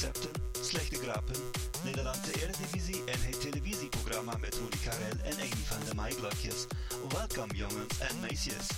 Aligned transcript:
Kookrecepten, 0.00 0.62
slechte 0.62 0.96
grappen, 0.96 1.36
Nederlandse 1.84 2.32
Eredivisie 2.42 3.04
en 3.04 3.20
het 3.22 3.40
televisieprogramma 3.40 4.36
met 4.36 4.54
Rudy 4.54 4.78
Karel 4.84 5.18
en 5.24 5.40
een 5.40 5.56
van 5.56 5.88
de 5.88 5.94
Maiglokjes. 5.94 6.66
Welkom 7.08 7.50
jongens 7.50 7.98
en 7.98 8.20
meisjes. 8.20 8.68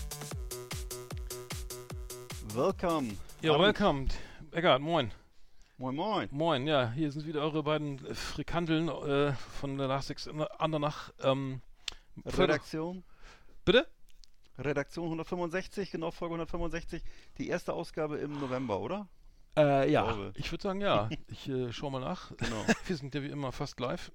Welcome. 2.55 3.09
Ja, 3.41 3.59
welcome. 3.59 4.07
Eckart, 4.51 4.81
moin. 4.81 5.13
Moin 5.77 5.95
Moin. 5.95 6.29
Moin, 6.31 6.67
ja, 6.67 6.91
hier 6.91 7.13
sind 7.13 7.27
wieder 7.27 7.41
eure 7.41 7.63
beiden 7.63 8.05
äh, 8.07 8.15
Frikandeln 8.15 8.89
äh, 8.89 9.33
von 9.61 9.79
der 9.79 9.87
Last 9.87 10.09
Six 10.09 10.29
Andernach. 10.59 11.13
Ähm, 11.21 11.61
Redaktion. 12.25 13.05
Bitte? 13.65 13.87
Redaktion 14.59 15.05
165, 15.05 15.91
genau 15.91 16.11
Folge 16.11 16.35
165. 16.35 17.03
Die 17.39 17.49
erste 17.49 17.73
Ausgabe 17.73 18.19
im 18.19 18.39
November, 18.41 18.81
oder? 18.81 19.09
Äh, 19.57 19.91
ja, 19.91 20.05
glaube. 20.05 20.33
ich 20.37 20.51
würde 20.51 20.63
sagen, 20.63 20.81
ja. 20.81 21.11
Ich 21.29 21.49
äh, 21.49 21.73
schau 21.73 21.91
mal 21.91 22.01
nach. 22.01 22.35
Genau. 22.37 22.65
Wir 22.87 22.97
sind 22.97 23.15
ja 23.15 23.23
wie 23.23 23.27
immer 23.29 23.53
fast 23.53 23.79
live. 23.81 24.11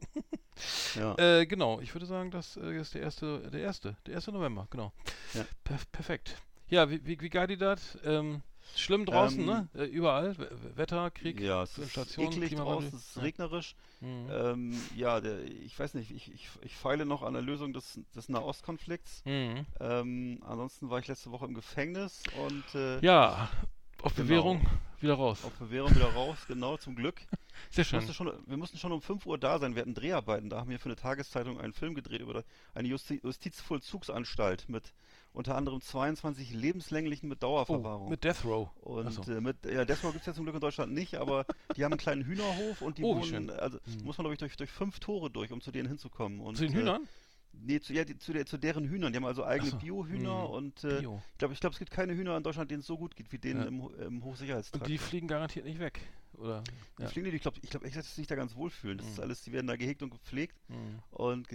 Ja. 0.96 1.16
Äh, 1.18 1.46
genau, 1.46 1.80
ich 1.82 1.94
würde 1.94 2.08
sagen, 2.08 2.32
das 2.32 2.58
äh, 2.58 2.76
ist 2.80 2.96
der 2.96 3.02
erste, 3.04 3.48
der 3.52 3.62
erste, 3.62 3.96
der 4.08 4.16
erste 4.16 4.32
November, 4.32 4.68
genau. 4.72 4.92
Ja. 5.36 5.46
Per 5.64 5.78
perfekt. 5.92 6.36
Ja, 6.70 6.90
wie, 6.90 7.06
wie, 7.06 7.20
wie 7.22 7.30
geil 7.30 7.46
die 7.46 7.58
das? 7.58 7.96
Ähm, 8.04 8.42
schlimm 8.76 9.06
draußen, 9.06 9.40
Ähm, 9.40 9.46
ne? 9.46 9.70
Äh, 9.76 9.84
überall. 9.86 10.36
Wetter, 10.76 11.12
Krieg, 11.12 11.40
ja, 11.40 11.62
es 11.62 11.78
ist 11.78 11.84
Inflation, 11.84 12.26
eklig 12.26 12.48
Klimawandel. 12.50 12.90
draußen, 12.90 12.98
es 12.98 13.16
ist 13.16 13.22
regnerisch. 13.22 13.76
Mhm. 14.02 14.28
Ähm, 14.32 14.82
ja, 14.96 15.22
der, 15.22 15.44
ich 15.44 15.78
weiß 15.78 15.94
nicht, 15.94 16.10
ich, 16.10 16.34
ich, 16.34 16.50
ich 16.62 16.76
feile 16.76 17.06
noch 17.06 17.22
an 17.22 17.34
der 17.34 17.44
Lösung 17.44 17.72
des, 17.72 18.00
des 18.16 18.28
Nahostkonflikts. 18.28 19.24
Mhm. 19.26 19.66
Ähm, 19.80 20.44
ansonsten 20.44 20.90
war 20.90 20.98
ich 20.98 21.08
letzte 21.08 21.30
Woche 21.32 21.46
im 21.46 21.54
Gefängnis 21.54 22.24
und 22.48 22.76
äh, 22.76 23.00
Ja, 23.06 23.48
auf 24.08 24.16
Genau. 24.16 24.28
Bewährung 24.28 24.68
wieder 25.00 25.14
raus. 25.14 25.44
auf 25.46 25.54
Bewährung 25.54 25.94
wieder 25.96 26.12
raus, 26.14 26.38
genau, 26.48 26.78
zum 26.78 26.96
Glück. 26.96 27.22
Sehr 27.72 27.84
schön. 27.84 28.00
musste 28.00 28.14
schon, 28.14 28.32
wir 28.46 28.58
mussten 28.58 28.78
schon 28.78 28.92
um 28.92 29.02
5 29.02 29.26
Uhr 29.26 29.38
da 29.38 29.60
sein. 29.60 29.76
Wir 29.76 29.82
hatten 29.82 29.94
Dreharbeiten. 29.94 30.50
Da 30.50 30.58
haben 30.60 30.70
wir 30.70 30.80
für 30.80 30.86
eine 30.90 30.96
Tageszeitung 30.96 31.60
einen 31.60 31.74
Film 31.74 31.94
gedreht 31.96 32.22
über 32.22 32.44
eine 32.74 32.88
Justi 32.88 33.20
Justizvollzugsanstalt 33.24 34.70
mit 34.70 34.94
unter 35.34 35.56
anderem 35.56 35.82
22 35.82 36.52
lebenslänglichen 36.54 37.30
mit 37.30 37.44
Dauerverwahrung. 37.44 38.08
Oh, 38.08 38.10
mit 38.10 38.24
Death 38.24 38.44
Row. 38.44 38.70
und 38.82 39.12
so. 39.12 39.32
äh, 39.32 39.40
mit, 39.42 39.58
ja, 39.66 39.86
Desmo 39.86 40.10
gibt 40.12 40.22
es 40.22 40.26
ja 40.28 40.34
zum 40.34 40.46
Glück 40.46 40.56
in 40.56 40.62
Deutschland 40.62 40.94
nicht, 40.94 41.16
aber 41.16 41.46
die 41.76 41.84
haben 41.84 41.92
einen 41.94 42.00
kleinen 42.00 42.24
Hühnerhof 42.26 42.82
und 42.82 42.98
die 42.98 43.04
Oh, 43.04 43.16
wohnen, 43.18 43.50
also 43.52 43.78
Hm. 43.86 44.04
muss 44.06 44.18
man 44.18 44.24
glaube 44.24 44.34
ich 44.34 44.40
durch, 44.40 44.56
durch 44.58 44.72
fünf 44.72 45.00
Tore 45.00 45.30
durch, 45.30 45.52
um 45.52 45.62
zu 45.62 45.72
denen 45.72 45.88
hinzukommen. 45.88 46.40
Und, 46.40 46.56
Zu 46.58 46.64
den 46.66 46.74
äh, 46.74 46.78
Hühnern? 46.78 47.08
Nee, 47.62 47.80
zu, 47.80 47.94
ja, 47.94 48.04
die, 48.06 48.18
zu, 48.18 48.34
der, 48.34 48.46
zu 48.46 48.58
deren 48.58 48.86
Hühnern. 48.86 49.12
Die 49.12 49.18
haben 49.18 49.26
also 49.26 49.44
eigene 49.46 49.72
so. 49.72 49.78
Bio-Hühner 49.78 50.44
Hm. 50.44 50.50
und 50.50 50.84
äh, 50.84 51.00
Bio. 51.00 51.22
ich 51.34 51.38
glaube, 51.38 51.54
ich 51.54 51.60
glaub, 51.60 51.74
es 51.74 51.80
gibt 51.80 51.92
keine 51.92 52.14
Hühner 52.16 52.38
in 52.38 52.44
Deutschland, 52.44 52.70
denen 52.72 52.82
es 52.82 52.88
so 52.88 52.98
gut 52.98 53.16
geht 53.16 53.32
wie 53.32 53.40
denen 53.40 53.62
Ja. 53.62 53.68
im, 53.68 53.90
im 54.02 54.24
Hochsicherheitstrakt. 54.24 54.82
Und 54.84 54.88
die 54.90 54.98
fliegen 54.98 55.28
garantiert 55.28 55.66
nicht 55.66 55.80
weg, 55.80 56.00
oder? 56.34 56.64
Die 56.98 57.04
Ja. 57.04 57.10
fliegen 57.10 57.26
nicht, 57.26 57.36
ich 57.36 57.42
glaube, 57.42 57.58
ich 57.62 57.70
glaub, 57.70 57.84
echt, 57.84 57.96
dass 57.96 58.08
sie 58.08 58.22
sich 58.22 58.28
da 58.28 58.36
ganz 58.36 58.56
wohlfühlen. 58.56 58.98
Das 58.98 59.08
ist 59.08 59.18
Mhm. 59.18 59.24
alles, 59.24 59.42
die 59.44 59.52
werden 59.52 59.68
da 59.68 59.76
gehegt 59.76 60.02
und 60.04 60.10
gepflegt. 60.12 60.58
Mhm. 60.70 61.00
Und, 61.10 61.48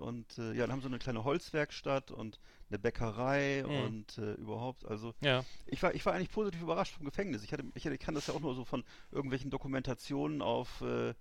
und 0.00 0.38
äh, 0.38 0.52
ja, 0.54 0.62
dann 0.66 0.72
haben 0.72 0.80
sie 0.80 0.86
eine 0.86 0.98
kleine 0.98 1.24
Holzwerkstatt 1.24 2.10
und 2.10 2.40
eine 2.68 2.78
Bäckerei 2.78 3.62
Mhm. 3.66 3.70
und 3.84 4.18
äh, 4.18 4.32
überhaupt. 4.34 4.84
Also 4.86 5.14
Ja. 5.20 5.44
ich 5.66 5.82
war, 5.82 5.94
ich 5.94 6.04
war 6.06 6.14
eigentlich 6.14 6.30
positiv 6.30 6.62
überrascht 6.62 6.94
vom 6.94 7.04
Gefängnis. 7.04 7.42
Ich, 7.44 7.52
hatte, 7.52 7.64
ich, 7.74 7.84
hatte, 7.84 7.94
ich 7.94 8.00
kann 8.00 8.14
das 8.14 8.26
ja 8.26 8.34
auch 8.34 8.40
nur 8.40 8.54
so 8.54 8.64
von 8.64 8.84
irgendwelchen 9.10 9.50
Dokumentationen 9.50 10.42
auf, 10.42 10.80
äh, 10.80 11.14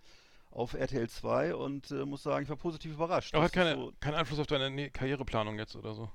auf 0.54 0.74
RTL 0.74 1.10
2 1.10 1.56
und 1.56 1.92
äh, 1.92 2.06
muss 2.06 2.24
sagen, 2.24 2.44
ich 2.44 2.50
war 2.50 2.58
positiv 2.58 2.94
überrascht. 2.94 3.34
Aber 3.34 3.44
hat 3.44 3.54
keine, 3.54 3.76
so, 3.76 3.94
keinen 4.00 4.16
Einfluss 4.16 4.40
auf 4.40 4.48
deine 4.48 4.70
ne 4.70 4.90
Karriereplanung 4.92 5.58
jetzt 5.58 5.76
oder 5.76 5.94
so. 5.94 6.10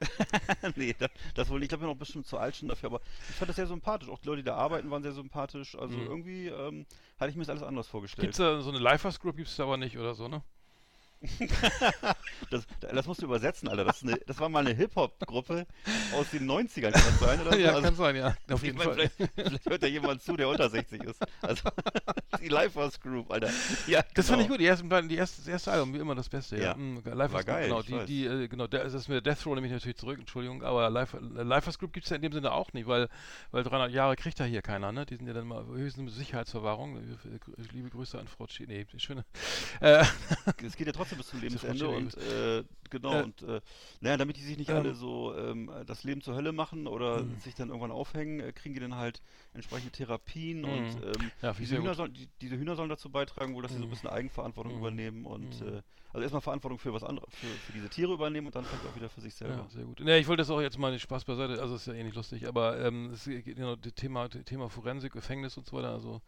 nee, 0.76 0.94
das, 0.98 1.10
das 1.34 1.48
wohl 1.48 1.58
nicht. 1.58 1.66
Ich 1.66 1.68
glaube, 1.70 1.82
ich 1.82 1.86
bin 1.86 1.90
noch 1.90 1.98
bestimmt 1.98 2.26
zu 2.26 2.38
alt 2.38 2.54
schon 2.56 2.68
dafür, 2.68 2.90
aber 2.90 3.00
ich 3.28 3.34
fand 3.34 3.48
das 3.48 3.56
sehr 3.56 3.66
sympathisch. 3.66 4.08
Auch 4.08 4.18
die 4.18 4.28
Leute, 4.28 4.42
die 4.42 4.46
da 4.46 4.56
arbeiten, 4.56 4.90
waren 4.90 5.02
sehr 5.02 5.12
sympathisch. 5.12 5.76
Also 5.76 5.96
Mhm. 5.96 6.06
irgendwie 6.06 6.46
ähm, 6.46 6.86
hatte 7.18 7.30
ich 7.30 7.36
mir 7.36 7.42
das 7.42 7.50
alles 7.50 7.62
anders 7.62 7.88
vorgestellt. 7.88 8.26
Gibt's 8.26 8.38
da 8.38 8.60
so 8.60 8.70
eine 8.70 8.78
Lifers 8.78 9.18
Group, 9.18 9.36
gibt's 9.36 9.56
da 9.56 9.64
aber 9.64 9.76
nicht 9.76 9.98
oder 9.98 10.14
so, 10.14 10.28
ne? 10.28 10.42
Das, 12.50 12.62
das 12.80 13.06
musst 13.06 13.20
du 13.20 13.26
übersetzen, 13.26 13.68
Alter. 13.68 13.84
Das, 13.84 13.98
ist 13.98 14.04
eine, 14.04 14.16
das 14.26 14.38
war 14.38 14.48
mal 14.48 14.64
eine 14.66 14.74
Hip-Hop-Gruppe 14.74 15.66
aus 16.14 16.30
den 16.30 16.48
90ern, 16.50 16.92
kann 16.92 16.92
das 16.92 17.18
sein? 17.20 17.40
Oder 17.40 17.52
so? 17.54 17.58
ja, 17.58 17.68
Also, 17.70 17.82
kann 17.82 17.94
sein, 17.96 18.16
ja. 18.16 18.28
Auf 18.50 18.62
ich 18.62 18.68
jeden 18.68 18.78
Fall. 18.78 18.94
vielleicht, 18.94 19.14
vielleicht 19.34 19.66
hört 19.68 19.82
ja 19.82 19.88
jemand 19.88 20.22
zu, 20.22 20.34
der 20.36 20.48
unter 20.48 20.70
60 20.70 21.02
ist. 21.04 21.20
Also, 21.42 21.68
die 22.40 22.48
Lifers 22.48 22.98
Group, 23.00 23.30
Alter. 23.30 23.50
Ja, 23.86 24.02
Das 24.14 24.28
fand 24.28 24.40
ich 24.40 24.46
genau. 24.46 24.54
gut, 24.56 24.60
die 24.60 24.66
ersten 24.66 24.88
beiden, 24.88 25.08
die 25.10 25.16
erste, 25.16 25.38
das 25.42 25.48
erste 25.48 25.72
Album, 25.72 25.92
wie 25.92 25.98
immer 25.98 26.14
das 26.14 26.28
Beste, 26.28 26.56
ja. 26.56 26.62
Ja. 26.68 26.74
Mhm, 26.76 27.02
Lifers 27.04 27.18
War 27.18 27.28
Group, 27.28 27.46
geil, 27.46 27.64
genau, 27.68 27.82
die, 27.82 28.04
die, 28.06 28.24
äh, 28.26 28.48
genau, 28.48 28.66
das 28.66 29.08
mit 29.08 29.14
der 29.26 29.34
Death 29.34 29.44
Row 29.44 29.54
nehme 29.54 29.66
ich 29.66 29.72
natürlich 29.72 29.98
zurück, 29.98 30.18
Entschuldigung, 30.18 30.62
aber 30.62 30.88
Life, 30.88 31.18
Lifers 31.18 31.78
Group 31.78 31.92
gibt's 31.92 32.08
ja 32.10 32.16
in 32.16 32.22
dem 32.22 32.32
Sinne 32.32 32.52
auch 32.52 32.72
nicht, 32.72 32.86
weil, 32.86 33.08
weil 33.50 33.62
300 33.64 33.90
Jahre 33.90 34.16
kriegt 34.16 34.38
da 34.40 34.44
hier 34.44 34.62
keiner, 34.62 34.92
ne? 34.92 35.04
Die 35.04 35.16
sind 35.16 35.26
ja 35.26 35.32
dann 35.34 35.46
mal 35.48 35.66
höchstens 35.66 36.04
mit 36.04 36.14
Sicherheitsverwahrung. 36.14 37.00
Liebe 37.72 37.90
Grüße 37.90 38.18
an 38.18 38.28
Frau 38.28 38.46
Chi, 38.46 38.66
nee, 38.66 38.86
schöne. 38.96 39.24
Äh, 39.80 40.04
Es 40.64 40.76
geht 40.76 40.86
ja 40.86 40.92
trotzdem 40.92 41.07
bis 41.16 41.28
zum 41.28 41.40
Lebensende 41.40 41.88
und 41.88 42.16
äh, 42.16 42.64
genau 42.90 43.20
Äh, 43.20 43.24
und 43.24 43.42
äh, 43.42 43.60
naja, 44.00 44.16
damit 44.16 44.36
die 44.36 44.42
sich 44.42 44.56
nicht 44.58 44.72
ähm, 44.72 44.74
alle 44.74 44.94
so 44.94 45.34
ähm, 45.36 45.70
das 45.86 46.04
Leben 46.04 46.20
zur 46.22 46.34
Hölle 46.34 46.52
machen 46.52 46.86
oder 46.86 47.24
Mhm. 47.24 47.38
sich 47.38 47.54
dann 47.54 47.68
irgendwann 47.68 47.90
aufhängen, 47.90 48.40
äh, 48.40 48.52
kriegen 48.52 48.74
die 48.74 48.80
dann 48.80 48.94
halt 48.96 49.22
entsprechende 49.58 49.92
Therapien 49.92 50.64
und 50.64 50.94
Mhm. 50.96 51.02
ähm, 51.04 51.32
ja, 51.42 51.52
diese, 51.52 51.76
Hühner 51.76 51.94
sollen, 51.94 52.14
die, 52.14 52.28
diese 52.40 52.56
Hühner 52.56 52.76
sollen 52.76 52.88
dazu 52.88 53.10
beitragen, 53.10 53.54
wohl, 53.54 53.62
dass 53.62 53.72
sie 53.72 53.78
so 53.78 53.84
ein 53.84 53.86
Mhm. 53.88 53.90
bisschen 53.90 54.08
Eigenverantwortung 54.10 54.72
Mhm. 54.74 54.78
übernehmen 54.78 55.26
und 55.26 55.60
Mhm. 55.60 55.68
äh, 55.68 55.82
also 56.10 56.22
erstmal 56.22 56.40
Verantwortung 56.40 56.78
für 56.78 56.94
was 56.94 57.04
anderes, 57.04 57.34
für, 57.34 57.60
für 57.60 57.72
diese 57.72 57.90
Tiere 57.90 58.14
übernehmen 58.14 58.46
und 58.46 58.56
dann 58.56 58.66
vielleicht 58.66 58.86
auch 58.86 58.94
wieder 58.94 59.10
für 59.10 59.20
sich 59.20 59.34
selber. 59.34 59.54
Ja, 59.54 59.68
sehr 59.68 59.84
gut. 59.84 60.00
Ne, 60.00 60.18
ich 60.18 60.26
wollte 60.26 60.40
das 60.40 60.48
auch 60.50 60.60
jetzt 60.60 60.78
mal 60.78 60.90
den 60.90 61.00
Spaß 61.00 61.24
beiseite, 61.24 61.60
also 61.60 61.74
ist 61.74 61.86
ja 61.86 61.92
eh 61.92 62.02
nicht 62.02 62.16
lustig, 62.16 62.48
aber 62.48 62.80
ähm, 62.80 63.10
es 63.10 63.24
geht 63.24 63.44
genau 63.44 63.76
das 63.76 63.92
Thema, 63.94 64.28
das 64.28 64.44
Thema 64.44 64.70
Forensik, 64.70 65.12
Gefängnis 65.12 65.58
und 65.58 65.66
so 65.66 65.76
weiter, 65.76 65.90
also 65.90 66.22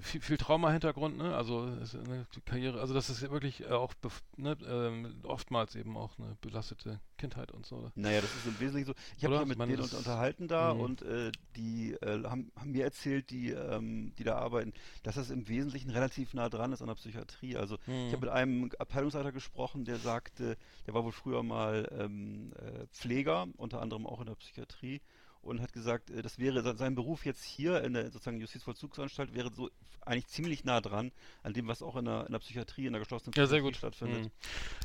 viel, 0.00 0.20
viel 0.20 0.38
Trauma-Hintergrund, 0.38 1.18
ne? 1.18 1.36
Also 1.36 1.60
eine 1.62 2.26
Karriere, 2.44 2.80
also 2.80 2.94
das 2.94 3.10
ist 3.10 3.22
ja 3.22 3.30
wirklich 3.30 3.62
äh, 3.62 3.68
auch 3.68 3.94
ne, 4.36 4.56
ähm, 4.66 5.20
oftmals 5.22 5.76
eben 5.76 5.96
auch 5.96 6.18
eine 6.18 6.36
belastete 6.40 7.00
Kindheit 7.22 7.52
und 7.52 7.64
so. 7.66 7.92
Naja, 7.94 8.20
das 8.20 8.34
ist 8.34 8.46
im 8.46 8.58
Wesentlichen 8.58 8.86
so. 8.86 8.94
Ich 9.16 9.24
habe 9.24 9.36
mich 9.36 9.46
mit 9.46 9.54
Ich 9.54 9.58
meine, 9.58 9.76
denen 9.76 9.82
unterhalten 9.94 10.48
da 10.48 10.72
Mhm. 10.72 10.80
und 10.80 11.02
äh, 11.02 11.32
die 11.56 11.92
äh, 11.92 12.24
haben, 12.24 12.50
haben 12.56 12.72
mir 12.72 12.84
erzählt, 12.84 13.30
die, 13.30 13.50
ähm, 13.50 14.12
die 14.18 14.24
da 14.24 14.36
arbeiten, 14.36 14.72
dass 15.04 15.14
das 15.14 15.30
im 15.30 15.46
Wesentlichen 15.46 15.90
relativ 15.90 16.34
nah 16.34 16.48
dran 16.48 16.72
ist 16.72 16.80
an 16.82 16.88
der 16.88 16.94
Psychiatrie. 16.96 17.56
Also 17.56 17.78
ich 18.06 18.12
Mhm. 18.12 18.12
habe 18.12 18.26
mit 18.26 18.34
einem 18.34 18.70
Abteilungsleiter 18.78 19.30
gesprochen, 19.30 19.84
der 19.84 19.98
sagte, 19.98 20.56
der 20.86 20.94
war 20.94 21.04
wohl 21.04 21.12
früher 21.12 21.42
mal 21.42 21.88
ähm, 21.92 22.52
äh, 22.58 22.86
Pfleger, 22.88 23.46
unter 23.56 23.80
anderem 23.80 24.06
auch 24.06 24.20
in 24.20 24.26
der 24.26 24.34
Psychiatrie 24.36 25.00
und 25.42 25.60
hat 25.60 25.72
gesagt, 25.72 26.10
äh, 26.10 26.22
das 26.22 26.38
wäre 26.38 26.62
se- 26.62 26.76
sein 26.76 26.94
Beruf 26.94 27.24
jetzt 27.26 27.44
hier 27.44 27.82
in 27.82 27.94
der 27.94 28.10
sozusagen 28.10 28.40
Justizvollzugsanstalt 28.40 29.34
wäre 29.34 29.52
so 29.52 29.70
eigentlich 30.04 30.26
ziemlich 30.28 30.64
nah 30.64 30.80
dran 30.80 31.12
an 31.42 31.52
dem, 31.52 31.68
was 31.68 31.82
auch 31.82 31.96
in 31.96 32.04
der, 32.06 32.26
in 32.26 32.32
der 32.32 32.38
Psychiatrie, 32.38 32.86
in 32.86 32.92
der 32.92 33.00
geschlossenen 33.00 33.34
Ja, 33.36 33.46
sehr 33.46 33.58
Psychiatrie 33.58 33.62
gut. 33.62 33.76
stattfindet. 33.76 34.24
Mhm. 34.24 34.30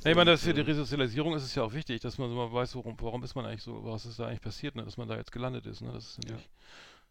Ja, 0.03 0.11
ich 0.11 0.15
meine, 0.17 0.31
das 0.31 0.43
für 0.43 0.53
die 0.53 0.61
äh, 0.61 0.65
Resozialisierung 0.65 1.35
ist 1.35 1.43
es 1.43 1.55
ja 1.55 1.63
auch 1.63 1.73
wichtig, 1.73 2.01
dass 2.01 2.17
man 2.17 2.29
so 2.29 2.35
mal 2.35 2.51
weiß, 2.51 2.75
worum, 2.75 2.95
warum 2.99 3.23
ist 3.23 3.35
man 3.35 3.45
eigentlich 3.45 3.63
so, 3.63 3.83
was 3.83 4.05
ist 4.05 4.19
da 4.19 4.27
eigentlich 4.27 4.41
passiert, 4.41 4.75
ne? 4.75 4.83
dass 4.83 4.97
man 4.97 5.07
da 5.07 5.15
jetzt 5.15 5.31
gelandet 5.31 5.65
ist. 5.65 5.81
Ne? 5.81 5.91
Das 5.93 6.17
ist 6.17 6.29
Ja. 6.29 6.37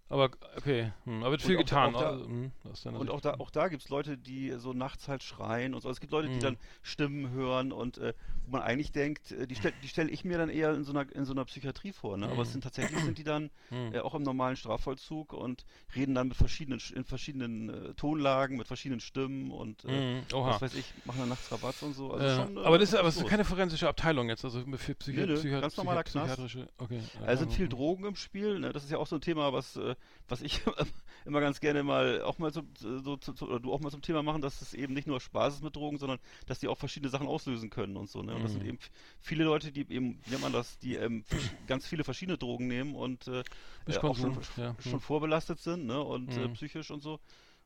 Aber 0.09 0.31
okay, 0.57 0.93
hm, 1.05 1.23
aber 1.23 1.33
wird 1.33 1.43
viel 1.43 1.57
getan. 1.57 1.97
auch 1.97 1.99
da- 1.99 2.11
also, 2.11 2.25
hm, 2.27 2.53
Und 2.95 3.11
auch 3.11 3.21
da, 3.21 3.35
auch 3.39 3.51
da 3.51 3.67
gibt 3.69 3.83
es 3.83 3.89
Leute, 3.89 4.17
die 4.17 4.53
so 4.59 4.73
nachts 4.73 5.09
halt 5.09 5.23
schreien 5.25 5.75
und 5.75 5.81
so. 5.81 5.91
Es 5.91 5.99
gibt 6.01 6.13
Leute, 6.13 6.29
die 6.29 6.37
Mhm. 6.37 6.43
dann 6.43 6.59
Stimmen 6.83 7.31
hören 7.31 7.73
und 7.73 7.99
äh, 7.99 8.15
wo 8.45 8.53
man 8.53 8.63
eigentlich 8.63 8.93
denkt, 8.93 9.33
äh, 9.33 9.47
die, 9.49 9.57
stell, 9.57 9.73
die 9.73 9.89
stelle 9.89 10.11
ich 10.11 10.25
mir 10.25 10.39
dann 10.39 10.49
eher 10.49 10.73
in 10.75 10.85
so 10.85 10.93
einer, 10.93 11.11
in 11.13 11.25
so 11.25 11.33
einer 11.33 11.45
Psychiatrie 11.45 11.93
vor. 11.93 12.17
Ne? 12.17 12.29
Aber 12.29 12.43
es 12.43 12.49
Mhm. 12.49 12.53
sind 12.53 12.63
tatsächlich 12.63 13.03
sind 13.03 13.19
die 13.19 13.25
dann 13.25 13.51
Hm. 13.71 13.93
äh, 13.93 13.99
auch 14.01 14.15
im 14.15 14.23
normalen 14.23 14.55
Strafvollzug 14.57 15.33
und 15.33 15.65
reden 15.97 16.15
dann 16.15 16.29
mit 16.29 16.37
verschiedenen, 16.37 16.79
Sch- 16.79 16.95
in 16.95 17.05
verschiedenen 17.05 17.69
äh, 17.69 17.95
Tonlagen, 17.95 18.57
mit 18.57 18.69
verschiedenen 18.69 19.01
Stimmen 19.01 19.51
und 19.51 19.85
äh, 19.85 19.89
Hm, 19.89 20.23
was 20.31 20.63
weiß 20.63 20.75
ich, 20.75 20.95
machen 21.05 21.19
dann 21.21 21.29
nachts 21.29 21.51
Rabatz 21.51 21.83
und 21.83 21.93
so. 21.95 22.13
Also 22.13 22.27
schon, 22.29 22.57
äh, 22.57 22.61
aber 22.61 22.79
das 22.79 22.91
ist, 22.91 22.95
aber 22.99 23.09
es 23.09 23.17
ist 23.17 23.27
keine 23.27 23.45
forensische 23.45 23.89
Abteilung 23.89 24.29
jetzt, 24.29 24.45
also 24.45 24.65
für 24.77 24.95
Psychi 24.95 25.19
Nö, 25.19 25.27
nö, 25.27 25.35
Psychi 25.35 25.61
ganz 25.61 25.77
normaler 25.77 26.03
Knast. 26.05 26.29
psychiatrische. 26.29 26.69
Okay. 26.79 27.01
Also 27.27 27.41
sind 27.45 27.53
viel 27.53 27.65
hm. 27.67 27.71
Drogen 27.71 28.05
im 28.05 28.17
Spiel. 28.17 28.59
Ne? 28.59 28.73
Das 28.73 28.85
ist 28.85 28.91
ja 28.91 28.99
auch 28.99 29.07
so 29.07 29.17
ein 29.17 29.21
Thema, 29.21 29.53
was, 29.53 29.77
äh, 29.97 30.07
was 30.29 30.43
ich 30.43 30.61
immer 31.25 31.41
ganz 31.41 31.61
gerne 31.61 31.83
mal 31.83 32.23
auch 32.23 32.39
mal 32.39 32.53
so, 32.53 32.63
so, 32.79 33.19
so, 33.21 33.47
oder 33.47 33.61
du 33.61 33.73
auch 33.73 33.81
mal 33.81 33.91
zum 33.91 34.03
Thema 34.03 34.23
machen, 34.23 34.43
dass 34.43 34.61
es 34.61 34.75
eben 34.75 34.95
nicht 34.95 35.07
nur 35.07 35.21
Spaß 35.21 35.55
ist 35.55 35.63
mit 35.63 35.77
Drogen, 35.77 35.99
sondern 35.99 36.19
dass 36.47 36.59
die 36.59 36.69
auch 36.69 36.79
verschiedene 36.79 37.11
Sachen 37.11 37.29
auslösen 37.29 37.71
können 37.71 37.97
und 37.97 38.09
so. 38.11 38.23
Ne? 38.23 38.35
Und 38.35 38.43
das 38.43 38.53
sind 38.53 38.63
Mhm. 38.63 38.69
eben 38.69 38.79
viele 39.21 39.45
Leute, 39.45 39.73
die 39.73 39.81
eben, 39.81 40.21
wie 40.25 40.31
nennt 40.31 40.43
man 40.43 40.53
das, 40.53 40.79
die 40.79 40.97
ähm, 40.97 41.25
ganz 41.67 41.87
viele 41.87 42.05
verschiedene 42.05 42.39
Drogen 42.39 42.67
nehmen 42.67 42.95
und 42.95 43.27
äh, 43.29 43.45
äh, 43.87 43.99
auch 43.99 44.17
schon, 44.17 44.39
ja. 44.57 44.75
schon 44.81 44.99
Mhm. 44.99 45.01
vorbelastet 45.01 45.61
sind, 45.61 45.87
ne? 45.87 46.01
Und 46.03 46.37
äh, 46.37 46.49
Mhm. 46.49 46.53
psychisch 46.55 46.91
und 46.91 47.01
so. 47.01 47.21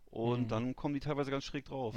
Und 0.06 0.42
Mhm. 0.42 0.48
dann 0.50 0.76
kommen 0.76 0.94
die 0.94 1.00
teilweise 1.00 1.30
ganz 1.30 1.44
schräg 1.44 1.64
drauf. 1.66 1.94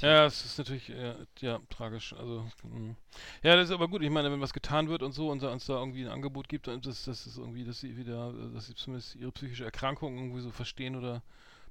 Ja, 0.00 0.26
es 0.26 0.44
ist 0.44 0.58
natürlich 0.58 0.90
äh, 0.90 1.14
ja, 1.40 1.60
tragisch. 1.70 2.12
Also, 2.14 2.46
mh. 2.62 2.94
ja, 3.42 3.56
das 3.56 3.68
ist 3.68 3.74
aber 3.74 3.88
gut. 3.88 4.02
Ich 4.02 4.10
meine, 4.10 4.30
wenn 4.30 4.40
was 4.40 4.52
getan 4.52 4.88
wird 4.88 5.02
und 5.02 5.12
so 5.12 5.30
und 5.30 5.42
uns 5.42 5.66
da 5.66 5.78
irgendwie 5.78 6.04
ein 6.04 6.10
Angebot 6.12 6.48
gibt, 6.48 6.66
dann 6.66 6.80
das, 6.80 7.04
das 7.04 7.26
ist 7.26 7.38
irgendwie, 7.38 7.64
dass 7.64 7.80
sie 7.80 7.96
wieder, 7.96 8.30
äh, 8.34 8.54
dass 8.54 8.66
sie 8.66 8.74
zumindest 8.74 9.16
ihre 9.16 9.32
psychische 9.32 9.64
Erkrankung 9.64 10.16
irgendwie 10.18 10.40
so 10.40 10.50
verstehen 10.50 10.96
oder 10.96 11.22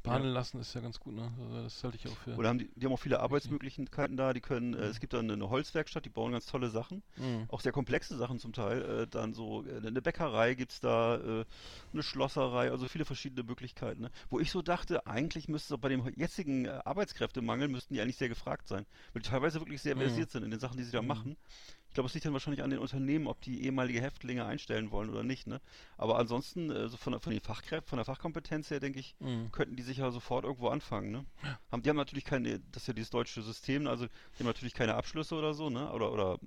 behandeln 0.05 0.33
lassen, 0.33 0.59
ist 0.59 0.73
ja 0.73 0.81
ganz 0.81 0.99
gut. 0.99 1.13
Ne? 1.15 1.31
Das 1.63 1.83
halte 1.83 1.97
ich 1.97 2.07
auch 2.07 2.17
für. 2.17 2.35
Oder 2.35 2.49
haben 2.49 2.59
die, 2.59 2.69
die 2.75 2.85
haben 2.85 2.93
auch 2.93 2.99
viele 2.99 3.19
Arbeitsmöglichkeiten 3.19 4.15
da, 4.17 4.33
die 4.33 4.41
können, 4.41 4.73
äh, 4.73 4.85
es 4.87 4.99
gibt 4.99 5.13
dann 5.13 5.29
eine 5.29 5.49
Holzwerkstatt, 5.49 6.05
die 6.05 6.09
bauen 6.09 6.31
ganz 6.31 6.45
tolle 6.45 6.69
Sachen, 6.69 7.03
Mhm. 7.17 7.45
auch 7.49 7.61
sehr 7.61 7.71
komplexe 7.71 8.15
Sachen 8.17 8.39
zum 8.39 8.53
Teil, 8.53 8.81
äh, 8.83 9.07
dann 9.07 9.33
so 9.33 9.65
äh, 9.65 9.77
eine 9.77 10.01
Bäckerei 10.01 10.53
gibt's 10.55 10.79
da, 10.79 11.15
äh, 11.17 11.45
eine 11.93 12.03
Schlosserei, 12.03 12.71
also 12.71 12.87
viele 12.87 13.05
verschiedene 13.05 13.43
Möglichkeiten, 13.43 14.03
ne? 14.03 14.11
Wo 14.29 14.39
ich 14.39 14.51
so 14.51 14.61
dachte, 14.61 15.05
eigentlich 15.07 15.47
müsste 15.47 15.73
es 15.75 15.79
bei 15.81 15.89
dem 15.89 16.07
jetzigen 16.15 16.65
äh, 16.65 16.79
Arbeitskräftemangel, 16.85 17.67
müssten 17.67 17.93
die 17.93 18.01
eigentlich 18.01 18.17
sehr 18.17 18.29
gefragt 18.29 18.67
sein, 18.67 18.85
weil 19.13 19.21
die 19.21 19.29
teilweise 19.29 19.59
wirklich 19.59 19.81
sehr 19.81 19.95
Mhm. 19.95 20.01
versiert 20.01 20.31
sind 20.31 20.43
in 20.43 20.51
den 20.51 20.59
Sachen, 20.59 20.77
die 20.77 20.83
sie 20.83 20.91
da 20.91 21.01
Mhm. 21.01 21.07
machen. 21.07 21.37
Ich 21.95 21.97
glaube, 21.97 22.07
es 22.09 22.13
liegt 22.13 22.25
dann 22.25 22.33
wahrscheinlich 22.33 22.61
an 22.61 22.71
den 22.71 22.79
Unternehmen, 22.79 23.25
ob 23.25 23.39
die 23.39 23.63
ehemalige 23.63 24.01
Häftlinge 24.01 24.43
einstellen 24.43 24.91
wollen 24.91 25.09
oder 25.09 25.23
nicht, 25.23 25.47
ne? 25.47 25.61
Aber 25.97 26.19
ansonsten, 26.19 26.69
äh, 26.69 26.89
so 26.89 26.97
von, 26.97 27.13
der- 27.13 27.21
von 27.21 27.31
den 27.31 27.39
Fachkräften, 27.39 27.87
von 27.87 27.95
der 27.95 28.03
Fachkompetenz 28.03 28.69
her, 28.69 28.81
denke 28.81 28.99
ich, 28.99 29.15
Mhm. 29.19 29.49
könnten 29.53 29.77
die 29.77 29.81
sicher 29.81 30.11
sofort 30.11 30.43
irgendwo 30.43 30.67
anfangen, 30.67 31.09
ne? 31.11 31.25
Haben, 31.71 31.83
die 31.83 31.89
haben 31.89 31.95
natürlich 31.95 32.25
keine, 32.25 32.59
das 32.73 32.83
ist 32.83 32.87
ja 32.87 32.93
dieses 32.93 33.11
deutsche 33.11 33.41
System, 33.41 33.87
also 33.87 34.07
die 34.07 34.39
haben 34.39 34.47
natürlich 34.47 34.73
keine 34.73 34.95
Abschlüsse 34.95 35.35
oder 35.35 35.53
so, 35.53 35.69
ne? 35.69 35.89
Oder, 35.93 36.11
oder 36.11 36.37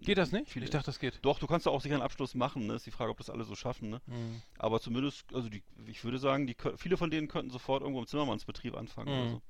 Geht 0.00 0.16
das 0.16 0.32
nicht? 0.32 0.48
Viele, 0.50 0.64
Ich 0.64 0.70
dachte, 0.70 0.86
das 0.86 0.98
geht. 0.98 1.18
doch, 1.20 1.38
du 1.40 1.46
kannst 1.46 1.66
ja 1.66 1.72
auch 1.72 1.82
sicher 1.82 1.96
einen 1.96 2.02
Abschluss 2.02 2.34
machen, 2.34 2.66
ne? 2.66 2.76
Ist 2.76 2.86
die 2.86 2.90
Frage, 2.90 3.10
ob 3.10 3.18
das 3.18 3.28
alle 3.28 3.44
so 3.44 3.54
schaffen, 3.54 3.90
ne? 3.90 4.00
Mhm. 4.06 4.40
Aber 4.56 4.80
zumindest, 4.80 5.26
also 5.34 5.50
die, 5.50 5.62
ich 5.88 6.04
würde 6.04 6.18
sagen, 6.18 6.46
die, 6.46 6.56
viele 6.78 6.96
von 6.96 7.10
denen 7.10 7.28
könnten 7.28 7.50
sofort 7.50 7.82
irgendwo 7.82 8.00
im 8.00 8.06
Zimmermannsbetrieb 8.06 8.74
anfangen 8.74 9.10
oder 9.12 9.24
Mhm. 9.26 9.30
so. 9.32 9.42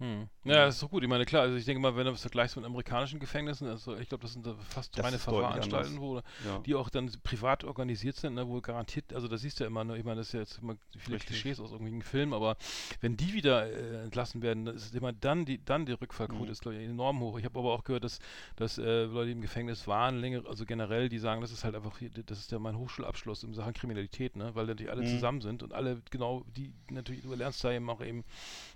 Hm. 0.00 0.28
Ja, 0.44 0.64
das 0.64 0.76
ist 0.76 0.82
doch 0.82 0.88
gut. 0.88 1.02
Ich 1.02 1.08
meine, 1.10 1.26
klar, 1.26 1.42
also 1.42 1.56
ich 1.56 1.66
denke 1.66 1.78
mal, 1.82 1.94
wenn 1.94 2.06
du 2.06 2.12
das 2.12 2.22
vergleichst 2.22 2.56
mit 2.56 2.64
amerikanischen 2.64 3.20
Gefängnissen, 3.20 3.68
also 3.68 3.96
ich 3.98 4.08
glaube, 4.08 4.22
das 4.22 4.32
sind 4.32 4.46
da 4.46 4.54
fast 4.54 4.96
Das 4.96 5.04
reine 5.04 5.18
Verwahranstalten, 5.18 6.00
wo 6.00 6.22
Ja. 6.42 6.58
die 6.64 6.74
auch 6.74 6.88
dann 6.88 7.10
privat 7.22 7.64
organisiert 7.64 8.16
sind, 8.16 8.32
ne, 8.32 8.48
wo 8.48 8.62
garantiert, 8.62 9.12
also 9.12 9.28
das 9.28 9.42
siehst 9.42 9.60
du 9.60 9.64
ja 9.64 9.68
immer, 9.68 9.84
ne, 9.84 9.98
ich 9.98 10.04
meine, 10.04 10.16
das 10.16 10.28
ist 10.28 10.32
ja 10.32 10.40
jetzt 10.40 10.56
immer 10.62 10.76
viele 10.96 11.16
Richtig. 11.16 11.42
Klischees 11.42 11.60
aus 11.60 11.72
irgendwelchen 11.72 12.00
Filmen, 12.00 12.32
aber 12.32 12.56
wenn 13.02 13.18
die 13.18 13.34
wieder 13.34 13.66
äh, 13.70 14.04
entlassen 14.04 14.40
werden, 14.40 14.64
das 14.64 14.76
ist 14.76 14.94
immer 14.94 15.12
dann 15.12 15.44
die, 15.44 15.62
dann 15.62 15.84
die 15.84 15.92
Rückfallquote 15.92 16.44
Mhm. 16.46 16.50
ist, 16.52 16.62
glaube 16.62 16.78
ich, 16.78 16.88
enorm 16.88 17.20
hoch. 17.20 17.38
Ich 17.38 17.44
habe 17.44 17.58
aber 17.58 17.74
auch 17.74 17.84
gehört, 17.84 18.04
dass, 18.04 18.20
dass 18.56 18.78
äh, 18.78 19.02
Leute, 19.04 19.26
die 19.26 19.32
im 19.32 19.42
Gefängnis 19.42 19.86
waren, 19.86 20.18
länger, 20.18 20.46
also 20.48 20.64
generell, 20.64 21.10
die 21.10 21.18
sagen, 21.18 21.42
das 21.42 21.52
ist 21.52 21.62
halt 21.64 21.74
einfach, 21.74 21.98
hier- 21.98 22.08
das 22.24 22.38
ist 22.38 22.50
ja 22.52 22.58
mein 22.58 22.78
Hochschulabschluss 22.78 23.42
in 23.42 23.52
Sachen 23.52 23.74
Kriminalität, 23.74 24.34
ne, 24.36 24.54
weil 24.54 24.64
natürlich 24.64 24.90
alle 24.90 25.02
Mhm. 25.02 25.08
zusammen 25.08 25.40
sind 25.42 25.62
und 25.62 25.74
alle 25.74 26.00
genau, 26.10 26.44
die 26.56 26.72
natürlich, 26.90 27.20
du 27.20 27.34
lernst 27.34 27.62
da 27.62 27.70
eben 27.70 27.90
auch 27.90 28.00
eben 28.00 28.24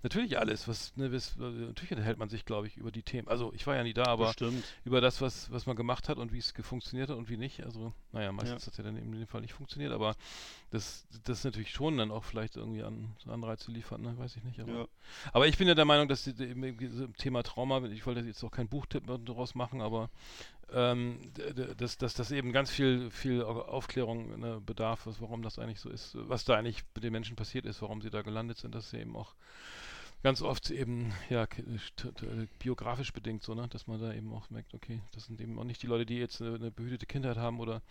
natürlich 0.03 0.39
alles, 0.39 0.69
was, 0.69 0.95
ne, 0.99 1.14
was, 1.15 1.37
natürlich 1.37 1.93
unterhält 1.93 2.19
man 2.19 2.29
sich, 2.29 2.45
glaube 2.45 2.67
ich, 2.67 2.77
über 2.77 2.91
die 2.91 3.03
Themen. 3.03 3.29
Also 3.29 3.53
ich 3.55 3.67
war 3.67 3.77
ja 3.77 3.83
nie 3.83 3.95
da, 3.95 4.05
aber 4.05 4.27
Bestimmt. 4.27 4.65
über 4.85 5.01
das, 5.01 5.21
was, 5.21 5.51
was 5.51 5.67
man 5.67 5.77
gemacht 5.77 6.09
hat 6.09 6.19
und 6.19 6.33
wie 6.33 6.39
es 6.39 6.53
funktioniert 6.63 7.11
hat 7.11 7.17
und 7.17 7.29
wie 7.29 7.37
nicht. 7.37 7.65
Also, 7.65 7.93
naja, 8.13 8.33
meistens 8.33 8.67
hat 8.67 8.73
es 8.73 8.79
ja 8.79 8.85
dann 8.85 8.97
in 8.97 9.13
dem 9.13 9.27
Fall 9.27 9.41
nicht 9.41 9.55
funktioniert, 9.55 9.93
aber 9.93 10.17
das, 10.71 11.07
das 11.25 11.39
ist 11.39 11.45
natürlich 11.45 11.71
schon 11.71 11.97
dann 11.97 12.11
auch 12.11 12.25
vielleicht 12.25 12.57
irgendwie 12.57 12.83
an 12.83 13.15
Anreize 13.27 13.71
liefert, 13.71 14.01
ne? 14.01 14.17
Weiß 14.19 14.37
ich 14.37 14.45
nicht. 14.45 14.61
Aber, 14.61 14.73
Ja. 14.73 14.87
aber 15.33 15.47
ich 15.47 15.57
bin 15.57 15.69
ja 15.69 15.75
der 15.75 15.85
Meinung, 15.85 16.09
dass 16.09 16.25
die, 16.25 16.35
die, 16.35 17.09
Thema 17.19 17.43
Trauma, 17.43 17.85
ich 17.87 18.07
wollte 18.07 18.21
jetzt 18.21 18.43
auch 18.45 18.51
keinen 18.51 18.69
Buchtipp 18.69 19.05
daraus 19.25 19.55
machen, 19.55 19.81
aber 19.81 20.11
ähm, 20.73 21.19
dass, 21.77 21.99
dass 21.99 22.15
das 22.15 22.31
eben 22.31 22.53
ganz 22.53 22.71
viel, 22.71 23.11
viel 23.11 23.43
Au- 23.43 23.63
Aufklärung 23.63 24.41
ne, 24.41 24.61
bedarf, 24.61 25.07
was, 25.07 25.21
warum 25.21 25.43
das 25.43 25.59
eigentlich 25.59 25.81
so 25.81 25.91
ist, 25.91 26.13
was 26.15 26.45
da 26.45 26.55
eigentlich 26.57 26.85
mit 26.95 27.05
den 27.05 27.13
Menschen 27.13 27.37
passiert 27.37 27.67
ist, 27.67 27.83
warum 27.83 28.01
sie 28.03 28.11
da 28.11 28.23
gelandet 28.23 28.59
sind, 28.59 28.75
dass 28.75 28.91
sie 28.91 28.99
eben 28.99 29.17
auch 29.17 29.35
ganz 30.25 30.41
oft 30.41 30.71
eben 30.71 31.13
ja 31.29 31.47
biografisch 32.59 33.13
bedingt 33.13 33.43
so, 33.43 33.55
ne, 33.55 33.69
dass 33.69 33.87
man 33.87 34.01
da 34.01 34.13
eben 34.15 34.33
auch 34.33 34.49
merkt, 34.49 34.73
okay, 34.73 35.01
das 35.13 35.27
sind 35.27 35.39
eben 35.39 35.59
auch 35.59 35.65
nicht 35.65 35.83
die 35.83 35.87
Leute, 35.87 36.07
die 36.07 36.17
jetzt 36.19 36.41
eine, 36.41 36.55
eine 36.55 36.71
behütete 36.71 37.05
Kindheit 37.05 37.37
haben 37.37 37.61
oder 37.61 37.83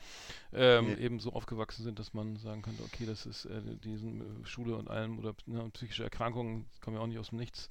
ähm, 0.51 0.87
Nee. 0.87 0.95
eben 0.95 1.19
so 1.19 1.31
aufgewachsen 1.31 1.83
sind, 1.83 1.99
dass 1.99 2.15
man 2.15 2.35
sagen 2.37 2.63
könnte, 2.63 2.81
okay, 2.83 3.05
das 3.05 3.27
ist 3.27 3.45
äh, 3.45 3.61
diesen 3.83 4.21
äh, 4.21 4.45
Schule 4.45 4.75
und 4.75 4.89
allem 4.89 5.19
oder 5.19 5.35
ne, 5.45 5.69
psychische 5.73 6.03
Erkrankungen 6.03 6.65
kommen 6.81 6.97
ja 6.97 7.03
auch 7.03 7.07
nicht 7.07 7.19
aus 7.19 7.29
dem 7.29 7.37
Nichts. 7.37 7.69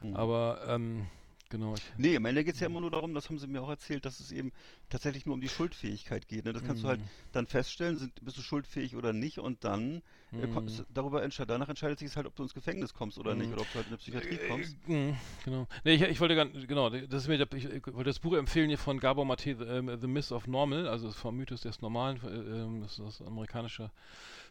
Mhm. 0.00 0.16
Aber 0.16 0.62
ähm, 0.66 1.06
genau, 1.52 1.76
ich, 1.76 1.82
Nee, 1.96 2.16
am 2.16 2.24
Ende 2.24 2.42
geht 2.44 2.54
es 2.54 2.60
ja 2.60 2.66
immer 2.66 2.80
nur 2.80 2.90
darum, 2.90 3.14
das 3.14 3.28
haben 3.28 3.38
sie 3.38 3.46
mir 3.46 3.62
auch 3.62 3.68
erzählt, 3.68 4.04
dass 4.04 4.18
es 4.20 4.32
eben 4.32 4.52
tatsächlich 4.88 5.26
nur 5.26 5.34
um 5.34 5.40
die 5.40 5.48
Schuldfähigkeit 5.48 6.26
geht. 6.26 6.44
Ne? 6.44 6.52
Das 6.52 6.64
kannst 6.64 6.82
du 6.82 6.88
halt 6.88 7.00
Mhm. 7.00 7.08
dann 7.32 7.46
feststellen, 7.46 7.96
sind, 7.96 8.12
bist 8.24 8.36
du 8.38 8.42
schuldfähig 8.42 8.96
oder 8.96 9.12
nicht 9.12 9.38
und 9.38 9.62
dann 9.64 10.02
äh, 10.38 10.46
Mhm. 10.46 10.48
ko- 10.48 10.62
s- 10.66 10.84
darüber 10.88 11.22
entscheidet, 11.22 11.50
danach 11.50 11.68
entscheidet 11.68 11.98
sich 11.98 12.08
es 12.08 12.16
halt, 12.16 12.26
ob 12.26 12.34
du 12.34 12.42
ins 12.42 12.54
Gefängnis 12.54 12.94
kommst 12.94 13.18
oder 13.18 13.34
nicht 13.36 13.48
Mhm. 13.48 13.52
oder 13.52 13.62
ob 13.62 13.70
du 13.70 13.76
halt 13.76 13.86
in 13.86 13.92
eine 13.92 13.98
Psychiatrie 13.98 14.38
kommst. 14.38 14.76
Äh, 14.88 14.92
mh, 14.92 15.16
genau. 15.44 15.68
Nee, 15.84 15.94
ich, 15.94 16.02
ich 16.02 16.20
wollte 16.20 16.34
gar, 16.34 16.46
genau, 16.46 16.90
das 16.90 17.22
ist 17.22 17.28
mir, 17.28 17.40
ich, 17.54 17.64
ich 17.66 17.86
wollte 17.86 18.10
das 18.10 18.18
Buch 18.18 18.34
empfehlen 18.34 18.68
hier 18.68 18.78
von 18.78 18.98
Gabor 18.98 19.24
Mate, 19.24 19.56
The, 19.56 19.64
ähm, 19.64 19.98
The 20.00 20.06
Myth 20.06 20.32
of 20.32 20.46
Normal, 20.46 20.88
also 20.88 21.10
vom 21.12 21.36
Mythos 21.36 21.60
des 21.62 21.80
Normalen, 21.82 22.20
äh, 22.24 22.62
ähm, 22.62 22.80
das 22.80 22.98
ist 22.98 23.20
das 23.20 23.26
amerikanische, 23.26 23.90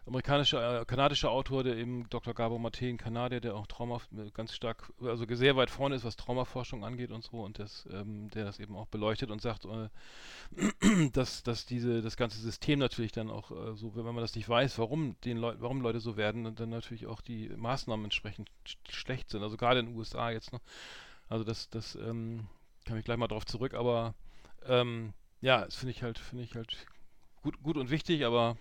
amerikanischer, 0.06 0.82
äh, 0.82 0.86
kanadischer 0.86 1.30
Autor, 1.30 1.64
der 1.64 1.78
eben 1.78 2.10
Dr. 2.10 2.34
Gabor 2.34 2.60
Mate, 2.60 2.88
ein 2.88 2.98
Kanadier, 2.98 3.40
der 3.40 3.56
auch 3.56 3.68
Trauma, 3.68 4.02
ganz 4.34 4.54
stark, 4.54 4.92
also 5.02 5.26
sehr 5.30 5.56
weit 5.56 5.70
vorne 5.70 5.96
ist, 5.96 6.04
was 6.04 6.16
Traumaforschung 6.16 6.84
angeht 6.84 7.12
und 7.12 7.24
so 7.24 7.42
und 7.42 7.60
das, 7.60 7.88
ähm, 7.92 8.30
der 8.32 8.46
das 8.46 8.60
eben 8.60 8.76
auch 8.76 8.88
beleuchtet 8.88 9.30
und 9.30 9.42
sagt, 9.42 9.66
äh, 9.66 11.10
dass, 11.14 11.44
dass 11.44 11.66
diese, 11.66 12.02
das 12.02 12.18
ganze 12.18 12.40
System 12.40 12.80
natürlich 12.80 13.12
dann 13.12 13.30
auch 13.30 13.52
äh, 13.52 13.76
so, 13.76 13.96
wenn 13.96 14.06
man 14.06 14.18
das 14.18 14.36
nicht 14.36 14.50
weiß, 14.50 14.80
warum 14.80 15.16
den 15.24 15.38
Leu 15.38 15.56
warum 15.60 15.82
Leute 15.82 16.00
so 16.00 16.18
werden, 16.18 16.46
und 16.46 16.60
dann 16.60 16.70
natürlich 16.70 17.06
auch 17.06 17.22
die 17.22 17.50
Maßnahmen 17.50 18.06
entsprechend 18.06 18.50
sch 18.66 18.78
schlecht 18.90 19.30
sind. 19.30 19.44
Also 19.44 19.58
gerade 19.58 19.80
in 19.80 19.88
den 19.88 19.96
USA 19.96 20.32
jetzt 20.32 20.52
noch. 20.54 20.62
Also 21.30 21.44
das, 21.44 21.70
das 21.70 21.96
ähm, 21.96 22.48
kann 22.86 22.98
ich 22.98 23.06
gleich 23.06 23.18
mal 23.18 23.28
drauf 23.28 23.46
zurück, 23.46 23.74
aber 23.74 24.16
ähm, 24.66 25.14
ja, 25.42 25.66
das 25.66 25.76
finde 25.76 25.92
ich 25.92 26.04
halt, 26.04 26.20
finde 26.20 26.44
ich 26.44 26.56
halt 26.56 26.86
gut, 27.42 27.62
gut 27.64 27.78
und 27.78 27.90
wichtig, 27.90 28.26
aber 28.26 28.58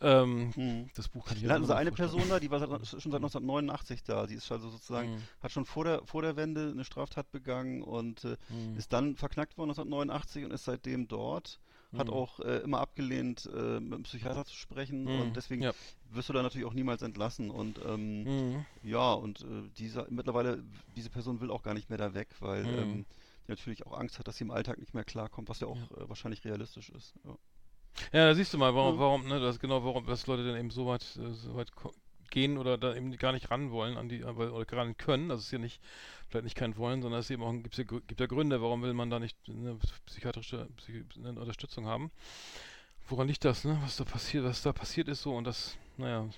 ähm, 0.00 0.52
Mhm. 0.56 0.90
das 0.94 1.08
Buch 1.08 1.26
kann 1.26 1.36
ich 1.36 1.42
Dann 1.42 1.52
hatten 1.52 1.62
noch 1.62 1.70
eine 1.70 1.90
vorstellen. 1.90 2.10
Person 2.10 2.28
da, 2.28 2.40
die 2.40 2.50
war 2.50 2.58
seit, 2.60 2.68
schon 2.86 3.12
seit 3.12 3.20
1989 3.20 4.02
da. 4.04 4.26
Sie 4.26 4.34
ist 4.34 4.50
also 4.52 4.68
sozusagen, 4.70 5.10
Mhm. 5.10 5.22
hat 5.40 5.52
schon 5.52 5.64
vor 5.64 5.84
der, 5.84 6.04
vor 6.06 6.22
der 6.22 6.36
Wende 6.36 6.70
eine 6.70 6.84
Straftat 6.84 7.30
begangen 7.30 7.82
und 7.82 8.24
äh, 8.24 8.36
Mhm. 8.48 8.76
ist 8.76 8.92
dann 8.92 9.16
verknackt 9.16 9.56
worden 9.58 9.70
1989 9.70 10.44
und 10.44 10.52
ist 10.52 10.64
seitdem 10.64 11.08
dort. 11.08 11.60
Hat 11.96 12.08
Mhm. 12.08 12.12
auch 12.12 12.40
äh, 12.40 12.58
immer 12.58 12.80
abgelehnt, 12.80 13.46
äh, 13.46 13.80
mit 13.80 13.94
einem 13.94 14.02
Psychiater 14.02 14.44
zu 14.44 14.54
sprechen 14.54 15.04
Mhm. 15.04 15.20
und 15.20 15.36
deswegen 15.36 15.62
Ja. 15.62 15.72
wirst 16.10 16.28
du 16.28 16.32
da 16.34 16.42
natürlich 16.42 16.66
auch 16.66 16.74
niemals 16.74 17.02
entlassen. 17.02 17.50
Und 17.50 17.80
ähm, 17.84 18.22
Mhm. 18.24 18.66
ja, 18.82 19.12
und 19.14 19.40
äh, 19.40 19.68
dieser, 19.78 20.06
mittlerweile, 20.10 20.62
diese 20.96 21.10
Person 21.10 21.40
will 21.40 21.50
auch 21.50 21.62
gar 21.62 21.74
nicht 21.74 21.88
mehr 21.88 21.98
da 21.98 22.12
weg, 22.14 22.28
weil 22.40 22.64
ähm, 22.66 23.06
die 23.46 23.50
natürlich 23.50 23.86
auch 23.86 23.98
Angst 23.98 24.18
hat, 24.18 24.28
dass 24.28 24.36
sie 24.36 24.44
im 24.44 24.50
Alltag 24.50 24.78
nicht 24.78 24.92
mehr 24.94 25.04
klarkommt, 25.04 25.48
was 25.48 25.60
ja 25.60 25.66
auch 25.66 25.90
Äh, 25.92 26.08
wahrscheinlich 26.08 26.44
realistisch 26.44 26.90
ist. 26.90 27.14
Ja. 27.24 27.34
Ja, 28.12 28.26
da 28.26 28.34
siehst 28.34 28.52
du 28.54 28.58
mal, 28.58 28.74
warum, 28.74 28.94
Ja. 28.94 29.00
warum, 29.00 29.28
ne, 29.28 29.40
das 29.40 29.58
genau, 29.58 29.84
warum, 29.84 30.06
dass 30.06 30.26
Leute 30.26 30.46
dann 30.46 30.56
eben 30.56 30.70
so 30.70 30.86
weit, 30.86 31.02
äh, 31.16 31.30
so 31.32 31.54
weit 31.54 31.70
gehen 32.30 32.58
oder 32.58 32.76
da 32.78 32.94
eben 32.94 33.16
gar 33.16 33.32
nicht 33.32 33.50
ran 33.50 33.70
wollen 33.70 33.96
an 33.96 34.08
die, 34.08 34.22
aber, 34.24 34.52
oder 34.52 34.64
gar 34.64 34.84
nicht 34.84 34.98
können. 34.98 35.30
Es 35.30 35.40
ist 35.40 35.50
ja 35.50 35.58
nicht, 35.58 35.80
vielleicht 36.28 36.44
nicht 36.44 36.56
kein 36.56 36.76
Wollen, 36.76 37.00
sondern 37.02 37.20
es 37.20 37.30
eben 37.30 37.42
auch, 37.42 37.52
gibt 37.52 37.76
ja, 37.76 37.84
gibt 37.84 38.20
ja 38.20 38.26
Gründe, 38.26 38.60
warum 38.60 38.82
will 38.82 38.92
man 38.94 39.10
da 39.10 39.18
nicht 39.18 39.36
eine 39.48 39.78
psychiatrische 40.06 40.68
Psychi 40.76 41.04
eine 41.16 41.40
Unterstützung 41.40 41.86
haben. 41.86 42.10
Woran 43.08 43.28
liegt 43.28 43.44
das, 43.44 43.64
ne? 43.64 43.78
Was 43.82 43.96
da 43.96 44.04
passiert, 44.04 44.44
was 44.44 44.62
da 44.62 44.72
passiert 44.72 45.08
ist 45.08 45.22
so 45.22 45.34
und 45.34 45.44
das, 45.44 45.76
naja, 45.96 46.28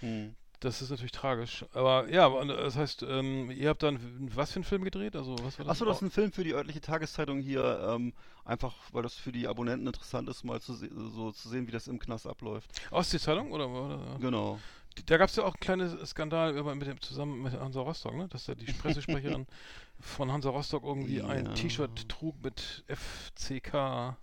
Hm. 0.00 0.34
Das 0.60 0.80
ist 0.82 0.90
natürlich 0.90 1.12
tragisch. 1.12 1.64
Aber 1.72 2.08
ja, 2.10 2.28
äh, 2.28 2.46
das 2.46 2.76
heißt, 2.76 3.02
ähm, 3.02 3.50
ihr 3.50 3.68
habt 3.68 3.82
dann 3.82 3.98
was 4.34 4.52
für 4.52 4.56
einen 4.56 4.64
Film 4.64 4.84
gedreht? 4.84 5.16
Also 5.16 5.36
was 5.42 5.58
war 5.58 5.66
das? 5.66 5.72
Achso, 5.72 5.84
das 5.84 5.96
ist 5.98 6.02
ein 6.02 6.10
Film 6.10 6.32
für 6.32 6.44
die 6.44 6.54
örtliche 6.54 6.80
Tageszeitung 6.80 7.40
hier, 7.40 7.86
ähm, 7.90 8.12
einfach 8.44 8.74
weil 8.92 9.02
das 9.02 9.14
für 9.14 9.32
die 9.32 9.46
Abonnenten 9.46 9.86
interessant 9.86 10.28
ist, 10.28 10.44
mal 10.44 10.60
zu, 10.60 10.74
so 10.74 11.32
zu 11.32 11.48
sehen, 11.48 11.66
wie 11.66 11.72
das 11.72 11.86
im 11.88 11.98
Knast 11.98 12.26
abläuft. 12.26 12.70
Ostsee-Zeitung 12.90 13.52
oder, 13.52 13.68
oder? 13.68 14.16
Genau. 14.20 14.58
Da 15.06 15.16
gab 15.16 15.28
es 15.28 15.34
ja 15.36 15.42
auch 15.42 15.54
einen 15.54 15.60
kleinen 15.60 16.06
Skandal 16.06 16.52
mit 16.76 16.86
dem, 16.86 17.00
zusammen 17.00 17.42
mit 17.42 17.52
Hansa 17.52 17.80
Rostock, 17.80 18.14
ne? 18.14 18.28
dass 18.28 18.44
da 18.44 18.54
die 18.54 18.72
Pressesprecherin 18.72 19.46
von 19.98 20.30
Hansa 20.30 20.50
Rostock 20.50 20.84
irgendwie 20.84 21.20
ein 21.20 21.46
Ja. 21.46 21.52
T-Shirt 21.52 22.08
trug 22.08 22.40
mit 22.42 22.84
FCK. 22.86 24.16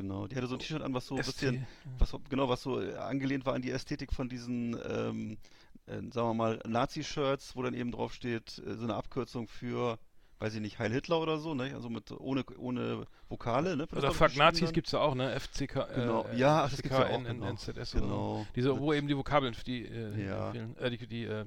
Genau, 0.00 0.28
die 0.28 0.36
hatte 0.36 0.46
so 0.46 0.54
ein 0.54 0.60
T-Shirt 0.60 0.80
an, 0.82 0.94
was 0.94 1.06
so 1.06 1.16
ein 1.16 1.24
bisschen, 1.24 1.66
was 1.98 2.14
genau, 2.30 2.48
was 2.48 2.62
so 2.62 2.80
äh, 2.80 2.94
angelehnt 2.94 3.44
war 3.46 3.54
an 3.54 3.62
die 3.62 3.70
Ästhetik 3.72 4.12
von 4.12 4.28
diesen, 4.28 4.76
ähm, 4.88 5.38
äh, 5.86 5.94
sagen 6.12 6.28
wir 6.28 6.34
mal, 6.34 6.60
Nazi-Shirts, 6.66 7.56
wo 7.56 7.62
dann 7.62 7.74
eben 7.74 7.90
drauf 7.90 8.14
steht, 8.14 8.62
äh, 8.64 8.76
so 8.76 8.84
eine 8.84 8.94
Abkürzung 8.94 9.48
für 9.48 9.98
weiß 10.40 10.54
ich 10.54 10.60
nicht, 10.60 10.78
Heil 10.78 10.92
Hitler 10.92 11.20
oder 11.20 11.38
so, 11.38 11.54
ne? 11.54 11.74
Also 11.74 11.88
mit 11.90 12.12
ohne 12.12 12.44
ohne 12.58 13.06
Vokale, 13.28 13.76
ne? 13.76 13.88
Oder 13.96 14.12
Fuck 14.12 14.36
Nazis 14.36 14.72
gibt's 14.72 14.92
ja 14.92 15.00
auch, 15.00 15.16
ne? 15.16 15.38
FCK, 15.38 15.88
Genau. 15.94 16.26
äh, 16.26 16.36
Ja, 16.36 16.62
ach, 16.62 16.70
das 16.70 16.78
FCK, 16.78 16.82
gibt's 16.82 16.98
ja 16.98 17.06
auch, 17.06 17.24
genau. 17.24 17.46
NZS 17.46 17.68
oder 17.68 17.84
so. 17.84 17.98
Genau. 18.00 18.46
Diese, 18.54 18.78
wo 18.78 18.92
eben 18.92 19.08
die 19.08 19.16
Vokabeln, 19.16 19.56
die, 19.66 19.84
äh, 19.84 20.26
Ja. 20.26 20.52
äh, 20.52 20.90
die, 20.90 21.06
die, 21.06 21.24
äh, 21.24 21.44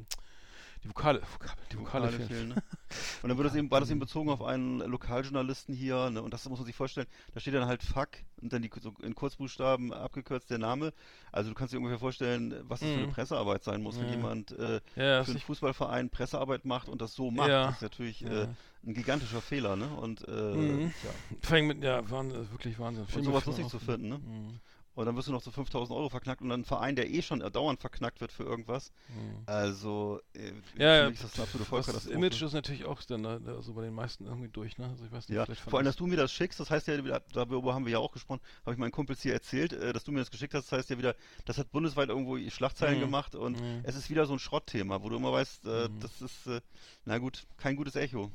die 0.84 0.90
Vokale, 0.90 1.22
Vokabeln, 1.22 1.68
die 1.72 1.78
Vokale, 1.80 2.12
fehlen. 2.12 2.50
ne? 2.50 2.64
Und 3.22 3.30
dann 3.30 3.38
wird 3.38 3.48
das 3.48 3.56
eben, 3.56 3.70
war 3.70 3.80
das 3.80 3.90
eben 3.92 4.00
bezogen 4.00 4.30
auf 4.30 4.42
einen 4.42 4.80
Lokaljournalisten 4.80 5.76
hier, 5.76 6.10
ne? 6.10 6.22
Und 6.22 6.34
das 6.34 6.48
muss 6.50 6.60
man 6.60 6.66
sich 6.66 6.76
vorstellen, 6.76 7.08
da 7.34 7.40
steht 7.40 7.54
dann 7.54 7.68
halt 7.68 7.84
Fuck 7.84 8.10
und 8.42 8.52
dann 8.52 8.62
die 8.64 8.72
so 8.82 8.94
in 9.04 9.14
Kurzbuchstaben 9.16 9.94
abgekürzt 9.94 10.50
der 10.50 10.58
Name. 10.58 10.92
Also 11.32 11.50
du 11.50 11.56
kannst 11.56 11.74
dir 11.74 11.78
ungefähr 11.78 12.00
vorstellen, 12.00 12.56
was 12.64 12.80
das 12.80 12.90
für 12.90 12.96
eine 12.98 13.08
Mhm. 13.08 13.12
Pressearbeit 13.12 13.64
sein 13.64 13.82
muss, 13.84 14.00
wenn 14.00 14.08
Ja. 14.08 14.16
jemand 14.16 14.52
äh, 14.52 14.82
Ja, 14.96 15.24
für 15.24 15.32
einen 15.32 15.40
Fußballverein 15.40 16.10
Pressearbeit 16.10 16.66
macht 16.66 16.90
und 16.90 17.02
das 17.02 17.14
so 17.14 17.30
macht. 17.32 17.50
Ja. 17.50 17.68
Das 17.68 17.76
ist 17.76 17.82
natürlich 17.84 18.22
Ja. 18.22 18.44
äh, 18.44 18.48
ein 18.84 18.94
gigantischer 18.96 19.42
Fehler, 19.42 19.76
ne? 19.76 19.88
Und 19.88 20.28
äh, 20.28 20.32
Mhm. 20.32 20.94
ja. 21.04 21.10
fängt 21.42 21.68
mit, 21.68 21.84
ja, 21.84 22.10
Wahnsinn, 22.10 22.50
wirklich 22.52 22.80
Wahnsinn. 22.80 23.06
Und 23.16 23.24
sowas 23.24 23.46
lustig 23.46 23.68
zu 23.68 23.78
finden, 23.80 24.10
ne? 24.10 24.18
Mhm. 24.18 24.60
Und 24.94 25.06
dann 25.06 25.16
wirst 25.16 25.28
du 25.30 25.32
noch 25.32 25.42
so 25.42 25.52
5000 25.52 25.98
Euro 25.98 26.10
verknackt 26.10 26.42
und 26.42 26.50
dann 26.50 26.62
ein 26.62 26.66
Verein, 26.66 26.96
der 26.96 27.10
eh 27.10 27.22
schon 27.22 27.40
dauernd 27.40 27.80
verknackt 27.80 28.20
wird 28.20 28.32
für 28.32 28.44
irgendwas. 28.44 28.92
Mhm. 29.08 29.44
Also, 29.46 30.20
äh, 30.34 30.52
Ja, 30.78 30.96
ja, 30.96 31.04
für 31.06 31.10
mich 31.12 31.16
ist 31.16 31.24
das 31.24 31.34
eine 31.36 31.44
absolute 31.44 31.60
das 31.60 31.70
Vollkatastrophe. 31.70 32.18
Image 32.18 32.42
ist 32.42 32.54
natürlich 32.54 32.86
auch 32.86 33.02
dann 33.04 33.24
da, 33.24 33.40
da 33.40 33.62
so 33.62 33.74
bei 33.74 33.84
den 33.84 33.94
meisten 33.94 34.26
irgendwie 34.26 34.50
durch, 34.50 34.78
ne? 34.78 34.88
Also 34.90 35.06
ich 35.06 35.12
weiß 35.12 35.30
nicht, 35.30 35.38
Ja, 35.38 35.46
vor 35.56 35.80
allem, 35.80 35.86
dass 35.86 35.96
du 35.96 36.08
mir 36.08 36.18
das 36.18 36.32
schickst, 36.34 36.60
das 36.60 36.70
heißt 36.70 36.88
ja 36.88 37.04
wieder, 37.04 37.22
darüber 37.32 37.74
haben 37.74 37.86
wir 37.86 37.94
ja 37.94 38.00
auch 38.00 38.12
gesprochen, 38.12 38.42
habe 38.66 38.74
ich 38.74 38.78
meinen 38.80 38.92
Kumpels 38.92 39.22
hier 39.22 39.34
erzählt, 39.34 39.72
äh, 39.74 39.94
dass 39.94 40.04
du 40.04 40.12
mir 40.12 40.20
das 40.20 40.30
geschickt 40.30 40.54
hast, 40.54 40.72
das 40.72 40.78
heißt 40.80 40.90
ja 40.90 40.98
wieder, 40.98 41.16
das 41.46 41.58
hat 41.58 41.72
bundesweit 41.72 42.10
irgendwo 42.10 42.38
Schlagzeilen 42.50 42.98
Mhm. 42.98 43.02
gemacht 43.02 43.36
und 43.36 43.60
Mhm. 43.60 43.80
es 43.84 43.96
ist 43.96 44.10
wieder 44.10 44.26
so 44.26 44.34
ein 44.34 44.40
Schrottthema, 44.40 45.02
wo 45.02 45.10
du 45.10 45.16
immer 45.16 45.32
weißt, 45.32 45.66
äh, 45.66 45.88
Mhm. 45.88 46.00
das 46.02 46.22
ist, 46.22 46.48
äh, 46.48 46.62
na 47.06 47.18
gut, 47.18 47.46
kein 47.58 47.76
gutes 47.78 47.96
Echo. 47.96 48.30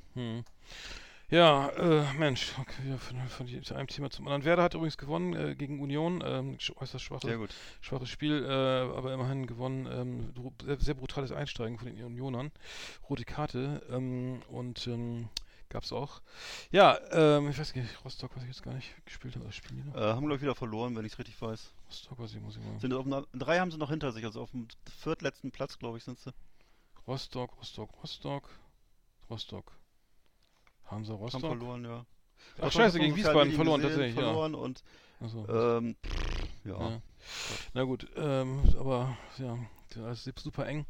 Ja, 1.28 1.70
äh, 1.70 2.12
Mensch, 2.18 2.54
okay, 2.60 2.96
von, 2.98 3.18
von 3.28 3.76
einem 3.76 3.86
Thema 3.88 4.10
zum 4.10 4.26
anderen. 4.28 4.44
Werder 4.44 4.62
hat 4.62 4.74
übrigens 4.74 4.96
gewonnen 4.96 5.34
äh, 5.34 5.56
gegen 5.56 5.80
Union, 5.80 6.22
ähm, 6.24 6.56
äußerst 6.76 7.04
schwache, 7.04 7.26
Sehr 7.26 7.38
gut. 7.38 7.50
schwaches 7.80 8.08
Spiel, 8.08 8.44
äh, 8.44 8.96
aber 8.96 9.12
immerhin 9.12 9.46
gewonnen. 9.48 9.88
Ähm, 9.90 10.32
sehr, 10.64 10.78
sehr 10.78 10.94
brutales 10.94 11.32
Einsteigen 11.32 11.78
von 11.78 11.88
den 11.88 12.00
Unionern. 12.04 12.52
Rote 13.10 13.24
Karte 13.24 13.82
ähm, 13.90 14.40
und 14.48 14.86
ähm, 14.86 15.28
gab's 15.68 15.92
auch. 15.92 16.22
Ja, 16.70 16.96
ähm, 17.10 17.50
ich 17.50 17.58
weiß 17.58 17.74
nicht, 17.74 18.04
Rostock 18.04 18.36
weiß 18.36 18.42
ich 18.42 18.48
jetzt 18.50 18.62
gar 18.62 18.74
nicht 18.74 18.94
gespielt 19.04 19.34
habe. 19.34 19.50
Spielen? 19.50 19.92
Äh, 19.96 19.98
haben, 19.98 20.20
glaube 20.20 20.36
ich, 20.36 20.42
wieder 20.42 20.54
verloren, 20.54 20.94
wenn 20.94 21.04
ich 21.04 21.14
es 21.14 21.18
richtig 21.18 21.42
weiß. 21.42 21.72
Rostock 21.88 22.20
weiß 22.20 22.34
ich, 22.34 22.40
muss 22.40 22.56
ich 22.56 22.62
mal. 22.62 22.78
Sind 22.78 22.92
auf 22.92 23.26
drei 23.32 23.58
haben 23.58 23.72
sie 23.72 23.78
noch 23.78 23.90
hinter 23.90 24.12
sich, 24.12 24.24
also 24.24 24.42
auf 24.42 24.52
dem 24.52 24.68
viertletzten 25.00 25.50
Platz, 25.50 25.76
glaube 25.76 25.98
ich, 25.98 26.04
sind 26.04 26.20
sie. 26.20 26.32
Rostock, 27.08 27.56
Rostock, 27.58 27.90
Rostock, 28.00 28.48
Rostock. 29.28 29.72
Hansa 30.86 31.12
Haben 31.14 31.20
Rostock. 31.22 31.40
verloren, 31.42 31.84
ja. 31.84 32.04
Ach 32.58 32.64
Doch, 32.64 32.72
scheiße, 32.72 32.98
gegen 32.98 33.16
Wiesbaden 33.16 33.52
verloren 33.52 33.82
tatsächlich, 33.82 34.14
verloren 34.14 34.54
und, 34.54 34.80
ja. 35.20 35.26
Also, 35.26 35.48
ähm, 35.48 35.96
ja. 36.64 36.78
Ja. 36.90 37.02
Na 37.74 37.82
gut, 37.84 38.06
ähm, 38.16 38.60
aber 38.78 39.16
ja, 39.38 39.58
das 39.94 40.26
ist 40.26 40.38
super 40.38 40.66
eng. 40.66 40.84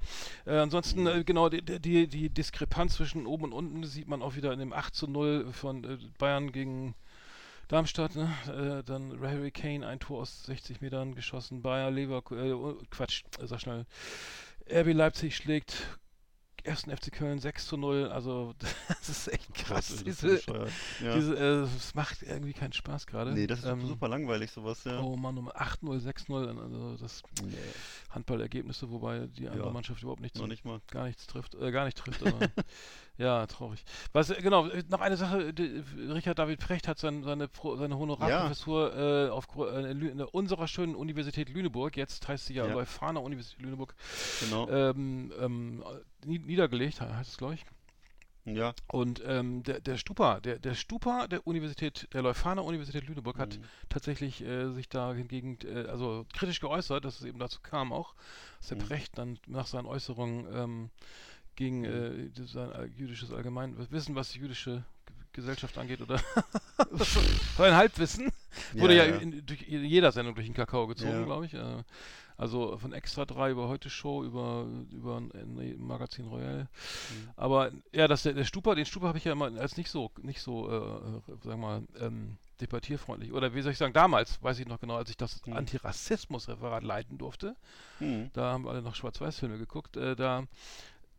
Äh, 0.44 0.56
ansonsten, 0.58 1.02
Mhm. 1.02 1.06
äh, 1.06 1.24
genau, 1.24 1.48
die, 1.48 1.62
die, 1.62 2.06
die 2.08 2.28
Diskrepanz 2.28 2.96
zwischen 2.96 3.26
oben 3.26 3.44
und 3.44 3.52
unten 3.52 3.84
sieht 3.84 4.08
man 4.08 4.20
auch 4.22 4.34
wieder 4.36 4.52
in 4.52 4.58
dem 4.58 4.72
8 4.72 4.94
zu 4.94 5.06
0 5.06 5.52
von 5.52 5.84
äh, 5.84 5.98
Bayern 6.18 6.50
gegen 6.52 6.94
Darmstadt. 7.68 8.14
Ne? 8.16 8.32
Äh, 8.46 8.84
dann 8.84 9.18
Harry 9.20 9.50
Kane, 9.50 9.86
ein 9.86 9.98
Tor 10.00 10.22
aus 10.22 10.44
60 10.44 10.80
Metern 10.80 11.14
geschossen. 11.14 11.62
Bayer, 11.62 11.90
Leverkusen, 11.90 12.44
äh, 12.44 12.84
Quatsch, 12.90 13.22
äh, 13.40 13.46
sag 13.46 13.60
schnell. 13.60 13.86
RB 14.68 14.92
Leipzig 14.92 15.36
schlägt 15.36 15.98
ersten 16.66 16.90
FC 16.96 17.10
Köln 17.12 17.38
6 17.38 17.66
zu 17.66 17.76
0. 17.76 18.08
Also, 18.08 18.54
das 18.88 19.08
ist 19.08 19.28
echt 19.28 19.54
krass. 19.54 19.88
Das 19.88 20.04
diese, 20.04 20.40
ja. 21.02 21.14
diese, 21.14 21.36
äh, 21.36 21.62
es 21.76 21.94
macht 21.94 22.22
irgendwie 22.22 22.52
keinen 22.52 22.72
Spaß 22.72 23.06
gerade. 23.06 23.32
nee, 23.32 23.46
das 23.46 23.60
ist 23.60 23.64
Ähm, 23.66 23.86
super 23.86 24.08
langweilig, 24.08 24.50
sowas, 24.50 24.84
ja. 24.84 25.00
Oh 25.00 25.16
Mann, 25.16 25.38
um 25.38 25.48
8-0, 25.50 26.00
6-0, 26.00 26.60
also 26.60 26.96
das 27.00 27.22
Nee, 27.42 27.56
Handballergebnisse, 28.10 28.90
wobei 28.90 29.26
die 29.26 29.48
andere 29.48 29.66
Ja. 29.68 29.72
Mannschaft 29.72 30.02
überhaupt 30.02 30.20
nichts, 30.20 30.38
noch 30.38 30.46
nicht 30.46 30.64
mal. 30.64 30.80
gar 30.90 31.04
nichts 31.06 31.26
trifft, 31.26 31.54
äh, 31.54 31.70
gar 31.70 31.84
nicht 31.84 31.96
trifft. 31.98 32.20
Ja, 33.18 33.46
traurig. 33.46 33.82
Was, 34.12 34.28
äh, 34.30 34.42
genau, 34.42 34.66
äh, 34.68 34.82
noch 34.88 35.00
eine 35.00 35.16
Sache, 35.16 35.54
die, 35.54 35.82
Richard 36.12 36.38
David 36.38 36.60
Precht 36.60 36.86
hat 36.86 36.98
sein, 36.98 37.22
seine, 37.24 37.48
seine 37.78 37.98
Honorarprofessur 37.98 38.94
äh, 38.94 39.30
auf 39.30 39.46
äh, 39.56 39.90
in 39.90 40.20
unserer 40.20 40.68
schönen 40.68 40.94
Universität 40.94 41.48
Lüneburg, 41.48 41.96
jetzt 41.96 42.28
heißt 42.28 42.46
sie 42.46 42.54
ja, 42.54 42.66
Ja. 42.66 42.74
Leuphana 42.74 43.20
Universität 43.20 43.62
Lüneburg, 43.62 43.94
Genau. 44.40 44.68
ähm, 44.68 45.32
ähm, 45.40 45.84
nie- 46.26 46.40
niedergelegt, 46.40 47.00
he- 47.00 47.06
heißt 47.06 47.30
es, 47.30 47.38
glaube 47.38 47.54
ich. 47.54 47.64
ja. 48.44 48.74
Und 48.88 49.22
ähm, 49.26 49.62
der, 49.62 49.80
der 49.80 49.96
Stupa, 49.96 50.38
der, 50.40 50.58
der 50.58 50.74
Stupa 50.74 51.26
der 51.26 51.46
Universität, 51.46 52.08
der 52.12 52.20
Leuphana 52.22 52.60
Universität 52.60 53.08
Lüneburg 53.08 53.38
hat 53.38 53.56
Mhm. 53.58 53.64
tatsächlich 53.88 54.42
äh, 54.44 54.70
sich 54.74 54.88
da 54.90 55.14
hingegen, 55.14 55.58
äh, 55.64 55.86
also 55.88 56.26
kritisch 56.34 56.60
geäußert, 56.60 57.04
dass 57.06 57.18
es 57.18 57.24
eben 57.26 57.38
dazu 57.38 57.60
kam 57.62 57.92
auch, 57.94 58.14
dass 58.58 58.68
der 58.68 58.76
Mhm. 58.76 58.82
Precht 58.82 59.16
dann 59.18 59.38
nach 59.46 59.66
seinen 59.66 59.86
Äußerungen 59.86 60.46
ähm, 60.54 60.90
gegen 61.56 61.84
äh, 61.84 62.30
sein 62.46 62.70
äh, 62.72 62.84
jüdisches 62.96 63.32
Allgemeinwissen, 63.32 64.14
was 64.14 64.30
die 64.32 64.38
jüdische 64.38 64.84
G- 65.06 65.12
Gesellschaft 65.32 65.76
angeht, 65.78 66.00
oder 66.00 66.20
sein 67.56 67.74
Halbwissen, 67.74 68.30
wurde 68.74 68.94
ja, 68.96 69.04
In, 69.04 69.44
durch 69.44 69.62
jeder 69.62 70.12
Sendung 70.12 70.34
durch 70.34 70.46
den 70.46 70.54
Kakao 70.54 70.86
gezogen, 70.86 71.10
Ja. 71.12 71.24
glaube 71.24 71.46
ich. 71.46 71.54
Äh, 71.54 71.82
also 72.38 72.76
von 72.76 72.92
Extra 72.92 73.24
3 73.24 73.52
über 73.52 73.66
Heute 73.68 73.88
Show, 73.88 74.22
über, 74.22 74.66
über 74.92 75.16
ein 75.16 75.74
Magazin 75.78 76.26
Royal. 76.26 76.68
Mhm. 77.10 77.28
Aber 77.36 77.70
ja, 77.92 78.06
das, 78.08 78.24
der, 78.24 78.34
der 78.34 78.44
Stupa, 78.44 78.74
den 78.74 78.84
Stupa 78.84 79.08
habe 79.08 79.16
ich 79.16 79.24
ja 79.24 79.32
immer 79.32 79.46
als 79.58 79.78
nicht 79.78 79.90
so, 79.90 80.10
nicht 80.20 80.42
so, 80.42 80.68
äh, 80.70 80.74
äh, 80.74 81.36
sagen 81.42 81.44
wir 81.44 81.56
mal, 81.56 81.82
ähm, 81.98 82.36
debattierfreundlich. 82.60 83.32
Oder 83.32 83.54
wie 83.54 83.62
soll 83.62 83.72
ich 83.72 83.78
sagen, 83.78 83.94
damals, 83.94 84.42
weiß 84.42 84.58
ich 84.58 84.66
noch 84.66 84.80
genau, 84.80 84.96
als 84.96 85.08
ich 85.08 85.16
das 85.16 85.44
Mhm. 85.46 85.54
Antirassismus-Referat 85.54 86.82
leiten 86.82 87.16
durfte, 87.16 87.56
Mhm. 88.00 88.30
da 88.34 88.52
haben 88.52 88.64
wir 88.64 88.70
alle 88.70 88.82
noch 88.82 88.94
Schwarz-Weiß-Filme 88.94 89.56
geguckt, 89.56 89.96
äh, 89.96 90.14
da, 90.14 90.44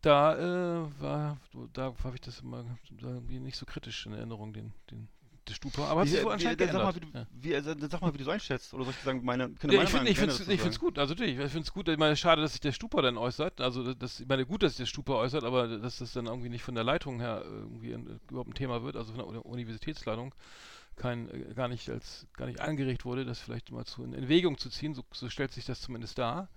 da 0.02 0.84
äh, 0.86 1.00
war, 1.00 1.38
da 1.72 1.94
habe 2.04 2.14
ich 2.14 2.20
das 2.20 2.40
immer 2.40 2.64
irgendwie 3.00 3.40
nicht 3.40 3.56
so 3.56 3.66
kritisch 3.66 4.06
in 4.06 4.12
Erinnerung, 4.12 4.52
den, 4.52 4.72
den, 4.90 5.08
der 5.48 5.54
Stupa. 5.54 5.86
Aber 5.86 6.02
hat 6.02 6.06
Wie, 6.06 6.12
sich 6.12 6.20
so 6.20 6.28
wie, 6.28 6.32
anscheinend 6.32 6.60
dann 6.60 6.70
sag, 6.70 6.82
mal, 6.82 6.94
wie 6.94 7.00
du, 7.00 7.08
Ja. 7.12 7.26
wie, 7.30 7.54
also, 7.54 7.74
sag 7.88 8.00
mal, 8.00 8.14
wie 8.14 8.18
du 8.18 8.24
so 8.24 8.30
einschätzt. 8.30 8.72
Oder 8.74 8.84
soll 8.84 8.94
ich 8.94 9.00
sagen, 9.00 9.24
meine, 9.24 9.54
Ja, 9.70 9.82
ich 9.82 9.90
finde 9.90 10.10
ich 10.10 10.18
find's, 10.18 10.38
dazu 10.38 10.50
ich 10.50 10.60
find's 10.60 10.78
sagen? 10.78 10.78
gut, 10.78 10.98
also 10.98 11.14
natürlich, 11.14 11.38
ich 11.38 11.50
finde 11.50 11.60
es 11.66 11.72
gut, 11.72 11.88
ich 11.88 11.98
meine, 11.98 12.16
schade, 12.16 12.40
dass 12.42 12.52
sich 12.52 12.60
der 12.60 12.72
Stupa 12.72 13.02
dann 13.02 13.16
äußert, 13.16 13.60
also 13.60 13.92
das, 13.94 14.20
ich 14.20 14.28
meine, 14.28 14.46
gut, 14.46 14.62
dass 14.62 14.72
sich 14.72 14.78
der 14.78 14.86
Stupa 14.86 15.14
äußert, 15.14 15.44
aber 15.44 15.78
dass 15.78 15.98
das 15.98 16.12
dann 16.12 16.26
irgendwie 16.26 16.48
nicht 16.48 16.62
von 16.62 16.74
der 16.74 16.84
Leitung 16.84 17.20
her 17.20 17.42
irgendwie 17.44 17.92
ein, 17.94 18.20
überhaupt 18.30 18.50
ein 18.50 18.54
Thema 18.54 18.82
wird, 18.82 18.96
also 18.96 19.12
von 19.12 19.18
der 19.18 19.26
Uni- 19.28 19.38
Universitätsleitung 19.38 20.34
kein, 20.96 21.30
äh, 21.30 21.54
gar 21.54 21.68
nicht 21.68 21.90
als, 21.90 22.26
gar 22.36 22.46
nicht 22.46 22.60
angeregt 22.60 23.04
wurde, 23.04 23.24
das 23.24 23.40
vielleicht 23.40 23.70
mal 23.72 23.84
zu, 23.84 24.04
in 24.04 24.14
Erwägung 24.14 24.58
zu 24.58 24.70
ziehen, 24.70 24.94
so, 24.94 25.04
so 25.12 25.28
stellt 25.30 25.52
sich 25.52 25.64
das 25.66 25.80
zumindest 25.80 26.18
dar, 26.18 26.48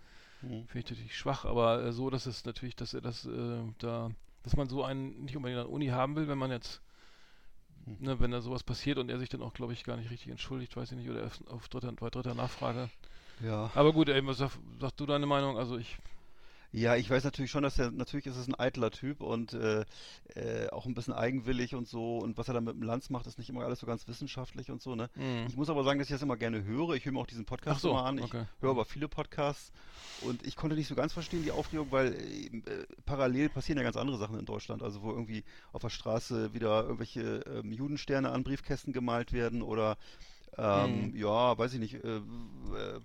Mhm. 0.41 0.67
finde 0.67 0.79
ich 0.79 0.89
natürlich 0.91 1.17
schwach, 1.17 1.45
aber 1.45 1.83
äh, 1.83 1.93
so, 1.93 2.09
dass 2.09 2.25
es 2.25 2.45
natürlich, 2.45 2.75
dass 2.75 2.93
er 2.93 3.01
das, 3.01 3.25
äh, 3.25 3.63
da, 3.79 4.09
dass 4.43 4.55
man 4.57 4.69
so 4.69 4.83
einen 4.83 5.23
nicht 5.23 5.35
unbedingt 5.35 5.59
an 5.59 5.67
der 5.67 5.73
Uni 5.73 5.87
haben 5.87 6.15
will, 6.15 6.27
wenn 6.27 6.37
man 6.37 6.51
jetzt 6.51 6.81
Hm. 7.85 7.97
Ne, 7.99 8.19
wenn 8.19 8.31
da 8.31 8.41
sowas 8.41 8.63
passiert 8.63 8.97
und 8.97 9.09
er 9.09 9.19
sich 9.19 9.29
dann 9.29 9.41
auch, 9.41 9.53
glaube 9.53 9.73
ich, 9.73 9.83
gar 9.83 9.97
nicht 9.97 10.11
richtig 10.11 10.29
entschuldigt, 10.29 10.75
weiß 10.75 10.91
ich 10.91 10.97
nicht, 10.97 11.09
oder 11.09 11.25
auf, 11.25 11.39
auf 11.47 11.69
dritter, 11.69 11.91
bei 11.93 12.09
dritter 12.09 12.35
Nachfrage. 12.35 12.89
Ja. 13.43 13.71
Aber 13.73 13.91
gut, 13.91 14.09
ey, 14.09 14.25
was 14.25 14.37
sag, 14.37 14.51
sagst 14.79 14.99
du 14.99 15.05
deine 15.05 15.25
Meinung? 15.25 15.57
Also 15.57 15.77
ich. 15.77 15.97
Ja, 16.73 16.95
ich 16.95 17.09
weiß 17.09 17.25
natürlich 17.25 17.51
schon, 17.51 17.63
dass 17.63 17.77
er, 17.77 17.91
natürlich 17.91 18.27
ist 18.27 18.37
es 18.37 18.47
ein 18.47 18.55
eitler 18.55 18.91
Typ 18.91 19.21
und 19.21 19.53
äh, 19.53 19.83
äh, 20.35 20.69
auch 20.69 20.85
ein 20.85 20.93
bisschen 20.93 21.13
eigenwillig 21.13 21.75
und 21.75 21.87
so. 21.87 22.19
Und 22.19 22.37
was 22.37 22.47
er 22.47 22.53
dann 22.53 22.63
mit 22.63 22.75
dem 22.75 22.83
Lanz 22.83 23.09
macht, 23.09 23.27
ist 23.27 23.37
nicht 23.37 23.49
immer 23.49 23.65
alles 23.65 23.81
so 23.81 23.87
ganz 23.87 24.07
wissenschaftlich 24.07 24.71
und 24.71 24.81
so, 24.81 24.95
ne? 24.95 25.09
Mhm. 25.15 25.47
Ich 25.49 25.57
muss 25.57 25.69
aber 25.69 25.83
sagen, 25.83 25.99
dass 25.99 26.07
ich 26.07 26.15
das 26.15 26.21
immer 26.21 26.37
gerne 26.37 26.63
höre. 26.63 26.91
Ich 26.91 27.05
höre 27.05 27.11
mir 27.11 27.19
auch 27.19 27.27
diesen 27.27 27.45
Podcast 27.45 27.77
Ach 27.77 27.81
so, 27.81 27.89
immer 27.91 28.05
an. 28.05 28.17
Ich 28.19 28.23
okay. 28.23 28.45
höre 28.61 28.71
aber 28.71 28.85
viele 28.85 29.09
Podcasts 29.09 29.73
und 30.21 30.45
ich 30.47 30.55
konnte 30.55 30.77
nicht 30.77 30.87
so 30.87 30.95
ganz 30.95 31.11
verstehen 31.11 31.43
die 31.43 31.51
Aufregung, 31.51 31.91
weil 31.91 32.13
äh, 32.13 32.45
äh, 32.45 32.85
parallel 33.05 33.49
passieren 33.49 33.77
ja 33.77 33.83
ganz 33.83 33.97
andere 33.97 34.17
Sachen 34.17 34.39
in 34.39 34.45
Deutschland. 34.45 34.81
Also 34.81 35.01
wo 35.01 35.11
irgendwie 35.11 35.43
auf 35.73 35.81
der 35.81 35.89
Straße 35.89 36.53
wieder 36.53 36.83
irgendwelche 36.83 37.43
ähm, 37.47 37.73
Judensterne 37.73 38.31
an 38.31 38.43
Briefkästen 38.43 38.93
gemalt 38.93 39.33
werden 39.33 39.61
oder 39.61 39.97
ähm, 40.57 41.11
Mhm. 41.11 41.15
ja, 41.17 41.57
weiß 41.57 41.73
ich 41.73 41.79
nicht, 41.79 41.93
äh, 41.95 42.17
äh, 42.17 42.99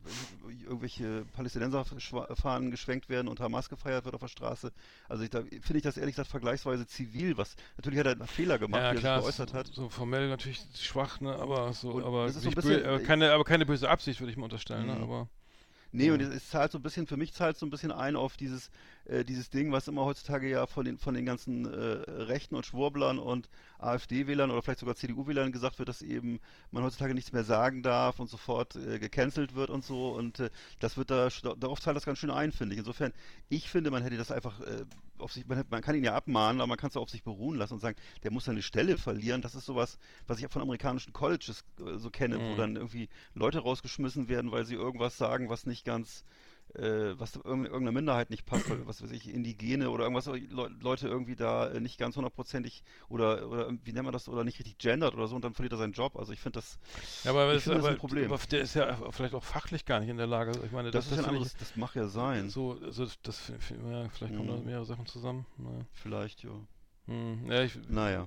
irgendwelche 0.64 1.24
Palästinenserfahnen 1.32 2.70
geschwenkt 2.70 3.08
werden 3.08 3.28
und 3.28 3.40
Hamas 3.40 3.68
gefeiert 3.68 4.04
wird 4.04 4.14
auf 4.14 4.20
der 4.20 4.28
Straße. 4.28 4.72
Also 5.08 5.22
ich, 5.22 5.30
da 5.30 5.40
finde 5.42 5.76
ich 5.76 5.82
das 5.82 5.96
ehrlich 5.96 6.14
gesagt 6.14 6.30
vergleichsweise 6.30 6.86
zivil, 6.86 7.36
was 7.36 7.54
natürlich 7.76 7.98
hat 8.00 8.06
er 8.06 8.12
einen 8.12 8.26
Fehler 8.26 8.58
gemacht, 8.58 8.82
ja, 8.82 8.92
wie 8.92 8.96
er 8.96 9.00
sich 9.00 9.22
geäußert 9.22 9.54
hat. 9.54 9.68
So 9.68 9.88
formell 9.88 10.28
natürlich 10.28 10.60
schwach, 10.74 11.20
ne? 11.20 11.36
Aber 11.36 11.72
so, 11.72 11.92
Und 11.92 12.04
aber, 12.04 12.30
so 12.30 12.50
bisschen- 12.50 12.84
aber 12.84 13.00
keine, 13.00 13.32
aber 13.32 13.44
keine 13.44 13.64
böse 13.66 13.88
Absicht, 13.88 14.20
würde 14.20 14.30
ich 14.32 14.36
mal 14.36 14.44
unterstellen, 14.44 14.86
ne? 14.86 14.96
Mhm. 14.96 15.02
Aber 15.02 15.28
Nee, 15.92 16.10
und 16.10 16.20
es, 16.20 16.28
es 16.34 16.50
zahlt 16.50 16.72
so 16.72 16.78
ein 16.78 16.82
bisschen, 16.82 17.06
für 17.06 17.16
mich 17.16 17.32
zahlt 17.32 17.54
es 17.54 17.60
so 17.60 17.64
ein 17.66 17.70
bisschen 17.70 17.92
ein 17.92 18.16
auf 18.16 18.36
dieses, 18.36 18.70
äh, 19.08 19.24
dieses 19.24 19.50
Ding, 19.50 19.72
was 19.72 19.88
immer 19.88 20.04
heutzutage 20.04 20.48
ja 20.48 20.66
von 20.66 20.84
den, 20.84 20.98
von 20.98 21.14
den 21.14 21.24
ganzen 21.24 21.64
äh, 21.64 21.76
Rechten 21.76 22.54
und 22.54 22.66
Schwurblern 22.66 23.18
und 23.18 23.48
AfD-Wählern 23.78 24.50
oder 24.50 24.62
vielleicht 24.62 24.80
sogar 24.80 24.96
CDU-Wählern 24.96 25.52
gesagt 25.52 25.78
wird, 25.78 25.88
dass 25.88 26.02
eben 26.02 26.40
man 26.70 26.82
heutzutage 26.82 27.14
nichts 27.14 27.32
mehr 27.32 27.44
sagen 27.44 27.82
darf 27.82 28.18
und 28.18 28.28
sofort 28.28 28.76
äh, 28.76 28.98
gecancelt 28.98 29.54
wird 29.54 29.70
und 29.70 29.84
so. 29.84 30.10
Und 30.10 30.40
äh, 30.40 30.50
das 30.80 30.96
wird 30.96 31.10
da, 31.10 31.28
darauf 31.56 31.80
zahlt 31.80 31.96
das 31.96 32.04
ganz 32.04 32.18
schön 32.18 32.30
ein, 32.30 32.52
finde 32.52 32.74
ich. 32.74 32.80
Insofern, 32.80 33.12
ich 33.48 33.68
finde, 33.68 33.90
man 33.90 34.02
hätte 34.02 34.16
das 34.16 34.32
einfach 34.32 34.60
äh, 34.60 34.84
auf 35.18 35.32
sich, 35.32 35.46
man, 35.46 35.64
man, 35.70 35.82
kann 35.82 35.94
ihn 35.94 36.04
ja 36.04 36.14
abmahnen, 36.14 36.60
aber 36.60 36.68
man 36.68 36.78
kann 36.78 36.90
es 36.90 36.96
auch 36.96 37.02
auf 37.02 37.10
sich 37.10 37.22
beruhen 37.22 37.56
lassen 37.56 37.74
und 37.74 37.80
sagen, 37.80 37.96
der 38.22 38.32
muss 38.32 38.44
seine 38.44 38.62
Stelle 38.62 38.98
verlieren. 38.98 39.42
Das 39.42 39.54
ist 39.54 39.66
sowas, 39.66 39.98
was 40.26 40.40
ich 40.40 40.48
von 40.48 40.62
amerikanischen 40.62 41.12
Colleges 41.12 41.64
äh, 41.80 41.98
so 41.98 42.10
kenne, 42.10 42.38
mhm. 42.38 42.50
wo 42.50 42.56
dann 42.56 42.76
irgendwie 42.76 43.08
Leute 43.34 43.60
rausgeschmissen 43.60 44.28
werden, 44.28 44.50
weil 44.50 44.64
sie 44.64 44.74
irgendwas 44.74 45.16
sagen, 45.16 45.48
was 45.48 45.66
nicht 45.66 45.84
ganz 45.84 46.24
äh, 46.74 47.18
was 47.18 47.36
irgendeiner 47.36 47.92
Minderheit 47.92 48.30
nicht 48.30 48.44
passt, 48.44 48.66
was 48.86 49.02
weiß 49.02 49.10
ich, 49.12 49.32
Indigene 49.32 49.90
oder 49.90 50.04
irgendwas, 50.04 50.26
Le 50.26 50.70
Leute 50.80 51.08
irgendwie 51.08 51.36
da 51.36 51.68
äh, 51.68 51.80
nicht 51.80 51.98
ganz 51.98 52.16
hundertprozentig 52.16 52.82
oder, 53.08 53.48
oder 53.48 53.70
wie 53.84 53.92
nennt 53.92 54.04
man 54.04 54.12
das, 54.12 54.28
oder 54.28 54.44
nicht 54.44 54.58
richtig 54.58 54.78
gendert 54.78 55.14
oder 55.14 55.26
so 55.26 55.36
und 55.36 55.44
dann 55.44 55.54
verliert 55.54 55.72
er 55.72 55.78
seinen 55.78 55.92
Job. 55.92 56.16
Also 56.16 56.32
ich 56.32 56.40
finde 56.40 56.58
das, 56.58 56.78
ja, 57.24 57.30
aber 57.30 57.54
das, 57.54 57.64
find, 57.64 57.76
das 57.76 57.84
ein 57.84 57.96
Problem. 57.96 58.32
Aber 58.32 58.42
der 58.50 58.60
ist 58.60 58.74
ja 58.74 58.96
vielleicht 59.10 59.34
auch 59.34 59.44
fachlich 59.44 59.84
gar 59.84 60.00
nicht 60.00 60.08
in 60.08 60.16
der 60.16 60.26
Lage. 60.26 60.52
Ich 60.64 60.72
meine, 60.72 60.90
das, 60.90 61.08
das 61.08 61.12
ist 61.12 61.18
ja 61.18 61.24
ein 61.24 61.34
anderes, 61.36 61.56
das 61.56 61.76
mag 61.76 61.94
ja 61.94 62.08
sein. 62.08 62.50
So, 62.50 62.78
also 62.82 63.06
das, 63.22 63.48
ja, 63.48 64.08
vielleicht 64.10 64.36
kommen 64.36 64.48
mhm. 64.48 64.56
da 64.56 64.64
mehrere 64.64 64.86
Sachen 64.86 65.06
zusammen. 65.06 65.46
Naja. 65.58 65.86
Vielleicht, 65.92 66.42
ja. 66.42 66.50
Hm, 67.06 67.48
ja, 67.50 67.62
ich, 67.62 67.78
naja. 67.88 68.26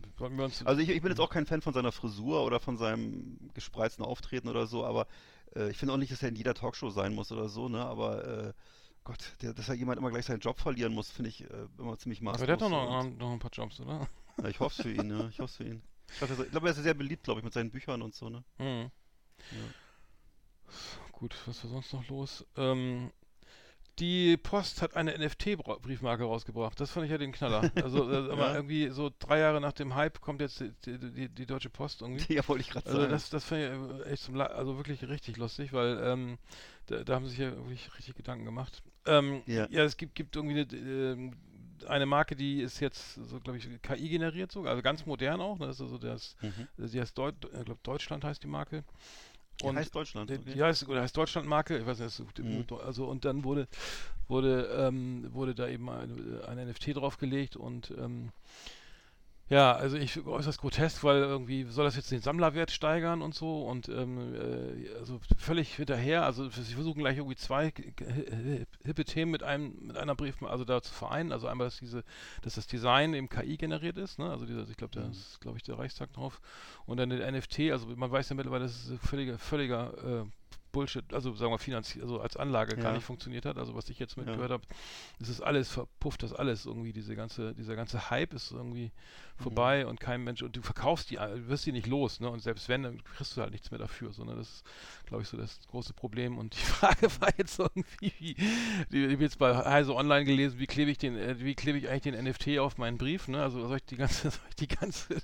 Also 0.63 0.81
ich, 0.81 0.89
ich, 0.89 1.01
bin 1.01 1.11
jetzt 1.11 1.19
auch 1.19 1.29
kein 1.29 1.45
Fan 1.45 1.61
von 1.61 1.73
seiner 1.73 1.91
Frisur 1.91 2.45
oder 2.45 2.61
von 2.61 2.77
seinem 2.77 3.37
gespreizten 3.53 4.05
Auftreten 4.05 4.47
oder 4.47 4.67
so, 4.67 4.85
aber 4.85 5.05
äh, 5.55 5.69
ich 5.69 5.77
finde 5.77 5.93
auch 5.93 5.97
nicht, 5.97 6.11
dass 6.11 6.21
er 6.23 6.29
in 6.29 6.35
jeder 6.35 6.53
Talkshow 6.53 6.89
sein 6.89 7.13
muss 7.13 7.31
oder 7.31 7.49
so, 7.49 7.69
ne? 7.69 7.83
Aber 7.83 8.25
äh, 8.25 8.53
Gott, 9.03 9.33
der, 9.41 9.53
dass 9.53 9.69
er 9.69 9.75
jemand 9.75 9.97
immer 9.97 10.11
gleich 10.11 10.25
seinen 10.25 10.39
Job 10.39 10.59
verlieren 10.59 10.93
muss, 10.93 11.09
finde 11.09 11.29
ich 11.29 11.43
äh, 11.43 11.67
immer 11.77 11.97
ziemlich 11.97 12.21
maßlos. 12.21 12.41
Aber 12.41 12.45
der 12.47 12.53
hat 12.55 12.61
doch 12.61 12.69
noch, 12.69 13.03
noch 13.17 13.31
ein 13.31 13.39
paar 13.39 13.51
Jobs, 13.51 13.79
oder? 13.79 14.07
Ja, 14.41 14.47
ich 14.47 14.59
hoffe 14.59 14.83
für 14.83 14.91
ihn, 14.91 15.09
ja. 15.09 15.27
Ich 15.29 15.39
hoffe 15.39 15.63
für 15.63 15.63
ihn. 15.63 15.81
Ich 16.11 16.17
glaube, 16.17 16.45
glaub, 16.49 16.63
er 16.63 16.71
ist 16.71 16.83
sehr 16.83 16.93
beliebt, 16.93 17.23
glaube 17.23 17.39
ich, 17.39 17.43
mit 17.43 17.53
seinen 17.53 17.71
Büchern 17.71 18.01
und 18.01 18.15
so, 18.15 18.29
ne? 18.29 18.43
Mhm. 18.57 18.91
Ja. 19.51 19.73
Gut, 21.11 21.35
was 21.45 21.63
war 21.63 21.71
sonst 21.71 21.93
noch 21.93 22.07
los? 22.07 22.45
Ähm, 22.55 23.11
die 23.99 24.37
Post 24.37 24.81
hat 24.81 24.95
eine 24.95 25.17
NFT-Briefmarke 25.17 26.23
rausgebracht. 26.23 26.79
Das 26.79 26.91
fand 26.91 27.05
ich 27.05 27.11
ja 27.11 27.17
den 27.17 27.31
Knaller. 27.31 27.69
Also 27.75 28.09
äh, 28.11 28.35
ja. 28.35 28.55
irgendwie 28.55 28.89
so 28.89 29.11
drei 29.19 29.39
Jahre 29.39 29.59
nach 29.59 29.73
dem 29.73 29.95
Hype 29.95 30.21
kommt 30.21 30.41
jetzt 30.41 30.59
die, 30.59 30.97
die, 30.97 31.29
die 31.29 31.45
Deutsche 31.45 31.69
Post 31.69 32.01
irgendwie. 32.01 32.33
Ja, 32.33 32.47
wollte 32.47 32.61
ich 32.61 32.69
gerade 32.69 32.85
also 32.85 32.99
sagen. 32.99 33.11
Das, 33.11 33.29
das 33.29 33.43
fand 33.43 33.61
ich 33.61 33.67
äh, 33.67 34.11
echt 34.11 34.23
zum, 34.23 34.39
also 34.39 34.77
wirklich 34.77 35.07
richtig 35.07 35.37
lustig, 35.37 35.73
weil 35.73 35.99
ähm, 36.03 36.37
da, 36.85 37.03
da, 37.03 37.15
haben 37.15 37.25
sie 37.25 37.31
sich 37.31 37.39
ja 37.39 37.51
wirklich 37.55 37.93
richtig 37.97 38.15
Gedanken 38.15 38.45
gemacht. 38.45 38.81
Ähm, 39.05 39.43
ja. 39.45 39.67
ja, 39.69 39.83
es 39.83 39.97
gibt, 39.97 40.15
gibt 40.15 40.35
irgendwie 40.35 40.61
eine, 40.61 41.31
äh, 41.31 41.31
eine 41.87 42.05
Marke, 42.05 42.35
die 42.35 42.61
ist 42.61 42.79
jetzt 42.79 43.15
so, 43.15 43.39
glaube 43.39 43.57
ich, 43.57 43.67
KI 43.81 44.09
generiert 44.09 44.51
sogar, 44.51 44.71
also 44.71 44.81
ganz 44.81 45.05
modern 45.05 45.41
auch. 45.41 45.57
Ne? 45.59 45.67
Das 45.67 45.77
ist 45.77 45.81
also 45.81 45.97
das, 45.97 46.35
mhm. 46.41 46.87
die 46.87 46.99
heißt 46.99 47.17
Deut, 47.17 47.35
äh, 47.53 47.63
glaub, 47.63 47.81
Deutschland 47.83 48.23
heißt 48.23 48.43
die 48.43 48.47
Marke. 48.47 48.83
Und 49.61 49.73
die 49.73 49.79
heißt 49.79 49.93
Deutschland. 49.93 50.31
Okay. 50.31 50.53
Die 50.53 50.63
heißt, 50.63 50.87
oder 50.87 51.01
heißt 51.01 51.15
Deutschlandmarke, 51.15 51.77
ich 51.77 51.85
weiß 51.85 51.99
nicht, 51.99 52.39
mhm. 52.39 52.65
also 52.85 53.05
und 53.05 53.25
dann 53.25 53.43
wurde 53.43 53.67
wurde 54.27 54.69
ähm, 54.77 55.27
wurde 55.33 55.55
da 55.55 55.67
eben 55.67 55.89
ein, 55.89 56.41
ein 56.47 56.69
NFT 56.69 56.95
draufgelegt 56.95 57.55
und 57.55 57.91
ähm, 57.97 58.31
ja, 59.49 59.73
also 59.73 59.97
ich 59.97 60.25
äußerst 60.25 60.59
grotesk, 60.59 61.03
weil 61.03 61.17
irgendwie 61.17 61.63
soll 61.63 61.85
das 61.85 61.95
jetzt 61.95 62.11
den 62.11 62.21
Sammlerwert 62.21 62.69
steigern 62.69 63.23
und 63.23 63.33
so 63.33 63.63
und 63.63 63.89
ähm, 63.89 64.35
äh, 64.35 64.95
also 64.99 65.19
völlig 65.37 65.75
hinterher. 65.75 66.23
Also 66.23 66.49
sie 66.49 66.75
versuchen 66.75 66.99
gleich 66.99 67.17
irgendwie 67.17 67.35
zwei 67.35 67.73
hippe 68.85 69.05
Themen 69.05 69.31
mit 69.31 69.41
einem 69.41 69.73
mit 69.87 69.97
einer 69.97 70.13
Brief, 70.13 70.41
also 70.43 70.65
da 70.65 70.83
zu 70.83 70.93
vereinen. 70.93 71.31
Also 71.31 71.47
einmal, 71.47 71.65
dass 71.65 71.79
diese, 71.79 72.03
dass 72.43 72.55
das 72.55 72.67
Design 72.67 73.15
im 73.15 73.27
KI 73.27 73.57
generiert 73.57 73.97
ist, 73.97 74.19
ne? 74.19 74.29
Also 74.29 74.45
dieser, 74.45 74.69
ich 74.69 74.77
glaube, 74.77 74.93
da 74.93 75.05
mhm. 75.05 75.11
ist, 75.11 75.41
glaube 75.41 75.57
ich, 75.57 75.63
der 75.63 75.79
Reichstag 75.79 76.13
drauf. 76.13 76.41
Und 76.85 76.97
dann 76.97 77.09
der 77.09 77.31
NFT, 77.31 77.71
also 77.71 77.87
man 77.87 78.11
weiß 78.11 78.29
ja 78.29 78.35
mittlerweile, 78.35 78.65
das 78.65 78.85
ist 78.85 79.01
völliger, 79.01 79.39
völliger 79.39 80.21
äh, 80.21 80.25
Bullshit, 80.71 81.13
also 81.13 81.33
sagen 81.33 81.51
wir 81.51 81.57
finanziell, 81.57 82.03
also 82.03 82.19
als 82.19 82.37
Anlage 82.37 82.75
ja. 82.75 82.81
gar 82.81 82.93
nicht 82.93 83.03
funktioniert 83.03 83.45
hat. 83.45 83.57
Also 83.57 83.75
was 83.75 83.89
ich 83.89 83.99
jetzt 83.99 84.17
mitgehört 84.17 84.49
ja. 84.49 84.53
habe, 84.55 84.63
ist 85.19 85.29
es 85.29 85.41
alles 85.41 85.69
verpufft, 85.69 86.23
das 86.23 86.33
alles 86.33 86.65
irgendwie, 86.65 86.93
diese 86.93 87.15
ganze, 87.15 87.55
dieser 87.55 87.75
ganze 87.75 88.09
Hype 88.09 88.33
ist 88.33 88.51
irgendwie 88.51 88.91
vorbei 89.39 89.83
mhm. 89.83 89.89
und 89.89 89.99
kein 89.99 90.23
Mensch, 90.23 90.41
und 90.41 90.55
du 90.55 90.61
verkaufst 90.61 91.09
die, 91.09 91.15
du 91.15 91.47
wirst 91.47 91.65
die 91.65 91.71
nicht 91.71 91.87
los, 91.87 92.19
ne? 92.19 92.29
Und 92.29 92.41
selbst 92.41 92.69
wenn, 92.69 92.83
dann 92.83 93.03
kriegst 93.03 93.35
du 93.35 93.41
halt 93.41 93.51
nichts 93.51 93.71
mehr 93.71 93.79
dafür. 93.79 94.11
So, 94.11 94.23
ne? 94.23 94.35
Das 94.35 94.49
ist, 94.49 94.63
glaube 95.05 95.23
ich, 95.23 95.29
so 95.29 95.37
das 95.37 95.59
große 95.69 95.93
Problem. 95.93 96.37
Und 96.37 96.53
die 96.55 96.59
Frage 96.65 97.07
war 97.19 97.29
jetzt 97.37 97.59
irgendwie, 97.59 98.13
wie, 98.19 98.33
die, 98.91 99.05
ich 99.05 99.13
habe 99.13 99.23
jetzt 99.23 99.39
bei 99.39 99.55
Heise 99.55 99.95
Online 99.95 100.25
gelesen, 100.25 100.59
wie 100.59 100.67
klebe 100.67 100.91
ich 100.91 100.97
den, 100.97 101.17
äh, 101.17 101.39
wie 101.39 101.55
klebe 101.55 101.77
ich 101.77 101.89
eigentlich 101.89 102.13
den 102.13 102.23
NFT 102.23 102.59
auf 102.59 102.77
meinen 102.77 102.97
Brief, 102.97 103.27
ne? 103.27 103.41
Also 103.41 103.67
soll 103.67 103.77
ich 103.77 103.85
die 103.85 103.97
ganze, 103.97 104.21
soll 104.31 104.41
ich 104.49 104.55
die 104.55 104.67
ganze, 104.67 105.21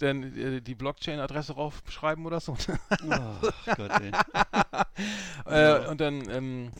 denn 0.00 0.36
äh, 0.36 0.60
die 0.60 0.74
Blockchain-Adresse 0.74 1.54
raufschreiben 1.54 2.26
oder 2.26 2.40
so? 2.40 2.52
oh 2.52 3.50
Gott, 3.76 3.92
ey. 4.00 4.12
äh, 5.46 5.86
und 5.88 6.00
dann, 6.00 6.28
ähm, 6.30 6.72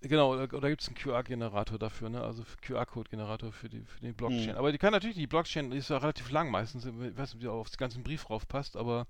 Genau, 0.00 0.36
da, 0.36 0.46
da 0.46 0.68
gibt 0.68 0.82
es 0.82 0.88
einen 0.88 0.96
QR-Generator 0.96 1.78
dafür, 1.78 2.08
ne? 2.08 2.22
Also 2.22 2.44
QR-Code-Generator 2.62 3.52
für 3.52 3.68
die 3.68 3.82
für 3.84 4.00
den 4.00 4.14
Blockchain. 4.14 4.52
Mhm. 4.52 4.56
Aber 4.56 4.70
die 4.70 4.78
kann 4.78 4.92
natürlich, 4.92 5.16
die 5.16 5.26
Blockchain 5.26 5.72
ist 5.72 5.90
ja 5.90 5.98
relativ 5.98 6.30
lang 6.30 6.50
meistens, 6.50 6.84
ich 6.84 6.92
weiß 6.94 7.34
nicht, 7.34 7.34
ob 7.34 7.40
die 7.40 7.48
auf 7.48 7.70
den 7.70 7.78
ganzen 7.78 8.02
Brief 8.04 8.30
raufpasst, 8.30 8.76
aber 8.76 9.08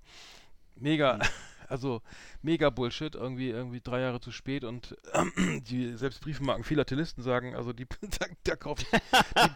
mega, 0.75 1.17
mhm. 1.17 1.21
also 1.67 2.01
mega 2.41 2.71
Bullshit, 2.71 3.13
irgendwie, 3.13 3.49
irgendwie 3.49 3.81
drei 3.81 3.99
Jahre 3.99 4.19
zu 4.19 4.31
spät 4.31 4.63
und 4.63 4.97
äh, 5.13 5.59
die 5.61 5.95
selbst 5.95 6.21
Briefmarken 6.21 6.63
Philatelisten 6.63 7.23
sagen, 7.23 7.55
also 7.55 7.71
die 7.71 7.85
da, 8.19 8.25
da 8.43 8.55
kauft 8.55 8.87
die, 8.91 8.97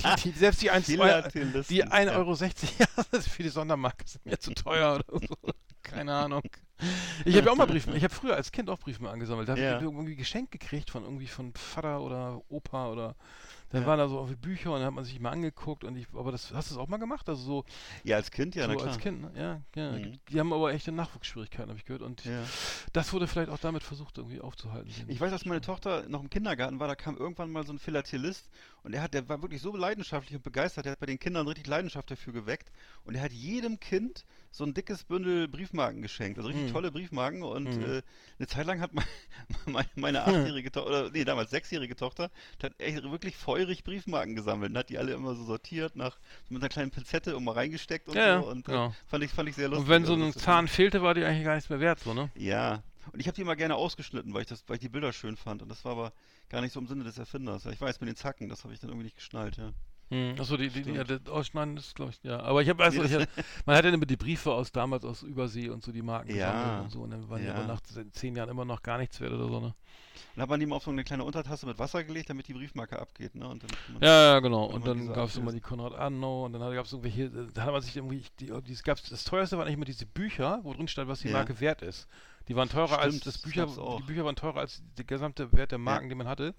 die, 0.04 0.24
die, 0.24 0.38
selbst 0.38 0.62
die 0.62 0.70
1, 0.70 0.86
2, 0.86 1.22
die 1.70 1.84
1,60 1.84 2.16
Euro 2.16 2.34
ja, 2.34 3.22
für 3.22 3.44
die 3.44 3.50
Sondermarke 3.50 4.08
sind 4.08 4.26
mir 4.26 4.40
zu 4.40 4.54
teuer 4.54 5.02
oder 5.08 5.28
so. 5.28 5.38
Keine 5.84 6.14
Ahnung. 6.14 6.44
Ich 7.24 7.38
habe 7.38 7.46
ja 7.46 7.52
auch 7.54 7.56
mal 7.56 7.68
Briefe, 7.68 7.96
ich 7.96 8.04
habe 8.04 8.14
früher 8.14 8.36
als 8.36 8.52
Kind 8.52 8.70
auch 8.70 8.80
Briefe 8.80 9.08
angesammelt. 9.08 9.48
Da 9.48 9.54
habe 9.54 9.62
ja. 9.62 9.78
ich 9.78 9.84
irgendwie 9.84 10.18
geschenkt 10.18 10.52
gekriegt 10.52 10.90
von 10.90 11.04
irgendwie 11.04 11.28
von 11.28 11.54
Vater 11.54 12.02
oder 12.02 12.42
Opa 12.50 12.90
oder 12.90 13.16
dann 13.74 13.82
ja. 13.82 13.88
waren 13.88 13.98
da 13.98 14.08
so 14.08 14.30
Bücher 14.40 14.72
und 14.72 14.80
dann 14.80 14.88
hat 14.88 14.94
man 14.94 15.04
sich 15.04 15.20
mal 15.20 15.32
angeguckt 15.32 15.84
und 15.84 15.98
ich, 15.98 16.06
aber 16.14 16.32
das 16.32 16.54
hast 16.54 16.70
du 16.70 16.76
es 16.76 16.80
auch 16.80 16.88
mal 16.88 16.98
gemacht? 16.98 17.28
Also 17.28 17.42
so. 17.42 17.66
Ja, 18.04 18.18
als 18.18 18.30
Kind, 18.30 18.54
ja, 18.54 18.66
so 18.66 18.70
na 18.70 18.76
klar. 18.76 18.88
als 18.90 19.00
Kind, 19.00 19.22
ne? 19.22 19.32
ja, 19.36 19.62
ja. 19.76 19.92
Mhm. 19.98 20.20
Die 20.30 20.40
haben 20.40 20.54
aber 20.54 20.72
echte 20.74 20.92
Nachwuchsschwierigkeiten, 20.92 21.70
habe 21.70 21.80
ich 21.80 21.86
gehört. 21.86 22.04
Und 22.04 22.24
ja. 22.24 22.44
das 22.94 23.12
wurde 23.14 23.26
vielleicht 23.26 23.50
auch 23.50 23.58
damit 23.58 23.82
versucht, 23.82 24.20
irgendwie 24.20 24.42
aufzuhalten. 24.42 24.92
Ich 25.08 25.20
weiß, 25.20 25.32
als 25.32 25.46
meine 25.46 25.62
Tochter 25.62 26.08
noch 26.08 26.22
im 26.22 26.30
Kindergarten 26.30 26.80
war, 26.80 26.88
da 26.88 26.94
kam 26.94 27.18
irgendwann 27.18 27.50
mal 27.50 27.66
so 27.66 27.74
ein 27.74 27.80
Philatelist 27.80 28.48
und 28.84 28.94
er 28.94 29.02
hat, 29.02 29.14
der 29.14 29.28
war 29.30 29.42
wirklich 29.42 29.62
so 29.62 29.76
leidenschaftlich 29.76 30.36
und 30.36 30.44
begeistert, 30.44 30.86
der 30.86 30.94
hat 30.94 31.00
bei 31.00 31.06
den 31.06 31.20
Kindern 31.20 31.48
richtig 31.48 31.68
Leidenschaft 31.68 32.12
dafür 32.12 32.34
geweckt 32.34 32.72
und 33.06 33.16
er 33.16 33.22
hat 33.22 33.32
jedem 33.32 33.80
Kind 33.80 34.26
so 34.52 34.64
ein 34.66 34.74
dickes 34.74 35.04
Bündel 35.06 35.48
Briefmarken 35.48 36.02
geschenkt, 36.02 36.38
also 36.38 36.50
richtig 36.50 36.68
mhm. 36.68 36.74
tolle 36.74 36.92
Briefmarken 36.92 37.42
und 37.42 37.78
mhm. 37.78 37.84
äh, 37.84 38.02
eine 38.38 38.48
Zeit 38.48 38.66
lang 38.68 38.82
hat 38.82 38.92
meine, 39.66 39.88
meine 39.96 40.24
achtjährige 40.24 40.72
Tochter, 40.72 40.88
oder 40.88 41.10
nee, 41.12 41.24
damals 41.24 41.50
sechsjährige 41.50 41.96
Tochter, 41.96 42.30
hat 42.62 42.74
echt 42.78 43.04
wirklich 43.04 43.36
feurig 43.36 43.84
Briefmarken 43.84 44.36
gesammelt 44.36 44.72
und 44.72 44.78
hat 44.78 44.90
die 44.90 44.98
alle 44.98 45.14
immer 45.14 45.34
so 45.36 45.44
sortiert 45.44 45.96
nach, 45.96 46.18
mit 46.50 46.62
einer 46.62 46.70
kleinen 46.70 46.92
Pinzette 46.92 47.36
und 47.36 47.44
mal 47.46 47.54
reingesteckt 47.54 48.10
und 48.10 48.16
ja, 48.16 48.42
so 48.42 48.48
und 48.50 48.68
äh, 48.68 48.72
genau. 48.72 48.96
fand, 49.08 49.24
ich, 49.24 49.32
fand 49.32 49.50
ich 49.50 49.56
sehr 49.56 49.70
lustig. 49.70 49.86
Und 49.86 49.90
wenn 49.90 50.06
so 50.06 50.14
also 50.14 50.26
ein 50.26 50.34
Zahn 50.34 50.68
fehlte, 50.68 51.02
war 51.02 51.14
die 51.14 51.24
eigentlich 51.24 51.46
gar 51.46 51.56
nichts 51.56 51.70
mehr 51.70 51.80
wert, 51.80 52.00
so, 52.00 52.14
ne? 52.14 52.30
Ja, 52.36 52.84
und 53.12 53.20
ich 53.20 53.28
habe 53.28 53.36
die 53.36 53.42
immer 53.42 53.56
gerne 53.56 53.76
ausgeschnitten, 53.76 54.34
weil 54.34 54.42
ich, 54.42 54.48
das, 54.48 54.64
weil 54.68 54.76
ich 54.76 54.82
die 54.82 54.90
Bilder 54.90 55.14
schön 55.14 55.36
fand. 55.36 55.62
Und 55.62 55.70
das 55.70 55.84
war 55.86 55.94
aber 55.94 56.14
gar 56.50 56.62
nicht 56.62 56.74
so 56.74 56.80
im 56.80 56.88
Sinne 56.88 57.04
des 57.04 57.18
Erfinders. 57.18 57.66
Ich 57.66 57.82
weiß, 57.82 58.00
mit 58.00 58.10
den 58.10 58.16
Zacken, 58.16 58.50
das 58.50 58.64
habe 58.64 58.74
ich 58.74 58.80
dann 58.80 58.90
irgendwie 58.90 59.06
nicht 59.06 59.18
geschnallt, 59.18 59.58
ja. 59.58 59.74
Hm, 60.10 60.36
achso, 60.40 60.58
die, 60.58 60.70
die, 60.70 60.84
die, 60.84 60.92
ja, 60.92 61.04
das 61.04 61.28
Ausschneiden 61.28 61.78
ist, 61.78 61.96
glaube 61.96 62.12
ich, 62.12 62.24
ja. 62.24 62.40
Aber 62.42 62.62
ich 62.62 62.70
habe, 62.70 62.84
also, 62.84 63.04
ich 63.04 63.14
hab, 63.14 63.22
man 63.66 63.76
hatte 63.76 63.88
immer 63.88 64.06
die 64.06 64.18
Briefe 64.18 64.52
aus 64.52 64.72
damals 64.72 65.06
aus 65.06 65.24
Übersee 65.24 65.70
und 65.70 65.84
so 65.84 65.92
die 65.92 66.02
Marken 66.02 66.36
ja. 66.36 66.82
und 66.82 66.92
so. 66.92 67.02
Und 67.02 67.12
dann 67.12 67.28
waren 67.30 67.44
ja. 67.44 67.54
die 67.54 67.60
aber 67.60 67.68
nach 67.68 67.82
zehn 68.12 68.36
Jahren 68.36 68.50
immer 68.50 68.66
noch 68.66 68.84
gar 68.84 68.98
nichts 68.98 69.20
wert 69.20 69.32
oder 69.32 69.48
so, 69.48 69.60
ne? 69.60 69.74
Und 70.36 70.42
hat 70.42 70.50
man 70.50 70.60
die 70.60 70.66
mal 70.66 70.76
auf 70.76 70.84
so 70.84 70.92
eine 70.92 71.04
kleine 71.04 71.24
Untertasse 71.24 71.66
mit 71.66 71.80
Wasser 71.80 72.04
gelegt, 72.04 72.30
damit 72.30 72.48
die 72.48 72.54
Briefmarke 72.54 73.00
abgeht, 73.00 73.36
ne? 73.36 73.48
Und 73.48 73.64
dann 73.64 74.02
ja, 74.02 74.34
ja, 74.34 74.40
genau. 74.40 74.66
Und 74.66 74.86
dann 74.86 75.12
gab 75.14 75.30
es 75.30 75.38
immer 75.38 75.52
die 75.52 75.62
Konrad 75.62 75.94
Adenauer 75.94 76.46
und 76.46 76.54
dann 76.54 76.62
gab 76.74 76.86
es 76.86 76.94
irgendwelche, 76.94 77.30
da 77.54 77.64
hat 77.64 77.72
man 77.72 77.82
sich 77.82 77.96
irgendwie, 77.96 78.24
die, 78.40 78.52
die, 78.62 78.76
gab's, 78.84 79.10
das 79.10 79.24
teuerste 79.24 79.58
waren 79.58 79.66
eigentlich 79.66 79.78
immer 79.78 79.86
diese 79.86 80.06
Bücher, 80.06 80.60
wo 80.64 80.74
drin 80.74 80.88
stand, 80.88 81.08
was 81.08 81.22
die. 81.22 81.30
Marke 81.30 81.60
wert 81.60 81.82
ist. 81.82 82.08
Die 82.48 82.56
waren 82.56 82.70
teurer 82.70 83.00
Stimmt, 83.00 83.02
als 83.02 83.20
das 83.22 83.38
Bücher, 83.38 83.68
die 83.68 84.04
Bücher 84.04 84.26
waren 84.26 84.36
teurer 84.36 84.60
als 84.60 84.82
der 84.98 85.06
gesamte 85.06 85.52
Wert 85.54 85.72
der 85.72 85.78
Marken, 85.78 86.06
ja. 86.06 86.10
die 86.10 86.16
man 86.16 86.28
hatte. 86.28 86.54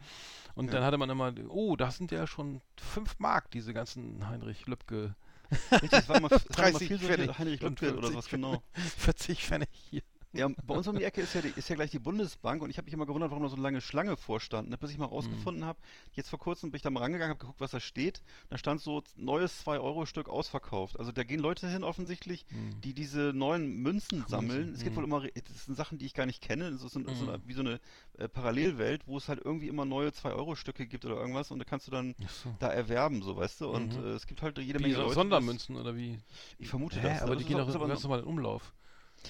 Und 0.54 0.66
ja. 0.66 0.72
dann 0.72 0.84
hatte 0.84 0.98
man 0.98 1.10
immer, 1.10 1.32
oh, 1.48 1.76
das 1.76 1.98
sind 1.98 2.10
ja 2.10 2.26
schon 2.26 2.62
fünf 2.76 3.18
Mark, 3.18 3.50
diese 3.50 3.74
ganzen 3.74 4.26
Heinrich 4.28 4.66
Lübke. 4.66 5.14
Richtig, 5.72 5.90
das 5.90 6.08
war 6.08 6.20
mal 6.20 6.28
30 6.28 7.00
Pfennig. 7.00 7.38
Heinrich 7.38 7.60
Lübke 7.60 7.96
oder 7.96 8.14
was 8.14 8.28
genau. 8.28 8.62
40 8.98 9.44
Pfennig 9.44 9.68
hier. 9.72 10.02
Ja, 10.34 10.48
bei 10.66 10.74
uns 10.74 10.88
um 10.88 10.96
die 10.98 11.04
Ecke 11.04 11.20
ist 11.20 11.34
ja, 11.34 11.40
die, 11.40 11.52
ist 11.54 11.68
ja 11.68 11.76
gleich 11.76 11.90
die 11.90 11.98
Bundesbank 12.00 12.62
und 12.62 12.70
ich 12.70 12.76
habe 12.76 12.86
mich 12.86 12.94
immer 12.94 13.06
gewundert, 13.06 13.30
warum 13.30 13.44
da 13.44 13.48
so 13.48 13.54
eine 13.54 13.62
lange 13.62 13.80
Schlange 13.80 14.16
vorstand. 14.16 14.68
Ne? 14.68 14.76
Bis 14.76 14.90
ich 14.90 14.98
mal 14.98 15.06
rausgefunden 15.06 15.62
mhm. 15.62 15.66
habe, 15.66 15.78
jetzt 16.12 16.28
vor 16.28 16.38
kurzem 16.38 16.70
bin 16.72 16.76
ich 16.76 16.82
da 16.82 16.90
mal 16.90 17.00
rangegangen, 17.00 17.30
habe 17.30 17.38
geguckt, 17.38 17.60
was 17.60 17.70
da 17.70 17.78
steht. 17.80 18.22
Da 18.50 18.58
stand 18.58 18.80
so 18.80 19.02
neues 19.16 19.64
2-Euro-Stück 19.64 20.28
ausverkauft. 20.28 20.98
Also 20.98 21.12
da 21.12 21.22
gehen 21.22 21.40
Leute 21.40 21.68
hin 21.68 21.84
offensichtlich, 21.84 22.46
mhm. 22.50 22.80
die 22.80 22.94
diese 22.94 23.32
neuen 23.32 23.76
Münzen 23.76 24.24
sammeln. 24.26 24.68
Mhm. 24.68 24.74
Es 24.74 24.82
gibt 24.82 24.96
wohl 24.96 25.04
immer, 25.04 25.22
das 25.22 25.66
sind 25.66 25.76
Sachen, 25.76 25.98
die 25.98 26.06
ich 26.06 26.14
gar 26.14 26.26
nicht 26.26 26.42
kenne. 26.42 26.70
Das 26.70 26.82
ist 26.82 26.92
so, 26.92 27.00
so 27.00 27.30
eine, 27.30 27.40
wie 27.46 27.52
so 27.52 27.60
eine 27.60 27.80
äh, 28.18 28.28
Parallelwelt, 28.28 29.06
wo 29.06 29.16
es 29.16 29.28
halt 29.28 29.40
irgendwie 29.44 29.68
immer 29.68 29.84
neue 29.84 30.08
2-Euro-Stücke 30.08 30.86
gibt 30.86 31.04
oder 31.04 31.16
irgendwas 31.16 31.50
und 31.50 31.60
da 31.60 31.64
kannst 31.64 31.86
du 31.86 31.92
dann 31.92 32.16
so. 32.26 32.54
da 32.58 32.68
erwerben, 32.68 33.22
so 33.22 33.36
weißt 33.36 33.60
du. 33.60 33.68
Und 33.68 33.98
mhm. 33.98 34.06
äh, 34.06 34.10
es 34.10 34.26
gibt 34.26 34.42
halt 34.42 34.58
jede 34.58 34.80
wie 34.80 34.84
Menge 34.84 34.96
Leute. 34.96 35.14
Sondermünzen 35.14 35.76
oder 35.76 35.94
wie? 35.96 36.18
Ich 36.58 36.68
vermute 36.68 37.00
Hä, 37.00 37.08
das. 37.08 37.22
Aber 37.22 37.34
das 37.34 37.42
die 37.42 37.48
gehen 37.48 37.60
auch 37.60 37.66
ganz 37.66 38.02
normal 38.02 38.20
in 38.20 38.24
Umlauf. 38.24 38.72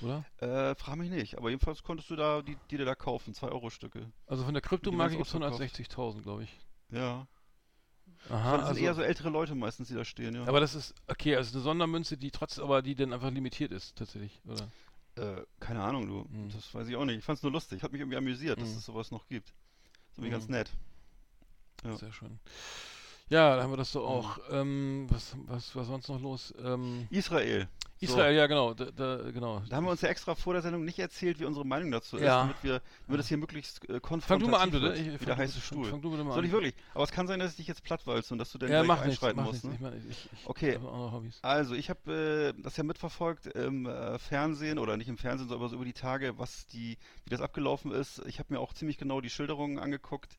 Oder? 0.03 0.25
Äh, 0.39 0.75
frag 0.75 0.97
mich 0.97 1.11
nicht. 1.11 1.37
Aber 1.37 1.51
jedenfalls 1.51 1.83
konntest 1.83 2.11
du 2.11 2.17
da 2.17 2.43
die, 2.43 2.57
die 2.71 2.77
dir 2.77 2.85
da 2.85 2.95
kaufen, 2.95 3.35
2-Euro-Stücke. 3.35 4.11
Also 4.27 4.45
von 4.45 4.55
der 4.55 4.63
Kryptomarke 4.63 5.17
gibt 5.17 5.29
es 5.29 5.35
160.000, 5.35 6.23
glaube 6.23 6.45
ich. 6.45 6.59
Ja. 6.91 7.27
Aha, 8.31 8.57
das 8.57 8.67
sind 8.67 8.69
also, 8.69 8.81
eher 8.81 8.95
so 8.95 9.03
ältere 9.03 9.29
Leute 9.29 9.55
meistens, 9.55 9.89
die 9.89 9.95
da 9.95 10.05
stehen, 10.05 10.35
ja. 10.35 10.47
Aber 10.47 10.61
das 10.61 10.75
ist, 10.75 10.95
okay, 11.09 11.37
also 11.37 11.55
eine 11.55 11.63
Sondermünze, 11.63 12.17
die 12.17 12.31
trotz, 12.31 12.59
aber 12.59 12.81
die 12.81 12.95
dann 12.95 13.13
einfach 13.13 13.31
limitiert 13.31 13.71
ist, 13.71 13.97
tatsächlich, 13.97 14.41
oder? 14.47 14.69
Äh, 15.17 15.45
keine 15.61 15.83
Ahnung, 15.83 16.09
du. 16.09 16.25
Hm. 16.25 16.51
Das 16.53 16.75
weiß 16.75 16.89
ich 16.89 16.97
auch 16.97 17.05
nicht. 17.05 17.19
Ich 17.19 17.25
fand's 17.25 17.43
nur 17.43 17.53
lustig. 17.53 17.83
Hat 17.83 17.93
mich 17.93 18.01
irgendwie 18.01 18.17
amüsiert, 18.17 18.59
hm. 18.59 18.65
dass 18.65 18.75
es 18.75 18.85
sowas 18.85 19.11
noch 19.11 19.29
gibt. 19.29 19.53
So 20.17 20.23
wie 20.23 20.27
hm. 20.27 20.33
ganz 20.33 20.49
nett. 20.49 20.71
Ja. 21.85 21.97
Sehr 21.97 22.13
schön. 22.13 22.41
Ja, 23.29 23.57
da 23.57 23.63
haben 23.63 23.73
wir 23.73 23.77
das 23.77 23.93
so 23.93 24.05
auch. 24.05 24.39
Ähm, 24.51 25.07
was, 25.11 25.37
was 25.47 25.75
war 25.77 25.85
sonst 25.85 26.09
noch 26.09 26.21
los? 26.21 26.53
Ähm, 26.59 27.07
Israel. 27.11 27.69
Israel, 28.01 28.35
so. 28.35 28.39
ja, 28.39 28.47
genau, 28.47 28.75
da, 28.75 28.87
da, 28.87 29.31
genau. 29.31 29.63
Da 29.69 29.77
haben 29.77 29.85
wir 29.85 29.91
uns 29.91 30.01
ja 30.01 30.09
extra 30.09 30.35
vor 30.35 30.53
der 30.53 30.63
Sendung 30.63 30.85
nicht 30.85 30.99
erzählt, 30.99 31.39
wie 31.39 31.45
unsere 31.45 31.65
Meinung 31.65 31.91
dazu 31.91 32.17
ist, 32.17 32.25
ja. 32.25 32.41
damit 32.43 32.57
wir, 32.63 32.83
damit 33.07 33.21
das 33.21 33.29
hier 33.29 33.37
möglichst 33.37 33.89
äh, 33.89 34.01
konfrontativ 34.01 34.27
Fang 34.27 34.41
du 34.41 34.49
mal 34.49 34.59
an, 34.59 34.71
bitte. 34.71 34.95
Ich, 34.95 35.21
wie 35.21 35.25
der 35.25 35.37
heiße 35.37 35.61
Stuhl. 35.61 35.89
Fang 35.89 36.03
du 36.03 36.11
bitte 36.11 36.25
mal 36.25 36.35
Soll 36.35 36.45
ich 36.45 36.53
wirklich? 36.53 36.75
Aber 36.93 37.05
es 37.05 37.13
kann 37.13 37.27
sein, 37.27 37.39
dass 37.39 37.53
ich 37.53 37.57
dich 37.57 37.69
jetzt 37.69 37.83
plattwalze 37.85 38.35
und 38.35 38.39
dass 38.39 38.51
du 38.53 38.59
dann 38.59 38.71
ja, 38.71 38.83
gleich 38.83 38.89
mach 38.89 39.03
einschreiten 39.03 39.43
nichts, 39.43 39.63
musst. 39.63 39.81
Mach 39.81 39.91
ne? 39.91 40.03
ich, 40.09 40.29
ich, 40.33 40.47
okay. 40.47 40.79
Also, 41.43 41.75
ich 41.75 41.89
habe 41.89 42.55
äh, 42.57 42.63
das 42.63 42.77
ja 42.77 42.85
mitverfolgt 42.85 43.47
im 43.47 43.87
äh, 43.87 44.19
Fernsehen 44.19 44.79
oder 44.79 44.97
nicht 44.97 45.09
im 45.09 45.17
Fernsehen, 45.19 45.49
sondern 45.49 45.69
so 45.69 45.77
über 45.77 45.85
die 45.85 45.93
Tage, 45.93 46.39
was 46.39 46.67
die, 46.67 46.99
wie 47.25 47.31
das 47.31 47.41
abgelaufen 47.41 47.93
ist. 47.93 48.23
Ich 48.27 48.39
habe 48.39 48.53
mir 48.53 48.61
auch 48.61 48.75
ziemlich 48.75 48.99
genau 48.99 49.21
die 49.21 49.31
Schilderungen 49.31 49.79
angeguckt 49.79 50.37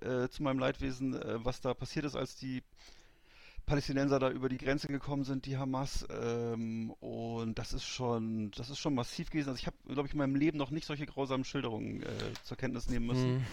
äh, 0.00 0.28
zu 0.28 0.42
meinem 0.42 0.58
Leidwesen, 0.58 1.14
äh, 1.14 1.44
was 1.44 1.60
da 1.60 1.74
passiert 1.74 2.04
ist, 2.04 2.16
als 2.16 2.36
die 2.36 2.62
Palästinenser 3.66 4.20
da 4.20 4.30
über 4.30 4.48
die 4.48 4.58
Grenze 4.58 4.86
gekommen 4.86 5.24
sind, 5.24 5.44
die 5.44 5.56
Hamas. 5.58 6.06
Ähm, 6.08 6.90
und 7.00 7.58
das 7.58 7.72
ist 7.72 7.84
schon, 7.84 8.52
das 8.52 8.70
ist 8.70 8.78
schon 8.78 8.94
massiv 8.94 9.30
gewesen. 9.30 9.48
Also 9.48 9.58
ich 9.60 9.66
habe, 9.66 9.76
glaube 9.86 10.06
ich, 10.06 10.14
in 10.14 10.18
meinem 10.18 10.36
Leben 10.36 10.56
noch 10.56 10.70
nicht 10.70 10.86
solche 10.86 11.04
grausamen 11.04 11.44
Schilderungen 11.44 12.02
äh, 12.02 12.32
zur 12.44 12.56
Kenntnis 12.56 12.88
nehmen 12.88 13.06
müssen. 13.06 13.34
Mhm. 13.34 13.44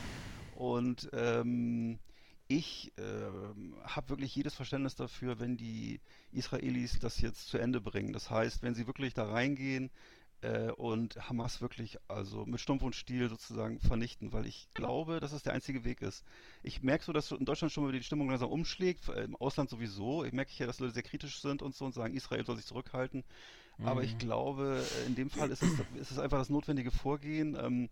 Und 0.56 1.10
ähm, 1.14 2.00
ich 2.48 2.94
äh, 2.98 3.02
habe 3.84 4.10
wirklich 4.10 4.36
jedes 4.36 4.54
Verständnis 4.54 4.96
dafür, 4.96 5.40
wenn 5.40 5.58
die 5.58 6.00
Israelis 6.32 7.00
das 7.00 7.20
jetzt 7.20 7.48
zu 7.48 7.58
Ende 7.58 7.82
bringen. 7.82 8.14
Das 8.14 8.30
heißt, 8.30 8.62
wenn 8.62 8.76
sie 8.76 8.86
wirklich 8.86 9.16
da 9.16 9.26
reingehen, 9.26 9.90
äh, 10.44 10.72
und 10.72 11.30
Hamas 11.30 11.62
wirklich 11.62 11.98
also 12.08 12.46
mit 12.46 12.60
Stumpf 12.60 12.84
und 12.84 12.96
Stiel 12.96 13.30
sozusagen 13.30 13.80
vernichten, 13.80 14.34
weil 14.34 14.46
ich 14.46 14.68
glaube, 14.74 15.20
dass 15.20 15.32
es 15.32 15.44
der 15.44 15.54
einzige 15.54 15.84
Weg 15.84 16.02
ist. 16.02 16.24
Ich 16.62 16.84
merke 16.84 17.06
so, 17.06 17.14
dass 17.14 17.32
in 17.32 17.46
Deutschland 17.46 17.72
schon 17.72 17.84
mal 17.84 17.92
die 17.92 18.04
Stimmung 18.04 18.30
langsam 18.30 18.50
umschlägt, 18.50 19.10
äh, 19.10 19.24
im 19.24 19.36
Ausland 19.36 19.70
sowieso. 19.70 20.24
Ich 20.24 20.34
merke 20.34 20.52
ja, 20.56 20.66
dass 20.66 20.80
Leute 20.80 20.94
sehr 20.94 21.04
kritisch 21.04 21.42
sind 21.42 21.62
und 21.62 21.76
so 21.76 21.86
und 21.86 21.94
sagen, 21.94 22.14
Israel 22.14 22.46
soll 22.46 22.58
sich 22.58 22.66
zurückhalten. 22.66 23.24
Mhm. 23.78 23.88
Aber 23.88 24.04
ich 24.04 24.14
mhm. 24.14 24.20
glaube, 24.20 24.84
äh, 24.84 25.08
in 25.08 25.16
dem 25.16 25.30
Fall 25.30 25.50
ist 25.50 25.64
es, 25.64 25.72
ist 26.00 26.12
es 26.12 26.20
einfach 26.20 26.38
das 26.38 26.50
notwendige 26.50 26.92
Vorgehen. 26.92 27.58
Ähm, 27.60 27.90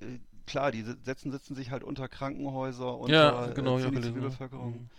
äh, 0.00 0.18
klar, 0.46 0.70
die 0.70 0.82
setzen, 0.82 1.32
sitzen 1.32 1.54
sich 1.54 1.70
halt 1.70 1.82
unter 1.82 2.08
Krankenhäuser, 2.08 2.96
unter 2.96 3.14
ja, 3.14 3.46
genau, 3.48 3.78
äh, 3.78 3.90
die 3.90 4.00
Zivilbevölkerung. 4.00 4.72
Mhm. 4.72 4.90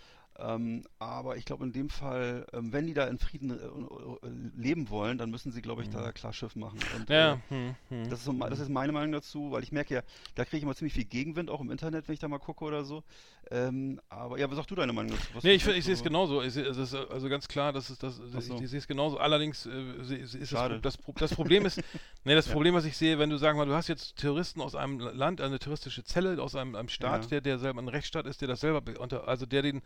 Ähm, 0.41 0.83
aber 0.99 1.37
ich 1.37 1.45
glaube, 1.45 1.65
in 1.65 1.73
dem 1.73 1.89
Fall, 1.89 2.45
ähm, 2.53 2.71
wenn 2.71 2.87
die 2.87 2.93
da 2.93 3.07
in 3.07 3.17
Frieden 3.17 3.51
äh, 3.51 3.55
äh, 3.55 4.29
leben 4.55 4.89
wollen, 4.89 5.17
dann 5.17 5.29
müssen 5.29 5.51
sie, 5.51 5.61
glaube 5.61 5.81
ich, 5.81 5.89
da 5.89 6.07
mhm. 6.07 6.13
klar 6.13 6.33
Schiff 6.33 6.55
machen. 6.55 6.79
Und, 6.95 7.09
ja. 7.09 7.33
Äh, 7.33 7.37
hm, 7.49 7.75
hm. 7.89 8.09
Das, 8.09 8.19
ist 8.19 8.25
so, 8.25 8.33
das, 8.33 8.59
ist 8.59 8.69
meine 8.69 8.93
Meinung 8.93 9.11
dazu, 9.11 9.51
weil 9.51 9.63
ich 9.63 9.71
merke 9.71 9.95
ja, 9.95 10.01
da 10.35 10.45
kriege 10.45 10.57
ich 10.57 10.63
immer 10.63 10.75
ziemlich 10.75 10.93
viel 10.93 11.05
Gegenwind, 11.05 11.49
auch 11.49 11.61
im 11.61 11.71
Internet, 11.71 12.07
wenn 12.07 12.13
ich 12.13 12.19
da 12.19 12.27
mal 12.27 12.39
gucke 12.39 12.63
oder 12.63 12.83
so. 12.83 13.03
Ähm, 13.51 13.99
aber 14.09 14.37
ja, 14.37 14.47
was 14.49 14.57
sagst 14.57 14.69
du 14.69 14.75
deine 14.75 14.93
Meinung 14.93 15.11
dazu? 15.11 15.27
Was 15.33 15.43
nee, 15.43 15.53
ich, 15.53 15.67
ich 15.67 15.83
sehe 15.83 15.93
es 15.93 16.03
genauso. 16.03 16.41
Ich 16.43 16.55
es 16.55 16.77
ist 16.77 16.93
also 16.93 17.29
ganz 17.29 17.47
klar, 17.47 17.73
dass 17.73 17.89
es 17.89 17.97
das, 17.97 18.17
so. 18.17 18.37
ich, 18.37 18.61
ich 18.61 18.69
sehe 18.69 18.79
es 18.79 18.87
genauso. 18.87 19.17
Allerdings 19.17 19.65
äh, 19.65 20.15
ist 20.15 20.53
das, 20.53 20.81
das, 20.81 20.97
das, 21.15 21.33
Problem 21.33 21.65
ist, 21.65 21.81
nee, 22.23 22.35
das 22.35 22.45
ja. 22.45 22.53
Problem, 22.53 22.75
was 22.75 22.85
ich 22.85 22.95
sehe, 22.95 23.17
wenn 23.17 23.29
du 23.29 23.37
sagen 23.37 23.57
mal, 23.57 23.65
du 23.65 23.73
hast 23.73 23.87
jetzt 23.87 24.17
Terroristen 24.17 24.61
aus 24.61 24.75
einem 24.75 24.99
Land, 24.99 25.41
eine 25.41 25.57
terroristische 25.57 26.03
Zelle 26.03 26.41
aus 26.41 26.55
einem, 26.55 26.75
einem 26.75 26.89
Staat, 26.89 27.23
ja. 27.23 27.29
der, 27.29 27.41
der 27.41 27.59
selber 27.59 27.81
ein 27.81 27.87
Rechtsstaat 27.87 28.27
ist, 28.27 28.41
der 28.41 28.47
das 28.47 28.59
selber, 28.59 28.83
unter, 28.99 29.27
also 29.27 29.47
der 29.47 29.63
den, 29.63 29.81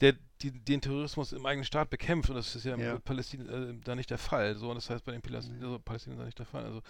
der 0.00 0.14
die, 0.42 0.50
den 0.50 0.80
Terrorismus 0.80 1.32
im 1.32 1.44
eigenen 1.46 1.64
Staat 1.64 1.90
bekämpft 1.90 2.30
und 2.30 2.36
das 2.36 2.54
ist 2.54 2.64
ja, 2.64 2.76
ja. 2.76 2.94
in 2.94 3.00
Palästina 3.00 3.70
äh, 3.70 3.74
da 3.84 3.94
nicht 3.94 4.10
der 4.10 4.18
Fall. 4.18 4.56
So 4.56 4.68
und 4.68 4.76
das 4.76 4.90
heißt 4.90 5.04
bei 5.04 5.12
den 5.12 5.22
Palästinensern 5.22 5.66
also 5.66 5.78
Palästina 5.78 6.24
nicht 6.24 6.38
der 6.38 6.46
Fall. 6.46 6.64
Also 6.64 6.82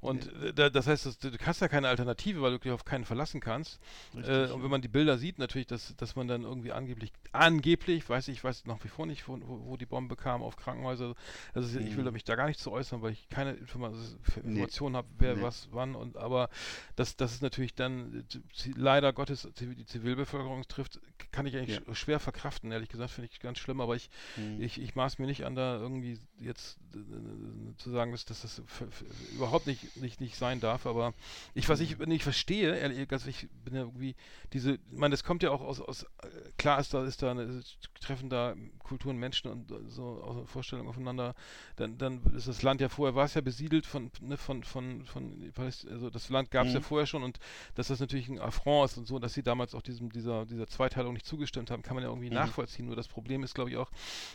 und 0.00 0.30
nee. 0.40 0.52
da, 0.52 0.70
das 0.70 0.86
heißt, 0.86 1.06
dass, 1.06 1.18
du 1.18 1.30
hast 1.44 1.60
ja 1.60 1.68
keine 1.68 1.88
Alternative, 1.88 2.42
weil 2.42 2.52
du 2.52 2.58
dich 2.58 2.72
auf 2.72 2.84
keinen 2.84 3.04
verlassen 3.04 3.40
kannst. 3.40 3.80
Äh, 4.14 4.46
und 4.46 4.62
wenn 4.62 4.70
man 4.70 4.82
die 4.82 4.88
Bilder 4.88 5.18
sieht, 5.18 5.38
natürlich, 5.38 5.66
dass, 5.66 5.94
dass 5.96 6.16
man 6.16 6.28
dann 6.28 6.42
irgendwie 6.42 6.72
angeblich, 6.72 7.12
angeblich, 7.32 8.08
weiß 8.08 8.28
ich, 8.28 8.42
weiß 8.42 8.66
nach 8.66 8.82
wie 8.84 8.88
vor 8.88 9.06
nicht, 9.06 9.28
wo, 9.28 9.38
wo 9.42 9.76
die 9.76 9.86
Bombe 9.86 10.16
kam 10.16 10.42
auf 10.42 10.56
Krankenhäuser. 10.56 11.14
Also 11.54 11.78
mhm. 11.78 11.86
ich 11.86 11.96
will 11.96 12.04
mhm. 12.04 12.12
mich 12.12 12.24
da 12.24 12.36
gar 12.36 12.46
nicht 12.46 12.60
zu 12.60 12.72
äußern, 12.72 13.02
weil 13.02 13.12
ich 13.12 13.28
keine 13.28 13.52
Informa 13.52 13.92
Informationen 14.36 14.92
nee. 14.92 14.98
habe, 14.98 15.08
wer 15.18 15.36
nee. 15.36 15.42
was 15.42 15.68
wann 15.70 15.94
und 15.94 16.16
aber 16.16 16.48
das, 16.96 17.16
das 17.16 17.32
ist 17.32 17.42
natürlich 17.42 17.74
dann 17.74 18.24
leider 18.74 19.12
Gottes 19.12 19.48
die 19.58 19.86
Zivilbevölkerung 19.86 20.66
trifft, 20.68 21.00
kann 21.32 21.46
ich 21.46 21.56
eigentlich 21.56 21.80
ja. 21.86 21.94
schwer 21.94 22.20
verkraften, 22.20 22.72
ehrlich 22.72 22.88
gesagt, 22.88 22.95
finde 23.06 23.30
ich 23.32 23.40
ganz 23.40 23.58
schlimm, 23.58 23.80
aber 23.80 23.96
ich, 23.96 24.10
mhm. 24.36 24.60
ich, 24.60 24.80
ich 24.80 24.94
maß 24.94 25.18
mir 25.18 25.26
nicht 25.26 25.44
an, 25.44 25.54
da 25.54 25.76
irgendwie 25.76 26.18
jetzt 26.40 26.78
äh, 26.94 27.76
zu 27.76 27.90
sagen, 27.90 28.12
dass, 28.12 28.24
dass 28.24 28.42
das 28.42 28.62
überhaupt 29.34 29.66
nicht, 29.66 29.96
nicht, 29.96 30.20
nicht 30.20 30.36
sein 30.36 30.60
darf, 30.60 30.86
aber 30.86 31.14
ich, 31.54 31.68
was 31.68 31.80
ich 31.80 31.98
nicht 31.98 32.22
verstehe, 32.22 32.76
ehrlich 32.76 33.08
gesagt, 33.08 33.28
ich 33.28 33.48
bin 33.64 33.74
ja 33.74 33.80
irgendwie 33.82 34.14
diese, 34.52 34.74
ich 34.74 34.80
meine, 34.92 35.12
das 35.12 35.24
kommt 35.24 35.42
ja 35.42 35.50
auch 35.50 35.60
aus, 35.60 35.80
aus 35.80 36.06
klar 36.58 36.80
ist 36.80 36.94
da, 36.94 37.04
ist 37.04 37.22
da, 37.22 37.30
eine, 37.30 37.62
treffen 38.00 38.30
da 38.30 38.54
Kulturen, 38.82 39.16
Menschen 39.16 39.50
und 39.50 39.72
so 39.88 40.22
aus 40.22 40.48
Vorstellungen 40.48 40.88
aufeinander, 40.88 41.34
dann, 41.76 41.98
dann 41.98 42.22
ist 42.34 42.48
das 42.48 42.62
Land 42.62 42.80
ja 42.80 42.88
vorher, 42.88 43.14
war 43.14 43.24
es 43.24 43.34
ja 43.34 43.40
besiedelt 43.40 43.84
von, 43.84 44.10
ne, 44.20 44.36
von, 44.36 44.62
von, 44.62 45.04
von, 45.04 45.52
also 45.90 46.10
das 46.10 46.28
Land 46.28 46.50
gab 46.50 46.66
es 46.66 46.72
mhm. 46.72 46.76
ja 46.76 46.80
vorher 46.82 47.06
schon 47.06 47.22
und 47.22 47.38
dass 47.74 47.88
das 47.88 48.00
natürlich 48.00 48.28
ein 48.28 48.38
Affront 48.38 48.90
ist 48.90 48.98
und 48.98 49.06
so, 49.06 49.18
dass 49.18 49.34
sie 49.34 49.42
damals 49.42 49.74
auch 49.74 49.82
diesem, 49.82 50.10
dieser, 50.10 50.46
dieser 50.46 50.66
Zweiteilung 50.66 51.14
nicht 51.14 51.26
zugestimmt 51.26 51.70
haben, 51.70 51.82
kann 51.82 51.94
man 51.94 52.04
ja 52.04 52.10
irgendwie 52.10 52.28
mhm. 52.28 52.34
nachvollziehen, 52.34 52.85
nur 52.86 52.96
das 52.96 53.08
Problem 53.08 53.42
ist, 53.42 53.54
glaube 53.54 53.70
ich, 53.70 53.76
auch, 53.76 53.90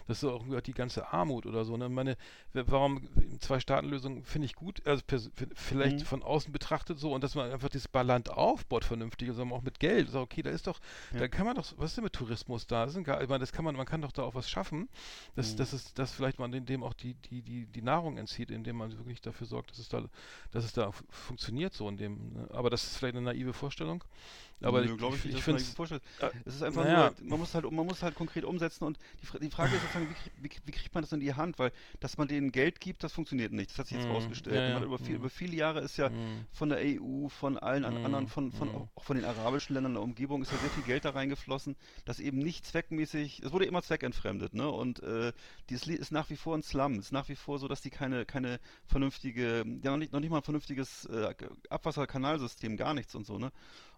dass 0.08 0.20
so 0.20 0.32
auch 0.32 0.62
die 0.62 0.74
ganze 0.74 1.12
Armut 1.12 1.46
oder 1.46 1.66
so, 1.66 1.78
ne, 1.78 1.90
meine, 1.90 2.18
warum 2.54 3.08
Zwei-Staaten-Lösung 3.40 4.24
finde 4.24 4.46
ich 4.46 4.56
gut, 4.56 4.86
also 4.86 5.04
vielleicht 5.56 6.00
mhm. 6.00 6.06
von 6.06 6.24
außen 6.24 6.52
betrachtet 6.52 7.00
so 7.00 7.14
und 7.14 7.24
dass 7.24 7.36
man 7.36 7.52
einfach 7.52 7.70
das 7.70 7.90
Land 7.94 8.30
aufbaut 8.30 8.84
vernünftig, 8.86 9.30
also 9.30 9.44
auch 9.44 9.62
mit 9.62 9.80
Geld, 9.80 10.10
so, 10.10 10.20
okay, 10.22 10.42
da 10.42 10.50
ist 10.50 10.68
doch, 10.68 10.80
ja. 11.14 11.20
da 11.20 11.28
kann 11.28 11.46
man 11.46 11.56
doch, 11.56 11.66
was 11.78 11.92
ist 11.92 11.98
denn 11.98 12.04
mit 12.04 12.14
Tourismus 12.14 12.68
da? 12.68 12.86
Das, 12.86 13.02
gar, 13.04 13.22
ich 13.22 13.30
meine, 13.30 13.40
das 13.40 13.52
kann 13.52 13.66
man, 13.66 13.76
man 13.76 13.86
kann 13.86 14.02
doch 14.02 14.12
da 14.12 14.24
auch 14.24 14.36
was 14.36 14.50
schaffen, 14.50 14.90
dass, 15.36 15.54
mhm. 15.54 15.58
dass 15.58 15.74
es, 15.74 15.94
dass 15.94 16.12
vielleicht 16.12 16.40
man 16.40 16.52
dem 16.52 16.84
auch 16.84 16.94
die, 16.94 17.14
die, 17.14 17.42
die, 17.42 17.66
die 17.66 17.82
Nahrung 17.82 18.18
entzieht, 18.18 18.52
indem 18.52 18.78
man 18.78 18.98
wirklich 18.98 19.22
dafür 19.22 19.48
sorgt, 19.48 19.72
dass 19.72 19.80
es 19.80 19.90
da, 19.90 20.04
dass 20.52 20.66
es 20.66 20.74
da 20.74 20.92
funktioniert 21.10 21.74
so 21.74 21.88
in 21.90 21.98
dem, 21.98 22.34
ne? 22.34 22.48
aber 22.52 22.70
das 22.70 22.84
ist 22.84 22.98
vielleicht 22.98 23.16
eine 23.16 23.26
naive 23.26 23.54
Vorstellung. 23.54 24.04
Aber 24.62 24.82
Nö, 24.82 24.96
ich, 24.96 25.26
ich, 25.26 25.36
ich 25.36 25.44
finde 25.44 25.62
äh, 25.62 26.30
es 26.46 26.56
ist 26.56 26.64
einfach 26.64 26.84
naja. 26.84 27.12
nur, 27.20 27.30
man 27.30 27.40
muss 27.40 27.54
halt, 27.56 27.72
man 27.72 27.86
muss 27.86 28.04
halt 28.04 28.16
konkret 28.16 28.46
umsetzen 28.46 28.84
und 28.86 29.00
die, 29.22 29.40
die 29.40 29.50
Frage 29.50 29.76
ist 29.76 29.82
sozusagen, 29.82 30.08
wie, 30.38 30.50
wie, 30.50 30.52
wie, 30.66 30.72
kriegt 30.72 30.94
man 30.94 31.04
das 31.04 31.12
in 31.12 31.20
die 31.20 31.34
Hand? 31.34 31.58
Weil, 31.58 31.72
dass 32.00 32.18
man 32.18 32.28
denen 32.28 32.52
Geld 32.52 32.80
gibt, 32.80 33.04
das 33.04 33.14
funktioniert 33.14 33.52
nicht. 33.54 33.72
Das 33.72 33.80
hat 33.80 33.88
sich 33.88 33.98
jetzt 33.98 34.08
mm, 34.08 34.12
rausgestellt. 34.12 34.56
Ja, 34.56 34.80
ja. 34.80 34.84
Über, 34.84 35.00
viel, 35.00 35.16
mm. 35.16 35.20
über, 35.20 35.30
viele 35.30 35.56
Jahre 35.56 35.82
ist 35.82 35.98
ja 35.98 36.10
mm. 36.10 36.46
von 36.52 36.70
der 36.70 36.80
EU, 36.82 37.28
von 37.28 37.58
allen 37.58 37.84
mm, 37.84 38.06
anderen, 38.06 38.28
von, 38.28 38.52
von 38.52 38.72
mm. 38.72 38.90
auch 38.96 39.04
von 39.04 39.16
den 39.16 39.26
arabischen 39.26 39.74
Ländern 39.74 39.94
der 39.94 40.04
Umgebung 40.04 40.42
ist 40.42 40.52
ja 40.52 40.58
sehr 40.60 40.70
viel 40.70 40.84
Geld 40.84 41.06
da 41.06 41.12
reingeflossen, 41.12 41.76
das 42.06 42.20
eben 42.20 42.38
nicht 42.40 42.66
zweckmäßig, 42.66 43.42
es 43.44 43.52
wurde 43.52 43.66
immer 43.66 43.82
zweckentfremdet, 43.82 44.54
ne? 44.54 44.70
Und 44.70 45.02
äh, 45.04 45.34
dieses 45.70 45.88
ist 45.88 46.12
nach 46.12 46.30
wie 46.30 46.36
vor 46.36 46.56
ein 46.56 46.64
Slum, 46.64 47.00
ist 47.00 47.12
nach 47.12 47.28
wie 47.30 47.36
vor 47.36 47.60
so, 47.60 47.68
dass 47.68 47.82
die 47.82 47.90
keine, 47.90 48.26
keine 48.26 48.60
vernünftige, 48.86 49.66
ja 49.84 49.92
noch 49.92 49.98
nicht, 49.98 50.14
noch 50.14 50.20
nicht 50.20 50.30
mal 50.30 50.38
ein 50.38 50.44
vernünftiges 50.44 51.06
äh, 51.06 51.34
Abwasserkanalsystem, 51.70 52.78
gar 52.78 52.94
nichts 52.94 53.16
und 53.16 53.26
so, 53.26 53.38
ne? 53.38 53.52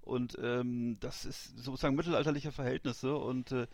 Und 0.04 0.38
ähm, 0.42 0.98
das 1.00 1.26
ist 1.26 1.58
sozusagen 1.58 1.96
mittelalterliche 1.96 2.52
Verhältnisse 2.52 3.16
und 3.16 3.52
äh, 3.54 3.68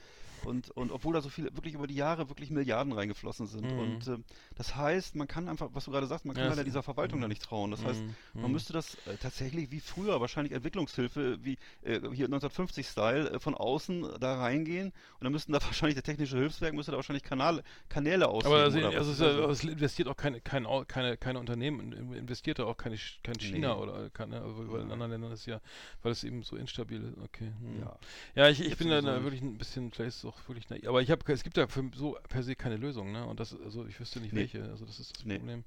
und, 0.46 0.70
und 0.72 0.92
obwohl 0.92 1.14
da 1.14 1.22
so 1.22 1.30
viele, 1.30 1.56
wirklich 1.56 1.74
über 1.74 1.88
die 1.88 1.96
Jahre 1.96 2.30
wirklich 2.30 2.50
Milliarden 2.50 2.94
reingeflossen 2.94 3.48
sind. 3.48 3.72
Mhm. 3.72 3.80
Und 3.80 4.08
äh, 4.08 4.18
das 4.56 4.76
heißt, 4.76 5.16
man 5.16 5.28
kann 5.28 5.48
einfach, 5.48 5.70
was 5.74 5.86
du 5.86 5.92
gerade 5.92 6.08
sagst, 6.08 6.26
man 6.26 6.36
kann 6.36 6.46
ja, 6.46 6.50
leider 6.50 6.64
dieser 6.64 6.84
Verwaltung 6.84 7.20
mhm. 7.20 7.24
da 7.24 7.28
nicht 7.28 7.44
trauen. 7.44 7.72
Das 7.72 7.84
heißt, 7.84 8.02
mhm. 8.02 8.42
man 8.42 8.52
müsste 8.52 8.74
das 8.74 8.96
äh, 9.06 9.18
tatsächlich 9.22 9.72
wie 9.72 9.80
früher, 9.80 10.20
wahrscheinlich 10.22 10.54
Entwicklungshilfe, 10.54 11.44
wie 11.44 11.58
äh, 11.84 12.00
hier 12.14 12.28
1950-Style, 12.28 13.32
äh, 13.32 13.40
von 13.40 13.56
außen 13.56 14.06
da 14.20 14.40
reingehen 14.40 14.88
und 14.88 15.24
dann 15.24 15.32
müssten 15.32 15.52
da 15.52 15.62
wahrscheinlich 15.64 15.96
der 15.96 16.04
technische 16.04 16.38
Hilfswerk 16.38 16.74
müsste 16.74 16.92
da 16.92 16.98
wahrscheinlich 16.98 17.24
Kanale, 17.24 17.64
Kanäle 17.90 18.28
ausheben. 18.28 18.54
Aber 18.54 18.64
also, 18.64 18.80
also 18.80 19.12
es, 19.12 19.22
also 19.22 19.50
es, 19.50 19.64
investiert 19.64 20.08
auch 20.08 20.18
keine, 20.18 20.42
kein, 20.42 20.66
keine, 20.88 21.18
keine 21.18 21.40
Unternehmen, 21.40 22.14
investiert 22.14 22.60
da 22.60 22.66
auch 22.66 22.78
keine, 22.78 22.98
kein 23.24 23.40
China 23.40 23.76
nee. 23.76 23.82
oder 23.82 24.10
keine, 24.10 24.42
also, 24.42 24.72
weil 24.72 24.82
in 24.82 24.92
anderen 24.92 25.12
Ländern 25.12 25.32
ist 25.32 25.46
ja, 25.46 25.62
weil 26.02 26.12
es 26.12 26.24
eben 26.24 26.44
so 26.44 26.56
instabil 26.56 27.04
ist. 27.04 27.18
Okay. 27.24 27.52
Hm. 27.60 27.80
Ja. 27.82 28.00
ja, 28.36 28.50
ich, 28.50 28.62
ich 28.62 28.78
bin 28.78 28.90
da 28.90 29.04
wirklich 29.24 29.42
ein 29.42 29.58
bisschen 29.58 29.92
vielleicht 29.92 30.18
auch 30.30 30.48
wirklich 30.48 30.70
naiv. 30.70 30.88
Aber 30.88 31.02
ich 31.02 31.12
habe, 31.12 31.22
es 31.32 31.44
gibt 31.44 31.58
ja 31.58 31.68
für 31.68 31.90
so 31.96 32.18
per 32.28 32.44
se 32.44 32.56
keine 32.56 32.78
Lösung, 32.78 33.12
ne? 33.12 33.26
Und 33.26 33.40
das, 33.40 33.56
also 33.62 33.86
ich 33.86 34.00
wüsste 34.00 34.20
nicht 34.20 34.34
nee. 34.34 34.42
welche. 34.42 34.64
Also 34.64 34.86
das 34.86 35.00
ist 35.00 35.18
das 35.18 35.26
nee. 35.26 35.38
Problem. 35.38 35.64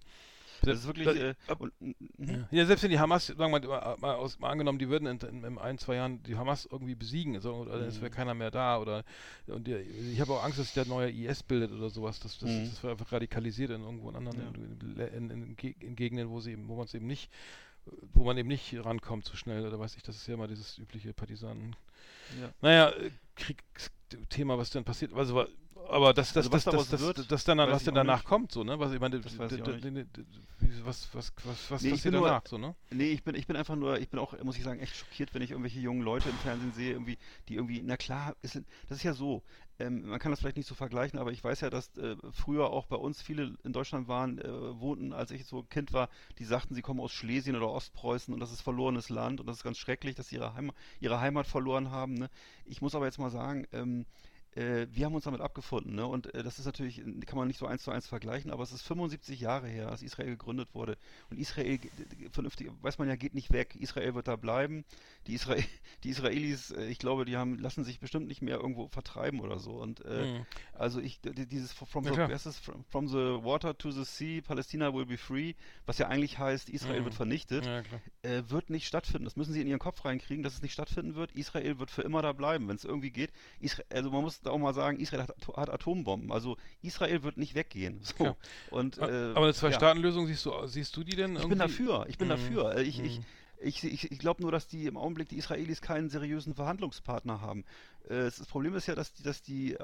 Das 0.63 0.79
ist 0.79 0.87
wirklich. 0.87 1.09
Äh, 1.09 1.35
und, 1.59 1.73
mhm. 1.81 2.47
ja. 2.51 2.67
selbst 2.67 2.85
wenn 2.85 2.91
die 2.91 2.99
Hamas, 3.01 3.27
sagen 3.27 3.53
wir 3.53 3.61
mal, 3.61 3.97
mal, 4.01 4.15
aus, 4.15 4.39
mal 4.39 4.51
angenommen, 4.51 4.79
die 4.79 4.89
würden 4.89 5.07
in, 5.07 5.19
in, 5.19 5.45
in, 5.45 5.59
ein, 5.59 5.77
zwei 5.79 5.97
Jahren 5.97 6.23
die 6.23 6.37
Hamas 6.37 6.69
irgendwie 6.71 6.95
besiegen, 6.95 7.41
so, 7.41 7.55
oder 7.55 7.79
mhm. 7.79 7.85
es 7.85 8.01
wäre 8.01 8.11
keiner 8.11 8.35
mehr 8.35 8.53
da, 8.53 8.79
oder 8.79 9.05
und 9.49 9.67
die, 9.67 9.75
ich 9.75 10.21
habe 10.21 10.33
auch 10.33 10.45
Angst, 10.45 10.59
dass 10.59 10.67
sich 10.67 10.75
der 10.75 10.87
neue 10.87 11.11
IS 11.11 11.43
bildet 11.43 11.73
oder 11.73 11.91
sowas, 11.91 12.21
dass 12.21 12.39
das, 12.39 12.49
mhm. 12.49 12.65
das, 12.67 12.81
das 12.81 12.91
einfach 12.91 13.11
radikalisiert 13.11 13.71
in 13.71 13.83
irgendwo 13.83 14.11
in 14.11 14.17
anderen 14.17 14.97
ja. 14.97 15.07
in, 15.07 15.31
in, 15.31 15.57
Gegenden, 15.57 16.31
wo 16.31 16.41
sie 16.41 16.57
wo 16.69 16.77
man 16.77 16.85
es 16.85 16.95
eben 16.95 17.07
nicht 17.07 17.29
wo 18.15 18.25
man 18.25 18.39
eben 18.39 18.49
nicht 18.49 18.75
rankommt 18.85 19.25
so 19.25 19.37
schnell. 19.37 19.69
Da 19.69 19.79
weiß 19.79 19.97
ich, 19.97 20.03
das 20.03 20.17
ist 20.17 20.27
ja 20.27 20.35
immer 20.35 20.49
dieses 20.49 20.79
übliche 20.79 21.13
Partisanen. 21.13 21.75
Ja. 22.41 22.49
Naja, 22.61 22.91
äh, 22.91 23.11
Kriegsthema, 23.37 24.59
was 24.59 24.71
dann 24.71 24.85
passiert. 24.85 25.13
Also, 25.15 25.47
aber 25.89 26.15
das, 26.15 26.33
das, 26.33 26.47
Also 26.47 26.53
was 26.53 26.65
das, 26.65 26.89
das, 26.89 27.01
wird, 27.01 27.31
das 27.31 27.45
dann, 27.45 27.59
was 27.59 27.85
denn 27.85 27.95
danach 27.95 28.19
nicht. 28.19 28.27
kommt, 28.27 28.53
so, 28.53 28.65
ne? 28.65 28.79
Was 28.79 28.93
ich 28.93 29.01
meine, 29.01 29.21
Das 29.21 29.39
weiß 29.39 29.53
ich 29.53 29.63
was, 30.85 31.09
was, 31.15 31.31
was, 31.45 31.71
was 31.71 31.83
Nee, 31.83 31.91
passiert 31.91 32.13
bin 32.13 32.21
nur- 32.21 32.29
danach, 32.29 32.43
so, 32.47 32.59
ne? 32.59 32.75
Nee, 32.91 33.11
ich 33.13 33.23
bin, 33.23 33.35
ich 33.35 33.47
bin 33.47 33.57
einfach 33.57 33.77
nur, 33.77 33.99
ich 33.99 34.09
bin 34.09 34.19
auch, 34.19 34.35
muss 34.43 34.57
ich 34.57 34.65
sagen, 34.65 34.81
echt 34.81 34.97
schockiert, 34.97 35.35
wenn 35.35 35.43
ich 35.43 35.51
irgendwelche 35.51 35.81
jungen 35.81 36.03
Leute 36.03 36.29
im 36.29 36.35
Fernsehen 36.37 36.73
sehe, 36.73 36.93
irgendwie, 36.93 37.19
die 37.49 37.55
irgendwie, 37.55 37.83
na 37.85 37.97
klar, 37.97 38.35
ist, 38.43 38.57
das 38.89 38.99
ist 38.99 39.03
ja 39.03 39.13
so, 39.15 39.43
ähm, 39.79 40.09
man 40.09 40.19
kann 40.19 40.31
das 40.33 40.41
vielleicht 40.41 40.57
nicht 40.57 40.69
so 40.69 40.75
vergleichen, 40.75 41.19
aber 41.19 41.33
ich 41.33 41.43
weiß 41.43 41.61
ja, 41.61 41.71
dass 41.71 41.97
äh, 41.97 42.17
früher 42.33 42.71
auch 42.71 42.87
bei 42.87 42.97
uns 42.97 43.23
viele 43.23 43.55
in 43.65 43.73
Deutschland 43.73 44.09
waren, 44.09 44.39
äh, 44.39 44.81
wohnten, 44.81 45.13
als 45.13 45.31
ich 45.31 45.45
so 45.47 45.63
Kind 45.63 45.93
war, 45.93 46.09
die 46.39 46.45
sagten, 46.45 46.75
sie 46.75 46.83
kommen 46.83 47.01
aus 47.01 47.13
Schlesien 47.13 47.57
oder 47.57 47.71
Ostpreußen 47.71 48.33
und 48.33 48.41
das 48.41 48.53
ist 48.53 48.61
verlorenes 48.61 49.09
Land 49.09 49.41
und 49.41 49.47
das 49.47 49.59
ist 49.59 49.65
ganz 49.65 49.79
schrecklich, 49.79 50.15
dass 50.15 50.29
sie 50.29 50.37
ihre, 50.37 50.55
Heim 50.55 50.73
ihre 51.01 51.21
Heimat 51.21 51.47
verloren 51.47 51.91
haben. 51.91 52.15
Ne? 52.15 52.31
Ich 52.65 52.81
muss 52.83 52.95
aber 52.95 53.07
jetzt 53.07 53.19
mal 53.19 53.31
sagen, 53.31 53.67
ähm, 53.73 54.05
äh, 54.55 54.87
wir 54.91 55.07
haben 55.07 55.15
uns 55.15 55.25
damit 55.25 55.41
abgefunden, 55.41 55.95
ne? 55.95 56.07
Und 56.07 56.35
äh, 56.35 56.43
das 56.43 56.59
ist 56.59 56.67
natürlich, 56.67 57.03
kann 57.27 57.39
man 57.39 57.49
nicht 57.49 57.59
so 57.59 57.67
eins 57.67 57.83
zu 57.83 57.91
eins 57.91 58.07
vergleichen, 58.07 58.51
aber 58.51 58.63
es 58.63 58.73
ist 58.73 58.83
75 58.83 59.41
Jahre 59.41 59.69
her, 59.69 59.89
als 59.91 60.03
Israel 60.03 60.29
gegründet 60.31 60.75
wurde. 60.75 60.97
Und 61.31 61.39
Israel, 61.39 61.79
vernünftig, 62.31 62.71
weiß 62.81 62.99
man 62.99 63.09
ja, 63.09 63.17
geht 63.17 63.35
nicht 63.35 63.53
weg. 63.53 63.77
Israel 63.77 64.15
wird 64.15 64.29
da 64.29 64.37
bleiben. 64.37 64.85
Die, 65.27 65.35
Israel, 65.35 65.65
die 66.05 66.11
Israelis, 66.11 66.71
äh, 66.71 66.87
ich 66.87 66.99
glaube, 66.99 67.25
die 67.25 67.37
haben, 67.37 67.59
lassen 67.59 67.85
sich 67.85 68.01
bestimmt 68.01 68.27
nicht 68.29 68.43
mehr 68.43 68.57
irgendwo 68.57 68.89
vertreiben 68.89 69.41
oder 69.41 69.59
so. 69.59 69.73
Und 69.81 70.05
Mhm. 70.05 70.47
also 70.73 71.01
ich, 71.01 71.21
dieses 71.23 71.73
from 71.73 72.05
Ja, 72.05 72.29
the, 72.39 72.51
from, 72.53 72.85
from 72.85 73.09
the 73.09 73.15
water 73.43 73.77
to 73.77 73.91
the 73.91 74.05
sea, 74.05 74.41
Palästina 74.43 74.93
will 74.93 75.07
be 75.07 75.17
free, 75.17 75.55
was 75.87 75.99
ja 75.99 76.09
eigentlich 76.09 76.39
heißt, 76.39 76.69
Israel 76.69 77.01
Mhm. 77.01 77.05
wird 77.05 77.15
vernichtet 77.15 77.67
Ja, 77.67 77.83
äh, 78.23 78.43
wird 78.49 78.71
nicht 78.71 78.87
stattfinden. 78.87 79.25
Das 79.25 79.37
müssen 79.37 79.53
sie 79.53 79.61
in 79.61 79.67
ihren 79.67 79.79
Kopf 79.79 80.05
reinkriegen, 80.05 80.43
dass 80.43 80.55
es 80.55 80.63
nicht 80.63 80.73
stattfinden 80.73 81.15
wird. 81.15 81.33
Israel 81.33 81.79
wird 81.79 81.91
für 81.91 82.03
immer 82.03 82.23
da 82.23 82.33
bleiben, 82.33 82.69
wenn 82.69 82.77
es 82.77 82.85
irgendwie 82.85 83.11
geht. 83.11 83.33
Isra 83.61 83.83
also 83.91 84.11
man 84.11 84.23
muss 84.23 84.42
da 84.43 84.51
auch 84.51 84.59
mal 84.59 84.75
sagen, 84.75 84.99
Israel 84.99 85.23
hat, 85.23 85.35
hat 85.57 85.71
Atombomben. 85.71 86.33
Also 86.33 86.57
Israel 86.83 87.23
wird 87.23 87.37
nicht 87.37 87.55
weggehen. 87.55 88.01
So. 88.03 88.25
Ja. 88.25 88.37
Und, 88.71 88.99
äh, 88.99 89.03
aber 89.03 89.43
eine. 89.45 89.55
Zwei-Staaten-Lösung 89.55 90.27
siehst 90.27 90.45
du, 90.47 90.67
siehst 90.67 90.97
du 90.97 91.05
die 91.05 91.17
denn 91.17 91.33
Ich 91.33 91.39
irgendwie? 91.39 91.49
bin 91.51 91.59
dafür. 91.59 92.07
Ich 92.09 92.19
bin 92.19 92.29
Mhm. 92.29 92.31
dafür. 92.31 92.77
Ich, 92.79 93.01
ich, 93.01 93.19
Mhm. 93.19 93.25
ich, 93.61 93.85
ich, 93.85 94.11
ich 94.13 94.19
glaube 94.19 94.43
nur, 94.43 94.51
dass 94.53 94.67
die 94.67 94.87
im 94.87 94.97
Augenblick 94.97 95.29
die 95.29 95.37
Israelis 95.37 95.81
keinen 95.81 96.09
seriösen 96.11 96.55
Verhandlungspartner 96.55 97.41
haben. 97.41 97.65
Äh, 98.09 98.25
das 98.25 98.47
Problem 98.47 98.75
ist 98.75 98.87
ja, 98.87 98.95
dass 98.95 99.13
die, 99.13 99.23
dass 99.23 99.43
die 99.43 99.75
äh, 99.75 99.81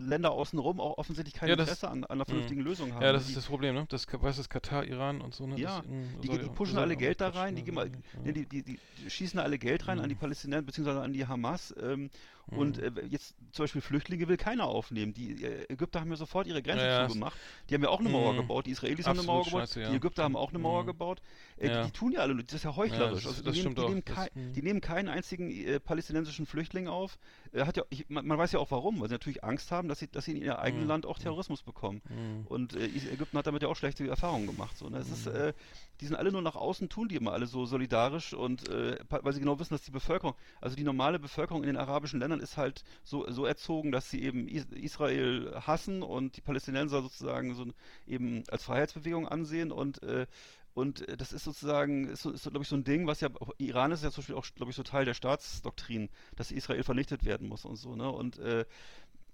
Länder 0.00 0.30
außenrum 0.30 0.80
auch 0.80 0.98
offensichtlich 0.98 1.34
kein 1.34 1.48
Ja, 1.48 1.56
das- 1.56 1.68
Interesse 1.68 1.88
an, 1.88 2.04
an 2.04 2.10
einer 2.12 2.24
vernünftigen 2.24 2.60
Lösung 2.62 2.94
haben. 2.94 3.02
Ja, 3.02 3.12
das 3.12 3.24
Die- 3.24 3.30
ist 3.32 3.36
das 3.36 3.46
Problem, 3.46 3.74
ne? 3.74 3.86
Das, 3.88 4.06
was 4.12 4.38
ist 4.38 4.48
Katar, 4.48 4.84
Iran 4.84 5.20
und 5.20 5.34
so, 5.34 5.46
ne? 5.46 5.58
Ja, 5.58 5.78
das, 5.78 5.86
mh, 5.86 6.20
Die, 6.22 6.28
die 6.28 6.48
pushen 6.48 6.78
alle 6.78 6.96
Geld 6.96 7.20
da 7.20 7.28
rein, 7.28 7.54
ne? 7.54 7.62
die, 7.62 7.72
mal, 7.72 7.86
Ja. 7.86 7.92
nee, 8.24 8.32
die, 8.32 8.46
die, 8.46 8.62
die 8.62 9.10
schießen 9.10 9.38
alle 9.40 9.58
Geld 9.58 9.88
rein 9.88 10.00
an 10.00 10.08
die 10.08 10.14
Mhm. 10.14 10.20
Palästinenser 10.20 10.62
bzw. 10.66 10.90
an 11.00 11.12
die 11.12 11.26
Hamas. 11.26 11.74
Ähm, 11.80 12.10
Und 12.52 12.78
Mhm. 12.78 12.96
äh, 12.98 13.06
jetzt 13.06 13.36
zum 13.52 13.62
Beispiel 13.62 13.80
Flüchtlinge 13.80 14.26
will 14.26 14.36
keiner 14.36 14.64
aufnehmen. 14.64 15.14
Die 15.14 15.44
äh, 15.44 15.66
Ägypter 15.72 16.00
haben 16.00 16.10
ja 16.10 16.16
sofort 16.16 16.48
ihre 16.48 16.60
Grenze 16.62 16.84
Ja, 16.84 17.06
zugemacht. 17.06 17.38
Die 17.68 17.74
haben 17.74 17.82
ja 17.82 17.90
auch 17.90 18.00
eine 18.00 18.08
Mauer 18.08 18.32
Mhm. 18.32 18.38
gebaut. 18.38 18.66
Die 18.66 18.72
Israelis 18.72 19.06
haben 19.06 19.20
eine 19.20 19.20
Absolut 19.20 19.36
Mauer 19.36 19.44
gebaut. 19.44 19.60
scheiße. 19.68 19.88
Die 19.90 19.96
Ägypter 19.96 20.24
haben 20.24 20.34
auch 20.34 20.48
eine 20.50 20.58
Mauer 20.58 20.82
Mhm. 20.82 20.86
gebaut. 20.86 21.22
Äh, 21.58 21.84
die, 21.84 21.92
tun 21.92 22.10
ja 22.10 22.20
alle, 22.22 22.34
das 22.42 22.54
ist 22.54 22.64
ja 22.64 22.74
heuchlerisch. 22.74 23.22
das- 23.22 23.38
also 23.38 23.42
die, 23.42 23.46
das 23.46 23.56
nehmen, 23.56 23.74
die, 23.76 23.80
nehmen 23.82 24.02
Das- 24.04 24.16
kei- 24.16 24.30
mhm. 24.34 24.52
die 24.52 24.62
nehmen 24.62 24.80
keinen 24.80 25.08
einzigen 25.08 25.48
äh, 25.52 25.78
palästinensischen 25.78 26.44
Flüchtling 26.44 26.88
auf. 26.88 27.18
Hat 27.54 27.76
ja, 27.76 27.84
ich, 27.90 28.08
man, 28.08 28.26
man 28.26 28.38
weiß 28.38 28.52
ja 28.52 28.60
auch 28.60 28.70
warum, 28.70 29.00
weil 29.00 29.08
sie 29.08 29.14
natürlich 29.14 29.42
Angst 29.42 29.70
haben, 29.72 29.88
dass 29.88 29.98
sie, 29.98 30.08
dass 30.08 30.24
sie 30.24 30.32
in 30.32 30.42
ihr 30.42 30.58
eigenes 30.58 30.84
Mhm. 30.84 30.88
Land 30.88 31.06
auch 31.06 31.18
Terrorismus 31.18 31.62
bekommen. 31.62 32.00
Mhm. 32.08 32.46
Und 32.46 32.76
äh, 32.76 32.86
Ägypten 32.86 33.36
hat 33.36 33.46
damit 33.46 33.62
ja 33.62 33.68
auch 33.68 33.76
schlechte 33.76 34.06
Erfahrungen 34.06 34.46
gemacht. 34.46 34.76
So, 34.76 34.88
ne? 34.88 34.98
es 34.98 35.10
ist, 35.10 35.26
äh, 35.26 35.52
die 36.00 36.06
sind 36.06 36.16
alle 36.16 36.32
nur 36.32 36.42
nach 36.42 36.56
außen, 36.56 36.88
tun 36.88 37.08
die 37.08 37.16
immer 37.16 37.32
alle 37.32 37.46
so 37.46 37.66
solidarisch 37.66 38.32
und 38.32 38.68
äh, 38.68 38.98
weil 39.08 39.32
sie 39.32 39.40
genau 39.40 39.58
wissen, 39.58 39.74
dass 39.74 39.82
die 39.82 39.90
Bevölkerung, 39.90 40.34
also 40.60 40.76
die 40.76 40.84
normale 40.84 41.18
Bevölkerung 41.18 41.62
in 41.62 41.66
den 41.66 41.76
arabischen 41.76 42.20
Ländern 42.20 42.40
ist 42.40 42.56
halt 42.56 42.84
so, 43.04 43.30
so 43.30 43.44
erzogen, 43.44 43.92
dass 43.92 44.10
sie 44.10 44.22
eben 44.22 44.48
Is 44.48 44.66
Israel 44.66 45.52
hassen 45.66 46.02
und 46.02 46.36
die 46.36 46.40
Palästinenser 46.40 47.02
sozusagen 47.02 47.54
so 47.54 47.66
eben 48.06 48.44
als 48.50 48.64
Freiheitsbewegung 48.64 49.28
ansehen 49.28 49.72
und 49.72 50.02
äh, 50.02 50.26
und 50.74 51.08
äh, 51.08 51.16
das 51.16 51.32
ist 51.32 51.44
sozusagen, 51.44 52.08
ist, 52.08 52.22
so- 52.22 52.30
ist 52.30 52.42
glaube 52.44 52.62
ich, 52.62 52.68
so 52.68 52.76
ein 52.76 52.84
Ding, 52.84 53.06
was 53.06 53.20
ja, 53.20 53.28
Iran 53.58 53.92
ist 53.92 54.02
ja 54.04 54.10
zum 54.10 54.22
Beispiel 54.22 54.36
auch, 54.36 54.46
glaube 54.54 54.70
ich, 54.70 54.76
so 54.76 54.82
Teil 54.82 55.04
der 55.04 55.14
Staatsdoktrin, 55.14 56.08
dass 56.36 56.50
Israel 56.52 56.82
vernichtet 56.82 57.24
werden 57.24 57.48
muss 57.48 57.64
und 57.64 57.76
so, 57.76 57.94
ne? 57.96 58.10
Und 58.10 58.38
äh, 58.38 58.64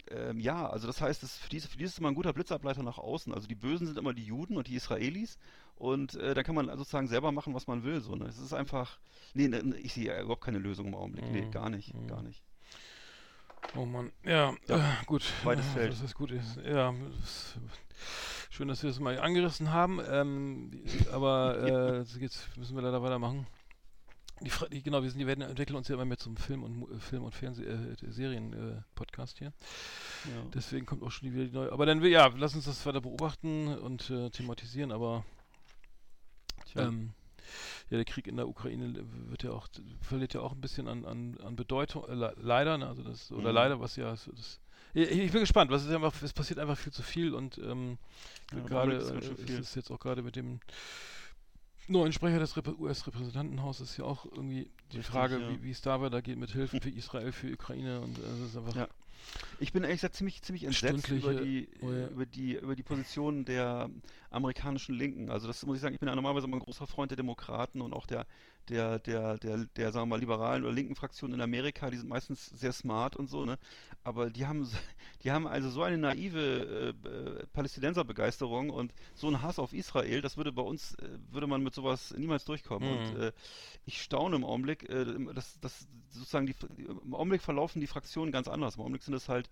ähm, 0.09 0.39
ja, 0.39 0.69
also 0.69 0.87
das 0.87 1.01
heißt, 1.01 1.23
das, 1.25 1.37
für, 1.37 1.49
die, 1.49 1.57
ist- 1.57 1.67
für 1.67 1.79
die 1.79 1.85
ist 1.85 1.99
immer 1.99 2.09
ein 2.09 2.15
guter 2.15 2.33
Blitzableiter 2.33 2.83
nach 2.85 2.99
außen. 2.99 3.35
Also 3.35 3.49
die 3.49 3.57
Bösen 3.57 3.87
sind 3.89 3.99
immer 3.99 4.15
die 4.15 4.25
Juden 4.25 4.57
und 4.57 4.69
die 4.69 4.77
Israelis. 4.77 5.37
Und 5.75 6.15
äh, 6.15 6.33
da 6.33 6.43
kann 6.45 6.55
man 6.55 6.69
sozusagen 6.79 7.09
selber 7.09 7.33
machen, 7.33 7.55
was 7.55 7.67
man 7.67 7.83
will. 7.83 8.01
So, 8.01 8.15
ne? 8.15 8.27
Es 8.27 8.39
ist 8.39 8.53
einfach. 8.53 8.99
Nee, 9.35 9.49
ne, 9.49 9.59
ich 9.83 9.95
sehe 9.95 10.05
ja 10.07 10.21
überhaupt 10.23 10.45
keine 10.45 10.59
Lösung 10.59 10.87
im 10.87 10.95
Augenblick. 10.95 11.25
Nee, 11.33 11.43
Mhm. 11.47 11.51
gar 11.51 11.71
nicht. 11.71 11.93
Mhm. 11.93 12.07
Gar 12.07 12.23
nicht. 12.23 12.41
Oh 13.75 13.85
Mann, 13.85 14.13
ja, 14.23 14.55
Ja, 14.69 14.77
äh, 14.77 15.05
gut. 15.07 15.25
weites 15.43 15.67
äh, 15.67 15.71
Feld. 15.71 15.93
Das 15.93 16.01
ist 16.01 16.15
gut. 16.15 16.31
ist. 16.31 16.57
Ja, 16.65 16.95
das, 17.21 17.57
schön, 18.51 18.69
dass 18.69 18.83
wir 18.83 18.91
das 18.91 19.01
mal 19.01 19.19
angerissen 19.19 19.73
haben. 19.73 20.01
Ähm, 20.09 20.71
aber 21.13 22.05
äh, 22.07 22.21
jetzt 22.21 22.57
müssen 22.57 22.75
wir 22.77 22.83
leider 22.83 23.03
weitermachen. 23.03 23.47
Die, 24.43 24.51
die, 24.71 24.83
genau, 24.83 25.03
wir, 25.03 25.09
sind, 25.11 25.19
wir 25.21 25.27
werden 25.27 25.41
entwickeln 25.41 25.77
uns 25.77 25.89
ja 25.89 25.95
immer 25.95 26.05
mehr 26.05 26.19
zum 26.19 26.37
Film 26.37 26.63
und 26.63 26.83
äh, 26.93 26.99
Film 27.01 27.25
und 27.25 27.35
Fernseh 27.35 27.65
äh, 27.65 27.97
Serien 28.11 28.53
äh, 28.53 28.83
Podcast 28.95 29.39
hier. 29.39 29.49
Ja. 30.27 30.43
Deswegen 30.55 30.85
kommt 30.85 31.03
auch 31.03 31.11
schon 31.11 31.33
wieder 31.33 31.45
die 31.47 31.53
neue. 31.53 31.73
Aber 31.73 31.87
dann 31.87 32.03
will 32.03 32.11
ja, 32.11 32.27
lass 32.37 32.55
uns 32.55 32.67
das 32.67 32.85
weiter 32.85 33.01
beobachten 33.01 33.69
und 33.79 34.11
äh, 34.11 34.29
thematisieren. 34.29 34.93
Aber 34.93 35.25
ähm, 36.77 37.13
ja, 37.89 37.97
der 37.97 38.05
Krieg 38.05 38.27
in 38.27 38.37
der 38.37 38.49
Ukraine 38.49 38.93
wird 39.31 39.43
ja 39.45 39.53
auch 39.53 39.69
verliert 40.03 40.35
ja 40.35 40.41
auch 40.41 40.53
ein 40.53 40.61
bisschen 40.61 40.89
an, 40.89 41.05
an, 41.07 41.39
an 41.39 41.57
Bedeutung, 41.57 42.05
äh, 42.09 42.15
le- 42.15 42.35
leider, 42.39 42.77
ne? 42.77 42.89
also 42.89 43.03
das 43.03 43.31
oder 43.33 43.51
Mhm. 43.51 43.55
leider, 43.55 43.81
was 43.81 43.97
ja 43.97 44.15
so 44.17 44.33
das, 44.33 44.61
ich, 45.03 45.19
ich 45.19 45.33
bin 45.33 45.41
gespannt, 45.41 45.71
was 45.71 45.85
ist 45.85 45.93
einfach, 45.93 46.15
es 46.23 46.33
passiert 46.33 46.59
einfach 46.59 46.79
viel 46.79 46.93
zu 46.93 47.03
viel 47.03 47.35
und 47.35 47.59
ähm, 47.59 47.99
Ja, 48.53 48.61
gerade 48.61 48.95
ist 48.95 49.11
äh, 49.11 49.23
schön 49.23 49.37
es 49.45 49.51
ist 49.51 49.75
jetzt 49.77 49.91
auch 49.91 50.01
gerade 50.01 50.23
mit 50.23 50.37
dem 50.37 50.61
neuen 51.89 52.13
Sprecher 52.13 52.39
des 52.39 52.57
US-Repräsentantenhauses 52.57 53.91
ist 53.91 53.97
ja 53.99 54.05
auch 54.05 54.25
irgendwie 54.25 54.71
die 54.93 54.99
Richtig, 54.99 55.07
Frage, 55.07 55.39
ja. 55.39 55.63
wie, 55.63 55.71
es 55.71 55.83
da 55.83 56.01
weitergeht 56.01 56.39
mit 56.39 56.51
Hilfen 56.51 56.81
für 56.81 56.91
Israel, 56.91 57.31
für 57.33 57.53
Ukraine 57.53 58.01
und 58.01 58.19
äh, 58.19 58.23
das 58.23 58.41
ist 58.41 58.57
einfach 58.57 58.75
Ja. 58.75 58.89
Ich 59.59 59.73
bin 59.73 59.83
ehrlich 59.83 59.99
gesagt 59.99 60.15
ziemlich, 60.15 60.41
ziemlich 60.43 60.65
entsetzt 60.65 61.09
über 61.09 61.35
die, 61.35 61.69
oh 61.81 61.91
ja. 61.91 62.07
über 62.09 62.27
die, 62.27 62.55
über 62.55 62.77
die 62.77 62.83
Position 62.83 63.45
der 63.45 63.91
amerikanischen 64.31 64.95
Linken. 64.95 65.31
Also 65.31 65.47
das 65.47 65.65
muss 65.67 65.77
ich 65.77 65.83
sagen, 65.83 65.95
ich 65.95 66.01
bin 66.01 66.09
ja 66.09 66.15
normalerweise 66.15 66.47
immer 66.47 66.57
ein 66.57 66.61
großer 66.61 66.87
Freund 66.87 67.11
der 67.11 67.17
Demokraten 67.17 67.81
und 67.81 67.93
auch 67.93 68.07
der, 68.07 68.27
der, 68.69 68.99
der, 68.99 69.39
der, 69.39 69.67
der, 69.77 69.93
sagen 69.93 70.09
wir 70.09 70.17
mal, 70.17 70.21
liberalen 70.21 70.65
oder 70.65 70.73
linken 70.73 70.95
Fraktionen 70.95 71.35
in 71.35 71.41
Amerika, 71.41 71.91
die 71.91 71.97
sind 71.97 72.09
meistens 72.09 72.47
sehr 72.47 72.73
smart 72.73 73.17
und 73.17 73.29
so, 73.29 73.45
ne? 73.45 73.59
Aber 74.05 74.31
die 74.31 74.47
haben, 74.47 74.69
die 75.23 75.31
haben 75.31 75.47
also 75.47 75.71
so 75.71 75.83
eine 75.83 75.99
naive 75.99 76.95
äh, 77.05 77.09
äh, 77.09 77.47
Palästinenserbegeisterung 77.53 78.71
und 78.71 78.93
so 79.15 79.27
einen 79.27 79.43
Hass 79.43 79.59
auf 79.59 79.73
Israel, 79.73 80.21
das 80.21 80.37
würde 80.37 80.53
bei 80.53 80.63
uns, 80.63 80.95
äh, 80.97 81.09
würde 81.31 81.47
man 81.47 81.63
mit 81.63 81.75
sowas 81.75 82.15
niemals 82.17 82.45
durchkommen. 82.45 82.89
Mhm. 82.89 82.99
Und 82.99 83.17
äh, 83.21 83.33
ich 83.85 84.03
staune 84.03 84.37
im 84.37 84.45
Augenblick, 84.45 84.89
äh, 84.89 85.05
dass, 85.35 85.59
dass 85.61 85.87
sozusagen 86.11 86.47
die, 86.47 86.55
im 86.79 87.15
Augenblick 87.15 87.43
verlaufen 87.43 87.81
die 87.81 87.87
Fraktionen 87.87 88.33
ganz 88.33 88.49
anders. 88.49 88.77
Im 88.77 88.83
Augenblick 88.83 89.03
sind 89.03 89.15
es 89.15 89.29
halt 89.29 89.51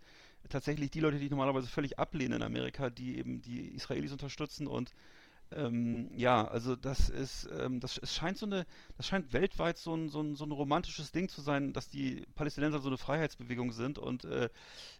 tatsächlich 0.48 0.90
die 0.90 1.00
Leute, 1.00 1.18
die 1.18 1.24
ich 1.24 1.30
normalerweise 1.30 1.68
völlig 1.68 1.98
ablehnen 1.98 2.34
in 2.34 2.42
Amerika, 2.42 2.90
die 2.90 3.18
eben 3.18 3.40
die 3.42 3.68
Israelis 3.68 4.12
unterstützen 4.12 4.66
und 4.66 4.92
ähm, 5.52 6.10
ja, 6.16 6.46
also 6.48 6.74
das 6.76 7.08
ist, 7.10 7.48
ähm, 7.58 7.80
das 7.80 7.98
es 7.98 8.14
scheint 8.14 8.38
so 8.38 8.46
eine, 8.46 8.66
das 8.96 9.06
scheint 9.06 9.32
weltweit 9.32 9.78
so 9.78 9.94
ein, 9.94 10.08
so 10.08 10.20
ein, 10.20 10.34
so 10.34 10.44
ein 10.44 10.50
romantisches 10.52 11.12
Ding 11.12 11.28
zu 11.28 11.40
sein, 11.42 11.72
dass 11.72 11.88
die 11.88 12.24
Palästinenser 12.34 12.80
so 12.80 12.88
eine 12.88 12.98
Freiheitsbewegung 12.98 13.72
sind 13.72 13.98
und 13.98 14.24
äh, 14.24 14.44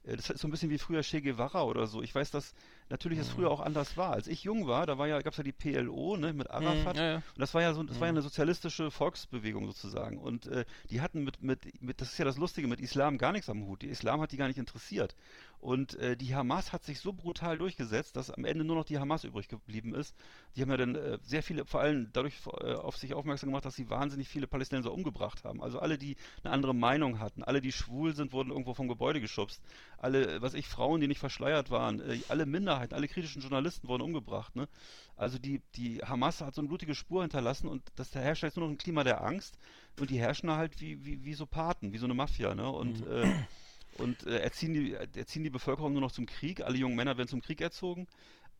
äh, 0.05 0.17
das 0.17 0.31
ist 0.31 0.41
so 0.41 0.49
ein 0.49 0.51
bisschen 0.51 0.71
wie 0.71 0.79
früher 0.79 1.03
Che 1.03 1.21
Guevara 1.23 1.65
oder 1.65 1.87
so. 1.87 2.03
Ich 2.03 2.15
weiß, 2.15 2.31
dass 2.31 2.55
natürlich 2.89 3.19
es 3.19 3.29
früher 3.29 3.51
auch 3.51 3.61
anders 3.61 3.97
war. 3.97 4.13
Als 4.13 4.27
ich 4.29 4.45
jung 4.45 4.67
war, 4.67 4.87
da 4.87 4.99
war 4.99 5.09
ja, 5.09 5.21
gab 5.23 5.33
es 5.33 5.39
ja 5.39 5.45
die 5.45 5.53
PLO, 5.53 6.17
ne, 6.17 6.33
mit 6.33 6.51
Arafat. 6.51 6.95
Mhm, 6.97 7.01
ja, 7.01 7.11
ja. 7.11 7.17
Und 7.17 7.39
das 7.39 7.55
war 7.55 7.63
ja 7.63 7.73
so, 7.75 7.83
das 7.83 7.99
war 8.01 8.07
ja 8.07 8.13
Mhm. 8.13 8.19
eine 8.19 8.23
sozialistische 8.23 8.91
Volksbewegung 8.91 9.67
sozusagen. 9.67 10.19
Und 10.19 10.47
äh, 10.47 10.65
die 10.91 11.01
hatten 11.01 11.25
mit, 11.25 11.43
mit, 11.43 11.83
mit, 11.83 12.01
das 12.01 12.13
ist 12.13 12.19
ja 12.19 12.25
das 12.25 12.37
Lustige, 12.37 12.69
mit 12.69 12.81
Islam 12.81 13.19
gar 13.19 13.33
nichts 13.33 13.49
am 13.49 13.67
Hut. 13.67 13.83
Die 13.83 13.89
Islam 13.89 14.21
hat 14.21 14.33
die 14.33 14.37
gar 14.37 14.49
nicht 14.49 14.59
interessiert. 14.59 15.17
Und 15.65 15.95
äh, 15.95 16.15
die 16.15 16.35
Hamas 16.35 16.75
hat 16.75 16.85
sich 16.85 17.01
so 17.01 17.15
brutal 17.15 17.57
durchgesetzt, 17.57 18.17
dass 18.17 18.31
am 18.31 18.45
Ende 18.45 18.65
nur 18.65 18.77
noch 18.77 18.85
die 18.85 18.99
Hamas 18.99 19.25
übrig 19.25 19.49
geblieben 19.49 19.95
ist. 19.95 20.15
Die 20.55 20.61
haben 20.61 20.69
ja 20.69 20.77
dann 20.77 20.95
äh, 20.95 21.19
sehr 21.23 21.43
viele, 21.43 21.65
vor 21.65 21.81
allem 21.81 22.11
dadurch 22.13 22.35
äh, 22.61 22.75
auf 22.75 22.99
sich 22.99 23.15
aufmerksam 23.15 23.49
gemacht, 23.49 23.65
dass 23.65 23.75
sie 23.75 23.89
wahnsinnig 23.89 24.29
viele 24.29 24.47
Palästinenser 24.47 24.93
umgebracht 24.93 25.43
haben. 25.43 25.63
Also 25.63 25.79
alle, 25.79 25.97
die 25.97 26.17
eine 26.43 26.53
andere 26.53 26.75
Meinung 26.75 27.19
hatten, 27.19 27.43
alle, 27.43 27.63
die 27.63 27.73
schwul 27.73 28.15
sind, 28.15 28.35
wurden 28.35 28.51
irgendwo 28.51 28.75
vom 28.75 28.89
Gebäude 28.89 29.23
geschubst. 29.23 29.63
Alle, 29.97 30.35
äh, 30.35 30.43
was 30.43 30.53
ich, 30.53 30.69
Frauen, 30.69 31.01
die 31.01 31.09
nicht 31.09 31.19
verschleiert 31.19 31.71
waren, 31.71 31.99
äh, 32.01 32.19
alle 32.29 32.45
Minderheiten, 32.45 32.93
alle 32.93 33.09
kritischen 33.09 33.41
Journalisten 33.41 33.89
wurden 33.89 34.03
umgebracht. 34.03 34.55
Ne? 34.57 34.69
Also 35.17 35.39
die, 35.39 35.63
die 35.77 36.01
Hamas 36.01 36.43
hat 36.43 36.55
so 36.55 36.61
eine 36.61 36.69
blutige 36.69 36.95
Spur 36.95 37.23
hinterlassen 37.23 37.69
und 37.69 37.83
das 37.97 38.11
da 38.11 38.21
herrscht 38.21 38.43
jetzt 38.43 38.59
nur 38.59 38.67
noch 38.67 38.75
ein 38.75 38.77
Klima 38.79 39.03
der 39.03 39.25
Angst 39.25 39.57
und 39.99 40.11
die 40.11 40.19
herrschen 40.19 40.49
da 40.49 40.59
halt 40.59 40.79
wie, 40.83 41.07
wie, 41.07 41.25
wie 41.25 41.33
so 41.33 41.47
Paten, 41.47 41.95
wie 41.95 41.99
so 41.99 42.05
eine 42.05 42.13
Mafia, 42.13 42.55
ne? 42.55 42.69
Und, 42.69 43.01
Mhm. 43.01 43.47
und 43.99 44.27
äh, 44.27 44.39
erziehen, 44.39 44.75
die, 44.75 44.93
erziehen 44.93 45.45
die 45.45 45.51
Bevölkerung 45.51 45.93
nur 45.93 46.01
noch 46.03 46.13
zum 46.13 46.27
Krieg, 46.27 46.63
alle 46.63 46.77
jungen 46.77 46.97
Männer 46.97 47.17
werden 47.17 47.29
zum 47.29 47.41
Krieg 47.41 47.61
erzogen. 47.61 48.07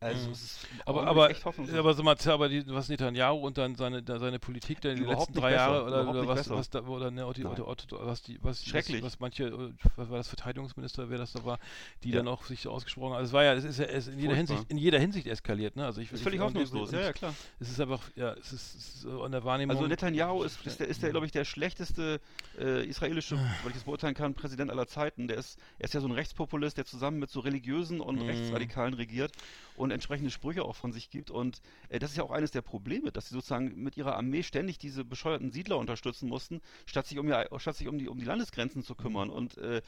Also 0.01 0.27
Mhm. 0.27 0.31
es 0.33 0.43
ist 0.43 0.67
im 0.71 0.81
Aber, 0.85 1.07
aber, 1.07 1.29
aber 1.29 1.93
so 1.93 2.03
mal, 2.03 2.15
aber 2.27 2.49
die, 2.49 2.63
was 2.67 2.89
Netanyahu 2.89 3.37
und 3.37 3.57
dann 3.57 3.75
seine, 3.75 4.03
da 4.03 4.19
seine 4.19 4.39
Politik 4.39 4.81
da 4.81 4.89
in 4.89 4.95
den 4.97 5.03
Überhaupt 5.05 5.29
letzten 5.29 5.39
drei 5.41 5.51
besser, 5.51 5.61
Jahre 5.71 5.85
oder, 5.85 6.09
oder 6.09 6.27
was, 6.27 6.49
was 6.49 6.69
da, 6.69 6.81
oder, 6.81 7.11
ne, 7.11 7.25
oder, 7.25 7.65
was 8.05 8.21
die, 8.21 8.37
was, 8.43 8.63
Schrecklich. 8.65 9.01
was, 9.01 9.13
was 9.13 9.19
manche, 9.19 9.45
äh, 9.45 9.73
was 9.95 10.09
war 10.09 10.17
das 10.17 10.27
Verteidigungsminister, 10.27 11.09
wer 11.09 11.17
das 11.17 11.31
da 11.31 11.43
war, 11.45 11.59
die 12.03 12.09
Ja. 12.09 12.17
dann 12.17 12.27
auch 12.27 12.43
sich 12.43 12.61
so 12.61 12.71
ausgesprochen 12.71 13.13
haben. 13.13 13.17
Also 13.19 13.29
es 13.29 13.33
war 13.33 13.43
ja, 13.45 13.53
es 13.53 13.63
ist 13.63 13.79
ja 13.79 13.85
es 13.85 14.07
in 14.07 14.19
jeder. 14.19 14.35
Hinsicht, 14.35 14.65
in 14.69 14.77
jeder 14.77 14.99
Hinsicht 14.99 15.27
eskaliert, 15.27 15.75
ne? 15.75 15.85
Also 15.85 16.01
ich 16.01 16.11
ist 16.11 16.17
ich- 16.19 16.23
völlig 16.23 16.41
hoffnungslos, 16.41 16.91
ja, 16.91 16.99
ja, 17.01 17.13
klar. 17.13 17.33
Es 17.59 17.69
ist 17.69 17.79
einfach, 17.79 18.01
ja, 18.15 18.33
es 18.33 18.51
ist, 18.51 18.75
es 18.75 18.85
ist 18.95 19.01
so 19.01 19.23
an 19.23 19.31
der 19.31 19.43
Wahrnehmung. 19.43 19.75
Also 19.75 19.87
Netanyahu 19.87 20.43
ist, 20.43 20.63
ist 20.65 20.79
der, 20.81 20.87
ist 20.87 21.01
der 21.03 21.11
glaube 21.11 21.25
ich, 21.25 21.31
der 21.31 21.45
schlechteste 21.45 22.19
äh, 22.59 22.85
israelische, 22.85 23.37
weil 23.63 23.69
ich 23.71 23.75
das 23.77 23.85
beurteilen 23.85 24.13
kann, 24.13 24.35
Präsident 24.35 24.69
aller 24.71 24.87
Zeiten. 24.87 25.27
Der 25.27 25.37
ist, 25.37 25.57
er 25.79 25.85
ist 25.85 25.93
ja 25.93 26.01
so 26.01 26.07
ein 26.07 26.11
Rechtspopulist, 26.11 26.77
der 26.77 26.85
zusammen 26.85 27.17
mit 27.19 27.29
so 27.29 27.39
religiösen 27.39 28.01
und 28.01 28.17
Mhm. 28.17 28.21
Rechtsradikalen 28.23 28.93
regiert 28.93 29.31
und 29.75 29.84
entsprechende 29.91 30.31
Sprüche 30.31 30.63
auch 30.63 30.75
von 30.75 30.91
sich 30.91 31.09
gibt. 31.09 31.31
Und 31.31 31.61
äh, 31.89 31.99
das 31.99 32.11
ist 32.11 32.17
ja 32.17 32.23
auch 32.23 32.31
eines 32.31 32.51
der 32.51 32.61
Probleme, 32.61 33.11
dass 33.11 33.29
sie 33.29 33.35
sozusagen 33.35 33.81
mit 33.81 33.97
ihrer 33.97 34.15
Armee 34.15 34.43
ständig 34.43 34.77
diese 34.77 35.05
bescheuerten 35.05 35.51
Siedler 35.51 35.77
unterstützen 35.77 36.29
mussten, 36.29 36.61
statt 36.85 37.07
sich 37.07 37.17
um, 37.17 37.27
ihr, 37.27 37.47
statt 37.57 37.75
sich 37.75 37.87
um, 37.87 37.97
die, 37.97 38.07
um 38.07 38.19
die 38.19 38.25
Landesgrenzen 38.25 38.83
zu 38.83 38.95
kümmern. 38.95 39.29
Und 39.29 39.57
äh, 39.57 39.81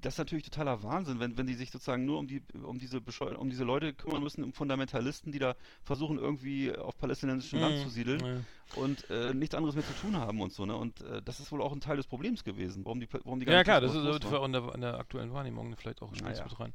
das 0.00 0.14
ist 0.14 0.18
natürlich 0.18 0.44
totaler 0.44 0.82
Wahnsinn, 0.82 1.20
wenn, 1.20 1.36
wenn 1.38 1.46
die 1.46 1.54
sich 1.54 1.70
sozusagen 1.70 2.04
nur 2.04 2.18
um 2.18 2.26
die 2.26 2.42
um 2.62 2.78
diese 2.78 3.00
bescheuer, 3.00 3.38
um 3.38 3.50
diese 3.50 3.64
Leute 3.64 3.92
kümmern 3.92 4.22
müssen, 4.22 4.42
um 4.44 4.52
Fundamentalisten, 4.52 5.32
die 5.32 5.38
da 5.38 5.54
versuchen 5.82 6.18
irgendwie 6.18 6.74
auf 6.76 6.96
palästinensischem 6.98 7.60
Land 7.60 7.76
Mhm, 7.78 7.82
zu 7.82 7.88
siedeln 7.90 8.24
ja. 8.24 8.80
und 8.80 9.08
äh, 9.10 9.32
nichts 9.34 9.54
anderes 9.54 9.74
mehr 9.74 9.84
zu 9.86 9.92
tun 9.94 10.16
haben 10.16 10.40
und 10.40 10.52
so, 10.52 10.66
ne? 10.66 10.76
Und 10.76 11.00
äh, 11.02 11.22
das 11.22 11.40
ist 11.40 11.52
wohl 11.52 11.62
auch 11.62 11.72
ein 11.72 11.80
Teil 11.80 11.96
des 11.96 12.06
Problems 12.06 12.44
gewesen, 12.44 12.84
warum 12.84 13.00
die 13.00 13.08
warum 13.12 13.40
die 13.40 13.46
Ja 13.46 13.62
klar, 13.62 13.80
das 13.80 13.94
ist 13.94 14.02
äh, 14.04 14.30
war. 14.32 14.42
an 14.42 14.52
der, 14.52 14.62
an 14.74 14.80
der 14.80 14.98
aktuellen 14.98 15.32
Wahrnehmung 15.32 15.76
vielleicht 15.76 16.02
auch 16.02 16.14
spielt 16.14 16.30
Naja. 16.32 16.44
mit 16.44 16.58
rein. 16.60 16.72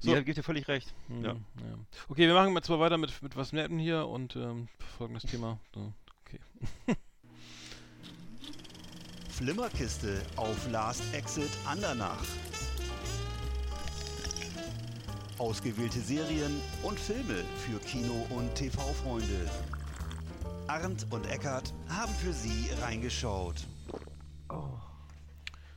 So. 0.00 0.12
Ja, 0.14 0.22
gibt 0.22 0.38
dir 0.38 0.42
völlig 0.42 0.68
recht. 0.68 0.94
Mhm, 1.08 1.24
Ja. 1.24 1.32
ja. 1.32 1.78
Okay, 2.08 2.26
wir 2.26 2.34
machen 2.34 2.54
jetzt 2.54 2.68
mal 2.68 2.80
weiter 2.80 2.98
mit, 2.98 3.22
mit 3.22 3.36
was 3.36 3.52
Netten 3.52 3.78
hier 3.78 4.06
und 4.06 4.36
ähm, 4.36 4.68
folgendes 4.98 5.24
Thema. 5.24 5.58
So, 5.74 5.92
okay. 6.26 6.40
Flimmerkiste 9.30 10.20
auf 10.36 10.68
Last 10.70 11.02
Exit 11.14 11.50
Andernach. 11.64 12.18
Ausgewählte 15.38 16.00
Serien 16.00 16.60
und 16.82 16.98
Filme 16.98 17.44
für 17.56 17.78
Kino- 17.78 18.26
und 18.30 18.54
TV-Freunde. 18.54 19.48
Arndt 20.66 21.06
und 21.10 21.26
Eckart 21.26 21.72
haben 21.88 22.12
für 22.14 22.32
Sie 22.32 22.68
reingeschaut. 22.82 23.66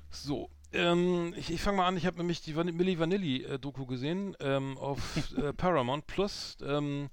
So, 0.10 0.50
ähm, 0.74 1.34
ich, 1.38 1.52
ich 1.52 1.62
fange 1.62 1.78
mal 1.78 1.88
an. 1.88 1.96
Ich 1.96 2.06
habe 2.06 2.18
nämlich 2.18 2.42
die 2.42 2.56
Van 2.56 2.68
Milli 2.68 2.98
Vanilli 2.98 3.44
äh, 3.44 3.60
Doku 3.60 3.86
gesehen 3.86 4.36
ähm, 4.40 4.78
auf 4.78 5.00
äh, 5.38 5.54
Paramount 5.58 6.08
Plus. 6.08 6.58
Ähm, 6.66 7.10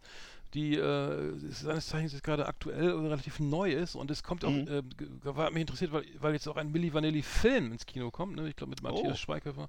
die 0.55 0.77
äh, 0.77 1.33
seines 1.51 1.87
Zeichens 1.89 2.13
jetzt 2.13 2.23
gerade 2.25 2.47
aktuell 2.47 2.93
oder 2.95 3.11
relativ 3.11 3.39
neu 3.39 3.71
ist 3.73 3.95
und 3.95 4.11
es 4.11 4.23
kommt 4.23 4.45
auch, 4.45 4.51
Mhm. 4.51 4.67
äh, 4.69 4.83
war 5.23 5.51
mich 5.51 5.61
interessiert, 5.61 5.93
weil, 5.93 6.05
weil 6.21 6.33
jetzt 6.33 6.49
auch 6.49 6.57
ein 6.57 6.73
Milli 6.73 6.93
Vanilli 6.95 7.23
Film 7.23 7.73
ins 7.73 7.85
Kino 7.87 8.11
kommt, 8.11 8.37
ne? 8.37 8.49
ich 8.49 8.57
glaube 8.57 8.71
mit 8.71 8.83
Matthias 8.83 9.13
Oh. 9.13 9.17
Schweighöfer, 9.17 9.69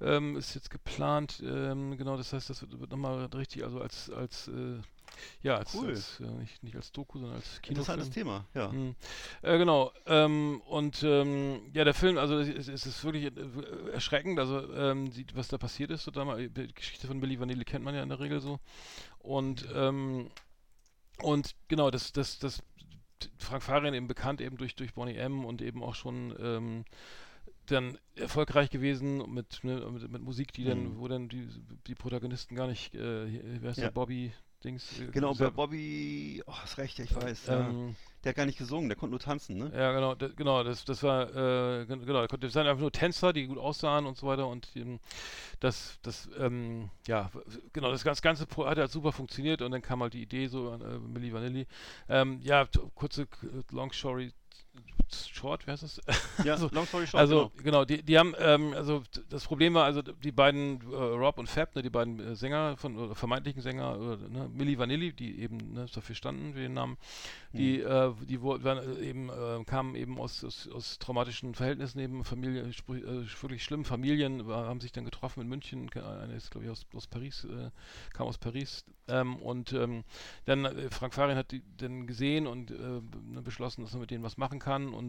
ähm, 0.00 0.36
ist 0.36 0.54
jetzt 0.54 0.70
geplant, 0.70 1.42
ähm, 1.44 1.96
genau, 1.96 2.16
das 2.16 2.32
heißt, 2.32 2.50
das 2.50 2.60
wird, 2.62 2.78
wird 2.78 2.90
nochmal 2.90 3.24
richtig, 3.34 3.64
also 3.64 3.80
als, 3.80 4.10
als, 4.10 4.48
äh, 4.48 4.78
ja, 5.42 5.56
als, 5.58 5.74
Cool. 5.74 5.88
als 5.90 6.20
äh, 6.20 6.24
nicht, 6.24 6.62
nicht 6.62 6.76
als 6.76 6.92
Doku, 6.92 7.18
sondern 7.18 7.36
als 7.36 7.60
Kinofilm. 7.62 7.70
Interessantes 7.70 8.10
Thema, 8.10 8.46
ja. 8.54 8.68
Mhm. 8.72 8.94
Äh, 9.42 9.58
genau. 9.58 9.92
Ähm, 10.06 10.60
und 10.66 11.02
ähm, 11.02 11.70
ja, 11.74 11.84
der 11.84 11.94
Film, 11.94 12.18
also 12.18 12.38
es, 12.38 12.68
es 12.68 12.86
ist 12.86 13.04
wirklich 13.04 13.24
äh, 13.24 13.90
erschreckend, 13.92 14.38
also 14.38 14.72
ähm, 14.74 15.10
sieht, 15.12 15.34
was 15.36 15.48
da 15.48 15.58
passiert 15.58 15.90
ist. 15.90 16.04
So 16.04 16.10
damals, 16.10 16.50
die 16.52 16.72
Geschichte 16.74 17.06
von 17.06 17.20
Billy 17.20 17.38
Vanilli 17.40 17.64
kennt 17.64 17.84
man 17.84 17.94
ja 17.94 18.02
in 18.02 18.08
der 18.08 18.20
Regel 18.20 18.40
so. 18.40 18.58
Und 19.18 19.66
ähm, 19.74 20.30
und 21.20 21.54
genau, 21.68 21.90
das, 21.90 22.12
das, 22.12 22.38
das 22.38 22.62
Frank 23.38 23.62
Farian 23.62 23.94
eben 23.94 24.08
bekannt 24.08 24.40
eben 24.40 24.56
durch, 24.56 24.74
durch 24.74 24.94
Bonnie 24.94 25.14
M 25.14 25.44
und 25.44 25.62
eben 25.62 25.82
auch 25.82 25.94
schon 25.94 26.34
ähm, 26.40 26.84
dann 27.66 27.96
erfolgreich 28.16 28.70
gewesen 28.70 29.22
mit, 29.32 29.62
ne, 29.62 29.86
mit, 29.92 30.10
mit 30.10 30.22
Musik, 30.22 30.52
die 30.52 30.64
dann, 30.64 30.94
Mhm. 30.94 30.98
wo 30.98 31.06
dann 31.06 31.28
die, 31.28 31.48
die 31.86 31.94
Protagonisten 31.94 32.56
gar 32.56 32.66
nicht, 32.66 32.94
äh, 32.94 33.60
wie 33.62 33.66
heißt 33.68 33.78
Ja. 33.78 33.84
der, 33.84 33.90
Bobby 33.92 34.32
Dings? 34.64 34.98
äh, 35.00 35.06
Genau, 35.10 35.34
bei 35.34 35.50
Bobby, 35.50 36.42
oh, 36.46 36.52
hast 36.54 36.78
recht, 36.78 36.98
ich 36.98 37.14
weiß. 37.14 37.46
Ja. 37.46 37.60
ähm, 37.60 37.94
Der 38.24 38.30
hat 38.30 38.36
gar 38.36 38.46
nicht 38.46 38.58
gesungen, 38.58 38.88
der 38.88 38.96
konnte 38.96 39.10
nur 39.10 39.20
tanzen, 39.20 39.58
ne? 39.58 39.72
Ja, 39.74 39.92
genau, 39.92 40.14
das, 40.14 40.36
genau, 40.36 40.62
das, 40.62 40.84
das 40.84 41.02
war, 41.02 41.28
äh, 41.34 41.86
gen- 41.86 42.04
genau, 42.06 42.26
das 42.26 42.54
waren 42.54 42.66
einfach 42.66 42.80
nur 42.80 42.92
Tänzer, 42.92 43.32
die 43.32 43.46
gut 43.46 43.58
aussahen 43.58 44.06
und 44.06 44.16
so 44.16 44.26
weiter 44.26 44.46
und 44.46 44.68
ähm, 44.76 45.00
das, 45.60 45.98
das, 46.02 46.28
ähm, 46.38 46.90
ja, 47.06 47.30
genau, 47.72 47.90
das 47.90 48.04
ganze, 48.04 48.22
ganze 48.22 48.46
Pro 48.46 48.66
hat 48.66 48.78
halt 48.78 48.90
super 48.90 49.12
funktioniert 49.12 49.62
und 49.62 49.72
dann 49.72 49.82
kam 49.82 50.02
halt 50.02 50.14
die 50.14 50.22
Idee 50.22 50.46
so 50.46 50.72
äh, 50.74 50.98
Milli 50.98 51.32
Vanilli. 51.32 51.66
Ähm, 52.08 52.40
ja, 52.42 52.66
kurze, 52.94 53.26
long 53.70 53.92
story, 53.92 54.32
short, 55.14 55.66
wie 55.66 55.70
heißt 55.70 55.82
das? 55.82 56.00
Ja, 56.44 56.56
so, 56.58 56.68
long 56.72 56.86
story 56.86 57.06
short, 57.06 57.20
Also 57.20 57.50
genau. 57.56 57.62
genau, 57.62 57.84
die, 57.84 58.02
die 58.02 58.18
haben, 58.18 58.34
ähm, 58.38 58.72
also 58.74 59.02
das 59.28 59.44
Problem 59.44 59.74
war, 59.74 59.84
also 59.84 60.02
die 60.02 60.32
beiden 60.32 60.80
äh, 60.90 60.94
Rob 60.94 61.38
und 61.38 61.48
Fab, 61.48 61.74
ne, 61.74 61.82
die 61.82 61.90
beiden 61.90 62.20
äh, 62.20 62.34
Sänger 62.34 62.76
von 62.76 62.96
oder 62.96 63.14
vermeintlichen 63.14 63.62
Sänger, 63.62 63.98
oder, 63.98 64.16
ne, 64.16 64.50
Milli 64.52 64.78
Vanilli, 64.78 65.12
die 65.12 65.40
eben 65.40 65.72
ne, 65.72 65.86
dafür 65.92 66.14
standen 66.14 66.54
für 66.54 66.60
den 66.60 66.74
Namen, 66.74 66.96
die, 67.52 67.80
äh, 67.80 68.12
die 68.28 68.42
waren, 68.42 68.78
äh, 68.78 69.04
eben 69.04 69.28
äh, 69.28 69.64
kamen 69.64 69.94
eben 69.94 70.18
aus, 70.18 70.44
aus, 70.44 70.68
aus 70.72 70.98
traumatischen 70.98 71.54
Verhältnissen, 71.54 71.98
eben 71.98 72.24
Familie, 72.24 72.62
äh, 72.62 73.42
wirklich 73.42 73.62
schlimmen 73.62 73.84
Familien, 73.84 74.46
war, 74.46 74.66
haben 74.66 74.80
sich 74.80 74.92
dann 74.92 75.04
getroffen 75.04 75.42
in 75.42 75.48
München, 75.48 75.90
eine 75.90 76.34
ist 76.34 76.50
glaube 76.50 76.66
ich 76.66 76.70
aus, 76.70 76.86
aus 76.94 77.06
Paris, 77.06 77.44
äh, 77.44 77.70
kam 78.12 78.26
aus 78.26 78.38
Paris 78.38 78.84
ähm, 79.08 79.36
und 79.36 79.72
ähm, 79.72 80.04
dann 80.44 80.64
äh, 80.64 80.90
Frank 80.90 81.14
Farian 81.14 81.36
hat 81.36 81.50
die 81.52 81.62
dann 81.76 82.06
gesehen 82.06 82.46
und 82.46 82.70
äh, 82.70 82.74
ne, 82.74 83.42
beschlossen, 83.42 83.82
dass 83.82 83.94
er 83.94 84.00
mit 84.00 84.10
denen 84.10 84.24
was 84.24 84.36
machen 84.36 84.58
kann 84.58 84.94
und 84.94 85.01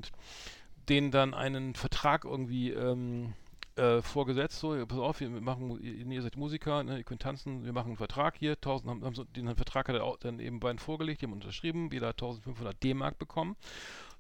denen 0.90 1.12
dann 1.12 1.34
einen 1.34 1.76
Vertrag 1.76 2.26
irgendwie 2.26 2.72
ähm, 2.72 3.34
äh, 3.76 4.02
vorgesetzt, 4.02 4.60
so, 4.60 4.86
pass 4.86 5.00
auf, 5.00 5.20
wir 5.20 5.30
machen, 5.30 5.82
ihr 5.82 6.22
seid 6.22 6.38
Musiker, 6.38 6.84
ne, 6.84 6.98
ihr 6.98 7.04
könnt 7.04 7.22
tanzen, 7.22 7.66
wir 7.66 7.74
machen 7.74 7.88
einen 7.88 7.98
Vertrag 7.98 8.36
hier, 8.38 8.52
1000, 8.52 8.90
haben, 8.90 9.04
haben 9.04 9.16
so, 9.16 9.24
den 9.24 9.48
Vertrag 9.56 9.88
hat 9.88 9.96
er 9.96 10.04
auch 10.04 10.18
dann 10.18 10.40
eben 10.40 10.60
beiden 10.60 10.78
vorgelegt, 10.78 11.22
die 11.22 11.26
haben 11.26 11.34
unterschrieben, 11.34 11.90
jeder 11.92 12.10
hat 12.10 12.22
1500 12.22 12.84
D-Mark 12.84 13.18
bekommen. 13.18 13.56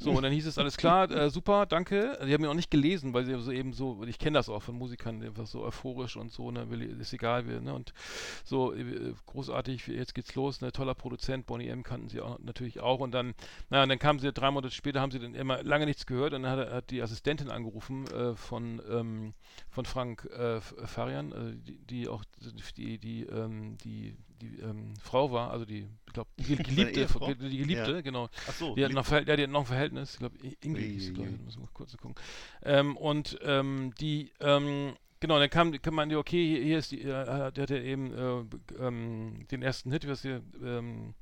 So, 0.03 0.11
und 0.11 0.23
dann 0.23 0.33
hieß 0.33 0.47
es, 0.47 0.57
alles 0.57 0.75
klar, 0.75 1.09
äh, 1.11 1.29
super, 1.29 1.65
danke. 1.65 2.19
Die 2.27 2.33
haben 2.33 2.43
ihn 2.43 2.49
auch 2.49 2.53
nicht 2.53 2.69
gelesen, 2.69 3.13
weil 3.13 3.23
sie 3.23 3.39
so 3.39 3.53
eben 3.53 3.71
so, 3.71 4.03
ich 4.05 4.19
kenne 4.19 4.37
das 4.37 4.49
auch 4.49 4.61
von 4.61 4.75
Musikern, 4.75 5.23
einfach 5.23 5.47
so 5.47 5.63
euphorisch 5.63 6.17
und 6.17 6.29
so, 6.29 6.51
ne, 6.51 6.67
ist 6.99 7.13
egal, 7.13 7.47
wir, 7.47 7.61
ne, 7.61 7.73
und 7.73 7.93
so 8.43 8.73
äh, 8.73 9.13
großartig, 9.27 9.87
jetzt 9.87 10.13
geht's 10.13 10.35
los, 10.35 10.59
ne, 10.59 10.73
toller 10.73 10.93
Produzent, 10.93 11.45
Bonnie 11.45 11.69
M 11.69 11.83
kannten 11.83 12.09
sie 12.09 12.19
auch, 12.19 12.37
natürlich 12.39 12.81
auch 12.81 12.99
und 12.99 13.13
dann, 13.13 13.33
na, 13.69 13.85
dann 13.85 13.97
kamen 13.97 14.19
sie, 14.19 14.33
drei 14.33 14.51
Monate 14.51 14.73
später 14.73 14.99
haben 14.99 15.11
sie 15.11 15.19
dann 15.19 15.35
immer 15.35 15.63
lange 15.63 15.85
nichts 15.85 16.05
gehört 16.05 16.33
und 16.33 16.43
dann 16.43 16.59
hat, 16.59 16.69
hat 16.69 16.91
die 16.91 17.01
Assistentin 17.01 17.49
angerufen 17.49 18.05
äh, 18.07 18.35
von, 18.35 18.81
ähm, 18.91 19.33
von 19.69 19.85
Frank 19.85 20.25
äh, 20.37 20.59
Farian, 20.59 21.31
äh, 21.31 21.55
die, 21.55 21.77
die 21.77 22.07
auch, 22.09 22.25
die, 22.75 22.97
die, 22.97 23.23
ähm, 23.23 23.77
die, 23.77 24.17
die 24.41 24.59
ähm, 24.59 24.93
Frau 25.01 25.31
war, 25.31 25.51
also 25.51 25.65
die, 25.65 25.87
ich 26.07 26.13
glaube, 26.13 26.29
die 26.37 26.55
Geliebte, 26.55 27.07
die 27.49 27.57
Geliebte, 27.57 27.91
Ja. 27.91 28.01
genau, 28.01 28.29
Ach 28.47 28.53
so, 28.53 28.75
die 28.75 28.83
hat 28.85 28.91
noch, 28.91 29.09
ja, 29.09 29.21
die 29.35 29.43
hat 29.43 29.49
noch 29.49 29.61
ein 29.61 29.65
Verhältnis, 29.65 30.13
ich 30.13 30.19
glaube, 30.19 30.37
Ingrid 30.61 31.01
sie, 31.01 31.13
glaube 31.13 31.29
ich, 31.31 31.39
müssen 31.39 31.61
wir 31.61 31.69
kurz 31.73 31.95
gucken. 31.97 32.15
Ähm, 32.63 32.97
und 32.97 33.37
ähm, 33.43 33.93
die, 33.99 34.31
ähm, 34.39 34.93
genau, 35.19 35.39
dann 35.39 35.49
kam, 35.49 35.71
kam 35.81 35.95
man, 35.95 36.09
die, 36.09 36.15
okay, 36.15 36.45
hier, 36.55 36.63
hier 36.63 36.77
ist 36.79 36.91
die, 36.91 37.01
äh, 37.01 37.51
der 37.51 37.63
hat 37.63 37.69
ja 37.69 37.77
eben 37.77 38.13
äh, 38.13 38.43
ähm, 38.79 39.45
den 39.51 39.61
ersten 39.61 39.91
Hit, 39.91 40.07
was 40.07 40.21
hier, 40.21 40.41
ähm, 40.63 41.13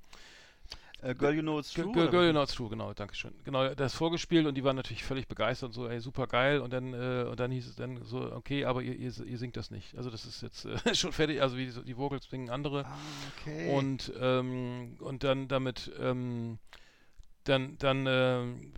äh, 1.02 1.16
Girl, 1.16 1.34
you 1.34 1.42
know 1.42 1.60
it's 1.60 1.72
true. 1.72 1.92
Girl, 1.92 2.10
Girl? 2.10 2.26
You 2.26 2.32
Know 2.32 2.44
It's 2.44 2.54
True, 2.54 2.70
genau, 2.70 2.94
danke 2.94 3.16
schön. 3.16 3.34
Genau, 3.44 3.74
das 3.74 3.96
vorgespielt 3.96 4.46
und 4.46 4.56
die 4.56 4.64
waren 4.64 4.76
natürlich 4.76 5.04
völlig 5.04 5.28
begeistert 5.28 5.70
und 5.70 5.74
so, 5.74 5.88
ey, 5.88 6.00
super 6.00 6.28
geil. 6.28 6.60
Und 6.60 6.72
dann, 6.74 6.94
äh, 6.94 7.26
und 7.30 7.40
dann 7.40 7.52
hieß 7.52 7.68
es 7.68 7.76
dann 7.76 8.04
so, 8.04 8.32
okay, 8.32 8.66
aber 8.66 8.82
ihr, 8.82 8.96
ihr, 8.96 9.12
ihr 9.26 9.38
singt 9.38 9.58
das 9.58 9.72
nicht. 9.72 9.96
Also 9.98 10.10
das 10.10 10.26
ist 10.26 10.42
jetzt 10.42 10.66
äh, 10.66 10.96
schon 10.96 11.12
fertig, 11.12 11.42
also 11.42 11.58
wie 11.58 11.66
die, 11.66 11.84
die 11.84 11.98
Vocals 11.98 12.26
singen 12.30 12.50
andere. 12.50 12.86
Ah, 12.86 12.98
okay. 13.36 13.76
Und, 13.76 14.12
ähm, 14.20 14.96
und 15.00 15.24
dann 15.24 15.48
damit, 15.48 15.92
ähm, 16.00 16.60
dann, 17.44 17.76
dann 17.80 18.06
ähm, 18.08 18.72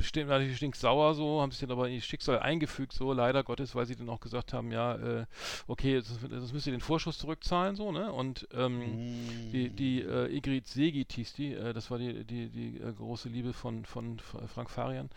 stehen 0.00 0.28
natürlich 0.28 0.56
stinksauer 0.58 1.14
so, 1.14 1.40
haben 1.40 1.50
sich 1.52 1.60
dann 1.60 1.70
aber 1.70 1.88
in 1.88 1.94
ihr 1.94 2.00
Schicksal 2.02 2.38
eingefügt, 2.38 2.92
so 2.92 3.12
leider 3.12 3.42
Gottes, 3.42 3.74
weil 3.74 3.86
sie 3.86 3.96
dann 3.96 4.08
auch 4.08 4.20
gesagt 4.20 4.52
haben, 4.52 4.70
ja, 4.72 4.94
äh, 4.96 5.26
okay, 5.66 6.02
das 6.28 6.52
müsst 6.52 6.66
ihr 6.66 6.72
den 6.72 6.80
Vorschuss 6.80 7.18
zurückzahlen, 7.18 7.76
so, 7.76 7.92
ne? 7.92 8.12
Und 8.12 8.46
ähm, 8.52 8.70
Mm. 8.96 9.50
die, 9.52 9.70
die 9.70 10.02
äh, 10.02 10.34
Igrit 10.36 10.66
Segit 10.66 11.12
hieß 11.12 11.32
die, 11.34 11.54
äh, 11.54 11.72
das 11.72 11.90
war 11.90 11.98
die, 11.98 12.24
die, 12.24 12.48
die 12.50 12.78
äh, 12.80 12.92
große 12.92 13.28
Liebe 13.28 13.52
von, 13.52 13.84
von 13.84 14.18
Frank 14.18 14.70
Farian, 14.70 15.08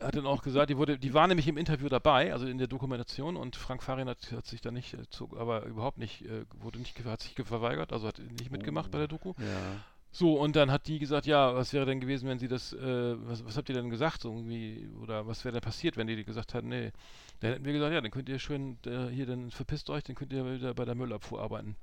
hat 0.00 0.16
dann 0.16 0.26
auch 0.26 0.42
gesagt, 0.42 0.70
die 0.70 0.76
wurde, 0.76 0.98
die 0.98 1.14
war 1.14 1.26
nämlich 1.26 1.48
im 1.48 1.56
Interview 1.56 1.88
dabei, 1.88 2.32
also 2.32 2.46
in 2.46 2.58
der 2.58 2.66
Dokumentation 2.68 3.36
und 3.36 3.56
Frank 3.56 3.82
Farian 3.82 4.08
hat, 4.08 4.32
hat 4.32 4.46
sich 4.46 4.60
da 4.60 4.70
nicht, 4.70 4.94
äh, 4.94 5.08
zu, 5.10 5.28
aber 5.38 5.64
überhaupt 5.66 5.98
nicht, 5.98 6.22
äh, 6.22 6.44
wurde 6.60 6.78
nicht, 6.78 7.02
hat 7.04 7.20
sich 7.22 7.34
ge- 7.34 7.44
verweigert, 7.44 7.92
also 7.92 8.06
hat 8.08 8.18
nicht 8.38 8.50
mitgemacht 8.50 8.90
bei 8.90 8.98
der 8.98 9.08
Doku. 9.08 9.34
Ja. 9.38 9.44
So, 10.18 10.32
und 10.40 10.56
dann 10.56 10.70
hat 10.70 10.86
die 10.86 10.98
gesagt, 10.98 11.26
ja, 11.26 11.54
was 11.54 11.74
wäre 11.74 11.84
denn 11.84 12.00
gewesen, 12.00 12.26
wenn 12.26 12.38
sie 12.38 12.48
das, 12.48 12.72
äh, 12.72 12.78
was, 13.28 13.44
was 13.44 13.58
habt 13.58 13.68
ihr 13.68 13.74
denn 13.74 13.90
gesagt, 13.90 14.22
so 14.22 14.32
irgendwie, 14.32 14.88
oder 15.02 15.26
was 15.26 15.44
wäre 15.44 15.52
denn 15.52 15.60
passiert, 15.60 15.98
wenn 15.98 16.06
die 16.06 16.24
gesagt 16.24 16.54
hat, 16.54 16.64
nee, 16.64 16.90
dann 17.40 17.52
hätten 17.52 17.66
wir 17.66 17.74
gesagt, 17.74 17.92
ja, 17.92 18.00
dann 18.00 18.10
könnt 18.10 18.30
ihr 18.30 18.38
schön 18.38 18.78
äh, 18.86 19.08
hier, 19.08 19.26
dann 19.26 19.50
verpisst 19.50 19.90
euch, 19.90 20.04
dann 20.04 20.16
könnt 20.16 20.32
ihr 20.32 20.50
wieder 20.50 20.72
bei 20.72 20.86
der 20.86 20.94
Müllabfuhr 20.94 21.42
arbeiten. 21.42 21.76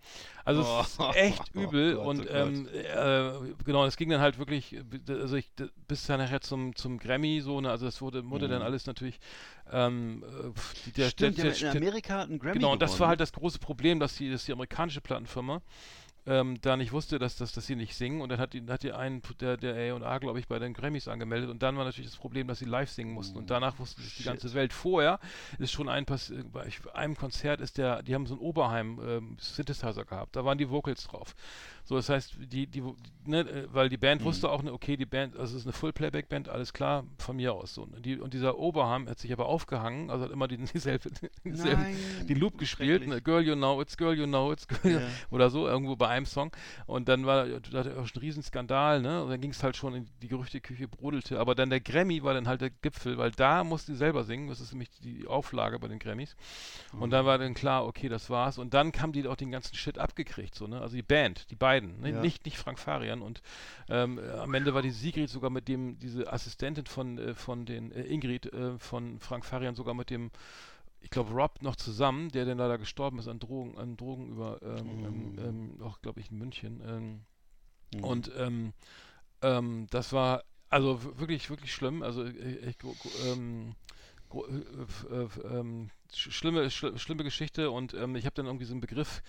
Also 0.46 0.64
oh, 0.66 0.82
es 0.82 0.94
ist 0.94 1.16
echt 1.16 1.44
oh 1.56 1.60
übel 1.60 1.96
oh 1.96 2.10
und 2.10 2.26
ähm, 2.28 2.68
äh, 2.74 3.34
genau, 3.66 3.86
es 3.86 3.98
ging 3.98 4.10
dann 4.10 4.20
halt 4.20 4.40
wirklich, 4.40 4.78
also 5.08 5.36
ich, 5.36 5.52
bis 5.88 6.08
dann 6.08 6.20
nachher 6.20 6.42
zum, 6.42 6.76
zum 6.76 6.98
Grammy 6.98 7.40
so, 7.40 7.62
ne, 7.62 7.70
also 7.70 7.86
das 7.86 8.02
wurde, 8.02 8.28
wurde 8.32 8.48
mhm. 8.48 8.52
dann 8.54 8.62
alles 8.64 8.88
natürlich 8.88 9.20
ähm, 9.72 10.24
die, 10.88 10.92
der, 10.94 11.10
Stimmt, 11.12 11.38
der, 11.38 11.52
der, 11.52 11.72
in 11.72 11.78
Amerika 11.78 12.16
hat 12.16 12.30
einen 12.30 12.40
Grammy 12.40 12.56
Genau, 12.56 12.72
und 12.72 12.82
das 12.82 13.00
war 13.00 13.10
halt 13.10 13.20
das 13.20 13.32
große 13.32 13.60
Problem, 13.60 14.00
dass 14.00 14.16
die, 14.16 14.32
dass 14.32 14.46
die 14.46 14.54
amerikanische 14.54 15.02
Plattenfirma 15.02 15.62
ähm, 16.26 16.60
da 16.62 16.78
nicht 16.78 16.92
wusste, 16.92 17.20
dass, 17.20 17.36
dass, 17.36 17.52
dass 17.52 17.66
sie 17.66 17.76
nicht 17.76 17.96
singen 17.96 18.22
und 18.22 18.30
dann 18.30 18.40
hat 18.40 18.54
die, 18.54 18.64
hat 18.68 18.84
die 18.84 18.94
einen, 18.94 19.22
der, 19.42 19.58
der 19.58 19.96
A&A, 19.96 20.18
glaube 20.20 20.40
ich, 20.40 20.48
bei 20.48 20.60
den 20.60 20.74
Grammys 20.74 21.08
angemeldet 21.08 21.50
und 21.50 21.62
dann 21.62 21.78
war 21.78 21.84
natürlich 21.84 22.10
das 22.10 22.20
Problem, 22.20 22.48
dass 22.48 22.60
sie 22.60 22.66
live 22.66 22.90
singen 22.90 23.14
mussten 23.14 23.38
und 23.38 23.50
danach 23.50 23.80
wusste 23.80 24.02
sich 24.02 24.16
die 24.18 24.24
ganze 24.24 24.54
Welt. 24.54 24.74
Vorher 24.74 25.20
ist 25.60 25.72
schon 25.72 25.90
ein, 25.90 26.06
Pass 26.06 26.34
bei 26.52 26.70
einem 26.94 27.16
Konzert 27.16 27.62
ist 27.62 27.78
der, 27.78 28.04
die 28.04 28.16
haben 28.16 28.26
so 28.26 28.36
ein 28.36 28.40
Oberheim 28.40 29.00
ähm, 29.06 29.38
Synthesizer 29.40 30.06
gehabt, 30.06 30.36
da 30.36 30.46
waren 30.46 30.58
die 30.58 30.70
Vocals 30.70 31.06
drauf. 31.06 31.36
So, 31.86 31.96
das 31.96 32.08
heißt, 32.08 32.38
die, 32.40 32.66
die, 32.68 32.82
ne, 33.26 33.68
weil 33.72 33.90
die 33.90 33.98
Band 33.98 34.22
mhm. 34.22 34.26
wusste 34.26 34.50
auch, 34.50 34.64
ne, 34.64 34.72
okay, 34.72 34.96
die 34.96 35.06
Band, 35.06 35.36
also 35.36 35.56
es 35.56 35.62
ist 35.62 35.66
eine 35.66 35.74
Full-Playback-Band, 35.74 36.48
alles 36.48 36.72
klar, 36.72 37.04
von 37.18 37.36
mir 37.36 37.54
aus 37.54 37.74
so. 37.74 37.86
Ne? 37.86 38.00
Die, 38.00 38.20
und 38.20 38.34
dieser 38.34 38.58
Oberham 38.58 39.10
hat 39.10 39.20
sich 39.20 39.34
aber 39.34 39.48
aufgehangen, 39.48 40.10
also 40.10 40.24
hat 40.24 40.32
immer 40.32 40.48
die, 40.48 40.58
dieselbe, 40.74 41.10
dieselbe, 41.44 41.86
den 42.28 42.40
Loop 42.40 42.58
gespielt, 42.58 43.06
ne? 43.06 43.22
Girl 43.22 43.42
You 43.42 43.56
Know 43.56 43.82
It's, 43.82 43.98
Girl 43.98 44.18
You 44.18 44.26
Know 44.26 44.54
It's, 44.54 44.66
Girl, 44.68 44.94
yeah. 44.94 45.02
oder 45.30 45.50
so, 45.50 45.68
irgendwo 45.68 45.98
bei 45.98 46.08
einem 46.08 46.26
Song. 46.26 46.52
Und 46.86 47.10
dann 47.10 47.26
war 47.26 47.46
da 47.46 47.82
auch 48.00 48.08
schon 48.08 48.22
ein 48.22 48.22
Riesenskandal, 48.22 49.02
ne? 49.02 49.22
Und 49.24 49.30
dann 49.30 49.42
ging 49.42 49.52
es 49.52 49.62
halt 49.62 49.76
schon 49.76 49.94
in 49.94 50.10
die 50.22 50.30
Gerüchteküche 50.30 50.88
brodelte. 50.88 51.40
Aber 51.40 51.54
dann 51.54 51.70
der 51.70 51.82
Grammy 51.82 52.24
war 52.24 52.34
dann 52.34 52.48
halt 52.48 52.62
der 52.62 52.70
Gipfel, 52.70 53.18
weil 53.18 53.32
da 53.32 53.66
musste 53.66 53.92
sie 53.92 53.98
selber 53.98 54.24
singen, 54.24 54.48
das 54.48 54.62
ist 54.62 54.72
nämlich 54.72 54.90
die 55.02 55.28
Auflage 55.28 55.80
bei 55.80 55.90
den 55.90 56.00
Grammys. 56.00 56.38
Und 56.94 57.08
mhm. 57.08 57.12
dann 57.12 57.26
war 57.26 57.38
dann 57.38 57.54
klar, 57.54 57.86
okay, 57.86 58.08
das 58.08 58.30
war's. 58.30 58.58
Und 58.58 58.74
dann 58.74 58.94
haben 59.00 59.12
die 59.12 59.28
auch 59.28 59.36
den 59.36 59.52
ganzen 59.52 59.76
Shit 59.76 59.98
abgekriegt, 59.98 60.56
so, 60.56 60.68
ne? 60.68 60.80
Also 60.80 60.96
die 60.96 61.04
Band, 61.04 61.52
die 61.52 61.56
beiden 61.56 61.73
beiden, 61.74 62.02
ne? 62.02 62.12
ja. 62.12 62.22
nicht, 62.22 62.46
nicht 62.46 62.58
Frank 62.58 62.80
Farian. 62.80 63.22
Und 63.22 63.42
ähm, 63.90 64.20
am 64.20 64.54
Ende 64.54 64.74
war 64.74 64.82
die 64.82 64.92
Sigrid 64.92 65.30
sogar 65.30 65.50
mit 65.50 65.68
dem, 65.68 65.98
diese 66.00 66.32
Assistentin 66.32 66.86
von, 66.86 67.18
äh, 67.18 67.34
von 67.34 67.66
den, 67.66 67.92
äh, 67.92 68.04
Ingrid 68.04 68.52
äh, 68.54 68.78
von 68.78 69.20
Frank 69.20 69.46
Farian 69.46 69.76
sogar 69.76 69.94
mit 69.94 70.10
dem 70.10 70.32
ich 71.02 71.10
glaube, 71.10 71.34
Rob 71.34 71.62
noch 71.62 71.76
zusammen, 71.76 72.30
der 72.30 72.46
dann 72.46 72.58
leider 72.58 72.78
gestorben 72.78 73.20
ist 73.20 73.28
an 73.28 73.38
Drogen, 73.38 73.78
an 73.78 73.98
Drogen 73.98 74.30
über, 74.30 74.62
ähm, 74.62 75.34
mhm. 75.34 75.40
ähm, 75.40 75.82
auch 75.82 76.02
glaube 76.02 76.22
ich 76.22 76.32
in 76.32 76.38
München. 76.38 76.82
Ähm, 76.88 77.26
mhm. 77.94 78.04
Und 78.06 78.32
ähm, 78.38 78.74
ähm, 79.42 79.88
das 79.90 80.14
war 80.14 80.46
also 80.70 81.04
wirklich, 81.20 81.50
wirklich 81.50 81.74
schlimm. 81.74 82.04
Also 82.04 82.24
echt, 82.26 82.86
ähm, 83.26 83.76
äh, 84.34 85.14
äh, 85.14 85.28
ähm, 85.44 85.90
schlimme, 86.14 86.72
schl 86.72 86.98
schlimme 86.98 87.26
Geschichte 87.26 87.70
und 87.70 87.94
ähm, 87.94 88.16
ich 88.16 88.26
habe 88.26 88.36
dann 88.36 88.46
irgendwie 88.46 88.66
so 88.66 88.74
einen 88.74 88.82
Begriff. 88.82 89.22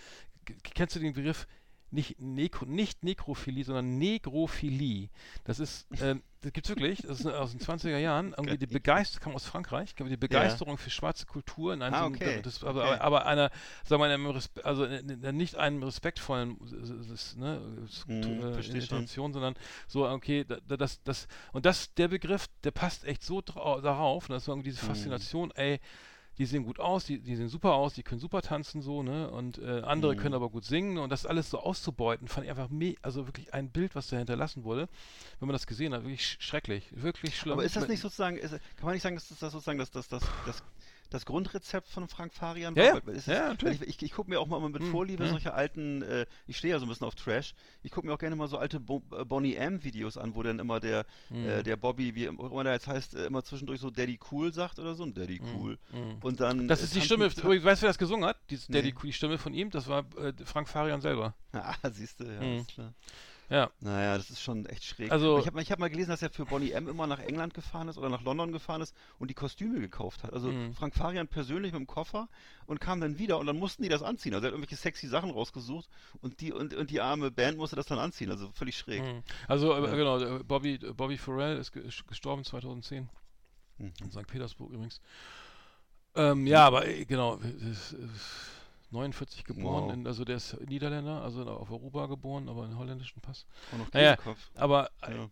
Kennst 0.63 0.95
du 0.95 1.01
den 1.01 1.13
Begriff 1.13 1.49
nicht, 1.91 2.21
Nekro, 2.21 2.67
nicht 2.67 3.05
Nekrophilie, 3.05 3.65
sondern 3.65 3.99
Negrophilie. 3.99 5.11
Das 5.45 5.59
ist, 5.61 5.91
äh, 6.01 6.17
das 6.41 6.53
gibt's 6.53 6.69
wirklich, 6.69 7.03
das 7.03 7.21
ist 7.21 7.27
aus 7.27 7.53
den 7.53 7.61
20er 7.61 7.99
Jahren, 7.99 8.35
irgendwie 8.37 8.59
die 8.59 8.67
Begeisterung, 8.67 9.25
kam 9.25 9.35
aus 9.35 9.47
Frankreich, 9.47 9.95
die 9.95 10.17
Begeisterung 10.17 10.75
ja. 10.75 10.77
für 10.79 10.91
schwarze 10.91 11.27
Kultur 11.27 11.73
in 11.73 11.83
einem, 11.83 11.95
ah, 11.95 12.07
okay. 12.07 12.41
das, 12.43 12.63
aber, 12.63 12.91
okay. 12.91 13.01
aber 13.01 13.27
einer, 13.27 13.51
sagen 13.85 14.03
wir 14.03 14.19
mal, 14.19 14.41
also 14.63 14.87
nicht 14.87 15.57
einem 15.57 15.83
respektvollen 15.83 16.59
ne, 17.37 17.61
hm, 18.07 18.55
äh, 18.55 18.79
Intention, 18.79 19.33
sondern 19.33 19.55
so, 19.87 20.09
okay, 20.09 20.45
das, 20.67 21.03
das, 21.03 21.29
und 21.53 21.65
das, 21.65 21.95
der 21.95 22.09
Begriff, 22.09 22.49
der 22.65 22.73
passt 22.73 23.05
echt 23.05 23.23
so 23.23 23.41
darauf, 23.41 24.29
ne, 24.29 24.35
das 24.35 24.45
ist 24.45 24.49
irgendwie 24.49 24.71
diese 24.71 24.83
hm. 24.83 24.89
Faszination, 24.89 25.51
hm. 25.51 25.57
ey, 25.57 25.81
die 26.39 26.47
sehen 26.47 26.65
gut 26.65 26.81
aus, 26.81 27.05
die, 27.05 27.21
die 27.21 27.37
sehen 27.37 27.49
super 27.49 27.75
aus, 27.75 27.95
die 27.95 28.03
können 28.03 28.21
super 28.21 28.43
tanzen 28.43 28.83
so, 28.83 29.03
ne? 29.03 29.31
Und 29.31 29.59
äh, 29.59 29.83
andere 29.85 30.15
mhm. 30.15 30.19
können 30.19 30.35
aber 30.35 30.49
gut 30.51 30.65
singen 30.65 30.99
und 30.99 31.11
das 31.11 31.27
alles 31.27 31.51
so 31.51 31.61
auszubeuten, 31.61 32.29
fand 32.29 32.45
ich 32.45 32.51
einfach 32.51 32.71
me 32.71 32.97
also 33.03 33.27
wirklich 33.27 33.55
ein 33.55 33.71
Bild, 33.71 33.95
was 33.95 34.09
da 34.09 34.17
hinterlassen 34.17 34.65
wurde, 34.65 34.89
wenn 35.39 35.49
man 35.49 35.55
das 35.55 35.67
gesehen 35.67 35.95
hat, 35.95 36.03
wirklich 36.03 36.27
sch 36.27 36.37
schrecklich, 36.41 36.91
wirklich 36.95 37.37
schlimm. 37.37 37.55
Aber 37.55 37.65
ist 37.65 37.77
das 37.77 37.89
nicht 37.89 38.01
sozusagen, 38.01 38.37
ist, 38.37 38.51
kann 38.51 38.85
man 38.85 38.95
nicht 38.95 39.03
sagen, 39.03 39.17
dass 39.17 39.29
das 39.29 39.39
sozusagen 39.39 39.79
das, 39.79 39.91
das, 39.91 40.09
das, 40.09 40.23
das 40.47 40.63
das 41.11 41.27
Grundrezept 41.27 41.89
von 41.89 42.09
Frank 42.09 42.33
Farian 42.33 42.75
ja. 42.75 42.85
Ja, 42.85 43.01
ja, 43.27 43.49
natürlich. 43.49 43.83
Ich, 43.83 43.89
ich, 43.89 44.03
ich 44.03 44.13
gucke 44.13 44.31
mir 44.31 44.41
auch 44.41 44.47
mal 44.47 44.61
mit 44.69 44.83
mhm. 44.83 44.91
Vorliebe 44.91 45.25
mhm. 45.25 45.31
solche 45.31 45.55
alten, 45.55 46.03
äh, 46.03 46.27
ich 46.47 46.57
stehe 46.57 46.73
ja 46.73 46.79
so 46.79 46.87
ein 46.87 46.89
bisschen 46.89 47.07
auf 47.07 47.15
Trash, 47.15 47.55
ich 47.83 47.91
gucke 47.91 48.07
mir 48.07 48.15
auch 48.15 48.19
gerne 48.19 48.37
mal 48.37 48.49
so 48.49 48.59
alte 48.59 48.81
Bo 48.81 49.03
äh, 49.13 49.25
Bonnie 49.25 49.55
M 49.55 49.83
Videos 49.85 50.17
an, 50.17 50.35
wo 50.35 50.43
dann 50.43 50.59
immer 50.59 50.81
der, 50.81 51.07
mhm. 51.31 51.47
äh, 51.47 51.63
der 51.63 51.77
Bobby, 51.77 52.15
wie 52.15 52.25
immer 52.25 52.65
der 52.65 52.75
jetzt 52.75 52.87
heißt, 52.87 53.15
äh, 53.15 53.27
immer 53.27 53.43
zwischendurch 53.45 53.81
so 53.81 53.91
Daddy 53.91 54.19
Cool 54.31 54.53
sagt 54.53 54.79
oder 54.79 54.95
so, 54.95 55.05
ein 55.05 55.15
Daddy 55.15 55.41
mhm. 55.41 55.55
Cool. 55.55 55.79
Mhm. 55.93 56.17
Und 56.23 56.41
dann. 56.41 56.69
Das 56.69 56.83
ist 56.83 56.95
die 56.95 57.01
Stimme, 57.01 57.27
weißt 57.27 57.39
du, 57.39 57.63
wer 57.63 57.75
das 57.75 57.99
gesungen 57.99 58.25
hat? 58.25 58.39
Die 58.51 58.57
nee. 58.57 58.81
Daddy 58.81 58.95
Cool, 58.95 59.07
die 59.07 59.13
Stimme 59.13 59.39
von 59.39 59.55
ihm, 59.55 59.71
das 59.71 59.89
war 59.89 60.05
äh, 60.19 60.33
Frank 60.45 60.69
Farian 60.69 61.01
selber. 61.01 61.35
Ah, 61.53 61.77
siehst 61.91 62.21
du, 62.21 62.25
ja, 62.25 62.57
ist 62.57 62.69
klar. 62.69 62.93
Ja. 63.51 63.71
Naja, 63.81 64.17
das 64.17 64.31
ist 64.31 64.41
schon 64.41 64.67
echt 64.67 64.85
schräg. 64.85 65.13
Also, 65.13 65.39
ich 65.39 65.47
habe 65.47 65.61
hab 65.61 65.79
mal 65.79 65.91
gelesen, 65.91 66.11
dass 66.11 66.23
er 66.23 66.31
für 66.31 66.47
Bonnie 66.47 66.73
M 66.73 66.89
immer 66.89 67.07
nach 67.07 67.19
England 67.19 67.55
gefahren 67.55 67.89
ist 67.89 67.99
oder 67.99 68.09
nach 68.09 68.23
London 68.23 68.53
gefahren 68.53 68.81
ist 68.81 68.95
und 69.19 69.29
die 69.29 69.35
Kostüme 69.35 69.81
gekauft 69.81 70.23
hat. 70.23 70.33
Also 70.33 70.49
mhm. 70.49 70.75
Frank 70.75 70.95
Farian 70.95 71.29
persönlich 71.29 71.73
mit 71.73 71.81
dem 71.81 71.87
Koffer 71.87 72.29
und 72.67 72.81
kam 72.81 73.01
dann 73.01 73.19
wieder 73.19 73.39
und 73.39 73.47
dann 73.47 73.59
mussten 73.59 73.83
die 73.83 73.89
das 73.89 74.03
anziehen. 74.03 74.35
Also 74.35 74.47
er 74.47 74.49
hat 74.49 74.55
irgendwelche 74.55 74.77
sexy 74.77 75.09
Sachen 75.09 75.31
rausgesucht 75.31 75.89
und 76.23 76.41
die 76.41 76.53
und, 76.53 76.75
und 76.75 76.91
die 76.91 77.01
arme 77.01 77.31
Band 77.31 77.59
musste 77.59 77.77
das 77.77 77.87
dann 77.87 77.99
anziehen. 77.99 78.31
Also 78.31 78.51
völlig 78.53 78.79
schräg. 78.79 79.03
Mhm. 79.03 79.23
Also 79.47 79.75
äh, 79.75 79.85
ja. 79.85 79.95
genau, 79.95 80.43
Bobby, 80.45 80.79
Bobby 80.79 81.19
Farrell 81.19 81.59
ist 81.59 81.73
gestorben 82.07 82.45
2010. 82.45 83.09
Mhm. 83.79 83.93
In 84.03 84.11
St. 84.11 84.27
Petersburg 84.27 84.71
übrigens. 84.71 85.01
Ähm, 86.17 86.47
ja, 86.47 86.67
aber 86.67 86.87
äh, 86.87 87.05
genau. 87.05 87.37
Das, 87.37 87.95
das, 87.99 88.54
49 88.95 89.45
geboren, 89.45 89.85
wow. 89.85 89.93
in, 89.93 90.07
also 90.07 90.25
der 90.25 90.37
ist 90.37 90.59
Niederländer, 90.67 91.23
also 91.23 91.45
auf 91.45 91.71
Aruba 91.71 92.07
geboren, 92.07 92.49
aber 92.49 92.65
einen 92.65 92.79
holländischen 92.79 93.21
Pass. 93.21 93.47
Und 93.73 93.81
noch 93.81 93.93
naja, 93.93 94.17
aber 94.55 94.91
ja. 95.03 95.29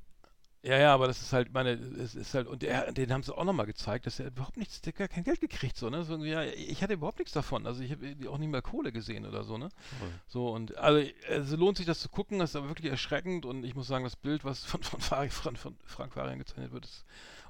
Ja, 0.64 0.78
ja, 0.78 0.94
aber 0.94 1.08
das 1.08 1.20
ist 1.20 1.32
halt, 1.32 1.52
meine, 1.52 1.72
es 1.72 2.14
ist 2.14 2.34
halt, 2.34 2.46
und 2.46 2.62
der, 2.62 2.92
den 2.92 3.12
haben 3.12 3.24
sie 3.24 3.36
auch 3.36 3.42
nochmal 3.42 3.66
gezeigt, 3.66 4.06
dass 4.06 4.20
er 4.20 4.28
überhaupt 4.28 4.56
nichts, 4.56 4.80
der 4.80 4.94
hat 4.96 5.10
kein 5.10 5.24
Geld 5.24 5.40
gekriegt, 5.40 5.76
so, 5.76 5.90
ne? 5.90 6.04
So, 6.04 6.22
ja, 6.24 6.44
ich 6.44 6.80
hatte 6.84 6.92
überhaupt 6.92 7.18
nichts 7.18 7.32
davon. 7.32 7.66
Also 7.66 7.82
ich 7.82 7.90
habe 7.90 8.14
auch 8.30 8.38
nicht 8.38 8.48
mal 8.48 8.62
Kohle 8.62 8.92
gesehen 8.92 9.26
oder 9.26 9.42
so, 9.42 9.58
ne? 9.58 9.64
Okay. 9.64 10.12
So, 10.28 10.50
und 10.50 10.78
also 10.78 11.04
es 11.28 11.50
lohnt 11.50 11.78
sich 11.78 11.86
das 11.86 11.98
zu 11.98 12.08
gucken, 12.08 12.38
das 12.38 12.50
ist 12.50 12.56
aber 12.56 12.68
wirklich 12.68 12.92
erschreckend 12.92 13.44
und 13.44 13.64
ich 13.64 13.74
muss 13.74 13.88
sagen, 13.88 14.04
das 14.04 14.14
Bild, 14.14 14.44
was 14.44 14.62
von, 14.64 14.84
von, 14.84 15.00
von, 15.30 15.56
von 15.56 15.76
Frank 15.84 16.14
Varian 16.14 16.38
gezeichnet 16.38 16.70
wird, 16.70 16.84
ist 16.84 17.04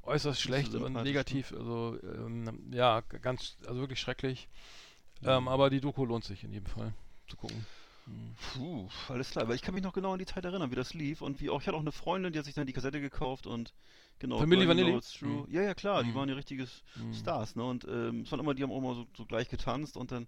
äußerst 0.04 0.40
schlecht 0.40 0.74
und 0.74 0.94
negativ. 0.94 1.50
Ne? 1.50 1.58
Also 1.58 1.98
ähm, 2.02 2.70
ja, 2.72 3.02
ganz, 3.02 3.58
also 3.66 3.80
wirklich 3.80 4.00
schrecklich. 4.00 4.48
Ähm, 5.24 5.48
aber 5.48 5.70
die 5.70 5.80
Doku 5.80 6.04
lohnt 6.04 6.24
sich 6.24 6.44
in 6.44 6.52
jedem 6.52 6.66
Fall 6.66 6.92
zu 7.28 7.36
gucken. 7.36 7.64
Hm. 8.06 8.34
Puh, 8.54 8.88
alles 9.08 9.30
klar. 9.30 9.44
Aber 9.44 9.54
ich 9.54 9.62
kann 9.62 9.74
mich 9.74 9.84
noch 9.84 9.92
genau 9.92 10.12
an 10.12 10.18
die 10.18 10.26
Zeit 10.26 10.44
erinnern, 10.44 10.70
wie 10.70 10.76
das 10.76 10.94
lief 10.94 11.22
und 11.22 11.40
wie 11.40 11.50
auch. 11.50 11.60
Ich 11.60 11.66
hatte 11.66 11.76
auch 11.76 11.82
eine 11.82 11.92
Freundin, 11.92 12.32
die 12.32 12.38
hat 12.38 12.46
sich 12.46 12.54
dann 12.54 12.66
die 12.66 12.72
Kassette 12.72 13.00
gekauft 13.00 13.46
und 13.46 13.72
genau. 14.18 14.38
Family 14.38 14.66
Vanilli? 14.66 14.98
Mhm. 15.20 15.46
Ja, 15.48 15.62
ja, 15.62 15.74
klar, 15.74 16.02
mhm. 16.02 16.08
die 16.08 16.14
waren 16.14 16.28
ja 16.28 16.34
richtige 16.34 16.66
mhm. 16.96 17.14
Stars, 17.14 17.54
ne? 17.54 17.64
Und 17.64 17.84
ähm, 17.84 18.22
es 18.22 18.32
waren 18.32 18.40
immer, 18.40 18.54
die 18.54 18.62
haben 18.62 18.72
auch 18.72 18.78
immer 18.78 18.94
so, 18.94 19.06
so, 19.16 19.24
gleich 19.24 19.48
getanzt 19.48 19.96
und 19.96 20.10
dann, 20.10 20.26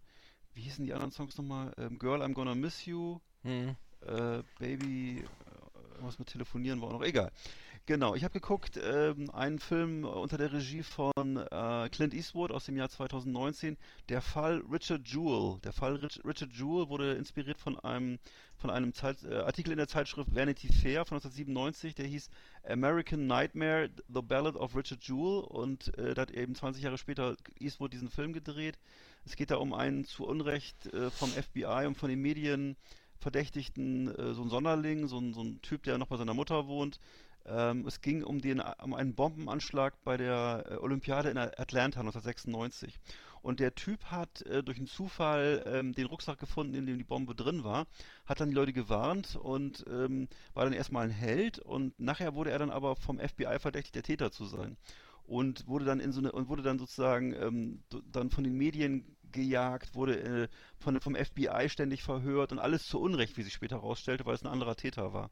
wie 0.54 0.62
hießen 0.62 0.84
die 0.84 0.92
anderen 0.92 1.10
Songs 1.10 1.36
nochmal? 1.36 1.72
Ähm, 1.76 1.98
Girl, 1.98 2.22
I'm 2.22 2.32
Gonna 2.32 2.54
Miss 2.54 2.86
You, 2.86 3.18
mhm. 3.42 3.74
äh, 4.02 4.42
Baby, 4.60 5.18
äh, 5.18 5.24
was 6.00 6.18
mit 6.20 6.28
Telefonieren 6.28 6.80
war 6.80 6.88
auch 6.88 6.92
noch, 6.92 7.02
egal. 7.02 7.32
Genau, 7.86 8.14
ich 8.14 8.24
habe 8.24 8.32
geguckt, 8.32 8.80
ähm, 8.82 9.28
einen 9.28 9.58
Film 9.58 10.04
unter 10.06 10.38
der 10.38 10.50
Regie 10.54 10.82
von 10.82 11.36
äh, 11.36 11.88
Clint 11.90 12.14
Eastwood 12.14 12.50
aus 12.50 12.64
dem 12.64 12.78
Jahr 12.78 12.88
2019, 12.88 13.76
der 14.08 14.22
Fall 14.22 14.62
Richard 14.72 15.06
Jewell. 15.06 15.60
Der 15.64 15.74
Fall 15.74 15.96
Rich, 15.96 16.18
Richard 16.24 16.50
Jewell 16.54 16.88
wurde 16.88 17.12
inspiriert 17.12 17.58
von 17.58 17.78
einem 17.78 18.18
von 18.56 18.70
einem 18.70 18.94
Zeit, 18.94 19.22
äh, 19.24 19.34
Artikel 19.34 19.72
in 19.72 19.76
der 19.76 19.86
Zeitschrift 19.88 20.34
Vanity 20.34 20.68
Fair 20.68 21.04
von 21.04 21.16
1997, 21.16 21.94
der 21.94 22.06
hieß 22.06 22.30
American 22.66 23.26
Nightmare: 23.26 23.90
The 24.08 24.22
Ballad 24.22 24.56
of 24.56 24.74
Richard 24.74 25.04
Jewell 25.04 25.44
und 25.44 25.96
äh, 25.98 26.14
da 26.14 26.22
hat 26.22 26.30
eben 26.30 26.54
20 26.54 26.82
Jahre 26.82 26.96
später 26.96 27.36
Eastwood 27.60 27.92
diesen 27.92 28.08
Film 28.08 28.32
gedreht. 28.32 28.78
Es 29.26 29.36
geht 29.36 29.50
da 29.50 29.56
um 29.56 29.74
einen 29.74 30.06
zu 30.06 30.24
Unrecht 30.24 30.86
äh, 30.86 31.10
vom 31.10 31.28
FBI 31.28 31.84
und 31.86 31.98
von 31.98 32.08
den 32.08 32.22
Medien 32.22 32.76
Verdächtigten, 33.24 34.08
äh, 34.08 34.34
so 34.34 34.42
ein 34.42 34.50
Sonderling, 34.50 35.08
so 35.08 35.18
ein, 35.18 35.32
so 35.32 35.42
ein 35.42 35.62
Typ, 35.62 35.82
der 35.84 35.96
noch 35.96 36.08
bei 36.08 36.18
seiner 36.18 36.34
Mutter 36.34 36.66
wohnt, 36.66 37.00
ähm, 37.46 37.86
es 37.86 38.00
ging 38.00 38.22
um, 38.22 38.40
den, 38.40 38.60
um 38.82 38.94
einen 38.94 39.14
Bombenanschlag 39.14 39.94
bei 40.04 40.16
der 40.16 40.64
äh, 40.68 40.74
Olympiade 40.76 41.30
in 41.30 41.38
Atlanta 41.38 42.00
1996. 42.00 42.98
Und 43.42 43.60
der 43.60 43.74
Typ 43.74 44.04
hat 44.06 44.40
äh, 44.42 44.62
durch 44.62 44.78
einen 44.78 44.86
Zufall 44.86 45.62
ähm, 45.66 45.92
den 45.92 46.06
Rucksack 46.06 46.38
gefunden, 46.38 46.74
in 46.74 46.86
dem 46.86 46.96
die 46.96 47.04
Bombe 47.04 47.34
drin 47.34 47.62
war, 47.62 47.86
hat 48.24 48.40
dann 48.40 48.48
die 48.48 48.54
Leute 48.54 48.72
gewarnt 48.72 49.36
und 49.36 49.84
ähm, 49.86 50.28
war 50.54 50.64
dann 50.64 50.72
erstmal 50.72 51.04
ein 51.04 51.10
Held 51.10 51.58
und 51.58 51.98
nachher 52.00 52.34
wurde 52.34 52.50
er 52.50 52.58
dann 52.58 52.70
aber 52.70 52.96
vom 52.96 53.18
FBI 53.18 53.58
verdächtigt, 53.58 53.96
der 53.96 54.02
Täter 54.02 54.30
zu 54.30 54.46
sein. 54.46 54.78
Und 55.26 55.66
wurde 55.66 55.84
dann 55.84 56.00
in 56.00 56.12
so 56.12 56.20
eine 56.20 56.32
und 56.32 56.48
wurde 56.48 56.62
dann 56.62 56.78
sozusagen 56.78 57.34
ähm, 57.34 57.82
dann 58.10 58.30
von 58.30 58.44
den 58.44 58.56
Medien 58.56 59.16
gejagt, 59.32 59.94
wurde 59.94 60.20
äh, 60.20 60.48
von, 60.78 60.98
vom 61.00 61.14
FBI 61.14 61.68
ständig 61.68 62.02
verhört 62.02 62.52
und 62.52 62.58
alles 62.58 62.86
zu 62.86 62.98
Unrecht, 62.98 63.36
wie 63.36 63.42
sich 63.42 63.52
später 63.52 63.76
herausstellte, 63.76 64.24
weil 64.24 64.34
es 64.34 64.42
ein 64.42 64.52
anderer 64.52 64.76
Täter 64.76 65.12
war. 65.12 65.30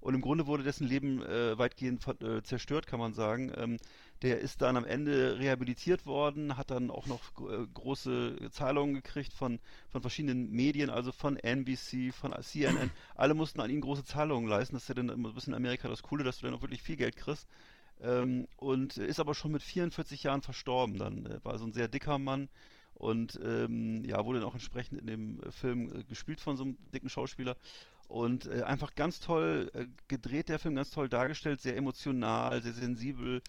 Und 0.00 0.14
im 0.14 0.20
Grunde 0.20 0.46
wurde 0.46 0.62
dessen 0.62 0.86
Leben 0.86 1.22
äh, 1.22 1.58
weitgehend 1.58 2.06
äh, 2.22 2.42
zerstört, 2.42 2.86
kann 2.86 3.00
man 3.00 3.12
sagen. 3.12 3.52
Ähm, 3.56 3.76
der 4.22 4.40
ist 4.40 4.60
dann 4.62 4.76
am 4.76 4.84
Ende 4.84 5.38
rehabilitiert 5.38 6.06
worden, 6.06 6.56
hat 6.56 6.70
dann 6.70 6.90
auch 6.90 7.06
noch 7.06 7.20
äh, 7.50 7.66
große 7.72 8.50
Zahlungen 8.50 8.94
gekriegt 8.94 9.32
von, 9.32 9.60
von 9.88 10.00
verschiedenen 10.00 10.50
Medien, 10.50 10.90
also 10.90 11.12
von 11.12 11.36
NBC, 11.36 12.12
von 12.12 12.34
CNN. 12.40 12.90
Alle 13.14 13.34
mussten 13.34 13.60
an 13.60 13.70
ihn 13.70 13.80
große 13.80 14.04
Zahlungen 14.04 14.48
leisten. 14.48 14.74
Das 14.74 14.82
ist 14.82 14.88
ja 14.88 14.94
dann 14.94 15.08
immer 15.08 15.28
ein 15.28 15.34
bisschen 15.34 15.52
in 15.52 15.58
Amerika 15.58 15.88
das 15.88 16.02
Coole, 16.02 16.24
dass 16.24 16.38
du 16.38 16.46
dann 16.46 16.54
auch 16.54 16.62
wirklich 16.62 16.82
viel 16.82 16.96
Geld 16.96 17.16
kriegst. 17.16 17.46
Ähm, 18.02 18.46
und 18.56 18.96
ist 18.96 19.20
aber 19.20 19.34
schon 19.34 19.52
mit 19.52 19.62
44 19.62 20.22
Jahren 20.22 20.42
verstorben 20.42 20.98
dann. 20.98 21.26
Er 21.26 21.44
war 21.44 21.58
so 21.58 21.66
ein 21.66 21.72
sehr 21.72 21.88
dicker 21.88 22.18
Mann 22.18 22.48
und 22.94 23.38
ähm, 23.42 24.04
ja, 24.04 24.24
wurde 24.24 24.40
dann 24.40 24.48
auch 24.48 24.54
entsprechend 24.54 25.00
in 25.00 25.06
dem 25.06 25.40
Film 25.50 25.90
äh, 25.94 26.04
gespielt 26.04 26.40
von 26.40 26.56
so 26.56 26.64
einem 26.64 26.76
dicken 26.92 27.08
Schauspieler. 27.08 27.56
Und 28.10 28.46
äh, 28.46 28.62
einfach 28.62 28.96
ganz 28.96 29.20
toll 29.20 29.70
äh, 29.72 29.86
gedreht, 30.08 30.48
der 30.48 30.58
Film, 30.58 30.74
ganz 30.74 30.90
toll 30.90 31.08
dargestellt, 31.08 31.60
sehr 31.60 31.76
emotional, 31.76 32.60
sehr 32.60 32.72
sensibel. 32.72 33.40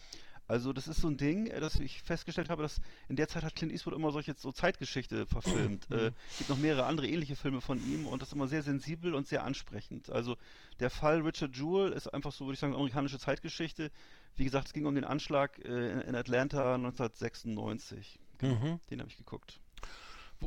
Also 0.47 0.71
das 0.71 0.87
ist 0.87 1.01
so 1.01 1.07
ein 1.07 1.17
Ding, 1.17 1.47
äh, 1.47 1.59
dass 1.59 1.79
ich 1.79 2.03
festgestellt 2.03 2.49
habe, 2.49 2.61
dass 2.61 2.79
in 3.09 3.15
der 3.15 3.27
Zeit 3.27 3.43
hat 3.43 3.55
Clint 3.55 3.71
Eastwood 3.71 3.95
immer 3.95 4.11
solche 4.11 4.35
so 4.37 4.51
Zeitgeschichte 4.51 5.25
verfilmt. 5.25 5.87
Es 5.89 5.97
äh, 5.97 6.11
gibt 6.37 6.49
noch 6.51 6.59
mehrere 6.59 6.85
andere 6.85 7.07
ähnliche 7.07 7.35
Filme 7.35 7.59
von 7.59 7.79
ihm 7.79 8.05
und 8.05 8.21
das 8.21 8.29
ist 8.29 8.33
immer 8.33 8.47
sehr 8.47 8.61
sensibel 8.61 9.15
und 9.15 9.27
sehr 9.27 9.45
ansprechend. 9.45 10.11
Also 10.11 10.37
der 10.79 10.91
Fall 10.91 11.21
Richard 11.21 11.55
Jewell 11.55 11.91
ist 11.93 12.07
einfach 12.13 12.31
so, 12.31 12.45
würde 12.45 12.53
ich 12.53 12.59
sagen, 12.59 12.75
amerikanische 12.75 13.17
Zeitgeschichte. 13.17 13.91
Wie 14.35 14.43
gesagt, 14.43 14.67
es 14.67 14.73
ging 14.73 14.85
um 14.85 14.93
den 14.93 15.05
Anschlag 15.05 15.57
äh, 15.65 16.01
in 16.01 16.13
Atlanta 16.13 16.75
1996. 16.75 18.19
Genau, 18.37 18.53
mhm. 18.53 18.79
Den 18.91 18.99
habe 18.99 19.09
ich 19.09 19.17
geguckt. 19.17 19.60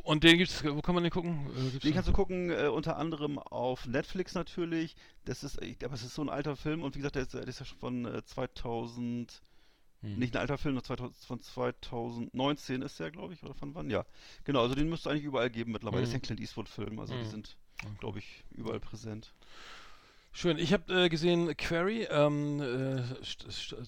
Und 0.03 0.25
den 0.25 0.39
gibt's, 0.39 0.65
wo 0.65 0.81
kann 0.83 0.95
man 0.95 1.05
den 1.05 1.13
gucken? 1.13 1.47
Äh, 1.57 1.79
den 1.79 1.95
kannst 1.95 2.09
du 2.09 2.13
gucken, 2.13 2.51
äh, 2.51 2.67
unter 2.67 2.97
anderem 2.97 3.39
auf 3.39 3.87
Netflix 3.87 4.35
natürlich. 4.35 4.97
Das 5.25 5.45
ist, 5.45 5.61
glaube, 5.79 5.95
es 5.95 6.03
ist 6.03 6.15
so 6.15 6.23
ein 6.23 6.29
alter 6.29 6.57
Film 6.57 6.83
und 6.83 6.95
wie 6.95 6.99
gesagt, 6.99 7.15
der 7.15 7.23
ist, 7.23 7.35
der 7.35 7.47
ist 7.47 7.61
ja 7.61 7.67
schon 7.67 7.79
von 7.79 8.05
äh, 8.07 8.25
2000. 8.25 9.43
Hm. 10.01 10.19
Nicht 10.19 10.37
ein 10.37 10.41
alter 10.41 10.59
Film, 10.59 10.81
von 10.83 11.41
2019 11.41 12.83
ist 12.83 13.01
der, 13.01 13.11
glaube 13.11 13.35
ich, 13.35 13.43
oder 13.43 13.55
von 13.55 13.75
wann? 13.75 13.89
Ja. 13.89 14.05
Genau, 14.45 14.63
also 14.63 14.75
den 14.75 14.89
müsste 14.89 15.11
eigentlich 15.11 15.25
überall 15.25 15.49
geben 15.49 15.73
mittlerweile. 15.73 16.03
Hm. 16.03 16.05
Das 16.05 16.09
ist 16.09 16.15
ja 16.15 16.19
ein 16.19 16.23
Clint 16.23 16.41
Eastwood-Film, 16.41 16.99
also 16.99 17.15
hm. 17.15 17.23
die 17.23 17.29
sind, 17.29 17.57
glaube 18.01 18.19
ich, 18.19 18.45
überall 18.51 18.81
präsent. 18.81 19.33
Schön. 20.37 20.59
Ich 20.59 20.73
habe 20.73 21.05
äh, 21.05 21.09
gesehen 21.09 21.57
Quarry, 21.57 22.09
ähm, 22.11 22.61
äh, 22.61 23.03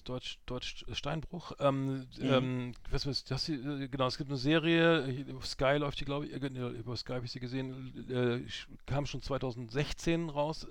Deutsch, 0.05 0.39
Deutsch 0.45 0.85
Steinbruch. 0.93 1.51
Ähm, 1.59 1.97
mhm. 1.97 2.05
ähm, 2.21 2.73
was, 2.89 3.05
was, 3.05 3.25
das, 3.25 3.49
äh, 3.49 3.89
genau, 3.91 4.07
es 4.07 4.17
gibt 4.17 4.29
eine 4.29 4.37
Serie, 4.37 5.25
auf 5.35 5.45
Sky 5.45 5.75
läuft 5.75 5.99
die, 5.99 6.05
glaube 6.05 6.25
ich, 6.25 6.31
äh, 6.31 6.47
über 6.47 6.95
Sky 6.95 7.15
habe 7.15 7.25
ich 7.25 7.33
sie 7.33 7.41
gesehen, 7.41 7.93
äh, 8.09 8.49
kam 8.85 9.05
schon 9.05 9.21
2016 9.21 10.29
raus. 10.29 10.65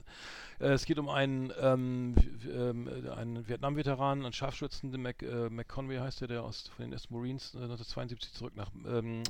Äh, 0.60 0.68
es 0.68 0.86
geht 0.86 0.98
um 0.98 1.10
einen, 1.10 1.52
ähm, 1.60 2.14
ähm, 2.50 2.88
einen 3.14 3.46
Vietnam-Veteran, 3.46 4.22
einen 4.22 4.32
Scharfschützen, 4.32 4.92
den 4.92 5.02
Mac, 5.02 5.22
äh, 5.22 5.50
McConway 5.50 5.98
heißt 5.98 6.22
der, 6.22 6.28
der 6.28 6.42
aus 6.42 6.68
von 6.74 6.86
den 6.86 6.94
S 6.94 7.10
Marines 7.10 7.54
1972 7.54 8.32
zurück 8.32 8.56
nach 8.56 8.70
ähm, 8.86 9.22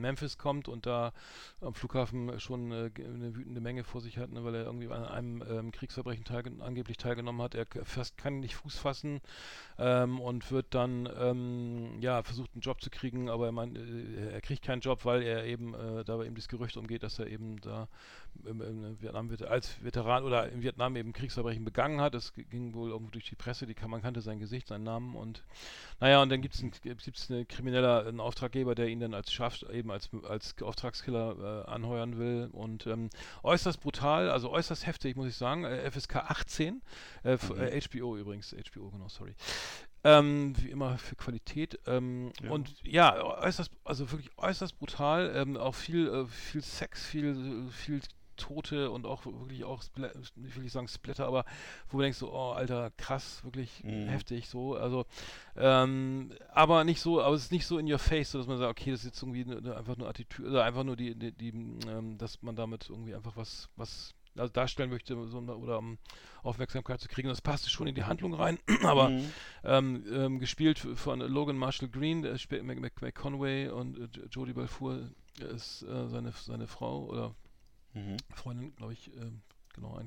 Memphis 0.00 0.36
kommt 0.36 0.68
und 0.68 0.84
da 0.84 1.12
am 1.60 1.74
Flughafen 1.74 2.40
schon 2.40 2.72
eine 2.72 3.36
wütende 3.36 3.60
Menge 3.60 3.84
vor 3.84 4.00
sich 4.00 4.18
hat, 4.18 4.32
ne, 4.32 4.42
weil 4.42 4.56
er 4.56 4.64
irgendwie 4.64 4.88
an 4.88 5.04
einem 5.04 5.70
Kriegsverbrechen 5.76 6.24
teilge 6.24 6.50
angeblich 6.60 6.96
teilgenommen 6.96 7.42
hat. 7.42 7.54
Er 7.54 7.66
fast 7.84 8.16
kann 8.18 8.40
nicht 8.40 8.56
Fuß 8.56 8.78
fassen 8.78 9.20
ähm, 9.78 10.20
und 10.20 10.50
wird 10.50 10.66
dann 10.70 11.08
ähm, 11.18 12.00
ja 12.00 12.22
versucht 12.22 12.50
einen 12.54 12.62
Job 12.62 12.80
zu 12.80 12.90
kriegen, 12.90 13.28
aber 13.28 13.46
er, 13.46 13.52
meint, 13.52 13.76
äh, 13.78 14.32
er 14.32 14.40
kriegt 14.40 14.62
keinen 14.62 14.80
Job, 14.80 15.04
weil 15.04 15.22
er 15.22 15.44
eben 15.44 15.74
äh, 15.74 16.04
dabei 16.04 16.26
eben 16.26 16.34
das 16.34 16.48
Gerücht 16.48 16.76
umgeht, 16.76 17.02
dass 17.02 17.18
er 17.18 17.26
eben 17.26 17.60
da 17.60 17.88
im, 18.44 18.60
im 18.60 19.00
Vietnam 19.00 19.30
als 19.48 19.82
Veteran 19.82 20.24
oder 20.24 20.50
in 20.50 20.62
Vietnam 20.62 20.96
eben 20.96 21.12
Kriegsverbrechen 21.12 21.64
begangen 21.64 22.00
hat. 22.00 22.14
Das 22.14 22.32
ging 22.34 22.74
wohl 22.74 22.90
irgendwo 22.90 23.10
durch 23.10 23.28
die 23.28 23.36
Presse, 23.36 23.66
die 23.66 23.74
kann, 23.74 23.90
man 23.90 24.02
kannte 24.02 24.20
sein 24.20 24.38
Gesicht, 24.38 24.68
seinen 24.68 24.84
Namen 24.84 25.14
und 25.14 25.44
naja, 26.00 26.20
und 26.22 26.28
dann 26.28 26.42
gibt 26.42 26.54
es 26.54 26.62
einen, 26.62 26.72
gibt's 26.82 27.30
einen 27.30 27.48
krimineller 27.48 28.06
einen 28.06 28.20
Auftraggeber, 28.20 28.74
der 28.74 28.88
ihn 28.88 29.00
dann 29.00 29.14
als 29.14 29.32
Scharf, 29.32 29.62
eben 29.72 29.90
als, 29.90 30.10
als 30.28 30.54
Auftragskiller 30.60 31.64
äh, 31.66 31.70
anheuern 31.70 32.18
will 32.18 32.48
und 32.52 32.86
ähm, 32.86 33.10
äußerst 33.42 33.80
brutal, 33.80 34.30
also 34.30 34.50
äußerst 34.50 34.86
heftig, 34.86 35.16
muss 35.16 35.28
ich 35.28 35.36
sagen. 35.36 35.64
Äh, 35.64 35.90
FSK 35.90 36.16
18, 36.16 36.82
äh, 37.24 37.32
mhm. 37.32 37.60
äh, 37.60 37.80
HBO 37.80 38.16
übrigens, 38.16 38.54
HBO, 38.54 38.90
genau, 38.90 39.08
sorry. 39.08 39.34
Ähm, 40.04 40.54
wie 40.58 40.70
immer 40.70 40.98
für 40.98 41.16
Qualität. 41.16 41.80
Ähm, 41.86 42.32
ja. 42.40 42.50
Und 42.50 42.72
ja, 42.84 43.24
äußerst, 43.42 43.72
also 43.82 44.12
wirklich 44.12 44.30
äußerst 44.38 44.78
brutal. 44.78 45.32
Ähm, 45.34 45.56
auch 45.56 45.74
viel, 45.74 46.06
äh, 46.06 46.26
viel 46.26 46.62
Sex, 46.62 47.04
viel, 47.04 47.68
viel 47.70 48.00
Tote 48.36 48.90
und 48.90 49.06
auch 49.06 49.26
wirklich 49.26 49.64
auch, 49.64 49.82
ich 49.82 50.56
will 50.56 50.62
nicht 50.62 50.72
sagen 50.72 50.88
Splitter, 50.88 51.26
aber 51.26 51.44
wo 51.88 51.98
du 51.98 52.02
denkst 52.02 52.18
so, 52.18 52.32
oh, 52.32 52.52
Alter, 52.52 52.90
krass, 52.96 53.42
wirklich 53.44 53.82
mhm. 53.84 54.06
heftig, 54.08 54.48
so, 54.48 54.74
also, 54.74 55.06
ähm, 55.56 56.32
aber 56.52 56.84
nicht 56.84 57.00
so, 57.00 57.22
aber 57.22 57.34
es 57.34 57.44
ist 57.44 57.52
nicht 57.52 57.66
so 57.66 57.78
in 57.78 57.90
your 57.90 57.98
face, 57.98 58.30
so 58.30 58.38
dass 58.38 58.46
man 58.46 58.58
sagt, 58.58 58.70
okay, 58.70 58.90
das 58.90 59.00
ist 59.00 59.06
jetzt 59.06 59.22
irgendwie 59.22 59.44
eine, 59.44 59.76
einfach 59.76 59.96
nur 59.96 60.08
Attitüde, 60.08 60.50
oder 60.50 60.64
einfach 60.64 60.84
nur 60.84 60.96
die, 60.96 61.14
die, 61.14 61.32
die 61.32 61.48
ähm, 61.88 62.18
dass 62.18 62.42
man 62.42 62.56
damit 62.56 62.88
irgendwie 62.88 63.14
einfach 63.14 63.36
was, 63.36 63.68
was 63.76 64.14
also 64.38 64.52
darstellen 64.52 64.90
möchte 64.90 65.14
so, 65.28 65.38
oder 65.38 65.78
um 65.78 65.98
Aufmerksamkeit 66.42 67.00
zu 67.00 67.08
kriegen. 67.08 67.28
Das 67.28 67.40
passte 67.40 67.70
schon 67.70 67.86
in 67.86 67.94
die 67.94 68.04
Handlung 68.04 68.34
rein, 68.34 68.58
aber 68.84 69.10
mhm. 69.10 69.32
ähm, 69.64 70.04
ähm, 70.12 70.38
gespielt 70.38 70.78
von 70.78 71.20
Logan 71.20 71.56
Marshall 71.56 71.88
Green, 71.88 72.22
der 72.22 72.38
spielt 72.38 72.64
McConway 72.64 73.68
und 73.68 73.98
äh, 73.98 74.26
Jodie 74.30 74.52
Balfour 74.52 75.10
ist 75.54 75.82
äh, 75.82 76.08
seine, 76.08 76.32
seine 76.32 76.66
Frau 76.66 77.04
oder 77.04 77.34
mhm. 77.96 78.16
Freundin, 78.34 78.76
glaube 78.76 78.92
ich, 78.92 79.08
äh, 79.08 79.30
genau. 79.74 80.00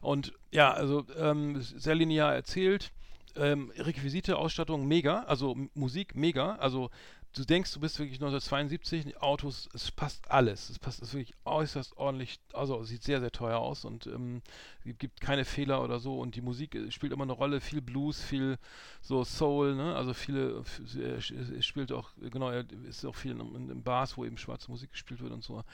Und 0.00 0.32
ja, 0.50 0.72
also 0.72 1.04
ähm, 1.16 1.60
sehr 1.60 1.94
linear 1.94 2.34
erzählt. 2.34 2.92
Ähm, 3.34 3.72
Requisite, 3.76 4.36
Ausstattung 4.36 4.86
mega, 4.86 5.22
also 5.22 5.56
Musik 5.74 6.14
mega, 6.14 6.56
also 6.56 6.90
du 7.34 7.44
denkst, 7.44 7.72
du 7.72 7.80
bist 7.80 7.98
wirklich 7.98 8.18
1972, 8.20 9.20
Autos, 9.22 9.68
es 9.72 9.90
passt 9.90 10.30
alles. 10.30 10.68
Es 10.68 10.78
passt 10.78 11.00
es 11.02 11.08
ist 11.08 11.14
wirklich 11.14 11.34
äußerst 11.44 11.96
ordentlich, 11.96 12.38
also 12.52 12.82
sieht 12.84 13.02
sehr, 13.02 13.20
sehr 13.20 13.30
teuer 13.30 13.58
aus 13.58 13.84
und 13.84 14.06
ähm, 14.06 14.42
gibt 14.84 15.20
keine 15.20 15.44
Fehler 15.44 15.82
oder 15.82 15.98
so 15.98 16.18
und 16.20 16.34
die 16.34 16.42
Musik 16.42 16.74
äh, 16.74 16.90
spielt 16.90 17.12
immer 17.12 17.24
eine 17.24 17.32
Rolle, 17.32 17.60
viel 17.60 17.80
Blues, 17.80 18.20
viel 18.20 18.58
so 19.00 19.24
Soul, 19.24 19.74
ne? 19.74 19.94
Also 19.94 20.12
viele, 20.12 20.62
er 21.00 21.62
spielt 21.62 21.92
auch, 21.92 22.10
genau, 22.20 22.50
ist 22.50 23.04
auch 23.04 23.16
viel 23.16 23.32
in, 23.32 23.70
in 23.70 23.82
Bars, 23.82 24.16
wo 24.16 24.24
eben 24.24 24.36
schwarze 24.36 24.70
Musik 24.70 24.92
gespielt 24.92 25.20
wird 25.22 25.32
und 25.32 25.42
so. 25.42 25.64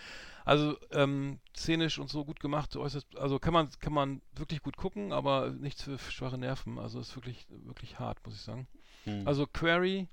Also 0.44 0.76
ähm, 0.92 1.40
szenisch 1.56 1.98
und 1.98 2.09
so 2.09 2.24
gut 2.24 2.40
gemacht, 2.40 2.76
äußerst, 2.76 3.16
also 3.16 3.38
kann 3.38 3.52
man, 3.52 3.68
kann 3.80 3.92
man 3.92 4.22
wirklich 4.34 4.62
gut 4.62 4.76
gucken, 4.76 5.12
aber 5.12 5.50
nichts 5.50 5.82
für 5.82 5.98
schwache 5.98 6.38
Nerven. 6.38 6.78
Also 6.78 7.00
ist 7.00 7.16
wirklich, 7.16 7.46
wirklich 7.50 7.98
hart, 7.98 8.24
muss 8.24 8.36
ich 8.36 8.42
sagen. 8.42 8.68
Hm. 9.04 9.26
Also 9.26 9.46
Query, 9.46 10.09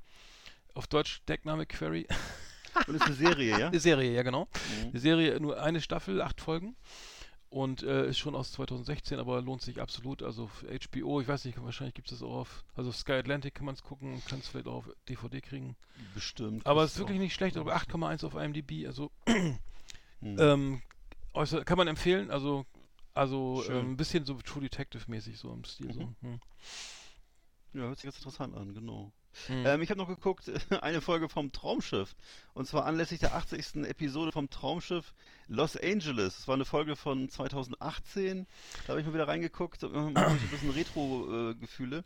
auf 0.75 0.87
Deutsch 0.87 1.21
Deckname 1.27 1.65
Query. 1.65 2.07
Und 2.87 2.95
ist 2.95 3.03
eine 3.03 3.15
Serie, 3.15 3.57
ja? 3.57 3.67
Eine 3.69 3.79
Serie, 3.79 4.11
ja, 4.13 4.21
genau. 4.21 4.45
Mhm. 4.81 4.89
Eine 4.89 4.99
Serie, 4.99 5.39
nur 5.39 5.61
eine 5.61 5.81
Staffel, 5.81 6.21
acht 6.21 6.41
Folgen. 6.41 6.75
Und 7.49 7.83
äh, 7.83 8.09
ist 8.09 8.17
schon 8.17 8.35
aus 8.35 8.51
2016, 8.51 9.17
aber 9.17 9.41
lohnt 9.41 9.61
sich 9.61 9.81
absolut. 9.81 10.21
Also 10.21 10.49
HBO, 10.67 11.21
ich 11.21 11.27
weiß 11.27 11.45
nicht, 11.45 11.61
wahrscheinlich 11.63 11.93
gibt 11.93 12.11
es 12.11 12.19
das 12.19 12.27
auch 12.27 12.35
auf, 12.35 12.65
also 12.75 12.91
Sky 12.91 13.13
Atlantic 13.13 13.55
kann 13.55 13.65
man 13.65 13.75
es 13.75 13.81
gucken, 13.81 14.21
kann 14.27 14.39
es 14.39 14.49
vielleicht 14.49 14.67
auch 14.67 14.87
auf 14.87 14.89
DVD 15.07 15.39
kriegen. 15.39 15.77
Bestimmt. 16.13 16.65
Aber 16.65 16.83
es 16.83 16.93
ist 16.93 16.99
wirklich 16.99 17.19
nicht 17.19 17.33
schlecht, 17.33 17.55
aber 17.55 17.77
8,1 17.77 18.25
auf 18.25 18.35
IMDb, 18.35 18.85
also 18.85 19.09
mhm. 20.19 20.37
ähm, 20.37 20.81
äußer, 21.33 21.63
kann 21.63 21.77
man 21.77 21.87
empfehlen, 21.87 22.29
also 22.29 22.65
also 23.15 23.63
ähm, 23.69 23.91
ein 23.91 23.97
bisschen 23.97 24.25
so 24.25 24.33
True 24.41 24.63
Detective 24.63 25.09
mäßig 25.09 25.39
so 25.39 25.53
im 25.53 25.63
Stil. 25.63 25.87
Mhm. 25.87 25.93
So. 25.93 26.13
Hm. 26.21 26.39
Ja, 27.73 27.81
hört 27.83 27.97
sich 27.97 28.03
ganz 28.03 28.17
interessant 28.17 28.53
an, 28.55 28.73
genau. 28.73 29.13
Mhm. 29.49 29.65
Ähm, 29.65 29.81
ich 29.81 29.89
habe 29.89 29.99
noch 29.99 30.07
geguckt, 30.07 30.51
eine 30.81 31.01
Folge 31.01 31.29
vom 31.29 31.51
Traumschiff. 31.51 32.15
Und 32.53 32.67
zwar 32.67 32.85
anlässlich 32.85 33.19
der 33.19 33.35
80. 33.35 33.85
Episode 33.87 34.31
vom 34.31 34.49
Traumschiff 34.49 35.13
Los 35.47 35.77
Angeles. 35.77 36.37
Das 36.37 36.47
war 36.47 36.55
eine 36.55 36.65
Folge 36.65 36.95
von 36.95 37.29
2018. 37.29 38.47
Da 38.83 38.89
habe 38.89 39.01
ich 39.01 39.05
mal 39.05 39.13
wieder 39.13 39.27
reingeguckt, 39.27 39.83
und 39.83 40.17
ein 40.17 40.49
bisschen 40.49 40.71
Retro-Gefühle. 40.71 41.97
Äh, 41.97 42.03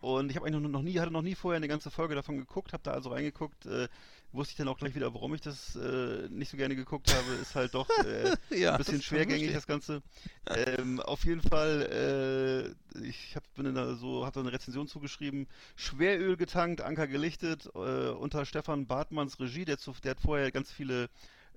und 0.00 0.30
ich 0.30 0.36
habe 0.36 0.46
eigentlich 0.46 0.70
noch, 0.70 0.82
nie, 0.82 0.98
hatte 1.00 1.10
noch 1.10 1.22
nie 1.22 1.34
vorher 1.34 1.56
eine 1.56 1.68
ganze 1.68 1.90
Folge 1.90 2.14
davon 2.14 2.36
geguckt, 2.36 2.72
habe 2.72 2.82
da 2.84 2.92
also 2.92 3.10
reingeguckt, 3.10 3.66
äh, 3.66 3.88
wusste 4.32 4.52
ich 4.52 4.56
dann 4.56 4.68
auch 4.68 4.78
gleich 4.78 4.94
wieder, 4.94 5.12
warum 5.14 5.34
ich 5.34 5.40
das 5.40 5.76
äh, 5.76 6.28
nicht 6.28 6.50
so 6.50 6.56
gerne 6.56 6.76
geguckt 6.76 7.12
habe. 7.12 7.34
Ist 7.40 7.54
halt 7.54 7.74
doch 7.74 7.88
äh, 8.04 8.36
ja, 8.58 8.72
ein 8.72 8.78
bisschen 8.78 8.98
das 8.98 9.04
schwergängig, 9.04 9.52
das 9.52 9.66
Ganze. 9.66 10.02
Ähm, 10.46 11.00
auf 11.00 11.24
jeden 11.24 11.40
Fall, 11.40 12.74
äh, 12.94 13.00
ich 13.06 13.36
hab, 13.36 13.42
bin 13.54 13.74
da 13.74 13.94
so, 13.94 14.24
habe 14.24 14.34
da 14.34 14.40
eine 14.40 14.52
Rezension 14.52 14.88
zugeschrieben. 14.88 15.46
Schweröl 15.76 16.36
getankt, 16.36 16.80
Anker 16.80 17.06
gelichtet, 17.06 17.66
äh, 17.74 18.10
unter 18.10 18.44
Stefan 18.44 18.86
Bartmanns 18.86 19.40
Regie, 19.40 19.64
der, 19.64 19.78
zu, 19.78 19.94
der 20.02 20.12
hat 20.12 20.20
vorher 20.20 20.50
ganz 20.52 20.70
viele 20.70 21.08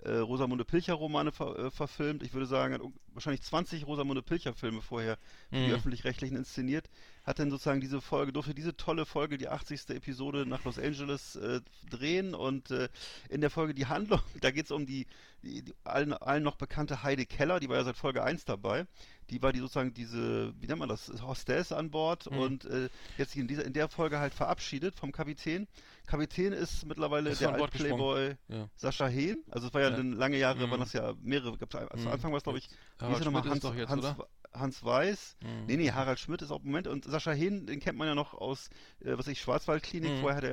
äh, 0.03 0.17
Rosamunde 0.17 0.65
Pilcher 0.65 0.93
Romane 0.93 1.31
ver, 1.31 1.57
äh, 1.57 1.71
verfilmt. 1.71 2.23
Ich 2.23 2.33
würde 2.33 2.45
sagen, 2.45 2.73
hat 2.73 2.81
wahrscheinlich 3.13 3.41
20 3.41 3.85
Rosamunde 3.87 4.21
Pilcher-Filme 4.21 4.81
vorher 4.81 5.17
für 5.49 5.55
die 5.57 5.67
Mhm. 5.67 5.73
öffentlich-rechtlichen 5.73 6.37
inszeniert, 6.37 6.89
hat 7.25 7.39
dann 7.39 7.49
sozusagen 7.51 7.81
diese 7.81 8.01
Folge, 8.01 8.33
durfte 8.33 8.53
diese 8.55 8.75
tolle 8.77 9.05
Folge, 9.05 9.37
die 9.37 9.47
80. 9.49 9.89
Episode 9.95 10.45
nach 10.45 10.63
Los 10.63 10.79
Angeles 10.79 11.35
äh, 11.35 11.61
drehen 11.89 12.33
und 12.33 12.71
äh, 12.71 12.89
in 13.29 13.41
der 13.41 13.49
Folge 13.49 13.73
die 13.73 13.85
Handlung, 13.85 14.21
da 14.41 14.51
geht 14.51 14.65
es 14.65 14.71
um 14.71 14.85
die, 14.85 15.07
die, 15.43 15.61
die 15.63 15.73
allen, 15.83 16.13
allen 16.13 16.43
noch 16.43 16.55
bekannte 16.55 17.03
Heide 17.03 17.25
Keller, 17.25 17.59
die 17.59 17.69
war 17.69 17.77
ja 17.77 17.83
seit 17.83 17.97
Folge 17.97 18.23
1 18.23 18.45
dabei. 18.45 18.85
Die 19.29 19.41
war 19.41 19.53
die 19.53 19.59
sozusagen 19.59 19.93
diese, 19.93 20.53
wie 20.59 20.67
nennt 20.67 20.79
man 20.79 20.89
das, 20.89 21.09
Hostess 21.21 21.71
an 21.71 21.89
Bord 21.91 22.29
Mhm. 22.29 22.37
und 22.37 22.65
äh, 22.65 22.89
jetzt 23.17 23.35
in 23.35 23.47
dieser 23.47 23.65
in 23.65 23.71
der 23.73 23.87
Folge 23.87 24.19
halt 24.19 24.33
verabschiedet 24.33 24.95
vom 24.95 25.11
Kapitän. 25.13 25.67
Kapitän 26.07 26.51
ist 26.53 26.85
mittlerweile 26.85 27.29
Ist 27.29 27.41
der 27.41 27.49
von 27.49 27.57
Bord 27.57 27.73
Alt-Playboy 27.73 28.35
Ja. 28.49 28.69
Sascha 28.75 29.07
Hehn. 29.07 29.43
Also 29.49 29.67
es 29.67 29.73
war 29.73 29.81
ja, 29.81 29.89
Ja. 29.89 29.97
lange 29.97 30.37
Jahre, 30.37 30.65
Mhm. 30.67 30.71
waren 30.71 30.79
das 30.81 30.93
ja 30.93 31.13
mehrere, 31.21 31.57
gab's, 31.57 31.71
zu 31.71 31.99
Mhm. 31.99 32.07
Anfang 32.07 32.31
war 32.31 32.37
es 32.37 32.43
glaube 32.43 32.59
ich, 32.59 32.69
wie 32.69 33.05
er 33.05 33.19
nochmal, 33.25 33.45
ist 33.45 33.63
Hans, 33.63 33.77
jetzt, 33.77 33.89
Hans? 33.89 34.15
Hans 34.53 34.83
Weiß. 34.83 35.37
Mhm. 35.41 35.65
Nee, 35.67 35.77
nee, 35.77 35.91
Harald 35.91 36.19
Schmidt 36.19 36.41
ist 36.41 36.51
auch 36.51 36.61
Moment 36.61 36.87
und 36.87 37.05
Sascha 37.05 37.31
Hehn, 37.31 37.65
den 37.65 37.79
kennt 37.79 37.97
man 37.97 38.07
ja 38.07 38.15
noch 38.15 38.33
aus, 38.33 38.69
äh, 38.99 39.17
was 39.17 39.27
ich, 39.27 39.39
Schwarzwaldklinik. 39.39 40.11
Mhm. 40.11 40.19
Vorher 40.19 40.37
hat 40.37 40.43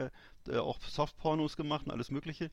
er 0.46 0.55
äh, 0.55 0.59
auch 0.59 0.80
Softpornos 0.80 1.57
gemacht 1.57 1.86
und 1.86 1.92
alles 1.92 2.11
Mögliche. 2.11 2.51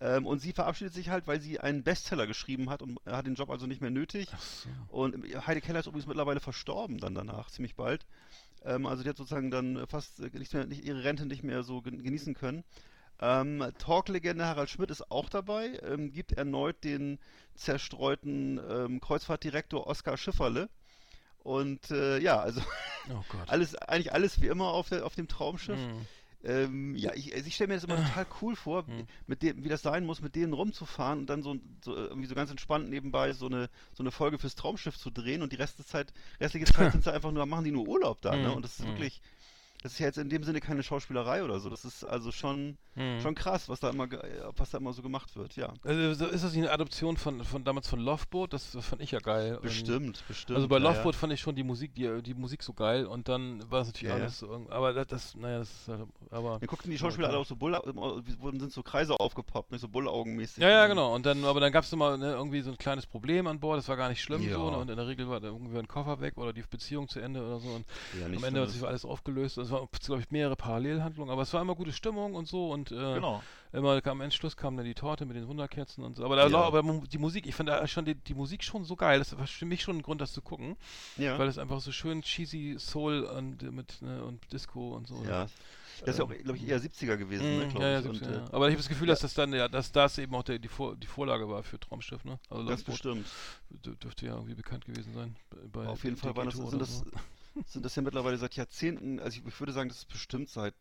Ähm, 0.00 0.26
und 0.26 0.40
sie 0.40 0.52
verabschiedet 0.52 0.92
sich 0.94 1.08
halt, 1.10 1.26
weil 1.26 1.40
sie 1.40 1.58
einen 1.60 1.82
Bestseller 1.82 2.26
geschrieben 2.26 2.68
hat 2.70 2.82
und 2.82 2.98
hat 3.06 3.26
den 3.26 3.34
Job 3.34 3.48
also 3.50 3.66
nicht 3.66 3.80
mehr 3.80 3.90
nötig. 3.90 4.28
So. 4.28 4.68
Und 4.88 5.16
Heide 5.46 5.60
Keller 5.62 5.80
ist 5.80 5.86
übrigens 5.86 6.06
mittlerweile 6.06 6.40
verstorben 6.40 6.98
dann 6.98 7.14
danach, 7.14 7.50
ziemlich 7.50 7.76
bald. 7.76 8.06
Ähm, 8.66 8.86
also 8.86 9.02
die 9.02 9.08
hat 9.10 9.16
sozusagen 9.16 9.50
dann 9.50 9.86
fast 9.88 10.20
äh, 10.20 10.30
nicht 10.38 10.54
mehr, 10.54 10.66
nicht, 10.66 10.84
ihre 10.84 11.04
Rente 11.04 11.26
nicht 11.26 11.44
mehr 11.44 11.62
so 11.64 11.82
gen- 11.82 12.02
genießen 12.02 12.34
können. 12.34 12.64
Ähm, 13.20 13.64
Talklegende 13.78 14.46
Harald 14.46 14.70
Schmidt 14.70 14.90
ist 14.90 15.10
auch 15.10 15.28
dabei, 15.30 15.78
ähm, 15.84 16.12
gibt 16.12 16.32
erneut 16.32 16.84
den 16.84 17.18
zerstreuten 17.54 18.60
ähm, 18.68 19.00
Kreuzfahrtdirektor 19.00 19.86
Oskar 19.86 20.18
Schifferle. 20.18 20.68
Und 21.38 21.90
äh, 21.90 22.18
ja, 22.18 22.40
also 22.40 22.60
Oh 23.08 23.22
alles, 23.46 23.74
eigentlich 23.76 24.12
alles 24.12 24.40
wie 24.42 24.48
immer 24.48 24.68
auf, 24.68 24.88
der, 24.88 25.06
auf 25.06 25.14
dem 25.14 25.28
Traumschiff. 25.28 25.78
Mhm. 25.80 26.06
Ähm, 26.46 26.94
ja, 26.94 27.12
ich, 27.14 27.34
also 27.34 27.46
ich 27.48 27.54
stelle 27.56 27.68
mir 27.68 27.74
das 27.74 27.82
immer 27.84 27.96
total 27.96 28.24
cool 28.40 28.54
vor, 28.54 28.84
Mhm. 28.84 29.06
mit 29.26 29.42
dem, 29.42 29.64
wie 29.64 29.68
das 29.68 29.82
sein 29.82 30.06
muss, 30.06 30.20
mit 30.22 30.36
denen 30.36 30.52
rumzufahren 30.52 31.18
und 31.20 31.26
dann 31.26 31.42
so, 31.42 31.56
so 31.84 31.94
irgendwie 31.94 32.28
so 32.28 32.36
ganz 32.36 32.50
entspannt 32.52 32.88
nebenbei 32.88 33.32
so 33.32 33.46
eine, 33.46 33.68
so 33.92 34.04
eine 34.04 34.12
Folge 34.12 34.38
fürs 34.38 34.54
Traumschiff 34.54 34.96
zu 34.96 35.10
drehen 35.10 35.42
und 35.42 35.52
die 35.52 35.56
Rest 35.56 35.84
Zeit, 35.88 36.12
restliche 36.40 36.68
Zeit 36.68 36.92
sind 36.92 37.02
sie 37.02 37.12
einfach 37.12 37.32
nur, 37.32 37.44
machen 37.46 37.64
die 37.64 37.72
nur 37.72 37.88
Urlaub 37.88 38.20
da, 38.22 38.38
ne? 38.38 38.50
Mhm. 38.50 38.54
Und 38.56 38.64
das 38.64 38.78
ist 38.78 38.86
Mhm. 38.86 38.90
wirklich, 38.90 39.20
das 39.86 39.92
ist 39.94 39.98
ja 40.00 40.06
jetzt 40.06 40.18
in 40.18 40.28
dem 40.28 40.42
Sinne 40.42 40.60
keine 40.60 40.82
Schauspielerei 40.82 41.44
oder 41.44 41.60
so. 41.60 41.70
Das 41.70 41.84
ist 41.84 42.04
also 42.04 42.32
schon, 42.32 42.76
Mhm. 42.96 43.20
schon 43.20 43.34
krass, 43.34 43.68
was 43.68 43.78
da 43.80 43.90
immer, 43.90 44.06
ge- 44.08 44.20
was 44.56 44.70
da 44.70 44.78
immer 44.78 44.92
so 44.92 45.02
gemacht 45.02 45.36
wird, 45.36 45.54
ja. 45.56 45.72
Also, 45.84 46.14
so 46.14 46.26
ist 46.26 46.42
das 46.44 46.52
nicht 46.54 46.62
eine 46.64 46.72
Adoption 46.72 47.16
von, 47.16 47.44
von 47.44 47.62
damals 47.62 47.88
von 47.88 48.00
Loveboat? 48.00 48.52
Das, 48.52 48.72
das 48.72 48.84
fand 48.86 49.02
ich 49.02 49.10
ja 49.12 49.18
geil. 49.20 49.56
Und- 49.56 49.62
Bestimmt, 49.62 50.24
bestimmt. 50.26 50.56
Also 50.56 50.68
bei 50.68 50.78
ja, 50.78 50.82
Loveboat 50.82 51.14
fand 51.14 51.32
ich 51.32 51.40
schon 51.40 51.54
die 51.54 51.62
Musik, 51.62 51.94
die, 51.94 52.22
die 52.22 52.34
Musik 52.34 52.62
so 52.62 52.72
geil 52.72 53.06
und 53.06 53.28
dann 53.28 53.62
war 53.70 53.82
es 53.82 53.88
natürlich 53.88 54.10
Ja, 54.10 54.16
ja. 54.16 54.22
alles 54.24 54.38
so, 54.38 54.46
irg- 54.48 54.70
aber 54.70 54.92
das, 54.92 55.06
das, 55.08 55.34
naja, 55.36 55.58
das 55.58 55.70
ist 55.70 55.88
halt, 55.88 56.00
aber. 56.30 56.58
Dann 56.58 56.66
guckten 56.68 56.90
die 56.90 56.98
Schauspieler 56.98 57.28
alle 57.28 57.38
auch 57.38 57.46
so 57.46 57.54
Bull, 57.56 57.74
wurden 58.40 58.60
sind 58.60 58.72
so 58.72 58.82
Kreise 58.82 59.18
aufgepoppt, 59.20 59.72
nicht 59.72 59.80
so 59.82 59.88
Bullaugenmäßig. 59.88 60.62
Ja, 60.62 60.70
ja, 60.70 60.86
genau. 60.86 61.14
Und 61.14 61.26
dann, 61.26 61.44
aber 61.44 61.60
dann 61.60 61.72
gab 61.72 61.84
es 61.84 61.92
immer 61.92 62.16
ne, 62.16 62.32
irgendwie 62.32 62.60
so 62.62 62.70
ein 62.70 62.78
kleines 62.78 63.06
Problem 63.06 63.46
an 63.46 63.60
Bord. 63.60 63.78
Das 63.78 63.88
war 63.88 63.96
gar 63.96 64.08
nicht 64.08 64.22
schlimm 64.22 64.42
Ja. 64.42 64.54
so. 64.54 64.70
Ne? 64.70 64.76
Und 64.78 64.90
in 64.90 64.96
der 64.96 65.06
Regel 65.06 65.28
war 65.28 65.40
da 65.40 65.48
irgendwie 65.48 65.78
ein 65.78 65.86
Koffer 65.88 66.20
weg 66.20 66.36
oder 66.38 66.52
die 66.52 66.62
Beziehung 66.62 67.08
zu 67.08 67.20
Ende 67.20 67.40
oder 67.44 67.60
so. 67.60 67.68
Und 67.68 67.84
Ja, 68.18 68.26
am 68.26 68.42
Ende 68.44 68.60
hat 68.62 68.70
sich 68.70 68.82
alles 68.82 69.04
aufgelöst. 69.04 69.58
Es 69.58 69.70
glaube 70.04 70.22
ich, 70.22 70.30
mehrere 70.30 70.56
Parallelhandlungen. 70.56 71.30
Aber 71.32 71.42
es 71.42 71.52
war 71.52 71.60
immer 71.62 71.74
gute 71.74 71.92
Stimmung 71.92 72.34
und 72.34 72.46
so. 72.48 72.70
Und 72.70 72.90
äh, 72.92 73.14
Genau. 73.14 73.42
immer 73.72 74.00
am 74.06 74.20
Endschluss 74.20 74.56
kam 74.56 74.76
dann 74.76 74.86
die 74.86 74.94
Torte 74.94 75.26
mit 75.26 75.36
den 75.36 75.46
Wunderkerzen 75.48 76.04
und 76.04 76.16
so. 76.16 76.24
Aber, 76.24 76.36
da, 76.36 76.46
Ja. 76.48 76.58
aber 76.62 76.82
die 76.82 77.18
Musik, 77.18 77.46
ich 77.46 77.54
fand 77.54 77.68
da 77.68 77.86
schon 77.86 78.04
die, 78.04 78.14
die 78.14 78.34
Musik 78.34 78.62
schon 78.64 78.84
so 78.84 78.96
geil. 78.96 79.18
Das 79.18 79.36
war 79.36 79.46
für 79.46 79.66
mich 79.66 79.82
schon 79.82 79.96
ein 79.98 80.02
Grund, 80.02 80.20
das 80.20 80.32
zu 80.32 80.42
gucken. 80.42 80.76
Ja. 81.16 81.38
Weil 81.38 81.48
es 81.48 81.58
einfach 81.58 81.80
so 81.80 81.92
schön 81.92 82.22
cheesy 82.22 82.76
Soul 82.78 83.22
und 83.24 83.62
äh, 83.62 83.70
mit 83.70 84.00
ne, 84.02 84.24
und 84.24 84.40
Disco 84.52 84.94
und 84.94 85.06
so. 85.06 85.20
ne? 85.22 85.28
Ja. 85.28 85.46
Das 86.00 86.10
ist 86.10 86.18
ja 86.18 86.24
auch, 86.26 86.28
glaube 86.30 86.58
ich, 86.58 86.68
eher 86.68 86.78
70er 86.78 87.16
gewesen, 87.16 87.58
ne, 87.58 87.68
glaube 87.68 87.84
ja, 87.86 87.90
ja, 87.92 88.00
ich. 88.00 88.06
Und, 88.06 88.16
70er, 88.22 88.30
ja. 88.30 88.36
äh, 88.44 88.52
Aber 88.52 88.66
ich 88.68 88.72
habe 88.72 88.76
das 88.76 88.88
Gefühl, 88.90 89.06
dass 89.06 89.20
das 89.20 89.32
dann, 89.32 89.54
ja, 89.54 89.66
dass 89.66 89.92
das 89.92 90.18
eben 90.18 90.34
auch 90.34 90.42
der, 90.42 90.58
die, 90.58 90.68
Vor 90.68 90.94
die 90.94 91.06
Vorlage 91.06 91.48
war 91.48 91.62
für 91.62 91.80
Traumschiff, 91.80 92.22
ne? 92.22 92.38
Also 92.50 92.62
Loveboat 92.64 92.84
bestimmt. 92.84 93.26
dür- 93.82 93.96
dürfte 93.96 94.26
ja 94.26 94.34
irgendwie 94.34 94.54
bekannt 94.54 94.84
gewesen 94.84 95.14
sein. 95.14 95.34
Auf 95.86 96.04
jeden 96.04 96.16
Fall 96.18 96.36
waren 96.36 96.44
das, 96.46 96.56
sind, 96.56 96.66
oder 96.66 96.78
das, 96.80 96.98
so. 96.98 97.04
Sind 97.64 97.84
das 97.84 97.94
ja 97.96 98.02
mittlerweile 98.02 98.36
seit 98.38 98.54
Jahrzehnten, 98.56 99.20
also 99.20 99.38
ich, 99.38 99.46
ich 99.46 99.60
würde 99.60 99.72
sagen, 99.72 99.88
das 99.88 99.98
ist 99.98 100.08
bestimmt 100.08 100.48
seit, 100.50 100.74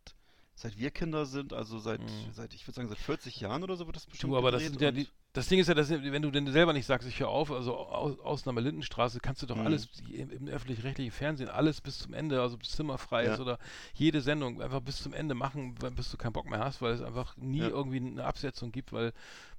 seit 0.55 0.78
wir 0.78 0.91
Kinder 0.91 1.26
sind, 1.26 1.53
also 1.53 1.80
seit, 1.80 2.01
Mhm. 2.01 2.34
seit 2.34 2.53
ich 2.53 2.65
würde 2.67 2.76
sagen, 2.76 2.89
seit 2.89 2.97
40 2.97 3.39
Jahren 3.39 3.63
oder 3.63 3.76
so 3.76 3.86
wird 3.86 3.95
das 3.95 4.05
bestimmt 4.05 4.34
Du, 4.34 4.38
aber 4.38 4.51
das 4.51 4.63
ja 4.80 4.91
die, 4.91 5.07
das 5.34 5.49
Ding 5.49 5.59
ist 5.59 5.67
ja, 5.67 5.73
dass, 5.73 5.89
wenn 5.89 6.21
du 6.21 6.32
denn 6.32 6.49
selber 6.49 6.71
nicht 6.71 6.86
sagst, 6.86 7.05
ich 7.09 7.19
höre 7.19 7.28
auf, 7.28 7.51
also 7.51 7.76
Aus, 7.76 8.17
Ausnahme 8.19 8.61
Lindenstraße, 8.61 9.19
kannst 9.19 9.41
du 9.41 9.47
doch 9.47 9.57
Mhm. 9.57 9.65
alles 9.65 9.89
im, 10.09 10.30
im 10.30 10.47
öffentlich-rechtlichen 10.47 11.11
Fernsehen, 11.11 11.49
alles 11.49 11.82
bis 11.82 11.99
zum 11.99 12.13
Ende, 12.13 12.41
also 12.41 12.57
bis 12.57 12.69
zimmerfrei 12.71 13.26
Ja. 13.26 13.34
ist 13.34 13.41
oder 13.41 13.59
jede 13.93 14.21
Sendung 14.21 14.61
einfach 14.61 14.80
bis 14.80 15.03
zum 15.03 15.11
Ende 15.11 15.36
machen, 15.36 15.76
bis 15.76 16.09
du 16.09 16.15
keinen 16.15 16.32
Bock 16.32 16.49
mehr 16.49 16.59
hast, 16.59 16.82
weil 16.82 16.93
es 16.93 17.01
einfach 17.01 17.36
nie 17.36 17.59
Ja. 17.59 17.67
irgendwie 17.67 17.97
eine 17.97 18.23
Absetzung 18.23 18.71
gibt, 18.71 18.93
weil, 18.93 19.11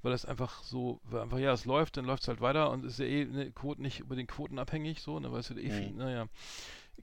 weil 0.03 0.15
es 0.15 0.25
einfach 0.25 0.63
so, 0.63 0.99
weil 1.05 1.21
einfach, 1.21 1.39
ja, 1.39 1.53
es 1.53 1.67
läuft, 1.67 1.99
dann 1.99 2.07
läuft 2.07 2.23
es 2.23 2.29
halt 2.29 2.41
weiter 2.41 2.71
und 2.71 2.83
ist 2.87 2.99
ja 2.99 3.05
eh 3.05 3.27
ne, 3.27 3.51
Quoten 3.53 3.83
nicht 3.83 4.01
über 4.01 4.17
den 4.17 4.27
Quoten 4.27 4.59
abhängig, 4.59 5.03
so, 5.03 5.21
ne, 5.21 5.31
weil 5.31 5.41
es 5.41 5.51
wird 5.51 5.61
eh, 5.61 5.71
viel, 5.71 5.91
Mhm. 5.91 5.99
naja, 5.99 6.27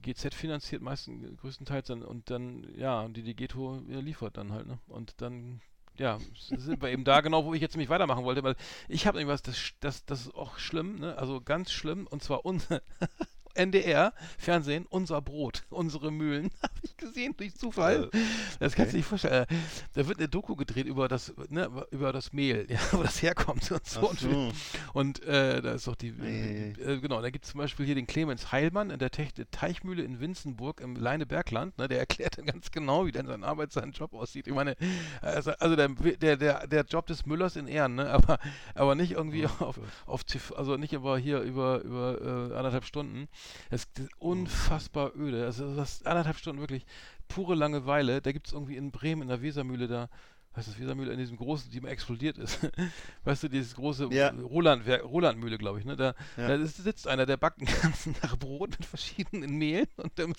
GZ 0.02 0.34
finanziert 0.34 0.82
meistens 0.82 1.36
größtenteils 1.38 1.86
dann 1.88 2.02
und 2.02 2.30
dann, 2.30 2.66
ja, 2.76 3.00
und 3.02 3.16
die 3.16 3.22
Digeto 3.22 3.82
ja, 3.88 4.00
liefert 4.00 4.36
dann 4.36 4.52
halt, 4.52 4.66
ne? 4.66 4.78
Und 4.86 5.20
dann, 5.20 5.60
ja, 5.96 6.18
sind 6.38 6.82
wir 6.82 6.90
eben 6.90 7.04
da 7.04 7.20
genau, 7.20 7.44
wo 7.44 7.54
ich 7.54 7.60
jetzt 7.60 7.74
nämlich 7.74 7.88
weitermachen 7.88 8.24
wollte, 8.24 8.42
weil 8.42 8.56
ich 8.88 9.06
habe 9.06 9.18
irgendwas, 9.18 9.42
das, 9.42 9.72
das, 9.80 10.04
das 10.04 10.26
ist 10.26 10.34
auch 10.34 10.58
schlimm, 10.58 10.96
ne? 10.96 11.16
Also 11.16 11.40
ganz 11.40 11.70
schlimm, 11.70 12.06
und 12.06 12.22
zwar 12.22 12.44
unser 12.44 12.82
NDR, 13.54 14.12
Fernsehen, 14.38 14.86
unser 14.88 15.20
Brot, 15.22 15.64
unsere 15.70 16.10
Mühlen, 16.10 16.50
habe 16.62 16.72
ich 16.82 16.96
gesehen 16.96 17.34
durch 17.36 17.54
Zufall. 17.54 18.10
Das 18.58 18.74
kannst 18.74 18.92
du 18.92 18.96
nicht 18.96 19.06
vorstellen. 19.06 19.44
Äh, 19.44 19.54
Da 19.94 20.06
wird 20.08 20.18
eine 20.18 20.28
Doku 20.28 20.56
gedreht 20.56 20.86
über 20.86 21.08
das, 21.08 21.32
ne, 21.48 21.70
über 21.90 22.12
das 22.12 22.32
Mehl, 22.32 22.66
ja, 22.70 22.78
wo 22.92 23.02
das 23.02 23.22
herkommt 23.22 23.70
und 23.70 23.86
so. 23.86 24.10
Ach 24.12 24.18
so. 24.18 24.52
und 24.92 25.22
äh, 25.24 25.62
da 25.62 25.72
ist 25.72 25.86
doch 25.86 25.96
die, 25.96 26.12
Ei, 26.20 26.74
äh, 26.82 26.98
genau, 26.98 27.22
da 27.22 27.30
gibt 27.30 27.44
es 27.44 27.52
zum 27.52 27.58
Beispiel 27.58 27.86
hier 27.86 27.94
den 27.94 28.06
Clemens 28.06 28.52
Heilmann 28.52 28.90
in 28.90 28.98
der 28.98 29.10
Tech 29.10 29.32
Teichmühle 29.50 30.02
in 30.02 30.20
Winzenburg 30.20 30.80
im 30.80 30.96
Leinebergland, 30.96 31.78
ne, 31.78 31.88
der 31.88 31.98
erklärt 31.98 32.38
dann 32.38 32.46
ganz 32.46 32.70
genau, 32.70 33.06
wie 33.06 33.12
denn 33.12 33.26
sein 33.26 33.44
Arbeit, 33.44 33.72
sein 33.72 33.92
Job 33.92 34.14
aussieht. 34.14 34.46
Ich 34.46 34.54
meine, 34.54 34.76
also, 35.20 35.52
also 35.52 35.76
der, 35.76 35.88
der, 35.88 36.36
der, 36.36 36.66
der 36.66 36.84
Job 36.84 37.06
des 37.06 37.26
Müllers 37.26 37.56
in 37.56 37.66
Ehren, 37.66 37.94
ne, 37.94 38.10
aber, 38.10 38.38
aber 38.74 38.94
nicht 38.94 39.12
irgendwie 39.12 39.44
Oh 39.44 39.64
auf, 39.64 39.78
auf 40.06 40.24
TV, 40.24 40.54
also 40.54 40.76
nicht 40.76 40.94
aber 40.94 41.18
hier 41.18 41.40
über, 41.40 41.82
über 41.82 42.20
äh, 42.20 42.56
anderthalb 42.56 42.84
Stunden. 42.84 43.28
Das, 43.70 43.84
ist 43.98 44.10
unfassbar 44.18 45.12
öde. 45.16 45.44
Also 45.44 45.74
das 45.74 45.94
ist 45.94 46.06
anderthalb 46.06 46.36
Stunden 46.38 46.60
wirklich 46.60 46.86
pure 47.28 47.54
Langeweile. 47.54 48.20
Da 48.20 48.32
gibt 48.32 48.46
es 48.48 48.52
irgendwie 48.52 48.76
in 48.76 48.90
Bremen 48.90 49.22
in 49.22 49.28
der 49.28 49.42
Wesermühle 49.42 49.86
da, 49.88 50.08
ist 50.56 50.68
das, 50.68 50.78
Wesermühle, 50.78 51.12
in 51.12 51.18
diesem 51.18 51.36
großen, 51.36 51.68
die 51.72 51.80
mal 51.80 51.88
explodiert 51.88 52.38
ist. 52.38 52.60
weißt 53.24 53.42
du, 53.42 53.48
dieses 53.48 53.74
große 53.74 54.08
Ja. 54.12 54.28
Roland, 54.30 54.86
Rolandmühle, 54.86 55.58
glaube 55.58 55.80
ich, 55.80 55.84
ne? 55.84 55.96
Da, 55.96 56.14
Ja. 56.36 56.56
da 56.56 56.64
sitzt 56.64 57.08
einer, 57.08 57.26
der 57.26 57.36
backt 57.36 57.60
den 57.60 57.66
ganzen 57.82 58.14
Tag 58.20 58.38
Brot 58.38 58.70
mit 58.70 58.84
verschiedenen 58.86 59.56
Mehlen 59.58 59.88
und, 59.96 60.12
diese, 60.16 60.36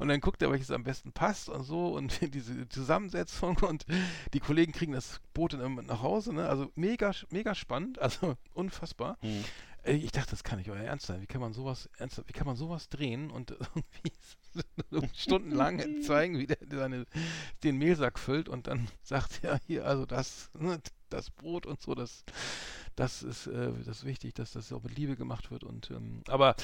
und 0.00 0.08
dann 0.08 0.20
guckt 0.20 0.42
er, 0.42 0.50
welches 0.50 0.72
am 0.72 0.82
besten 0.82 1.12
passt 1.12 1.48
und 1.48 1.62
so 1.62 1.94
und 1.94 2.18
diese 2.34 2.68
Zusammensetzung 2.68 3.56
und 3.58 3.86
die 4.34 4.40
Kollegen 4.40 4.72
kriegen 4.72 4.92
das 4.92 5.20
Brot 5.32 5.52
dann 5.52 5.60
immer 5.60 5.82
nach 5.82 6.02
Hause, 6.02 6.32
ne? 6.34 6.48
Also 6.48 6.72
mega, 6.74 7.12
mega 7.30 7.54
spannend, 7.54 8.00
also 8.00 8.36
unfassbar. 8.52 9.16
Hm. 9.20 9.44
Ey, 9.82 9.96
Ich 9.96 10.12
dachte, 10.12 10.30
das 10.30 10.44
kann 10.44 10.58
nicht 10.58 10.70
euer 10.70 10.80
Ernst 10.82 11.06
sein. 11.06 11.22
Wie 11.22 11.26
kann 11.26 11.40
man 11.40 11.52
sowas 11.52 11.88
ernsthaft, 11.96 12.28
wie 12.28 12.32
kann 12.32 12.46
man 12.46 12.56
sowas 12.56 12.88
drehen 12.88 13.30
und 13.30 13.50
irgendwie 14.92 15.08
stundenlang 15.14 16.02
zeigen, 16.02 16.38
wie 16.38 16.46
der 16.46 16.58
seine, 16.70 17.06
den 17.64 17.76
Mehlsack 17.78 18.18
füllt 18.18 18.48
und 18.48 18.66
dann 18.66 18.88
sagt 19.02 19.42
er 19.42 19.60
hier, 19.66 19.86
also 19.86 20.04
das, 20.06 20.50
ne, 20.58 20.80
das 21.08 21.30
Brot 21.30 21.66
und 21.66 21.80
so, 21.80 21.94
das, 21.94 22.24
das 22.96 23.22
ist, 23.22 23.46
äh, 23.46 23.72
das 23.86 23.98
ist 23.98 24.04
wichtig, 24.04 24.34
dass 24.34 24.52
das 24.52 24.72
auch 24.72 24.82
mit 24.82 24.96
Liebe 24.96 25.16
gemacht 25.16 25.50
wird 25.50 25.64
und 25.64 25.90
ähm, 25.90 26.22
aber 26.28 26.54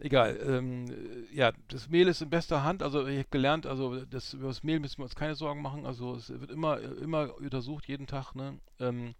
egal, 0.00 0.38
ähm, 0.44 0.86
äh, 0.90 1.34
ja, 1.34 1.52
das 1.68 1.88
Mehl 1.88 2.08
ist 2.08 2.22
in 2.22 2.30
bester 2.30 2.64
Hand, 2.64 2.82
also 2.82 3.06
ich 3.06 3.18
habe 3.18 3.28
gelernt, 3.30 3.66
also 3.66 4.04
das, 4.06 4.34
über 4.34 4.48
das 4.48 4.62
Mehl 4.62 4.80
müssen 4.80 4.98
wir 4.98 5.04
uns 5.04 5.14
keine 5.14 5.34
Sorgen 5.36 5.62
machen, 5.62 5.86
also 5.86 6.16
es 6.16 6.28
wird 6.30 6.50
immer, 6.50 6.80
äh, 6.80 6.86
immer 7.02 7.36
untersucht, 7.38 7.86
jeden 7.88 8.06
Tag, 8.06 8.34
ne, 8.34 8.58
ähm, 8.80 9.14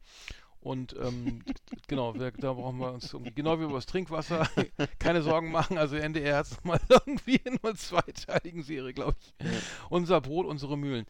und 0.67 0.97
ähm, 1.01 1.43
genau, 1.87 2.15
wir, 2.17 2.33
da 2.33 2.53
brauchen 2.53 2.79
wir 2.79 2.93
uns 2.93 3.13
irgendwie, 3.13 3.33
genau 3.33 3.61
wie 3.61 3.65
über 3.65 3.75
das 3.75 3.87
Trinkwasser, 3.87 4.49
keine 4.99 5.23
Sorgen 5.23 5.53
machen. 5.53 5.79
Also 5.79 5.95
NDR 5.95 6.39
hat 6.39 6.47
es 6.47 6.65
mal 6.65 6.81
irgendwie 6.89 7.37
in 7.37 7.59
einer 7.63 7.77
zweiteiligen 7.77 8.63
Serie, 8.65 8.93
glaube 8.93 9.15
ich. 9.21 9.47
Unser 9.91 10.21
Brot, 10.21 10.45
unsere 10.45 10.77
Mühlen. 10.77 11.07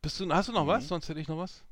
Bist 0.00 0.18
du, 0.20 0.32
hast 0.32 0.48
du 0.48 0.52
noch 0.52 0.66
was? 0.66 0.84
Mhm. 0.84 0.88
Sonst 0.88 1.08
hätte 1.10 1.20
ich 1.20 1.28
noch 1.28 1.36
was. 1.36 1.62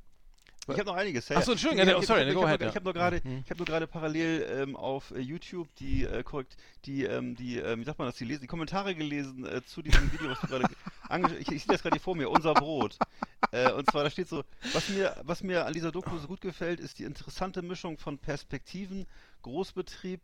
Ich 0.69 0.79
habe 0.81 0.85
noch 0.91 0.97
einiges. 0.97 1.31
Ach 1.31 1.43
so, 1.43 1.53
Entschuldigung, 1.53 1.87
Ich- 1.87 1.93
ja, 1.93 1.99
ich- 2.01 2.07
sorry, 2.07 2.29
ich, 2.29 2.35
go 2.35 2.41
ich, 2.41 2.47
ahead, 2.47 2.61
Ich 2.61 2.67
ja. 2.69 2.75
habe 2.75 2.85
nur 2.85 2.93
gerade, 2.95 3.21
Mhm. 3.23 3.43
ich 3.45 3.51
habe 3.51 3.59
nur 3.59 3.67
gerade 3.67 3.87
parallel 3.87 4.47
ähm, 4.51 4.77
auf 4.77 5.13
äh, 5.13 5.21
YouTube 5.21 5.69
die 5.77 6.05
äh, 6.05 6.23
korrekt, 6.25 6.57
die, 6.87 7.05
ähm, 7.05 7.37
die, 7.37 7.59
ähm, 7.59 7.81
wie 7.81 7.85
sagt 7.85 7.99
man 7.99 8.09
das, 8.09 8.17
die, 8.17 8.25
lesen, 8.25 8.41
die 8.41 8.47
Kommentare 8.49 8.95
gelesen 8.95 9.47
äh, 9.47 9.63
zu 9.65 9.81
diesem 9.83 10.11
Video, 10.13 10.29
was 10.31 10.41
du 10.41 10.49
gerade 10.49 10.65
ich, 11.41 11.53
ich 11.53 11.63
sehe 11.65 11.73
das 11.73 11.83
gerade 11.83 11.95
hier 11.95 12.01
vor 12.03 12.17
mir, 12.17 12.29
unser 12.31 12.53
Brot. 12.55 12.99
Äh, 13.53 13.71
und 13.73 13.89
zwar 13.89 14.03
da 14.03 14.11
steht 14.11 14.29
so, 14.29 14.43
was 14.73 14.89
mir, 14.89 15.15
was 15.23 15.43
mir 15.45 15.67
an 15.67 15.73
dieser 15.73 15.93
Doku 15.93 16.19
so 16.19 16.27
gut 16.27 16.41
gefällt, 16.41 16.81
ist 16.81 16.99
die 16.99 17.05
interessante 17.05 17.63
Mischung 17.63 17.97
von 17.97 18.19
Perspektiven, 18.19 19.07
Großbetrieb, 19.43 20.21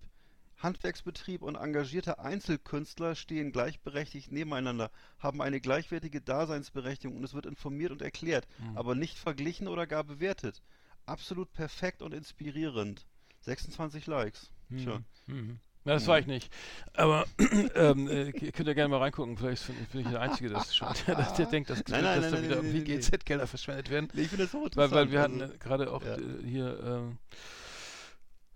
Handwerksbetrieb 0.63 1.43
und 1.43 1.57
engagierte 1.57 2.19
Einzelkünstler 2.19 3.15
stehen 3.15 3.53
gleichberechtigt 3.53 4.31
nebeneinander, 4.31 4.91
haben 5.19 5.43
eine 5.43 5.61
gleichwertige 5.61 6.21
Daseinsberechtigung 6.21 7.17
und 7.17 7.25
es 7.25 7.35
wird 7.35 7.47
informiert 7.47 7.91
und 7.91 8.03
erklärt, 8.03 8.47
Mhm. 8.59 8.77
aber 8.77 8.95
nicht 8.95 9.19
verglichen 9.19 9.69
oder 9.69 9.87
gar 9.87 10.05
bewertet. 10.05 10.63
Absolut 11.07 11.53
perfekt 11.53 12.01
und 12.03 12.15
inspirierend. 12.15 13.07
26 13.41 14.07
Likes. 14.07 14.51
Tja. 14.77 15.03
Mhm. 15.27 15.35
Mhm. 15.37 15.59
Ja, 15.85 15.95
das 15.95 16.07
war 16.07 16.17
ich 16.21 16.29
nicht. 16.29 16.49
Aber 16.95 17.27
ähm, 17.75 18.07
äh, 18.07 18.31
ihr 18.31 18.53
könnt 18.53 18.69
ja 18.69 18.75
gerne 18.75 18.89
mal 18.89 18.99
reingucken. 18.99 19.37
Vielleicht 19.37 19.67
bin 19.91 20.03
ich, 20.03 20.07
der 20.07 20.21
Einzige, 20.21 20.49
der, 20.49 20.63
schon, 20.73 20.87
der, 21.09 21.17
der 21.17 21.47
denkt, 21.47 21.71
dass, 21.71 21.83
Nein, 21.89 22.05
nein, 22.05 22.23
dass 22.23 22.31
nein, 22.31 22.43
da 22.49 22.63
wieder 22.63 22.63
nein. 22.63 22.85
GZ-Gelder 22.85 23.49
verschwendet 23.49 23.91
werden. 23.91 24.09
Nee, 24.15 24.23
ich 24.23 24.29
finde 24.29 24.45
das 24.45 24.53
so 24.53 24.59
Weil, 24.59 24.67
interessant. 24.67 24.93
weil 24.95 25.11
wir 25.11 25.21
hatten 25.21 25.43
also- 25.43 25.55
gerade 25.59 25.93
auch 25.93 26.05
ja. 26.05 26.17
hier, 26.45 26.81
ähm, 26.85 27.19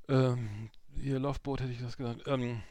ähm, 0.09 0.71
hier 1.01 1.19
Loveboat 1.19 1.61
hätte 1.61 1.73
ich 1.73 1.81
das 1.81 1.97
gesagt, 1.97 2.23
ähm, 2.27 2.63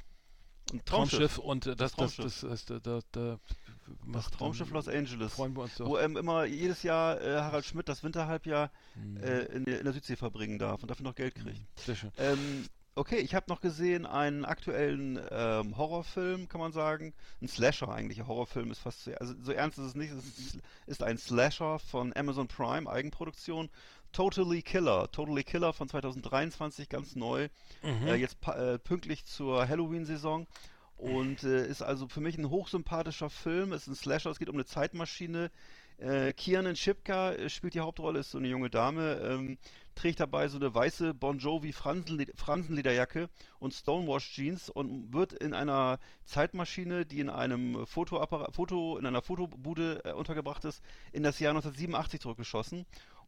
ein 0.73 0.83
Traumschiff, 0.85 1.37
und 1.37 1.67
äh, 1.67 1.75
das, 1.75 1.95
Das 1.95 2.15
das, 2.15 2.41
das, 2.41 2.65
das, 2.65 2.65
da, 2.65 2.79
da, 2.79 2.99
da 3.11 3.39
Das 3.87 3.95
macht 4.03 4.33
Traumschiff 4.33 4.71
Los 4.71 4.87
Angeles. 4.87 5.33
freuen 5.33 5.55
wir 5.55 5.61
uns 5.63 5.75
doch. 5.75 5.85
Wo 5.87 5.97
ähm, 5.99 6.17
immer 6.17 6.45
jedes 6.45 6.81
Jahr 6.83 7.21
äh, 7.21 7.35
Harald 7.41 7.65
Schmidt 7.65 7.87
das 7.87 8.03
Winterhalbjahr 8.03 8.71
Mhm. 8.95 9.17
äh, 9.17 9.41
in, 9.45 9.65
der- 9.65 9.77
in 9.79 9.83
der 9.85 9.93
Südsee 9.93 10.15
verbringen 10.15 10.57
darf 10.57 10.81
und 10.81 10.89
dafür 10.89 11.03
noch 11.03 11.13
Geld 11.15 11.35
kriegt. 11.35 11.61
Sehr 11.79 11.95
schön. 11.95 12.11
Ähm, 12.17 12.65
okay, 12.95 13.17
ich 13.17 13.35
habe 13.35 13.45
noch 13.47 13.61
gesehen 13.61 14.07
einen 14.07 14.43
aktuellen 14.43 15.19
ähm, 15.29 15.77
Horrorfilm, 15.77 16.47
kann 16.49 16.59
man 16.61 16.71
sagen. 16.71 17.13
Ein 17.41 17.47
Slasher 17.47 17.89
eigentlich. 17.89 18.19
Ein 18.19 18.27
Horrorfilm 18.27 18.71
ist 18.71 18.79
fast 18.79 19.07
also 19.19 19.35
so 19.39 19.51
ernst 19.51 19.77
ist 19.77 19.85
es 19.85 19.95
nicht. 19.95 20.11
Es 20.13 20.57
ist 20.87 21.03
ein 21.03 21.19
Slasher 21.19 21.77
von 21.77 22.11
Amazon 22.15 22.47
Prime, 22.47 22.89
Eigenproduktion. 22.89 23.69
Totally 24.15 24.61
Killer. 24.61 25.11
Totally 25.11 25.43
Killer 25.43 25.73
von 25.73 25.89
2023, 25.89 26.87
ganz 26.87 27.17
neu. 27.17 27.49
Mhm. 27.83 28.07
Äh, 28.07 28.15
jetzt 28.15 28.37
äh, 28.47 28.79
pünktlich 28.79 29.25
zur 29.25 29.67
Halloween-Saison. 29.67 30.47
Und 30.95 31.43
äh, 31.43 31.67
ist 31.67 31.81
also 31.81 32.07
für 32.07 32.21
mich 32.21 32.37
ein 32.37 32.49
hochsympathischer 32.49 33.29
Film. 33.29 33.73
Ist 33.73 33.87
ein 33.87 33.95
Slasher, 33.95 34.29
es 34.29 34.39
geht 34.39 34.47
um 34.47 34.55
eine 34.55 34.63
Zeitmaschine. 34.63 35.51
Äh, 35.97 36.31
Kiernan 36.31 36.77
Shipka 36.77 37.33
äh, 37.33 37.49
spielt 37.49 37.73
die 37.73 37.81
Hauptrolle, 37.81 38.19
ist 38.19 38.31
so 38.31 38.37
eine 38.37 38.47
junge 38.47 38.69
Dame, 38.69 39.15
ähm, 39.15 39.57
trägt 39.95 40.19
dabei 40.21 40.47
so 40.47 40.57
eine 40.57 40.73
weiße 40.73 41.13
Bon 41.13 41.37
Jovi 41.37 41.71
Fransenled 41.71 42.31
Fransenlederjacke 42.35 43.29
und 43.59 43.73
Stonewash 43.73 44.33
Jeans 44.33 44.69
und 44.69 45.13
wird 45.13 45.31
in 45.31 45.53
einer 45.53 45.99
Zeitmaschine, 46.25 47.05
die 47.05 47.19
in 47.19 47.29
einem 47.29 47.85
Fotoapparat, 47.85 48.53
Foto, 48.53 48.97
in 48.97 49.05
einer 49.05 49.21
Fotobude 49.21 50.01
äh, 50.03 50.11
untergebracht 50.11 50.65
ist, 50.65 50.81
in 51.13 51.23
das 51.23 51.39
Jahr 51.39 51.51
1987 51.51 52.19
zurückgeschossen 52.19 52.85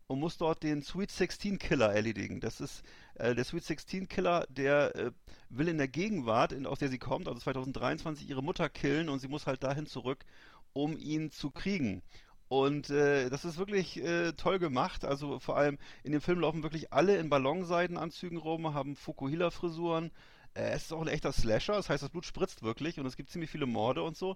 und 0.08 0.20
muss 0.20 0.38
dort 0.38 0.64
den 0.64 0.82
Sweet 0.82 1.12
16 1.12 1.60
Killer 1.60 1.94
erledigen. 1.94 2.40
Das 2.40 2.62
ist 2.62 2.84
äh, 3.16 3.36
der 3.36 3.44
Sweet 3.44 3.66
16 3.66 4.08
Killer, 4.08 4.46
der 4.50 4.96
äh, 4.96 5.12
will 5.50 5.68
in 5.68 5.78
der 5.78 5.90
Gegenwart, 5.90 6.54
in, 6.54 6.66
aus 6.66 6.80
der 6.80 6.90
sie 6.90 6.98
kommt, 6.98 7.28
also 7.28 7.40
2023, 7.40 8.30
ihre 8.30 8.44
Mutter 8.44 8.70
killen 8.70 9.10
und 9.10 9.20
sie 9.20 9.28
muss 9.28 9.48
halt 9.48 9.64
dahin 9.64 9.86
zurück, 9.86 10.26
um 10.74 10.98
ihn 10.98 11.30
zu 11.32 11.52
kriegen. 11.52 12.02
Und 12.50 12.90
äh, 12.90 13.30
das 13.30 13.44
ist 13.44 13.58
wirklich 13.58 14.02
äh, 14.02 14.32
toll 14.34 14.60
gemacht. 14.60 15.04
Also 15.04 15.40
vor 15.40 15.58
allem 15.58 15.78
in 16.04 16.14
dem 16.14 16.22
Film 16.22 16.40
laufen 16.40 16.64
wirklich 16.64 16.94
alle 16.94 17.18
in 17.18 17.30
Ballonseidenanzügen 17.30 18.38
rum, 18.38 18.74
haben 18.74 18.96
Fukuhila-Frisuren. 18.96 20.12
Äh, 20.58 20.72
es 20.72 20.84
ist 20.84 20.94
auch 20.94 21.02
ein 21.02 21.08
echter 21.08 21.32
Slasher, 21.32 21.74
das 21.74 21.90
heißt, 21.90 22.02
das 22.04 22.10
Blut 22.10 22.26
spritzt 22.26 22.64
wirklich 22.64 23.00
und 23.00 23.06
es 23.06 23.16
gibt 23.16 23.30
ziemlich 23.30 23.50
viele 23.52 23.66
Morde 23.66 24.02
und 24.04 24.18
so. 24.18 24.36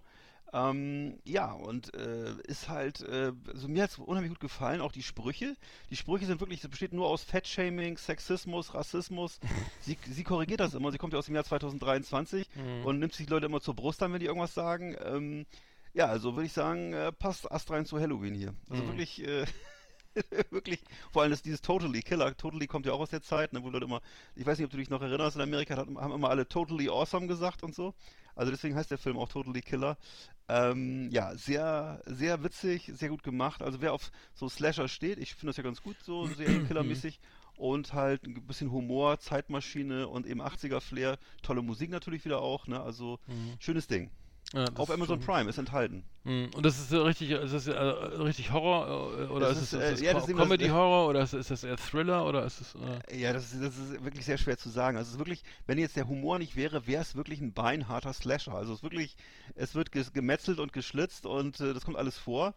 Ähm, 0.53 1.17
ja, 1.23 1.53
und 1.53 1.93
äh, 1.95 2.33
ist 2.43 2.67
halt, 2.67 2.99
äh, 3.03 3.31
also 3.47 3.69
mir 3.69 3.83
hat 3.83 3.91
es 3.91 3.97
unheimlich 3.99 4.31
gut 4.31 4.41
gefallen, 4.41 4.81
auch 4.81 4.91
die 4.91 5.01
Sprüche. 5.03 5.55
Die 5.89 5.95
Sprüche 5.95 6.25
sind 6.25 6.41
wirklich, 6.41 6.59
das 6.59 6.69
besteht 6.69 6.91
nur 6.91 7.07
aus 7.07 7.23
Fettshaming, 7.23 7.97
Sexismus, 7.97 8.73
Rassismus. 8.73 9.39
Sie, 9.81 9.97
sie 10.09 10.23
korrigiert 10.25 10.59
das 10.59 10.73
immer, 10.73 10.91
sie 10.91 10.97
kommt 10.97 11.13
ja 11.13 11.19
aus 11.19 11.25
dem 11.27 11.35
Jahr 11.35 11.45
2023 11.45 12.47
Mhm. 12.55 12.85
und 12.85 12.99
nimmt 12.99 13.13
sich 13.13 13.27
die 13.27 13.31
Leute 13.31 13.45
immer 13.45 13.61
zur 13.61 13.75
Brust 13.75 14.03
an, 14.03 14.11
wenn 14.11 14.19
die 14.19 14.25
irgendwas 14.25 14.53
sagen. 14.53 14.95
Ähm, 15.05 15.45
ja, 15.93 16.07
also 16.07 16.35
würde 16.35 16.45
ich 16.47 16.53
sagen, 16.53 16.91
äh, 16.93 17.11
passt 17.13 17.49
astrein 17.51 17.85
zu 17.85 17.99
Halloween 17.99 18.33
hier. 18.35 18.53
Also 18.69 18.83
Mhm. 18.83 18.87
wirklich, 18.87 19.23
äh, 19.25 19.45
wirklich, 20.49 20.81
vor 21.11 21.21
allem 21.21 21.31
das, 21.31 21.41
dieses 21.41 21.61
Totally 21.61 22.01
Killer, 22.01 22.35
Totally 22.35 22.67
kommt 22.67 22.85
ja 22.85 22.93
auch 22.93 22.99
aus 22.99 23.09
der 23.09 23.21
Zeit, 23.21 23.53
ne, 23.53 23.63
wo 23.63 23.69
Leute 23.69 23.85
immer, 23.85 24.01
ich 24.35 24.45
weiß 24.45 24.57
nicht, 24.57 24.65
ob 24.65 24.71
du 24.71 24.77
dich 24.77 24.89
noch 24.89 25.01
erinnerst, 25.01 25.35
in 25.35 25.41
Amerika 25.41 25.77
haben 25.77 25.95
immer 25.97 26.29
alle 26.29 26.47
Totally 26.47 26.89
Awesome 26.89 27.27
gesagt 27.27 27.63
und 27.63 27.75
so. 27.75 27.93
Also 28.35 28.51
deswegen 28.51 28.75
heißt 28.75 28.91
der 28.91 28.97
Film 28.97 29.17
auch 29.17 29.29
Totally 29.29 29.61
Killer. 29.61 29.97
Ähm, 30.47 31.09
ja, 31.11 31.35
sehr, 31.35 32.01
sehr 32.05 32.43
witzig, 32.43 32.91
sehr 32.93 33.09
gut 33.09 33.23
gemacht. 33.23 33.61
Also 33.61 33.81
wer 33.81 33.93
auf 33.93 34.11
so 34.33 34.49
Slasher 34.49 34.87
steht, 34.87 35.19
ich 35.19 35.35
finde 35.35 35.47
das 35.47 35.57
ja 35.57 35.63
ganz 35.63 35.81
gut, 35.81 35.97
so 36.03 36.25
Serienkiller-mäßig. 36.27 37.19
Und 37.55 37.93
halt 37.93 38.23
ein 38.23 38.33
bisschen 38.47 38.71
Humor, 38.71 39.19
Zeitmaschine 39.19 40.07
und 40.07 40.25
eben 40.25 40.41
80er-Flair. 40.41 41.19
Tolle 41.43 41.61
Musik 41.61 41.91
natürlich 41.91 42.25
wieder 42.25 42.41
auch, 42.41 42.65
ne? 42.65 42.81
Also 42.81 43.19
Mhm. 43.27 43.55
schönes 43.59 43.87
Ding. 43.87 44.09
Ja, 44.53 44.67
Auf 44.75 44.91
Amazon 44.91 45.19
Prime 45.21 45.49
ist 45.49 45.57
enthalten. 45.57 46.03
Mhm. 46.25 46.49
Und 46.53 46.65
das 46.65 46.77
ist 46.77 46.91
äh, 46.91 46.97
richtig, 46.97 47.31
ist 47.31 47.53
das 47.53 47.67
äh, 47.67 47.71
richtig 47.79 48.51
Horror 48.51 49.17
äh, 49.19 49.23
oder 49.27 49.49
ist, 49.49 49.57
es 49.57 49.63
ist, 49.63 49.73
ist, 49.73 49.79
äh, 49.81 49.93
es 49.93 50.01
ja, 50.01 50.13
Co- 50.13 50.25
Comedy 50.33 50.67
Horror 50.67 51.07
oder 51.07 51.21
ist, 51.21 51.33
das 51.33 51.63
eher 51.63 51.77
Thriller 51.77 52.25
oder 52.27 52.43
ist 52.45 52.59
es 52.59 52.75
äh, 52.75 53.17
Ja, 53.17 53.31
das 53.31 53.53
ist, 53.53 53.63
das 53.63 53.77
ist 53.77 54.03
wirklich 54.03 54.25
sehr 54.25 54.37
schwer 54.37 54.57
zu 54.57 54.69
sagen. 54.69 54.97
Also 54.97 55.07
es 55.07 55.13
ist 55.13 55.19
wirklich, 55.19 55.43
wenn 55.67 55.77
jetzt 55.77 55.95
der 55.95 56.07
Humor 56.07 56.37
nicht 56.37 56.57
wäre, 56.57 56.85
wäre 56.85 57.01
es 57.01 57.15
wirklich 57.15 57.39
ein 57.39 57.53
beinharter 57.53 58.11
Slasher. 58.13 58.53
Also 58.53 58.73
es 58.73 58.79
ist 58.79 58.83
wirklich, 58.83 59.15
es 59.55 59.73
wird 59.73 59.91
gemetzelt 59.91 60.59
und 60.59 60.73
geschlitzt 60.73 61.25
und 61.25 61.59
äh, 61.61 61.73
das 61.73 61.85
kommt 61.85 61.97
alles 61.97 62.17
vor. 62.17 62.53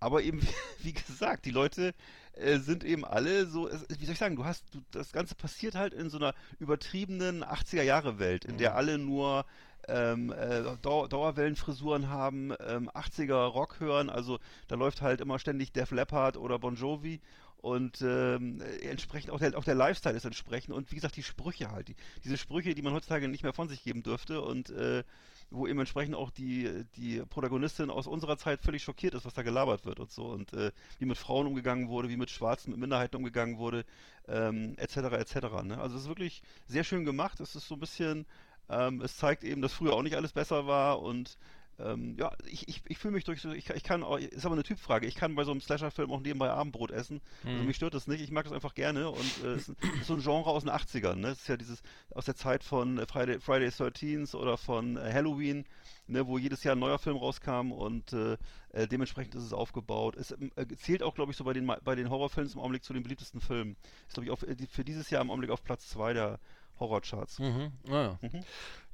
Aber 0.00 0.22
eben, 0.22 0.40
wie 0.82 0.92
gesagt, 0.92 1.44
die 1.44 1.52
Leute 1.52 1.94
äh, 2.32 2.58
sind 2.58 2.82
eben 2.82 3.04
alle 3.04 3.46
so, 3.46 3.68
es, 3.68 3.86
wie 3.96 4.04
soll 4.06 4.14
ich 4.14 4.18
sagen, 4.18 4.34
du 4.34 4.44
hast, 4.44 4.64
du, 4.74 4.80
das 4.90 5.12
Ganze 5.12 5.36
passiert 5.36 5.76
halt 5.76 5.94
in 5.94 6.10
so 6.10 6.18
einer 6.18 6.34
übertriebenen 6.58 7.44
80er-Jahre-Welt, 7.44 8.44
in 8.44 8.58
der 8.58 8.74
alle 8.74 8.98
nur 8.98 9.46
ähm, 9.88 10.32
äh, 10.32 10.62
Dau 10.82 11.06
Dauerwellenfrisuren 11.06 12.08
haben, 12.08 12.52
ähm, 12.66 12.90
80er 12.90 13.46
Rock 13.46 13.80
hören, 13.80 14.10
also 14.10 14.38
da 14.68 14.76
läuft 14.76 15.02
halt 15.02 15.20
immer 15.20 15.38
ständig 15.38 15.72
Def 15.72 15.90
Leppard 15.90 16.36
oder 16.36 16.58
Bon 16.58 16.76
Jovi 16.76 17.20
und 17.60 18.00
ähm, 18.02 18.60
äh, 18.60 18.88
entsprechend 18.88 19.30
auch 19.30 19.38
der, 19.38 19.56
auch 19.58 19.64
der 19.64 19.74
Lifestyle 19.74 20.16
ist 20.16 20.24
entsprechend 20.24 20.74
und 20.74 20.90
wie 20.90 20.94
gesagt 20.94 21.16
die 21.16 21.22
Sprüche 21.22 21.70
halt, 21.70 21.88
die, 21.88 21.96
diese 22.24 22.36
Sprüche, 22.36 22.74
die 22.74 22.82
man 22.82 22.92
heutzutage 22.92 23.28
nicht 23.28 23.42
mehr 23.42 23.52
von 23.52 23.68
sich 23.68 23.82
geben 23.82 24.02
dürfte 24.02 24.40
und 24.40 24.70
äh, 24.70 25.02
wo 25.50 25.66
eben 25.66 25.78
entsprechend 25.78 26.14
auch 26.14 26.30
die, 26.30 26.84
die 26.96 27.22
Protagonistin 27.28 27.90
aus 27.90 28.06
unserer 28.06 28.36
Zeit 28.36 28.60
völlig 28.60 28.82
schockiert 28.82 29.14
ist, 29.14 29.24
was 29.24 29.34
da 29.34 29.42
gelabert 29.42 29.86
wird 29.86 29.98
und 29.98 30.12
so 30.12 30.26
und 30.26 30.52
äh, 30.52 30.72
wie 30.98 31.06
mit 31.06 31.16
Frauen 31.16 31.46
umgegangen 31.46 31.88
wurde, 31.88 32.08
wie 32.08 32.16
mit 32.16 32.30
Schwarzen, 32.30 32.70
mit 32.70 32.80
Minderheiten 32.80 33.16
umgegangen 33.16 33.58
wurde, 33.58 33.84
ähm, 34.28 34.74
etc. 34.76 34.96
etc. 34.96 35.34
Ne? 35.64 35.78
Also 35.80 35.96
es 35.96 36.02
ist 36.02 36.08
wirklich 36.08 36.42
sehr 36.66 36.84
schön 36.84 37.04
gemacht, 37.04 37.40
es 37.40 37.56
ist 37.56 37.66
so 37.66 37.74
ein 37.74 37.80
bisschen, 37.80 38.26
ähm, 38.68 39.00
es 39.00 39.16
zeigt 39.16 39.44
eben, 39.44 39.62
dass 39.62 39.72
früher 39.72 39.94
auch 39.94 40.02
nicht 40.02 40.16
alles 40.16 40.32
besser 40.32 40.66
war 40.66 41.00
und 41.00 41.38
ähm, 41.80 42.16
ja, 42.18 42.32
ich, 42.44 42.66
ich, 42.68 42.82
ich 42.88 42.98
fühle 42.98 43.14
mich 43.14 43.22
durch 43.22 43.40
so, 43.40 43.52
ich, 43.52 43.70
ich 43.70 43.84
kann 43.84 44.02
auch, 44.02 44.18
ist 44.18 44.44
aber 44.44 44.54
eine 44.54 44.64
Typfrage, 44.64 45.06
ich 45.06 45.14
kann 45.14 45.36
bei 45.36 45.44
so 45.44 45.52
einem 45.52 45.60
Slasher-Film 45.60 46.10
auch 46.10 46.20
nebenbei 46.20 46.50
Abendbrot 46.50 46.90
essen. 46.90 47.20
Also 47.52 47.60
Mhm. 47.60 47.66
mich 47.66 47.76
stört 47.76 47.94
das 47.94 48.08
nicht, 48.08 48.20
ich 48.20 48.32
mag 48.32 48.44
das 48.44 48.52
einfach 48.52 48.74
gerne 48.74 49.10
und 49.10 49.38
äh, 49.38 49.54
es 49.54 49.68
ist, 49.68 49.78
ist 50.00 50.06
so 50.08 50.14
ein 50.14 50.20
Genre 50.20 50.50
aus 50.50 50.64
den 50.64 50.72
80ern, 50.72 51.14
ne? 51.16 51.28
Es 51.28 51.40
ist 51.42 51.48
ja 51.48 51.56
dieses 51.56 51.82
aus 52.10 52.24
der 52.24 52.34
Zeit 52.34 52.64
von 52.64 52.98
Friday, 53.06 53.38
Friday 53.38 53.68
13th 53.68 54.34
oder 54.34 54.56
von 54.56 54.96
äh, 54.96 55.12
Halloween, 55.12 55.64
ne, 56.08 56.26
wo 56.26 56.36
jedes 56.36 56.64
Jahr 56.64 56.74
ein 56.74 56.80
neuer 56.80 56.98
Film 56.98 57.16
rauskam 57.16 57.70
und 57.70 58.12
äh, 58.12 58.36
äh, 58.72 58.88
dementsprechend 58.88 59.36
ist 59.36 59.44
es 59.44 59.52
aufgebaut. 59.52 60.16
Es 60.16 60.32
ähm, 60.32 60.50
äh, 60.56 60.66
zählt 60.76 61.04
auch, 61.04 61.14
glaube 61.14 61.30
ich, 61.30 61.36
so 61.36 61.44
bei 61.44 61.52
den 61.52 61.66
bei 61.84 61.94
den 61.94 62.10
Horrorfilms 62.10 62.54
im 62.54 62.60
Augenblick 62.60 62.82
zu 62.82 62.92
den 62.92 63.04
beliebtesten 63.04 63.40
Filmen. 63.40 63.76
Ist, 64.08 64.14
glaube 64.14 64.24
ich, 64.24 64.30
auf, 64.32 64.42
äh, 64.42 64.56
für 64.68 64.84
dieses 64.84 65.10
Jahr 65.10 65.22
im 65.22 65.30
Augenblick 65.30 65.52
auf 65.52 65.62
Platz 65.62 65.88
2 65.90 66.12
der 66.12 66.40
Horrorcharts. 66.80 67.38
Mhm. 67.38 67.72
Naja. 67.86 68.18
Mhm. 68.20 68.44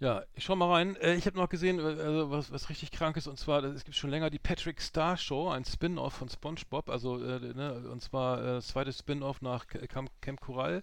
Ja, 0.00 0.22
ich 0.34 0.44
schau 0.44 0.56
mal 0.56 0.70
rein. 0.72 0.96
Äh, 0.96 1.14
ich 1.14 1.26
habe 1.26 1.36
noch 1.38 1.48
gesehen, 1.48 1.78
äh, 1.78 1.82
also 1.82 2.30
was, 2.30 2.50
was 2.52 2.68
richtig 2.68 2.90
krank 2.90 3.16
ist, 3.16 3.26
und 3.26 3.38
zwar, 3.38 3.62
das- 3.62 3.74
es 3.74 3.84
gibt 3.84 3.96
schon 3.96 4.10
länger 4.10 4.30
die 4.30 4.38
Patrick 4.38 4.80
Star 4.80 5.16
Show, 5.16 5.48
ein 5.50 5.64
Spin-off 5.64 6.14
von 6.14 6.28
SpongeBob, 6.28 6.88
also, 6.90 7.22
äh, 7.22 7.38
ne, 7.54 7.88
und 7.90 8.02
zwar 8.02 8.40
äh, 8.40 8.44
das 8.54 8.68
zweite 8.68 8.92
Spin-off 8.92 9.40
nach 9.42 9.66
Camp, 9.66 10.10
Camp 10.20 10.40
Coral. 10.40 10.82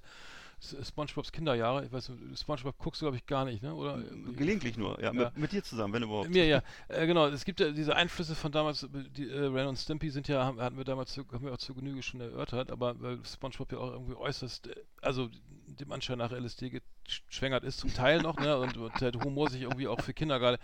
SpongeBobs 0.62 1.32
Kinderjahre. 1.32 1.86
Ich 1.86 1.92
weiß, 1.92 2.12
SpongeBob 2.36 2.78
guckst 2.78 3.02
du, 3.02 3.06
glaube 3.06 3.18
ich, 3.18 3.26
gar 3.26 3.46
nicht, 3.46 3.64
ne? 3.64 3.74
Oder? 3.74 3.98
Gelegentlich 4.36 4.78
nur, 4.78 5.00
ja, 5.02 5.12
Ja. 5.12 5.26
Mit, 5.26 5.38
mit 5.38 5.52
dir 5.52 5.64
zusammen, 5.64 5.94
wenn 5.94 6.04
überhaupt. 6.04 6.30
Mir, 6.30 6.46
ja. 6.46 6.62
Äh, 6.88 7.08
genau, 7.08 7.28
es 7.28 7.46
gibt 7.46 7.60
ja 7.60 7.72
diese 7.72 7.96
Einflüsse 7.96 8.36
von 8.36 8.52
damals, 8.52 8.88
die 9.16 9.30
äh, 9.30 9.46
Ren 9.46 9.68
und 9.68 9.78
Stimpy 9.78 10.10
sind 10.10 10.28
ja, 10.28 10.46
haben, 10.46 10.62
hatten 10.62 10.78
wir 10.78 10.84
damals 10.84 11.12
zu, 11.14 11.26
haben 11.32 11.46
wir 11.46 11.54
auch 11.54 11.58
zu 11.58 11.74
Genüge 11.74 12.04
schon 12.04 12.22
erörtert, 12.22 12.72
aber 12.72 13.00
weil 13.02 13.20
SpongeBob 13.26 13.72
ja 13.72 13.80
auch 13.80 13.92
irgendwie 13.92 14.16
äußerst, 14.16 14.68
äh, 14.68 14.76
also 15.02 15.30
dem 15.80 15.92
Anschein 15.92 16.18
nach 16.18 16.32
LSD 16.32 16.82
geschwängert 17.06 17.64
ist, 17.64 17.80
zum 17.80 17.94
Teil 17.94 18.22
noch, 18.22 18.38
ne, 18.38 18.58
und, 18.58 18.78
und 18.78 19.02
der 19.02 19.12
Humor 19.14 19.50
sich 19.50 19.62
irgendwie 19.62 19.88
auch 19.88 20.02
für 20.02 20.14
Kinder 20.14 20.38
gerade 20.38 20.60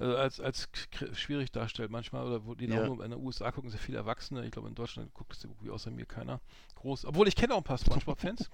äh, 0.00 0.04
als, 0.04 0.40
als 0.40 0.68
schwierig 1.12 1.50
darstellt 1.52 1.90
manchmal, 1.90 2.26
oder 2.26 2.46
wo 2.46 2.54
die 2.54 2.66
Ja. 2.66 2.80
auch 2.80 2.86
nur 2.86 3.04
in 3.04 3.10
den 3.10 3.20
USA 3.20 3.50
gucken, 3.50 3.70
sehr 3.70 3.80
viele 3.80 3.98
Erwachsene, 3.98 4.44
ich 4.44 4.52
glaube 4.52 4.68
in 4.68 4.74
Deutschland 4.74 5.12
guckt 5.14 5.32
es 5.34 5.44
irgendwie 5.44 5.70
außer 5.70 5.90
mir 5.90 6.06
keiner 6.06 6.40
groß, 6.76 7.04
obwohl 7.04 7.28
ich 7.28 7.36
kenne 7.36 7.54
auch 7.54 7.58
ein 7.58 7.64
paar 7.64 7.78
SpongeBob-Fans. 7.78 8.50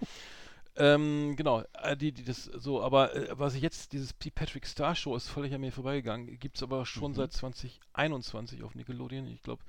Ähm, 0.77 1.35
genau, 1.37 1.65
äh, 1.83 1.97
die, 1.97 2.13
die 2.13 2.25
das 2.25 2.45
so, 2.45 2.83
aber 2.83 3.15
äh, 3.15 3.39
was 3.39 3.55
ich 3.55 3.63
jetzt, 3.63 3.93
dieses 3.93 4.17
die 4.19 4.31
Patrick 4.31 4.65
Star 4.67 4.95
Show 4.95 5.17
ist 5.17 5.29
völlig 5.29 5.53
an 5.53 5.61
mir 5.61 5.73
vorbeigegangen, 5.73 6.39
gibt 6.39 6.57
es 6.57 6.63
aber 6.63 6.87
schon 6.87 7.13
Mhm. 7.13 7.17
seit 7.17 7.33
2021 7.33 8.63
auf 8.63 8.75
Nickelodeon, 8.77 9.27
ich 9.27 9.43
glaube, 9.43 9.63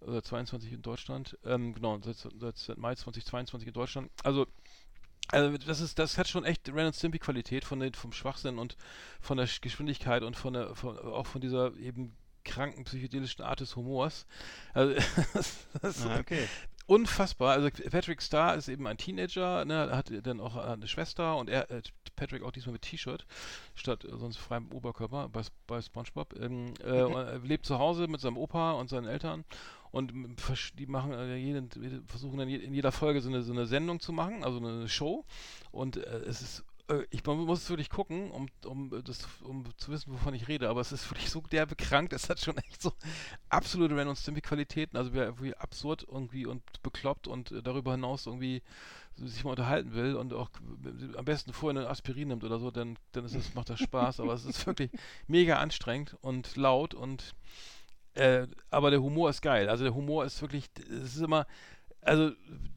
oder 0.00 0.22
22 0.22 0.72
in 0.72 0.82
Deutschland, 0.82 1.38
ähm, 1.44 1.74
genau, 1.74 1.98
seit, 2.02 2.16
seit, 2.38 2.56
seit 2.58 2.78
Mai 2.78 2.94
2022 2.94 3.68
in 3.68 3.74
Deutschland. 3.74 4.10
Also 4.22 4.46
Also 5.32 5.56
das 5.58 5.80
ist, 5.80 5.98
das 5.98 6.18
hat 6.18 6.28
schon 6.28 6.44
echt 6.44 6.68
Ren 6.74 6.92
Stimpy 6.92 7.18
Qualität 7.18 7.64
von 7.64 7.80
den, 7.80 7.94
vom 7.94 8.12
Schwachsinn 8.12 8.58
und 8.58 8.76
von 9.20 9.36
der 9.38 9.48
Geschwindigkeit 9.60 10.22
und 10.22 10.36
von 10.36 10.54
der, 10.54 10.74
von, 10.74 10.98
auch 10.98 11.26
von 11.26 11.40
dieser 11.40 11.76
eben 11.76 12.16
kranken 12.44 12.84
psychedelischen 12.84 13.44
Art 13.44 13.60
des 13.60 13.76
Humors. 13.76 14.26
Also, 14.74 14.94
das, 15.82 16.06
Ah, 16.06 16.18
okay. 16.18 16.50
Unfassbar. 16.90 17.52
Also 17.52 17.68
Patrick 17.90 18.20
Starr 18.20 18.56
ist 18.56 18.68
eben 18.68 18.86
ein 18.86 18.96
Teenager, 18.98 19.64
ne, 19.64 19.90
hat 19.96 20.10
dann 20.26 20.40
auch 20.40 20.56
eine 20.56 20.88
Schwester 20.88 21.36
und 21.36 21.48
er, 21.48 21.70
äh, 21.70 21.82
Patrick 22.16 22.42
auch 22.42 22.50
diesmal 22.50 22.72
mit 22.72 22.82
T-Shirt 22.82 23.24
statt 23.76 24.04
äh, 24.04 24.16
sonst 24.18 24.38
freiem 24.38 24.70
Oberkörper 24.72 25.28
bei, 25.28 25.42
bei 25.68 25.80
SpongeBob. 25.80 26.34
Ähm, 26.38 26.74
äh, 26.82 26.88
er 26.88 27.38
lebt 27.38 27.64
zu 27.64 27.78
Hause 27.78 28.08
mit 28.08 28.20
seinem 28.20 28.36
Opa 28.36 28.72
und 28.72 28.90
seinen 28.90 29.06
Eltern 29.06 29.44
und 29.92 30.12
die 30.78 30.86
machen 30.86 31.12
äh, 31.12 31.36
jeden, 31.36 31.70
jede- 31.80 32.02
versuchen 32.06 32.38
dann 32.38 32.48
in 32.48 32.74
jeder 32.74 32.92
Folge 32.92 33.20
so 33.20 33.28
eine, 33.28 33.42
so 33.42 33.52
eine 33.52 33.66
Sendung 33.66 34.00
zu 34.00 34.12
machen, 34.12 34.42
also 34.42 34.58
eine 34.58 34.88
Show. 34.88 35.24
Und 35.70 35.96
äh, 35.96 36.18
es 36.26 36.42
ist 36.42 36.64
ich 37.10 37.24
man 37.24 37.38
muss 37.38 37.62
es 37.62 37.68
wirklich 37.70 37.90
gucken, 37.90 38.30
um, 38.30 38.48
um, 38.64 38.94
äh, 38.94 39.02
das, 39.02 39.26
um 39.42 39.64
zu 39.76 39.90
wissen, 39.90 40.12
wovon 40.12 40.34
ich 40.34 40.48
rede, 40.48 40.68
aber 40.68 40.80
es 40.80 40.92
ist 40.92 41.10
wirklich 41.10 41.30
so 41.30 41.40
derbe 41.40 41.76
krank, 41.76 42.12
es 42.12 42.28
hat 42.28 42.40
schon 42.40 42.56
echt 42.58 42.82
so 42.82 42.92
absolute 43.48 43.96
Ren 43.96 44.08
und 44.08 44.16
Stimpy 44.16 44.40
Qualitäten, 44.40 44.96
also 44.96 45.12
irgendwie 45.12 45.54
absurd 45.56 46.06
irgendwie 46.10 46.46
und 46.46 46.62
bekloppt 46.82 47.28
und 47.28 47.52
äh, 47.52 47.62
darüber 47.62 47.92
hinaus 47.92 48.26
irgendwie 48.26 48.62
sich 49.16 49.44
mal 49.44 49.50
unterhalten 49.50 49.94
will 49.94 50.14
und 50.14 50.32
auch 50.32 50.50
äh, 50.84 51.16
am 51.16 51.24
besten 51.24 51.52
vorher 51.52 51.80
eine 51.80 51.90
Aspirin 51.90 52.28
nimmt 52.28 52.44
oder 52.44 52.58
so, 52.58 52.70
dann, 52.70 52.96
dann 53.12 53.24
ist 53.24 53.34
das, 53.34 53.54
macht 53.54 53.70
das 53.70 53.80
Spaß, 53.80 54.20
aber 54.20 54.32
es 54.34 54.44
ist 54.44 54.66
wirklich 54.66 54.90
mega 55.26 55.58
anstrengend 55.58 56.16
und 56.20 56.56
laut 56.56 56.94
und 56.94 57.34
äh, 58.14 58.46
aber 58.70 58.90
der 58.90 59.02
Humor 59.02 59.30
ist 59.30 59.40
geil. 59.40 59.68
Also 59.68 59.84
der 59.84 59.94
Humor 59.94 60.24
ist 60.24 60.40
wirklich, 60.42 60.68
es 60.88 61.16
ist 61.16 61.22
immer, 61.22 61.46
also 62.02 62.32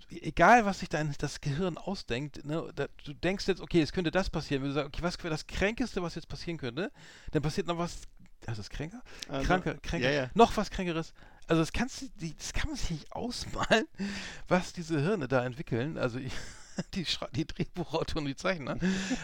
egal 0.10 0.66
was 0.66 0.80
sich 0.80 0.90
dein 0.90 1.14
das 1.18 1.42
Gehirn 1.42 1.78
ausdenkt, 1.78 2.46
ne, 2.46 2.70
da, 2.76 2.88
du 3.04 3.14
denkst 3.14 3.48
jetzt, 3.48 3.62
okay, 3.62 3.82
es 3.82 3.92
könnte 3.94 4.12
das 4.12 4.30
passieren, 4.30 4.64
wenn 4.64 4.70
du 4.70 4.76
sagst, 4.76 4.88
okay, 4.88 5.04
was 5.04 5.18
wäre 5.20 5.30
das 5.30 5.48
Kränkeste, 5.48 6.02
was 6.02 6.16
jetzt 6.16 6.28
passieren 6.28 6.58
könnte, 6.58 6.92
dann 7.32 7.42
passiert 7.42 7.68
noch 7.68 7.78
was, 7.78 8.02
ist 8.48 8.58
das 8.58 8.70
kränker? 8.70 9.02
Also, 9.30 9.48
Kranker, 9.48 9.76
kränker, 9.76 10.10
Ja, 10.10 10.24
ja. 10.24 10.30
noch 10.34 10.56
was 10.58 10.70
kränkeres. 10.70 11.14
Also 11.48 11.62
das 11.62 11.74
kannst 11.74 12.02
du, 12.02 12.06
die, 12.16 12.36
das 12.36 12.54
kann 12.54 12.70
man 12.70 12.78
sich 12.78 12.92
nicht 12.92 13.12
ausmalen, 13.12 13.86
was 14.48 14.74
diese 14.74 15.00
Hirne 15.02 15.28
da 15.28 15.46
entwickeln. 15.46 15.98
Also 15.98 16.20
ich, 16.20 16.34
die, 16.94 17.06
Schra- 17.06 17.30
die 17.32 17.46
Drehbuchautoren, 17.46 18.26
die 18.26 18.36
Zeichner. 18.36 18.78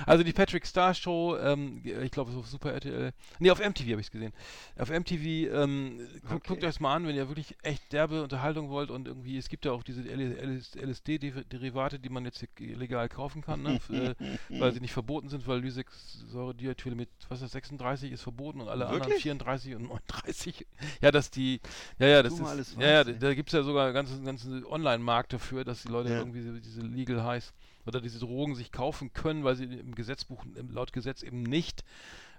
Also 0.05 0.23
die 0.23 0.33
Patrick 0.33 0.65
Star 0.65 0.93
Show, 0.93 1.37
ähm, 1.37 1.81
ich 1.83 2.11
glaube 2.11 2.31
auf 2.37 2.47
Super 2.47 2.73
RTL, 2.73 3.11
nee, 3.39 3.51
auf 3.51 3.59
MTV 3.59 3.89
habe 3.91 4.01
ich 4.01 4.07
es 4.07 4.11
gesehen. 4.11 4.33
Auf 4.77 4.89
MTV, 4.89 5.51
ähm, 5.53 5.97
gu 5.97 6.35
Okay. 6.35 6.41
guckt 6.47 6.51
euch 6.51 6.59
das 6.59 6.79
mal 6.79 6.95
an, 6.95 7.07
wenn 7.07 7.15
ihr 7.15 7.27
wirklich 7.27 7.55
echt 7.63 7.91
derbe 7.93 8.23
Unterhaltung 8.23 8.69
wollt 8.69 8.91
und 8.91 9.07
irgendwie, 9.07 9.37
es 9.37 9.49
gibt 9.49 9.65
ja 9.65 9.71
auch 9.71 9.83
diese 9.83 10.01
LSD-Derivate, 10.03 11.99
die 11.99 12.09
man 12.09 12.25
jetzt 12.25 12.43
hier 12.57 12.77
legal 12.77 13.09
kaufen 13.09 13.41
kann, 13.41 13.61
ne? 13.63 13.79
Äh, 13.89 14.15
weil 14.49 14.71
sie 14.73 14.79
nicht 14.79 14.93
verboten 14.93 15.29
sind, 15.29 15.47
weil 15.47 15.59
Lysex-Säurediethyl 15.59 16.95
mit, 16.95 17.09
was 17.29 17.39
ist 17.39 17.45
das, 17.45 17.51
36 17.53 18.11
ist 18.11 18.21
verboten 18.21 18.61
und 18.61 18.69
alle 18.69 18.85
anderen 18.87 19.03
Wirklich? 19.05 19.23
34 19.23 19.75
und 19.75 19.83
39. 19.83 20.65
Ja, 21.01 21.11
dass 21.11 21.31
die, 21.31 21.59
ja, 21.97 22.07
ja, 22.07 22.23
das 22.23 22.39
ist, 22.39 22.75
ja, 22.79 22.87
ja, 22.87 23.03
da 23.03 23.33
gibt 23.33 23.49
es 23.49 23.53
ja 23.53 23.63
sogar 23.63 23.85
einen 23.93 24.25
ganzen, 24.25 24.65
Online-Markt 24.65 25.33
dafür, 25.33 25.63
dass 25.63 25.83
die 25.83 25.89
Leute 25.89 26.09
Ja. 26.09 26.19
irgendwie 26.19 26.59
diese, 26.61 26.81
Legal 26.81 27.23
Highs 27.39 27.53
oder 27.85 28.01
diese 28.01 28.19
Drogen 28.19 28.55
sich 28.55 28.71
kaufen 28.71 29.11
können, 29.13 29.43
weil 29.43 29.55
sie 29.55 29.65
im 29.65 29.95
Gesetzbuch, 29.95 30.43
laut 30.69 30.93
Gesetz 30.93 31.23
eben 31.23 31.43
nicht 31.43 31.83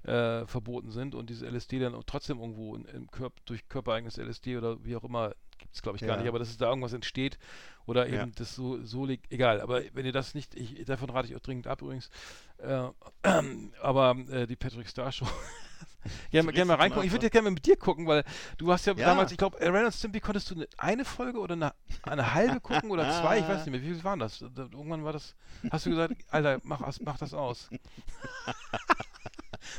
äh, 0.04 0.46
verboten 0.46 0.90
sind 0.90 1.14
und 1.14 1.28
diese 1.30 1.46
LSD 1.46 1.78
dann 1.78 2.00
trotzdem 2.06 2.38
irgendwo 2.40 2.76
in, 2.76 2.84
im 2.86 3.10
Körper, 3.10 3.40
durch 3.44 3.68
körpereigenes 3.68 4.18
LSD 4.18 4.56
oder 4.56 4.82
wie 4.84 4.96
auch 4.96 5.04
immer, 5.04 5.34
gibt 5.58 5.74
es 5.74 5.82
glaube 5.82 5.96
ich 5.96 6.02
gar 6.02 6.16
Ja. 6.16 6.16
nicht, 6.18 6.28
aber 6.28 6.38
dass 6.38 6.48
es 6.50 6.56
da 6.56 6.68
irgendwas 6.68 6.92
entsteht 6.92 7.38
oder 7.86 8.06
eben 8.06 8.16
Ja. 8.16 8.26
das 8.36 8.54
so, 8.54 8.82
so 8.84 9.04
liegt, 9.04 9.30
egal, 9.32 9.60
aber 9.60 9.82
wenn 9.92 10.06
ihr 10.06 10.12
das 10.12 10.34
nicht, 10.34 10.54
ich, 10.54 10.84
davon 10.84 11.10
rate 11.10 11.28
ich 11.28 11.36
auch 11.36 11.40
dringend 11.40 11.66
ab 11.66 11.82
übrigens, 11.82 12.10
äh, 12.58 12.88
aber 13.82 14.16
äh, 14.30 14.46
die 14.46 14.56
Patrick 14.56 14.88
Star 14.88 15.10
Show, 15.12 15.26
gerne, 16.30 16.46
mal- 16.46 16.52
gerne 16.52 16.68
mal 16.68 16.74
reingucken, 16.76 17.06
ich 17.06 17.12
würde 17.12 17.26
ja 17.26 17.30
gerne 17.30 17.44
mal 17.46 17.54
mit 17.54 17.66
dir 17.66 17.76
gucken, 17.76 18.06
weil 18.06 18.24
du 18.58 18.72
hast 18.72 18.86
ja, 18.86 18.94
Ja. 18.94 19.06
damals, 19.06 19.32
ich 19.32 19.38
glaube, 19.38 19.58
Ren 19.60 19.84
und 19.86 19.92
Stimpy 19.92 20.20
konntest 20.20 20.50
du 20.50 20.54
eine, 20.54 20.68
eine 20.78 21.04
Folge 21.04 21.38
oder 21.38 21.54
eine, 21.54 21.74
eine 22.02 22.34
halbe 22.34 22.60
gucken 22.60 22.90
oder 22.90 23.04
zwei, 23.20 23.38
ich 23.38 23.48
weiß 23.48 23.66
nicht 23.66 23.70
mehr, 23.72 23.82
wie 23.82 23.94
viel 23.94 24.04
waren 24.04 24.18
das? 24.18 24.38
Da, 24.54 24.62
irgendwann 24.62 25.04
war 25.04 25.12
das, 25.12 25.34
hast 25.70 25.86
du 25.86 25.90
gesagt, 25.90 26.14
Alter, 26.30 26.58
mach, 26.62 26.80
mach 27.00 27.18
das 27.18 27.34
aus. 27.34 27.68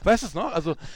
Weißt 0.03 0.23
du 0.23 0.27
es 0.27 0.33
noch? 0.33 0.51
Also, 0.53 0.75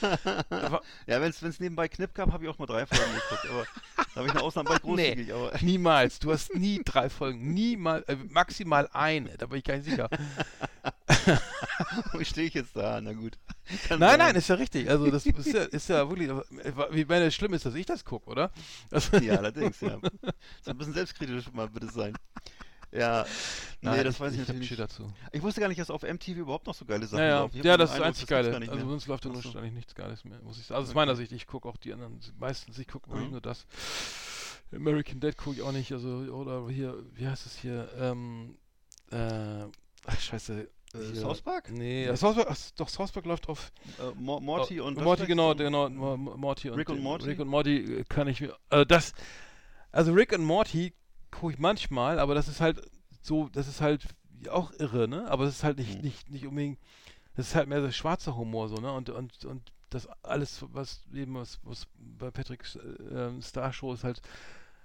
Ja, 1.06 1.20
wenn 1.20 1.30
es 1.30 1.60
nebenbei 1.60 1.88
Knipp 1.88 2.14
gab, 2.14 2.32
habe 2.32 2.44
ich 2.44 2.50
auch 2.50 2.58
mal 2.58 2.66
drei 2.66 2.86
Folgen 2.86 3.12
geguckt. 3.14 3.46
Aber 3.50 3.66
da 3.96 4.16
habe 4.16 4.26
ich 4.26 4.32
eine 4.34 4.42
Ausnahme 4.42 4.68
bei 4.70 4.78
großzügig. 4.78 5.32
Aber 5.32 5.52
niemals. 5.60 6.18
Du 6.18 6.32
hast 6.32 6.54
nie 6.54 6.80
drei 6.84 7.08
Folgen. 7.10 7.52
Niemals. 7.54 8.06
Äh, 8.08 8.16
maximal 8.30 8.88
eine. 8.92 9.36
Da 9.36 9.46
bin 9.46 9.58
ich 9.58 9.64
gar 9.64 9.76
nicht 9.76 9.84
sicher. 9.88 10.08
wie 12.18 12.24
stehe 12.24 12.46
ich 12.46 12.54
jetzt 12.54 12.76
da? 12.76 13.00
Na 13.00 13.12
gut. 13.12 13.38
Kann 13.88 13.98
Nein, 13.98 14.10
sein. 14.10 14.18
nein, 14.18 14.34
ist 14.36 14.48
ja 14.48 14.54
richtig. 14.56 14.88
Also, 14.88 15.10
das 15.10 15.26
ist 15.26 15.46
ja, 15.52 15.62
ist 15.62 15.88
ja 15.88 16.08
wirklich. 16.08 16.28
äh, 16.30 16.72
Wie 16.90 17.04
meine, 17.04 17.30
schlimm 17.30 17.54
ist, 17.54 17.66
dass 17.66 17.74
ich 17.74 17.86
das 17.86 18.04
gucke, 18.04 18.30
oder? 18.30 18.50
Also, 18.90 19.16
Ja, 19.18 19.36
allerdings, 19.36 19.80
ja. 19.80 19.98
So 20.62 20.70
ein 20.70 20.78
bisschen 20.78 20.94
selbstkritisch 20.94 21.52
mal 21.52 21.68
bitte 21.68 21.88
sein. 21.90 22.14
Ja, 22.98 23.24
nee, 23.80 24.02
das 24.04 24.18
weiß 24.18 24.32
ich, 24.34 24.40
ich 24.42 24.48
natürlich 24.48 24.76
dazu. 24.76 25.12
Ich 25.32 25.42
wusste 25.42 25.60
gar 25.60 25.68
nicht, 25.68 25.80
dass 25.80 25.90
auf 25.90 26.02
MTV 26.02 26.28
überhaupt 26.38 26.66
noch 26.66 26.74
so 26.74 26.84
geile 26.84 27.06
Sachen 27.06 27.18
Ja, 27.20 27.26
ja, 27.28 27.38
laufen. 27.40 27.62
Ja 27.62 27.76
das 27.76 27.90
ist 27.90 27.98
das 27.98 28.06
einzig 28.06 28.26
Geile. 28.26 28.54
Also, 28.56 28.88
sonst 28.88 29.06
läuft 29.06 29.24
da 29.24 29.28
nur 29.28 29.44
eigentlich 29.56 29.72
nichts 29.74 29.94
Geiles 29.94 30.24
mehr, 30.24 30.40
muss 30.42 30.58
ich 30.58 30.66
sagen. 30.66 30.76
Also, 30.78 30.86
aus 30.86 30.90
Okay. 30.90 30.96
meiner 30.96 31.16
Sicht, 31.16 31.32
ich 31.32 31.46
gucke 31.46 31.68
auch 31.68 31.76
die 31.76 31.92
anderen. 31.92 32.18
Meistens, 32.38 32.78
ich 32.78 32.88
gucke 32.88 33.10
Mhm. 33.14 33.30
nur 33.32 33.40
das. 33.40 33.66
American 34.74 35.20
Dead 35.20 35.36
gucke 35.36 35.56
ich 35.56 35.62
auch 35.62 35.72
nicht. 35.72 35.92
Also, 35.92 36.08
oder 36.08 36.68
hier, 36.68 36.96
wie 37.14 37.26
heißt 37.28 37.46
es 37.46 37.56
hier? 37.56 37.88
Ähm, 37.98 38.56
äh, 39.12 39.64
ach, 40.06 40.20
scheiße. 40.20 40.68
Äh, 40.94 40.98
hier- 40.98 41.14
South 41.20 41.42
Park? 41.42 41.70
Nee, 41.70 42.06
Nee. 42.08 42.16
South 42.16 42.34
Park, 42.36 42.48
ach, 42.50 42.56
doch, 42.76 42.88
South 42.88 43.12
Park 43.12 43.26
läuft 43.26 43.48
auf 43.48 43.70
Äh, 43.98 44.10
Mo- 44.18 44.40
Morty 44.40 44.80
und 44.80 45.00
Morty, 45.00 45.26
genau, 45.26 45.50
und- 45.52 45.58
genau, 45.58 45.88
Mo- 45.88 46.16
Mo- 46.16 46.36
Morty 46.36 46.70
und 46.70 46.76
Rick 46.78 46.88
und 46.88 46.98
äh, 46.98 47.02
Morty? 47.02 47.26
Rick 47.26 47.40
und 47.40 47.48
Morty 47.48 47.98
äh, 48.00 48.04
kann 48.08 48.26
ich 48.28 48.40
mir. 48.40 48.56
Also 48.70 48.84
das, 48.84 49.12
also 49.92 50.12
Rick 50.12 50.32
und 50.32 50.44
Morty 50.44 50.92
gucke 51.30 51.52
ich 51.54 51.58
manchmal, 51.58 52.18
aber 52.18 52.34
das 52.34 52.48
ist 52.48 52.60
halt 52.60 52.80
so, 53.22 53.48
das 53.50 53.68
ist 53.68 53.80
halt 53.80 54.06
auch 54.50 54.72
irre, 54.78 55.08
ne? 55.08 55.28
Aber 55.30 55.44
das 55.44 55.56
ist 55.56 55.64
halt 55.64 55.78
nicht, 55.78 55.96
Mhm. 55.96 56.00
nicht, 56.02 56.30
nicht 56.30 56.46
unbedingt, 56.46 56.78
das 57.36 57.48
ist 57.48 57.54
halt 57.54 57.68
mehr 57.68 57.82
so 57.82 57.90
schwarzer 57.90 58.36
Humor, 58.36 58.68
so, 58.68 58.76
ne? 58.76 58.92
Und, 58.92 59.10
und, 59.10 59.44
und 59.44 59.72
das 59.90 60.06
alles, 60.22 60.64
was 60.72 61.02
eben 61.14 61.34
was, 61.34 61.58
was 61.62 61.86
bei 62.18 62.30
Patrick 62.30 62.62
äh, 63.10 63.40
Star 63.42 63.72
Show 63.72 63.92
ist 63.92 64.04
halt, 64.04 64.20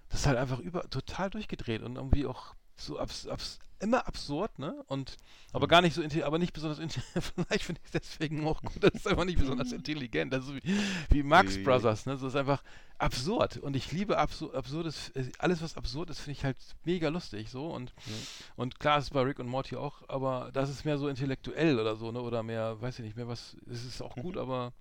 das 0.09 0.21
ist 0.21 0.27
halt 0.27 0.37
einfach 0.37 0.59
über 0.59 0.89
total 0.89 1.29
durchgedreht 1.29 1.81
und 1.81 1.95
irgendwie 1.95 2.25
auch 2.25 2.53
so 2.75 2.99
abs, 2.99 3.27
abs, 3.27 3.59
immer 3.82 4.07
absurd, 4.07 4.57
ne? 4.59 4.84
Und 4.88 5.17
aber 5.53 5.65
Mhm. 5.65 5.69
gar 5.69 5.82
nicht 5.82 5.93
so 5.93 6.01
intelligent, 6.01 6.27
aber 6.27 6.39
nicht 6.39 6.53
besonders 6.53 6.79
intelligent. 6.79 7.34
Vielleicht 7.36 7.63
finde 7.63 7.82
ich 7.84 7.93
es 7.93 8.01
deswegen 8.01 8.45
auch 8.47 8.61
gut. 8.61 8.82
Das 8.84 8.93
ist 8.93 9.07
einfach 9.07 9.25
nicht 9.25 9.39
besonders 9.39 9.71
intelligent. 9.71 10.32
Das 10.32 10.45
ist 10.45 10.53
wie, 10.53 10.61
wie 11.09 11.23
Marx 11.23 11.57
Ui. 11.57 11.63
Brothers, 11.63 12.05
ne? 12.05 12.13
Das 12.13 12.21
ist 12.23 12.36
einfach 12.36 12.63
absurd. 12.97 13.57
Und 13.57 13.75
ich 13.75 13.91
liebe 13.91 14.17
absur 14.17 14.53
absurdes, 14.55 15.09
äh, 15.09 15.32
alles 15.39 15.61
was 15.61 15.75
absurd 15.75 16.09
ist, 16.09 16.19
finde 16.19 16.38
ich 16.38 16.43
halt 16.45 16.57
mega 16.86 17.09
lustig 17.09 17.49
so. 17.49 17.67
Und, 17.67 17.93
Ja. 18.05 18.13
und 18.55 18.79
klar 18.79 18.97
ist 18.99 19.05
es 19.05 19.09
bei 19.09 19.21
Rick 19.21 19.39
und 19.39 19.47
Morty 19.47 19.75
auch, 19.75 20.07
aber 20.07 20.51
das 20.53 20.69
ist 20.69 20.86
mehr 20.86 20.97
so 20.97 21.07
intellektuell 21.07 21.79
oder 21.79 21.95
so, 21.95 22.11
ne? 22.11 22.21
Oder 22.21 22.43
mehr, 22.43 22.79
weiß 22.82 22.99
ich 22.99 23.05
nicht, 23.05 23.17
mehr 23.17 23.27
was. 23.27 23.57
Es 23.69 23.84
ist 23.84 24.01
auch 24.01 24.15
gut, 24.15 24.36
Mhm. 24.36 24.41
aber. 24.41 24.73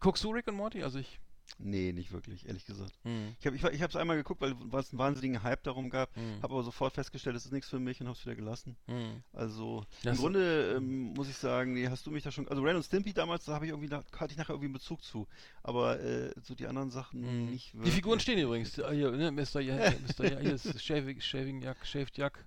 Guckst 0.00 0.22
du 0.24 0.30
Rick 0.30 0.46
und 0.48 0.54
Morty? 0.56 0.82
Also 0.82 0.98
ich. 0.98 1.18
Nee, 1.58 1.92
nicht 1.92 2.12
wirklich, 2.12 2.46
ehrlich 2.46 2.64
gesagt. 2.64 2.92
Hm, 3.02 3.34
Ich 3.38 3.46
habe 3.46 3.54
ich, 3.56 3.64
ich 3.64 3.80
es 3.80 3.96
einmal 3.96 4.16
geguckt, 4.16 4.40
weil 4.40 4.52
es 4.80 4.90
einen 4.92 4.98
wahnsinnigen 4.98 5.42
Hype 5.42 5.62
darum 5.62 5.90
gab. 5.90 6.14
hm, 6.16 6.42
Habe 6.42 6.54
aber 6.54 6.62
sofort 6.62 6.94
festgestellt, 6.94 7.36
das 7.36 7.44
ist 7.44 7.52
nichts 7.52 7.68
für 7.68 7.78
mich 7.78 8.00
und 8.00 8.06
habe 8.06 8.16
es 8.16 8.24
wieder 8.24 8.34
gelassen. 8.36 8.76
hm. 8.86 9.22
Also 9.32 9.84
Das- 10.02 10.16
im 10.16 10.22
Grunde 10.22 10.74
ähm, 10.76 11.12
muss 11.14 11.28
ich 11.28 11.36
sagen, 11.36 11.74
nee, 11.74 11.88
hast 11.88 12.06
du 12.06 12.10
mich 12.10 12.22
da 12.22 12.30
schon. 12.32 12.48
Also 12.48 12.62
Ren 12.62 12.76
und 12.76 12.82
Stimpy 12.84 13.12
damals, 13.12 13.44
da 13.44 13.54
habe 13.54 13.66
ich 13.66 13.70
irgendwie 13.72 13.88
da 13.88 14.02
hatte 14.16 14.32
ich 14.32 14.38
nachher 14.38 14.50
irgendwie 14.54 14.66
einen 14.66 14.74
Bezug 14.74 15.02
zu. 15.02 15.26
Aber 15.62 16.00
äh, 16.00 16.32
so 16.42 16.54
die 16.54 16.66
anderen 16.66 16.90
Sachen 16.90 17.22
Hm. 17.22 17.50
nicht 17.50 17.72
Die 17.72 17.78
wirklich. 17.78 17.94
Figuren 17.94 18.20
stehen 18.20 18.38
übrigens. 18.38 18.78
Ah, 18.80 18.90
Hier, 18.92 19.10
ne? 19.10 19.30
Mr. 19.30 19.60
Ja, 19.60 19.76
Mr. 20.18 20.30
Ja, 20.32 20.38
hier 20.38 20.54
ist 20.54 20.82
Shaving, 20.82 21.20
Shaving 21.20 21.60
Jack, 21.62 21.84
Shaved 21.86 22.16
Jack. 22.16 22.46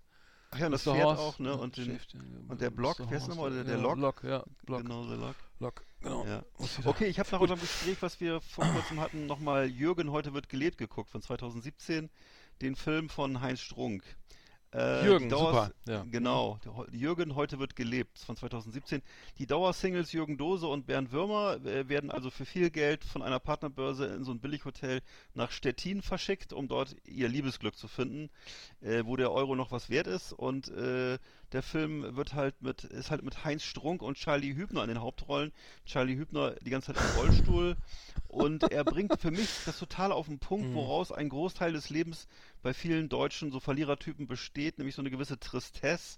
Ach 0.54 0.60
ja, 0.60 0.66
und 0.68 0.72
das. 0.74 0.84
Pferd 0.84 1.04
Horse, 1.04 1.22
auch, 1.22 1.40
ne? 1.40 1.58
Und, 1.58 1.78
den, 1.78 1.92
äh, 1.96 2.00
und 2.48 2.62
der 2.62 2.70
Block, 2.70 3.00
heißt 3.00 3.10
Horse, 3.12 3.30
nochmal, 3.30 3.52
der- 3.52 3.64
der 3.64 3.78
Lock? 3.78 3.98
Lock, 3.98 4.24
ja, 4.24 4.44
Block, 4.64 4.82
genau, 4.84 5.04
The 5.04 5.16
Lock. 5.16 5.36
Lock, 5.60 5.84
genau. 6.02 6.26
Ja. 6.26 6.44
Okay, 6.86 7.06
ich 7.08 7.20
habe 7.20 7.30
nach 7.32 7.40
unserem 7.40 7.60
Gespräch, 7.60 7.98
was 8.02 8.20
wir 8.20 8.42
vor 8.42 8.66
kurzem 8.66 9.00
hatten, 9.00 9.26
nochmal 9.26 9.68
Jürgen 9.68 10.12
heute 10.12 10.34
wird 10.34 10.50
gelebt 10.50 10.78
geguckt 10.78 11.10
von 11.10 11.22
2017, 11.22 12.10
den 12.62 12.76
Film 12.76 13.10
von 13.10 13.42
Heinz 13.42 13.60
Strunk. 13.62 14.04
Äh, 14.74 15.06
Jürgen, 15.06 15.30
Dauer- 15.30 15.40
super, 15.70 15.72
ja. 15.88 16.06
Genau, 16.10 16.60
Jürgen 16.92 17.36
heute 17.36 17.60
wird 17.60 17.76
gelebt 17.76 18.18
von 18.20 18.36
2017. 18.36 19.02
Die 19.38 19.46
Dauersingles 19.46 20.12
Jürgen 20.14 20.38
Dose 20.38 20.68
und 20.68 20.88
Bernd 20.88 21.12
Würmer 21.12 21.64
äh, 21.66 21.88
werden 21.90 22.10
also 22.10 22.30
für 22.32 22.46
viel 22.46 22.70
Geld 22.72 23.04
von 23.04 23.22
einer 23.22 23.40
Partnerbörse 23.40 24.08
in 24.08 24.24
so 24.24 24.32
ein 24.32 24.40
Billighotel 24.40 25.02
nach 25.36 25.52
Stettin 25.52 26.02
verschickt, 26.02 26.54
um 26.54 26.68
dort 26.68 26.96
ihr 27.06 27.30
Liebesglück 27.30 27.76
zu 27.78 27.88
finden, 27.88 28.30
äh, 28.82 29.04
wo 29.06 29.16
der 29.16 29.32
Euro 29.32 29.56
noch 29.56 29.72
was 29.72 29.90
wert 29.90 30.08
ist. 30.08 30.34
Und 30.34 30.70
äh, 30.70 31.20
der 31.54 31.62
Film 31.64 32.16
wird 32.16 32.34
halt 32.34 32.62
mit, 32.62 32.84
ist 32.84 33.12
halt 33.12 33.24
mit 33.24 33.44
Heinz 33.46 33.64
Strunk 33.64 34.02
und 34.02 34.18
Charlie 34.18 34.56
Hübner 34.56 34.82
in 34.84 34.90
den 34.90 35.02
Hauptrollen. 35.02 35.52
Charlie 35.86 36.16
Hübner 36.18 36.56
die 36.62 36.70
ganze 36.72 36.88
Zeit 36.88 36.98
im 36.98 37.08
Rollstuhl. 37.10 37.78
und 38.28 38.72
er 38.72 38.84
bringt 38.84 39.22
für 39.22 39.32
mich 39.32 39.62
das 39.64 39.78
total 39.78 40.12
auf 40.12 40.28
den 40.28 40.40
Punkt, 40.40 40.70
Mhm. 40.70 40.74
woraus 40.74 41.12
ein 41.12 41.30
Großteil 41.30 41.74
des 41.74 41.90
Lebens 41.90 42.28
bei 42.64 42.74
vielen 42.74 43.08
Deutschen 43.10 43.52
so 43.52 43.60
Verlierertypen 43.60 44.28
besteht, 44.28 44.78
nämlich 44.80 44.96
so 44.96 45.02
eine 45.02 45.12
gewisse 45.12 45.40
Tristesse. 45.40 46.18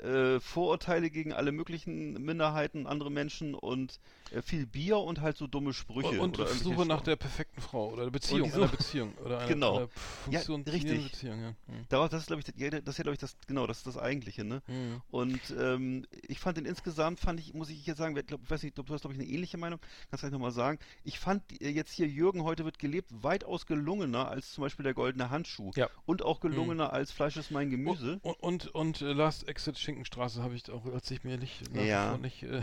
Äh, 0.00 0.40
Vorurteile 0.40 1.10
gegen 1.10 1.32
alle 1.32 1.52
möglichen 1.52 2.14
Minderheiten, 2.24 2.86
andere 2.86 3.10
Menschen 3.10 3.54
und 3.54 4.00
äh, 4.32 4.42
viel 4.42 4.66
Bier 4.66 4.98
und 4.98 5.20
halt 5.20 5.36
so 5.36 5.46
dumme 5.46 5.72
Sprüche. 5.72 6.20
Und, 6.20 6.38
und 6.38 6.48
Suche 6.48 6.86
nach 6.86 7.02
der 7.02 7.16
perfekten 7.16 7.60
Frau 7.60 7.90
oder 7.90 8.10
Beziehung, 8.10 8.48
die 8.50 8.54
einer 8.54 8.68
Beziehung 8.68 9.12
oder 9.24 9.38
einer, 9.38 9.48
Genau. 9.48 9.76
einer 9.76 9.88
Ja, 10.30 10.40
funktionierenden 10.40 10.72
richtig. 10.72 11.12
Beziehung, 11.12 11.42
ja. 11.42 11.50
Mhm. 11.66 11.86
Das 11.88 12.12
ist, 12.12 12.26
glaube 12.26 12.40
ich, 12.40 12.46
das, 12.46 12.54
das 12.84 12.94
ist 12.94 12.98
ja, 12.98 13.02
glaube 13.02 13.14
ich, 13.14 13.20
das, 13.20 13.36
genau, 13.46 13.66
das 13.66 13.78
ist 13.78 13.86
das 13.86 13.98
Eigentliche, 13.98 14.44
ne? 14.44 14.62
Mhm. 14.66 15.02
Und 15.10 15.40
ähm, 15.58 16.06
ich 16.26 16.38
fand 16.38 16.56
den 16.56 16.64
insgesamt, 16.66 17.20
fand 17.20 17.40
ich, 17.40 17.54
muss 17.54 17.70
ich 17.70 17.86
jetzt 17.86 17.98
sagen, 17.98 18.16
ich, 18.16 18.26
glaub, 18.26 18.42
ich 18.42 18.50
weiß 18.50 18.62
nicht, 18.62 18.76
du 18.76 18.82
hast, 18.88 19.02
glaube 19.02 19.14
ich, 19.14 19.20
eine 19.20 19.28
ähnliche 19.28 19.58
Meinung, 19.58 19.78
kannst 20.10 20.22
du 20.22 20.26
gleich 20.26 20.32
nochmal 20.32 20.52
sagen. 20.52 20.78
Ich 21.04 21.18
fand 21.18 21.42
äh, 21.60 21.70
jetzt 21.70 21.92
hier 21.92 22.08
Jürgen 22.08 22.42
heute 22.44 22.64
wird 22.64 22.78
gelebt 22.78 23.10
weitaus 23.22 23.66
gelungener 23.66 24.28
als 24.28 24.52
zum 24.52 24.62
Beispiel 24.62 24.84
der 24.84 24.94
goldene 24.94 25.30
Handschuh. 25.30 25.70
Ja. 25.76 25.88
Und 26.06 26.22
auch 26.22 26.40
gelungener 26.40 26.92
als 26.92 27.12
Fleisch 27.12 27.36
ist 27.36 27.50
mein 27.50 27.70
Gemüse. 27.70 28.18
Und, 28.22 28.40
und, 28.40 28.66
und 28.74 29.00
äh, 29.02 29.12
Last 29.12 29.48
Exit 29.48 29.78
Schinkenstraße 29.84 30.42
habe 30.42 30.54
ich 30.54 30.70
auch, 30.70 30.84
als 30.86 31.10
ich 31.10 31.22
mir 31.24 31.38
nicht, 31.38 31.62
Ja. 31.74 32.16
nicht 32.18 32.42
äh, 32.42 32.62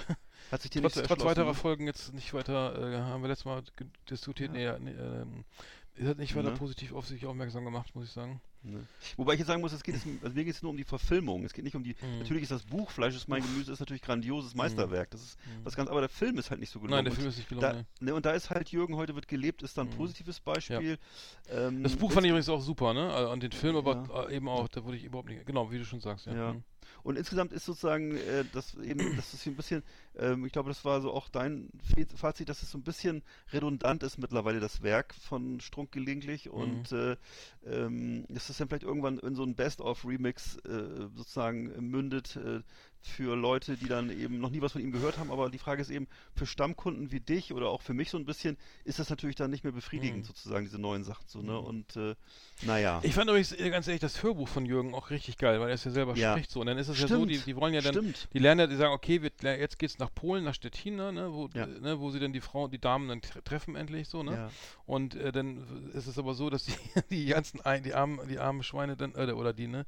Hat 0.52 0.62
sich 0.62 0.72
dir 0.72 0.82
trotz, 0.82 0.96
nicht 0.98 1.08
trotz 1.08 1.24
weiterer? 1.24 1.54
Folgen 1.54 1.86
jetzt 1.88 2.14
nicht 2.14 2.34
weiter, 2.34 2.76
äh, 2.94 2.98
haben 3.02 3.22
wir 3.22 3.30
letztes 3.30 3.46
Mal 3.46 3.64
diskutiert, 4.10 4.56
Ja. 4.56 4.78
nee, 4.80 4.94
es 5.98 6.08
hat 6.08 6.18
nicht 6.18 6.36
weiter 6.36 6.52
Ne? 6.52 6.58
positiv 6.58 6.94
auf 6.94 7.06
sich 7.08 7.26
aufmerksam 7.26 7.64
gemacht, 7.66 7.94
muss 7.96 8.06
ich 8.06 8.12
sagen. 8.12 8.42
Ne? 8.64 8.86
Wobei 9.18 9.34
ich 9.34 9.40
jetzt 9.40 9.48
sagen 9.48 9.60
muss, 9.62 9.74
es 9.74 9.82
geht 9.84 9.96
jetzt, 9.96 10.06
also 10.22 10.36
mir 10.36 10.46
geht 10.46 10.54
es 10.56 10.62
nur 10.62 10.70
um 10.72 10.78
die 10.78 10.84
Verfilmung. 10.84 11.44
Es 11.44 11.52
geht 11.52 11.64
nicht 11.66 11.76
um 11.76 11.84
die. 11.84 11.96
Mhm. 12.02 12.20
Natürlich 12.20 12.44
ist 12.44 12.52
das 12.52 12.62
Buch 12.64 12.92
Fleisch 12.92 13.16
ist 13.16 13.28
mein 13.28 13.42
Gemüse 13.42 13.72
ist 13.72 13.80
natürlich 13.80 14.04
grandioses 14.04 14.54
Meisterwerk. 14.56 15.10
Das 15.10 15.22
ist 15.22 15.38
Mhm. 15.48 15.66
was 15.66 15.76
ganz. 15.76 15.90
Aber 15.90 16.00
der 16.00 16.10
Film 16.10 16.38
ist 16.38 16.52
halt 16.52 16.60
nicht 16.60 16.70
so 16.72 16.80
gelungen. 16.80 16.98
Nein, 16.98 17.06
der 17.06 17.14
Film 17.14 17.28
ist 17.28 17.38
nicht 17.38 17.52
da, 17.54 17.56
gelungen. 17.72 17.88
ne, 18.00 18.14
und 18.14 18.24
da 18.26 18.32
ist 18.32 18.52
halt 18.52 18.70
Jürgen 18.70 18.96
heute 18.98 19.16
wird 19.16 19.28
gelebt, 19.28 19.64
ist 19.64 19.78
dann 19.80 19.88
ein 19.88 19.94
Mhm. 19.94 19.98
positives 19.98 20.40
Beispiel. 20.40 21.00
Ähm, 21.50 21.82
Das 21.84 21.96
Buch 21.96 22.12
fand 22.12 22.26
ich 22.26 22.30
übrigens 22.30 22.50
auch 22.50 22.62
super, 22.62 22.94
ne? 22.94 23.12
Also, 23.12 23.32
Und 23.32 23.42
den 23.44 23.52
Film 23.52 23.76
aber 23.76 24.06
Ja. 24.08 24.28
äh, 24.30 24.36
eben 24.36 24.48
auch, 24.48 24.68
da 24.68 24.84
wurde 24.86 24.98
ich 24.98 25.04
überhaupt 25.06 25.28
nicht, 25.30 25.44
genau, 25.46 25.72
wie 25.72 25.80
du 25.80 25.86
schon 25.86 26.00
sagst, 26.00 26.28
ja. 26.28 26.34
Ja. 26.34 26.56
Und 27.04 27.18
insgesamt 27.18 27.54
ist 27.54 27.66
sozusagen 27.66 28.16
äh, 28.18 28.46
das 28.52 28.76
eben, 28.76 29.16
das 29.16 29.34
ist 29.34 29.46
ein 29.48 29.56
bisschen, 29.56 29.84
ähm, 30.18 30.46
ich 30.46 30.52
glaube, 30.52 30.70
das 30.70 30.84
war 30.86 31.02
so 31.02 31.12
auch 31.12 31.30
dein 31.30 31.70
Fazit, 32.16 32.50
dass 32.50 32.62
es 32.64 32.72
so 32.72 32.78
ein 32.78 32.84
bisschen 32.84 33.24
redundant 33.52 34.04
ist 34.04 34.18
mittlerweile 34.18 34.60
das 34.60 34.82
Werk 34.82 35.14
von 35.16 35.60
Strunk 35.60 35.92
gelegentlich 35.92 36.46
Mhm. 36.48 36.52
und 36.52 36.92
äh, 36.92 37.18
ähm, 37.66 38.26
dass 38.30 38.48
das 38.48 38.58
dann 38.58 38.68
vielleicht 38.68 38.84
irgendwann 38.84 39.20
in 39.20 39.36
so 39.36 39.44
ein 39.44 39.56
Best-of-Remix 39.56 40.58
äh, 40.58 41.08
sozusagen 41.16 41.90
mündet 41.90 42.36
äh, 42.36 42.62
für 43.04 43.36
Leute, 43.36 43.78
die 43.78 43.88
dann 43.88 44.10
eben 44.12 44.40
noch 44.40 44.50
nie 44.52 44.62
was 44.62 44.74
von 44.74 44.82
ihm 44.82 44.92
gehört 44.92 45.18
haben. 45.18 45.32
Aber 45.32 45.50
die 45.50 45.58
Frage 45.58 45.82
ist 45.82 45.90
eben, 45.90 46.08
für 46.36 46.46
Stammkunden 46.46 47.12
wie 47.12 47.20
dich 47.20 47.52
oder 47.54 47.70
auch 47.70 47.82
für 47.82 47.94
mich 47.94 48.10
so 48.12 48.18
ein 48.18 48.26
bisschen, 48.26 48.58
ist 48.84 49.00
das 49.00 49.10
natürlich 49.10 49.36
dann 49.36 49.50
nicht 49.50 49.64
mehr 49.64 49.74
befriedigend 49.74 50.20
Mhm. 50.20 50.24
sozusagen, 50.26 50.66
diese 50.66 50.78
neuen 50.80 51.04
Sachen 51.04 51.24
so, 51.28 51.42
ne? 51.42 51.54
Mhm. 51.54 51.58
Und 51.66 51.96
äh, 51.98 52.16
naja. 52.64 53.00
Ich 53.04 53.14
fand 53.16 53.30
übrigens 53.30 53.52
äh, 53.54 53.70
ganz 53.70 53.88
ehrlich 53.88 54.02
das 54.02 54.22
Hörbuch 54.22 54.48
von 54.48 54.66
Jürgen 54.66 54.94
auch 54.94 55.10
richtig 55.10 55.38
geil, 55.38 55.60
weil 55.60 55.70
er 55.70 55.74
es 55.76 55.84
ja 55.84 55.92
selber 55.92 56.16
Ja. 56.16 56.34
spricht 56.34 56.52
so. 56.52 56.60
Und 56.60 56.68
dann 56.68 56.78
ist 56.78 56.90
es 56.90 57.00
ja 57.00 57.08
so, 57.08 57.26
die, 57.26 57.40
die 57.40 57.56
wollen 57.56 57.74
ja 57.74 57.82
dann, 57.82 57.94
Stimmt. 57.94 58.28
die 58.34 58.40
lernen 58.40 58.60
ja, 58.62 58.68
die 58.68 58.76
sagen, 58.76 58.94
okay, 58.94 59.22
wir, 59.24 59.32
jetzt 59.58 59.80
geht's 59.80 59.98
nach 59.98 60.14
Polen, 60.14 60.44
nach 60.44 60.54
Stettin, 60.54 60.96
ne, 60.98 61.30
wo, 61.32 61.50
Ja. 61.54 61.66
ne, 61.66 62.00
wo 62.00 62.12
sie 62.12 62.20
dann 62.20 62.34
die 62.34 62.42
Frauen, 62.42 62.70
die 62.72 62.80
Damen 62.80 63.08
dann 63.10 63.22
tre- 63.22 63.42
treffen 63.44 63.76
endlich 63.76 64.08
so, 64.10 64.22
ne? 64.24 64.34
Ja. 64.34 64.52
Und 64.86 65.16
äh, 65.16 65.32
dann 65.32 65.90
ist 65.94 66.08
es 66.08 66.18
aber 66.20 66.34
so, 66.36 66.50
dass 66.50 66.66
die, 66.66 66.74
die 67.10 67.26
ganzen, 67.26 67.62
die 67.84 67.94
armen, 67.94 68.20
die 68.28 68.38
armen 68.40 68.62
Schweine 68.64 68.96
dann, 68.96 69.16
äh, 69.16 69.32
oder 69.32 69.54
die, 69.54 69.68
ne, 69.68 69.86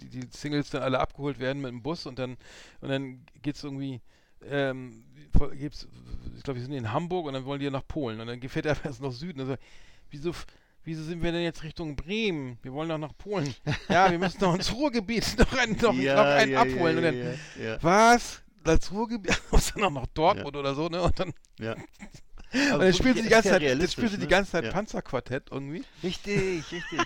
die, 0.00 0.08
die 0.08 0.28
Singles 0.30 0.70
dann 0.70 0.82
alle 0.82 1.00
abgeholt 1.00 1.38
werden 1.38 1.60
mit 1.60 1.70
dem 1.70 1.82
Bus 1.82 2.06
und 2.06 2.18
dann, 2.18 2.36
und 2.80 2.88
dann 2.88 3.24
geht's 3.42 3.62
irgendwie, 3.64 4.00
ähm, 4.46 5.04
gibt's, 5.58 5.88
ich 6.36 6.42
glaube, 6.42 6.58
wir 6.60 6.64
sind 6.66 6.74
in 6.74 6.92
Hamburg 6.92 7.26
und 7.26 7.34
dann 7.34 7.44
wollen 7.44 7.58
die 7.60 7.64
ja 7.66 7.70
nach 7.70 7.86
Polen 7.86 8.20
und 8.20 8.26
dann 8.26 8.40
fährt 8.48 8.66
er 8.66 8.76
erst 8.84 9.00
nach 9.00 9.12
Süden. 9.12 9.40
Also, 9.40 9.56
wieso, 10.10 10.32
wieso 10.84 11.02
sind 11.02 11.22
wir 11.22 11.32
denn 11.32 11.42
jetzt 11.42 11.62
Richtung 11.62 11.96
Bremen? 11.96 12.58
Wir 12.62 12.72
wollen 12.72 12.88
doch 12.88 12.98
nach 12.98 13.16
Polen. 13.16 13.54
Ja, 13.88 14.10
wir 14.10 14.18
müssen 14.18 14.40
noch 14.40 14.54
ins 14.54 14.72
Ruhrgebiet 14.72 15.34
noch 15.38 15.52
einen, 15.58 15.76
noch, 15.76 15.92
noch 15.92 16.24
einen 16.24 16.56
abholen. 16.56 16.96
und 16.98 17.02
dann, 17.02 17.14
Ja, 17.16 17.64
ja, 17.64 17.78
was? 17.82 18.42
Das 18.62 18.90
Ruhrgebiet? 18.92 19.40
Muss 19.50 19.72
dann 19.72 19.82
noch 19.82 19.90
nach 19.90 20.06
Dortmund 20.08 20.56
oder 20.56 20.74
so, 20.74 20.88
ne? 20.88 21.02
Und 21.02 21.18
dann, 21.20 21.32
ja. 21.58 21.74
und 21.74 22.72
Aber 22.72 22.84
dann 22.84 22.94
spielen 22.94 23.14
sie 23.16 23.22
die 23.22 23.28
ganze 23.28 23.50
Zeit, 23.50 23.62
die 23.62 23.66
ne? 23.66 24.26
ganze 24.26 24.52
Zeit 24.52 24.64
Ja. 24.64 24.70
Panzerquartett 24.72 25.50
irgendwie. 25.50 25.84
Richtig, 26.02 26.64
richtig. 26.72 27.00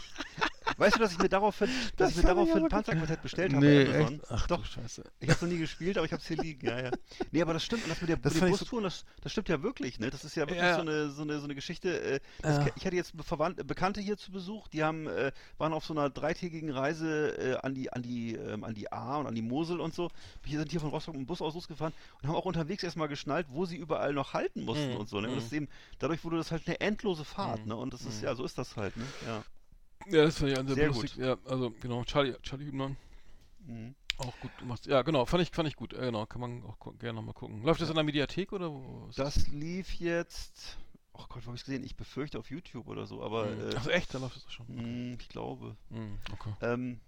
Weißt 0.78 0.96
du, 0.96 1.00
dass 1.00 1.12
ich 1.12 1.18
mir 1.18 1.28
daraufhin, 1.28 1.68
dass 1.96 2.10
Das 2.10 2.10
ich 2.12 2.16
mir 2.18 2.28
daraufhin 2.34 2.62
ein 2.64 2.68
Panzerquartett 2.68 3.20
bestellt 3.22 3.52
habe? 3.54 3.66
Amazon? 3.94 4.20
Ach 4.30 4.46
Doch, 4.46 4.64
Scheiße. 4.64 5.04
ich 5.20 5.28
habe 5.28 5.36
es 5.36 5.42
noch 5.42 5.48
nie 5.48 5.58
gespielt, 5.58 5.98
aber 5.98 6.06
ich 6.06 6.12
habe 6.12 6.22
es 6.22 6.28
hier 6.28 6.36
liegen. 6.38 6.66
Ja, 6.66 6.80
ja. 6.80 6.90
Nee, 7.32 7.42
aber 7.42 7.52
das 7.52 7.64
stimmt. 7.64 7.82
Und 7.84 7.90
das 7.90 8.00
mit 8.00 8.08
der 8.08 8.16
Das 8.16 8.34
mit 8.40 8.48
Bustouren, 8.50 8.84
das, 8.84 9.04
das 9.22 9.32
stimmt 9.32 9.48
ja 9.48 9.62
wirklich. 9.62 9.98
Ne? 9.98 10.08
Das 10.10 10.24
ist 10.24 10.34
ja 10.36 10.42
wirklich 10.44 10.58
Ja. 10.60 10.76
so, 10.76 10.80
eine, 10.82 11.10
so, 11.10 11.22
eine, 11.22 11.38
so 11.38 11.44
eine 11.44 11.54
Geschichte. 11.54 12.00
Äh, 12.00 12.20
das, 12.42 12.58
Ja. 12.58 12.72
Ich 12.76 12.86
hatte 12.86 12.96
jetzt 12.96 13.12
Verwandte, 13.22 13.64
Bekannte 13.64 14.00
hier 14.00 14.16
zu 14.16 14.30
Besuch, 14.32 14.68
die 14.68 14.82
haben, 14.84 15.06
äh, 15.08 15.32
waren 15.58 15.72
auf 15.72 15.84
so 15.84 15.92
einer 15.94 16.08
dreitägigen 16.10 16.70
Reise 16.70 17.36
äh, 17.36 17.56
an, 17.56 17.74
die, 17.74 17.92
an, 17.92 18.02
die, 18.02 18.34
ähm, 18.34 18.64
an 18.64 18.74
die 18.74 18.90
A 18.92 19.16
und 19.16 19.26
an 19.26 19.34
die 19.34 19.42
Mosel 19.42 19.80
und 19.80 19.94
so. 19.94 20.10
Wir 20.44 20.58
sind 20.58 20.70
hier 20.70 20.80
von 20.80 20.90
Rostock 20.90 21.14
mit 21.14 21.22
dem 21.24 21.26
Bus 21.26 21.42
aus 21.42 21.54
losgefahren 21.54 21.92
und 22.22 22.28
haben 22.28 22.36
auch 22.36 22.44
unterwegs 22.44 22.82
erstmal 22.84 23.08
geschnallt, 23.08 23.46
wo 23.50 23.66
sie 23.66 23.76
überall 23.76 24.12
noch 24.14 24.32
halten 24.32 24.64
mussten 24.64 24.90
Mhm. 24.92 24.96
und 24.96 25.08
so. 25.08 25.20
Ne? 25.20 25.28
Und 25.28 25.36
das 25.36 25.50
Mhm. 25.50 25.56
eben, 25.56 25.68
dadurch 25.98 26.22
wurde 26.24 26.36
das 26.36 26.52
halt 26.52 26.62
eine 26.66 26.80
endlose 26.80 27.24
Fahrt. 27.24 27.62
Mhm. 27.62 27.68
Ne? 27.68 27.76
Und 27.76 27.92
das 27.94 28.02
ist, 28.02 28.18
Mhm. 28.20 28.24
ja, 28.26 28.34
so 28.36 28.44
ist 28.44 28.56
das 28.58 28.76
halt. 28.76 28.96
Ne? 28.96 29.04
Ja. 29.26 29.42
Ja, 30.10 30.24
das 30.24 30.38
fand 30.38 30.50
ich 30.50 30.56
sehr, 30.56 30.66
Sehr 30.74 30.86
lustig. 30.88 31.16
Ja, 31.16 31.36
also 31.44 31.70
genau, 31.80 32.04
Charlie, 32.04 32.34
Charlie 32.42 32.66
Hübner. 32.66 32.96
Mhm. 33.66 33.94
Auch 34.18 34.40
gut 34.40 34.56
gemacht. 34.58 34.86
Ja, 34.86 35.02
genau, 35.02 35.24
fand 35.26 35.42
ich, 35.44 35.50
fand 35.50 35.68
ich 35.68 35.76
gut. 35.76 35.92
Äh, 35.92 36.06
genau, 36.06 36.26
kann 36.26 36.40
man 36.40 36.64
auch 36.64 36.76
gerne 36.98 37.14
nochmal 37.14 37.34
gucken. 37.34 37.62
Läuft 37.62 37.80
das 37.80 37.88
in 37.88 37.94
der 37.94 38.04
Mediathek 38.04 38.52
oder 38.52 38.70
wo? 38.72 39.06
ist 39.08 39.18
Das 39.18 39.48
lief 39.48 39.94
jetzt. 39.94 40.76
Oh 41.12 41.24
Gott, 41.28 41.42
wo 41.42 41.48
habe 41.48 41.56
ich 41.56 41.64
gesehen? 41.64 41.84
Ich 41.84 41.96
befürchte 41.96 42.38
auf 42.38 42.50
YouTube 42.50 42.86
oder 42.88 43.06
so, 43.06 43.22
aber 43.22 43.46
Mhm. 43.46 43.70
äh, 43.70 43.76
Achso, 43.76 43.90
echt? 43.90 44.12
Da 44.14 44.18
läuft 44.18 44.36
das 44.36 44.44
doch 44.44 44.50
schon. 44.50 44.66
mh, 44.68 45.16
ich 45.20 45.28
glaube. 45.28 45.76
Mhm, 45.90 46.18
okay. 46.32 46.52
Ähm, 46.62 47.00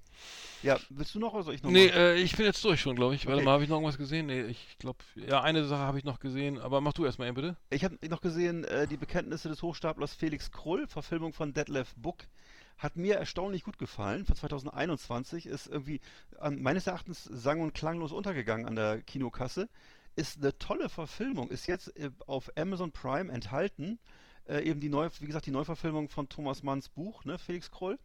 ja, 0.63 0.79
willst 0.91 1.15
du 1.15 1.19
noch 1.21 1.33
oder 1.33 1.45
soll 1.45 1.55
ich 1.55 1.63
noch 1.63 1.71
Nee, 1.71 1.87
äh, 1.87 2.17
ich 2.17 2.37
bin 2.37 2.45
jetzt 2.45 2.63
durch 2.65 2.81
schon, 2.81 2.95
glaube 2.97 3.15
ich. 3.15 3.27
Warte 3.27 3.37
Okay. 3.39 3.45
mal, 3.45 3.53
habe 3.53 3.63
ich 3.65 3.69
noch 3.71 3.77
irgendwas 3.77 3.97
gesehen? 3.99 4.27
Nee, 4.27 4.43
ich 4.43 4.77
glaube, 4.79 4.99
ja, 5.15 5.41
eine 5.43 5.65
Sache 5.65 5.81
habe 5.83 5.99
ich 5.99 6.05
noch 6.05 6.19
gesehen, 6.21 6.59
aber 6.59 6.81
mach 6.81 6.93
du 6.93 7.05
erstmal 7.05 7.29
eben 7.29 7.37
bitte. 7.37 7.57
Ich 7.71 7.85
habe 7.85 7.97
noch 8.09 8.21
gesehen, 8.21 8.65
äh, 8.65 8.87
die 8.87 8.97
Bekenntnisse 8.97 9.49
des 9.49 9.63
Hochstaplers 9.63 10.15
Felix 10.15 10.51
Krull, 10.51 10.87
Verfilmung 10.87 11.33
von 11.33 11.53
Detlef 11.55 11.95
Book. 11.97 12.19
Hat 12.81 12.97
mir 12.97 13.17
erstaunlich 13.17 13.63
gut 13.63 13.77
gefallen. 13.77 14.25
Von 14.25 14.37
2021 14.37 15.45
ist 15.45 15.67
irgendwie 15.67 16.01
ähm, 16.41 16.63
meines 16.63 16.87
Erachtens 16.87 17.25
sang- 17.25 17.61
und 17.61 17.75
klanglos 17.75 18.11
untergegangen 18.11 18.65
an 18.65 18.75
der 18.75 19.03
Kinokasse. 19.03 19.69
Ist 20.17 20.39
eine 20.39 20.57
tolle 20.57 20.89
Verfilmung. 20.89 21.51
Ist 21.51 21.67
jetzt 21.67 21.95
äh, 21.99 22.11
auf 22.27 22.51
Amazon 22.57 22.91
Prime 22.91 23.31
enthalten. 23.31 23.99
Äh, 24.49 24.63
eben 24.63 24.81
die 24.81 24.89
neu, 24.89 25.11
wie 25.19 25.27
gesagt, 25.27 25.45
die 25.45 25.51
Neuverfilmung 25.51 26.09
von 26.09 26.31
Thomas 26.31 26.63
Manns 26.63 26.89
Buch, 26.89 27.27
ne, 27.27 27.39
Felix 27.39 27.71
Krull. 27.71 27.99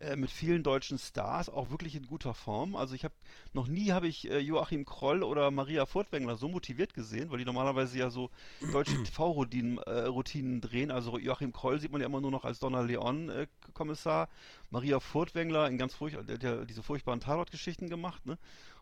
Äh, 0.00 0.16
mit 0.16 0.30
vielen 0.30 0.64
deutschen 0.64 0.98
Stars, 0.98 1.48
auch 1.48 1.70
wirklich 1.70 1.94
in 1.94 2.06
guter 2.06 2.34
Form. 2.34 2.74
Also 2.74 2.94
ich 2.94 3.04
habe 3.04 3.14
noch 3.52 3.68
nie 3.68 3.92
habe 3.92 4.08
ich 4.08 4.28
äh, 4.28 4.38
Joachim 4.38 4.84
Kroll 4.84 5.22
oder 5.22 5.50
Maria 5.52 5.86
Furtwängler 5.86 6.36
so 6.36 6.48
motiviert 6.48 6.94
gesehen, 6.94 7.30
weil 7.30 7.38
die 7.38 7.44
normalerweise 7.44 7.98
ja 7.98 8.10
so 8.10 8.30
deutsche 8.72 8.94
TV-Routinen 9.04 9.78
äh, 9.78 10.06
Routinen 10.06 10.60
drehen. 10.60 10.90
Also 10.90 11.16
Joachim 11.18 11.52
Kroll 11.52 11.80
sieht 11.80 11.92
man 11.92 12.00
ja 12.00 12.08
immer 12.08 12.20
nur 12.20 12.32
noch 12.32 12.44
als 12.44 12.58
Donner 12.58 12.82
Leon 12.82 13.28
äh, 13.28 13.46
Kommissar. 13.72 14.28
Maria 14.70 14.98
Furtwängler 14.98 15.68
in 15.68 15.78
ganz 15.78 15.94
furcht, 15.94 16.16
der 16.28 16.34
hat 16.34 16.42
ja 16.42 16.64
diese 16.64 16.82
furchtbaren 16.82 17.20
Tatort-Geschichten 17.20 17.88
gemacht, 17.88 18.26
ne? 18.26 18.36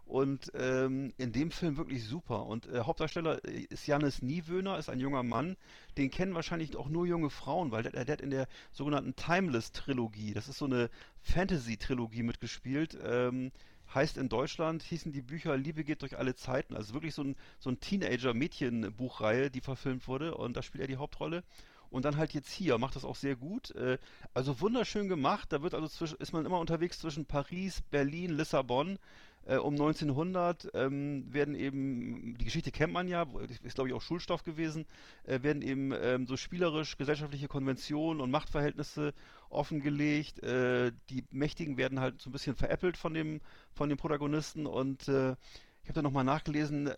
Und 0.04 0.52
ähm, 0.54 1.12
in 1.16 1.32
dem 1.32 1.50
Film 1.50 1.76
wirklich 1.76 2.04
super. 2.04 2.44
Und 2.46 2.66
äh, 2.66 2.80
Hauptdarsteller 2.80 3.44
äh, 3.44 3.66
ist 3.70 3.86
Janis 3.86 4.20
Niewöhner, 4.20 4.78
ist 4.78 4.90
ein 4.90 5.00
junger 5.00 5.22
Mann. 5.22 5.56
Den 5.96 6.10
kennen 6.10 6.34
wahrscheinlich 6.34 6.76
auch 6.76 6.88
nur 6.88 7.06
junge 7.06 7.30
Frauen, 7.30 7.70
weil 7.70 7.82
der, 7.82 8.04
der 8.04 8.12
hat 8.12 8.20
in 8.20 8.30
der 8.30 8.46
sogenannten 8.72 9.16
Timeless-Trilogie, 9.16 10.34
das 10.34 10.48
ist 10.48 10.58
so 10.58 10.66
eine 10.66 10.90
Fantasy-Trilogie 11.22 12.24
mitgespielt, 12.24 12.98
ähm, 13.02 13.52
heißt 13.94 14.16
in 14.16 14.28
Deutschland, 14.28 14.82
hießen 14.82 15.12
die 15.12 15.22
Bücher 15.22 15.56
Liebe 15.56 15.84
geht 15.84 16.02
durch 16.02 16.18
alle 16.18 16.34
Zeiten. 16.34 16.74
Also 16.76 16.94
wirklich 16.94 17.14
so 17.14 17.22
ein, 17.22 17.36
so 17.58 17.70
ein 17.70 17.80
Teenager-Mädchen-Buchreihe, 17.80 19.50
die 19.50 19.60
verfilmt 19.60 20.06
wurde. 20.08 20.34
Und 20.34 20.56
da 20.56 20.62
spielt 20.62 20.82
er 20.82 20.88
die 20.88 20.96
Hauptrolle. 20.96 21.42
Und 21.90 22.06
dann 22.06 22.16
halt 22.16 22.32
jetzt 22.32 22.50
hier, 22.50 22.78
macht 22.78 22.96
das 22.96 23.04
auch 23.04 23.16
sehr 23.16 23.36
gut. 23.36 23.70
Äh, 23.72 23.98
also 24.32 24.60
wunderschön 24.60 25.08
gemacht. 25.08 25.52
Da 25.52 25.62
wird 25.62 25.74
also 25.74 25.88
zwischen, 25.88 26.16
ist 26.18 26.32
man 26.32 26.46
immer 26.46 26.58
unterwegs 26.58 26.98
zwischen 26.98 27.26
Paris, 27.26 27.82
Berlin, 27.90 28.30
Lissabon. 28.36 28.98
Äh, 29.44 29.56
um 29.56 29.74
1900 29.74 30.70
ähm, 30.74 31.32
werden 31.32 31.54
eben, 31.54 32.36
die 32.38 32.44
Geschichte 32.44 32.70
kennt 32.70 32.92
man 32.92 33.08
ja, 33.08 33.26
ist 33.62 33.74
glaube 33.74 33.88
ich 33.88 33.94
auch 33.94 34.02
Schulstoff 34.02 34.44
gewesen, 34.44 34.86
äh, 35.24 35.42
werden 35.42 35.62
eben 35.62 35.92
ähm, 35.92 36.26
so 36.26 36.36
spielerisch 36.36 36.96
gesellschaftliche 36.96 37.48
Konventionen 37.48 38.20
und 38.20 38.30
Machtverhältnisse 38.30 39.14
offengelegt. 39.50 40.42
Äh, 40.42 40.92
die 41.10 41.24
Mächtigen 41.30 41.76
werden 41.76 42.00
halt 42.00 42.20
so 42.20 42.30
ein 42.30 42.32
bisschen 42.32 42.54
veräppelt 42.54 42.96
von 42.96 43.14
dem, 43.14 43.40
von 43.72 43.88
dem 43.88 43.98
Protagonisten 43.98 44.66
und 44.66 45.08
äh, 45.08 45.34
ich 45.82 45.88
habe 45.88 45.94
da 45.94 46.02
nochmal 46.02 46.24
nachgelesen, 46.24 46.86
äh, 46.86 46.94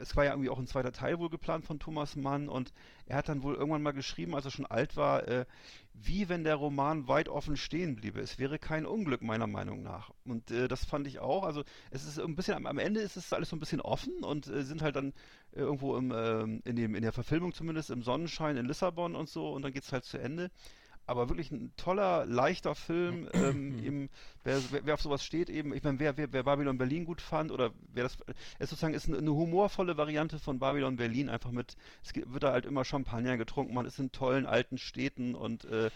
es 0.00 0.16
war 0.16 0.24
ja 0.24 0.32
irgendwie 0.32 0.50
auch 0.50 0.58
ein 0.58 0.66
zweiter 0.66 0.92
Teil 0.92 1.18
wohl 1.18 1.30
geplant 1.30 1.64
von 1.64 1.78
Thomas 1.78 2.16
Mann 2.16 2.48
und 2.48 2.72
er 3.06 3.16
hat 3.16 3.28
dann 3.28 3.42
wohl 3.42 3.54
irgendwann 3.54 3.82
mal 3.82 3.92
geschrieben, 3.92 4.34
als 4.34 4.44
er 4.44 4.50
schon 4.50 4.66
alt 4.66 4.96
war, 4.96 5.28
äh, 5.28 5.46
wie 5.94 6.28
wenn 6.28 6.42
der 6.42 6.56
Roman 6.56 7.06
weit 7.06 7.28
offen 7.28 7.56
stehen 7.56 7.94
bliebe. 7.94 8.20
Es 8.20 8.38
wäre 8.38 8.58
kein 8.58 8.84
Unglück 8.84 9.22
meiner 9.22 9.46
Meinung 9.46 9.82
nach. 9.82 10.10
Und 10.24 10.50
äh, 10.50 10.66
das 10.66 10.84
fand 10.84 11.06
ich 11.06 11.20
auch. 11.20 11.44
Also 11.44 11.62
es 11.90 12.04
ist 12.04 12.18
ein 12.18 12.34
bisschen, 12.34 12.66
am, 12.66 12.78
Ende 12.78 13.00
ist 13.00 13.16
es 13.16 13.32
alles 13.32 13.50
so 13.50 13.56
ein 13.56 13.60
bisschen 13.60 13.80
offen 13.80 14.24
und 14.24 14.46
sind 14.46 14.82
halt 14.82 14.96
dann 14.96 15.12
irgendwo 15.52 15.96
im, 15.96 16.12
ähm, 16.14 16.62
in, 16.64 16.76
dem, 16.76 16.94
in 16.96 17.02
der 17.02 17.12
Verfilmung 17.12 17.54
zumindest 17.54 17.90
im 17.90 18.02
Sonnenschein 18.02 18.56
in 18.56 18.66
Lissabon 18.66 19.14
und 19.14 19.28
so 19.28 19.50
und 19.52 19.62
dann 19.62 19.72
geht 19.72 19.84
es 19.84 19.92
halt 19.92 20.04
zu 20.04 20.18
Ende. 20.18 20.50
Aber 21.06 21.28
wirklich 21.28 21.50
ein 21.50 21.72
toller, 21.76 22.26
leichter 22.26 22.74
Film. 22.74 23.28
ähm, 23.32 23.78
eben, 23.84 24.10
wer, 24.44 24.60
wer, 24.70 24.94
auf 24.94 25.02
sowas 25.02 25.24
steht, 25.24 25.48
eben, 25.48 25.72
ich 25.74 25.82
meine, 25.82 25.98
wer, 25.98 26.16
wer, 26.16 26.32
wer 26.32 26.42
Babylon 26.42 26.78
Berlin 26.78 27.04
gut 27.04 27.20
fand 27.20 27.50
oder 27.52 27.72
wer 27.92 28.04
das, 28.04 28.18
es 28.58 28.70
sozusagen 28.70 28.94
ist 28.94 29.08
eine, 29.08 29.18
eine 29.18 29.32
humorvolle 29.32 29.96
Variante 29.96 30.38
von 30.38 30.58
Babylon 30.58 30.96
Berlin, 30.96 31.28
einfach 31.28 31.52
mit, 31.52 31.76
es 32.02 32.14
wird 32.14 32.42
da 32.42 32.52
halt 32.52 32.66
immer 32.66 32.84
Champagner 32.84 33.36
getrunken, 33.36 33.74
man 33.74 33.86
ist 33.86 33.98
in 33.98 34.12
tollen 34.12 34.46
alten 34.46 34.78
Städten 34.78 35.34
und 35.34 35.64
äh, 35.66 35.90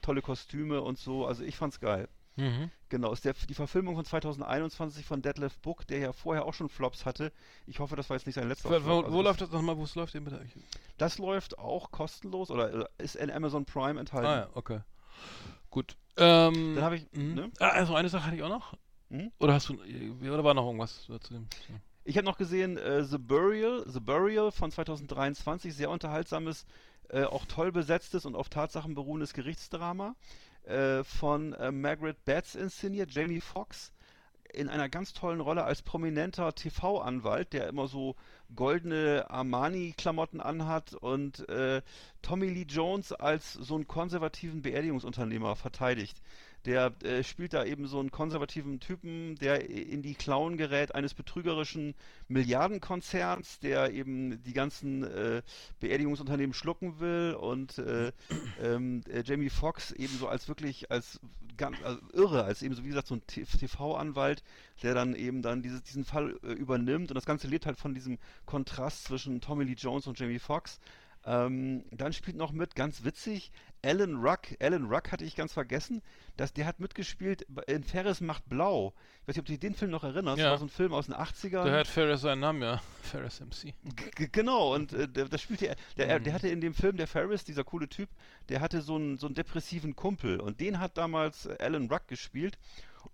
tolle 0.00 0.22
Kostüme 0.22 0.80
und 0.80 0.98
so, 0.98 1.26
also 1.26 1.42
ich 1.42 1.56
fand's 1.56 1.80
geil. 1.80 2.08
Mhm. 2.36 2.70
Genau, 2.88 3.12
ist 3.12 3.24
der, 3.24 3.34
die 3.48 3.54
Verfilmung 3.54 3.94
von 3.94 4.04
2021 4.04 5.04
von 5.04 5.22
Detlef 5.22 5.58
Book, 5.58 5.86
der 5.86 5.98
ja 5.98 6.12
vorher 6.12 6.44
auch 6.44 6.54
schon 6.54 6.68
Flops 6.68 7.04
hatte. 7.06 7.32
Ich 7.66 7.78
hoffe, 7.78 7.96
das 7.96 8.08
war 8.10 8.16
jetzt 8.16 8.26
nicht 8.26 8.34
sein 8.36 8.48
letzter 8.48 8.70
Wo, 8.70 8.74
Flop. 8.80 8.84
wo, 8.84 8.98
Also 9.00 9.12
wo 9.12 9.22
das, 9.22 9.24
läuft 9.24 9.40
das 9.42 9.50
nochmal? 9.50 9.76
Wo 9.76 9.86
läuft 9.94 10.14
eben 10.14 10.24
bitte? 10.24 10.44
das 10.98 11.18
läuft 11.18 11.58
auch 11.58 11.90
kostenlos 11.90 12.50
oder 12.50 12.82
äh, 12.82 12.86
ist 12.98 13.16
in 13.16 13.30
Amazon 13.30 13.64
Prime 13.64 13.98
enthalten. 13.98 14.26
Ah 14.26 14.36
ja, 14.36 14.48
okay. 14.54 14.80
Gut. 15.70 15.96
Ähm, 16.16 16.74
Dann 16.74 16.84
habe 16.84 16.96
ich, 16.96 17.10
mhm. 17.12 17.34
ne? 17.34 17.50
ah, 17.58 17.68
also 17.68 17.94
eine 17.94 18.08
Sache 18.08 18.26
hatte 18.26 18.36
ich 18.36 18.42
auch 18.42 18.48
noch. 18.48 18.74
Mhm. 19.08 19.30
Oder 19.38 19.54
hast 19.54 19.68
du, 19.68 19.74
oder 19.74 20.44
war 20.44 20.54
noch 20.54 20.66
irgendwas 20.66 21.04
zu 21.04 21.18
dem? 21.18 21.48
Ich 22.04 22.16
habe 22.16 22.24
noch 22.24 22.36
gesehen 22.36 22.76
äh, 22.76 23.04
The 23.04 23.18
Burial, 23.18 23.84
The 23.86 24.00
Burial 24.00 24.50
von 24.50 24.70
2023, 24.70 25.74
sehr 25.74 25.90
unterhaltsames, 25.90 26.66
äh, 27.08 27.24
auch 27.24 27.44
toll 27.46 27.72
besetztes 27.72 28.26
und 28.26 28.34
auf 28.34 28.48
Tatsachen 28.48 28.94
beruhendes 28.94 29.34
Gerichtsdrama 29.34 30.14
äh, 30.64 31.04
von 31.04 31.52
äh, 31.54 31.72
Margaret 31.72 32.24
Batts 32.24 32.54
inszeniert, 32.54 33.12
Jamie 33.12 33.40
Foxx 33.40 33.92
in 34.52 34.68
einer 34.68 34.88
ganz 34.88 35.12
tollen 35.12 35.40
Rolle 35.40 35.64
als 35.64 35.82
prominenter 35.82 36.54
TV-Anwalt, 36.54 37.52
der 37.52 37.68
immer 37.68 37.88
so 37.88 38.16
goldene 38.54 39.26
Armani-Klamotten 39.30 40.40
anhat 40.40 40.94
und 40.94 41.48
äh, 41.48 41.80
Tommy 42.20 42.48
Lee 42.48 42.66
Jones 42.68 43.12
als 43.12 43.54
so 43.54 43.74
einen 43.74 43.88
konservativen 43.88 44.62
Beerdigungsunternehmer 44.62 45.56
verteidigt. 45.56 46.20
Der 46.64 46.92
äh, 47.02 47.24
spielt 47.24 47.54
da 47.54 47.64
eben 47.64 47.86
so 47.86 47.98
einen 47.98 48.10
konservativen 48.10 48.78
Typen, 48.78 49.34
der 49.36 49.68
in 49.68 50.02
die 50.02 50.14
Klauen 50.14 50.56
gerät 50.56 50.94
eines 50.94 51.12
betrügerischen 51.14 51.94
Milliardenkonzerns, 52.28 53.58
der 53.58 53.92
eben 53.92 54.42
die 54.44 54.52
ganzen 54.52 55.02
äh, 55.02 55.42
Beerdigungsunternehmen 55.80 56.54
schlucken 56.54 57.00
will 57.00 57.36
und 57.38 57.78
äh, 57.78 58.12
ähm, 58.62 59.02
äh, 59.08 59.22
Jamie 59.24 59.50
Foxx 59.50 59.90
eben 59.90 60.16
so 60.16 60.28
als 60.28 60.48
wirklich 60.48 60.90
als 60.90 61.18
ganz 61.56 61.76
also 61.82 62.00
irre, 62.12 62.44
als 62.44 62.62
eben 62.62 62.74
so 62.74 62.84
wie 62.84 62.88
gesagt 62.88 63.08
so 63.08 63.16
ein 63.16 63.26
TV-Anwalt, 63.26 64.42
der 64.82 64.94
dann 64.94 65.14
eben 65.14 65.42
dann 65.42 65.62
dieses, 65.62 65.82
diesen 65.82 66.04
Fall 66.04 66.38
äh, 66.42 66.52
übernimmt 66.52 67.10
und 67.10 67.14
das 67.14 67.26
Ganze 67.26 67.48
lebt 67.48 67.66
halt 67.66 67.78
von 67.78 67.94
diesem 67.94 68.18
Kontrast 68.46 69.04
zwischen 69.04 69.40
Tommy 69.40 69.64
Lee 69.64 69.74
Jones 69.74 70.06
und 70.06 70.18
Jamie 70.18 70.38
Foxx. 70.38 70.80
Ähm, 71.24 71.84
dann 71.92 72.12
spielt 72.12 72.36
noch 72.36 72.50
mit, 72.52 72.74
ganz 72.74 73.04
witzig, 73.04 73.52
Alan 73.84 74.16
Ruck. 74.16 74.40
Alan 74.60 74.86
Ruck 74.86 75.12
hatte 75.12 75.24
ich 75.24 75.36
ganz 75.36 75.52
vergessen. 75.52 76.02
dass 76.36 76.52
der 76.54 76.64
hat 76.66 76.80
mitgespielt 76.80 77.46
in 77.66 77.84
Ferris 77.84 78.20
macht 78.22 78.48
Blau. 78.48 78.94
Ich 79.22 79.28
weiß 79.28 79.36
nicht, 79.36 79.38
ob 79.40 79.44
du 79.46 79.52
dich 79.52 79.60
den 79.60 79.74
Film 79.74 79.90
noch 79.90 80.02
erinnerst. 80.02 80.38
Ja. 80.38 80.44
Das 80.44 80.50
war 80.52 80.58
so 80.58 80.64
ein 80.64 80.68
Film 80.70 80.92
aus 80.94 81.06
den 81.06 81.14
80ern. 81.14 81.64
Da 81.64 81.78
hat 81.80 81.86
Ferris 81.86 82.22
seinen 82.22 82.40
Namen, 82.40 82.62
ja. 82.62 82.80
Ferris 83.02 83.40
MC. 83.40 83.74
G 84.16 84.28
genau, 84.32 84.74
und 84.74 84.92
äh, 84.94 85.06
das 85.08 85.42
spielte 85.42 85.66
er, 85.66 85.76
der, 85.98 86.08
er- 86.08 86.18
Mhm. 86.20 86.24
der 86.24 86.32
hatte 86.32 86.48
in 86.48 86.60
dem 86.62 86.74
Film, 86.74 86.96
der 86.96 87.06
Ferris, 87.06 87.44
dieser 87.44 87.64
coole 87.64 87.88
Typ, 87.88 88.08
der 88.48 88.60
hatte 88.60 88.80
so 88.82 88.96
einen, 88.96 89.18
so 89.18 89.26
einen 89.26 89.34
depressiven 89.34 89.94
Kumpel 89.94 90.40
und 90.40 90.58
den 90.60 90.80
hat 90.80 90.96
damals 90.96 91.46
Alan 91.60 91.88
Ruck 91.90 92.08
gespielt 92.08 92.58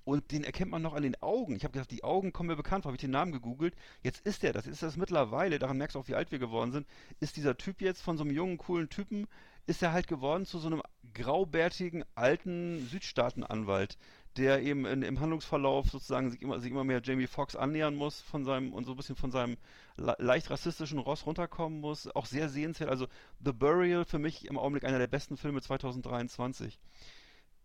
und 0.04 0.32
den 0.32 0.44
erkennt 0.44 0.70
man 0.70 0.82
noch 0.82 0.94
an 0.94 1.02
den 1.02 1.20
Augen. 1.22 1.56
Ich 1.56 1.64
habe 1.64 1.72
gedacht, 1.72 1.90
die 1.90 2.04
Augen 2.04 2.32
kommen 2.32 2.48
mir 2.48 2.56
bekannt 2.56 2.82
vor, 2.82 2.90
habe 2.90 2.96
ich 2.96 3.00
den 3.00 3.10
Namen 3.10 3.32
gegoogelt. 3.32 3.74
Jetzt 4.02 4.24
ist 4.26 4.42
der, 4.42 4.52
das 4.52 4.66
ist 4.66 4.82
das 4.82 4.96
mittlerweile, 4.96 5.58
daran 5.58 5.78
merkst 5.78 5.94
du 5.94 6.00
auch, 6.00 6.08
wie 6.08 6.14
alt 6.14 6.30
wir 6.30 6.38
geworden 6.38 6.72
sind, 6.72 6.86
ist 7.20 7.36
dieser 7.36 7.56
Typ 7.56 7.80
jetzt 7.80 8.02
von 8.02 8.16
so 8.16 8.24
einem 8.24 8.34
jungen, 8.34 8.58
coolen 8.58 8.88
Typen, 8.88 9.26
ist 9.68 9.82
er 9.82 9.92
halt 9.92 10.08
geworden 10.08 10.46
zu 10.46 10.58
so 10.58 10.66
einem 10.68 10.82
graubärtigen, 11.12 12.04
alten 12.14 12.86
Südstaatenanwalt, 12.88 13.98
der 14.38 14.62
eben 14.62 14.86
in, 14.86 15.02
im 15.02 15.20
Handlungsverlauf 15.20 15.90
sozusagen 15.90 16.30
sich 16.30 16.40
immer, 16.40 16.58
sich 16.58 16.70
immer 16.70 16.84
mehr 16.84 17.02
Jamie 17.02 17.26
Foxx 17.26 17.54
annähern 17.54 17.94
muss 17.94 18.20
von 18.20 18.44
seinem 18.44 18.72
und 18.72 18.84
so 18.84 18.92
ein 18.92 18.96
bisschen 18.96 19.16
von 19.16 19.30
seinem 19.30 19.58
le 19.96 20.16
leicht 20.18 20.48
rassistischen 20.50 20.98
Ross 20.98 21.26
runterkommen 21.26 21.80
muss. 21.80 22.08
Auch 22.14 22.26
sehr 22.26 22.48
sehenswert. 22.48 22.88
Also 22.88 23.08
The 23.44 23.52
Burial 23.52 24.04
für 24.04 24.18
mich 24.18 24.46
im 24.46 24.58
Augenblick 24.58 24.84
einer 24.84 24.98
der 24.98 25.06
besten 25.06 25.36
Filme 25.36 25.60
2023. 25.60 26.78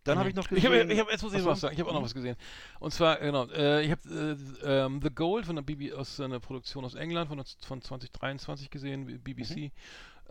Dann 0.03 0.19
habe 0.19 0.29
ich 0.29 0.35
noch 0.35 0.43
Ich 0.51 0.63
gesehen. 0.63 0.81
habe, 0.81 0.93
ich 0.93 0.99
hab, 0.99 1.09
jetzt 1.11 1.23
muss 1.23 1.33
ich 1.33 1.39
Achso. 1.39 1.49
was 1.51 1.61
sagen. 1.61 1.73
Ich 1.73 1.79
habe 1.79 1.89
auch 1.89 1.93
noch 1.95 2.03
was 2.03 2.13
gesehen. 2.13 2.35
Und 2.79 2.91
zwar, 2.93 3.17
genau, 3.17 3.45
äh, 3.49 3.83
ich 3.85 3.91
habe 3.91 4.37
äh, 4.63 4.83
ähm, 4.85 4.99
The 5.01 5.09
Gold 5.09 5.45
von 5.45 5.55
der 5.55 5.63
BB 5.63 5.93
aus 5.93 6.19
einer 6.19 6.39
Produktion 6.39 6.85
aus 6.85 6.95
England 6.95 7.29
von, 7.29 7.43
von 7.65 7.81
2023 7.81 8.69
gesehen, 8.69 9.05
BBC. 9.23 9.71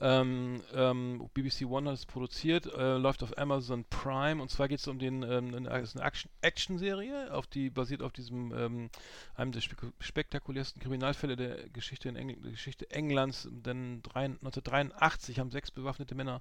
Ähm, 0.00 0.62
ähm, 0.74 1.28
BBC 1.32 1.64
One 1.66 1.90
hat 1.90 1.96
es 1.98 2.06
produziert, 2.06 2.66
äh, 2.66 2.96
läuft 2.96 3.22
auf 3.22 3.36
Amazon 3.38 3.84
Prime 3.88 4.42
und 4.42 4.50
zwar 4.50 4.66
geht 4.66 4.80
es 4.80 4.88
um 4.88 4.98
den, 4.98 5.22
ähm, 5.22 5.54
eine, 5.54 5.70
eine 5.70 6.02
Action- 6.02 6.30
Action-Serie, 6.40 7.32
auf 7.32 7.46
die 7.46 7.70
basiert 7.70 8.02
auf 8.02 8.10
diesem 8.10 8.52
ähm, 8.56 8.90
einem 9.36 9.52
der 9.52 9.60
spek 9.60 9.78
spektakulärsten 10.00 10.82
Kriminalfälle 10.82 11.36
der 11.36 11.68
Geschichte 11.68 12.08
in 12.08 12.16
Engl 12.16 12.34
Geschichte 12.50 12.90
Englands, 12.90 13.48
denn 13.52 14.02
drei, 14.02 14.24
1983 14.24 15.38
haben 15.38 15.50
sechs 15.52 15.70
bewaffnete 15.70 16.14
Männer 16.16 16.40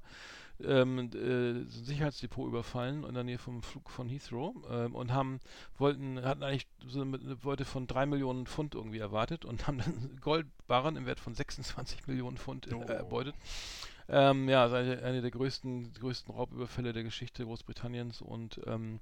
ähm, 0.63 1.09
äh, 1.13 1.51
ein 1.51 1.67
Sicherheitsdepot 1.69 2.47
überfallen 2.47 3.03
in 3.03 3.13
der 3.13 3.23
Nähe 3.23 3.37
vom 3.37 3.63
Flug 3.63 3.89
von 3.89 4.09
Heathrow 4.09 4.55
ähm, 4.69 4.95
und 4.95 5.13
haben 5.13 5.39
wollten 5.77 6.21
hatten 6.23 6.43
eigentlich 6.43 6.67
so 6.87 7.01
eine, 7.01 7.17
Beute 7.17 7.65
von 7.65 7.87
drei 7.87 8.05
Millionen 8.05 8.45
Pfund 8.45 8.75
irgendwie 8.75 8.99
erwartet 8.99 9.45
und 9.45 9.67
haben 9.67 9.79
dann 9.79 10.17
Goldbarren 10.21 10.95
im 10.95 11.05
Wert 11.05 11.19
von 11.19 11.33
26 11.35 12.07
Millionen 12.07 12.37
Pfund 12.37 12.67
äh, 12.67 12.69
Oh. 13.01 13.90
Ähm, 14.09 14.49
ja, 14.49 14.63
also 14.63 14.75
eine, 14.75 15.01
eine 15.03 15.21
der 15.21 15.31
größten, 15.31 15.93
größten 15.93 16.33
Raubüberfälle 16.33 16.93
der 16.93 17.03
Geschichte 17.03 17.45
Großbritanniens 17.45 18.21
und 18.21 18.59
ähm, 18.65 18.99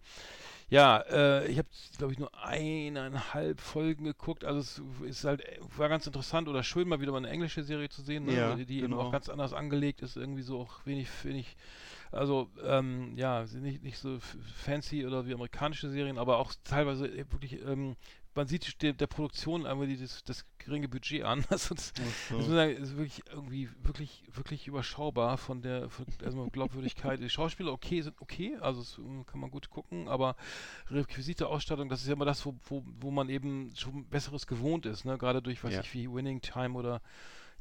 ja, 0.69 0.99
äh, 1.09 1.47
ich 1.47 1.57
habe, 1.57 1.67
glaube 1.97 2.13
ich, 2.13 2.19
nur 2.19 2.31
eineinhalb 2.43 3.59
Folgen 3.59 4.03
geguckt. 4.03 4.45
Also 4.45 4.59
es 4.59 4.81
ist 5.09 5.23
halt, 5.23 5.43
war 5.77 5.89
ganz 5.89 6.05
interessant 6.05 6.47
oder 6.47 6.63
schön, 6.63 6.87
mal 6.87 7.01
wieder 7.01 7.11
mal 7.11 7.17
eine 7.17 7.29
englische 7.29 7.63
Serie 7.63 7.89
zu 7.89 8.03
sehen, 8.03 8.25
ne? 8.25 8.35
Ja, 8.35 8.55
die, 8.55 8.65
die 8.65 8.77
eben 8.77 8.91
genau. 8.91 9.01
auch 9.01 9.11
ganz 9.11 9.29
anders 9.29 9.53
angelegt 9.53 10.01
ist, 10.01 10.15
irgendwie 10.15 10.43
so 10.43 10.59
auch 10.59 10.85
wenig, 10.85 11.07
wenig, 11.23 11.57
also 12.11 12.49
ähm, 12.63 13.13
ja, 13.15 13.47
sind 13.47 13.63
nicht, 13.63 13.81
nicht 13.81 13.97
so 13.97 14.19
fancy 14.55 15.07
oder 15.07 15.25
wie 15.25 15.33
amerikanische 15.33 15.89
Serien, 15.89 16.19
aber 16.19 16.37
auch 16.37 16.53
teilweise 16.63 17.07
äh, 17.07 17.25
wirklich, 17.31 17.65
ähm, 17.65 17.95
man 18.35 18.47
sieht 18.47 18.81
der, 18.81 18.93
der 18.93 19.07
Produktion 19.07 19.65
irgendwie 19.65 19.97
das, 19.97 20.23
das 20.23 20.45
geringe 20.59 20.87
Budget 20.87 21.23
an. 21.23 21.43
Also 21.49 21.75
das, 21.75 21.93
das 21.93 22.13
ich 22.29 22.45
sagen, 22.47 22.71
ist 22.77 22.95
wirklich 22.97 23.21
irgendwie 23.31 23.69
wirklich 23.83 24.23
wirklich 24.31 24.67
überschaubar 24.67 25.37
von 25.37 25.61
der 25.61 25.89
von, 25.89 26.05
erstmal 26.23 26.49
Glaubwürdigkeit. 26.49 27.19
Die 27.19 27.29
Schauspieler 27.29 27.71
okay 27.71 28.01
sind 28.01 28.15
okay, 28.21 28.57
also 28.61 28.81
das 28.81 28.97
ähm, 28.97 29.25
kann 29.25 29.39
man 29.39 29.51
gut 29.51 29.69
gucken, 29.69 30.07
aber 30.07 30.35
Requisite 30.89 31.47
Ausstattung, 31.47 31.89
das 31.89 32.01
ist 32.01 32.07
ja 32.07 32.13
immer 32.13 32.25
das, 32.25 32.45
wo, 32.45 32.55
wo, 32.67 32.83
wo 32.99 33.11
man 33.11 33.29
eben 33.29 33.71
schon 33.75 34.05
besseres 34.05 34.47
gewohnt 34.47 34.85
ist, 34.85 35.05
ne? 35.05 35.17
Gerade 35.17 35.41
durch 35.41 35.63
weiß 35.63 35.73
Ja. 35.73 35.81
ich 35.81 35.93
wie 35.93 36.11
Winning 36.11 36.41
Time 36.41 36.77
oder 36.77 37.01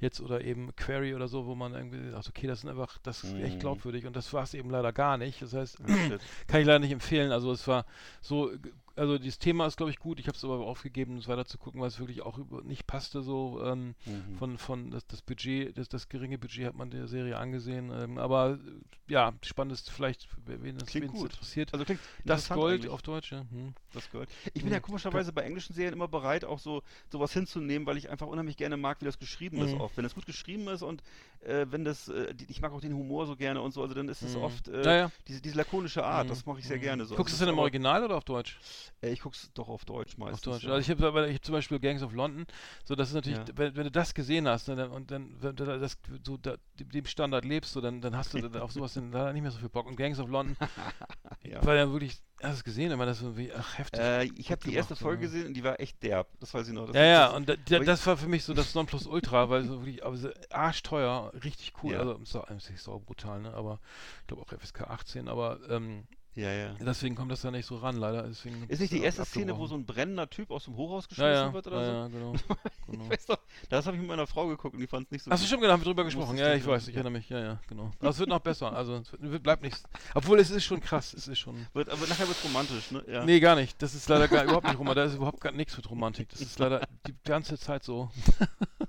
jetzt 0.01 0.21
oder 0.21 0.45
eben 0.45 0.75
Query 0.77 1.15
oder 1.15 1.27
so, 1.27 1.47
wo 1.47 1.55
man 1.57 1.75
irgendwie 1.75 2.11
sagt, 2.11 2.29
okay, 2.29 2.47
das 2.47 2.61
sind 2.61 2.71
einfach, 2.71 2.99
das 3.03 3.25
ist 3.25 3.35
echt 3.35 3.57
Mhm. 3.57 3.61
glaubwürdig 3.61 4.07
und 4.07 4.15
das 4.15 4.33
war 4.33 4.45
es 4.45 4.55
eben 4.55 4.71
leider 4.71 4.93
gar 4.93 5.17
nicht. 5.19 5.43
Das 5.43 5.53
heißt, 5.55 5.79
kann 6.47 6.61
ich 6.61 6.67
leider 6.67 6.79
nicht 6.79 6.93
empfehlen. 6.93 7.33
Also 7.33 7.51
es 7.51 7.67
war 7.67 7.85
so, 8.21 8.53
also 8.99 9.19
dieses 9.19 9.39
Thema 9.39 9.67
ist 9.67 9.77
glaube 9.77 9.91
ich 9.91 9.99
gut. 9.99 10.21
Ich 10.21 10.27
habe 10.27 10.37
es 10.37 10.45
aber 10.45 10.59
aufgegeben, 10.59 11.17
es 11.19 11.29
weiter 11.29 11.47
zu 11.47 11.59
gucken, 11.59 11.81
weil 11.81 11.89
es 11.89 11.99
wirklich 11.99 12.23
auch 12.23 12.39
über, 12.39 12.63
nicht 12.63 12.87
passte 12.87 13.23
so 13.23 13.63
ähm, 13.65 13.95
Mhm. 14.05 14.37
von 14.39 14.59
von 14.59 14.91
das, 14.91 15.07
das 15.07 15.23
Budget, 15.23 15.77
das, 15.79 15.89
das 15.89 16.09
geringe 16.09 16.39
Budget 16.39 16.67
hat 16.67 16.75
man 16.75 16.91
der 16.91 17.09
Serie 17.09 17.37
angesehen. 17.39 17.91
Ähm, 17.93 18.19
aber 18.19 18.59
äh, 18.63 19.13
ja, 19.13 19.33
spannend 19.43 19.73
ist 19.73 19.91
vielleicht, 19.91 20.29
wen 20.47 20.77
das 20.79 20.89
Klingt 20.89 21.09
gut. 21.09 21.33
interessiert. 21.33 21.73
Also 21.73 21.85
klingt 21.85 22.01
das 22.25 22.49
Gold 22.49 22.81
eigentlich. 22.81 22.91
auf 22.93 23.03
Deutsch, 23.03 23.33
ja. 23.33 23.47
Hm. 23.51 23.75
Das 23.95 24.11
Gold. 24.11 24.29
Ich 24.53 24.63
bin 24.63 24.71
ja 24.73 24.79
Mhm. 24.79 24.83
komischerweise 24.83 25.33
bei 25.33 25.43
englischen 25.43 25.73
Serien 25.75 25.95
immer 25.95 26.09
bereit, 26.09 26.45
auch 26.45 26.59
so 26.59 26.83
sowas 27.11 27.33
hinzunehmen, 27.33 27.87
weil 27.87 27.97
ich 27.97 28.11
einfach 28.11 28.27
unheimlich 28.27 28.59
gerne 28.59 28.77
mag, 28.77 29.01
wie 29.01 29.07
das 29.07 29.19
geschrieben 29.19 29.63
ist 29.63 29.73
Mhm. 29.73 29.81
oft. 29.81 29.97
Wenn 29.97 30.05
es 30.05 30.15
gut 30.15 30.27
geschrieben 30.27 30.69
ist 30.69 30.83
und 30.83 31.03
äh, 31.41 31.65
wenn 31.71 31.85
das, 31.85 32.09
äh, 32.09 32.35
ich 32.49 32.61
mag 32.61 32.73
auch 32.73 32.83
den 32.83 32.93
Humor 32.95 33.27
so 33.27 33.35
gerne 33.35 33.63
und 33.63 33.73
so, 33.73 33.81
also 33.81 33.95
dann 33.95 34.09
ist 34.11 34.21
es 34.23 34.35
Mhm. 34.35 34.43
oft 34.43 34.69
äh, 34.69 34.85
Ja, 34.85 34.95
ja. 34.95 35.13
Diese, 35.27 35.41
diese 35.41 35.57
lakonische 35.57 36.05
Art, 36.05 36.27
Mhm. 36.27 36.31
das 36.31 36.45
mache 36.45 36.59
ich 36.59 36.67
sehr 36.67 36.77
Mhm. 36.77 36.83
gerne 36.83 37.05
so. 37.07 37.15
Guckst 37.15 37.33
du 37.33 37.37
es 37.37 37.41
Also 37.41 37.47
denn 37.47 37.55
im 37.55 37.59
Original 37.61 38.05
oder 38.05 38.17
auf 38.17 38.25
Deutsch? 38.25 38.59
Ich 39.01 39.21
guck's 39.21 39.51
doch 39.55 39.69
auf 39.69 39.85
Deutsch 39.85 40.17
meistens. 40.19 40.47
Auf 40.49 40.55
Deutsch. 40.55 40.65
ja. 40.65 40.71
Also 40.73 40.81
ich 40.81 40.91
habe 40.97 41.07
aber 41.07 41.33
hab 41.33 41.45
zum 41.45 41.53
Beispiel 41.53 41.79
Gangs 41.79 42.03
of 42.03 42.13
London, 42.13 42.47
so 42.85 42.95
das 42.95 43.09
ist 43.09 43.15
natürlich, 43.15 43.39
Ja. 43.39 43.45
wenn, 43.57 43.77
wenn 43.77 43.85
du 43.85 43.91
das 43.91 44.15
gesehen 44.15 44.49
hast 44.49 44.69
ne, 44.69 44.77
dann, 44.77 44.91
und 44.91 45.11
dann 45.11 45.35
wenn 45.41 45.57
du 45.57 45.65
da- 45.65 45.79
das 45.79 45.97
so 46.25 46.37
da, 46.37 46.57
dem- 46.79 47.07
Standard 47.07 47.45
lebst, 47.45 47.73
so, 47.73 47.81
dann, 47.81 48.01
dann 48.01 48.17
hast 48.17 48.35
du 48.35 48.39
auf 48.63 48.73
sowas 48.73 48.95
dann 48.95 49.13
leider 49.13 49.33
nicht 49.33 49.43
mehr 49.43 49.51
so 49.51 49.59
viel 49.59 49.69
Bock. 49.69 49.87
Und 49.87 49.97
Gangs 49.97 50.19
of 50.19 50.29
London 50.29 50.57
ja. 51.43 51.65
war 51.65 51.75
ja 51.75 51.91
wirklich, 51.91 52.19
hast 52.43 52.53
du 52.53 52.57
es 52.59 52.65
gesehen, 52.65 52.91
immer 52.93 53.07
das 53.07 53.19
so 53.21 53.37
wie, 53.37 53.53
ach 53.53 53.79
heftig. 53.79 54.01
Äh, 54.01 54.25
ich 54.37 54.51
habe 54.51 54.63
die 54.65 54.75
erste 54.75 54.97
Folge 54.97 55.23
gesehen 55.23 55.47
und 55.49 55.55
die 55.55 55.65
war 55.65 55.79
echt 55.81 56.03
derb. 56.03 56.29
Das 56.41 56.53
weiß 56.55 56.69
ich 56.69 56.75
noch. 56.75 56.93
Ja, 56.95 57.05
ja, 57.05 57.27
und 57.31 57.49
da, 57.49 57.55
da, 57.57 57.77
aber 57.77 57.85
das 57.85 58.07
war 58.07 58.17
für 58.17 58.29
mich 58.29 58.45
so 58.45 58.55
das 58.55 58.75
Nonplusultra, 58.75 59.49
weil 59.51 59.65
so 59.65 59.81
wirklich, 59.81 60.05
aber 60.05 60.17
so 60.17 60.31
arschteuer, 60.51 61.33
richtig 61.45 61.73
cool, 61.83 61.95
also 61.97 62.21
so, 62.25 62.45
ist 62.45 62.85
so 62.85 62.99
brutal, 63.01 63.41
ne, 63.41 63.53
aber 63.55 63.81
ich 64.21 64.27
glaube 64.29 64.43
auch 64.43 64.53
FSK 64.53 64.83
18, 64.83 65.29
aber 65.29 65.59
ähm, 65.69 66.07
Ja, 66.35 66.53
ja. 66.53 66.75
Deswegen 66.81 67.17
kommt 67.17 67.33
das 67.33 67.41
da 67.41 67.51
nicht 67.51 67.67
so 67.67 67.79
ran, 67.79 67.97
leider. 67.97 68.23
Deswegen 68.23 68.65
Ist 68.69 68.81
nicht 68.81 68.93
die 68.93 69.03
erste 69.03 69.25
Szene, 69.25 69.59
wo 69.59 69.67
so 69.67 69.75
ein 69.75 69.85
brennender 69.85 70.31
Typ 70.31 70.51
aus 70.51 70.65
dem 70.65 70.77
Hochhaus 70.77 71.05
ja, 71.05 71.09
geschmissen 71.09 71.33
ja, 71.33 71.53
wird 71.53 71.67
oder 71.67 71.81
ja, 71.81 71.87
so? 71.87 71.93
ja, 71.93 72.09
genau. 72.09 72.33
genau. 72.89 73.11
Weiß 73.11 73.27
doch, 73.27 73.39
das 73.69 73.87
habe 73.87 73.97
ich 73.97 74.01
mit 74.01 74.09
meiner 74.09 74.27
Frau 74.27 74.47
geguckt 74.47 74.75
und 74.75 74.81
die 74.81 74.87
fand 74.87 75.07
es 75.07 75.11
nicht 75.11 75.25
so 75.25 75.31
Hast 75.31 75.43
du 75.43 75.49
schon 75.49 75.61
genau, 75.61 75.73
haben 75.73 75.81
wir 75.81 75.87
drüber 75.87 76.05
gesprochen? 76.05 76.37
Ja, 76.37 76.55
ich 76.55 76.65
weiß, 76.65 76.87
ich 76.89 76.95
erinnere 76.95 77.13
mich. 77.13 77.29
Ja, 77.29 77.41
ja, 77.41 77.61
genau. 77.69 77.91
Aber 77.99 78.11
es 78.11 78.19
wird 78.19 78.29
noch 78.29 78.41
besser. 78.41 78.73
Also 78.73 78.97
es 78.97 79.13
wird, 79.19 79.43
bleibt 79.43 79.63
nichts. 79.63 79.83
Obwohl 80.15 80.39
es 80.39 80.51
ist 80.51 80.65
schon 80.65 80.81
krass. 80.81 81.13
Es 81.13 81.27
ist 81.27 81.39
schon. 81.39 81.67
Wird, 81.73 81.89
aber 81.89 82.07
nachher 82.07 82.29
wird 82.29 82.43
romantisch, 82.45 82.93
ne? 82.93 83.03
Ja. 83.09 83.25
Nee, 83.25 83.41
gar 83.41 83.57
nicht. 83.57 83.83
Das 83.83 83.95
ist 83.95 84.09
leider 84.09 84.29
gar, 84.29 84.45
überhaupt 84.45 84.67
nicht 84.67 84.79
romantisch. 84.79 85.03
Da 85.03 85.09
ist 85.11 85.17
überhaupt 85.17 85.41
gar 85.41 85.53
nichts 85.53 85.77
mit 85.77 85.91
Romantik. 85.91 86.29
Das 86.29 86.41
ist 86.41 86.59
leider 86.59 86.87
die 87.07 87.15
ganze 87.25 87.59
Zeit 87.59 87.83
so. 87.83 88.11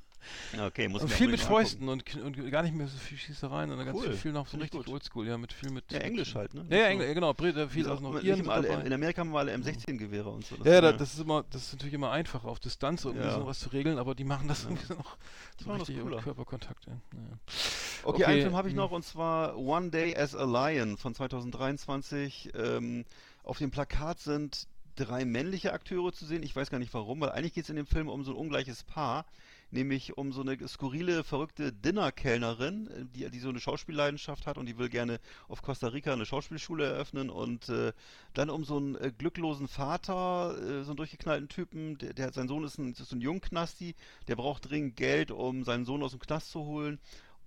Okay, 0.65 0.87
muss 0.87 1.01
Und 1.01 1.09
ich 1.11 1.15
viel 1.15 1.27
mit 1.27 1.39
Fäusten 1.39 1.87
und, 1.89 2.15
und 2.17 2.51
gar 2.51 2.63
nicht 2.63 2.75
mehr 2.75 2.87
so 2.87 2.97
viel 2.97 3.17
Schießereien, 3.17 3.69
sondern 3.69 3.87
ganz 3.87 3.97
Cool. 3.99 4.07
viel, 4.07 4.15
viel 4.17 4.31
noch 4.31 4.45
so 4.47 4.51
Finde 4.51 4.65
ich 4.65 4.73
richtig 4.73 4.93
oldschool. 4.93 5.27
Ja, 5.27 5.37
mit 5.37 5.53
viel 5.53 5.71
mit. 5.71 5.91
Ja, 5.91 5.99
Englisch 5.99 6.35
halt, 6.35 6.53
ne? 6.53 6.65
Ja, 6.69 6.77
ja. 6.77 6.83
Englisch, 6.87 7.13
genau. 7.13 7.31
Bre- 7.31 7.53
da 7.53 7.67
viel 7.67 7.87
auch 7.89 7.99
noch 7.99 8.21
Iren 8.21 8.49
alle, 8.49 8.67
in 8.83 8.93
Amerika 8.93 9.21
haben 9.21 9.31
wir 9.31 9.39
alle 9.39 9.53
M16-Gewehre 9.55 10.29
und 10.29 10.45
so. 10.45 10.55
Das 10.57 10.67
Ja, 10.67 10.81
da, 10.81 10.91
das 10.91 11.13
ist 11.13 11.19
immer, 11.19 11.45
das 11.51 11.63
ist 11.67 11.73
natürlich 11.73 11.93
immer 11.93 12.11
einfach 12.11 12.43
auf 12.45 12.59
Distanz 12.59 13.05
und 13.05 13.15
Ja. 13.17 13.31
sowas 13.31 13.59
zu 13.59 13.69
regeln, 13.69 13.97
aber 13.97 14.15
die 14.15 14.23
machen 14.25 14.47
das 14.47 14.63
irgendwie 14.63 14.93
noch 14.93 15.17
so 15.59 15.67
machen 15.67 15.79
richtig 15.81 15.97
über 15.97 16.17
Körperkontakt. 16.21 16.85
Ja. 16.85 16.93
Naja. 17.13 17.37
Okay, 18.03 18.23
einen 18.25 18.33
Okay, 18.35 18.41
Film 18.43 18.55
habe 18.55 18.67
ich 18.67 18.73
hm. 18.73 18.77
noch 18.79 18.91
und 18.91 19.03
zwar 19.05 19.57
One 19.57 19.89
Day 19.89 20.15
as 20.15 20.35
a 20.35 20.43
Lion 20.45 20.97
von 20.97 21.13
2023. 21.15 22.51
Ähm, 22.55 23.05
auf 23.43 23.57
dem 23.57 23.71
Plakat 23.71 24.19
sind 24.19 24.67
drei 24.95 25.25
männliche 25.25 25.73
Akteure 25.73 26.11
zu 26.11 26.25
sehen. 26.25 26.43
Ich 26.43 26.55
weiß 26.55 26.69
gar 26.69 26.79
nicht 26.79 26.93
warum, 26.93 27.21
weil 27.21 27.31
eigentlich 27.31 27.53
geht 27.53 27.63
es 27.63 27.69
in 27.69 27.75
dem 27.77 27.85
Film 27.87 28.09
um 28.09 28.23
so 28.23 28.31
ein 28.31 28.37
ungleiches 28.37 28.83
Paar, 28.83 29.25
nämlich 29.71 30.17
um 30.17 30.31
so 30.31 30.41
eine 30.41 30.67
skurrile, 30.67 31.23
verrückte 31.23 31.71
Dinnerkellnerin, 31.71 33.09
die, 33.15 33.29
die 33.29 33.39
so 33.39 33.49
eine 33.49 33.59
Schauspielleidenschaft 33.59 34.47
hat 34.47 34.57
und 34.57 34.65
die 34.65 34.77
will 34.77 34.89
gerne 34.89 35.19
auf 35.47 35.61
Costa 35.61 35.87
Rica 35.87 36.13
eine 36.13 36.25
Schauspielschule 36.25 36.85
eröffnen 36.85 37.29
und 37.29 37.69
äh, 37.69 37.93
dann 38.33 38.49
um 38.49 38.63
so 38.63 38.77
einen 38.77 38.95
äh, 38.95 39.11
glücklosen 39.17 39.67
Vater, 39.67 40.55
äh, 40.57 40.83
so 40.83 40.91
einen 40.91 40.97
durchgeknallten 40.97 41.49
Typen, 41.49 41.97
der, 41.97 42.13
der 42.13 42.27
hat, 42.27 42.33
sein 42.33 42.47
Sohn 42.47 42.63
ist, 42.63 42.77
ein, 42.77 42.91
ist 42.91 43.11
ein 43.11 43.21
Jungknasti, 43.21 43.95
der 44.27 44.35
braucht 44.35 44.69
dringend 44.69 44.95
Geld, 44.95 45.31
um 45.31 45.63
seinen 45.63 45.85
Sohn 45.85 46.03
aus 46.03 46.11
dem 46.11 46.19
Knast 46.19 46.51
zu 46.51 46.65
holen 46.65 46.99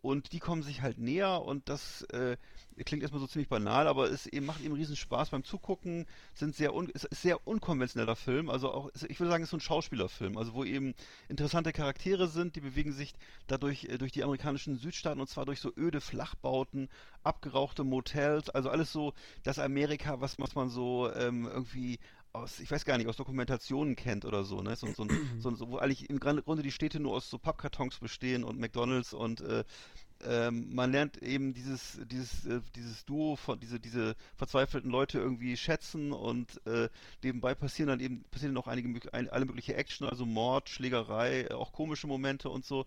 und 0.03 0.33
die 0.33 0.41
kommen 0.41 0.63
sich 0.63 0.83
halt 0.83 0.99
näher 0.99 1.43
und 1.43 1.69
das 1.69 2.03
äh, 2.11 2.37
klingt 2.85 3.03
erstmal 3.03 3.21
so 3.21 3.29
ziemlich 3.29 3.49
banal, 3.49 3.87
aber 3.87 4.11
es 4.11 4.27
eben, 4.27 4.47
macht 4.47 4.61
eben 4.61 4.75
riesen 4.75 4.97
Spaß 4.97 5.31
beim 5.31 5.45
Zugucken, 5.45 6.07
sind 6.35 6.57
sehr 6.57 6.75
un, 6.75 6.91
es 6.93 7.05
ist 7.05 7.23
sehr 7.23 7.47
unkonventioneller 7.47 8.17
Film, 8.17 8.51
also 8.51 8.73
auch, 8.73 8.91
ich 9.09 9.21
würde 9.21 9.31
sagen, 9.31 9.45
es 9.45 9.47
ist 9.47 9.53
so 9.53 9.57
ein 9.59 9.61
Schauspielerfilm, 9.61 10.37
also 10.37 10.55
wo 10.55 10.65
eben 10.65 10.95
interessante 11.29 11.73
Charaktere 11.73 12.27
sind, 12.27 12.57
die 12.57 12.61
bewegen 12.61 12.93
sich 12.93 13.15
dadurch 13.47 13.85
äh, 13.85 13.97
durch 13.97 14.13
die 14.13 14.25
amerikanischen 14.25 14.77
Südstaaten 14.77 15.21
und 15.21 15.29
zwar 15.29 15.47
durch 15.47 15.61
so 15.61 15.73
öde 15.77 16.01
Flachbauten, 16.01 16.89
abgerauchte 17.23 17.85
Motels, 17.85 18.51
also 18.51 18.71
alles 18.71 18.93
so 18.93 19.15
das 19.45 19.61
Amerika, 19.61 20.21
was, 20.21 20.39
was 20.41 20.57
man 20.57 20.69
so 20.69 21.13
ähm, 21.15 21.47
irgendwie 21.47 22.01
aus, 22.33 22.61
ich 22.61 22.71
weiß 22.71 22.85
gar 22.85 22.99
nicht, 22.99 23.09
aus 23.09 23.17
Dokumentationen 23.17 23.97
kennt 23.97 24.25
oder 24.25 24.45
so, 24.45 24.63
ne? 24.63 24.75
So, 24.77 24.87
so, 24.93 25.07
so, 25.39 25.55
so, 25.55 25.69
wo 25.71 25.79
eigentlich 25.79 26.09
im 26.09 26.19
Grunde 26.19 26.63
die 26.63 26.73
Städte 26.73 27.01
nur 27.01 27.15
aus 27.15 27.29
so 27.29 27.39
Pappkartons 27.39 27.99
bestehen 27.99 28.45
und 28.45 28.59
McDonalds 28.59 29.13
und 29.13 29.43
äh, 29.43 29.65
ähm, 30.25 30.73
man 30.73 30.93
lernt 30.93 31.21
eben 31.23 31.53
dieses, 31.53 32.01
dieses, 32.07 32.47
äh, 32.47 32.61
dieses 32.77 33.05
Duo 33.05 33.37
von 33.37 33.59
diese, 33.59 33.81
diese 33.81 34.15
verzweifelten 34.37 34.91
Leute 34.91 35.19
irgendwie 35.19 35.57
schätzen 35.57 36.13
und 36.13 36.65
äh, 36.67 36.89
nebenbei 37.23 37.55
passieren 37.55 37.89
dann 37.89 38.01
eben 38.01 38.23
passieren 38.31 38.55
noch 38.55 38.69
einige 38.69 39.13
ein, 39.13 39.29
alle 39.29 39.45
mögliche 39.45 39.75
Action, 39.75 40.09
also 40.09 40.25
Mord, 40.25 40.69
Schlägerei, 40.69 41.43
äh, 41.43 41.55
auch 41.55 41.73
komische 41.73 42.07
Momente 42.07 42.49
und 42.49 42.65
so. 42.65 42.87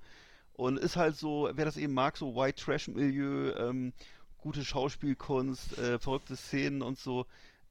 Und 0.53 0.79
ist 0.79 0.95
halt 0.95 1.17
so, 1.17 1.49
wer 1.53 1.65
das 1.65 1.75
eben 1.75 1.93
mag, 1.93 2.15
so 2.15 2.35
White 2.35 2.63
Trash 2.63 2.87
Milieu, 2.87 3.51
ähm, 3.57 3.91
gute 4.37 4.63
Schauspielkunst, 4.63 5.77
äh, 5.77 5.99
verrückte 5.99 6.37
Szenen 6.37 6.81
und 6.81 6.97
so. 6.97 7.25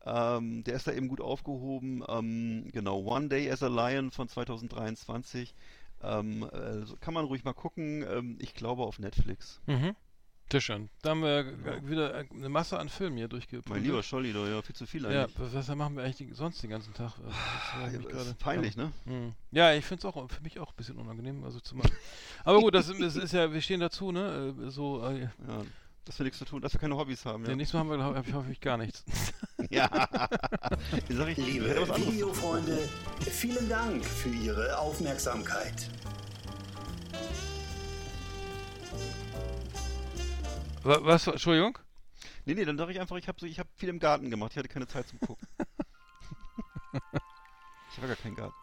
Ähm, 0.06 0.64
der 0.64 0.74
ist 0.74 0.86
da 0.86 0.92
eben 0.92 1.08
gut 1.08 1.20
aufgehoben. 1.20 2.02
Ähm, 2.08 2.68
genau, 2.72 2.98
One 3.04 3.28
Day 3.28 3.50
as 3.50 3.62
a 3.62 3.68
Lion 3.68 4.10
von 4.10 4.28
2023. 4.28 5.54
Ähm, 6.02 6.42
äh, 6.52 6.84
so 6.84 6.96
kann 6.96 7.14
man 7.14 7.24
ruhig 7.24 7.44
mal 7.44 7.54
gucken. 7.54 8.02
Ähm, 8.08 8.36
ich 8.40 8.54
glaube 8.54 8.82
auf 8.82 8.98
Netflix. 8.98 9.60
Mhm. 9.66 9.94
Sehr 10.52 10.60
schön. 10.60 10.90
Da 11.00 11.10
haben 11.10 11.22
wir 11.22 11.42
Ja. 11.64 11.72
äh, 11.72 11.88
wieder 11.88 12.14
äh, 12.14 12.24
eine 12.30 12.50
Masse 12.50 12.78
an 12.78 12.90
Filmen 12.90 13.16
hier 13.16 13.28
durchgeprüft. 13.28 13.70
Mein 13.70 13.82
lieber 13.82 14.02
Scholli, 14.02 14.32
da 14.34 14.46
ja 14.46 14.60
viel 14.60 14.74
zu 14.74 14.86
viel 14.86 15.04
Ja, 15.04 15.22
eigentlich. 15.24 15.38
was 15.38 15.54
was 15.68 15.74
machen 15.74 15.96
wir 15.96 16.04
eigentlich 16.04 16.28
sonst 16.36 16.62
den 16.62 16.68
ganzen 16.68 16.92
Tag? 16.92 17.12
Also, 17.18 17.28
das 17.30 17.92
Ja, 17.94 17.98
gerade- 17.98 18.20
ist 18.30 18.38
peinlich, 18.38 18.76
ne? 18.76 18.92
Hm. 19.06 19.32
Ja, 19.52 19.72
ich 19.72 19.86
finde 19.86 20.06
es 20.06 20.14
auch 20.14 20.30
für 20.30 20.42
mich 20.42 20.60
auch 20.60 20.70
ein 20.70 20.76
bisschen 20.76 20.98
unangenehm, 20.98 21.42
also 21.44 21.60
zu 21.60 21.74
machen. 21.76 21.90
Aber 22.44 22.60
gut, 22.60 22.74
das, 22.74 22.92
das 22.98 23.16
ist 23.16 23.32
ja, 23.32 23.50
wir 23.50 23.62
stehen 23.62 23.80
dazu, 23.80 24.12
ne? 24.12 24.54
äh, 24.66 24.70
So, 24.70 25.02
äh, 25.08 25.22
Ja, 25.48 25.62
dass 26.04 26.18
wir 26.18 26.24
nichts 26.24 26.38
zu 26.38 26.44
tun, 26.44 26.60
dass 26.60 26.72
wir 26.72 26.80
keine 26.80 26.96
Hobbys 26.96 27.24
haben. 27.24 27.44
ja. 27.44 27.50
Ja, 27.50 27.56
nächstes 27.56 27.74
Mal 27.74 27.80
haben 27.80 27.88
wir, 27.90 27.96
glaube 28.22 28.28
ich, 28.28 28.34
häufig 28.34 28.60
gar 28.60 28.76
nichts. 28.76 29.04
ja. 29.70 29.88
Jetzt 30.92 31.08
sag 31.16 31.28
ich, 31.28 31.38
Liebe. 31.38 31.74
Videofreunde, 31.96 32.88
vielen 33.30 33.68
Dank 33.68 34.04
für 34.04 34.28
Ihre 34.30 34.78
Aufmerksamkeit. 34.78 35.88
Wa- 40.82 40.98
Was? 41.02 41.26
Entschuldigung? 41.26 41.78
Nee, 42.44 42.54
nee, 42.54 42.64
dann 42.64 42.76
sag 42.76 42.90
ich 42.90 43.00
einfach, 43.00 43.16
ich 43.16 43.26
habe 43.28 43.40
so, 43.40 43.46
ich 43.46 43.58
hab 43.58 43.66
viel 43.76 43.88
im 43.88 43.98
Garten 43.98 44.30
gemacht. 44.30 44.52
Ich 44.52 44.58
hatte 44.58 44.68
keine 44.68 44.86
Zeit 44.86 45.08
zum 45.08 45.18
Gucken. 45.20 45.48
ich 46.92 47.96
habe 47.96 48.08
gar 48.08 48.16
keinen 48.16 48.36
Garten. 48.36 48.54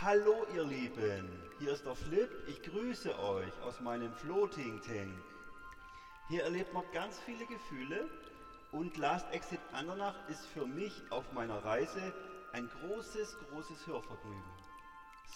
Hallo 0.00 0.46
ihr 0.54 0.62
Lieben, 0.62 1.28
hier 1.58 1.72
ist 1.72 1.84
der 1.84 1.96
Flip. 1.96 2.30
Ich 2.46 2.62
grüße 2.62 3.18
euch 3.18 3.52
aus 3.64 3.80
meinem 3.80 4.12
Floating 4.12 4.80
Tank. 4.80 5.12
Hier 6.28 6.44
erlebt 6.44 6.72
man 6.72 6.84
ganz 6.92 7.18
viele 7.26 7.44
Gefühle 7.46 8.08
und 8.70 8.96
Last 8.96 9.26
Exit 9.32 9.58
Andernach 9.72 10.14
ist 10.28 10.46
für 10.54 10.66
mich 10.66 11.02
auf 11.10 11.24
meiner 11.32 11.64
Reise 11.64 12.14
ein 12.52 12.70
großes, 12.80 13.38
großes 13.50 13.88
Hörvergnügen. 13.88 14.52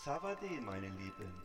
Savade, 0.05 0.61
meine 0.61 0.91
Lieben. 0.91 1.43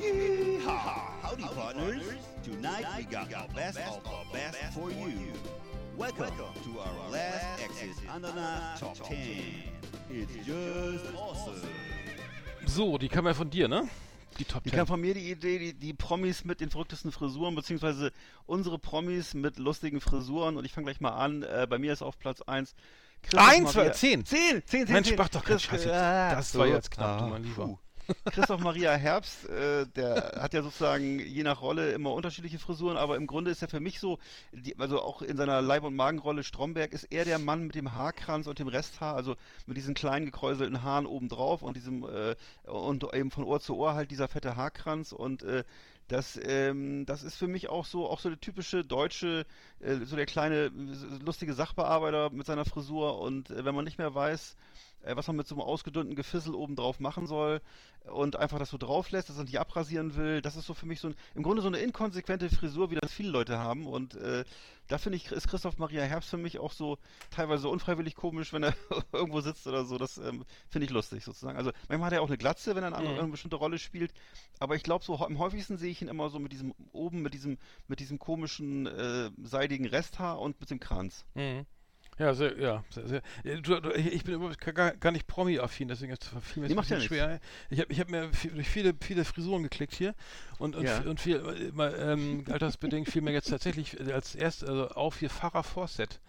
Yeehaw! 0.00 1.04
Howdy, 1.22 1.42
partners. 1.42 2.02
Tonight 2.42 2.86
we 2.96 3.04
got 3.04 3.30
our 3.34 3.48
best 3.54 3.78
of 3.78 4.06
our 4.06 4.24
best 4.32 4.56
for 4.72 4.90
you. 4.90 5.34
Welcome 5.96 6.26
to 6.64 6.80
our 6.80 7.10
last 7.12 7.62
Exit 7.62 7.96
Ananas 8.12 8.80
Top 8.80 8.94
10. 9.06 9.16
It's 10.10 10.34
just 10.46 11.04
awesome. 11.16 11.60
So, 12.66 12.98
die 12.98 13.08
kam 13.08 13.26
ja 13.26 13.34
von 13.34 13.48
dir, 13.50 13.68
ne? 13.68 13.88
Die 14.38 14.44
Top 14.44 14.64
Die 14.64 14.70
10. 14.70 14.78
kam 14.78 14.86
von 14.88 15.00
mir 15.00 15.14
die 15.14 15.30
Idee, 15.30 15.58
die, 15.58 15.74
die 15.74 15.94
Promis 15.94 16.44
mit 16.44 16.60
den 16.60 16.70
verrücktesten 16.70 17.12
Frisuren, 17.12 17.54
beziehungsweise 17.54 18.12
unsere 18.46 18.78
Promis 18.78 19.34
mit 19.34 19.58
lustigen 19.58 20.00
Frisuren. 20.00 20.56
Und 20.56 20.64
ich 20.64 20.72
fange 20.72 20.86
gleich 20.86 21.00
mal 21.00 21.10
an. 21.12 21.42
Äh, 21.44 21.66
bei 21.68 21.78
mir 21.78 21.92
ist 21.92 22.02
auf 22.02 22.18
Platz 22.18 22.40
1 22.42 22.74
Eins, 23.36 23.72
zwei, 23.72 23.88
zehn. 23.90 24.24
Zehn, 24.26 24.62
zehn, 24.66 24.86
zehn. 24.86 24.92
Mensch, 24.92 25.08
zehn. 25.08 25.16
mach 25.16 25.28
doch 25.30 25.42
keinen 25.44 25.56
Chris- 25.56 25.62
Scheiß 25.62 25.84
jetzt. 25.84 25.94
Das 25.94 26.58
war 26.58 26.66
so. 26.66 26.72
jetzt 26.74 26.90
knapp, 26.90 27.18
du 27.20 27.24
Ah, 27.24 27.28
mein 27.28 27.42
Lieber. 27.44 27.64
puh. 27.66 27.78
Christoph 28.32 28.60
Maria 28.60 28.92
Herbst, 28.92 29.48
äh, 29.48 29.86
der 29.86 30.38
hat 30.40 30.54
ja 30.54 30.62
sozusagen 30.62 31.20
je 31.20 31.42
nach 31.42 31.60
Rolle 31.62 31.92
immer 31.92 32.12
unterschiedliche 32.12 32.58
Frisuren, 32.58 32.96
aber 32.96 33.16
im 33.16 33.26
Grunde 33.26 33.50
ist 33.50 33.62
er 33.62 33.68
für 33.68 33.80
mich 33.80 34.00
so, 34.00 34.18
die, 34.52 34.78
also 34.78 35.00
auch 35.00 35.22
in 35.22 35.36
seiner 35.36 35.62
Leib- 35.62 35.84
und 35.84 35.96
Magenrolle 35.96 36.44
Stromberg 36.44 36.92
ist 36.92 37.04
er 37.04 37.24
der 37.24 37.38
Mann 37.38 37.64
mit 37.64 37.74
dem 37.74 37.94
Haarkranz 37.94 38.46
und 38.46 38.58
dem 38.58 38.68
Resthaar, 38.68 39.16
also 39.16 39.36
mit 39.66 39.76
diesen 39.76 39.94
kleinen 39.94 40.26
gekräuselten 40.26 40.82
Haaren 40.82 41.06
obendrauf 41.06 41.62
und 41.62 41.76
diesem 41.76 42.04
äh, 42.04 42.34
und 42.68 43.04
eben 43.14 43.30
von 43.30 43.44
Ohr 43.44 43.60
zu 43.60 43.76
Ohr 43.76 43.94
halt 43.94 44.10
dieser 44.10 44.28
fette 44.28 44.56
Haarkranz 44.56 45.12
und 45.12 45.42
äh, 45.42 45.64
das, 46.08 46.38
ähm, 46.42 47.06
das 47.06 47.22
ist 47.22 47.36
für 47.36 47.48
mich 47.48 47.70
auch 47.70 47.86
so, 47.86 48.08
auch 48.08 48.20
so 48.20 48.28
der 48.28 48.40
typische 48.40 48.84
deutsche, 48.84 49.46
äh, 49.80 49.96
so 50.04 50.16
der 50.16 50.26
kleine 50.26 50.66
äh, 50.66 50.70
lustige 51.24 51.54
Sachbearbeiter 51.54 52.30
mit 52.30 52.46
seiner 52.46 52.64
Frisur 52.64 53.20
und 53.20 53.50
äh, 53.50 53.64
wenn 53.64 53.74
man 53.74 53.84
nicht 53.84 53.98
mehr 53.98 54.14
weiß, 54.14 54.56
äh, 55.04 55.16
was 55.16 55.26
man 55.26 55.36
mit 55.36 55.46
so 55.46 55.54
einem 55.54 55.62
ausgedünnten 55.62 56.14
Gefissel 56.16 56.54
oben 56.54 56.76
drauf 56.76 57.00
machen 57.00 57.26
soll 57.26 57.60
und 58.12 58.36
einfach 58.36 58.58
das 58.58 58.70
so 58.70 58.76
drauf 58.78 59.10
lässt, 59.10 59.28
dass 59.28 59.38
er 59.38 59.44
nicht 59.44 59.58
abrasieren 59.58 60.16
will. 60.16 60.42
Das 60.42 60.56
ist 60.56 60.66
so 60.66 60.74
für 60.74 60.86
mich 60.86 61.00
so 61.00 61.08
ein, 61.08 61.14
im 61.34 61.42
Grunde 61.42 61.62
so 61.62 61.68
eine 61.68 61.78
inkonsequente 61.78 62.50
Frisur, 62.50 62.90
wie 62.90 62.96
das 62.96 63.12
viele 63.12 63.30
Leute 63.30 63.58
haben. 63.58 63.86
Und 63.86 64.14
äh, 64.16 64.44
da 64.88 64.98
finde 64.98 65.16
ich, 65.16 65.30
ist 65.32 65.48
Christoph 65.48 65.78
Maria 65.78 66.02
Herbst 66.02 66.28
für 66.28 66.36
mich 66.36 66.58
auch 66.58 66.72
so 66.72 66.98
teilweise 67.30 67.68
unfreiwillig 67.68 68.14
komisch, 68.14 68.52
wenn 68.52 68.62
er 68.62 68.74
irgendwo 69.12 69.40
sitzt 69.40 69.66
oder 69.66 69.84
so. 69.84 69.96
Das 69.96 70.18
ähm, 70.18 70.44
finde 70.68 70.84
ich 70.84 70.90
lustig 70.90 71.24
sozusagen. 71.24 71.56
Also 71.56 71.70
manchmal 71.88 72.06
hat 72.08 72.12
er 72.14 72.22
auch 72.22 72.28
eine 72.28 72.36
Glatze, 72.38 72.74
wenn 72.74 72.82
er 72.82 72.88
eine, 72.88 72.96
andere, 72.96 73.14
Mhm. 73.14 73.20
eine 73.20 73.30
bestimmte 73.30 73.56
Rolle 73.56 73.78
spielt. 73.78 74.12
Aber 74.58 74.76
ich 74.76 74.82
glaube, 74.82 75.04
so 75.04 75.18
am 75.18 75.38
häufigsten 75.38 75.78
sehe 75.78 75.90
ich 75.90 76.02
ihn 76.02 76.08
immer 76.08 76.28
so 76.28 76.38
mit 76.38 76.52
diesem 76.52 76.74
oben, 76.92 77.22
mit 77.22 77.32
diesem, 77.32 77.58
mit 77.88 78.00
diesem 78.00 78.18
komischen 78.18 78.86
äh, 78.86 79.30
seidigen 79.42 79.86
Resthaar 79.86 80.40
und 80.40 80.60
mit 80.60 80.70
dem 80.70 80.80
Kranz. 80.80 81.24
Mhm. 81.34 81.64
Ja, 82.18 82.32
sehr, 82.32 82.56
ja, 82.58 82.84
sehr, 82.90 83.08
sehr. 83.08 83.22
Ja, 83.42 83.56
Du, 83.60 83.80
du, 83.80 83.90
ich 83.92 84.22
bin 84.24 84.34
überhaupt 84.34 84.60
gar, 84.60 84.92
gar 84.92 85.10
nicht 85.10 85.26
Promi-affin, 85.26 85.88
deswegen 85.88 86.12
ist 86.12 86.22
es 86.22 86.28
viel 86.52 86.62
mir 86.62 86.68
Nee, 86.68 86.74
macht 86.74 86.88
ja 86.90 87.00
schwer. 87.00 87.40
Ich 87.70 87.80
habe 87.80 87.92
ich 87.92 87.98
hab 88.00 88.08
mir 88.08 88.32
viel, 88.32 88.52
durch 88.52 88.68
viele, 88.68 88.94
viele 89.00 89.24
Frisuren 89.24 89.62
geklickt 89.64 89.94
hier 89.94 90.14
und, 90.58 90.76
und, 90.76 90.84
Ja. 90.84 91.00
und 91.00 91.20
viel, 91.20 91.36
äh, 91.76 92.12
ähm, 92.12 92.44
altersbedingt 92.50 93.08
fiel 93.08 93.22
mir 93.22 93.32
jetzt 93.32 93.50
tatsächlich 93.50 93.98
äh, 93.98 94.12
als 94.12 94.34
erst 94.34 94.62
also 94.64 94.88
auf 94.90 95.18
hier 95.18 95.28
Farah 95.30 95.62
Fawcett. 95.64 96.20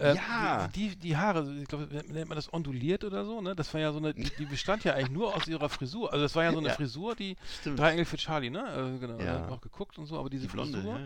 Ähm, 0.00 0.16
Ja. 0.16 0.68
Die, 0.74 0.88
die, 0.90 0.96
die 0.96 1.16
Haare, 1.16 1.48
ich 1.60 1.68
glaube, 1.68 1.86
nennt 2.08 2.28
man 2.28 2.36
das 2.36 2.52
onduliert 2.52 3.04
oder 3.04 3.24
so, 3.24 3.40
ne? 3.40 3.54
Das 3.54 3.72
war 3.72 3.80
ja 3.80 3.92
so 3.92 3.98
eine, 3.98 4.14
die, 4.14 4.30
die 4.38 4.46
bestand 4.46 4.82
ja 4.84 4.94
eigentlich 4.94 5.10
nur 5.10 5.34
aus 5.36 5.46
ihrer 5.46 5.68
Frisur. 5.68 6.12
Also 6.12 6.24
das 6.24 6.34
war 6.34 6.42
ja 6.44 6.52
so 6.52 6.58
eine 6.58 6.68
Ja. 6.68 6.74
Frisur, 6.74 7.14
die 7.14 7.36
Stimmt. 7.60 7.78
Drei 7.78 7.92
Engel 7.92 8.04
für 8.04 8.16
Charlie, 8.16 8.50
ne? 8.50 8.94
Äh, 8.96 8.98
genau, 8.98 9.20
Ja. 9.20 9.48
auch 9.48 9.60
geguckt 9.60 9.98
und 9.98 10.06
so, 10.06 10.18
aber 10.18 10.28
diese 10.30 10.46
Die 10.46 10.52
Blonde, 10.52 10.78
Frisur. 10.78 11.00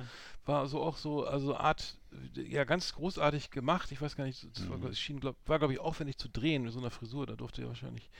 War 0.47 0.67
so 0.67 0.83
auch 0.83 0.97
so, 0.97 1.27
also 1.27 1.57
Art, 1.57 1.97
ja, 2.35 2.65
ganz 2.65 2.93
großartig 2.95 3.51
gemacht. 3.51 3.91
Ich 3.93 4.01
weiß 4.01 4.17
gar 4.17 4.25
nicht, 4.25 4.47
das 4.57 4.69
war, 4.69 4.77
Mhm. 4.77 4.81
glaub- 4.83 4.93
es 4.93 5.01
schien, 5.01 5.21
glaub, 5.21 5.37
war 5.47 5.59
glaube 5.59 5.73
ich 5.73 5.81
aufwendig 5.81 6.19
zu 6.19 6.29
drehen 6.29 6.63
mit 6.65 6.73
so 6.73 6.81
einer 6.81 6.91
Frisur. 6.91 7.27
Da 7.27 7.35
durfte 7.37 7.63
ja 7.63 7.69
wahrscheinlich 7.69 8.11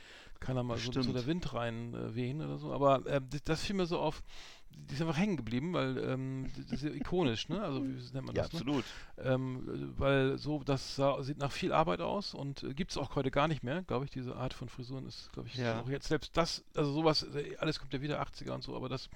keiner 0.41 0.63
mal 0.63 0.79
so, 0.79 0.93
so 0.93 1.13
der 1.13 1.27
Wind 1.27 1.53
rein 1.55 1.95
äh, 1.95 2.15
wehen 2.15 2.43
oder 2.43 2.59
so. 2.59 2.73
Aber 2.73 3.03
ähm, 3.07 3.27
das, 3.31 3.43
das 3.45 3.63
fiel 3.65 3.77
mir 3.77 3.87
so 3.87 3.99
auf, 3.99 4.23
die 4.71 4.95
ist 4.95 5.01
einfach 5.01 5.17
hängen 5.17 5.37
geblieben, 5.37 5.73
weil 5.73 5.97
ähm, 5.99 6.51
das 6.57 6.73
ist 6.73 6.83
ja 6.83 6.91
ikonisch, 6.91 7.49
ne? 7.49 7.63
Also 7.63 7.85
wie 7.85 7.93
nennt 8.13 8.27
man 8.27 8.35
Ja, 8.35 8.43
das? 8.43 8.53
Ne? 8.53 8.59
absolut. 8.59 8.85
Ähm, 9.19 9.95
weil 9.97 10.37
so, 10.37 10.63
das 10.65 10.97
sah, 10.97 11.23
sieht 11.23 11.39
nach 11.39 11.53
viel 11.53 11.73
Arbeit 11.73 12.01
aus 12.01 12.35
und 12.35 12.63
äh, 12.65 12.75
gibt 12.75 12.91
es 12.91 12.97
auch 12.97 13.15
heute 13.15 13.31
gar 13.31 13.47
nicht 13.49 13.63
mehr, 13.63 13.83
glaube 13.83 14.05
ich. 14.07 14.11
Diese 14.11 14.35
Art 14.35 14.53
von 14.53 14.69
Frisuren 14.69 15.07
ist, 15.07 15.31
glaube 15.33 15.49
ich, 15.49 15.59
Ja. 15.59 15.81
auch 15.81 15.89
jetzt 15.89 16.09
selbst 16.09 16.37
das, 16.37 16.65
also 16.75 16.93
sowas, 16.93 17.23
äh, 17.35 17.57
alles 17.59 17.79
kommt 17.79 17.93
ja 17.93 18.01
wieder 18.03 18.21
80er 18.21 18.53
und 18.55 18.63
so, 18.65 18.75
aber 18.75 18.89
das, 18.89 19.09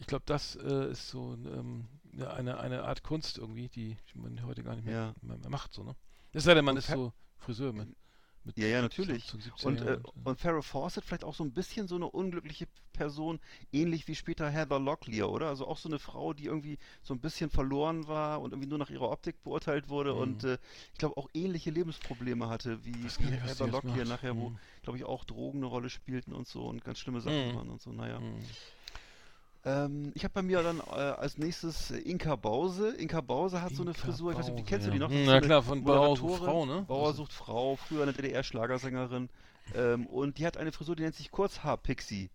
ich 0.00 0.06
glaube, 0.08 0.24
das 0.26 0.56
äh, 0.56 0.90
ist 0.90 1.08
so 1.08 1.34
ähm, 1.34 1.84
ja, 1.99 1.99
eine, 2.18 2.58
eine 2.60 2.84
Art 2.84 3.02
Kunst 3.02 3.38
irgendwie, 3.38 3.68
die 3.68 3.96
man 4.14 4.44
heute 4.44 4.62
gar 4.62 4.74
nicht 4.74 4.84
mehr, 4.84 4.94
Ja. 4.94 5.14
mehr, 5.22 5.38
macht, 5.48 5.72
so, 5.72 5.82
ne? 5.84 5.94
Es 6.32 6.44
sei 6.44 6.54
denn, 6.54 6.64
man 6.64 6.76
Und 6.76 6.82
ist 6.82 6.88
so 6.90 7.12
Friseur 7.38 7.72
mit. 7.72 7.88
mit 8.44 8.56
Ja, 8.58 8.66
ja, 8.66 8.82
natürlich. 8.82 9.24
17 9.26 9.52
Und, 9.66 9.80
äh, 9.82 9.98
und 10.24 10.38
Farrah 10.38 10.62
Fawcett 10.62 11.04
vielleicht 11.04 11.24
auch 11.24 11.34
so 11.34 11.44
ein 11.44 11.52
bisschen 11.52 11.88
so 11.88 11.96
eine 11.96 12.06
unglückliche 12.10 12.66
Person, 12.92 13.40
ähnlich 13.72 14.06
wie 14.08 14.14
später 14.14 14.48
Heather 14.50 14.78
Locklear, 14.78 15.30
oder? 15.30 15.48
Also 15.48 15.66
auch 15.66 15.78
so 15.78 15.88
eine 15.88 15.98
Frau, 15.98 16.32
die 16.34 16.44
irgendwie 16.46 16.78
so 17.02 17.14
ein 17.14 17.20
bisschen 17.20 17.50
verloren 17.50 18.06
war 18.06 18.40
und 18.40 18.52
irgendwie 18.52 18.68
nur 18.68 18.78
nach 18.78 18.90
ihrer 18.90 19.10
Optik 19.10 19.42
beurteilt 19.42 19.88
wurde 19.88 20.14
und 20.14 20.44
äh, 20.44 20.58
ich 20.92 20.98
glaube 20.98 21.16
auch 21.16 21.28
ähnliche 21.34 21.70
Lebensprobleme 21.70 22.48
hatte, 22.48 22.84
wie, 22.84 22.92
nicht, 22.92 23.18
Heather 23.18 23.66
Locklear 23.68 24.04
nachher, 24.04 24.36
wo, 24.36 24.50
Mhm. 24.50 24.58
glaube 24.82 24.98
ich, 24.98 25.04
auch 25.04 25.24
Drogen 25.24 25.58
eine 25.58 25.66
Rolle 25.66 25.90
spielten 25.90 26.32
und 26.32 26.46
so 26.46 26.66
und 26.66 26.84
ganz 26.84 26.98
schlimme 26.98 27.20
Sachen 27.20 27.52
Mhm. 27.52 27.56
waren 27.56 27.70
und 27.70 27.80
so, 27.80 27.92
naja. 27.92 28.20
Ähm, 29.64 30.12
ich 30.14 30.24
habe 30.24 30.32
bei 30.34 30.42
mir 30.42 30.62
dann 30.62 30.78
äh, 30.78 30.82
als 30.92 31.36
nächstes 31.36 31.90
äh, 31.90 31.98
Inka 31.98 32.36
Bause. 32.36 32.94
Inka 32.96 33.20
Bause 33.20 33.60
hat 33.60 33.74
so 33.74 33.82
eine 33.82 33.90
Inka 33.90 34.02
Frisur, 34.02 34.32
ich 34.32 34.38
weiß 34.38 34.46
nicht, 34.46 34.58
die 34.58 34.64
kennst 34.64 34.86
du 34.86 34.90
die 34.90 34.98
noch? 34.98 35.10
Hm, 35.10 35.26
na 35.26 35.40
klar, 35.40 35.62
von 35.62 35.84
Bauer 35.84 36.16
sucht. 36.16 36.42
Frau, 36.42 36.64
ne? 36.64 36.84
Bauer 36.88 37.08
Das- 37.08 37.16
sucht 37.16 37.32
Frau, 37.32 37.76
früher 37.76 38.02
eine 38.02 38.12
DDR-Schlagersängerin. 38.14 39.28
Ähm, 39.74 40.06
und 40.06 40.38
die 40.38 40.46
hat 40.46 40.56
eine 40.56 40.72
Frisur, 40.72 40.96
die 40.96 41.02
nennt 41.02 41.14
sich 41.14 41.30
Kurzhaar-Pixie. 41.30 42.30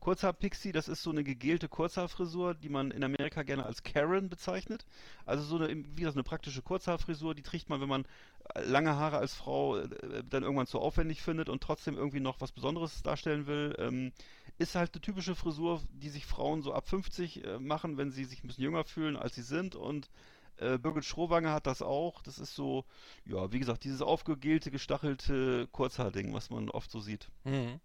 Kurzhaar-Pixie, 0.00 0.72
das 0.72 0.88
ist 0.88 1.02
so 1.02 1.10
eine 1.10 1.24
gegelte 1.24 1.66
Kurzhaarfrisur, 1.66 2.54
die 2.54 2.68
man 2.68 2.90
in 2.90 3.02
Amerika 3.02 3.42
gerne 3.42 3.64
als 3.64 3.82
Karen 3.84 4.28
bezeichnet. 4.28 4.84
Also 5.24 5.44
so 5.44 5.56
eine, 5.56 5.68
wie 5.74 6.00
gesagt, 6.00 6.16
eine 6.16 6.24
praktische 6.24 6.60
Kurzhaarfrisur, 6.60 7.34
die 7.34 7.42
trägt 7.42 7.70
man, 7.70 7.80
wenn 7.80 7.88
man 7.88 8.04
äh, 8.54 8.64
lange 8.64 8.96
Haare 8.96 9.16
als 9.16 9.32
Frau 9.32 9.78
äh, 9.78 9.88
dann 10.28 10.42
irgendwann 10.42 10.66
zu 10.66 10.78
aufwendig 10.78 11.22
findet 11.22 11.48
und 11.48 11.62
trotzdem 11.62 11.94
irgendwie 11.96 12.20
noch 12.20 12.40
was 12.42 12.52
Besonderes 12.52 13.02
darstellen 13.02 13.46
will. 13.46 13.74
Ähm, 13.78 14.12
ist 14.58 14.74
halt 14.74 14.94
eine 14.94 15.00
typische 15.00 15.34
Frisur, 15.34 15.80
die 15.90 16.08
sich 16.08 16.26
Frauen 16.26 16.62
so 16.62 16.72
ab 16.72 16.88
50 16.88 17.44
äh, 17.44 17.58
machen, 17.58 17.96
wenn 17.96 18.10
sie 18.10 18.24
sich 18.24 18.42
ein 18.44 18.46
bisschen 18.46 18.64
jünger 18.64 18.84
fühlen, 18.84 19.16
als 19.16 19.34
sie 19.34 19.42
sind. 19.42 19.74
Und 19.74 20.10
äh, 20.58 20.78
Birgit 20.78 21.04
Schrowange 21.04 21.50
hat 21.50 21.66
das 21.66 21.82
auch. 21.82 22.22
Das 22.22 22.38
ist 22.38 22.54
so, 22.54 22.84
ja, 23.26 23.50
wie 23.52 23.58
gesagt, 23.58 23.82
dieses 23.84 24.02
aufgegelte, 24.02 24.70
gestachelte 24.70 25.66
Kurzhaarding, 25.72 26.32
was 26.32 26.50
man 26.50 26.70
oft 26.70 26.90
so 26.90 27.00
sieht. 27.00 27.28
Mhm. 27.44 27.80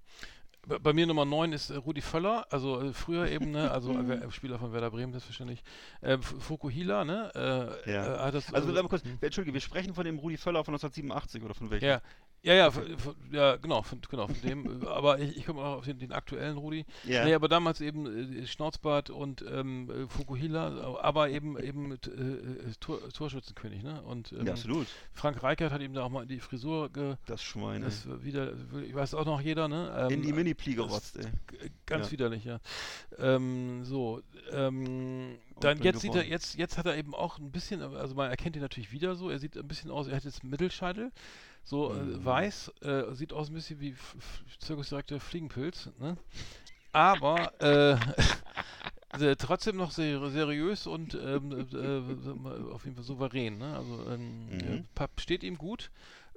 Bei- 0.67 0.93
mir 0.93 1.07
Nummer 1.07 1.23
9 1.25 1.53
ist 1.53 1.69
äh, 1.69 1.77
Rudi 1.77 2.01
Völler, 2.01 2.45
also 2.51 2.81
äh, 2.81 2.93
früher 2.93 3.27
eben, 3.29 3.51
ne, 3.51 3.71
also 3.71 3.93
Mhm. 3.93 4.11
äh, 4.11 4.31
Spieler 4.31 4.59
von 4.59 4.71
Werder 4.73 4.91
Bremen, 4.91 5.11
selbstverständlich. 5.13 5.63
Äh, 6.01 6.15
F- 6.15 6.35
Fukuhila, 6.39 7.05
ne? 7.05 7.31
Äh, 7.85 7.91
Ja. 7.91 8.27
äh, 8.27 8.31
das, 8.31 8.53
Also, 8.53 8.71
mal 8.71 8.83
kurz, 8.89 9.03
hm. 9.03 9.17
Entschuldige, 9.21 9.53
wir 9.53 9.61
sprechen 9.61 9.93
von 9.95 10.03
dem 10.05 10.19
Rudi 10.19 10.37
Völler 10.37 10.63
von 10.63 10.73
1987 10.73 11.41
oder 11.43 11.55
von 11.55 11.71
welchem? 11.71 11.87
Ja, 11.87 12.01
ja, 12.41 12.53
ja, 12.53 12.71
von, 12.71 12.97
von, 12.97 13.15
ja 13.31 13.57
genau, 13.57 13.81
von, 13.81 13.99
genau, 14.09 14.27
von 14.27 14.41
dem. 14.41 14.83
äh, 14.83 14.87
aber 14.87 15.19
ich, 15.19 15.37
ich 15.37 15.45
komme 15.45 15.61
auch 15.61 15.77
auf 15.79 15.85
den, 15.85 15.99
den 15.99 16.11
aktuellen 16.11 16.57
Rudi. 16.57 16.85
Ja. 17.05 17.25
Nee, 17.25 17.33
aber 17.33 17.47
damals 17.49 17.81
eben 17.81 18.05
äh, 18.41 18.47
Schnauzbart 18.47 19.09
und 19.09 19.43
ähm, 19.49 19.89
äh, 19.89 20.07
Fukuhila, 20.07 20.97
aber 21.01 21.29
eben 21.29 21.57
eben 21.59 21.89
mit, 21.89 22.07
äh, 22.07 22.11
äh, 22.11 22.73
Tor, 22.79 22.99
Torschützenkönig, 23.09 23.83
ne? 23.83 24.01
Und 24.03 24.31
ähm, 24.31 24.45
ja, 24.45 24.53
absolut. 24.53 24.87
Frank 25.13 25.43
Reichert 25.43 25.71
hat 25.71 25.81
ihm 25.81 25.93
da 25.93 26.03
auch 26.03 26.09
mal 26.09 26.25
die 26.25 26.39
Frisur 26.39 26.89
ge, 26.89 27.15
Das 27.25 27.43
Schwein, 27.43 27.81
das 27.81 28.05
ey. 28.05 28.23
wieder, 28.23 28.53
ich 28.85 28.93
weiß 28.95 29.13
auch 29.15 29.25
noch 29.25 29.41
jeder, 29.41 29.67
ne? 29.67 29.93
Ähm, 29.97 30.11
In 30.11 30.21
die 30.21 30.33
Mini-Plie 30.33 30.75
gerotzt, 30.75 31.17
ey. 31.17 31.25
Ganz 31.85 32.07
Ja. 32.07 32.11
widerlich, 32.13 32.45
ja. 32.45 32.59
Ähm, 33.17 33.83
so, 33.83 34.21
ähm, 34.51 35.37
dann 35.59 35.81
jetzt 35.81 35.99
sieht 35.99 36.15
er, 36.15 36.25
jetzt, 36.25 36.57
jetzt 36.57 36.77
hat 36.77 36.85
er 36.85 36.95
eben 36.95 37.13
auch 37.13 37.37
ein 37.37 37.51
bisschen, 37.51 37.81
also 37.81 38.15
man 38.15 38.29
erkennt 38.29 38.55
ihn 38.55 38.61
natürlich 38.61 38.91
wieder 38.91 39.15
so, 39.15 39.29
er 39.29 39.39
sieht 39.39 39.57
ein 39.57 39.67
bisschen 39.67 39.91
aus, 39.91 40.07
er 40.07 40.15
hat 40.15 40.23
jetzt 40.23 40.41
einen 40.41 40.51
Mittelscheitel, 40.51 41.11
so 41.63 41.93
äh, 41.93 42.23
Mhm. 42.23 42.25
weiß, 42.25 42.71
äh, 42.81 43.13
sieht 43.15 43.33
aus 43.33 43.49
ein 43.49 43.53
bisschen 43.55 43.79
wie 43.79 43.95
Zirkusdirektor 44.59 45.19
Fliegenpilz, 45.19 45.89
ne? 45.99 46.17
Aber 46.91 47.53
äh, 47.61 47.97
trotzdem 49.37 49.77
noch 49.77 49.91
sehr 49.91 50.29
seriös 50.29 50.87
und 50.87 51.15
ähm, 51.15 51.51
äh, 51.73 52.71
auf 52.73 52.85
jeden 52.85 52.95
Fall 52.95 53.03
souverän, 53.03 53.57
ne? 53.57 53.75
Also 53.75 54.07
ähm, 54.09 54.47
Mhm. 54.49 54.85
äh, 54.85 54.95
Papp 54.95 55.19
steht 55.21 55.43
ihm 55.43 55.57
gut. 55.57 55.91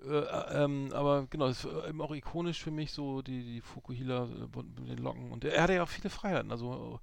Äh, 0.04 0.64
ähm, 0.64 0.88
aber 0.92 1.26
genau, 1.30 1.46
das 1.48 1.64
ist 1.64 1.70
eben 1.88 2.00
auch 2.00 2.12
ikonisch 2.14 2.62
für 2.62 2.70
mich, 2.70 2.92
so 2.92 3.22
die, 3.22 3.42
die 3.42 3.60
Fukuhila 3.60 4.24
äh, 4.24 4.56
mit 4.78 4.88
den 4.88 4.98
Locken. 4.98 5.30
Und 5.30 5.44
er 5.44 5.62
hatte 5.62 5.74
ja 5.74 5.82
auch 5.84 5.88
viele 5.88 6.10
Freiheiten. 6.10 6.50
Also, 6.50 6.98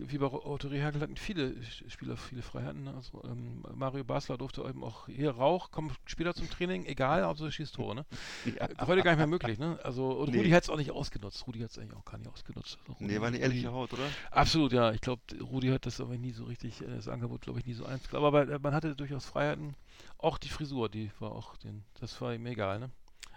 äh, 0.00 0.04
wie 0.10 0.18
bei 0.18 0.26
Otto 0.26 0.68
Rehagel 0.68 1.00
hatten 1.00 1.16
viele 1.16 1.54
Spieler 1.88 2.16
viele 2.16 2.42
Freiheiten. 2.42 2.84
ne? 2.84 2.94
Also, 2.94 3.22
ähm, 3.24 3.62
Mario 3.74 4.04
Basler 4.04 4.36
durfte 4.38 4.62
eben 4.62 4.84
auch 4.84 5.06
hier 5.06 5.30
Rauch, 5.30 5.70
kommen 5.70 5.90
Spieler 6.04 6.34
zum 6.34 6.50
Training, 6.50 6.84
egal, 6.84 7.24
Hauptsache 7.24 7.52
schießt 7.52 7.74
Tore. 7.74 7.94
Ne? 7.94 8.04
Ja. 8.44 8.66
Äh, 8.66 8.86
Heute 8.86 9.02
gar 9.02 9.12
nicht 9.12 9.18
mehr 9.18 9.26
möglich. 9.26 9.58
Ne? 9.58 9.78
Also, 9.82 10.10
und 10.10 10.30
Nee. 10.30 10.38
Rudi 10.38 10.50
hat 10.50 10.62
es 10.64 10.70
auch 10.70 10.76
nicht 10.76 10.90
ausgenutzt. 10.90 11.46
Rudi 11.46 11.60
hat 11.60 11.70
es 11.70 11.78
eigentlich 11.78 11.96
auch 11.96 12.04
gar 12.04 12.18
nicht 12.18 12.30
ausgenutzt. 12.30 12.78
Also, 12.88 12.96
Nee, 13.04 13.18
war 13.20 13.28
eine 13.28 13.36
Rudi- 13.38 13.42
ehrliche 13.42 13.72
Haut, 13.72 13.92
oder? 13.92 14.02
Absolut, 14.30 14.72
ja. 14.72 14.92
Ich 14.92 15.00
glaube, 15.00 15.22
Rudi 15.40 15.68
hat 15.68 15.86
das 15.86 16.00
aber 16.00 16.16
nie 16.18 16.32
so 16.32 16.44
richtig, 16.44 16.82
äh, 16.82 16.86
das 16.88 17.08
Angebot, 17.08 17.40
glaube 17.42 17.60
ich, 17.60 17.66
nie 17.66 17.72
so 17.74 17.84
eins. 17.86 18.02
Aber 18.12 18.48
äh, 18.48 18.58
man 18.58 18.74
hatte 18.74 18.94
durchaus 18.94 19.24
Freiheiten. 19.24 19.74
Auch 20.18 20.38
die 20.38 20.48
Frisur, 20.48 20.88
die 20.88 21.10
war 21.18 21.32
auch, 21.32 21.56
den, 21.56 21.84
das 22.00 22.20
war 22.20 22.34
ihm 22.34 22.46
egal, 22.46 22.78
ne? 22.78 22.90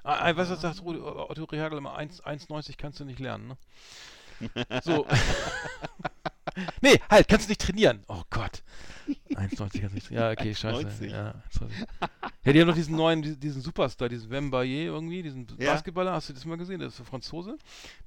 Ah, 0.03 0.29
äh, 0.29 0.37
was 0.37 0.49
das 0.49 0.61
sagt 0.61 0.81
Rudi, 0.81 0.99
Otto 0.99 1.43
Rehagel 1.43 1.77
immer, 1.77 1.95
1 1.95 2.23
1,90 2.23 2.77
kannst 2.77 2.99
du 2.99 3.05
nicht 3.05 3.19
lernen, 3.19 3.49
ne? 3.49 3.57
So. 4.83 5.05
nee, 6.81 6.99
halt, 7.09 7.27
kannst 7.27 7.47
du 7.47 7.51
nicht 7.51 7.61
trainieren. 7.61 8.03
Oh 8.07 8.23
Gott. 8.29 8.63
1,90 9.07 9.57
kannst 9.57 9.69
du 9.69 9.75
nicht 9.95 10.07
trainieren. 10.07 10.25
Ja, 10.25 10.31
okay, 10.31 10.55
scheiße. 10.55 10.87
1,90. 10.87 11.07
Ja, 11.09 11.33
ja, 12.45 12.53
die 12.53 12.61
haben 12.61 12.67
noch 12.67 12.75
diesen 12.75 12.95
neuen, 12.95 13.21
diesen, 13.39 13.61
Superstar, 13.61 14.07
diesen 14.07 14.29
Wembaye 14.29 14.85
irgendwie, 14.85 15.21
diesen 15.21 15.45
Ja. 15.57 15.73
Basketballer, 15.73 16.13
hast 16.13 16.29
du 16.29 16.33
das 16.33 16.45
mal 16.45 16.57
gesehen? 16.57 16.79
Das 16.79 16.93
ist 16.93 16.99
ein 17.01 17.05
Franzose, 17.05 17.57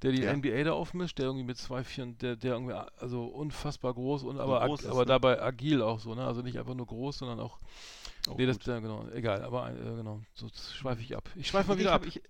der 0.01 0.11
die 0.11 0.23
Ja. 0.23 0.33
NBA 0.35 0.63
da 0.63 0.73
aufmischt, 0.73 1.19
der 1.19 1.25
irgendwie 1.25 1.45
mit 1.45 1.57
2,4, 1.57 2.17
der, 2.17 2.35
der 2.35 2.53
irgendwie, 2.53 2.73
also 2.73 3.25
unfassbar 3.25 3.93
groß 3.93 4.23
und 4.23 4.39
aber, 4.39 4.59
groß 4.65 4.79
ag- 4.79 4.85
ist, 4.85 4.91
aber 4.91 5.01
ne? 5.01 5.05
dabei 5.05 5.41
agil 5.41 5.81
auch 5.81 5.99
so, 5.99 6.15
ne? 6.15 6.25
Also 6.25 6.41
nicht 6.41 6.57
einfach 6.57 6.73
nur 6.73 6.87
groß, 6.87 7.19
sondern 7.19 7.39
auch, 7.39 7.59
Oh, 8.29 8.35
nee, 8.37 8.45
das, 8.45 8.57
ja, 8.65 8.79
genau, 8.79 9.05
egal, 9.13 9.43
aber 9.43 9.69
äh, 9.71 9.73
genau, 9.97 10.21
so 10.33 10.47
schweife 10.47 11.01
ich 11.01 11.13
ab. 11.17 11.29
Ich 11.35 11.47
schweife 11.49 11.67
mal 11.67 11.73
Ich 11.73 11.81
wieder 11.81 11.91
hab- 11.91 12.03
ab. 12.03 12.07
Ich, 12.07 12.21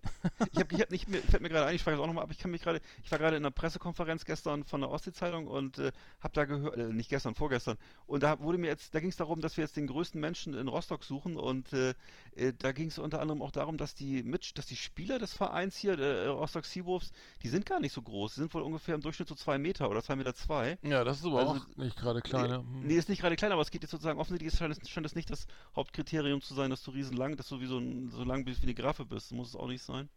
ich, 0.52 0.60
hab, 0.60 0.72
ich 0.72 0.82
hab 0.82 0.90
nicht, 0.90 1.07
mir, 1.07 1.22
fällt 1.22 1.44
mir 1.44 1.49
gerade 1.49 1.68
ein, 1.68 1.76
ich 1.76 1.84
frage 1.84 1.98
jetzt 1.98 2.03
auch 2.03 2.07
nochmal 2.07 2.24
ab, 2.24 2.32
ich 2.32 2.40
kann 2.40 2.49
mich 2.49 2.64
gerade, 2.64 2.82
ich 3.03 3.11
war 3.11 3.20
gerade 3.20 3.38
in 3.38 3.44
einer 3.44 3.52
Pressekonferenz 3.52 4.26
gestern 4.26 4.64
von 4.64 4.82
der 4.82 4.90
Ostsee-Zeitung 4.90 5.45
und 5.45 5.78
äh, 5.78 5.91
habe 6.20 6.34
da 6.34 6.45
gehört, 6.45 6.78
äh, 6.78 6.91
nicht 6.91 7.10
gestern, 7.10 7.36
vorgestern, 7.36 7.78
und 8.07 8.24
da 8.24 8.40
wurde 8.40 8.57
mir 8.57 8.68
jetzt, 8.68 8.95
da 8.95 9.02
ging 9.02 9.10
es 9.10 9.18
darum, 9.18 9.40
dass 9.40 9.56
wir 9.56 9.64
jetzt 9.65 9.78
den 9.78 9.86
größten 9.86 10.20
Menschen 10.20 10.56
in 10.56 10.68
Rostock 10.68 11.03
suchen 11.03 11.38
und 11.38 11.72
äh, 11.74 11.94
äh, 12.36 12.53
da 12.57 12.72
ging 12.72 12.88
es 12.88 12.98
unter 12.98 13.22
anderem 13.22 13.44
auch 13.44 13.52
darum, 13.52 13.78
dass 13.78 13.94
die 13.94 14.24
Mitch, 14.24 14.53
dass 14.56 14.65
die 14.65 14.76
Spieler 14.78 15.20
des 15.20 15.36
Vereins 15.36 15.78
hier, 15.78 15.99
äh, 15.99 16.26
Rostock 16.26 16.65
Seawolves, 16.65 17.11
die 17.44 17.49
sind 17.49 17.68
gar 17.68 17.80
nicht 17.80 17.94
so 17.94 18.02
groß, 18.02 18.34
die 18.34 18.40
sind 18.40 18.53
wohl 18.56 18.64
ungefähr 18.64 18.95
im 18.95 19.02
Durchschnitt 19.02 19.28
so 19.30 19.36
zwei 19.36 19.60
Meter 19.60 19.91
oder 19.91 20.02
zwei 20.02 20.15
Meter 20.15 20.34
zwei. 20.34 20.80
Ja, 20.82 21.03
das 21.03 21.20
ist 21.20 21.26
aber 21.28 21.40
Also, 21.40 21.52
auch 21.53 21.76
nicht 21.78 21.98
gerade 21.98 22.22
kleine. 22.22 22.56
hm. 22.57 22.82
Nee, 22.88 22.95
ist 22.95 23.10
nicht 23.10 23.22
gerade 23.22 23.36
klein, 23.36 23.52
aber 23.52 23.61
es 23.61 23.70
geht 23.70 23.84
jetzt 23.84 23.91
sozusagen, 23.91 24.20
offensichtlich 24.20 24.57
scheint 24.57 24.76
es, 24.82 24.90
scheint 24.90 25.06
es 25.06 25.14
nicht 25.14 25.30
das 25.30 25.45
Hauptkriterium 25.84 26.41
zu 26.41 26.53
sein, 26.53 26.69
dass 26.69 26.81
du 26.84 26.91
riesenlang, 26.91 27.35
dass 27.35 27.49
du 27.49 27.60
wie 27.60 27.65
so, 27.65 27.77
ein, 27.77 28.10
so 28.10 28.23
lang 28.23 28.45
bist 28.45 28.61
wie 28.61 28.68
eine 28.68 28.73
Graffe 28.73 29.03
bist. 29.05 29.31
Muss 29.34 29.49
es 29.49 29.55
auch 29.55 29.68
nicht 29.68 29.84
sein. 29.84 30.10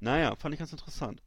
Naja, 0.00 0.34
fand 0.36 0.54
ich 0.54 0.58
ganz 0.60 0.70
interessant. 0.72 1.20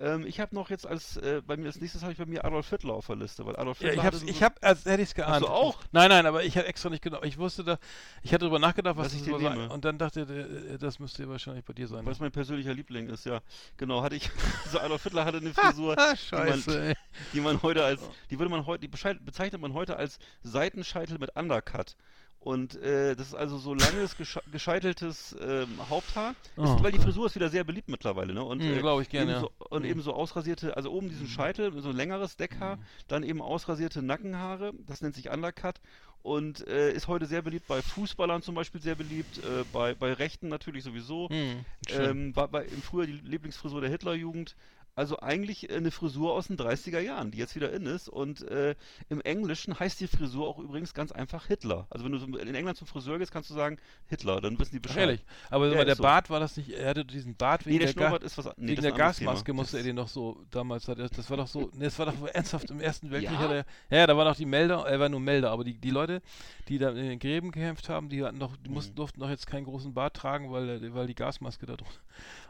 Ähm, 0.00 0.24
ich 0.26 0.40
habe 0.40 0.54
noch 0.54 0.70
jetzt 0.70 0.86
als, 0.86 1.16
äh, 1.18 1.42
bei 1.46 1.56
mir 1.56 1.66
als 1.66 1.80
nächstes 1.80 2.02
habe 2.02 2.12
ich 2.12 2.18
bei 2.18 2.24
mir 2.26 2.44
Adolf 2.44 2.70
Hitler 2.70 2.94
auf 2.94 3.06
der 3.06 3.16
Liste, 3.16 3.44
weil 3.46 3.54
Adolf 3.56 3.80
Ja, 3.80 3.88
Hitler 3.90 4.02
ich 4.02 4.06
hab's, 4.06 4.16
hatte 4.20 4.30
ich 4.30 4.36
so- 4.38 4.44
hab, 4.44 4.64
als 4.64 4.84
hätte 4.84 5.02
ich 5.02 5.08
es 5.10 5.14
geahnt. 5.14 5.44
du 5.44 5.48
auch? 5.48 5.78
Nein, 5.92 6.08
nein, 6.08 6.26
aber 6.26 6.42
ich 6.44 6.56
habe 6.56 6.66
extra 6.66 6.88
nicht 6.88 7.02
genau. 7.02 7.22
Ich 7.22 7.36
wusste 7.38 7.62
da, 7.62 7.78
ich 8.22 8.30
hatte 8.32 8.40
darüber 8.40 8.58
nachgedacht, 8.58 8.96
was 8.96 9.06
Was 9.08 9.14
ich 9.14 9.22
dir 9.22 9.36
nehme. 9.38 9.68
Und 9.68 9.84
dann 9.84 9.98
dachte 9.98 10.22
ich, 10.22 10.28
äh, 10.72 10.78
das 10.78 10.98
müsste 10.98 11.28
wahrscheinlich 11.28 11.64
bei 11.64 11.72
dir 11.72 11.86
sein. 11.86 12.04
weil 12.04 12.12
es 12.12 12.20
mein 12.20 12.32
persönlicher 12.32 12.74
Liebling 12.74 13.08
ist, 13.08 13.26
ja. 13.26 13.42
Genau, 13.76 14.02
hatte 14.02 14.16
ich, 14.16 14.28
so 14.72 14.80
Adolf 14.80 15.02
Hitler 15.04 15.24
hatte 15.24 15.36
eine 15.38 15.52
Frisur, 15.54 15.96
Ah, 15.98 16.14
die 16.14 16.34
man, 16.36 16.48
scheiße, 16.62 16.94
die 17.34 17.40
man 17.40 17.62
heute 17.62 17.84
als, 17.84 18.00
die 18.30 18.38
würde 18.40 18.50
man 18.50 18.66
heute, 18.66 18.80
die 18.80 18.88
bezeichnet 18.88 19.60
man 19.60 19.72
heute 19.74 19.96
als 19.96 20.18
Seitenscheitel 20.42 21.18
mit 21.18 21.36
Undercut. 21.36 21.96
Und 22.42 22.74
äh, 22.82 23.14
das 23.14 23.28
ist 23.28 23.34
also 23.34 23.56
so 23.56 23.72
langes, 23.72 24.16
gesche 24.16 24.42
gescheiteltes 24.50 25.36
ähm, 25.40 25.88
Haupthaar. 25.88 26.34
Oh, 26.56 26.64
ist, 26.64 26.82
weil 26.82 26.90
die. 26.90 26.98
Frisur 26.98 27.26
ist 27.26 27.36
wieder 27.36 27.50
sehr 27.50 27.62
beliebt 27.62 27.88
mittlerweile, 27.88 28.34
ne? 28.34 28.42
Und, 28.42 28.64
Mhm, 28.64 28.72
äh, 28.72 28.80
glaub 28.80 29.00
ich 29.00 29.08
gerne, 29.08 29.30
ebenso, 29.30 29.52
ja. 29.60 29.66
Und 29.70 29.82
Mhm. 29.82 29.88
eben 29.90 30.00
so 30.02 30.12
ausrasierte, 30.12 30.76
also 30.76 30.90
oben 30.90 31.08
diesen 31.08 31.28
Scheitel, 31.28 31.72
so 31.80 31.90
ein 31.90 31.96
längeres 31.96 32.36
Deckhaar, 32.36 32.76
Mhm. 32.76 32.80
dann 33.06 33.22
eben 33.22 33.40
ausrasierte 33.40 34.02
Nackenhaare, 34.02 34.72
das 34.88 35.02
nennt 35.02 35.14
sich 35.14 35.30
Undercut. 35.30 35.76
Und 36.22 36.66
äh, 36.66 36.92
ist 36.92 37.06
heute 37.08 37.26
sehr 37.26 37.42
beliebt 37.42 37.66
bei 37.68 37.80
Fußballern 37.82 38.42
zum 38.42 38.54
Beispiel 38.56 38.80
sehr 38.80 38.94
beliebt, 38.96 39.38
äh, 39.38 39.64
bei, 39.72 39.94
bei 39.94 40.12
Rechten 40.12 40.48
natürlich 40.48 40.82
sowieso. 40.84 41.28
Hm, 41.28 41.64
schön. 41.88 42.04
Ähm, 42.04 42.36
war, 42.36 42.52
war 42.52 42.64
im 42.64 42.82
früher 42.82 43.06
die 43.06 43.12
Lieblingsfrisur 43.12 43.80
der 43.80 43.90
Hitlerjugend. 43.90 44.56
Also 44.94 45.18
eigentlich 45.20 45.70
äh, 45.70 45.76
eine 45.76 45.90
Frisur 45.90 46.32
aus 46.34 46.48
den 46.48 46.58
30er 46.58 47.00
Jahren, 47.00 47.30
die 47.30 47.38
jetzt 47.38 47.54
wieder 47.56 47.72
in 47.72 47.86
ist. 47.86 48.08
Und 48.10 48.42
äh, 48.42 48.74
im 49.08 49.22
Englischen 49.22 49.78
heißt 49.80 49.98
die 50.00 50.06
Frisur 50.06 50.46
auch 50.46 50.58
übrigens 50.58 50.92
ganz 50.92 51.12
einfach 51.12 51.46
Hitler. 51.46 51.86
Also 51.88 52.04
wenn 52.04 52.12
du 52.12 52.38
in 52.38 52.54
England 52.54 52.76
zum 52.76 52.86
Friseur 52.86 53.18
gehst, 53.18 53.32
kannst 53.32 53.48
du 53.48 53.54
sagen 53.54 53.78
Hitler, 54.08 54.40
dann 54.42 54.58
wissen 54.58 54.72
die 54.74 54.80
Bescheid. 54.80 54.98
ehrlich. 54.98 55.24
Aber 55.48 55.72
Ja, 55.72 55.84
der 55.86 55.96
so. 55.96 56.02
Bart 56.02 56.28
war 56.28 56.40
das 56.40 56.58
nicht, 56.58 56.68
er 56.70 56.90
hatte 56.90 57.04
diesen 57.06 57.34
Bart 57.36 57.64
wegen 57.64 57.78
Nee, 57.78 57.84
der 57.84 57.94
der, 57.94 58.10
Ga 58.10 58.18
was 58.36 58.46
nee, 58.58 58.68
wegen 58.72 58.82
der 58.82 58.92
Gasmaske 58.92 59.44
Thema. 59.46 59.56
musste 59.56 59.78
er 59.78 59.80
Das- 59.82 59.86
den 59.86 59.96
doch 59.96 60.08
so, 60.08 60.44
damals 60.50 60.86
hat 60.88 60.98
er, 60.98 61.08
das 61.08 61.30
war 61.30 61.38
doch 61.38 61.46
so, 61.46 61.70
nee, 61.74 61.84
das 61.84 61.98
war 61.98 62.06
doch 62.06 62.14
ernsthaft 62.34 62.70
im 62.70 62.80
Ersten 62.80 63.10
Weltkrieg 63.10 63.32
Ja? 63.38 63.38
hat 63.40 63.50
er, 63.50 63.64
ja, 63.98 64.06
da 64.06 64.14
war 64.16 64.26
doch 64.26 64.36
die 64.36 64.44
Melder, 64.44 64.84
er 64.86 65.00
war 65.00 65.08
nur 65.08 65.20
Melder, 65.20 65.50
aber 65.52 65.64
die, 65.64 65.74
die 65.78 65.90
Leute, 65.90 66.20
die 66.68 66.76
da 66.78 66.90
in 66.90 66.96
den 66.96 67.18
Gräben 67.18 67.50
gekämpft 67.50 67.88
haben, 67.88 68.10
die 68.10 68.22
hatten 68.22 68.38
doch, 68.38 68.56
die 68.58 68.68
Mhm. 68.68 68.74
mussten, 68.74 68.94
durften 68.94 69.20
doch 69.20 69.30
jetzt 69.30 69.46
keinen 69.46 69.64
großen 69.64 69.94
Bart 69.94 70.14
tragen, 70.14 70.52
weil, 70.52 70.92
weil 70.92 71.06
die 71.06 71.14
Gasmaske 71.14 71.64
da 71.64 71.76
drunter. 71.76 71.94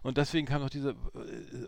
Und 0.02 0.16
deswegen 0.16 0.46
kam 0.46 0.62
doch 0.62 0.70
dieser, 0.70 0.90
äh, 0.90 0.94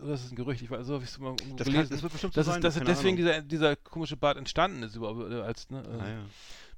das 0.05 0.25
ist 0.25 0.31
ein 0.31 0.35
Gerücht, 0.35 0.61
ich 0.61 0.69
weiß, 0.69 0.85
so 0.85 0.95
habe 0.95 1.03
ich 1.03 1.09
es 1.09 1.19
mal 1.19 1.35
Das, 1.55 1.65
kann, 1.65 1.73
gelesen. 1.73 1.91
das 1.93 2.03
wird 2.03 2.11
bestimmt 2.11 2.35
dass 2.37 2.45
so 2.45 2.51
es, 2.51 2.55
sein. 2.55 2.61
dass 2.61 2.73
keine 2.75 2.85
deswegen 2.85 3.15
dieser, 3.17 3.41
dieser 3.41 3.75
komische 3.75 4.17
Bart 4.17 4.37
entstanden 4.37 4.83
ist 4.83 4.95
überhaupt, 4.95 5.31
äh, 5.31 5.41
als, 5.41 5.69
ne, 5.69 5.81
äh, 5.83 6.01
Ah, 6.01 6.09
ja. 6.09 6.25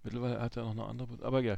mittlerweile 0.04 0.40
hat 0.40 0.56
er 0.56 0.64
noch 0.64 0.72
eine 0.72 0.86
andere, 0.86 1.10
aber 1.22 1.42
ja. 1.42 1.58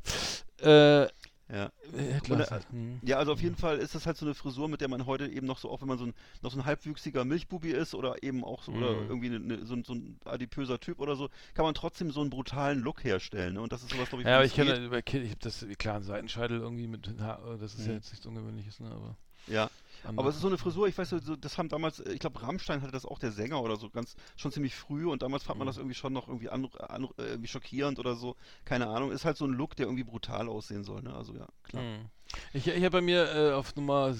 Äh, 0.61 1.07
Ja. 1.51 1.71
Ist 1.91 2.51
halt, 2.51 2.69
hm. 2.69 2.99
ja, 3.01 3.17
also 3.17 3.31
auf 3.33 3.41
jeden 3.41 3.55
Fall 3.55 3.79
ist 3.79 3.95
das 3.95 4.05
halt 4.05 4.17
so 4.17 4.25
eine 4.27 4.35
Frisur, 4.35 4.67
mit 4.69 4.81
der 4.81 4.87
man 4.87 5.07
heute 5.07 5.25
eben 5.27 5.47
noch 5.47 5.57
so, 5.57 5.71
auch 5.71 5.81
wenn 5.81 5.87
man 5.87 5.97
so 5.97 6.05
ein, 6.05 6.13
noch 6.43 6.51
so 6.51 6.59
ein 6.59 6.65
halbwüchsiger 6.65 7.25
Milchbubi 7.25 7.71
ist 7.71 7.95
oder 7.95 8.21
eben 8.21 8.43
auch 8.43 8.61
so, 8.61 8.71
oder 8.71 8.93
Mhm. 8.93 9.09
irgendwie 9.09 9.27
eine, 9.35 9.55
eine, 9.55 9.65
so, 9.65 9.73
ein, 9.73 9.83
so 9.83 9.93
ein 9.95 10.19
adipöser 10.25 10.79
Typ 10.79 10.99
oder 10.99 11.15
so, 11.15 11.29
kann 11.55 11.65
man 11.65 11.73
trotzdem 11.73 12.11
so 12.11 12.21
einen 12.21 12.29
brutalen 12.29 12.81
Look 12.81 13.03
herstellen. 13.03 13.55
Ne? 13.55 13.61
Und 13.61 13.71
das 13.71 13.81
ist 13.81 13.89
sowas, 13.89 14.09
glaube 14.09 14.21
ich, 14.21 14.27
Ja, 14.27 14.35
aber 14.35 14.45
ich 14.45 14.53
kenne 14.53 14.75
über 14.85 15.01
Kind, 15.01 15.25
ich 15.25 15.31
habe 15.31 15.39
das 15.41 15.65
klar 15.79 15.95
einen 15.95 16.03
Seitenscheitel 16.03 16.59
irgendwie 16.59 16.85
mit 16.85 17.09
Haar, 17.19 17.57
das 17.59 17.73
ist 17.73 17.79
ja 17.87 17.93
Mhm. 17.93 17.97
jetzt 17.97 18.11
nichts 18.11 18.25
Ungewöhnliches, 18.27 18.79
ne, 18.79 18.91
aber 18.91 19.15
Ja. 19.47 19.71
Aber 20.03 20.29
es 20.29 20.35
ist 20.35 20.41
so 20.41 20.47
eine 20.47 20.57
Frisur, 20.57 20.87
ich 20.87 20.97
weiß, 20.97 21.09
so, 21.09 21.35
das 21.35 21.57
haben 21.57 21.69
damals, 21.69 21.99
äh, 21.99 22.13
ich 22.13 22.19
glaube, 22.19 22.41
Rammstein 22.41 22.81
hatte 22.81 22.91
das 22.91 23.05
auch, 23.05 23.19
der 23.19 23.31
Sänger 23.31 23.61
oder 23.61 23.75
so, 23.77 23.89
ganz, 23.89 24.15
schon 24.35 24.51
ziemlich 24.51 24.75
früh 24.75 25.07
und 25.07 25.21
damals 25.21 25.43
fand 25.43 25.59
man 25.59 25.65
Mhm. 25.65 25.69
das 25.69 25.77
irgendwie 25.77 25.95
schon 25.95 26.13
noch 26.13 26.27
irgendwie, 26.27 26.49
an, 26.49 26.67
an, 26.79 27.07
irgendwie 27.17 27.47
schockierend 27.47 27.99
oder 27.99 28.15
so, 28.15 28.35
keine 28.65 28.87
Ahnung, 28.87 29.11
ist 29.11 29.25
halt 29.25 29.37
so 29.37 29.45
ein 29.45 29.51
Look, 29.53 29.75
der 29.75 29.85
irgendwie 29.87 30.03
brutal 30.03 30.47
aussehen 30.47 30.83
soll, 30.83 31.01
ne? 31.01 31.13
Also 31.13 31.33
ja, 31.35 31.47
klar. 31.63 31.83
Mhm. 31.83 32.09
Ich, 32.53 32.67
ich 32.67 32.75
habe 32.83 32.89
bei 32.91 33.01
mir 33.01 33.25
äh, 33.33 33.51
auf 33.53 33.75
Nummer 33.75 34.13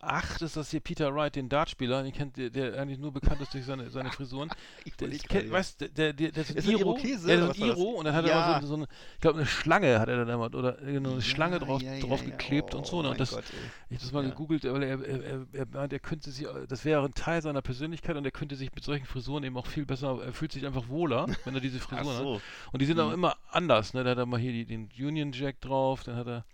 8 0.00 0.42
ist 0.42 0.56
das 0.56 0.70
hier 0.70 0.80
Peter 0.80 1.14
Wright, 1.14 1.36
den 1.36 1.48
Dartspieler, 1.48 2.02
den 2.02 2.12
kennt 2.12 2.36
der, 2.36 2.50
der 2.50 2.80
eigentlich 2.80 2.98
nur 2.98 3.12
bekannt 3.12 3.40
ist 3.42 3.54
durch 3.54 3.64
seine, 3.64 3.90
seine 3.90 4.10
Frisuren. 4.10 4.50
Ich 4.84 4.96
Der, 5.28 5.50
weißt, 5.50 5.80
der, 5.80 5.88
der, 5.88 6.12
der, 6.12 6.32
der 6.32 6.42
ist 6.42 6.50
ein 6.50 6.56
Ist 6.56 6.66
er 6.66 6.72
Iro, 6.72 6.80
Irokese, 6.80 7.26
der 7.28 7.50
ist 7.50 7.62
ein? 7.62 7.66
Iro 7.68 7.82
und 7.90 8.04
dann 8.06 8.14
hat 8.14 8.24
er 8.24 8.30
Ja. 8.30 8.40
immer 8.40 8.60
so, 8.60 8.66
so 8.66 8.74
eine, 8.74 8.86
ich 9.14 9.20
glaube 9.20 9.38
eine 9.38 9.46
Schlange 9.46 10.00
hat 10.00 10.08
er 10.08 10.16
dann 10.24 10.28
immer, 10.28 10.46
oder 10.52 10.72
genau, 10.72 11.12
eine 11.12 11.22
Schlange 11.22 11.58
Ja, 11.60 11.66
drauf, 11.66 11.82
ja, 11.82 12.00
drauf 12.00 12.24
geklebt 12.24 12.74
und 12.74 12.86
so. 12.86 12.98
Oh 12.98 13.02
Ne? 13.02 13.08
mein 13.08 13.12
Und 13.12 13.20
das, 13.20 13.30
Gott, 13.30 13.44
ich 13.90 13.96
habe 13.96 14.02
das 14.02 14.12
mal 14.12 14.24
gegoogelt, 14.24 14.64
weil 14.64 14.82
er, 14.82 15.00
er, 15.00 15.22
er, 15.24 15.46
er 15.52 15.66
meint, 15.66 15.92
er 15.92 16.00
könnte 16.00 16.30
sich, 16.32 16.46
das 16.68 16.84
wäre 16.84 17.04
ein 17.04 17.14
Teil 17.14 17.42
seiner 17.42 17.62
Persönlichkeit 17.62 18.16
und 18.16 18.24
er 18.24 18.32
könnte 18.32 18.56
sich 18.56 18.74
mit 18.74 18.82
solchen 18.82 19.06
Frisuren 19.06 19.44
eben 19.44 19.56
auch 19.56 19.66
viel 19.66 19.86
besser, 19.86 20.18
er 20.24 20.32
fühlt 20.32 20.50
sich 20.52 20.66
einfach 20.66 20.88
wohler, 20.88 21.26
wenn 21.44 21.54
er 21.54 21.60
diese 21.60 21.78
Frisuren 21.78 22.16
hat. 22.16 22.22
so. 22.24 22.42
Und 22.72 22.82
die 22.82 22.86
sind 22.86 22.98
auch 22.98 23.08
Mhm. 23.08 23.14
immer 23.14 23.36
anders, 23.50 23.94
ne? 23.94 24.02
Da 24.02 24.10
hat 24.10 24.18
er 24.18 24.26
mal 24.26 24.40
hier 24.40 24.52
die, 24.52 24.64
den 24.66 24.88
Union 24.98 25.32
Jack 25.32 25.60
drauf, 25.60 26.02
dann 26.02 26.16
hat 26.16 26.26
er 26.26 26.44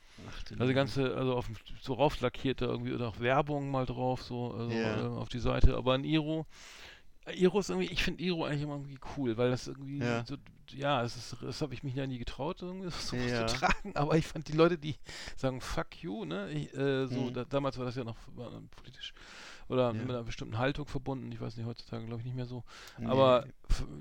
also 0.58 0.74
ganze, 0.74 1.14
also 1.16 1.34
auf 1.34 1.46
dem- 1.46 1.56
so 1.80 1.94
rauflackiert 1.94 2.60
da 2.60 2.66
irgendwie 2.66 2.92
oder 2.92 3.08
auch 3.08 3.20
Werbung 3.20 3.70
mal 3.70 3.86
drauf, 3.86 4.22
so 4.22 4.52
also 4.52 4.72
Ja. 4.72 5.00
äh, 5.06 5.08
auf 5.18 5.28
die 5.28 5.38
Seite. 5.40 5.76
Aber 5.76 5.94
ein 5.94 6.04
Iro, 6.04 6.46
Iro 7.34 7.58
ist 7.60 7.70
irgendwie, 7.70 7.88
ich 7.90 8.02
finde 8.02 8.22
Iro 8.22 8.44
eigentlich 8.44 8.62
immer 8.62 8.74
irgendwie 8.74 8.98
cool, 9.16 9.36
weil 9.36 9.50
das 9.50 9.66
irgendwie 9.66 10.00
Ja. 10.00 10.24
so, 10.26 10.36
ja, 10.70 11.02
es 11.02 11.16
ist, 11.16 11.36
das 11.42 11.60
habe 11.62 11.74
ich 11.74 11.82
mich 11.82 11.94
ja 11.94 12.06
nie 12.06 12.18
getraut, 12.18 12.60
irgendwie 12.62 12.90
so 12.90 13.16
Ja. 13.16 13.46
zu 13.46 13.56
tragen. 13.56 13.94
Aber 13.96 14.16
ich 14.16 14.26
fand 14.26 14.46
die 14.48 14.52
Leute, 14.52 14.78
die 14.78 14.96
sagen 15.36 15.60
Fuck 15.60 16.02
you, 16.02 16.24
ne, 16.24 16.50
ich, 16.50 16.74
äh, 16.74 17.06
so, 17.06 17.30
Mhm. 17.30 17.34
da, 17.34 17.44
damals 17.44 17.78
war 17.78 17.84
das 17.86 17.96
ja 17.96 18.04
noch 18.04 18.16
war 18.34 18.50
politisch 18.76 19.12
oder 19.68 19.88
Ja. 19.88 19.92
mit 19.92 20.10
einer 20.10 20.22
bestimmten 20.24 20.58
Haltung 20.58 20.86
verbunden. 20.86 21.30
Ich 21.32 21.40
weiß 21.40 21.56
nicht, 21.56 21.66
heutzutage 21.66 22.04
glaube 22.06 22.20
ich 22.20 22.26
nicht 22.26 22.36
mehr 22.36 22.46
so. 22.46 22.64
Nee. 22.98 23.06
Aber 23.06 23.46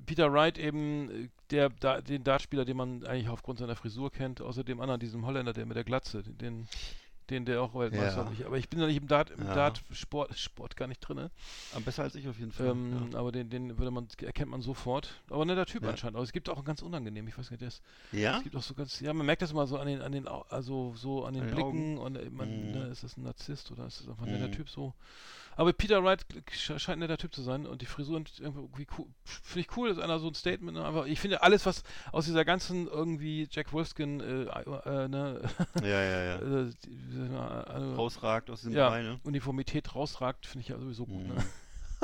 Peter 0.06 0.32
Wright 0.32 0.58
eben, 0.58 1.10
äh, 1.10 1.30
der, 1.52 1.70
da, 1.70 2.02
den 2.02 2.24
Dartspieler, 2.24 2.66
den 2.66 2.78
man 2.78 3.06
eigentlich 3.06 3.30
aufgrund 3.30 3.60
seiner 3.60 3.76
Frisur 3.76 4.12
kennt, 4.12 4.42
außer 4.42 4.64
dem 4.64 4.80
anderen, 4.82 5.00
diesem 5.00 5.26
Holländer, 5.26 5.54
der 5.54 5.66
mit 5.66 5.76
der 5.78 5.84
Glatze, 5.84 6.24
den, 6.24 6.68
den 7.30 7.46
der 7.46 7.62
auch 7.62 7.74
Weltmeister 7.74 8.24
Ja. 8.24 8.30
nicht. 8.30 8.44
Aber 8.46 8.58
ich 8.58 8.68
bin 8.70 8.80
da 8.82 8.86
nicht 8.88 8.98
im 8.98 9.08
Dart, 9.08 9.30
im 9.30 9.46
Ja. 9.46 9.54
Dart-Sport 9.54 10.38
Sport 10.38 10.76
gar 10.76 10.88
nicht 10.88 11.00
drin. 11.00 11.30
Aber 11.72 11.82
besser 11.82 12.04
als 12.04 12.16
ich 12.16 12.28
auf 12.28 12.38
jeden 12.38 12.52
Fall. 12.52 12.68
Ähm, 12.68 13.10
ja. 13.14 13.18
Aber 13.20 13.32
den, 13.32 13.50
den 13.50 13.78
würde 13.78 13.92
man, 13.92 14.08
erkennt 14.22 14.52
man 14.52 14.62
sofort. 14.62 15.22
Aber 15.30 15.46
netter 15.46 15.66
Typ 15.66 15.84
Ja. 15.84 15.92
anscheinend. 15.92 16.18
Aber 16.18 16.24
es 16.26 16.34
gibt 16.34 16.50
auch 16.50 16.58
einen 16.58 16.66
ganz 16.66 16.82
unangenehm, 16.82 17.26
ich 17.30 17.38
weiß 17.38 17.50
nicht, 17.52 17.62
der 17.62 17.70
ist, 17.70 17.82
ja? 18.12 18.38
es 18.38 18.44
gibt 18.44 18.56
auch 18.58 18.62
so 18.64 18.74
ganz, 18.74 19.00
ja, 19.00 19.14
man 19.14 19.26
merkt 19.26 19.42
das 19.42 19.52
immer 19.52 19.66
so 19.68 19.78
an 19.78 19.88
den, 19.88 20.02
an 20.02 20.12
den, 20.12 20.28
also 20.28 20.94
so 20.98 21.24
an 21.24 21.34
den 21.34 21.44
An 21.44 21.48
den 21.48 21.56
Blicken 21.56 21.98
und 21.98 22.18
äh, 22.18 22.30
man, 22.30 22.50
Mhm. 22.50 22.72
ne, 22.72 22.88
ist 22.88 23.04
das 23.04 23.16
ein 23.16 23.24
Narzisst 23.24 23.72
oder 23.72 23.86
ist 23.88 24.02
das 24.02 24.10
einfach 24.10 24.26
ein 24.26 24.32
netter 24.34 24.48
Mhm. 24.50 24.52
Typ 24.54 24.70
so. 24.70 24.94
Aber 25.56 25.72
Peter 25.74 26.04
Wright 26.04 26.26
sch- 26.52 26.80
scheint 26.80 26.98
ein 26.98 27.00
netter 27.00 27.18
Typ 27.18 27.34
zu 27.34 27.42
sein 27.42 27.66
und 27.66 27.82
die 27.82 27.86
Frisuren 27.86 28.26
irgendwie 28.40 28.88
cool, 28.98 29.06
finde 29.24 29.60
ich 29.62 29.78
cool, 29.78 29.90
das 29.90 29.98
ist 29.98 30.04
einer 30.04 30.20
so 30.20 30.28
ein 30.28 30.34
Statement. 30.34 30.78
Ne? 30.78 30.86
Einfach, 30.86 31.06
ich 31.06 31.20
finde 31.20 31.42
alles, 31.44 31.66
was 31.66 31.84
aus 32.12 32.26
dieser 32.26 32.46
ganzen 32.46 32.88
irgendwie 32.88 33.48
Jack 33.52 33.72
Wolfskin, 33.74 34.20
äh, 34.20 34.44
äh, 34.44 35.08
ne, 35.08 35.42
ja, 35.82 35.88
ja, 35.88 36.24
ja. 36.24 36.36
äh, 36.66 36.72
die- 36.86 36.90
ich 37.24 37.30
mal, 37.32 37.62
äh, 37.64 37.96
Rausragt 37.96 38.50
aus 38.50 38.62
diesem 38.62 38.74
ja, 38.76 38.90
Brei, 38.90 39.02
ne? 39.04 39.20
Uniformität 39.24 39.94
rausragt, 39.96 40.46
finde 40.46 40.62
ich 40.62 40.70
ja 40.70 40.78
sowieso 40.80 41.06
gut. 41.06 41.24
Mhm. 41.24 41.36
Ne? 41.36 41.46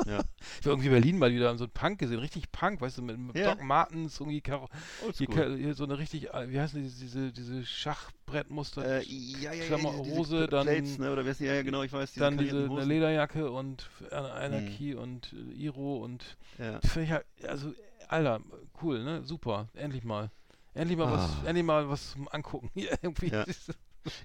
Ja. 0.06 0.20
Ich 0.60 0.66
habe 0.66 0.70
irgendwie 0.74 0.86
in 0.88 0.92
Berlin 0.92 1.18
mal 1.18 1.30
wieder 1.32 1.56
so 1.56 1.64
einen 1.64 1.72
Punk 1.72 1.98
gesehen, 1.98 2.18
richtig 2.18 2.50
Punk, 2.52 2.80
weißt 2.80 2.98
du, 2.98 3.02
mit, 3.02 3.18
mit 3.18 3.36
Ja. 3.36 3.54
Doc 3.54 3.62
Martens, 3.64 4.18
irgendwie 4.20 4.40
Karo 4.40 4.68
hier, 5.00 5.06
Oldschool. 5.06 5.26
ka- 5.34 5.54
hier 5.54 5.74
so 5.74 5.84
eine 5.84 5.98
richtig, 5.98 6.30
äh, 6.34 6.50
wie 6.50 6.60
heißen 6.60 6.82
die, 6.82 6.88
diese, 6.88 7.32
diese 7.32 7.64
Schachbrettmuster, 7.64 8.84
Äh, 9.00 9.02
ja, 9.04 9.52
ja, 9.52 9.52
ja, 9.54 9.64
Klammer- 9.66 9.90
diese- 9.92 10.02
diese 10.04 10.16
Hose, 10.16 10.36
Pla- 10.38 10.46
dann- 10.48 10.66
Plates, 10.66 10.98
ne? 10.98 11.12
Oder 11.12 11.26
die? 11.38 11.44
Ja, 11.44 11.54
ja, 11.54 11.62
genau, 11.62 11.82
ich 11.82 11.92
weiß. 11.92 12.14
dann 12.14 12.36
diese 12.38 12.64
eine. 12.68 12.84
Lederjacke 12.84 13.50
und 13.50 13.88
An- 14.10 14.24
Anarchie 14.26 14.94
und 14.94 15.32
äh, 15.32 15.52
Iro 15.54 15.98
und 16.04 16.36
Ja. 16.58 16.80
halt, 17.10 17.24
also, 17.46 17.72
Alter, 18.08 18.40
cool, 18.82 19.02
ne, 19.04 19.22
super, 19.24 19.68
endlich 19.74 20.04
mal. 20.04 20.30
Endlich 20.74 20.98
mal 20.98 21.10
was, 21.10 21.22
Ah. 21.22 21.46
endlich 21.46 21.64
mal 21.64 21.88
was 21.88 22.12
zum 22.12 22.28
Angucken. 22.28 22.70
Hier 22.74 22.90
irgendwie. 23.02 23.28
Ja. 23.28 23.44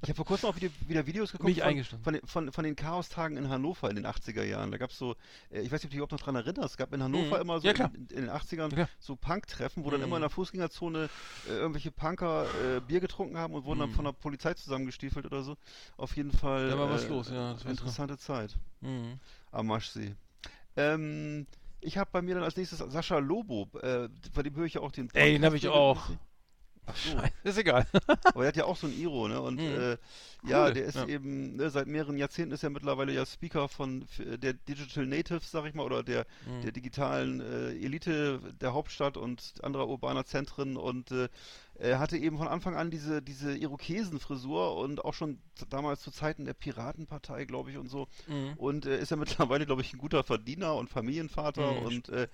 Ich 0.01 0.09
habe 0.09 0.15
vor 0.15 0.25
kurzem 0.25 0.49
auch 0.49 0.55
wieder, 0.55 0.69
wieder 0.87 1.05
Videos 1.05 1.31
geguckt 1.31 1.49
Mich 1.53 1.61
von, 1.61 1.83
von, 2.03 2.13
den- 2.13 2.25
von, 2.27 2.51
von 2.51 2.63
den 2.63 2.75
Chaostagen 2.75 3.37
in 3.37 3.49
Hannover 3.49 3.89
in 3.89 3.95
den 3.97 4.05
80er 4.05 4.43
Jahren. 4.43 4.71
Da 4.71 4.77
gab 4.77 4.91
es 4.91 4.97
so, 4.97 5.15
äh, 5.51 5.59
ich 5.61 5.71
weiß 5.71 5.71
nicht, 5.71 5.73
ob 5.73 5.81
du 5.81 5.87
dich 5.89 5.95
überhaupt 5.97 6.11
noch 6.13 6.21
dran 6.21 6.35
erinnerst, 6.35 6.71
es 6.71 6.77
gab 6.77 6.93
in 6.93 7.03
Hannover 7.03 7.35
Mhm. 7.37 7.41
immer 7.41 7.59
so 7.59 7.67
Ja, 7.67 7.73
in, 7.73 7.93
in 7.93 8.07
den 8.25 8.29
80ern 8.29 8.75
Ja, 8.77 8.87
so 8.99 9.15
Punk-Treffen, 9.15 9.83
wo 9.83 9.89
dann 9.89 9.99
Mhm. 9.99 10.05
immer 10.07 10.15
in 10.17 10.21
der 10.21 10.29
Fußgängerzone 10.29 11.09
äh, 11.43 11.49
irgendwelche 11.49 11.91
Punker 11.91 12.77
äh, 12.77 12.81
Bier 12.81 12.99
getrunken 13.01 13.37
haben 13.37 13.53
und 13.53 13.65
wurden 13.65 13.79
dann 13.81 13.89
Mhm. 13.89 13.93
von 13.95 14.05
der 14.05 14.13
Polizei 14.13 14.53
zusammengestiefelt 14.53 15.25
oder 15.25 15.43
so. 15.43 15.57
Auf 15.97 16.15
jeden 16.15 16.31
Fall. 16.31 16.69
Da 16.69 16.77
war 16.77 16.89
was 16.89 17.03
äh, 17.03 17.07
los, 17.09 17.29
ja. 17.29 17.51
Interessante 17.65 18.17
Zeit 18.17 18.55
Mhm. 18.81 19.19
am 19.51 19.67
Maschsee. 19.67 20.15
Ähm, 20.77 21.47
ich 21.81 21.97
habe 21.97 22.09
bei 22.11 22.21
mir 22.21 22.35
dann 22.35 22.43
als 22.43 22.55
nächstes 22.57 22.79
Sascha 22.79 23.17
Lobo, 23.19 23.69
äh, 23.81 24.09
bei 24.33 24.43
dem 24.43 24.55
höre 24.55 24.65
ich 24.65 24.73
ja 24.75 24.81
auch 24.81 24.91
den 24.91 25.09
Ey, 25.13 25.33
den 25.33 25.45
hab 25.45 25.53
ich 25.53 25.67
auch. 25.67 26.09
Ach 26.87 26.95
so. 26.95 27.09
Scheiße, 27.17 27.33
Ist 27.43 27.57
egal. 27.57 27.87
Aber 28.23 28.43
er 28.43 28.47
hat 28.49 28.57
ja 28.57 28.65
auch 28.65 28.77
so 28.77 28.87
ein 28.87 28.93
Iro, 28.93 29.27
ne? 29.27 29.41
Und 29.41 29.59
Mhm. 29.59 29.67
äh, 29.67 29.97
ja, 30.47 30.65
Cool, 30.67 30.73
der 30.73 30.85
ist 30.85 30.95
ja. 30.95 31.07
eben, 31.07 31.55
ne, 31.55 31.69
seit 31.71 31.87
mehreren 31.87 32.17
Jahrzehnten 32.17 32.53
ist 32.53 32.63
er 32.63 32.69
mittlerweile 32.69 33.11
ja 33.11 33.25
Speaker 33.25 33.67
von 33.67 34.03
f- 34.03 34.21
der 34.39 34.53
Digital 34.53 35.07
Natives, 35.07 35.49
sag 35.49 35.65
ich 35.65 35.73
mal, 35.73 35.83
oder 35.83 36.03
der, 36.03 36.27
Mhm. 36.47 36.61
der 36.61 36.71
digitalen 36.71 37.39
äh, 37.41 37.69
Elite 37.71 38.39
der 38.61 38.73
Hauptstadt 38.73 39.17
und 39.17 39.55
anderer 39.63 39.87
urbaner 39.87 40.25
Zentren 40.25 40.77
und 40.77 41.09
äh, 41.11 41.29
er 41.77 41.99
hatte 41.99 42.17
eben 42.17 42.37
von 42.37 42.47
Anfang 42.47 42.75
an 42.75 42.89
diese, 42.91 43.21
diese 43.21 43.57
Irokesenfrisur 43.57 44.77
und 44.77 45.03
auch 45.03 45.13
schon 45.13 45.39
damals 45.69 46.01
zu 46.01 46.11
Zeiten 46.11 46.45
der 46.45 46.53
Piratenpartei, 46.53 47.45
glaube 47.45 47.71
ich, 47.71 47.77
und 47.77 47.89
so. 47.89 48.07
Mhm. 48.27 48.53
Und 48.57 48.85
äh, 48.85 48.99
ist 48.99 49.11
er 49.11 49.17
mittlerweile, 49.17 49.65
glaube 49.65 49.81
ich, 49.81 49.93
ein 49.93 49.97
guter 49.97 50.23
Verdiener 50.23 50.75
und 50.75 50.89
Familienvater 50.89 51.71
Mhm. 51.71 51.77
und 51.77 52.09
äh, 52.09 52.27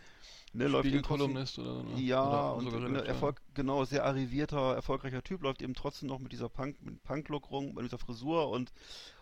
ne, 0.54 0.68
läuft 0.68 0.86
eben 0.86 1.04
Spiegelkolumnist 1.04 1.60
oder 1.60 1.76
so. 1.76 1.84
ne? 1.84 2.02
ja, 2.02 2.54
oder 2.54 2.74
und 2.74 2.92
ne. 2.92 3.06
Erfolg, 3.06 3.42
genau, 3.54 3.84
sehr 3.86 4.06
arrivierter, 4.06 4.76
erfolgreicher 4.76 5.24
Typ, 5.24 5.42
läuft 5.42 5.62
eben 5.62 5.74
trotzdem 5.74 6.10
noch 6.10 6.20
mit 6.20 6.32
dieser 6.32 6.50
Punk, 6.50 6.82
mit 6.84 7.04
Punk-Look 7.04 7.52
rum, 7.52 7.74
mit 7.76 7.86
dieser 7.86 7.98
Frisur 7.98 8.50
und 8.50 8.72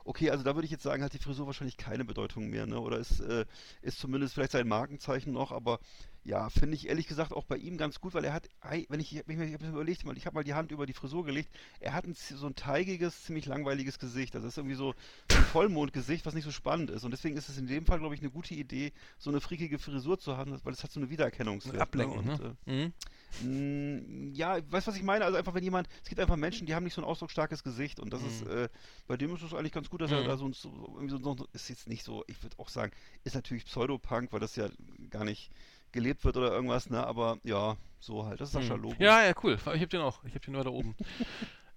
okay, 0.05 0.31
also 0.31 0.43
da 0.43 0.55
würde 0.55 0.65
ich 0.65 0.71
jetzt 0.71 0.83
sagen, 0.83 1.03
hat 1.03 1.13
die 1.13 1.19
Frisur 1.19 1.45
wahrscheinlich 1.45 1.77
keine 1.77 2.03
Bedeutung 2.03 2.49
mehr, 2.49 2.65
ne? 2.65 2.79
Oder 2.79 2.97
ist, 2.97 3.19
äh, 3.19 3.45
ist 3.81 3.99
zumindest 3.99 4.33
vielleicht 4.33 4.53
sein 4.53 4.67
Markenzeichen 4.67 5.33
noch, 5.33 5.51
aber 5.51 5.79
ja, 6.23 6.49
finde 6.49 6.75
ich 6.75 6.87
ehrlich 6.87 7.07
gesagt 7.07 7.31
auch 7.33 7.45
bei 7.45 7.57
ihm 7.57 7.77
ganz 7.77 7.99
gut, 8.01 8.13
weil 8.13 8.25
er 8.25 8.33
hat, 8.33 8.49
wenn 8.89 8.99
ich, 8.99 9.13
wenn 9.25 9.33
ich, 9.33 9.37
mir- 9.37 9.45
ich 9.47 9.53
habe 9.53 9.65
mir 9.65 9.71
überlegt, 9.71 10.03
ich 10.15 10.25
habe 10.25 10.35
mal 10.35 10.43
die 10.43 10.53
Hand 10.53 10.71
über 10.71 10.85
die 10.85 10.93
Frisur 10.93 11.25
gelegt, 11.25 11.49
er 11.79 11.93
hat 11.93 12.05
ein, 12.05 12.13
so 12.13 12.45
ein 12.47 12.55
teigiges, 12.55 13.23
ziemlich 13.23 13.45
langweiliges 13.45 13.99
Gesicht. 13.99 14.35
Das 14.35 14.43
ist 14.43 14.57
irgendwie 14.57 14.75
so 14.75 14.93
ein 15.29 15.43
Vollmondgesicht, 15.51 16.25
was 16.25 16.33
nicht 16.33 16.43
so 16.45 16.51
spannend 16.51 16.89
ist. 16.89 17.03
Und 17.03 17.11
deswegen 17.11 17.37
ist 17.37 17.49
es 17.49 17.57
in 17.57 17.67
dem 17.67 17.85
Fall, 17.85 17.99
glaube 17.99 18.15
ich, 18.15 18.21
eine 18.21 18.29
gute 18.31 18.53
Idee, 18.53 18.91
so 19.17 19.29
eine 19.29 19.41
frickige 19.41 19.79
Frisur 19.79 20.19
zu 20.19 20.37
haben, 20.37 20.59
weil 20.63 20.73
es 20.73 20.83
hat 20.83 20.91
so 20.91 20.99
eine 20.99 21.09
Wiedererkennungswert. 21.09 21.81
Ablenken, 21.81 22.25
ne? 22.25 22.37
ne? 22.37 22.55
Und, 22.65 22.69
äh, 22.69 22.71
Mhm. 22.71 22.93
Mm, 23.41 24.33
ja, 24.33 24.55
weißt 24.71 24.87
du, 24.87 24.91
was 24.91 24.97
ich 24.97 25.03
meine? 25.03 25.23
Also 25.23 25.37
einfach, 25.37 25.53
wenn 25.53 25.63
jemand, 25.63 25.87
es 26.03 26.09
gibt 26.09 26.19
einfach 26.19 26.35
Menschen, 26.35 26.65
die 26.67 26.75
haben 26.75 26.83
nicht 26.83 26.93
so 26.93 27.01
ein 27.01 27.05
ausdrucksstarkes 27.05 27.63
Gesicht 27.63 27.99
und 27.99 28.11
das 28.11 28.21
ist, 28.23 28.43
Mhm. 28.45 28.51
äh, 28.51 28.69
bei 29.07 29.17
dem 29.17 29.33
ist 29.33 29.43
es 29.43 29.53
eigentlich 29.53 29.71
ganz 29.71 29.89
gut, 29.89 30.01
dass 30.01 30.11
er 30.11 30.21
Mhm. 30.21 30.25
da 30.25 30.37
so, 30.37 30.51
so, 30.51 30.99
so 31.07 31.47
ist 31.53 31.69
jetzt 31.69 31.87
nicht 31.87 32.03
so, 32.03 32.23
ich 32.27 32.41
würde 32.43 32.57
auch 32.59 32.69
sagen, 32.69 32.91
ist 33.23 33.35
natürlich 33.35 33.65
Pseudopunk, 33.65 34.33
weil 34.33 34.39
das 34.39 34.55
ja 34.55 34.67
gar 35.09 35.23
nicht 35.25 35.51
gelebt 35.91 36.23
wird 36.23 36.37
oder 36.37 36.51
irgendwas, 36.51 36.89
ne? 36.89 37.05
Aber 37.05 37.37
ja, 37.43 37.77
so 37.99 38.25
halt. 38.25 38.39
Das 38.41 38.49
ist 38.49 38.53
Sascha 38.53 38.75
Hm. 38.75 38.81
Lobo. 38.81 39.03
Ja, 39.03 39.23
ja, 39.23 39.33
cool. 39.43 39.55
Ich 39.55 39.65
habe 39.65 39.87
den 39.87 40.01
auch. 40.01 40.23
Ich 40.23 40.31
habe 40.31 40.39
den 40.39 40.55
weiter 40.55 40.71
oben. 40.71 40.95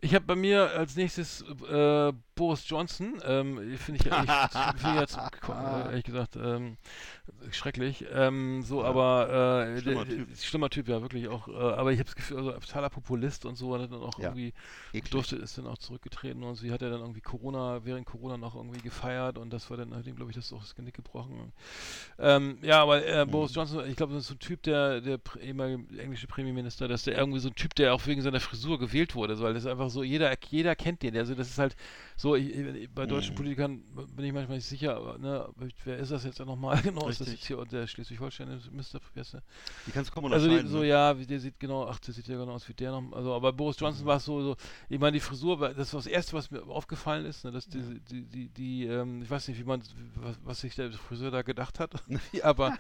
Ich 0.05 0.16
habe 0.16 0.24
bei 0.27 0.35
mir 0.35 0.69
als 0.73 0.97
nächstes 0.97 1.43
äh, 1.70 2.12
Boris 2.35 2.69
Johnson. 2.69 3.20
Ähm, 3.24 3.77
Finde 3.79 4.01
ich 4.01 4.07
ehrlich, 4.11 4.31
find 4.77 4.97
jetzt, 4.97 5.16
äh, 5.16 5.83
ehrlich 5.91 6.03
gesagt 6.05 6.35
ähm, 6.35 6.77
schrecklich. 7.53 8.05
Ähm, 8.12 8.62
so, 8.65 8.83
Ja. 8.83 8.89
aber 8.89 9.65
äh, 9.69 9.81
Schlimmer 9.81 10.05
Typ. 10.05 10.29
schlimmer 10.37 10.70
Typ, 10.70 10.89
ja 10.89 11.01
wirklich 11.03 11.29
auch. 11.29 11.47
Äh, 11.47 11.53
aber 11.53 11.93
ich 11.93 11.99
habe 12.01 12.07
das 12.07 12.16
Gefühl, 12.16 12.39
also 12.39 12.51
totaler 12.51 12.91
Populist 12.91 13.45
und 13.45 13.55
so. 13.55 13.74
Und 13.74 13.83
hat 13.83 13.93
dann 13.93 14.03
auch 14.03 14.19
Ja. 14.19 14.24
irgendwie 14.31 14.53
Eklig. 14.93 15.11
durfte 15.12 15.37
ist 15.37 15.57
dann 15.57 15.69
auch 15.69 15.79
zurückgetreten 15.79 16.43
und 16.43 16.57
sie 16.57 16.73
hat 16.73 16.83
ja 16.83 16.91
dann 16.91 17.01
irgendwie 17.01 17.20
Corona 17.20 17.85
während 17.85 18.05
Corona 18.05 18.37
noch 18.37 18.57
irgendwie 18.57 18.81
gefeiert 18.81 19.39
und 19.39 19.53
das 19.53 19.70
war 19.70 19.77
dann 19.77 19.95
hat 19.95 20.05
ihm 20.09 20.16
glaube 20.16 20.33
ich 20.33 20.37
das 20.37 20.53
auch 20.53 20.62
das 20.62 20.74
Genick 20.74 20.95
gebrochen. 20.95 21.53
Ähm, 22.19 22.59
ja, 22.62 22.83
aber 22.83 23.07
äh, 23.07 23.24
Boris 23.24 23.55
Johnson, 23.55 23.89
ich 23.89 23.95
glaube, 23.95 24.15
das 24.15 24.23
ist 24.23 24.29
so 24.29 24.35
ein 24.35 24.41
Typ, 24.41 24.62
der 24.65 25.01
der 25.01 25.20
ehemalige 25.41 25.97
englische 26.01 26.27
Premierminister, 26.27 26.89
dass 26.89 27.05
der 27.05 27.16
irgendwie 27.19 27.39
so 27.39 27.49
ein 27.51 27.55
Typ, 27.55 27.77
der 27.77 27.95
auch 27.95 28.05
wegen 28.07 28.20
seiner 28.20 28.41
Frisur 28.41 28.81
gewählt 28.81 29.15
wurde, 29.15 29.37
so, 29.37 29.45
weil 29.45 29.55
das 29.55 29.62
ist 29.65 29.70
einfach 29.70 29.91
so 29.93 30.02
jeder 30.02 30.35
jeder 30.51 30.74
kennt 30.77 31.02
den, 31.02 31.16
also 31.16 31.35
das 31.35 31.51
ist 31.51 31.59
halt 31.59 31.77
so 32.23 32.36
ich, 32.36 32.55
ich, 32.57 32.89
bei 32.90 33.05
deutschen 33.07 33.32
Mhm. 33.32 33.36
Politikern 33.36 33.82
bin 34.15 34.24
ich 34.24 34.32
manchmal 34.32 34.59
nicht 34.59 34.69
sicher, 34.69 34.97
aber, 34.97 35.19
ne, 35.19 35.49
wer 35.85 35.99
ist 35.99 36.12
das 36.12 36.23
jetzt 36.24 36.39
nochmal 36.39 36.81
genau? 36.82 37.09
Ist 37.09 37.20
das 37.20 37.27
Richtig. 37.27 37.40
jetzt 37.40 37.47
hier 37.49 37.65
der 37.66 37.86
Schleswig-Holstein 37.89 38.49
Mr. 38.70 39.01
der? 39.16 39.43
Die 39.86 39.90
kannst 39.90 40.15
du 40.15 40.20
Also 40.28 40.49
die, 40.49 40.69
so 40.69 40.78
ne? 40.78 40.86
ja, 40.86 41.19
wie 41.19 41.27
der 41.27 41.40
sieht 41.40 41.59
genau, 41.59 41.86
ach, 41.89 41.99
der 41.99 42.15
sieht 42.15 42.28
ja 42.28 42.36
genau 42.39 42.53
aus 42.53 42.69
wie 42.69 42.74
der 42.74 42.93
noch. 42.93 43.12
Also 43.12 43.35
aber 43.35 43.53
Boris 43.53 43.78
Johnson 43.81 44.07
war 44.07 44.19
es 44.19 44.24
so, 44.24 44.40
so, 44.40 44.57
ich 44.89 45.01
meine 45.01 45.12
die 45.15 45.20
Frisur, 45.20 45.59
das 45.74 45.93
war 45.93 45.99
das 45.99 46.07
erste, 46.07 46.35
was 46.35 46.51
mir 46.51 46.62
aufgefallen 46.62 47.27
ist, 47.27 47.44
ne, 47.44 47.51
dass 47.51 47.69
die, 47.69 47.82
die, 48.09 48.23
die, 48.23 48.49
die 48.51 48.86
ähm, 48.86 49.23
ich 49.23 49.31
weiß 49.31 49.49
nicht, 49.49 49.59
wie 49.59 49.65
man, 49.65 49.82
was, 50.15 50.36
was 50.44 50.61
sich 50.61 50.77
der 50.77 50.93
Friseur 50.93 51.32
da 51.32 51.43
gedacht 51.43 51.81
hat, 51.81 51.93
aber 52.44 52.77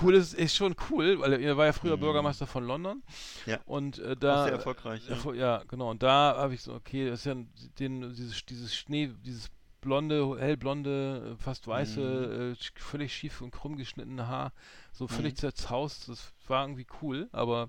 cool 0.00 0.14
ist, 0.14 0.34
ist 0.34 0.54
schon 0.54 0.76
cool, 0.90 1.18
weil 1.18 1.32
er, 1.32 1.56
war 1.56 1.66
ja 1.66 1.72
früher 1.72 1.96
Mhm. 1.96 2.00
Bürgermeister 2.00 2.46
von 2.46 2.64
London 2.64 3.02
Ja. 3.46 3.58
und 3.66 3.98
äh, 3.98 4.12
Auch 4.12 4.14
da 4.20 4.44
sehr 4.44 4.52
erfolgreich. 4.52 5.02
Ja. 5.08 5.32
Ja, 5.34 5.62
genau. 5.68 5.90
Und 5.90 6.02
da 6.02 6.36
habe 6.36 6.54
ich 6.54 6.62
so, 6.62 6.72
okay, 6.74 7.08
das 7.08 7.20
ist 7.20 7.24
ja 7.26 7.34
den, 7.78 8.14
dieses, 8.14 8.44
dieses 8.46 8.75
Schnee, 8.76 9.10
dieses 9.24 9.48
blonde, 9.80 10.36
hellblonde, 10.38 11.36
äh, 11.38 11.42
fast 11.42 11.66
weiße, 11.68 12.00
Mhm. 12.00 12.52
äh, 12.54 12.80
völlig 12.80 13.12
schief 13.14 13.40
und 13.40 13.50
krumm 13.52 13.76
geschnittene 13.76 14.26
Haar, 14.26 14.52
so 14.92 15.06
völlig 15.06 15.34
Mhm. 15.34 15.36
zerzaust. 15.38 16.08
Das 16.08 16.32
war 16.48 16.64
irgendwie 16.64 16.86
cool, 17.02 17.28
aber 17.32 17.68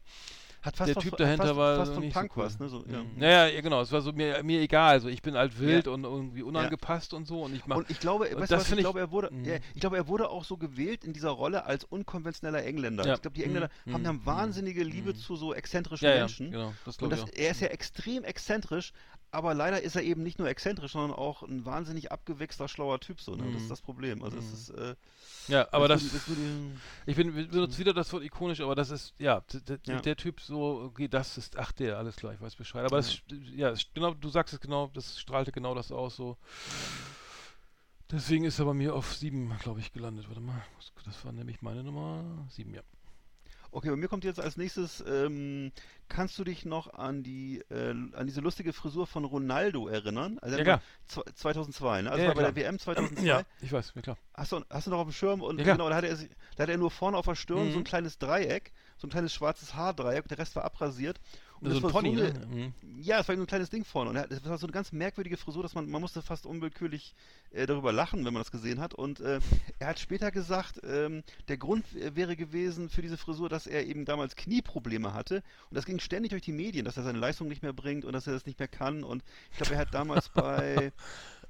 der 0.85 0.95
Typ 0.95 1.09
von- 1.11 1.17
dahinter 1.19 1.45
fast, 1.45 1.57
war 1.57 1.75
fast 1.77 1.93
so 1.93 1.99
nicht 1.99 2.13
Punk 2.13 2.33
so 2.33 2.39
cool. 2.39 2.45
was, 2.45 2.59
ne? 2.59 2.69
So, 2.69 2.83
ja. 2.87 3.03
Mhm. 3.03 3.21
ja. 3.21 3.47
ja, 3.47 3.61
genau. 3.61 3.81
Es 3.81 3.91
war 3.91 4.01
so 4.01 4.11
mir, 4.11 4.41
mir 4.43 4.59
egal. 4.61 4.91
Also 4.93 5.07
ich 5.09 5.21
bin 5.21 5.35
halt 5.35 5.59
wild 5.59 5.87
und 5.87 6.03
irgendwie 6.03 6.41
unangepasst 6.41 7.13
und 7.13 7.25
so 7.27 7.43
und 7.43 7.55
ich 7.55 7.65
mach. 7.67 7.77
Und 7.77 7.89
ich 7.89 7.99
glaube, 7.99 8.25
und 8.29 8.41
weißt 8.41 8.51
das 8.51 8.61
was, 8.61 8.67
ich 8.71 8.73
ich- 8.73 8.79
glaube, 8.79 8.99
er 8.99 9.11
wurde, 9.11 9.31
Mhm. 9.31 9.45
ja, 9.45 9.55
ich 9.75 9.79
glaube, 9.79 9.95
er 9.97 10.07
wurde 10.07 10.29
auch 10.29 10.43
so 10.43 10.57
gewählt 10.57 11.03
in 11.05 11.13
dieser 11.13 11.29
Rolle 11.29 11.65
als 11.65 11.83
unkonventioneller 11.83 12.65
Engländer. 12.65 13.05
Ja. 13.05 13.13
Ich 13.13 13.21
glaube, 13.21 13.35
die 13.35 13.43
Engländer 13.43 13.69
Mhm. 13.85 13.93
haben 13.93 14.05
eine 14.05 14.13
Mhm. 14.13 14.25
wahnsinnige 14.25 14.83
Liebe 14.83 15.11
Mhm. 15.11 15.15
zu 15.17 15.35
so 15.35 15.53
exzentrischen 15.53 16.05
ja, 16.05 16.15
ja, 16.15 16.19
Menschen. 16.21 16.51
genau. 16.51 16.73
Das 16.83 16.97
Und 16.97 17.11
das, 17.11 17.29
er 17.29 17.51
ist 17.51 17.61
ja 17.61 17.67
extrem 17.67 18.23
exzentrisch, 18.23 18.91
aber 19.31 19.53
leider 19.53 19.81
ist 19.81 19.95
er 19.95 20.03
eben 20.03 20.23
nicht 20.23 20.39
nur 20.39 20.47
exzentrisch, 20.47 20.93
sondern 20.93 21.11
auch 21.17 21.43
ein 21.43 21.65
wahnsinnig 21.65 22.11
abgewichster, 22.11 22.67
schlauer 22.67 22.99
Typ. 22.99 23.19
So, 23.21 23.35
ne? 23.35 23.43
Das 23.45 23.51
Mhm. 23.53 23.57
ist 23.57 23.71
das 23.71 23.81
Problem. 23.81 24.23
Also 24.23 24.37
es 24.37 24.47
Mhm. 24.47 24.53
ist, 24.53 24.69
äh, 24.69 24.95
Ja, 25.49 25.67
aber 25.71 25.87
das, 25.87 26.03
das, 26.03 26.11
das 26.13 26.27
würde- 26.27 26.71
Ich 27.05 27.15
bin, 27.15 27.33
wir 27.35 27.47
benutzen 27.47 27.79
wieder 27.79 27.93
das 27.93 28.11
Wort 28.11 28.23
ikonisch, 28.23 28.59
aber 28.59 28.75
das 28.75 28.89
ist, 28.89 29.13
ja, 29.17 29.41
Ja. 29.85 30.01
der 30.01 30.15
Typ 30.17 30.41
so, 30.41 30.81
okay, 30.91 31.07
das 31.07 31.37
ist, 31.37 31.57
ach 31.57 31.71
der, 31.71 31.97
alles 31.97 32.15
klar, 32.17 32.33
ich 32.33 32.41
weiß 32.41 32.55
Bescheid. 32.55 32.85
Aber 32.85 32.97
das, 32.97 33.19
ja, 33.55 33.69
es- 33.69 33.87
genau, 33.93 34.13
du 34.13 34.27
sagst 34.29 34.53
es 34.53 34.59
genau, 34.59 34.87
das 34.93 35.19
strahlte 35.19 35.51
genau 35.51 35.73
das 35.73 35.91
aus, 35.91 36.15
so. 36.17 36.37
Deswegen 38.11 38.45
ist 38.45 38.59
er 38.59 38.65
bei 38.65 38.73
mir 38.73 38.95
auf 38.95 39.13
sieben, 39.15 39.51
glaube 39.59 39.79
ich, 39.81 39.91
gelandet. 39.91 40.27
Warte 40.29 40.39
mal, 40.41 40.61
das 41.05 41.25
war 41.25 41.31
nämlich 41.33 41.61
meine 41.61 41.83
Nummer 41.83 42.45
sieben, 42.49 42.73
ja. 42.73 42.81
Okay, 43.71 43.89
bei 43.89 43.95
mir 43.95 44.07
kommt 44.07 44.23
jetzt 44.23 44.39
als 44.39 44.57
nächstes, 44.57 45.03
ähm, 45.07 45.71
kannst 46.07 46.37
du 46.39 46.43
dich 46.43 46.65
noch 46.65 46.93
an 46.93 47.21
die, 47.23 47.59
äh, 47.69 47.91
an 47.91 48.25
diese 48.25 48.41
lustige 48.41 48.73
Frisur 48.73 49.05
von 49.07 49.25
Ronaldo 49.25 49.87
erinnern? 49.87 50.39
Also 50.39 50.57
Ja, 50.57 50.63
klar. 50.63 50.81
zwe- 51.09 51.33
2002, 51.35 52.01
ne? 52.03 52.11
Also 52.11 52.21
Ja, 52.23 52.27
war 52.29 52.35
bei 52.35 52.41
ja, 52.43 52.51
der 52.51 52.63
WM 52.63 52.79
2002. 52.79 53.23
Ja, 53.25 53.43
ich 53.61 53.71
weiß, 53.71 53.95
mir 53.95 54.01
klar. 54.01 54.17
Hast 54.33 54.51
du, 54.51 54.63
hast 54.69 54.87
du 54.87 54.91
noch 54.91 54.99
auf 54.99 55.07
dem 55.07 55.13
Schirm? 55.13 55.41
Und 55.41 55.59
Ja, 55.59 55.73
genau, 55.73 55.89
da 55.89 55.95
hatte, 55.95 56.07
er, 56.07 56.15
da 56.15 56.63
hatte 56.63 56.71
er 56.71 56.77
nur 56.77 56.91
vorne 56.91 57.17
auf 57.17 57.25
der 57.25 57.35
Stirn 57.35 57.67
Mhm. 57.67 57.71
so 57.73 57.77
ein 57.79 57.83
kleines 57.83 58.17
Dreieck, 58.17 58.71
so 58.97 59.07
ein 59.07 59.11
kleines 59.11 59.33
schwarzes 59.33 59.75
Haardreieck, 59.75 60.27
der 60.27 60.37
Rest 60.37 60.55
war 60.55 60.63
abrasiert. 60.63 61.19
Und 61.61 61.69
das 61.69 61.83
ein 61.83 61.89
Pony, 61.89 62.15
so 62.15 62.23
eine, 62.23 62.33
ne? 62.33 62.45
Mhm. 62.45 62.73
Ja, 63.01 63.19
es 63.19 63.27
war 63.27 63.35
so 63.35 63.41
ein 63.41 63.47
kleines 63.47 63.69
Ding 63.69 63.83
vorne. 63.83 64.09
Und 64.09 64.31
das 64.31 64.45
war 64.45 64.57
so 64.57 64.67
eine 64.67 64.73
ganz 64.73 64.91
merkwürdige 64.91 65.37
Frisur, 65.37 65.63
dass 65.63 65.75
man, 65.75 65.89
man 65.89 66.01
musste 66.01 66.21
fast 66.21 66.45
unwillkürlich 66.45 67.15
äh, 67.51 67.65
darüber 67.65 67.91
lachen, 67.91 68.25
wenn 68.25 68.33
man 68.33 68.41
das 68.41 68.51
gesehen 68.51 68.79
hat. 68.79 68.93
Und 68.93 69.19
äh, 69.19 69.39
er 69.79 69.87
hat 69.87 69.99
später 69.99 70.31
gesagt, 70.31 70.81
ähm, 70.83 71.23
der 71.47 71.57
Grund 71.57 71.85
wäre 71.93 72.35
gewesen 72.35 72.89
für 72.89 73.01
diese 73.01 73.17
Frisur, 73.17 73.49
dass 73.49 73.67
er 73.67 73.85
eben 73.85 74.05
damals 74.05 74.35
Knieprobleme 74.35 75.13
hatte. 75.13 75.43
Und 75.69 75.75
das 75.75 75.85
ging 75.85 75.99
ständig 75.99 76.31
durch 76.31 76.43
die 76.43 76.51
Medien, 76.51 76.85
dass 76.85 76.97
er 76.97 77.03
seine 77.03 77.19
Leistung 77.19 77.47
nicht 77.47 77.63
mehr 77.63 77.73
bringt 77.73 78.05
und 78.05 78.13
dass 78.13 78.27
er 78.27 78.33
das 78.33 78.45
nicht 78.45 78.59
mehr 78.59 78.67
kann. 78.67 79.03
Und 79.03 79.23
ich 79.51 79.57
glaube, 79.57 79.73
er 79.73 79.79
hat 79.79 79.93
damals 79.93 80.29
bei 80.33 80.91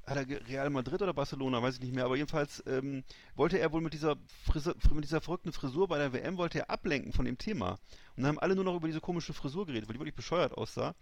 hat 0.08 0.18
er 0.18 0.48
Real 0.48 0.70
Madrid 0.70 1.02
oder 1.02 1.14
Barcelona, 1.14 1.62
weiß 1.62 1.76
ich 1.76 1.82
nicht 1.82 1.94
mehr, 1.94 2.06
aber 2.06 2.16
jedenfalls 2.16 2.64
ähm, 2.66 3.04
wollte 3.36 3.60
er 3.60 3.72
wohl 3.72 3.82
mit 3.82 3.94
dieser, 3.94 4.16
Frisur, 4.46 4.76
mit 4.94 5.04
dieser 5.04 5.22
verrückten 5.22 5.52
Frisur 5.52 5.88
bei 5.88 5.98
der 5.98 6.14
WM, 6.14 6.38
wollte 6.38 6.60
er 6.60 6.70
ablenken 6.70 7.12
von 7.14 7.26
dem 7.26 7.38
Thema. 7.38 7.72
Und 8.16 8.24
dann 8.24 8.28
haben 8.28 8.40
alle 8.40 8.56
nur 8.56 8.64
noch 8.64 8.76
über 8.76 8.88
diese 8.88 9.02
komische 9.02 9.34
Frisur 9.34 9.66
geredet, 9.66 9.88
weil 9.90 9.94
die 9.94 10.00
wirklich 10.00 10.16
bescheuert 10.16 10.54
aussah. 10.58 10.96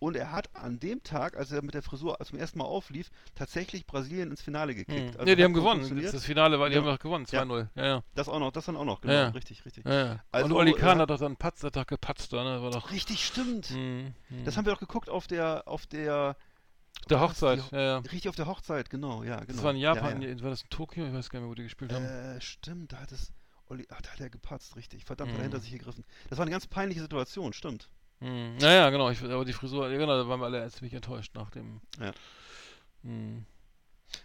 Und 0.00 0.16
er 0.16 0.32
hat 0.32 0.48
an 0.56 0.80
dem 0.80 1.02
Tag, 1.02 1.36
als 1.36 1.52
er 1.52 1.60
mit 1.62 1.74
der 1.74 1.82
Frisur 1.82 2.16
zum 2.24 2.38
ersten 2.38 2.58
Mal 2.58 2.64
auflief, 2.64 3.10
tatsächlich 3.34 3.86
Brasilien 3.86 4.30
ins 4.30 4.40
Finale 4.40 4.74
gekickt. 4.74 5.12
Mhm. 5.14 5.18
Also 5.20 5.28
ja, 5.28 5.34
die 5.36 5.44
haben 5.44 5.52
gewonnen. 5.52 6.00
Das, 6.02 6.24
Finale 6.24 6.58
war, 6.58 6.70
die 6.70 6.74
Ja. 6.74 6.80
haben 6.80 6.86
doch 6.88 6.98
gewonnen, 6.98 7.26
Ja. 7.30 7.42
2-0. 7.42 7.68
Ja, 7.74 7.84
ja. 7.84 8.02
Das 8.14 8.26
auch 8.30 8.38
noch, 8.40 8.50
das 8.50 8.64
dann 8.64 8.76
auch 8.76 8.86
noch, 8.86 9.02
genau, 9.02 9.28
richtig, 9.28 9.62
richtig. 9.66 9.84
Also, 9.84 10.46
Und 10.46 10.52
Oli 10.52 10.72
Kahn 10.72 10.98
hat 11.00 11.10
doch 11.10 11.18
dann 11.18 11.36
Patz, 11.36 11.62
hat 11.62 11.76
doch 11.76 11.86
gepatzt 11.86 12.32
ne? 12.32 12.38
War 12.62 12.70
doch. 12.70 12.90
Richtig, 12.90 13.22
stimmt. 13.22 13.72
Mhm. 13.72 14.14
Das 14.46 14.56
haben 14.56 14.64
wir 14.64 14.72
doch 14.72 14.80
geguckt 14.80 15.10
auf 15.10 15.26
der, 15.26 15.68
auf 15.68 15.86
der, 15.86 16.34
der? 17.08 17.20
Hochzeit, 17.20 17.62
Die- 17.70 17.74
ja, 17.76 17.80
ja. 17.82 17.98
richtig 17.98 18.28
auf 18.28 18.36
der 18.36 18.46
Hochzeit, 18.46 18.90
genau, 18.90 19.22
ja, 19.22 19.36
genau. 19.40 19.52
Das 19.54 19.62
war 19.62 19.70
in 19.72 19.78
Japan, 19.78 20.22
Ja, 20.22 20.28
ja. 20.28 20.42
war 20.42 20.50
das 20.50 20.62
in 20.62 20.68
Tokio? 20.70 21.06
Ich 21.06 21.12
weiß 21.12 21.28
gar 21.30 21.38
nicht 21.40 21.44
mehr, 21.44 21.50
wo 21.50 21.54
die 21.54 21.62
gespielt 21.64 21.92
haben. 21.92 22.04
Äh, 22.04 22.40
stimmt, 22.40 22.92
da 22.92 22.98
hat 22.98 23.12
es. 23.12 23.32
Olli, 23.68 23.86
ach, 23.90 24.00
da 24.02 24.10
hat 24.10 24.20
er 24.20 24.30
gepatzt, 24.30 24.74
richtig. 24.76 25.04
Verdammt, 25.04 25.30
Mhm. 25.30 25.34
hat 25.34 25.40
er 25.40 25.44
hinter 25.44 25.60
sich 25.60 25.70
gegriffen. 25.72 26.04
Das 26.28 26.38
war 26.38 26.42
eine 26.44 26.50
ganz 26.50 26.66
peinliche 26.66 27.00
Situation, 27.00 27.52
stimmt. 27.52 27.88
Hm. 28.20 28.58
Ja, 28.60 28.72
ja, 28.72 28.90
genau. 28.90 29.08
Ich, 29.10 29.22
aber 29.22 29.44
die 29.44 29.52
Frisur, 29.52 29.88
genau, 29.90 30.16
da 30.22 30.28
waren 30.28 30.40
wir 30.40 30.46
alle 30.46 30.68
ziemlich 30.70 30.92
enttäuscht 30.94 31.34
nach 31.34 31.50
dem. 31.50 31.80
Ja. 32.00 32.12
Hm. 33.02 33.44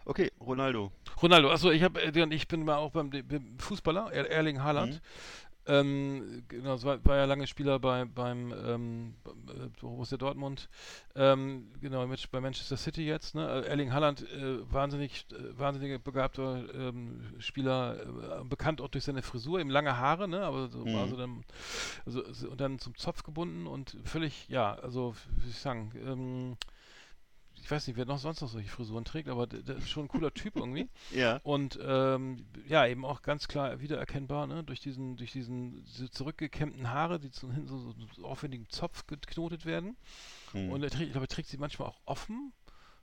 Okay, 0.04 0.32
Ronaldo. 0.42 0.92
Ronaldo, 1.22 1.52
achso, 1.52 1.70
ich 1.70 1.84
habe, 1.84 2.02
ich 2.02 2.48
bin 2.48 2.66
mal 2.66 2.78
auch 2.78 2.92
beim, 2.92 3.12
beim 3.12 3.58
Fußballer, 3.60 4.12
Er- 4.12 4.30
Erling 4.32 4.62
Haaland. 4.64 5.00
Ähm, 5.68 6.44
genau, 6.48 6.82
war, 6.84 7.04
war 7.06 7.18
ja 7.18 7.26
lange 7.26 7.48
Spieler 7.48 7.80
bei, 7.80 8.06
beim 8.06 8.54
ähm, 8.54 9.16
äh, 9.48 9.68
Borussia 9.82 10.16
Dortmund, 10.18 10.70
ähm, 11.16 11.72
genau, 11.82 12.06
mit, 12.06 12.30
bei 12.30 12.40
Manchester 12.40 12.78
City 12.78 13.04
jetzt, 13.06 13.34
ne? 13.34 13.64
Äh, 13.64 13.68
Erling 13.68 13.92
Haaland, 13.92 14.22
äh, 14.32 14.72
wahnsinnig, 14.72 15.26
äh, 15.32 15.58
wahnsinnig 15.58 16.04
begabter 16.04 16.64
ähm, 16.76 17.20
Spieler, 17.40 18.42
äh, 18.42 18.44
bekannt 18.44 18.80
auch 18.80 18.90
durch 18.90 19.06
seine 19.06 19.24
Frisur, 19.24 19.60
eben 19.60 19.72
lange 19.72 19.98
Haare, 19.98 20.28
ne? 20.28 20.42
Aber 20.42 20.68
so, 20.68 20.86
war 20.94 21.08
Mhm. 21.08 21.10
so 21.10 21.18
dann, 21.18 21.44
also, 22.06 22.32
so- 22.34 22.50
und 22.50 22.62
dann 22.62 22.78
zum 22.80 22.96
Zopf 22.96 23.24
gebunden 23.24 23.66
und 23.66 23.98
völlig, 24.04 24.48
ja, 24.50 24.76
also, 24.76 25.16
wie 25.38 25.42
soll 25.42 25.50
ich 25.50 25.60
sagen, 25.60 25.92
ähm, 26.06 26.58
ich 27.66 27.72
weiß 27.72 27.88
nicht, 27.88 27.98
wer 27.98 28.06
noch 28.06 28.20
sonst 28.20 28.42
noch 28.42 28.50
solche 28.50 28.70
Frisuren 28.70 29.06
trägt, 29.06 29.28
aber 29.28 29.48
der, 29.48 29.78
ist 29.78 29.90
schon 29.90 30.06
ein 30.06 30.08
cooler 30.08 30.32
Typ 30.32 30.56
irgendwie. 30.56 30.88
Ja. 31.12 31.40
Und 31.42 31.80
ähm, 31.84 32.46
ja, 32.68 32.86
eben 32.86 33.04
auch 33.04 33.24
ganz 33.24 33.48
klar 33.48 33.82
wiedererkennbar, 33.82 34.46
ne? 34.46 34.64
Durch 34.64 34.82
diesen, 34.82 35.18
durch 35.18 35.32
diesen 35.32 35.84
diese 35.84 36.12
zurückgekämmten 36.12 36.92
Haare, 36.92 37.20
die 37.20 37.32
zu 37.32 37.52
hinten 37.52 37.68
so, 37.68 37.80
so, 37.80 37.96
so 38.16 38.26
aufwendigen 38.28 38.70
Zopf 38.70 39.08
geknotet 39.08 39.66
werden. 39.66 39.98
Hm. 40.52 40.70
Und 40.70 40.84
er 40.84 40.92
trägt, 40.92 41.06
ich 41.06 41.12
glaube, 41.14 41.26
er 41.26 41.30
trägt 41.30 41.50
sie 41.50 41.58
manchmal 41.58 41.88
auch 41.88 42.00
offen. 42.06 42.54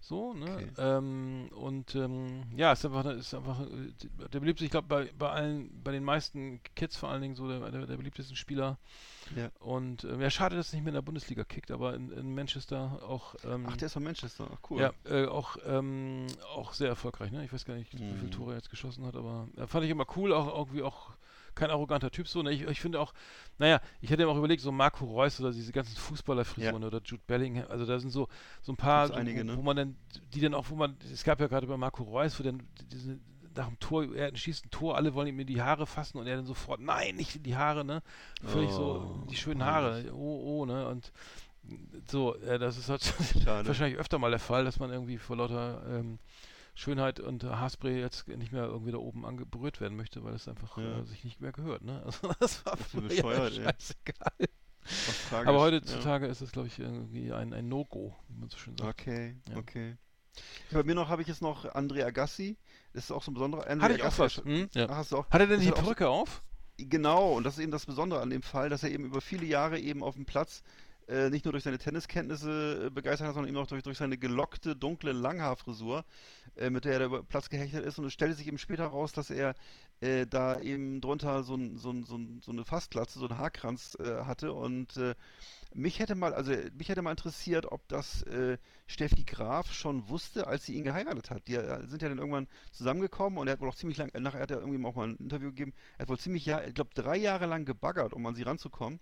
So, 0.04 0.34
ne? 0.34 0.52
Okay. 0.56 0.68
Ähm, 0.78 1.48
und 1.54 1.94
ähm, 1.94 2.42
ja, 2.56 2.72
ist 2.72 2.84
einfach, 2.84 3.04
ist 3.06 3.32
einfach 3.34 3.60
äh, 3.60 3.92
der 4.32 4.40
beliebteste, 4.40 4.64
ich 4.64 4.70
glaube, 4.72 4.88
bei, 4.88 5.10
bei 5.16 5.30
allen, 5.30 5.70
bei 5.84 5.92
den 5.92 6.02
meisten 6.02 6.60
Kids 6.74 6.96
vor 6.96 7.08
allen 7.08 7.22
Dingen 7.22 7.36
so 7.36 7.46
der, 7.46 7.70
der, 7.70 7.86
der 7.86 7.96
beliebtesten 7.96 8.34
Spieler. 8.34 8.78
Ja. 9.36 9.50
Und 9.60 10.02
ähm, 10.02 10.20
ja, 10.20 10.28
schade, 10.28 10.56
dass 10.56 10.72
er 10.72 10.76
nicht 10.76 10.84
mehr 10.84 10.90
in 10.90 10.96
der 10.96 11.02
Bundesliga 11.02 11.44
kickt, 11.44 11.70
aber 11.70 11.94
in, 11.94 12.10
in 12.10 12.34
Manchester 12.34 13.00
auch. 13.08 13.36
Ähm, 13.44 13.64
Ach, 13.68 13.76
der 13.76 13.86
ist 13.86 13.92
von 13.92 14.02
Manchester. 14.02 14.48
Ach, 14.52 14.58
cool. 14.70 14.80
ja, 14.80 14.92
äh, 15.04 15.26
auch, 15.26 15.56
ähm, 15.64 16.26
auch 16.52 16.72
sehr 16.72 16.88
erfolgreich, 16.88 17.30
ne? 17.30 17.44
Ich 17.44 17.52
weiß 17.52 17.64
gar 17.64 17.74
nicht, 17.74 17.92
wie 17.96 18.02
Mhm. 18.02 18.16
viele 18.18 18.30
Tore 18.30 18.50
er 18.54 18.56
jetzt 18.56 18.70
geschossen 18.70 19.06
hat, 19.06 19.14
aber 19.14 19.46
äh, 19.56 19.68
fand 19.68 19.84
ich 19.84 19.90
immer 19.90 20.06
cool, 20.16 20.32
auch 20.32 20.58
irgendwie 20.58 20.82
auch 20.82 21.10
kein 21.54 21.70
arroganter 21.70 22.10
Typ 22.10 22.28
so. 22.28 22.42
Ne? 22.42 22.52
Ich, 22.52 22.62
ich 22.62 22.80
finde 22.80 23.00
auch, 23.00 23.12
naja, 23.58 23.80
ich 24.00 24.10
hätte 24.10 24.24
mir 24.24 24.30
auch 24.30 24.36
überlegt, 24.36 24.62
so 24.62 24.72
Marco 24.72 25.04
Reus 25.04 25.40
oder 25.40 25.52
diese 25.52 25.72
ganzen 25.72 25.96
Fußballerfrisuren 25.96 26.84
oder 26.84 27.00
Jude 27.04 27.22
Bellingham, 27.26 27.66
also 27.68 27.86
da 27.86 27.98
sind 27.98 28.10
so, 28.10 28.28
so 28.62 28.72
ein 28.72 28.76
paar, 28.76 29.08
so, 29.08 29.14
einige, 29.14 29.40
wo, 29.40 29.44
ne? 29.44 29.56
wo 29.56 29.62
man 29.62 29.76
dann, 29.76 29.96
die 30.34 30.40
dann 30.40 30.54
auch, 30.54 30.70
wo 30.70 30.74
man, 30.76 30.96
es 31.12 31.24
gab 31.24 31.40
ja 31.40 31.46
gerade 31.46 31.66
bei 31.66 31.76
Marco 31.76 32.02
Reus, 32.02 32.38
wo 32.38 32.42
dann 32.44 32.62
diese 32.90 33.18
nach 33.54 33.68
dem 33.68 33.78
Tor, 33.78 34.14
er 34.14 34.34
schießt 34.34 34.66
ein 34.66 34.70
Tor, 34.70 34.96
alle 34.96 35.14
wollen 35.14 35.28
ihm 35.28 35.40
in 35.40 35.46
die 35.46 35.60
Haare 35.60 35.86
fassen 35.86 36.18
und 36.18 36.26
er 36.26 36.36
dann 36.36 36.46
sofort, 36.46 36.80
nein, 36.80 37.16
nicht 37.16 37.36
in 37.36 37.42
die 37.42 37.56
Haare, 37.56 37.84
ne? 37.84 38.02
Völlig 38.42 38.70
so, 38.70 39.22
Oh, 39.22 39.26
die 39.30 39.36
schönen 39.36 39.60
peinlich. 39.60 40.06
Haare, 40.10 40.14
oh, 40.14 40.60
oh, 40.60 40.66
ne? 40.66 40.88
Und 40.88 41.12
so, 42.10 42.34
äh, 42.36 42.58
das 42.58 42.78
ist 42.78 42.88
halt 42.88 43.02
wahrscheinlich 43.66 43.98
öfter 43.98 44.18
mal 44.18 44.30
der 44.30 44.40
Fall, 44.40 44.64
dass 44.64 44.78
man 44.78 44.90
irgendwie 44.90 45.18
vor 45.18 45.36
lauter 45.36 45.82
ähm, 45.88 46.18
Schönheit 46.74 47.20
und 47.20 47.44
Haarspray 47.44 48.00
jetzt 48.00 48.26
nicht 48.28 48.52
mehr 48.52 48.64
irgendwie 48.64 48.92
da 48.92 48.98
oben 48.98 49.26
ange 49.26 49.44
berührt 49.46 49.80
werden 49.80 49.96
möchte, 49.96 50.24
weil 50.24 50.34
es 50.34 50.48
einfach 50.48 50.78
Ja. 50.78 51.00
äh, 51.00 51.04
sich 51.04 51.22
nicht 51.24 51.40
mehr 51.40 51.52
gehört, 51.52 51.82
ne? 51.82 52.02
Also 52.06 52.32
das 52.40 52.64
war 52.64 52.76
Das 52.76 52.92
ja 52.94 53.00
bescheuert, 53.00 53.58
ey. 53.58 53.64
scheißegal. 53.64 54.32
Tragisch, 55.28 55.48
Aber 55.48 55.58
ja. 55.58 55.64
heutzutage 55.64 56.26
ist 56.26 56.40
es, 56.40 56.50
glaube 56.52 56.68
ich, 56.68 56.78
irgendwie 56.78 57.32
ein, 57.32 57.52
ein 57.52 57.68
No-Go, 57.68 58.16
wie 58.28 58.38
man 58.40 58.48
so 58.48 58.56
schön 58.58 58.76
sagt. 58.76 59.00
Okay, 59.00 59.36
Ja. 59.50 59.56
okay. 59.58 59.96
Bei 60.72 60.82
mir 60.82 60.94
noch 60.94 61.08
habe 61.10 61.20
ich 61.22 61.28
jetzt 61.28 61.42
noch 61.42 61.66
André 61.74 62.04
Agassi. 62.06 62.56
Das 62.94 63.04
ist 63.04 63.10
auch 63.12 63.22
so 63.22 63.30
ein 63.30 63.34
besonderer. 63.34 63.68
André 63.68 63.82
Hatte 63.82 63.94
ich 63.96 64.02
auch 64.02 64.18
was. 64.18 64.36
Hm? 64.38 64.68
Ja. 64.72 64.86
Ach, 64.88 64.96
hast 64.96 65.12
du 65.12 65.18
auch. 65.18 65.30
Hat 65.30 65.40
er 65.42 65.46
denn 65.46 65.60
die 65.60 65.70
Perücke 65.70 66.08
auf? 66.08 66.42
Genau, 66.78 67.34
und 67.34 67.44
das 67.44 67.58
ist 67.58 67.62
eben 67.62 67.70
das 67.70 67.84
Besondere 67.84 68.22
an 68.22 68.30
dem 68.30 68.40
Fall, 68.42 68.70
dass 68.70 68.82
er 68.82 68.90
eben 68.90 69.04
über 69.04 69.20
viele 69.20 69.44
Jahre 69.44 69.78
eben 69.78 70.02
auf 70.02 70.14
dem 70.14 70.24
Platz 70.24 70.62
äh, 71.08 71.30
nicht 71.30 71.44
nur 71.44 71.52
durch 71.52 71.64
seine 71.64 71.78
Tenniskenntnisse 71.78 72.86
äh, 72.86 72.90
begeistert 72.90 73.28
hat, 73.28 73.34
sondern 73.34 73.48
eben 73.48 73.58
auch 73.58 73.66
durch, 73.66 73.82
durch 73.82 73.98
seine 73.98 74.18
gelockte, 74.18 74.76
dunkle 74.76 75.12
Langhaarfrisur, 75.12 76.04
äh, 76.56 76.70
mit 76.70 76.84
der 76.84 77.00
er 77.00 77.06
über 77.06 77.22
Platz 77.22 77.48
gehechtet 77.48 77.84
ist. 77.84 77.98
Und 77.98 78.04
es 78.04 78.12
stellte 78.12 78.34
sich 78.34 78.46
eben 78.46 78.58
später 78.58 78.86
raus, 78.86 79.12
dass 79.12 79.30
er 79.30 79.54
äh, 80.00 80.26
da 80.26 80.60
eben 80.60 81.00
drunter 81.00 81.42
so, 81.42 81.54
ein, 81.54 81.76
so, 81.76 81.90
ein, 81.90 82.04
so, 82.04 82.16
ein, 82.16 82.40
so 82.42 82.52
eine 82.52 82.64
Fastglatze, 82.64 83.18
so 83.18 83.26
einen 83.28 83.38
Haarkranz 83.38 83.96
äh, 84.00 84.24
hatte. 84.24 84.52
Und 84.52 84.96
äh, 84.96 85.14
mich 85.74 85.98
hätte 85.98 86.14
mal, 86.14 86.34
also 86.34 86.52
mich 86.76 86.88
hätte 86.88 87.02
mal 87.02 87.12
interessiert, 87.12 87.72
ob 87.72 87.88
das 87.88 88.26
Steffi 88.86 89.24
Graf 89.24 89.72
schon 89.72 90.06
wusste, 90.10 90.46
als 90.46 90.66
sie 90.66 90.74
ihn 90.74 90.84
geheiratet 90.84 91.30
hat. 91.30 91.48
Die 91.48 91.54
sind 91.54 92.02
ja 92.02 92.10
dann 92.10 92.18
irgendwann 92.18 92.46
zusammengekommen 92.72 93.38
und 93.38 93.46
er 93.46 93.54
hat 93.54 93.60
wohl 93.62 93.70
auch 93.70 93.74
ziemlich 93.74 93.96
lang, 93.96 94.10
nachher 94.20 94.40
hat 94.40 94.50
er 94.50 94.60
irgendwie 94.60 94.84
auch 94.84 94.94
mal 94.94 95.08
ein 95.08 95.16
Interview 95.16 95.48
gegeben, 95.48 95.72
er 95.96 96.02
hat 96.02 96.08
wohl 96.10 96.18
ziemlich, 96.18 96.46
ich 96.46 96.74
glaube, 96.74 96.90
drei 96.92 97.16
Jahre 97.16 97.46
lang 97.46 97.64
gebaggert, 97.64 98.12
um 98.12 98.26
an 98.26 98.34
sie 98.34 98.42
ranzukommen 98.42 99.00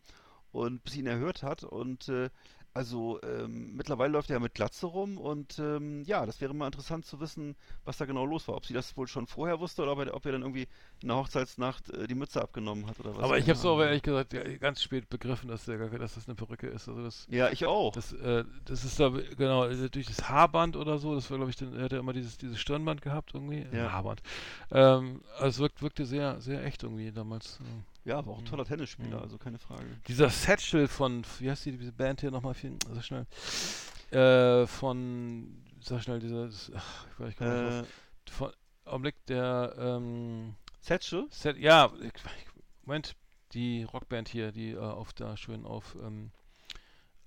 und 0.53 0.83
bis 0.85 0.95
sie 0.95 1.01
ihn 1.01 1.07
erhört 1.07 1.43
hat 1.43 1.65
und 1.65 2.09
äh, 2.09 2.31
also 2.73 3.21
ähm, 3.23 3.75
mittlerweile 3.75 4.13
läuft 4.13 4.31
er 4.31 4.35
ja 4.37 4.41
mit 4.41 4.55
Glatze 4.55 4.87
rum 4.87 5.19
und 5.19 5.59
ähm, 5.59 6.05
ja, 6.05 6.25
das 6.25 6.41
wäre 6.41 6.55
mal 6.55 6.67
interessant 6.67 7.05
zu 7.05 7.19
wissen, 7.19 7.57
was 7.85 7.97
da 7.99 8.05
genau 8.05 8.25
los 8.25 8.47
war. 8.47 8.55
Ob 8.57 8.65
sie 8.65 8.75
das 8.75 8.97
wohl 8.97 9.09
schon 9.09 9.27
vorher 9.27 9.59
wusste 9.59 9.83
oder 9.83 9.91
ob 9.93 9.99
er, 9.99 10.15
ob 10.15 10.25
er 10.25 10.31
dann 10.33 10.43
irgendwie 10.43 10.69
in 11.03 11.09
der 11.09 11.17
Hochzeitsnacht 11.17 11.91
äh, 11.91 12.07
die 12.07 12.15
Mütze 12.15 12.41
abgenommen 12.41 12.87
hat 12.87 13.01
oder 13.01 13.13
was. 13.17 13.25
Aber 13.25 13.39
ich 13.39 13.45
habe 13.47 13.55
es 13.55 13.65
auch 13.65 13.73
Ahnung. 13.75 13.87
ehrlich 13.87 14.03
gesagt 14.03 14.33
ja, 14.35 14.45
ganz 14.59 14.81
spät 14.83 15.09
begriffen, 15.11 15.49
dass, 15.49 15.65
der, 15.65 15.79
gar- 15.79 15.99
dass 15.99 16.15
das 16.15 16.29
eine 16.29 16.37
Perücke 16.37 16.69
ist. 16.69 16.89
Also 16.89 17.03
das, 17.03 17.27
Ja, 17.29 17.51
ich 17.51 17.67
auch. 17.67 17.93
das, 17.93 18.13
äh, 18.13 18.45
das 18.67 18.85
ist 18.85 19.01
da, 19.01 19.09
genau, 19.37 19.63
also 19.63 19.89
durch 19.89 20.07
das 20.07 20.29
Haarband 20.29 20.77
oder 20.77 20.99
so, 20.99 21.17
das 21.17 21.29
war, 21.29 21.39
glaube 21.39 21.51
ich, 21.51 21.57
dann, 21.57 21.75
er 21.75 21.85
hat 21.85 21.93
ja 21.93 21.99
immer 21.99 22.13
dieses, 22.13 22.39
dieses 22.39 22.61
Stirnband 22.61 23.03
gehabt 23.03 23.33
irgendwie. 23.35 23.63
Äh, 23.63 23.79
Ja. 23.79 23.91
Haarband. 23.93 24.23
Ähm, 24.71 25.23
also 25.39 25.49
es 25.49 25.59
wirkt, 25.59 25.83
wirkte 25.83 26.07
sehr, 26.07 26.41
sehr 26.41 26.65
echt 26.65 26.85
irgendwie 26.85 27.11
damals. 27.11 27.59
Ja, 28.05 28.25
war 28.25 28.35
auch 28.35 28.39
ein 28.39 28.45
toller 28.47 28.65
Tennisspieler, 28.65 29.19
Mhm. 29.19 29.23
also 29.23 29.39
keine 29.39 29.59
Frage. 29.59 29.85
Dieser 30.09 30.31
Satchel 30.31 30.89
von, 30.89 31.25
wie 31.39 31.51
heißt 31.51 31.67
die, 31.67 31.77
diese 31.77 31.93
Band 31.93 32.21
hier 32.23 32.31
nochmal, 32.31 32.55
sag 32.55 33.05
schnell, 33.05 33.27
äh, 34.11 34.67
von, 34.67 35.63
sag 35.83 36.03
schnell, 36.03 36.19
dieses, 36.21 36.73
ach, 36.75 37.07
ich 37.13 37.19
weiß 37.21 37.29
ich 37.31 37.37
komme 37.37 37.81
nicht 37.81 37.89
Äh, 38.29 38.33
von, 38.33 38.53
Augenblick, 38.87 39.25
der, 39.27 39.75
ähm, 39.79 40.55
Setschel? 40.81 41.27
Set, 41.31 41.59
ja, 41.59 41.93
ich, 42.01 42.13
Moment, 42.85 43.15
die 43.53 43.83
Rockband 43.85 44.29
hier, 44.29 44.51
die 44.51 44.71
äh, 44.73 44.79
auf 44.79 45.13
da 45.13 45.37
schön 45.37 45.67
auf 45.67 45.95
ähm, 46.03 46.33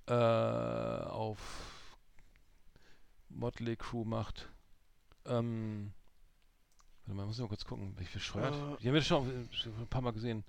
äh, 0.07 0.13
auf 0.13 1.37
Motley 3.29 3.75
Crew 3.77 4.03
macht. 4.05 4.49
Ähm, 5.25 5.93
warte 7.05 7.15
mal, 7.17 7.25
muss 7.25 7.35
ich 7.35 7.41
mal 7.41 7.47
kurz 7.47 7.65
gucken, 7.65 7.93
bin 7.95 8.05
ich 8.05 8.11
bescheuert? 8.13 8.53
Äh. 8.53 8.81
Die 8.81 8.87
haben 8.87 8.93
wir 8.93 9.01
schon, 9.01 9.27
ein 9.27 9.87
paar 9.89 10.01
Mal 10.01 10.11
gesehen. 10.13 10.43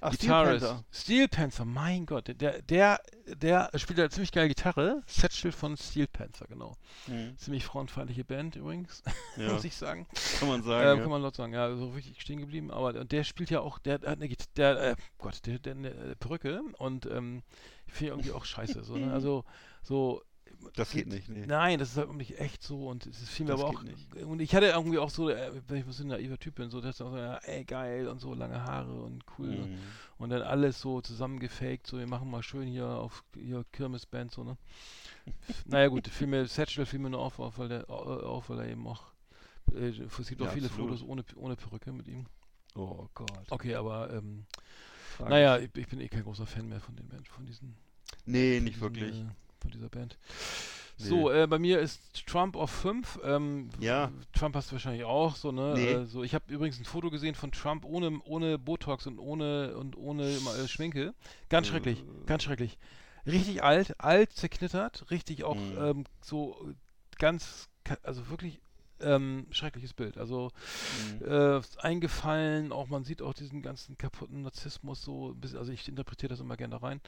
Ach, 0.00 0.12
Steel 0.12 0.28
Guitarist. 0.28 0.66
Panther. 0.66 0.84
Steel 0.92 1.28
Panther, 1.28 1.64
mein 1.64 2.06
Gott, 2.06 2.28
der, 2.40 2.62
der, 2.62 3.00
der 3.26 3.70
spielt 3.76 3.98
ja 3.98 4.08
ziemlich 4.10 4.32
geil 4.32 4.48
Gitarre. 4.48 5.02
Satchel 5.06 5.50
von 5.52 5.76
Steel 5.76 6.06
Panther, 6.06 6.46
genau. 6.46 6.76
Mhm. 7.06 7.36
Ziemlich 7.36 7.64
frauenfeindliche 7.64 8.24
Band 8.24 8.56
übrigens, 8.56 9.02
Ja, 9.36 9.52
muss 9.52 9.64
ich 9.64 9.76
sagen. 9.76 10.06
kann 10.38 10.48
man 10.48 10.62
sagen. 10.62 10.88
Ähm, 10.88 10.96
ja. 10.98 11.02
Kann 11.02 11.10
man 11.10 11.22
laut 11.22 11.34
sagen, 11.36 11.52
ja, 11.52 11.74
so 11.76 11.90
richtig 11.90 12.20
stehen 12.20 12.38
geblieben. 12.38 12.70
Aber 12.70 12.98
und 13.00 13.10
der 13.12 13.24
spielt 13.24 13.50
ja 13.50 13.60
auch, 13.60 13.78
der 13.78 13.94
hat 13.94 14.04
eine, 14.06 14.26
Git- 14.28 14.56
der, 14.56 14.80
äh, 14.92 14.96
Gott, 15.18 15.44
der, 15.46 15.58
der 15.58 15.74
eine 15.74 15.90
äh, 15.90 16.14
Perücke 16.16 16.60
und 16.78 17.06
ähm, 17.06 17.42
ich 17.86 17.94
finde 17.94 18.12
irgendwie 18.12 18.32
auch 18.32 18.44
scheiße. 18.44 18.84
So, 18.84 18.96
ne? 18.96 19.12
Also 19.12 19.44
so. 19.82 20.22
Das 20.74 20.90
geht 20.90 21.06
nicht, 21.06 21.28
nee. 21.28 21.46
Nein, 21.46 21.78
das 21.78 21.90
ist 21.90 21.96
halt 21.96 22.12
nicht 22.14 22.38
echt 22.38 22.62
so 22.62 22.88
und 22.88 23.06
es 23.06 23.28
fiel 23.28 23.46
mir 23.46 23.52
Das 23.52 23.60
aber 23.60 23.70
auch. 23.70 23.82
nicht. 23.82 24.14
Und 24.24 24.40
ich 24.40 24.54
hatte 24.54 24.66
irgendwie 24.66 24.98
auch 24.98 25.10
so, 25.10 25.28
äh, 25.28 25.50
wenn 25.66 25.78
ich 25.78 25.84
so 25.88 26.02
ein 26.04 26.08
naiver 26.08 26.38
Typ 26.38 26.56
bin, 26.56 26.70
so, 26.70 26.80
dass 26.80 27.00
auch 27.00 27.10
so, 27.10 27.16
ja, 27.16 27.36
ey, 27.38 27.64
geil 27.64 28.06
und 28.08 28.20
so 28.20 28.34
lange 28.34 28.62
Haare 28.62 29.02
und 29.02 29.24
cool. 29.38 29.48
Und, 29.60 29.70
Mhm. 29.70 29.76
und 30.18 30.30
dann 30.30 30.42
alles 30.42 30.80
so 30.80 31.00
zusammengefaked, 31.00 31.86
so, 31.86 31.98
wir 31.98 32.06
machen 32.06 32.30
mal 32.30 32.42
schön 32.42 32.68
hier 32.68 32.86
auf 32.86 33.24
hier 33.34 33.64
Kirmesband, 33.72 34.30
so, 34.32 34.44
ne? 34.44 34.56
naja, 35.66 35.88
gut, 35.88 36.08
fiel 36.08 36.26
mir, 36.26 36.46
Satchel 36.46 36.86
fiel 36.86 36.98
mir 37.00 37.10
nur 37.10 37.20
auf, 37.20 37.38
auf, 37.38 37.58
weil, 37.58 37.68
der, 37.68 37.90
auf, 37.90 38.48
weil 38.50 38.60
er 38.60 38.68
eben 38.68 38.86
auch. 38.86 39.02
Äh, 39.74 39.88
es 39.88 40.28
gibt 40.28 40.40
auch 40.42 40.46
Ja, 40.46 40.52
viele 40.52 40.66
absolut. 40.66 40.90
Fotos 40.90 41.02
ohne, 41.08 41.24
ohne 41.36 41.56
Perücke 41.56 41.92
mit 41.92 42.08
ihm. 42.08 42.26
Oh 42.74 43.06
Gott. 43.14 43.28
Okay, 43.50 43.74
aber 43.74 44.12
ähm, 44.12 44.44
naja, 45.18 45.58
ich, 45.58 45.70
ich 45.76 45.88
bin 45.88 46.00
eh 46.00 46.08
kein 46.08 46.22
großer 46.22 46.46
Fan 46.46 46.68
mehr 46.68 46.80
von 46.80 46.94
den 46.96 47.08
Band, 47.08 47.26
von 47.28 47.44
diesen. 47.44 47.74
Nee, 48.24 48.56
von 48.56 48.64
nicht 48.64 48.74
diesen, 48.76 48.80
wirklich. 48.80 49.20
Äh, 49.20 49.24
von 49.60 49.70
dieser 49.70 49.88
Band. 49.88 50.18
Nee. 51.00 51.04
So, 51.06 51.30
äh, 51.30 51.46
bei 51.46 51.58
mir 51.60 51.78
ist 51.78 52.26
Trump 52.26 52.56
auf 52.56 52.70
5. 52.70 53.20
Ähm, 53.22 53.70
Ja. 53.78 54.10
Trump 54.32 54.56
hast 54.56 54.70
du 54.70 54.72
wahrscheinlich 54.72 55.04
auch, 55.04 55.36
so, 55.36 55.52
ne? 55.52 55.74
Nee. 55.76 55.92
Äh, 55.92 56.06
so, 56.06 56.24
ich 56.24 56.34
habe 56.34 56.52
übrigens 56.52 56.80
ein 56.80 56.84
Foto 56.84 57.08
gesehen 57.10 57.36
von 57.36 57.52
Trump 57.52 57.84
ohne, 57.84 58.20
ohne 58.24 58.58
Botox 58.58 59.06
und 59.06 59.18
ohne 59.20 59.76
und 59.76 59.96
ohne 59.96 60.24
äh, 60.28 60.66
Schminke. 60.68 61.14
Ganz 61.48 61.68
schrecklich, 61.68 62.00
Äh. 62.00 62.26
ganz 62.26 62.42
schrecklich. 62.42 62.78
Richtig 63.26 63.62
alt, 63.62 64.00
alt, 64.00 64.32
zerknittert, 64.32 65.08
richtig 65.10 65.44
auch 65.44 65.54
Mhm. 65.56 65.78
ähm, 65.78 66.04
so 66.20 66.56
ganz, 67.18 67.68
also 68.02 68.28
wirklich 68.30 68.60
ähm, 69.00 69.46
schreckliches 69.50 69.94
Bild. 69.94 70.18
Also 70.18 70.50
Mhm. 70.90 71.24
äh, 71.26 71.60
eingefallen, 71.80 72.72
auch 72.72 72.88
man 72.88 73.04
sieht 73.04 73.22
auch 73.22 73.34
diesen 73.34 73.62
ganzen 73.62 73.98
kaputten 73.98 74.42
Narzissmus 74.42 75.02
so 75.02 75.36
also 75.56 75.72
ich 75.72 75.88
interpretiere 75.88 76.30
das 76.30 76.40
immer 76.40 76.56
gerne 76.56 76.82
rein, 76.82 77.00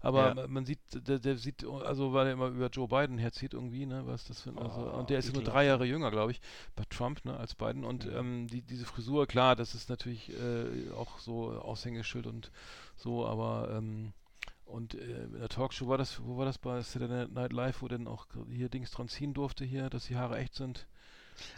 aber 0.00 0.34
Ja. 0.38 0.46
man, 0.48 0.66
sieht, 0.66 0.78
der, 0.92 1.18
der 1.18 1.36
sieht, 1.36 1.64
also 1.64 2.12
weil 2.12 2.26
er 2.28 2.32
immer 2.32 2.48
über 2.48 2.68
Joe 2.68 2.88
Biden 2.88 3.18
herzieht 3.18 3.54
irgendwie, 3.54 3.86
ne, 3.86 4.02
was 4.06 4.24
das 4.26 4.42
für, 4.42 4.50
also, 4.50 4.80
Oh, 4.80 4.98
und 4.98 5.10
der 5.10 5.18
ist 5.18 5.26
ja 5.26 5.32
nur 5.32 5.42
drei 5.42 5.66
Jahre 5.66 5.84
jünger, 5.86 6.10
glaube 6.10 6.32
ich, 6.32 6.40
bei 6.76 6.84
Trump, 6.90 7.24
ne, 7.24 7.36
als 7.36 7.54
Biden 7.54 7.84
und 7.84 8.04
Mhm. 8.04 8.10
ähm, 8.14 8.46
die, 8.48 8.62
diese 8.62 8.86
Frisur, 8.86 9.26
klar, 9.26 9.56
das 9.56 9.74
ist 9.74 9.88
natürlich 9.88 10.30
äh, 10.32 10.90
auch 10.92 11.18
so 11.18 11.50
Aushängeschild 11.52 12.26
und 12.26 12.50
so, 12.96 13.26
aber 13.26 13.70
ähm, 13.76 14.12
und 14.64 14.94
äh, 14.94 15.24
in 15.24 15.38
der 15.38 15.48
Talkshow 15.48 15.88
war 15.88 15.98
das, 15.98 16.20
wo 16.24 16.36
war 16.36 16.44
das 16.44 16.58
bei 16.58 16.80
Saturday 16.82 17.26
Night 17.28 17.52
Live, 17.52 17.82
wo 17.82 17.88
denn 17.88 18.06
auch 18.06 18.26
hier 18.50 18.68
Dings 18.68 18.90
dran 18.90 19.08
ziehen 19.08 19.34
durfte 19.34 19.64
hier, 19.64 19.88
dass 19.90 20.06
die 20.06 20.16
Haare 20.16 20.38
echt 20.38 20.54
sind? 20.54 20.86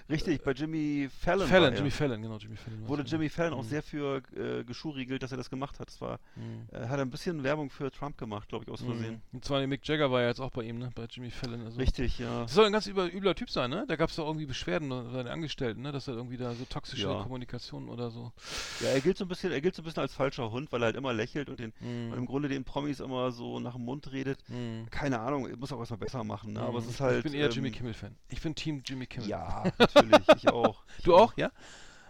Richtig, 0.09 0.43
bei 0.43 0.52
Jimmy 0.52 1.09
Fallon. 1.20 1.47
Fallon. 1.48 1.74
Jimmy 1.74 1.90
Fallon, 1.90 2.20
genau, 2.23 2.36
Jimmy 2.39 2.57
Fallon. 2.57 2.89
Wurde. 2.89 3.02
Jimmy 3.05 3.28
Fallon 3.28 3.55
auch 3.55 3.62
Mhm. 3.62 3.69
sehr 3.69 3.82
für 3.82 4.23
äh, 4.36 4.65
geschuriegelt, 4.65 5.23
dass 5.23 5.31
er 5.32 5.36
das 5.39 5.51
gemacht 5.51 5.78
hat. 5.78 5.89
Das 5.89 6.01
war, 6.01 6.19
Mhm. 6.36 6.66
äh, 6.73 6.86
hat 6.89 6.98
ein 7.01 7.11
bisschen 7.11 7.43
Werbung 7.43 7.70
für 7.70 7.90
Trump 7.90 8.19
gemacht, 8.19 8.48
glaube 8.48 8.65
ich, 8.65 8.70
aus 8.70 8.82
Versehen. 8.82 9.15
Mhm. 9.15 9.20
Und 9.32 9.44
zwar 9.44 9.66
Mick 9.66 9.86
Jagger 9.86 10.11
war 10.11 10.23
ja 10.23 10.28
jetzt 10.28 10.40
auch 10.40 10.51
bei 10.51 10.62
ihm, 10.62 10.78
ne? 10.78 10.90
Bei 10.94 11.05
Jimmy 11.11 11.31
Fallon. 11.31 11.65
Also. 11.65 11.78
Richtig, 11.78 12.19
ja. 12.19 12.43
Das 12.43 12.55
soll 12.55 12.66
ein 12.66 12.73
ganz 12.73 12.86
übler, 12.86 13.12
übler 13.12 13.35
Typ 13.35 13.51
sein, 13.51 13.70
ne? 13.70 13.85
Da 13.89 13.97
gab 13.97 14.11
es 14.11 14.16
doch 14.16 14.27
irgendwie 14.27 14.47
Beschwerden 14.47 14.89
bei 14.89 15.05
seinen 15.11 15.28
Angestellten, 15.28 15.82
ne? 15.82 15.93
Dass 15.93 16.09
er 16.09 16.15
irgendwie 16.15 16.36
da 16.36 16.52
so 16.55 16.65
toxische 16.65 17.09
Ja. 17.09 17.23
Kommunikation 17.23 17.89
oder 17.89 18.11
so. 18.11 18.32
Ja, 18.81 18.89
er 18.89 19.01
gilt 19.01 19.16
so 19.16 19.24
ein 19.24 19.28
bisschen, 19.28 19.52
er 19.52 19.61
gilt 19.61 19.74
so 19.74 19.82
ein 19.82 19.85
bisschen 19.85 20.02
als 20.02 20.15
falscher 20.15 20.51
Hund, 20.51 20.73
weil 20.73 20.82
er 20.82 20.86
halt 20.86 20.97
immer 20.97 21.12
lächelt 21.12 21.48
und 21.48 21.59
den 21.59 21.73
und 21.81 22.12
im 22.12 22.20
Mhm. 22.20 22.27
Grunde 22.27 22.48
den 22.48 22.65
Promis 22.65 23.01
immer 23.01 23.31
so 23.32 23.61
nach 23.61 23.74
dem 23.74 23.85
Mund 23.85 24.11
redet. 24.12 24.39
Mhm. 24.48 24.86
Keine 24.90 25.20
Ahnung, 25.20 25.48
muss 25.59 25.73
auch 25.73 25.78
erstmal 25.78 25.98
besser 25.98 26.24
machen, 26.24 26.55
ne? 26.55 26.61
Aber 26.61 26.78
es 26.78 26.85
Mhm. 26.85 26.90
ist 26.90 27.01
halt. 27.01 27.16
Ich 27.19 27.23
bin 27.24 27.35
eher 27.35 27.47
ähm, 27.47 27.52
Jimmy 27.52 27.70
Kimmel-Fan. 27.70 28.15
Ich 28.28 28.40
bin 28.40 28.55
Team 28.55 28.82
Jimmy 28.85 29.07
Kimmel. 29.07 29.28
Ja, 29.28 29.65
natürlich, 29.79 30.27
ich 30.37 30.49
auch. 30.49 30.83
Du 31.05 31.17
auch, 31.17 31.35
ja? 31.37 31.51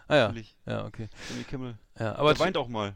Ah 0.08 0.16
ja. 0.16 0.22
Natürlich, 0.28 0.56
Ja, 0.66 0.84
okay. 0.86 1.08
Jimmy 1.28 1.44
Kimmel. 1.44 1.78
Ja, 1.98 2.10
Aber 2.12 2.18
aber 2.20 2.30
er 2.32 2.38
weint 2.40 2.56
auch 2.56 2.68
mal. 2.68 2.94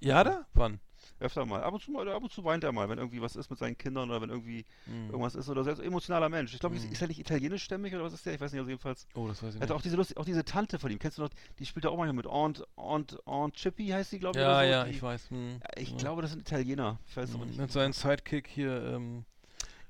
ja, 0.00 0.24
da? 0.24 0.46
Wann? 0.54 0.80
Öfter 1.20 1.44
mal. 1.44 1.62
Ab 1.62 1.74
und 1.74 1.82
zu 1.82 1.90
mal, 1.90 2.08
ab 2.08 2.22
und 2.22 2.32
zu 2.32 2.42
weint 2.44 2.64
er 2.64 2.72
mal, 2.72 2.88
wenn 2.88 2.96
irgendwie 2.98 3.20
was 3.20 3.36
ist 3.36 3.50
mit 3.50 3.58
seinen 3.58 3.76
Kindern 3.76 4.08
oder 4.10 4.22
wenn 4.22 4.30
irgendwie 4.30 4.64
Mhm. 4.86 5.10
irgendwas 5.10 5.34
ist 5.34 5.50
oder 5.50 5.62
so. 5.64 5.70
Ein 5.70 5.80
emotionaler 5.80 6.30
Mensch. 6.30 6.54
Ich 6.54 6.60
glaube, 6.60 6.76
Mhm. 6.76 6.90
ist 6.92 7.02
er 7.02 7.08
nicht 7.08 7.20
italienischstämmig 7.20 7.94
oder 7.94 8.04
was 8.04 8.14
ist 8.14 8.24
der? 8.24 8.34
Ich 8.34 8.40
weiß 8.40 8.52
nicht, 8.52 8.58
also 8.58 8.70
jedenfalls. 8.70 9.06
Oh, 9.14 9.28
das 9.28 9.42
weiß 9.42 9.50
ich 9.54 9.60
Er 9.60 9.66
nicht. 9.66 9.72
auch 9.72 9.82
diese 9.82 9.96
Lust, 9.96 10.16
auch 10.16 10.24
diese 10.24 10.44
Tante 10.46 10.78
von 10.78 10.90
ihm. 10.90 10.98
Kennst 10.98 11.18
du 11.18 11.22
noch? 11.22 11.28
Die 11.58 11.66
spielt 11.66 11.84
da 11.84 11.90
auch 11.90 11.98
manchmal 11.98 12.14
mit. 12.14 12.26
Aunt, 12.26 12.64
Aunt, 12.76 13.18
Aunt 13.26 13.54
Chippy 13.54 13.88
heißt 13.88 14.10
sie, 14.10 14.18
glaube 14.18 14.38
ich. 14.38 14.42
Ja, 14.42 14.60
so. 14.62 14.66
ja, 14.66 14.84
die, 14.84 14.90
ich 14.92 15.02
weiß. 15.02 15.30
Mhm. 15.30 15.60
Ich 15.76 15.90
Ja. 15.90 15.96
glaube, 15.98 16.22
das 16.22 16.30
sind 16.30 16.40
Italiener. 16.40 16.98
Ich 17.06 17.16
weiß 17.18 17.34
aber 17.34 17.44
Mhm. 17.44 17.50
nicht. 17.50 17.60
Mit 17.60 17.70
seinem 17.70 17.92
Sidekick 17.92 18.48
hier, 18.48 18.82
ähm, 18.82 19.24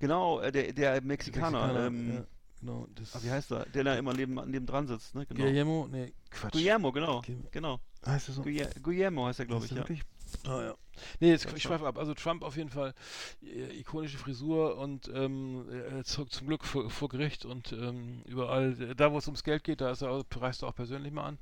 Genau, 0.00 0.40
äh, 0.40 0.50
der, 0.50 0.72
der 0.72 1.00
Mexikaner. 1.02 1.50
Mexikaner, 1.66 1.86
ähm, 1.86 2.14
ja, 2.16 2.24
genau. 2.60 2.86
Das 2.94 3.14
ah, 3.16 3.20
wie 3.22 3.30
heißt 3.30 3.50
er? 3.52 3.66
Der 3.66 3.84
da 3.84 3.94
immer 3.96 4.12
neben, 4.14 4.34
neben 4.50 4.66
dran 4.66 4.86
sitzt, 4.86 5.14
ne? 5.14 5.26
Genau. 5.26 5.44
Guillermo? 5.44 5.88
Nee, 5.90 6.12
Quatsch. 6.30 6.52
Guillermo, 6.52 6.92
genau. 6.92 7.20
Guillermo. 7.22 7.48
Genau. 7.50 7.80
Heißt 8.06 8.28
er 8.28 8.34
so? 8.34 8.42
Guille- 8.42 8.70
Guillermo 8.82 9.26
heißt 9.26 9.40
er, 9.40 9.46
glaube 9.46 9.64
ich, 9.66 9.70
ja. 9.72 9.78
wirklich? 9.78 10.02
Ah, 10.46 10.62
ja. 10.62 10.74
Nee, 11.18 11.30
jetzt, 11.30 11.46
ich 11.56 11.62
schweife 11.62 11.86
ab. 11.86 11.98
Also 11.98 12.14
Trump 12.14 12.44
auf 12.44 12.56
jeden 12.56 12.70
Fall 12.70 12.94
äh, 13.42 13.78
ikonische 13.80 14.16
Frisur 14.16 14.76
und 14.78 15.10
ähm, 15.12 15.66
äh, 15.70 16.04
zu, 16.04 16.24
zum 16.26 16.46
Glück 16.46 16.64
vor, 16.64 16.88
vor 16.88 17.08
Gericht 17.08 17.44
und 17.46 17.72
ähm, 17.72 18.22
überall, 18.26 18.80
äh, 18.80 18.94
da 18.94 19.10
wo 19.12 19.18
es 19.18 19.26
ums 19.26 19.42
Geld 19.42 19.64
geht, 19.64 19.80
da 19.80 19.90
ist 19.90 20.02
er, 20.02 20.24
reist 20.36 20.62
er 20.62 20.68
auch 20.68 20.74
persönlich 20.74 21.12
mal 21.12 21.24
an. 21.24 21.38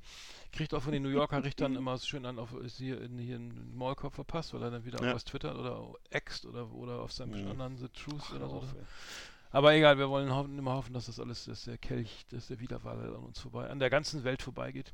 Kriegt 0.53 0.73
auch 0.73 0.83
von 0.83 0.93
den 0.93 1.03
New 1.03 1.11
Yorker 1.11 1.45
Richtern 1.45 1.77
immer 1.77 1.99
schön 1.99 2.25
an, 2.25 2.39
auf, 2.39 2.55
hier 2.79 3.03
in, 3.03 3.19
hier 3.19 3.37
in 3.37 3.77
Maulkorb 3.77 4.15
verpasst, 4.15 4.55
weil 4.55 4.63
er 4.63 4.71
dann 4.71 4.85
wieder 4.87 5.05
Ja. 5.05 5.15
was 5.15 5.25
twittert 5.25 5.57
oder 5.59 5.93
ext 6.09 6.47
oder, 6.47 6.73
oder 6.73 7.01
auf 7.03 7.13
seinem 7.13 7.43
Mhm. 7.45 7.51
anderen 7.51 7.77
The 7.77 7.89
Truth 7.89 8.23
Ach, 8.31 8.35
oder 8.37 8.49
so. 8.49 8.57
auf. 8.57 8.75
Aber 9.51 9.73
egal, 9.75 9.99
wir 9.99 10.09
wollen 10.11 10.33
hoffen, 10.35 10.59
immer 10.59 10.75
hoffen, 10.75 10.93
dass 10.93 11.07
das 11.07 11.19
alles, 11.21 11.45
dass 11.47 11.65
der 11.65 11.79
Kelch, 11.79 12.27
dass 12.31 12.49
der 12.49 12.61
Wiederwahl 12.61 12.99
an 13.15 13.25
uns 13.25 13.39
vorbei, 13.41 13.69
an 13.71 13.79
der 13.79 13.91
ganzen 13.91 14.25
Welt 14.25 14.43
vorbeigeht. 14.43 14.93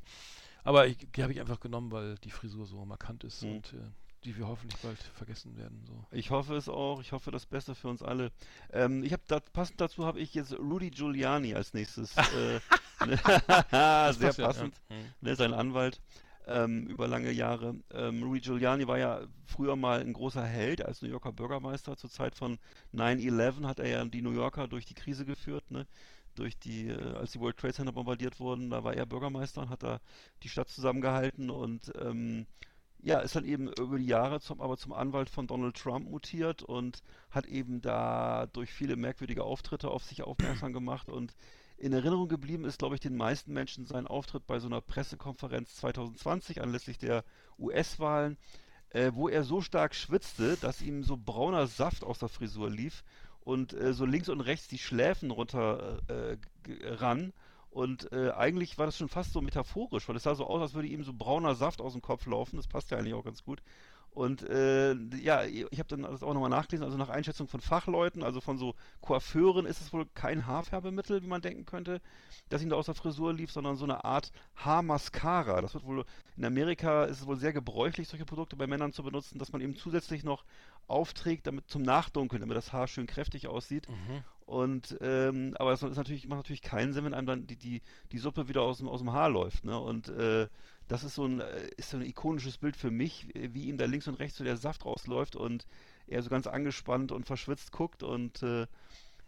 Aber 0.63 0.87
ich, 0.87 0.97
die 1.15 1.21
habe 1.23 1.33
ich 1.33 1.39
einfach 1.39 1.59
genommen, 1.59 1.91
weil 1.91 2.15
die 2.19 2.31
Frisur 2.31 2.65
so 2.65 2.83
markant 2.85 3.23
ist 3.23 3.43
Mhm. 3.43 3.51
und 3.57 3.73
äh, 3.73 3.77
die 4.23 4.35
wir 4.37 4.47
hoffentlich 4.47 4.81
bald 4.81 4.97
vergessen 4.97 5.55
werden. 5.55 5.83
So. 5.85 6.03
Ich 6.11 6.31
hoffe 6.31 6.55
es 6.55 6.67
auch. 6.67 6.99
Ich 7.01 7.11
hoffe 7.11 7.29
das 7.29 7.45
Beste 7.45 7.75
für 7.75 7.89
uns 7.89 8.01
alle. 8.01 8.31
Ähm, 8.73 9.03
ich 9.03 9.13
habe 9.13 9.21
da, 9.27 9.39
passend 9.39 9.79
dazu 9.79 10.05
habe 10.05 10.19
ich 10.19 10.33
jetzt 10.33 10.53
Rudy 10.57 10.89
Giuliani 10.89 11.53
als 11.53 11.73
nächstes. 11.75 12.15
äh, 12.17 12.59
ne, 13.05 13.17
sehr 14.13 14.31
ja, 14.31 14.45
passend. 14.47 14.75
Ja. 14.89 14.95
Mhm. 14.95 15.05
ne, 15.21 15.35
sein 15.35 15.53
Anwalt 15.53 16.01
ähm, 16.47 16.87
über 16.87 17.07
lange 17.07 17.31
Jahre. 17.31 17.75
Ähm, 17.91 18.23
Rudy 18.23 18.41
Giuliani 18.41 18.87
war 18.87 18.97
ja 18.97 19.21
früher 19.45 19.75
mal 19.75 20.01
ein 20.01 20.13
großer 20.13 20.43
Held 20.43 20.85
als 20.85 21.01
New 21.01 21.09
Yorker 21.09 21.31
Bürgermeister. 21.31 21.97
Zur 21.97 22.09
Zeit 22.09 22.35
von 22.35 22.57
9-11 22.93 23.65
hat 23.65 23.79
er 23.79 23.87
ja 23.87 24.05
die 24.05 24.21
New 24.21 24.31
Yorker 24.31 24.67
durch 24.67 24.85
die 24.85 24.93
Krise 24.93 25.25
geführt, 25.25 25.69
ne? 25.71 25.87
Durch 26.35 26.57
die, 26.59 26.89
äh, 26.89 27.15
als 27.15 27.31
die 27.31 27.39
World 27.39 27.57
Trade 27.57 27.73
Center 27.73 27.93
bombardiert 27.93 28.39
wurden, 28.39 28.69
da 28.69 28.83
war 28.83 28.93
er 28.93 29.05
Bürgermeister 29.05 29.61
und 29.61 29.69
hat 29.69 29.83
da 29.83 30.01
die 30.43 30.49
Stadt 30.49 30.69
zusammengehalten 30.69 31.49
und 31.49 31.91
ähm, 31.99 32.45
ja, 33.01 33.19
ist 33.19 33.35
dann 33.35 33.45
eben 33.45 33.71
über 33.73 33.99
die 33.99 34.07
Jahre 34.07 34.39
zum, 34.41 34.59
aber 34.61 34.77
zum 34.77 34.91
Anwalt 34.91 35.29
von 35.29 35.47
Donald 35.47 35.77
Trump 35.77 36.09
mutiert 36.09 36.63
und 36.63 37.03
hat 37.29 37.45
eben 37.45 37.81
da 37.81 38.47
durch 38.47 38.71
viele 38.71 38.95
merkwürdige 38.95 39.43
Auftritte 39.43 39.89
auf 39.89 40.03
sich 40.03 40.23
aufmerksam 40.23 40.73
gemacht 40.73 41.07
und 41.09 41.35
in 41.77 41.93
Erinnerung 41.93 42.27
geblieben 42.29 42.65
ist, 42.65 42.79
glaube 42.79 42.95
ich, 42.95 43.01
den 43.01 43.17
meisten 43.17 43.53
Menschen 43.53 43.85
sein 43.85 44.07
Auftritt 44.07 44.47
bei 44.47 44.59
so 44.59 44.67
einer 44.67 44.81
Pressekonferenz 44.81 45.75
2020 45.75 46.61
anlässlich 46.61 46.97
der 46.97 47.23
US-Wahlen, 47.59 48.37
äh, 48.91 49.11
wo 49.13 49.29
er 49.29 49.43
so 49.43 49.61
stark 49.61 49.95
schwitzte, 49.95 50.57
dass 50.57 50.81
ihm 50.81 51.03
so 51.03 51.17
brauner 51.17 51.67
Saft 51.67 52.03
aus 52.03 52.19
der 52.19 52.29
Frisur 52.29 52.69
lief 52.69 53.03
und 53.41 53.73
äh, 53.73 53.93
so 53.93 54.05
links 54.05 54.29
und 54.29 54.41
rechts 54.41 54.67
die 54.67 54.77
Schläfen 54.79 55.31
runter 55.31 55.99
äh, 56.07 56.37
g- 56.63 56.79
ran. 56.87 57.33
Und 57.69 58.11
äh, 58.13 58.31
eigentlich 58.31 58.77
war 58.77 58.85
das 58.85 58.97
schon 58.97 59.09
fast 59.09 59.33
so 59.33 59.41
metaphorisch, 59.41 60.07
weil 60.07 60.15
es 60.15 60.23
sah 60.23 60.35
so 60.35 60.47
aus, 60.47 60.61
als 60.61 60.73
würde 60.73 60.87
ihm 60.87 61.03
so 61.03 61.11
brauner 61.13 61.55
Saft 61.55 61.81
aus 61.81 61.91
dem 61.93 62.01
Kopf 62.01 62.25
laufen. 62.25 62.55
Das 62.55 62.67
passt 62.67 62.89
ja 62.91 62.97
eigentlich 62.97 63.13
auch 63.13 63.25
ganz 63.25 63.43
gut. 63.43 63.61
Und 64.15 64.43
äh, 64.49 64.93
ja, 65.17 65.43
ich 65.43 65.77
habe 65.77 65.89
dann 65.89 66.03
das 66.03 66.23
auch 66.23 66.33
nochmal 66.33 66.49
nachgelesen, 66.49 66.85
also 66.85 66.97
nach 66.97 67.09
Einschätzung 67.09 67.49
von 67.49 67.59
Fachleuten, 67.59 68.23
also 68.23 68.39
von 68.39 68.57
so 68.57 68.73
Coiffeuren, 69.01 69.65
ist 69.65 69.81
es 69.81 69.91
wohl 69.91 70.05
kein 70.13 70.47
Haarfärbemittel, 70.47 71.21
wie 71.21 71.27
man 71.27 71.41
denken 71.41 71.65
könnte, 71.65 71.99
das 72.47 72.63
ihm 72.63 72.69
da 72.69 72.77
aus 72.77 72.85
der 72.85 72.95
Frisur 72.95 73.33
lief, 73.33 73.51
sondern 73.51 73.75
so 73.75 73.83
eine 73.83 74.05
Art 74.05 74.31
Haarmascara. 74.55 75.59
Das 75.59 75.73
wird 75.73 75.83
wohl, 75.83 76.05
in 76.37 76.45
Amerika 76.45 77.03
ist 77.03 77.19
es 77.19 77.27
wohl 77.27 77.35
sehr 77.35 77.51
gebräuchlich, 77.51 78.07
solche 78.07 78.25
Produkte 78.25 78.55
bei 78.55 78.67
Männern 78.67 78.93
zu 78.93 79.03
benutzen, 79.03 79.37
dass 79.37 79.51
man 79.51 79.59
eben 79.59 79.75
zusätzlich 79.75 80.23
noch 80.23 80.45
aufträgt, 80.87 81.45
damit 81.45 81.67
zum 81.67 81.81
Nachdunkeln, 81.81 82.39
damit 82.39 82.55
das 82.55 82.71
Haar 82.71 82.87
schön 82.87 83.07
kräftig 83.07 83.49
aussieht. 83.49 83.89
Mhm. 83.89 84.23
Und 84.45 84.97
ähm, 85.01 85.55
aber 85.59 85.71
das 85.71 85.83
ist 85.83 85.97
natürlich, 85.97 86.27
macht 86.27 86.37
natürlich 86.37 86.61
keinen 86.61 86.93
Sinn, 86.93 87.03
wenn 87.03 87.13
einem 87.13 87.27
dann 87.27 87.47
die, 87.47 87.57
die, 87.57 87.81
die 88.13 88.17
Suppe 88.19 88.47
wieder 88.47 88.61
aus 88.61 88.77
dem, 88.77 88.87
aus 88.87 88.99
dem 88.99 89.11
Haar 89.11 89.29
läuft. 89.29 89.65
Ne? 89.65 89.77
Und 89.77 90.07
äh, 90.07 90.47
das 90.87 91.03
ist 91.03 91.15
so 91.15 91.25
ein, 91.25 91.39
äh, 91.39 91.67
ist 91.77 91.89
so 91.91 91.97
ein 91.97 92.03
ikonisches 92.05 92.57
Bild 92.57 92.75
für 92.75 92.91
mich, 92.91 93.27
wie 93.33 93.65
ihm 93.65 93.77
da 93.77 93.85
links 93.85 94.07
und 94.07 94.15
rechts 94.15 94.37
so 94.37 94.43
der 94.43 94.57
Saft 94.57 94.85
rausläuft 94.85 95.35
und 95.35 95.65
er 96.07 96.21
so 96.21 96.29
ganz 96.29 96.47
angespannt 96.47 97.11
und 97.11 97.25
verschwitzt 97.25 97.71
guckt 97.71 98.03
und 98.03 98.43
äh, 98.43 98.67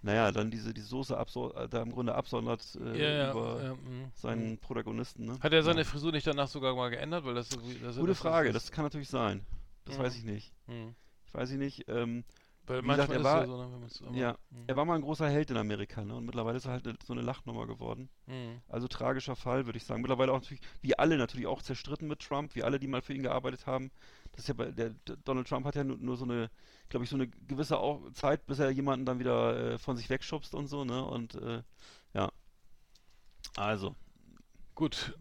naja, 0.03 0.31
dann 0.31 0.51
diese 0.51 0.73
die 0.75 0.81
Soße 0.81 1.15
äh, 1.15 1.67
da 1.67 1.81
im 1.81 1.91
Grunde 1.91 2.13
absondert 2.13 2.63
äh, 2.79 2.99
Ja, 3.01 3.09
ja, 3.09 3.31
über 3.31 3.63
ja, 3.63 3.73
mhm. 3.73 4.11
seinen 4.13 4.57
Protagonisten. 4.59 5.25
Ne? 5.25 5.39
Hat 5.39 5.51
er 5.53 5.63
seine. 5.63 5.85
Frisur 5.85 6.11
nicht 6.11 6.27
danach 6.27 6.47
sogar 6.47 6.75
mal 6.75 6.89
geändert? 6.89 7.25
Weil 7.25 7.34
das, 7.34 7.49
das 7.49 7.95
Gute 7.95 8.07
das- 8.09 8.19
Frage, 8.19 8.53
das 8.53 8.71
kann 8.71 8.84
natürlich 8.85 9.09
sein. 9.09 9.43
Das 9.85 9.97
Mhm. 9.97 10.03
weiß 10.03 10.15
ich 10.17 10.23
nicht. 10.23 10.53
Mhm. 10.67 10.93
Ich 11.25 11.34
weiß 11.34 11.49
ich 11.49 11.57
nicht. 11.57 11.85
Ähm, 11.88 12.23
Weil 12.68 12.84
Wie 12.84 12.88
gesagt, 12.89 13.10
manchmal 13.10 13.15
er 13.15 13.19
ist 13.19 13.23
war- 13.23 13.41
ja 13.41 13.48
so, 13.48 13.57
ne, 13.57 13.72
wenn 14.02 14.07
aber- 14.10 14.18
ja, 14.18 14.38
Mhm. 14.49 14.64
er 14.68 14.76
war 14.76 14.85
mal 14.85 14.95
ein 14.95 15.02
großer 15.02 15.30
Held 15.30 15.49
in 15.52 15.57
Amerika, 15.57 16.03
ne? 16.03 16.15
Und 16.15 16.26
mittlerweile 16.26 16.57
ist 16.57 16.65
er 16.65 16.73
halt 16.73 16.85
eine, 16.88 16.98
so 17.03 17.14
eine 17.14 17.22
Lachnummer 17.22 17.65
geworden. 17.65 18.10
Mhm. 18.26 18.61
Also 18.68 18.88
tragischer 18.89 19.35
Fall, 19.38 19.65
würde 19.65 19.77
ich 19.77 19.85
sagen. 19.85 20.02
Mittlerweile 20.02 20.31
auch 20.34 20.41
natürlich, 20.41 20.61
wie 20.81 20.98
alle 20.99 21.18
natürlich 21.18 21.48
auch 21.48 21.61
zerstritten 21.61 22.07
mit 22.10 22.19
Trump, 22.19 22.56
wie 22.56 22.64
alle, 22.64 22.77
die 22.80 22.88
mal 22.88 23.02
für 23.02 23.14
ihn 23.14 23.23
gearbeitet 23.23 23.65
haben. 23.68 23.89
Das 24.34 24.41
ist 24.41 24.48
ja 24.49 24.53
bei, 24.53 24.72
der, 24.72 24.89
der 25.07 25.15
Donald 25.23 25.48
Trump 25.48 25.65
hat 25.65 25.76
ja 25.76 25.84
nur, 25.85 25.98
nur 25.98 26.18
so 26.18 26.26
eine, 26.26 26.52
glaube 26.89 27.06
ich, 27.06 27.10
so 27.10 27.15
eine 27.15 27.27
gewisse 27.27 27.80
auch 27.80 28.11
Zeit, 28.11 28.45
bis 28.45 28.60
er 28.60 28.69
jemanden 28.69 29.06
dann 29.06 29.19
wieder 29.19 29.73
äh, 29.73 29.77
von 29.77 29.95
sich 29.95 30.10
wegschubst 30.10 30.53
und 30.53 30.68
so, 30.68 30.84
ne? 30.84 31.03
Und 31.06 31.35
äh, 31.35 31.64
ja. 32.14 32.30
Also. 33.56 33.95
Gut. 34.76 35.18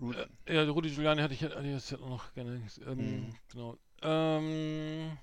Äh, 0.46 0.54
ja, 0.54 0.68
Rudi 0.68 0.90
Giuliani 0.90 1.22
hatte 1.22 1.32
ich, 1.34 1.42
hatte 1.44 1.60
ich 1.62 1.66
jetzt 1.72 1.92
noch 2.00 2.32
gerne. 2.34 2.60
Ähm, 2.86 2.98
Mhm. 3.28 3.34
Genau. 3.52 3.78
Ähm, 4.02 5.16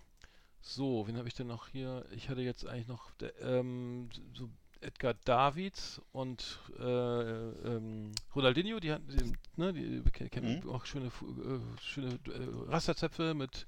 so, 0.65 1.05
wen 1.07 1.17
habe 1.17 1.27
ich 1.27 1.33
denn 1.33 1.47
noch 1.47 1.67
hier? 1.67 2.05
Ich 2.15 2.29
hatte 2.29 2.41
jetzt 2.41 2.65
eigentlich 2.65 2.87
noch 2.87 3.11
ähm, 3.41 4.09
so 4.33 4.49
Edgar 4.79 5.13
Davids 5.25 6.01
und 6.11 6.59
äh, 6.77 6.83
ähm, 6.83 8.11
Ronaldinho, 8.35 8.79
die 8.81 8.91
hatten, 8.91 9.07
die, 9.07 9.31
ne, 9.61 9.71
die 9.71 10.01
ke- 10.11 10.27
kennen 10.29 10.59
Mhm. 10.63 10.69
auch 10.69 10.85
schöne, 10.85 11.05
äh, 11.07 11.81
schöne 11.81 12.15
äh, 12.27 12.69
Rasterzöpfe 12.69 13.33
mit, 13.33 13.65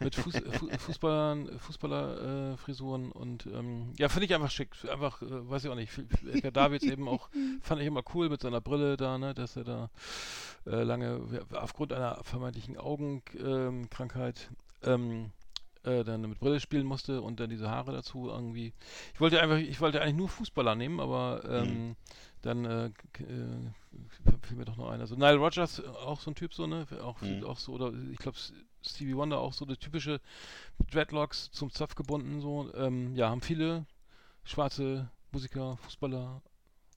mit 0.00 0.14
Fuß, 0.14 0.34
äh, 0.34 0.52
Fu 0.58 0.68
Fußballern, 0.78 1.58
Fußballer 1.58 2.52
äh, 2.52 2.56
Frisuren 2.58 3.12
und 3.12 3.46
ähm, 3.46 3.94
ja, 3.98 4.10
finde 4.10 4.26
ich 4.26 4.34
einfach 4.34 4.50
schick. 4.50 4.70
Einfach, 4.90 5.22
äh, 5.22 5.48
weiß 5.50 5.64
ich 5.64 5.70
auch 5.70 5.74
nicht, 5.74 5.90
Edgar 6.30 6.52
Davids 6.52 6.84
eben 6.84 7.08
auch, 7.08 7.30
fand 7.62 7.80
ich 7.80 7.86
immer 7.86 8.02
cool 8.14 8.28
mit 8.28 8.42
seiner 8.42 8.60
Brille 8.60 8.98
da, 8.98 9.16
ne, 9.16 9.32
dass 9.32 9.56
er 9.56 9.64
da 9.64 9.90
äh, 10.66 10.82
lange 10.82 11.20
aufgrund 11.52 11.94
einer 11.94 12.22
vermeintlichen 12.24 12.76
Augenkrankheit 12.76 14.50
ähm, 14.82 15.30
äh, 15.84 16.04
dann 16.04 16.20
mit 16.22 16.38
Brille 16.38 16.60
spielen 16.60 16.86
musste 16.86 17.22
und 17.22 17.40
dann 17.40 17.50
diese 17.50 17.70
Haare 17.70 17.92
dazu 17.92 18.28
irgendwie. 18.28 18.72
Ich 19.14 19.20
wollte 19.20 19.40
einfach, 19.40 19.56
ich 19.58 19.80
wollte 19.80 20.00
eigentlich 20.00 20.16
nur 20.16 20.28
Fußballer 20.28 20.74
nehmen, 20.74 21.00
aber 21.00 21.42
ähm, 21.48 21.96
dann 22.42 22.64
äh, 22.64 22.86
äh, 22.86 22.90
fiel 24.42 24.56
mir 24.56 24.64
doch 24.64 24.76
noch 24.76 24.90
einer. 24.90 25.00
Also 25.02 25.16
Nile 25.16 25.36
Rogers, 25.36 25.78
äh, 25.80 25.86
auch 25.86 26.20
so 26.20 26.30
ein 26.30 26.34
Typ, 26.34 26.54
so, 26.54 26.66
ne? 26.66 26.86
Auch, 27.02 27.20
Mhm. 27.22 27.44
auch 27.44 27.58
so, 27.58 27.72
oder 27.72 27.92
ich 28.10 28.18
glaube 28.18 28.38
Stevie 28.82 29.16
Wonder 29.16 29.38
auch 29.38 29.52
so, 29.52 29.64
der 29.64 29.76
typische 29.76 30.20
Dreadlocks 30.90 31.50
zum 31.52 31.70
Zopf 31.70 31.94
gebunden, 31.94 32.40
so. 32.40 32.72
Ähm, 32.74 33.14
ja, 33.14 33.28
haben 33.30 33.40
viele 33.40 33.86
schwarze 34.44 35.10
Musiker, 35.30 35.76
Fußballer 35.78 36.42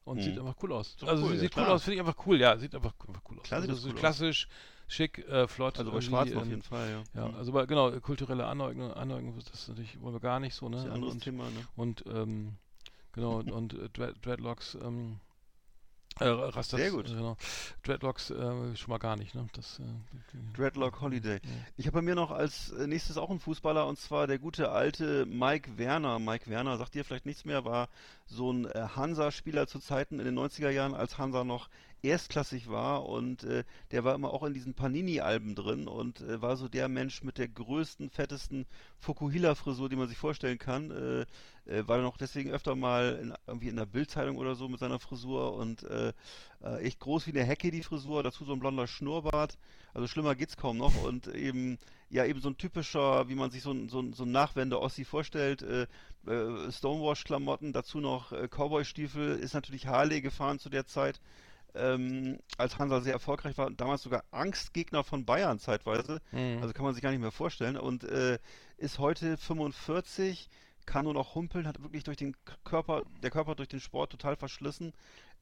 und 0.03 0.17
Mhm. 0.17 0.21
sieht 0.21 0.37
einfach 0.39 0.55
cool 0.61 0.73
aus. 0.73 0.97
Also 1.05 1.25
cool, 1.25 1.33
ja, 1.35 1.39
sieht 1.39 1.55
cool 1.55 1.63
klar. 1.63 1.75
aus, 1.75 1.83
finde 1.83 1.95
ich 1.95 1.99
einfach 2.01 2.25
cool, 2.27 2.39
ja, 2.39 2.57
sieht 2.57 2.75
einfach, 2.75 2.93
einfach 3.07 3.21
cool 3.29 3.39
aus. 3.39 3.45
Klar 3.45 3.61
sieht 3.61 3.69
also 3.69 3.81
das 3.81 3.83
so 3.83 3.89
cool 3.89 4.05
aus. 4.05 4.47
Schick, 4.87 5.19
äh, 5.27 5.47
flott. 5.47 5.79
Also 5.79 5.91
bei 5.91 6.01
Schwarzen 6.01 6.37
auf 6.37 6.47
jeden 6.47 6.61
Fall, 6.63 6.89
ja. 7.15 7.21
Ja, 7.21 7.27
Mhm. 7.29 7.35
also 7.35 7.51
bei, 7.51 7.65
genau, 7.65 7.91
kulturelle 7.99 8.45
Aneignung, 8.45 8.93
Aneignung, 8.93 9.35
das 9.37 9.49
ist 9.61 9.67
natürlich, 9.69 9.99
wollen 10.01 10.13
wir 10.13 10.19
gar 10.19 10.39
nicht 10.39 10.53
so, 10.55 10.69
ne? 10.69 10.75
das 10.77 10.85
ist 10.85 10.89
ein 10.91 10.95
anderes 10.95 11.13
und, 11.15 11.23
Thema, 11.23 11.45
ne? 11.45 11.67
und 11.75 12.03
ähm, 12.07 12.57
genau, 13.13 13.37
und, 13.39 13.51
und 13.51 13.73
äh, 13.73 13.89
Dread, 13.89 14.15
Dreadlocks, 14.23 14.75
ähm, 14.81 15.19
äh, 16.21 16.27
Rastas, 16.27 16.79
Sehr 16.79 16.91
gut. 16.91 17.09
äh, 17.09 17.13
Genau. 17.13 17.35
Dreadlocks 17.83 18.29
äh, 18.29 18.75
schon 18.77 18.89
mal 18.89 18.99
gar 18.99 19.17
nicht, 19.17 19.35
ne? 19.35 19.47
Das, 19.51 19.79
äh, 19.79 19.83
Dreadlock 20.53 21.01
Holiday. 21.01 21.41
ja. 21.43 21.49
Ich 21.75 21.87
habe 21.87 21.95
bei 21.95 22.01
mir 22.01 22.15
noch 22.15 22.31
als 22.31 22.71
äh, 22.71 22.87
nächstes 22.87 23.17
auch 23.17 23.29
einen 23.29 23.41
Fußballer 23.41 23.85
und 23.85 23.97
zwar 23.99 24.25
der 24.25 24.39
gute 24.39 24.71
alte 24.71 25.25
Mike 25.25 25.77
Werner. 25.77 26.19
Mike 26.19 26.49
Werner 26.49 26.77
sagt 26.77 26.93
dir 26.93 27.03
vielleicht 27.03 27.25
nichts 27.25 27.43
mehr, 27.43 27.65
war 27.65 27.89
so 28.27 28.49
ein 28.53 28.65
äh, 28.65 28.87
Hansa-Spieler 28.95 29.67
zu 29.67 29.79
Zeiten 29.79 30.19
in 30.19 30.25
den 30.25 30.39
90er 30.39 30.69
Jahren, 30.69 30.93
als 30.93 31.17
Hansa 31.17 31.43
noch 31.43 31.69
erstklassig 32.05 32.69
war 32.69 33.07
und 33.07 33.43
äh, 33.43 33.63
der 33.91 34.03
war 34.03 34.15
immer 34.15 34.33
auch 34.33 34.43
in 34.43 34.53
diesen 34.53 34.73
Panini-Alben 34.73 35.55
drin 35.55 35.87
und 35.87 36.21
äh, 36.21 36.41
war 36.41 36.57
so 36.57 36.67
der 36.67 36.87
Mensch 36.87 37.23
mit 37.23 37.37
der 37.37 37.47
größten, 37.47 38.09
fettesten 38.09 38.65
Fukuhila-Frisur, 38.99 39.89
die 39.89 39.95
man 39.95 40.07
sich 40.07 40.17
vorstellen 40.17 40.57
kann. 40.57 40.91
Äh, 40.91 41.25
äh, 41.67 41.87
war 41.87 41.97
dann 41.97 42.05
auch 42.05 42.17
deswegen 42.17 42.51
öfter 42.51 42.75
mal 42.75 43.19
in, 43.21 43.33
irgendwie 43.47 43.69
in 43.69 43.75
der 43.75 43.87
Bildzeitung 43.87 44.37
oder 44.37 44.55
so 44.55 44.69
mit 44.69 44.79
seiner 44.79 44.99
Frisur 44.99 45.55
und 45.55 45.83
äh, 45.83 46.13
äh, 46.63 46.77
echt 46.83 46.99
groß 46.99 47.25
wie 47.25 47.31
eine 47.31 47.43
Hecke 47.43 47.71
die 47.71 47.81
Frisur, 47.81 48.21
dazu 48.21 48.45
so 48.45 48.53
ein 48.53 48.59
blonder 48.59 48.85
Schnurrbart. 48.87 49.57
Also 49.93 50.07
schlimmer 50.07 50.35
geht's 50.35 50.57
kaum 50.57 50.77
noch 50.77 51.03
und 51.03 51.27
eben 51.27 51.79
ja 52.09 52.25
eben 52.25 52.39
so 52.39 52.49
ein 52.49 52.57
typischer, 52.57 53.29
wie 53.29 53.35
man 53.35 53.49
sich 53.49 53.63
so 53.63 53.71
ein, 53.71 53.89
so 53.89 54.03
so 54.11 54.23
ein 54.23 54.31
Nachwende-Ossi 54.31 55.05
vorstellt, 55.05 55.65
Stonewash-Klamotten, 56.25 57.73
dazu 57.73 57.99
noch 57.99 58.31
Cowboy-Stiefel, 58.31 59.37
ist 59.37 59.53
natürlich 59.53 59.87
Harley 59.87 60.21
gefahren 60.21 60.59
zu 60.59 60.69
der 60.69 60.85
Zeit, 60.85 61.19
ähm, 61.75 62.39
als 62.57 62.77
Hansa 62.79 63.01
sehr 63.01 63.13
erfolgreich 63.13 63.57
war, 63.57 63.69
damals 63.71 64.03
sogar 64.03 64.23
Angstgegner 64.31 65.03
von 65.03 65.25
Bayern 65.25 65.59
zeitweise, 65.59 66.21
Mhm. 66.31 66.59
also 66.61 66.73
kann 66.73 66.85
man 66.85 66.93
sich 66.93 67.03
gar 67.03 67.11
nicht 67.11 67.21
mehr 67.21 67.31
vorstellen 67.31 67.77
und 67.77 68.03
äh, 68.03 68.39
ist 68.77 68.99
heute 68.99 69.37
45, 69.37 70.49
kann 70.85 71.05
nur 71.05 71.13
noch 71.13 71.35
humpeln, 71.35 71.67
hat 71.67 71.81
wirklich 71.81 72.03
durch 72.03 72.17
den 72.17 72.35
Körper, 72.63 73.03
der 73.23 73.31
Körper 73.31 73.55
durch 73.55 73.69
den 73.69 73.79
Sport 73.79 74.11
total 74.11 74.35
verschlissen, 74.35 74.93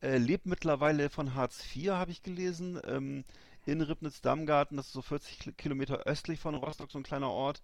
äh, 0.02 0.18
lebt 0.18 0.46
mittlerweile 0.46 1.10
von 1.10 1.36
Hartz 1.36 1.64
IV, 1.76 1.92
habe 1.92 2.12
ich 2.12 2.24
gelesen, 2.24 2.80
ähm, 2.88 3.24
in 3.66 3.82
Ribnitz-Dammgarten, 3.82 4.76
das 4.78 4.88
ist 4.88 4.94
so 4.94 5.02
40 5.02 5.40
Ki- 5.40 5.52
Kilometer 5.54 6.00
östlich 6.06 6.40
von 6.40 6.56
Rostock, 6.56 6.92
so 6.92 7.00
ein 7.00 7.04
kleiner 7.04 7.30
Ort. 7.30 7.62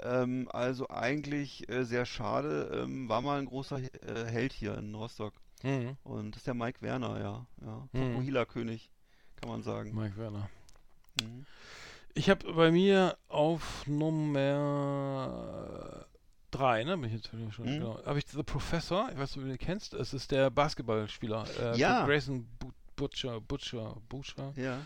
Ähm, 0.00 0.48
also 0.52 0.88
eigentlich 0.90 1.68
äh, 1.70 1.84
sehr 1.84 2.04
schade. 2.04 2.70
Ähm, 2.82 3.08
war 3.08 3.22
mal 3.22 3.38
ein 3.38 3.46
großer 3.46 3.78
äh, 3.78 4.24
Held 4.26 4.52
hier 4.52 4.76
in 4.76 4.94
Rostock. 4.94 5.32
Mhm. 5.62 5.96
Und 6.04 6.32
das 6.32 6.38
ist 6.38 6.46
der 6.46 6.54
Mike 6.54 6.80
Werner, 6.82 7.18
ja. 7.20 7.46
ja. 7.64 7.88
Mhm. 7.92 8.12
Fukuhila-König, 8.14 8.90
kann 9.36 9.48
man 9.50 9.62
sagen. 9.62 9.94
Mike 9.94 10.16
Werner. 10.16 10.48
Mhm. 11.20 11.46
Ich 12.14 12.28
habe 12.30 12.52
bei 12.52 12.70
mir 12.70 13.16
auf 13.28 13.86
Nummer 14.76 16.06
3, 16.50 16.84
ne? 16.84 16.96
Bin 16.96 17.04
ich 17.10 17.12
jetzt 17.14 17.28
schon, 17.54 17.66
Mhm. 17.66 17.78
genau. 17.78 18.04
Habe 18.04 18.18
ich 18.18 18.26
The 18.26 18.42
Professor, 18.42 19.08
ich 19.12 19.18
weiß 19.18 19.30
nicht, 19.30 19.38
ob 19.38 19.42
du 19.44 19.48
den 19.48 19.58
kennst. 19.58 19.92
Es 19.94 20.14
ist 20.14 20.30
der 20.30 20.50
Basketballspieler. 20.50 21.44
Äh, 21.60 21.78
Ja. 21.78 22.04
Grayson 22.06 22.46
Bu- 22.58 22.72
Butcher, 22.96 23.40
Butcher, 23.42 23.96
Butcher. 24.08 24.52
Ja. 24.56 24.78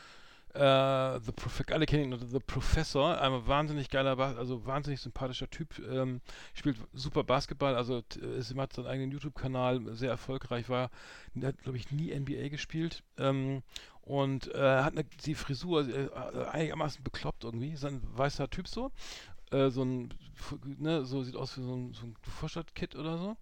Äh, 0.55 1.21
The 1.21 1.33
Prof 1.33 1.63
alle 1.71 1.87
kennen 1.87 2.13
ihn 2.13 2.19
The 2.19 2.41
Professor, 2.41 3.21
ein 3.21 3.47
wahnsinnig 3.47 3.89
geiler, 3.89 4.17
Bas 4.17 4.37
also 4.37 4.67
wahnsinnig 4.67 5.01
sympathischer 5.01 5.49
Typ, 5.49 5.79
ähm, 5.79 6.21
spielt 6.55 6.77
super 6.93 7.23
Basketball, 7.23 7.77
also 7.77 8.03
ist, 8.21 8.57
hat 8.57 8.73
seinen 8.73 8.87
eigenen 8.87 9.13
YouTube-Kanal, 9.13 9.95
sehr 9.95 10.11
erfolgreich 10.11 10.69
war, 10.69 10.91
hat 11.43 11.59
glaube 11.63 11.79
ich 11.79 11.93
nie 11.93 12.13
NBA 12.13 12.49
gespielt 12.49 13.05
ähm, 13.17 13.63
und 14.03 14.53
äh, 14.53 14.83
hat 14.83 14.95
eine, 14.95 15.05
die 15.25 15.37
Frisur 15.37 15.89
äh, 15.89 16.09
einigermaßen 16.51 17.05
bekloppt 17.05 17.45
irgendwie, 17.45 17.71
ist 17.71 17.85
ein 17.85 18.03
weißer 18.03 18.51
Typ 18.51 18.67
so, 18.67 18.91
äh, 19.53 19.71
so 19.71 19.85
ein, 19.85 20.13
ne, 20.65 21.05
so 21.05 21.23
sieht 21.23 21.37
aus 21.37 21.57
wie 21.59 21.63
so 21.63 21.77
ein, 21.77 21.93
so 21.93 22.07
ein 22.07 22.17
Vorstadt-Kid 22.23 22.97
oder 22.97 23.19
so 23.19 23.37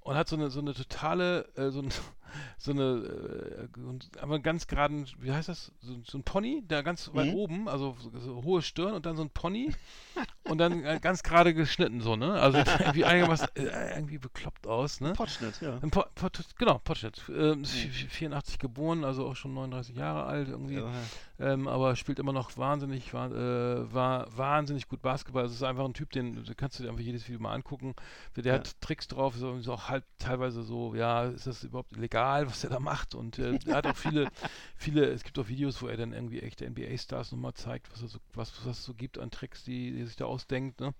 und 0.00 0.16
hat 0.16 0.28
so 0.28 0.36
eine 0.36 0.50
so 0.50 0.60
eine 0.60 0.74
totale 0.74 1.46
äh, 1.56 1.70
so, 1.70 1.80
ein, 1.80 1.88
so 2.58 2.72
eine 2.72 2.82
äh, 2.82 4.18
aber 4.20 4.38
ganz 4.40 4.66
geraden 4.66 5.06
wie 5.18 5.32
heißt 5.32 5.48
das 5.48 5.72
so, 5.80 5.96
so 6.06 6.18
ein 6.18 6.22
Pony 6.24 6.62
der 6.68 6.82
ganz 6.82 7.10
weit 7.14 7.28
Mhm. 7.28 7.34
oben 7.34 7.68
also 7.68 7.96
so, 8.18 8.42
hohe 8.44 8.62
Stirn 8.62 8.94
und 8.94 9.06
dann 9.06 9.16
so 9.16 9.22
ein 9.22 9.30
Pony 9.30 9.72
und 10.44 10.58
dann 10.58 10.84
äh, 10.84 10.98
ganz 11.00 11.22
gerade 11.22 11.54
geschnitten 11.54 12.00
so 12.00 12.16
ne 12.16 12.32
also 12.40 12.58
irgendwie 12.78 13.04
einigermaßen 13.04 13.48
äh, 13.56 13.94
irgendwie 13.96 14.18
bekloppt 14.18 14.66
aus 14.66 15.00
ne 15.00 15.12
Potschnitt, 15.12 15.60
ja. 15.60 15.78
Po- 15.90 16.04
Po- 16.14 16.28
genau 16.58 16.78
Potschnitt 16.78 17.22
ähm, 17.28 17.62
ist 17.62 17.72
84 17.74 18.58
geboren 18.58 19.04
also 19.04 19.26
auch 19.26 19.36
schon 19.36 19.54
39 19.54 19.96
Jahre 19.96 20.24
alt 20.24 20.48
irgendwie 20.48 20.74
ja. 20.76 20.92
Ähm, 21.38 21.66
aber 21.68 21.96
spielt 21.96 22.18
immer 22.18 22.32
noch 22.32 22.56
wahnsinnig, 22.56 23.12
wa 23.12 23.26
äh, 23.26 23.92
war 23.92 24.26
wahnsinnig 24.36 24.88
gut 24.88 25.02
Basketball. 25.02 25.44
Es 25.44 25.52
ist 25.52 25.62
einfach 25.62 25.84
ein 25.84 25.94
Typ, 25.94 26.10
den 26.12 26.44
du 26.44 26.54
kannst 26.54 26.78
du 26.78 26.82
dir 26.84 26.90
einfach 26.90 27.02
jedes 27.02 27.26
Video 27.28 27.40
mal 27.40 27.52
angucken. 27.52 27.94
Der 28.36 28.44
Ja. 28.44 28.52
hat 28.54 28.80
Tricks 28.80 29.08
drauf, 29.08 29.34
so 29.36 29.58
auch 29.72 29.88
halt 29.88 30.04
teilweise 30.18 30.62
so, 30.62 30.94
ja, 30.94 31.24
ist 31.24 31.46
das 31.46 31.64
überhaupt 31.64 31.96
legal, 31.96 32.46
was 32.48 32.64
er 32.64 32.70
da 32.70 32.80
macht? 32.80 33.14
Und 33.14 33.38
äh, 33.38 33.58
er 33.66 33.76
hat 33.76 33.86
auch 33.86 33.96
viele, 33.96 34.28
viele, 34.76 35.06
es 35.06 35.24
gibt 35.24 35.38
auch 35.38 35.48
Videos, 35.48 35.82
wo 35.82 35.88
er 35.88 35.96
dann 35.96 36.12
irgendwie 36.12 36.40
echte 36.40 36.66
NBA-Stars 36.66 37.32
nochmal 37.32 37.54
zeigt, 37.54 37.90
was, 37.92 38.02
er 38.02 38.08
so, 38.08 38.18
was, 38.34 38.52
was 38.66 38.78
es 38.78 38.84
so 38.84 38.94
gibt 38.94 39.18
an 39.18 39.30
Tricks, 39.30 39.64
die, 39.64 39.92
die 39.92 40.00
er 40.00 40.06
sich 40.06 40.16
da 40.16 40.26
ausdenkt. 40.26 40.80
Ne? 40.80 40.94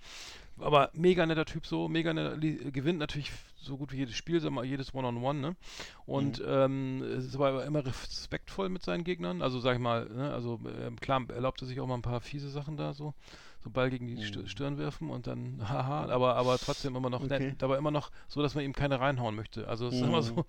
Aber 0.59 0.91
mega 0.95 1.27
netter 1.27 1.45
Typ 1.45 1.67
so, 1.67 1.89
mega 1.89 2.13
netter, 2.13 2.37
gewinnt 2.37 2.99
natürlich 2.99 3.33
so 3.57 3.77
gut 3.77 3.93
wie 3.93 3.97
jedes 3.97 4.15
Spiel, 4.15 4.41
sag 4.41 4.53
mal, 4.53 4.65
jedes 4.65 4.95
One-on-One, 4.95 5.41
ne? 5.41 5.57
Und 6.07 6.43
ähm, 6.47 7.03
es 7.03 7.25
ist 7.27 7.35
aber 7.35 7.65
immer 7.65 7.85
respektvoll 7.85 8.69
mit 8.69 8.83
seinen 8.83 9.05
Gegnern. 9.05 9.43
Also 9.43 9.59
sag 9.59 9.75
ich 9.75 9.81
mal, 9.81 10.07
ne? 10.07 10.33
also 10.33 10.61
ähm, 10.81 10.97
klar 11.01 11.25
erlaubt 11.31 11.63
er 11.63 11.67
sich 11.67 11.81
auch 11.81 11.87
mal 11.87 11.95
ein 11.95 12.03
paar 12.03 12.21
fiese 12.21 12.51
Sachen 12.51 12.77
da 12.77 12.93
so. 12.93 13.15
So 13.65 13.71
Ball 13.71 13.89
gegen 13.89 14.07
die 14.07 14.19
St 14.23 14.47
Stirn 14.47 14.77
werfen 14.77 15.09
und 15.09 15.27
dann 15.27 15.59
haha, 15.69 16.07
aber 16.11 16.37
aber 16.37 16.59
trotzdem 16.61 16.95
immer 16.97 17.09
noch 17.09 17.23
Okay. 17.23 17.49
nett, 17.49 17.63
dabei 17.63 17.79
immer 17.79 17.91
noch 17.91 18.11
so, 18.29 18.43
dass 18.43 18.55
man 18.55 18.63
ihm 18.63 18.75
keine 18.75 19.01
reinhauen 19.01 19.35
möchte. 19.35 19.67
Also 19.67 19.89
es 19.89 19.95
ist 19.95 20.03
Mhm. 20.03 20.09
immer 20.09 20.23
so 20.23 20.45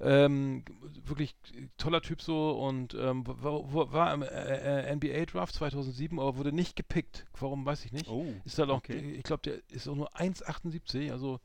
ähm, 0.00 0.64
wirklich 1.06 1.34
toller 1.78 2.02
Typ 2.02 2.20
so 2.20 2.50
und 2.52 2.92
ähm, 2.94 3.26
war, 3.26 3.72
war, 3.72 3.92
war 3.92 4.14
im 4.14 4.22
äh, 4.22 4.26
äh, 4.26 4.94
NBA 4.94 5.24
Draft 5.24 5.54
2007, 5.54 6.20
aber 6.20 6.36
wurde 6.36 6.52
nicht 6.52 6.76
gepickt. 6.76 7.24
Warum 7.38 7.64
weiß 7.64 7.84
ich 7.86 7.92
nicht. 7.92 8.10
Oh, 8.10 8.26
Ist 8.44 8.58
halt 8.58 8.68
auch, 8.70 8.76
okay. 8.78 9.14
ich 9.16 9.22
glaube, 9.22 9.42
der 9.42 9.54
ist 9.70 9.88
auch 9.88 9.94
nur 9.96 10.14
1,78, 10.14 11.10
also 11.12 11.40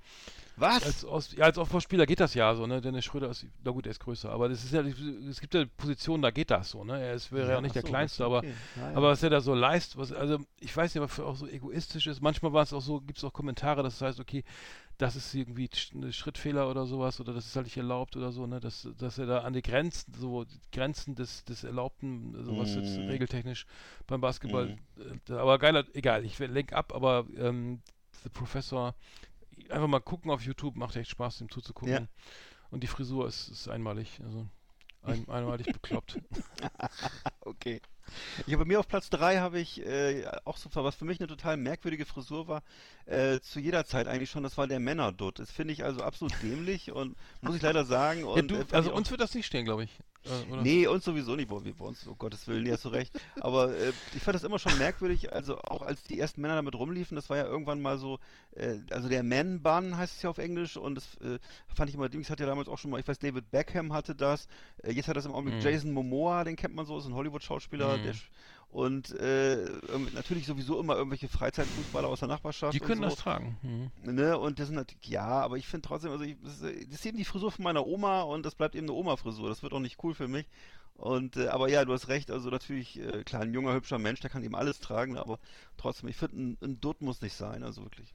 Was? 0.57 0.83
als, 0.83 1.05
aus, 1.05 1.31
ja, 1.35 1.45
als 1.45 1.57
Aufbauspieler 1.57 2.05
geht 2.05 2.19
das 2.19 2.33
ja 2.33 2.53
so, 2.55 2.65
ne? 2.65 2.79
Dennis 2.81 3.03
Schröder 3.05 3.29
ist, 3.29 3.45
na 3.63 3.71
gut, 3.71 3.85
er 3.85 3.91
ist 3.91 3.99
größer, 3.99 4.29
aber 4.31 4.47
das 4.49 4.63
ist 4.63 4.71
ja, 4.73 4.81
es 4.81 5.41
gibt 5.41 5.53
ja 5.53 5.65
Positionen, 5.77 6.23
da 6.23 6.31
geht 6.31 6.49
das 6.51 6.69
so, 6.71 6.83
ne? 6.83 6.99
Er 7.01 7.13
ist, 7.13 7.31
wäre 7.31 7.51
ja, 7.51 7.57
auch 7.57 7.61
nicht 7.61 7.71
ach 7.71 7.73
der 7.73 7.81
so, 7.81 7.87
Kleinste, 7.87 8.19
das- 8.19 8.25
aber, 8.27 8.37
okay. 8.39 8.53
Ja, 8.75 8.81
ja. 8.91 8.97
aber 8.97 9.09
was 9.09 9.21
er 9.23 9.29
da 9.29 9.41
so 9.41 9.53
leistet, 9.53 9.97
was, 9.97 10.11
also 10.13 10.39
ich 10.59 10.75
weiß 10.75 10.95
nicht, 10.95 11.03
was 11.03 11.19
auch 11.19 11.35
so 11.35 11.47
egoistisch 11.47 12.07
ist. 12.07 12.21
Manchmal 12.21 12.53
war 12.53 12.63
es 12.63 12.71
auch 12.73 12.81
so, 12.81 13.01
gibt 13.01 13.17
es 13.17 13.23
auch 13.23 13.33
Kommentare, 13.33 13.83
dass 13.83 13.95
es 13.95 14.01
heißt, 14.01 14.19
okay, 14.19 14.43
das 14.97 15.17
ist 15.17 15.33
irgendwie 15.35 15.69
ein 15.93 16.13
Schrittfehler 16.13 16.69
oder 16.69 16.85
sowas 16.85 17.19
oder 17.19 17.33
das 17.33 17.45
ist 17.47 17.55
halt 17.57 17.65
nicht 17.65 17.75
erlaubt 17.75 18.15
oder 18.15 18.31
so, 18.31 18.47
ne? 18.47 18.61
Dass, 18.61 18.87
dass 18.97 19.17
er 19.17 19.25
da 19.25 19.39
an 19.39 19.51
die 19.51 19.61
Grenzen, 19.61 20.13
so 20.17 20.45
die 20.45 20.59
Grenzen 20.71 21.15
des, 21.15 21.43
des 21.43 21.65
Erlaubten, 21.65 22.33
sowas 22.45 22.75
jetzt 22.75 22.97
Mhm. 22.99 23.07
regeltechnisch 23.09 23.65
beim 24.07 24.21
Basketball, 24.21 24.77
äh, 25.27 25.33
aber 25.33 25.59
geiler, 25.59 25.83
egal, 25.93 26.23
ich 26.23 26.39
lenk 26.39 26.71
ab, 26.71 26.93
aber 26.95 27.25
ähm, 27.37 27.81
The 28.23 28.29
Professor, 28.29 28.95
einfach 29.69 29.87
mal 29.87 29.99
gucken 29.99 30.31
auf 30.31 30.41
YouTube, 30.41 30.75
macht 30.75 30.95
echt 30.95 31.09
Spaß, 31.09 31.39
dem 31.39 31.49
zuzugucken. 31.49 31.93
Ja. 31.93 32.07
Und 32.69 32.81
die 32.83 32.87
Frisur 32.87 33.27
ist, 33.27 33.47
ist 33.49 33.67
einmalig, 33.67 34.19
also 34.23 34.47
ein, 35.03 35.27
einmalig 35.29 35.67
bekloppt. 35.71 36.19
Okay. 37.41 37.79
Ich 38.45 38.53
habe 38.53 38.65
bei 38.65 38.67
mir 38.67 38.79
auf 38.79 38.87
Platz 38.87 39.09
3 39.09 39.37
habe 39.37 39.59
ich 39.59 39.83
äh, 39.85 40.25
auch 40.45 40.57
so, 40.57 40.69
was 40.73 40.95
für 40.95 41.05
mich 41.05 41.19
eine 41.19 41.27
total 41.27 41.57
merkwürdige 41.57 42.05
Frisur 42.05 42.47
war, 42.47 42.63
äh, 43.05 43.39
zu 43.39 43.59
jeder 43.59 43.85
Zeit 43.85 44.07
eigentlich 44.07 44.29
schon, 44.31 44.43
das 44.43 44.57
war 44.57 44.67
der 44.67 44.79
Männerdutt. 44.79 45.39
Das 45.39 45.51
finde 45.51 45.73
ich 45.73 45.83
also 45.83 46.01
absolut 46.01 46.33
dämlich 46.41 46.91
und 46.91 47.15
muss 47.41 47.55
ich 47.55 47.61
leider 47.61 47.85
sagen. 47.85 48.21
Ja, 48.21 48.25
Und, 48.27 48.49
du, 48.49 48.55
äh, 48.55 48.65
also 48.71 48.93
uns 48.93 49.09
wird 49.11 49.21
das 49.21 49.33
nicht 49.33 49.45
stehen, 49.45 49.65
glaube 49.65 49.83
ich. 49.83 49.91
Äh, 50.25 50.51
oder? 50.51 50.61
Nee, 50.61 50.87
uns 50.87 51.05
sowieso 51.05 51.35
nicht, 51.35 51.49
wir 51.49 51.73
bei 51.73 51.85
uns, 51.85 52.07
oh 52.07 52.15
Gottes 52.15 52.47
Willen, 52.47 52.69
hast 52.71 52.85
du 52.85 52.89
recht. 52.89 53.19
Aber 53.41 53.75
äh, 53.77 53.93
ich 54.13 54.23
fand 54.23 54.35
das 54.35 54.43
immer 54.43 54.59
schon 54.59 54.75
merkwürdig, 54.77 55.31
also 55.33 55.57
auch 55.59 55.81
als 55.81 56.03
die 56.03 56.19
ersten 56.19 56.41
Männer 56.41 56.55
damit 56.55 56.75
rumliefen, 56.75 57.15
das 57.15 57.29
war 57.29 57.37
ja 57.37 57.45
irgendwann 57.45 57.81
mal 57.81 57.97
so, 57.97 58.19
äh, 58.55 58.79
also 58.91 59.07
der 59.09 59.23
Man-Bun 59.23 59.97
heißt 59.97 60.15
es 60.17 60.21
ja 60.21 60.29
auf 60.29 60.37
Englisch 60.37 60.77
und 60.77 60.95
das 60.95 61.15
äh, 61.21 61.39
fand 61.73 61.89
ich 61.89 61.95
immer, 61.95 62.09
Dings 62.09 62.29
hat 62.29 62.39
ja 62.39 62.45
damals 62.45 62.67
auch 62.67 62.77
schon 62.77 62.91
mal, 62.91 62.99
ich 62.99 63.07
weiß, 63.07 63.19
David 63.19 63.51
Beckham 63.51 63.93
hatte 63.93 64.15
das, 64.15 64.47
äh, 64.83 64.91
jetzt 64.91 65.07
hat 65.07 65.15
das 65.15 65.25
im 65.25 65.31
Augenblick 65.33 65.63
Mhm. 65.63 65.69
Jason 65.69 65.91
Momoa, 65.91 66.43
den 66.43 66.55
kennt 66.55 66.75
man 66.75 66.85
so, 66.85 66.97
ist 66.97 67.05
ein 67.05 67.13
Hollywood-Schauspieler, 67.15 67.97
Mhm. 67.97 68.03
der 68.03 68.13
und 68.75 69.17
äh, 69.21 69.69
natürlich 70.13 70.45
sowieso 70.45 70.81
immer 70.81 70.97
irgendwelche 70.97 71.29
Freizeitfußballer 71.29 72.09
aus 72.09 72.19
der 72.19 72.27
Nachbarschaft. 72.27 72.73
Die 72.73 72.81
können 72.81 73.05
und 73.05 73.09
das 73.09 73.15
so. 73.15 73.21
tragen. 73.21 73.57
Mhm. 73.61 74.15
Ne, 74.15 74.37
und 74.37 74.59
das 74.59 74.67
sind 74.67 74.75
natürlich, 74.75 75.07
ja, 75.07 75.25
aber 75.25 75.55
ich 75.55 75.65
finde 75.65 75.87
trotzdem, 75.87 76.11
also 76.11 76.25
ich, 76.25 76.35
das, 76.43 76.59
ist, 76.59 76.87
das 76.89 76.95
ist 76.95 77.05
eben 77.05 77.17
die 77.17 77.23
Frisur 77.23 77.51
von 77.51 77.63
meiner 77.63 77.87
Oma 77.87 78.23
und 78.23 78.45
das 78.45 78.53
bleibt 78.53 78.75
eben 78.75 78.87
eine 78.87 78.97
Oma-Frisur. 78.97 79.47
Das 79.47 79.63
wird 79.63 79.71
auch 79.71 79.79
nicht 79.79 80.03
cool 80.03 80.13
für 80.13 80.27
mich. 80.27 80.45
Und, 80.97 81.37
äh, 81.37 81.47
aber 81.47 81.69
ja, 81.69 81.85
du 81.85 81.93
hast 81.93 82.09
recht, 82.09 82.29
also 82.29 82.49
natürlich, 82.49 82.99
äh, 82.99 83.23
klar, 83.23 83.43
ein 83.43 83.53
junger, 83.53 83.73
hübscher 83.73 83.97
Mensch, 83.97 84.19
der 84.19 84.29
kann 84.29 84.43
eben 84.43 84.55
alles 84.55 84.81
tragen, 84.81 85.17
aber 85.17 85.39
trotzdem, 85.77 86.09
ich 86.09 86.17
finde, 86.17 86.35
ein, 86.35 86.57
ein 86.61 86.81
Dutt 86.81 87.01
muss 87.01 87.21
nicht 87.21 87.33
sein, 87.33 87.63
also 87.63 87.81
wirklich. 87.81 88.13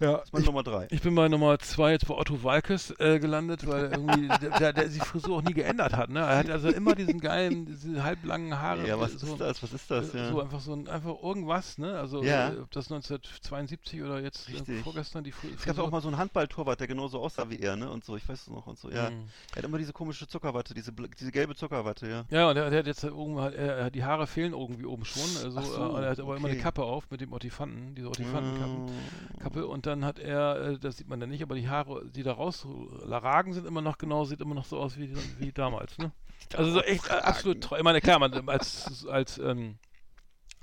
Ja, 0.00 0.12
Das 0.16 0.24
ist 0.24 0.32
meine 0.32 0.46
Nummer 0.46 0.62
drei. 0.62 0.86
Ich 0.90 1.02
bin 1.02 1.14
bei 1.14 1.28
Nummer 1.28 1.58
zwei 1.58 1.92
jetzt 1.92 2.06
bei 2.08 2.14
Otto 2.14 2.42
Walkes 2.42 2.90
äh, 2.98 3.18
gelandet, 3.18 3.66
weil 3.66 3.90
irgendwie 3.92 4.28
der, 4.40 4.58
der, 4.58 4.72
der 4.72 4.88
die 4.88 4.98
Frisur 4.98 5.36
auch 5.36 5.42
nie 5.42 5.52
geändert 5.52 5.94
hat. 5.94 6.08
Ne? 6.08 6.20
Er 6.20 6.38
hat 6.38 6.48
also 6.50 6.68
immer 6.68 6.94
diesen 6.94 7.20
geilen, 7.20 7.66
diese 7.66 8.02
halblangen 8.02 8.58
Haare. 8.58 8.86
Ja, 8.86 8.98
was 8.98 9.12
so, 9.12 9.26
ist 9.34 9.40
das? 9.40 9.62
Was 9.62 9.72
ist 9.74 9.90
das? 9.90 10.14
äh, 10.14 10.18
Ja. 10.18 10.30
So 10.30 10.40
einfach 10.40 10.60
so 10.60 10.72
ein, 10.72 10.88
einfach 10.88 11.22
irgendwas, 11.22 11.76
ne? 11.78 11.98
Also 11.98 12.22
Ja. 12.22 12.48
äh, 12.50 12.58
ob 12.60 12.70
das 12.70 12.90
1972 12.90 14.02
oder 14.02 14.20
jetzt 14.20 14.48
äh, 14.48 14.52
Richtig. 14.52 14.80
vorgestern 14.82 15.22
die 15.24 15.32
Fr 15.32 15.48
es 15.54 15.64
gab 15.64 15.78
auch 15.78 15.90
mal 15.90 16.00
so 16.00 16.08
einen 16.08 16.16
Handballtorwart, 16.16 16.80
der 16.80 16.86
genauso 16.86 17.20
aussah 17.20 17.50
wie 17.50 17.58
er, 17.58 17.76
ne? 17.76 17.90
Und 17.90 18.04
so, 18.04 18.16
ich 18.16 18.26
weiß 18.28 18.40
es 18.42 18.48
noch 18.48 18.66
und 18.66 18.78
so, 18.78 18.90
ja. 18.90 19.10
Mhm. 19.10 19.24
Er 19.52 19.56
hat 19.58 19.64
immer 19.64 19.78
diese 19.78 19.92
komische 19.92 20.26
Zuckerwatte, 20.26 20.72
diese, 20.72 20.92
diese 20.92 21.30
gelbe 21.32 21.54
Zuckerwatte, 21.54 22.08
ja. 22.08 22.24
Ja, 22.30 22.48
und 22.50 22.56
er, 22.56 22.70
der 22.70 22.78
hat 22.78 22.86
jetzt 22.86 23.02
halt 23.02 23.12
irgendwo, 23.12 23.40
er, 23.40 23.90
die 23.90 24.02
Haare 24.04 24.26
fehlen 24.26 24.52
irgendwie 24.52 24.86
oben 24.86 25.04
schon. 25.04 25.22
Also, 25.44 25.60
so, 25.60 25.82
und 25.82 26.02
er 26.02 26.10
hat 26.10 26.20
aber 26.20 26.36
immer 26.36 26.46
eine 26.48 26.54
okay. 26.56 26.62
Kappe 26.62 26.82
auf 26.84 27.10
mit 27.10 27.20
dem 27.20 27.32
Otifanten, 27.32 27.94
diese 27.94 28.08
Otifantenkappen. 28.08 28.86
Mm. 28.86 29.38
Kappe 29.40 29.66
und 29.66 29.86
dann 29.90 30.04
hat 30.04 30.18
er, 30.18 30.56
äh, 30.56 30.78
das 30.78 30.96
sieht 30.96 31.08
man 31.08 31.20
ja 31.20 31.26
nicht, 31.26 31.42
aber 31.42 31.54
die 31.54 31.68
Haare, 31.68 32.06
die 32.06 32.22
da 32.22 32.32
rausragen, 32.32 33.52
sind 33.52 33.66
immer 33.66 33.82
noch 33.82 33.98
genau, 33.98 34.24
sieht 34.24 34.40
immer 34.40 34.54
noch 34.54 34.64
so 34.64 34.78
aus 34.78 34.96
wie, 34.96 35.14
wie 35.38 35.52
damals, 35.52 35.98
ne? 35.98 36.12
Also 36.56 36.72
so 36.72 36.80
echt 36.80 37.06
äh, 37.08 37.12
absolut 37.12 37.60
treu. 37.60 37.76
Ich 37.76 37.84
meine, 37.84 38.00
klar, 38.00 38.18
man, 38.18 38.48
als, 38.48 39.06
als, 39.06 39.38
ähm, 39.38 39.76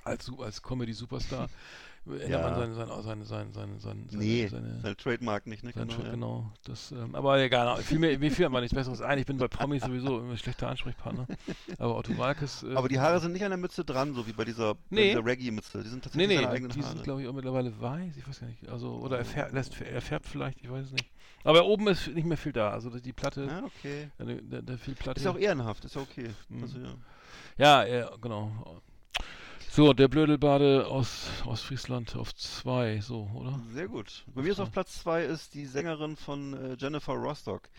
als, 0.03 0.31
als 0.39 0.63
Comedy-Superstar 0.63 1.49
ändert 2.13 2.29
Ja. 2.29 2.41
man 2.41 2.55
seine, 2.55 2.73
seine, 2.75 3.01
seine, 3.01 3.25
seine, 3.25 3.51
seine, 3.53 3.79
seine, 3.79 4.01
Nee, 4.11 4.47
seine, 4.47 4.79
seine 4.81 4.95
Trademark 4.97 5.47
nicht, 5.47 5.63
ne? 5.63 5.73
Genau, 5.73 5.93
ja. 6.03 6.11
genau. 6.11 6.51
Das, 6.65 6.91
ähm, 6.91 7.13
aber 7.15 7.39
egal, 7.39 7.77
viel 7.81 7.99
mir, 7.99 8.17
mir 8.19 8.31
fiel 8.31 8.45
einfach 8.45 8.59
nichts 8.61 8.75
Besseres 8.75 9.01
ein. 9.01 9.17
Ich 9.19 9.25
bin 9.25 9.37
bei 9.37 9.47
Promis 9.47 9.83
sowieso 9.83 10.19
immer 10.19 10.31
ein 10.31 10.37
schlechter 10.37 10.67
Ansprechpartner. 10.69 11.27
Aber 11.79 11.97
Otto 11.97 12.17
Walkes. 12.17 12.63
Äh, 12.63 12.75
Aber 12.75 12.89
die 12.89 12.99
Haare 12.99 13.19
sind 13.19 13.31
nicht 13.33 13.43
an 13.43 13.51
der 13.51 13.57
Mütze 13.57 13.83
dran, 13.85 14.13
so 14.13 14.25
wie 14.27 14.33
bei 14.33 14.45
dieser, 14.45 14.75
Nee. 14.89 15.09
dieser 15.09 15.25
Reggae-Mütze. 15.25 15.83
Die 15.83 15.89
sind 15.89 15.97
Nee, 15.97 16.01
tatsächlich 16.01 16.27
nee, 16.27 16.35
seine 16.35 16.47
die, 16.47 16.53
eigenen 16.53 16.71
die 16.71 16.81
Haare. 16.83 16.91
sind, 16.93 17.03
glaube 17.03 17.21
ich, 17.21 17.27
auch 17.27 17.33
mittlerweile 17.33 17.79
weiß. 17.81 18.17
Ich 18.17 18.27
weiß 18.27 18.39
gar 18.39 18.47
nicht. 18.47 18.67
Also, 18.69 18.91
oder 18.95 19.17
er, 19.19 19.25
färbt, 19.25 19.53
lässt, 19.53 19.79
er 19.81 20.01
färbt 20.01 20.25
vielleicht, 20.27 20.61
ich 20.63 20.71
weiß 20.71 20.85
es 20.87 20.91
nicht. 20.91 21.09
Aber 21.43 21.65
oben 21.65 21.87
ist 21.87 22.07
nicht 22.07 22.25
mehr 22.25 22.37
viel 22.37 22.51
da. 22.51 22.71
Also, 22.71 22.89
die 22.89 23.13
Platte, 23.13 23.45
Ja, 23.45 23.63
okay. 23.63 24.09
da, 24.17 24.25
da, 24.25 24.61
da 24.61 24.77
viel 24.77 24.95
Platte. 24.95 25.19
Ist 25.19 25.25
ja 25.25 25.31
auch 25.31 25.37
ehrenhaft, 25.37 25.85
ist 25.85 25.95
ja 25.95 26.01
okay. 26.01 26.29
Mhm. 26.49 26.61
Also, 26.63 26.79
ja. 26.79 26.93
Ja, 27.57 27.85
ja, 27.85 28.09
genau. 28.21 28.81
So, 29.77 29.93
der 29.93 30.07
Blödelbade 30.07 30.87
aus 30.87 31.27
Ostfriesland 31.45 32.15
auf 32.15 32.33
zwei, 32.33 32.99
so, 32.99 33.29
oder? 33.35 33.61
Sehr 33.73 33.87
gut. 33.87 34.25
Bei 34.33 34.41
mir 34.41 34.51
ist 34.51 34.59
auf 34.59 34.71
Platz 34.71 35.03
zwei 35.03 35.23
ist 35.23 35.53
die 35.53 35.67
Sängerin 35.67 36.15
von 36.15 36.55
äh, 36.55 36.75
Jennifer 36.79 37.13
Rostock. 37.13 37.69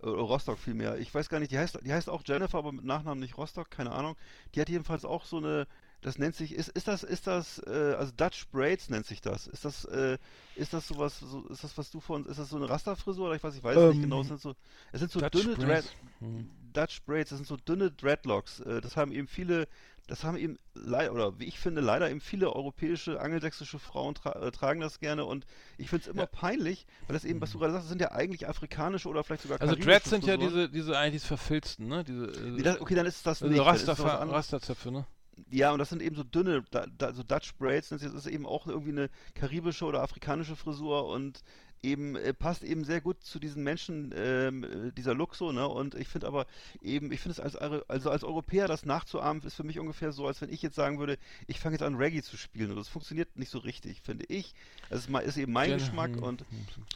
Äh, 0.00 0.06
Rostock 0.06 0.60
vielmehr. 0.60 0.98
Ich 0.98 1.12
weiß 1.12 1.28
gar 1.28 1.40
nicht, 1.40 1.50
die 1.50 1.58
heißt, 1.58 1.80
die 1.84 1.92
heißt 1.92 2.08
auch 2.08 2.22
Jennifer, 2.24 2.58
aber 2.58 2.70
mit 2.70 2.84
Nachnamen 2.84 3.18
nicht 3.18 3.36
Rostock, 3.36 3.68
keine 3.68 3.90
Ahnung. 3.90 4.14
Die 4.54 4.60
hat 4.60 4.68
jedenfalls 4.68 5.04
auch 5.04 5.24
so 5.24 5.38
eine, 5.38 5.66
das 6.02 6.18
nennt 6.18 6.36
sich, 6.36 6.54
ist, 6.54 6.68
ist 6.68 6.86
das, 6.86 7.02
ist 7.02 7.26
das, 7.26 7.58
äh, 7.66 7.96
also 7.98 8.12
Dutch 8.16 8.46
Braids 8.52 8.88
nennt 8.88 9.06
sich 9.06 9.20
das. 9.20 9.48
Ist 9.48 9.64
das, 9.64 9.84
äh, 9.86 10.18
ist 10.54 10.72
das 10.72 10.86
sowas, 10.86 11.18
so, 11.18 11.48
ist 11.48 11.64
das, 11.64 11.76
was 11.76 11.90
du 11.90 11.98
von, 11.98 12.26
ist 12.26 12.38
das 12.38 12.50
so 12.50 12.58
eine 12.58 12.68
Rasterfrisur 12.70 13.26
oder 13.26 13.34
ich 13.34 13.42
weiß, 13.42 13.56
ich 13.56 13.64
weiß 13.64 13.76
es 13.76 13.94
nicht 13.94 14.02
genau. 14.02 14.20
Es 14.20 14.28
sind 14.28 14.40
so, 14.40 14.54
es 14.92 15.00
sind 15.00 15.10
so 15.10 15.18
Dutch 15.18 15.32
dünne 15.32 15.56
Braids. 15.56 15.92
Hm. 16.20 16.48
Dutch 16.72 17.02
Braids, 17.04 17.30
das 17.30 17.38
sind 17.38 17.46
so 17.46 17.56
dünne 17.56 17.90
Dreadlocks. 17.90 18.60
Äh, 18.60 18.80
das 18.80 18.96
haben 18.96 19.10
eben 19.10 19.26
viele, 19.26 19.66
das 20.06 20.24
haben 20.24 20.36
eben, 20.36 20.58
oder 20.74 21.38
wie 21.38 21.44
ich 21.44 21.58
finde, 21.58 21.80
leider 21.80 22.10
eben 22.10 22.20
viele 22.20 22.52
europäische, 22.54 23.20
angelsächsische 23.20 23.78
Frauen 23.78 24.14
tra 24.14 24.32
äh, 24.32 24.50
tragen 24.50 24.80
das 24.80 24.98
gerne 24.98 25.24
und 25.24 25.46
ich 25.78 25.88
finde 25.88 26.02
es 26.02 26.08
immer 26.08 26.26
peinlich, 26.26 26.86
weil 27.06 27.14
das 27.14 27.24
eben, 27.24 27.40
was 27.40 27.52
du 27.52 27.58
gerade 27.58 27.72
sagst, 27.72 27.84
das 27.84 27.90
sind 27.90 28.00
ja 28.00 28.12
eigentlich 28.12 28.48
afrikanische 28.48 29.08
oder 29.08 29.22
vielleicht 29.24 29.42
sogar 29.42 29.60
Also 29.60 29.76
Dreads 29.76 30.10
sind 30.10 30.26
ja 30.26 30.34
Frisuren. 30.34 30.54
diese, 30.54 30.68
diese 30.68 30.98
eigentlich 30.98 31.22
verfilzten, 31.22 31.86
ne? 31.88 32.04
Diese, 32.04 32.24
äh, 32.26 32.50
Nee, 32.50 32.62
das, 32.62 32.80
okay, 32.80 32.94
dann 32.94 33.06
ist 33.06 33.24
das 33.26 33.42
also 33.42 33.52
nicht. 33.52 33.64
dann 33.64 33.74
ist 33.76 33.82
es 33.82 33.88
Raster, 33.88 34.04
was 34.04 34.12
anderes. 34.20 34.38
Rasterzöpfe, 34.38 34.90
ne? 34.90 35.06
Ja, 35.50 35.72
und 35.72 35.78
das 35.78 35.88
sind 35.88 36.02
eben 36.02 36.16
so 36.16 36.22
dünne, 36.24 36.64
da, 36.70 36.86
da, 36.98 37.12
so 37.14 37.22
Dutch 37.22 37.54
Braids, 37.56 37.88
das 37.88 38.02
ist 38.02 38.26
eben 38.26 38.46
auch 38.46 38.66
irgendwie 38.66 38.90
eine 38.90 39.10
karibische 39.34 39.84
oder 39.86 40.02
afrikanische 40.02 40.54
Frisur 40.56 41.06
und 41.06 41.42
eben 41.82 42.16
äh, 42.16 42.34
passt 42.34 42.62
eben 42.62 42.84
sehr 42.84 43.00
gut 43.00 43.22
zu 43.22 43.38
diesen 43.38 43.62
Menschen, 43.62 44.12
ähm, 44.16 44.64
äh, 44.64 44.92
dieser 44.92 45.14
Look 45.14 45.34
so, 45.34 45.52
ne? 45.52 45.66
Und 45.66 45.94
ich 45.94 46.08
finde 46.08 46.26
aber 46.26 46.46
eben, 46.82 47.12
ich 47.12 47.20
finde 47.20 47.32
es 47.32 47.40
als 47.40 47.56
also 47.56 48.10
als 48.10 48.24
Europäer 48.24 48.68
das 48.68 48.84
nachzuahmen, 48.84 49.42
ist 49.42 49.54
für 49.54 49.64
mich 49.64 49.78
ungefähr 49.78 50.12
so, 50.12 50.26
als 50.26 50.40
wenn 50.40 50.52
ich 50.52 50.62
jetzt 50.62 50.76
sagen 50.76 50.98
würde, 50.98 51.18
ich 51.46 51.58
fange 51.60 51.74
jetzt 51.74 51.82
an 51.82 51.94
Reggae 51.96 52.22
zu 52.22 52.36
spielen 52.36 52.70
und 52.70 52.76
das 52.76 52.88
funktioniert 52.88 53.36
nicht 53.36 53.50
so 53.50 53.58
richtig, 53.58 54.00
finde 54.02 54.24
ich. 54.28 54.54
Das 54.88 55.00
ist, 55.00 55.10
mal, 55.10 55.20
ist 55.20 55.36
eben 55.36 55.52
mein 55.52 55.70
Gen- 55.70 55.78
Geschmack 55.78 56.16
hm, 56.16 56.22
und 56.22 56.40
hm, 56.40 56.46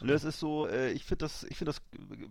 Ne, 0.07 0.13
es 0.13 0.23
ist 0.23 0.39
so, 0.39 0.67
äh, 0.67 0.91
ich 0.91 1.03
finde 1.05 1.25
das, 1.25 1.43
ich 1.43 1.57
finde 1.57 1.71
das, 1.71 1.81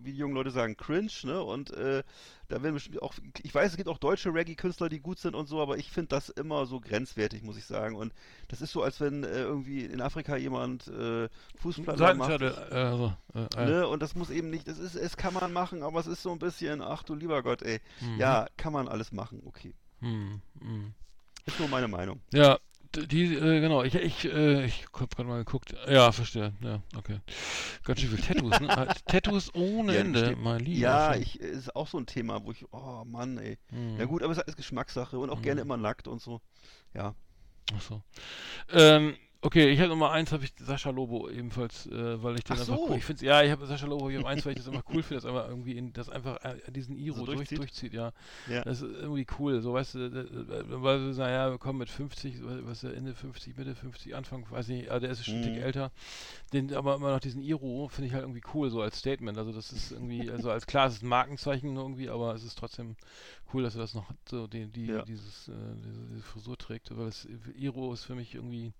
wie 0.03 0.11
die 0.11 0.17
jungen 0.17 0.35
Leute 0.35 0.51
sagen, 0.51 0.77
cringe, 0.77 1.11
ne? 1.23 1.41
Und 1.43 1.71
äh, 1.71 2.03
da 2.47 2.61
werden 2.61 2.73
bestimmt 2.75 3.01
auch, 3.01 3.13
ich 3.41 3.53
weiß, 3.53 3.71
es 3.71 3.77
gibt 3.77 3.89
auch 3.89 3.97
deutsche 3.97 4.33
Reggae-Künstler, 4.33 4.89
die 4.89 4.99
gut 4.99 5.19
sind 5.19 5.35
und 5.35 5.47
so, 5.47 5.61
aber 5.61 5.77
ich 5.77 5.91
finde 5.91 6.09
das 6.09 6.29
immer 6.29 6.65
so 6.65 6.79
grenzwertig, 6.79 7.43
muss 7.43 7.57
ich 7.57 7.65
sagen. 7.65 7.95
Und 7.95 8.13
das 8.47 8.61
ist 8.61 8.71
so, 8.71 8.83
als 8.83 8.99
wenn 9.01 9.23
äh, 9.23 9.41
irgendwie 9.41 9.83
in 9.85 10.01
Afrika 10.01 10.35
jemand 10.35 10.87
äh, 10.87 11.29
Fußplatte 11.59 12.15
macht. 12.15 12.41
Äh, 12.41 12.45
also, 12.45 13.13
äh, 13.33 13.45
äh, 13.57 13.65
Ne? 13.65 13.87
Und 13.87 14.01
das 14.01 14.15
muss 14.15 14.29
eben 14.29 14.49
nicht, 14.49 14.67
das 14.67 14.77
ist, 14.77 14.95
es 14.95 15.17
kann 15.17 15.33
man 15.33 15.51
machen, 15.53 15.83
aber 15.83 15.99
es 15.99 16.07
ist 16.07 16.21
so 16.21 16.31
ein 16.31 16.39
bisschen, 16.39 16.81
ach 16.81 17.03
du 17.03 17.15
lieber 17.15 17.41
Gott, 17.43 17.61
ey. 17.61 17.79
mhm. 18.01 18.19
Ja, 18.19 18.47
kann 18.57 18.73
man 18.73 18.87
alles 18.87 19.11
machen, 19.11 19.41
okay. 19.45 19.73
Hm, 19.99 20.41
hm. 20.59 20.93
Ist 21.45 21.59
nur 21.59 21.69
meine 21.69 21.87
Meinung. 21.87 22.21
Ja, 22.33 22.57
die, 22.97 23.35
äh, 23.35 23.59
genau, 23.61 23.83
ich, 23.83 23.95
ich, 23.95 24.25
äh, 24.25 24.65
ich 24.65 24.85
hab 24.93 25.15
gerade 25.15 25.29
mal 25.29 25.37
geguckt. 25.37 25.73
Ja, 25.87 26.11
verstehe. 26.11 26.53
Ja, 26.61 26.81
okay. 26.97 27.19
Ganz 27.83 27.99
schön 27.99 28.09
viel 28.09 28.23
Tattoos, 28.23 28.59
ne? 28.59 28.69
Äh, 28.69 28.93
Tattoos 29.11 29.53
ohne 29.53 29.93
Ja, 29.93 29.99
Ende, 30.01 30.35
mein 30.37 30.59
Lieber. 30.61 30.79
Ja, 30.79 31.15
ich, 31.15 31.39
ist 31.39 31.75
auch 31.75 31.87
so 31.87 31.97
ein 31.97 32.05
Thema, 32.05 32.43
wo 32.43 32.51
ich, 32.51 32.65
oh 32.71 33.03
Mann, 33.05 33.37
ey. 33.37 33.57
Hm. 33.69 33.97
Ja 33.97 34.05
gut, 34.05 34.23
aber 34.23 34.31
es 34.33 34.39
ist 34.39 34.57
Geschmackssache 34.57 35.17
und 35.19 35.29
auch 35.29 35.39
Mhm. 35.39 35.43
gerne 35.43 35.61
immer 35.61 35.77
nackt 35.77 36.07
und 36.07 36.21
so. 36.21 36.41
Ja. 36.93 37.15
Ach 37.75 37.81
so. 37.81 38.01
Ähm, 38.71 39.15
okay, 39.45 39.69
ich 39.69 39.79
habe 39.79 39.89
Nummer 39.89 40.11
eins, 40.11 40.31
habe 40.31 40.43
ich 40.43 40.53
Sascha 40.59 40.89
Lobo 40.89 41.29
ebenfalls, 41.29 41.85
äh, 41.87 42.21
weil 42.23 42.35
ich 42.37 42.43
den 42.43 42.55
Ach 42.57 42.61
einfach 42.61 42.77
so. 42.77 42.89
cool, 42.89 42.97
ich 42.97 43.05
finde 43.05 43.25
ja, 43.25 43.43
ich 43.43 43.51
habe 43.51 43.65
Sascha 43.65 43.85
Lobo 43.85 44.09
hier 44.09 44.19
auf 44.21 44.25
eins, 44.25 44.45
weil 44.45 44.53
ich 44.53 44.57
das 44.57 44.67
einfach 44.67 44.83
cool 44.93 45.03
finde, 45.03 45.21
dass 45.21 45.25
einfach 45.25 45.47
irgendwie 45.47 45.77
in, 45.77 45.93
das 45.93 46.09
einfach 46.09 46.43
äh, 46.43 46.71
diesen 46.71 46.97
Iro 46.97 47.17
So 47.17 47.25
durch, 47.25 47.37
durchzieht? 47.37 47.59
durchzieht, 47.59 47.93
ja. 47.93 48.11
Ja. 48.47 48.63
Das 48.63 48.81
ist 48.81 48.91
irgendwie 49.01 49.25
cool, 49.39 49.61
so 49.61 49.73
weißt 49.73 49.95
du, 49.95 50.81
weil 50.83 50.99
du 50.99 51.17
naja, 51.19 51.51
wir 51.51 51.57
kommen 51.59 51.79
mit 51.79 51.89
50, 51.89 52.35
was 52.43 52.77
ist 52.77 52.83
der, 52.83 52.95
Ende 52.97 53.13
50, 53.13 53.55
Mitte 53.57 53.75
50, 53.75 54.15
Anfang, 54.15 54.45
weiß 54.49 54.67
nicht, 54.69 54.89
ah, 54.91 54.99
der 54.99 55.11
ist 55.11 55.25
schon 55.25 55.35
Mhm. 55.43 55.57
älter. 55.57 55.91
Den, 56.53 56.73
aber 56.73 56.95
immer 56.95 57.11
noch 57.11 57.19
diesen 57.19 57.41
Iro 57.43 57.87
finde 57.89 58.07
ich 58.07 58.13
halt 58.13 58.23
irgendwie 58.23 58.43
cool, 58.53 58.69
so 58.69 58.81
als 58.81 58.97
Statement. 58.99 59.37
Also 59.37 59.51
das 59.51 59.71
ist 59.71 59.91
irgendwie, 59.91 60.29
also 60.31 60.51
als 60.51 60.65
klar, 60.67 60.87
es 60.87 60.95
ist 60.95 61.03
ein 61.03 61.09
Markenzeichen 61.09 61.75
irgendwie, 61.75 62.09
aber 62.09 62.33
es 62.33 62.43
ist 62.43 62.57
trotzdem 62.57 62.95
cool, 63.53 63.63
dass 63.63 63.75
er 63.75 63.81
das 63.81 63.93
noch 63.93 64.05
so 64.29 64.47
die, 64.47 64.67
die 64.67 64.87
Ja. 64.87 65.03
dieses, 65.03 65.47
äh, 65.47 65.51
diese, 65.83 66.05
diese 66.07 66.21
Frisur 66.23 66.57
trägt, 66.57 66.95
weil 66.95 67.05
das 67.05 67.27
Iro 67.55 67.93
ist 67.93 68.03
für 68.05 68.15
mich 68.15 68.35
irgendwie 68.35 68.73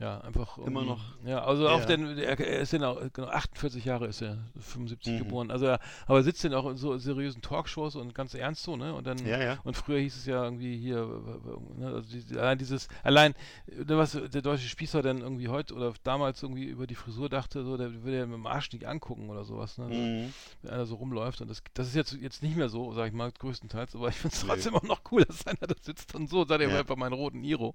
ja, 0.00 0.20
einfach 0.20 0.58
Immer 0.58 0.84
noch. 0.84 1.00
Ja, 1.24 1.42
also 1.44 1.68
auf 1.68 1.80
Ja. 1.80 1.86
den, 1.86 2.16
er, 2.18 2.38
er 2.38 2.60
ist 2.60 2.72
ja 2.72 2.86
auch, 2.88 3.00
genau, 3.12 3.28
48 3.28 3.84
Jahre 3.84 4.06
ist 4.06 4.22
er, 4.22 4.38
75 4.60 5.14
Mhm. 5.14 5.18
geboren. 5.18 5.50
Also 5.50 5.66
er, 5.66 5.80
aber 6.06 6.18
er 6.18 6.22
sitzt 6.22 6.44
dann 6.44 6.54
auch 6.54 6.68
in 6.70 6.76
so 6.76 6.96
seriösen 6.98 7.42
Talkshows 7.42 7.96
und 7.96 8.14
ganz 8.14 8.34
ernst 8.34 8.62
so, 8.62 8.76
ne? 8.76 8.94
Und 8.94 9.06
dann 9.08 9.18
Ja, 9.26 9.42
ja. 9.42 9.58
und 9.64 9.76
früher 9.76 9.98
hieß 9.98 10.16
es 10.16 10.26
ja 10.26 10.44
irgendwie 10.44 10.76
hier, 10.76 11.04
ne, 11.76 11.86
also 11.86 12.02
die, 12.10 12.38
allein 12.38 12.58
dieses, 12.58 12.86
allein, 13.02 13.32
äh, 13.66 13.84
was 13.88 14.12
der 14.12 14.42
deutsche 14.42 14.68
Spießer 14.68 15.02
dann 15.02 15.18
irgendwie 15.20 15.48
heute 15.48 15.74
oder 15.74 15.92
damals 16.04 16.42
irgendwie 16.44 16.64
über 16.66 16.86
die 16.86 16.94
Frisur 16.94 17.28
dachte, 17.28 17.64
so, 17.64 17.76
der 17.76 18.04
würde 18.04 18.18
ja 18.18 18.26
mit 18.26 18.34
dem 18.36 18.46
Arsch 18.46 18.70
nicht 18.72 18.84
angucken 18.86 19.28
oder 19.30 19.44
sowas, 19.44 19.78
ne? 19.78 19.86
Mhm. 19.88 20.32
Wenn 20.62 20.70
einer 20.70 20.86
so 20.86 20.94
rumläuft 20.94 21.40
und 21.40 21.48
das, 21.50 21.62
das 21.74 21.88
ist 21.88 21.94
jetzt, 21.96 22.12
jetzt 22.12 22.42
nicht 22.44 22.56
mehr 22.56 22.68
so, 22.68 22.92
sag 22.92 23.08
ich 23.08 23.12
mal, 23.14 23.32
größtenteils, 23.32 23.96
aber 23.96 24.08
ich 24.10 24.16
finde 24.16 24.36
es 24.36 24.44
trotzdem 24.46 24.76
auch 24.76 24.82
noch 24.84 25.00
cool, 25.10 25.24
dass 25.24 25.44
einer 25.46 25.58
da 25.66 25.74
sitzt 25.80 26.14
und 26.14 26.30
so, 26.30 26.44
sagt 26.44 26.60
er 26.62 26.70
Ja. 26.70 26.78
einfach 26.78 26.96
meinen 26.96 27.14
roten 27.14 27.42
Iro 27.42 27.74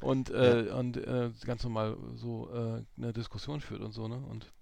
und, 0.00 0.30
äh, 0.30 0.66
und 0.76 0.96
äh, 0.96 1.30
ganz 1.44 1.55
normal 1.64 1.96
so 2.14 2.48
äh, 2.52 2.82
eine 2.96 3.12
Diskussion 3.12 3.60
führt 3.60 3.80
und 3.82 3.92
so, 3.92 4.08
ne? 4.08 4.16
Und 4.16 4.52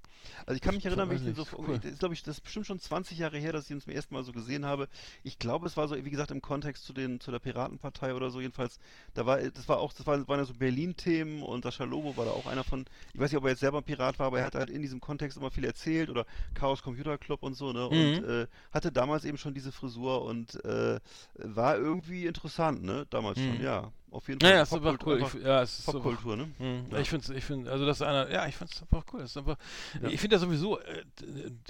Also 0.47 0.57
ich 0.57 0.63
kann 0.63 0.75
mich 0.75 0.87
erinnern, 0.87 1.09
wenn 1.11 1.17
ich 1.19 1.23
den 1.25 1.35
so, 1.35 1.45
cool. 1.59 1.79
das 1.79 1.85
ist 1.93 1.99
glaube 1.99 2.15
ich, 2.15 2.23
das 2.23 2.37
ist 2.37 2.41
bestimmt 2.41 2.67
schon 2.67 2.79
20 2.81 3.19
Jahre 3.19 3.37
her, 3.39 3.53
dass 3.53 3.65
ich 3.67 3.71
ihn 3.73 3.81
zum 3.81 3.93
ersten 3.93 4.15
Mal 4.15 4.25
so 4.25 4.33
gesehen 4.33 4.65
habe. 4.65 4.89
Ich 5.23 5.39
glaube, 5.39 5.67
es 5.67 5.77
war 5.77 5.87
so, 5.87 6.03
wie 6.03 6.11
gesagt, 6.11 6.31
im 6.31 6.41
Kontext 6.41 6.85
zu 6.85 6.93
den, 6.95 7.21
zu 7.21 7.31
der 7.31 7.41
Piratenpartei 7.41 8.15
oder 8.15 8.31
so. 8.31 8.41
Jedenfalls, 8.41 8.79
da 9.13 9.27
war, 9.27 9.39
das 9.39 9.69
war 9.69 9.79
auch, 9.79 9.93
das 9.93 10.07
waren, 10.07 10.27
waren 10.27 10.39
ja 10.39 10.45
so 10.47 10.55
Berlin-Themen 10.55 11.43
und 11.43 11.65
Sascha 11.65 11.85
Lobo 11.85 12.17
war 12.17 12.25
da 12.25 12.31
auch 12.33 12.47
einer 12.47 12.65
von, 12.65 12.87
ich 13.13 13.21
weiß 13.21 13.31
nicht, 13.33 13.39
ob 13.39 13.45
er 13.45 13.51
jetzt 13.51 13.61
selber 13.61 13.79
ein 13.79 13.85
Pirat 13.85 14.19
war, 14.19 14.29
aber 14.29 14.39
er 14.41 14.47
hat 14.47 14.55
halt 14.55 14.71
in 14.71 14.81
diesem 14.81 15.01
Kontext 15.01 15.37
immer 15.37 15.51
viel 15.51 15.65
erzählt 15.65 16.09
oder 16.09 16.25
Chaos 16.55 16.83
Computer 16.83 17.19
Club 17.19 17.43
und 17.43 17.55
so, 17.55 17.73
ne? 17.73 17.87
Und 17.87 18.19
Mhm. 18.19 18.25
äh, 18.25 18.47
hatte 18.73 18.93
damals 18.93 19.25
eben 19.27 19.37
schon 19.37 19.53
diese 19.53 19.73
Frisur 19.73 20.23
und 20.25 20.65
äh, 20.65 21.01
war 21.35 21.77
irgendwie 21.77 22.27
interessant, 22.27 22.83
ne? 22.83 23.07
Damals 23.11 23.39
Mhm. 23.41 23.47
schon, 23.47 23.61
ja. 23.61 23.93
Auf 24.15 24.29
jeden 24.29 24.41
Fall. 24.41 24.51
naja, 24.51 24.63
ist 24.63 24.73
einfach 24.73 24.93
Popkult- 24.93 25.23
cool. 25.23 25.41
Ich, 25.41 25.45
ja, 25.47 25.63
es 25.63 25.79
ist 25.81 25.87
Popkultur, 25.87 26.37
ne? 26.37 26.49
Mhm. 26.61 26.87
Ja. 26.93 26.99
Ich 26.99 27.11
finde, 27.11 27.35
ich 27.35 27.45
finde, 27.45 27.71
also 27.73 27.85
das 27.85 27.97
ist 27.97 28.03
einer, 28.07 28.31
ja, 28.31 28.47
ich 28.47 28.55
finde 28.57 28.73
es 28.73 28.81
einfach 28.81 29.05
cool. 29.13 29.21
Das 29.23 29.31
ist 29.31 29.37
einfach, 29.37 29.57
Ja. 30.01 30.09
ich 30.09 30.21
finde 30.21 30.37
ja 30.37 30.41
sowieso 30.41 30.79
äh, 30.79 31.05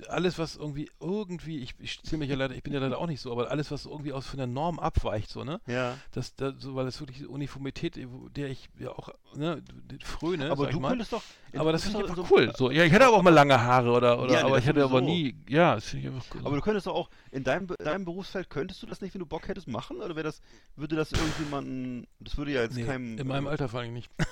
alles, 0.09 0.39
was 0.39 0.57
irgendwie, 0.57 0.91
irgendwie, 1.01 1.61
ich, 1.61 1.75
ich 1.79 2.03
zähle 2.03 2.19
mich 2.19 2.29
ja 2.29 2.37
leider, 2.37 2.55
ich 2.55 2.63
bin 2.63 2.75
ja 2.75 2.81
leider 2.81 2.99
auch 2.99 3.07
nicht 3.07 3.23
so, 3.23 3.33
aber 3.33 3.51
alles, 3.51 3.71
was 3.71 3.87
irgendwie 3.87 4.13
aus 4.13 4.27
von 4.27 4.37
der 4.37 4.47
Norm 4.47 4.79
abweicht, 4.79 5.31
so, 5.31 5.43
ne? 5.43 5.59
Ja. 5.67 5.97
Das, 6.13 6.35
das, 6.37 6.55
so, 6.59 6.75
weil 6.75 6.87
es 6.87 7.01
wirklich 7.01 7.17
diese 7.17 7.31
Uniformität, 7.31 7.97
äh, 7.97 8.07
der 8.37 8.51
ich 8.51 8.69
ja 8.79 8.91
auch, 8.91 9.09
ne, 9.35 9.63
fröne, 10.03 10.51
Aber 10.51 10.67
du 10.67 10.81
könntest 10.81 11.15
doch. 11.15 11.23
aber 11.55 11.65
du 11.65 11.73
das 11.73 11.85
finde 11.85 12.01
ich 12.05 12.11
einfach 12.11 12.29
so- 12.29 12.35
cool. 12.35 12.53
So, 12.57 12.71
ja, 12.71 12.85
ich 12.85 12.93
hatte 12.93 13.07
aber 13.07 13.17
auch 13.17 13.23
mal 13.23 13.31
lange 13.33 13.59
Haare 13.59 13.91
oder, 13.91 14.21
oder 14.21 14.33
Ja, 14.35 14.41
aber 14.45 14.57
das 14.57 14.65
ich 14.65 14.69
hatte 14.69 14.85
aber 14.85 15.01
nie, 15.01 15.35
ja, 15.49 15.77
das 15.77 15.87
finde 15.87 16.09
ich 16.09 16.15
einfach 16.15 16.27
cool. 16.35 16.41
Aber 16.45 16.57
du 16.57 16.61
könntest 16.63 16.87
doch 16.87 16.95
auch 16.95 17.09
in 17.31 17.43
deinem, 17.43 17.67
deinem 17.79 18.05
Berufsfeld 18.05 18.51
könntest 18.51 18.83
du 18.83 18.87
das 18.87 19.01
nicht, 19.01 19.15
wenn 19.15 19.21
du 19.21 19.27
Bock 19.27 19.49
hättest, 19.49 19.67
machen? 19.67 19.97
Oder 20.03 20.15
wäre 20.15 20.25
das, 20.25 20.43
würde 20.77 20.95
das 20.97 21.11
irgendjemanden, 21.13 22.07
das 22.21 22.34
würde 22.37 22.53
ja 22.53 22.63
jetzt 22.63 22.77
nee, 22.77 22.85
keinem. 22.85 23.19
in 23.19 23.27
meinem 23.27 23.47
Alter 23.47 23.69
vor 23.69 23.81
allem 23.81 23.93
nicht. 23.95 24.11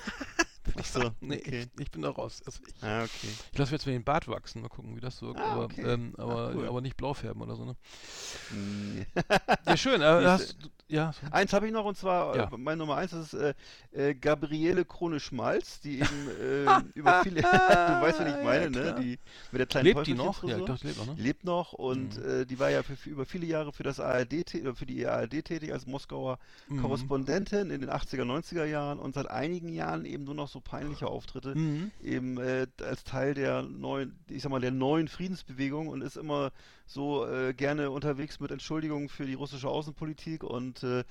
Ach 0.79 0.85
so, 0.85 1.11
Nee, 1.21 1.37
okay. 1.37 1.67
ich, 1.75 1.81
ich 1.81 1.91
bin 1.91 2.01
da 2.01 2.09
raus. 2.09 2.41
Also 2.45 2.59
ich, 2.65 2.83
Ah, 2.83 3.03
okay. 3.03 3.27
ich 3.51 3.57
lasse 3.57 3.71
mir 3.71 3.75
jetzt 3.77 3.85
mal 3.85 3.91
den 3.91 4.03
Bart 4.03 4.27
wachsen, 4.27 4.61
mal 4.61 4.69
gucken, 4.69 4.95
wie 4.95 5.01
das 5.01 5.21
wirkt. 5.21 5.39
Ah, 5.39 5.51
aber, 5.53 5.65
okay. 5.65 5.81
ähm, 5.83 6.13
aber, 6.17 6.53
cool. 6.55 6.67
aber 6.67 6.81
nicht 6.81 6.97
blau 6.97 7.13
färben 7.13 7.41
oder 7.41 7.55
so, 7.55 7.65
ne? 7.65 7.75
Hm. 8.49 9.05
Ja, 9.67 9.77
schön. 9.77 10.01
Äh, 10.03 10.25
hast, 10.25 10.57
ja. 10.93 11.11
Eins 11.31 11.53
habe 11.53 11.65
ich 11.67 11.71
noch 11.73 11.85
und 11.85 11.97
zwar 11.97 12.35
Ja. 12.35 12.43
äh, 12.45 12.57
meine 12.57 12.77
Nummer 12.77 12.95
eins, 12.97 13.13
ist 13.13 13.33
äh, 13.33 13.53
äh, 13.91 14.13
Gabriele 14.13 14.85
Krone 14.85 15.19
Schmalz, 15.19 15.81
die 15.81 15.99
eben 15.99 16.27
äh, 16.41 16.79
über 16.93 17.23
viele, 17.23 17.41
du 17.41 17.47
weißt, 17.47 18.19
was 18.19 18.27
ich 18.27 18.43
meine, 18.43 18.63
Ja, 18.65 18.69
ne? 18.69 18.95
Die 19.01 19.19
mit 19.51 19.59
der 19.59 19.67
kleinen 19.67 19.85
lebt 19.85 20.07
die 20.07 20.13
noch? 20.13 20.43
Ja, 20.43 20.55
die 20.57 20.87
lebt 20.87 20.97
noch, 20.97 21.05
ne? 21.05 21.15
lebt 21.17 21.43
noch 21.43 21.73
und 21.73 22.17
Mhm. 22.17 22.23
äh, 22.41 22.45
die 22.45 22.59
war 22.59 22.69
ja 22.69 22.83
für, 22.83 22.95
für 22.95 23.09
über 23.09 23.25
viele 23.25 23.45
Jahre 23.45 23.71
für 23.73 23.83
das 23.83 23.99
ARD 23.99 24.45
für 24.75 24.85
die 24.85 25.05
ARD 25.05 25.43
tätig 25.43 25.73
als 25.73 25.85
Moskauer 25.85 26.37
Mhm. 26.69 26.81
Korrespondentin 26.81 27.69
in 27.69 27.81
den 27.81 27.89
80er, 27.89 28.23
90er 28.25 28.65
Jahren 28.65 28.99
und 28.99 29.15
seit 29.15 29.29
einigen 29.29 29.69
Jahren 29.69 30.05
eben 30.05 30.23
nur 30.23 30.35
noch 30.35 30.47
so 30.47 30.59
peinliche 30.61 31.07
Auftritte 31.07 31.55
Mhm. 31.57 31.91
eben 32.01 32.39
als 32.81 33.03
Teil 33.03 33.33
der 33.33 33.63
neuen, 33.63 34.17
ich 34.29 34.41
sag 34.43 34.51
mal, 34.51 34.61
der 34.61 34.71
neuen 34.71 35.07
Friedensbewegung 35.07 35.87
und 35.87 36.01
ist 36.01 36.17
immer 36.17 36.51
so 36.85 37.25
äh, 37.25 37.53
gerne 37.53 37.89
unterwegs 37.91 38.39
mit 38.39 38.51
Entschuldigungen 38.51 39.09
für 39.09 39.25
die 39.25 39.33
russische 39.33 39.67
Außenpolitik 39.69 40.43
und 40.43 40.83
äh, 40.83 41.03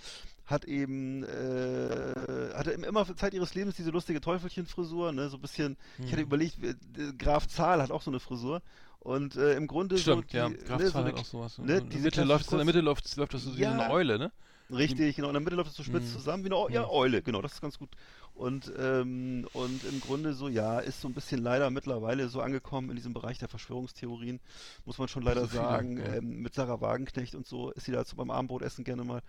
hat 0.47 0.65
eben 0.65 1.23
äh, 1.25 2.13
hatte 2.55 2.73
im- 2.73 2.85
immer 2.85 3.17
Zeit 3.17 3.35
ihres 3.35 3.55
Lebens 3.55 3.77
diese 3.77 3.91
lustige 3.91 4.21
Teufelchenfrisur, 4.21 5.13
ne, 5.13 5.29
so 5.29 5.37
ein 5.39 5.41
bisschen, 5.41 5.77
ich 6.05 6.13
hatte 6.13 6.23
Mhm. 6.23 6.27
überlegt, 6.27 6.63
äh, 6.63 6.75
Graf 7.19 7.47
Zahl 7.49 7.81
hat 7.83 7.91
auch 7.91 8.03
so 8.03 8.11
eine 8.11 8.21
Frisur 8.21 8.61
Und 9.01 9.35
äh, 9.37 9.55
im 9.55 9.67
Grunde 9.67 9.99
Stimmt, 9.99 10.33
so 10.33 10.39
ja. 10.39 10.49
die, 10.49 10.57
Graf 10.59 10.79
ne, 10.81 10.87
so 10.87 10.93
Zahl 10.93 11.03
eine, 11.03 11.13
hat 11.13 11.19
auch 11.21 11.25
sowas. 11.25 11.59
ne? 11.59 11.79
In, 11.79 11.91
der 11.91 12.01
Mitte 12.01 12.23
läuft, 12.25 12.51
in 12.53 12.57
der 12.59 12.67
Mitte 12.67 12.81
läuft, 12.81 13.17
läuft 13.17 13.35
das 13.35 13.43
so 13.43 13.57
wie 13.57 13.63
Ja. 13.63 13.75
so 13.75 13.81
eine 13.83 13.91
Eule, 13.91 14.19
ne? 14.19 14.33
Richtig, 14.71 15.17
genau. 15.17 15.29
In 15.29 15.35
der 15.35 15.41
Mitte 15.43 15.57
läuft 15.57 15.71
es 15.71 15.77
so 15.77 15.83
spitz 15.83 16.05
Mhm. 16.05 16.13
zusammen 16.13 16.45
wie 16.45 16.53
eine 16.53 16.75
ja. 16.75 16.89
Eule, 16.89 17.23
genau, 17.23 17.43
das 17.43 17.55
ist 17.55 17.61
ganz 17.61 17.79
gut. 17.79 17.91
Und, 18.35 18.73
ähm, 18.79 19.47
und 19.53 19.85
im 19.85 20.01
Grunde 20.01 20.33
so, 20.33 20.49
ja, 20.49 20.79
ist 20.79 21.01
so 21.01 21.09
ein 21.09 21.15
bisschen 21.15 21.43
leider 21.43 21.69
mittlerweile 21.71 22.29
so 22.29 22.41
angekommen 22.41 22.89
in 22.91 22.97
diesem 22.97 23.13
Bereich 23.13 23.39
der 23.39 23.49
Verschwörungstheorien, 23.49 24.41
muss 24.87 24.99
man 24.99 25.09
schon 25.09 25.23
leider 25.23 25.43
So 25.47 25.57
sagen. 25.57 25.99
ja. 25.99 26.15
Ähm, 26.15 26.41
mit 26.41 26.55
Sarah 26.55 26.81
Wagenknecht 26.81 27.35
und 27.35 27.47
so 27.47 27.71
ist 27.73 27.85
sie 27.85 27.93
dazu 27.93 28.17
beim 28.17 28.31
Abendbrotessen 28.31 28.85
gerne 28.85 29.05
mal. 29.05 29.23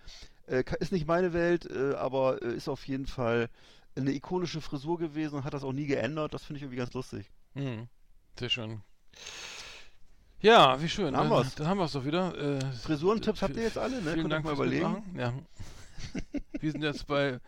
Äh, 0.46 0.64
ist 0.80 0.92
nicht 0.92 1.06
meine 1.06 1.32
Welt, 1.32 1.66
äh, 1.70 1.94
aber 1.94 2.42
äh, 2.42 2.54
ist 2.54 2.68
auf 2.68 2.86
jeden 2.88 3.06
Fall 3.06 3.50
eine 3.96 4.12
ikonische 4.12 4.60
Frisur 4.60 4.98
gewesen 4.98 5.36
und 5.36 5.44
hat 5.44 5.54
das 5.54 5.64
auch 5.64 5.72
nie 5.72 5.86
geändert. 5.86 6.32
Das 6.34 6.44
finde 6.44 6.58
ich 6.58 6.62
irgendwie 6.62 6.78
ganz 6.78 6.92
lustig. 6.94 7.30
Mhm. 7.54 7.88
Sehr 8.38 8.48
schön. 8.48 8.80
Ja, 10.44 10.80
wie 10.82 10.88
schön. 10.90 11.06
Dann 11.06 11.16
haben 11.16 11.30
Dann, 11.30 11.38
wir's. 11.38 11.54
dann 11.54 11.66
haben 11.68 11.78
wir 11.78 11.84
es 11.86 11.92
doch 11.92 12.04
wieder. 12.04 12.36
Äh, 12.36 12.60
Frisurentipps 12.82 13.40
habt 13.40 13.56
ihr 13.56 13.62
jetzt 13.62 13.78
alle, 13.78 14.02
ne? 14.02 14.12
Vielen 14.12 14.28
Dank 14.28 14.44
mal 14.44 14.54
fürs 14.54 14.66
überlegen. 14.66 14.92
Mitmachen. 14.92 15.18
Ja. 15.18 15.32
wir 16.60 16.70
sind 16.70 16.84
jetzt 16.84 17.06
bei 17.06 17.40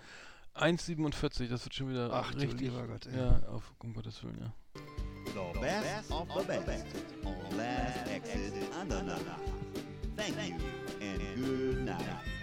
1,47. 0.54 1.48
Das 1.48 1.66
wird 1.66 1.74
schon 1.74 1.90
wieder 1.90 2.10
Ach, 2.10 2.34
richtig. 2.34 2.58
lieber 2.58 2.86
Gott, 2.86 3.06
ey. 3.06 3.18
Ja, 3.18 3.42
auf 3.50 3.74
um 3.80 3.92
Gottes 3.92 4.24
Willen, 4.24 4.38
ja. 4.40 4.52
The 5.34 5.60
best 5.60 6.10
of 6.10 6.26
the 6.34 6.46
best 6.46 6.86
on 7.22 7.36
Last 7.58 8.08
Exit 8.08 8.54
Andernach. 8.80 9.20
Thank 10.16 10.34
you 10.48 10.56
and 11.02 11.20
good 11.36 11.84
night. 11.84 12.35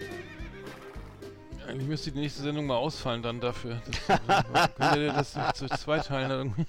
Eigentlich 1.67 1.87
müsste 1.87 2.11
die 2.11 2.19
nächste 2.19 2.41
Sendung 2.43 2.65
mal 2.65 2.75
ausfallen 2.75 3.21
dann 3.23 3.39
dafür. 3.39 3.81
Das, 4.07 4.69
könnt 4.77 4.95
ihr 4.97 5.13
das 5.13 5.33
zu 5.55 5.67
zweiteilen 5.67 6.31
irgendwie? 6.31 6.65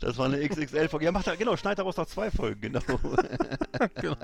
Das 0.00 0.18
war 0.18 0.26
eine 0.26 0.46
XXL-Folge. 0.48 1.04
Ja, 1.06 1.12
macht 1.12 1.26
da, 1.26 1.34
genau, 1.34 1.56
schneid 1.56 1.78
daraus 1.78 1.96
noch 1.96 2.06
zwei 2.06 2.30
Folgen, 2.30 2.60
genau. 2.72 2.80
Genau. 3.94 4.16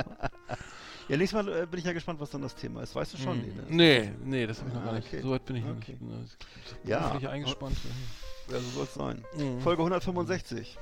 Ja, 1.09 1.17
nächstes 1.17 1.43
Mal 1.43 1.63
äh, 1.63 1.67
bin 1.67 1.79
ich 1.81 1.87
ja 1.87 1.93
gespannt, 1.93 2.21
was 2.21 2.31
dann 2.31 2.43
das 2.43 2.55
Thema 2.55 2.83
ist. 2.83 2.95
Weißt 2.95 3.15
du 3.15 3.19
schon? 3.19 3.41
Hm. 3.41 3.53
Nee, 3.69 4.01
ne? 4.01 4.11
Nee, 4.11 4.13
nee, 4.25 4.47
das 4.47 4.59
habe 4.59 4.69
ich 4.69 4.75
noch 4.75 4.83
Ah, 4.83 4.87
gar 4.87 4.93
nicht. 4.95 5.09
okay. 5.09 5.23
So 5.23 5.31
weit 5.31 5.45
bin 5.47 5.57
ich 5.57 5.65
noch 5.65 5.75
nicht. 5.75 5.89
Okay. 5.89 5.99
Ich 6.65 6.75
bin 6.83 6.91
Ja. 6.91 7.31
eingespannt. 7.31 7.77
Ja, 8.51 8.59
so 8.59 8.71
soll 8.71 8.85
es 8.85 8.95
sein. 8.95 9.25
Mhm. 9.37 9.61
Folge 9.61 9.83
165. 9.83 10.79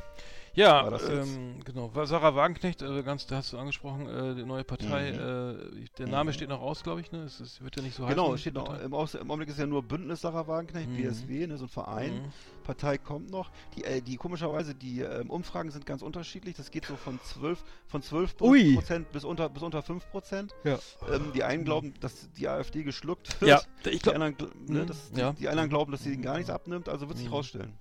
Ja, 0.56 0.88
ähm, 1.10 1.60
genau. 1.64 1.90
Sarah 2.06 2.34
Wagenknecht, 2.34 2.80
äh, 2.80 3.02
ganz, 3.02 3.26
da 3.26 3.36
hast 3.36 3.52
du 3.52 3.58
angesprochen, 3.58 4.08
äh, 4.08 4.34
die 4.34 4.44
neue 4.44 4.64
Partei, 4.64 5.12
Mhm. 5.12 5.82
äh, 5.82 5.84
der 5.98 6.08
Name 6.08 6.30
Mhm. 6.30 6.34
steht 6.34 6.48
noch 6.48 6.62
aus, 6.62 6.82
glaube 6.82 7.02
ich, 7.02 7.12
ne? 7.12 7.24
Es, 7.24 7.40
es 7.40 7.60
wird 7.60 7.76
ja 7.76 7.82
nicht 7.82 7.94
so 7.94 8.06
genau, 8.06 8.28
heißen. 8.28 8.38
steht 8.38 8.54
die 8.56 8.58
noch, 8.60 8.80
im, 8.80 8.94
Aus, 8.94 9.14
im 9.14 9.30
Augenblick 9.30 9.50
ist 9.50 9.58
ja 9.58 9.66
nur 9.66 9.82
Bündnis 9.82 10.22
Sarah 10.22 10.46
Wagenknecht, 10.48 10.88
Mhm. 10.88 10.96
BSW, 10.96 11.46
ne, 11.46 11.58
so 11.58 11.66
ein 11.66 11.68
Verein. 11.68 12.14
Mhm. 12.14 12.32
Partei 12.64 12.96
kommt 12.96 13.30
noch. 13.30 13.50
Die, 13.76 13.84
äh, 13.84 14.00
die 14.00 14.16
komischerweise, 14.16 14.74
die 14.74 15.00
ähm, 15.02 15.28
Umfragen 15.30 15.70
sind 15.70 15.84
ganz 15.84 16.00
unterschiedlich. 16.00 16.56
Das 16.56 16.70
geht 16.70 16.86
so 16.86 16.96
von 16.96 17.20
12, 17.20 17.62
von 17.86 18.00
12 18.02 18.34
Ui. 18.40 18.74
Prozent 18.74 19.12
bis 19.12 19.24
unter, 19.24 19.48
bis 19.50 19.62
unter 19.62 19.82
5 19.82 20.10
Prozent. 20.10 20.54
Ja. 20.64 20.78
Ähm, 21.12 21.32
die 21.34 21.44
einen 21.44 21.64
glauben, 21.66 21.92
dass 22.00 22.30
die 22.32 22.48
AfD 22.48 22.82
geschluckt 22.82 23.40
wird. 23.42 23.50
Ja, 23.50 23.60
ich 23.84 23.90
Die 23.90 23.98
glaube, 23.98 24.24
anderen, 24.24 24.36
ne, 24.66 24.80
Mhm, 24.82 24.86
das, 24.86 25.10
die, 25.12 25.20
ja. 25.20 25.32
die 25.34 25.48
anderen 25.48 25.68
glauben, 25.68 25.92
dass 25.92 26.02
sie 26.02 26.14
ihnen 26.14 26.22
gar 26.22 26.36
nichts 26.36 26.50
abnimmt, 26.50 26.88
also 26.88 27.08
wird 27.08 27.18
sich 27.18 27.28
Mhm. 27.28 27.34
rausstellen. 27.34 27.72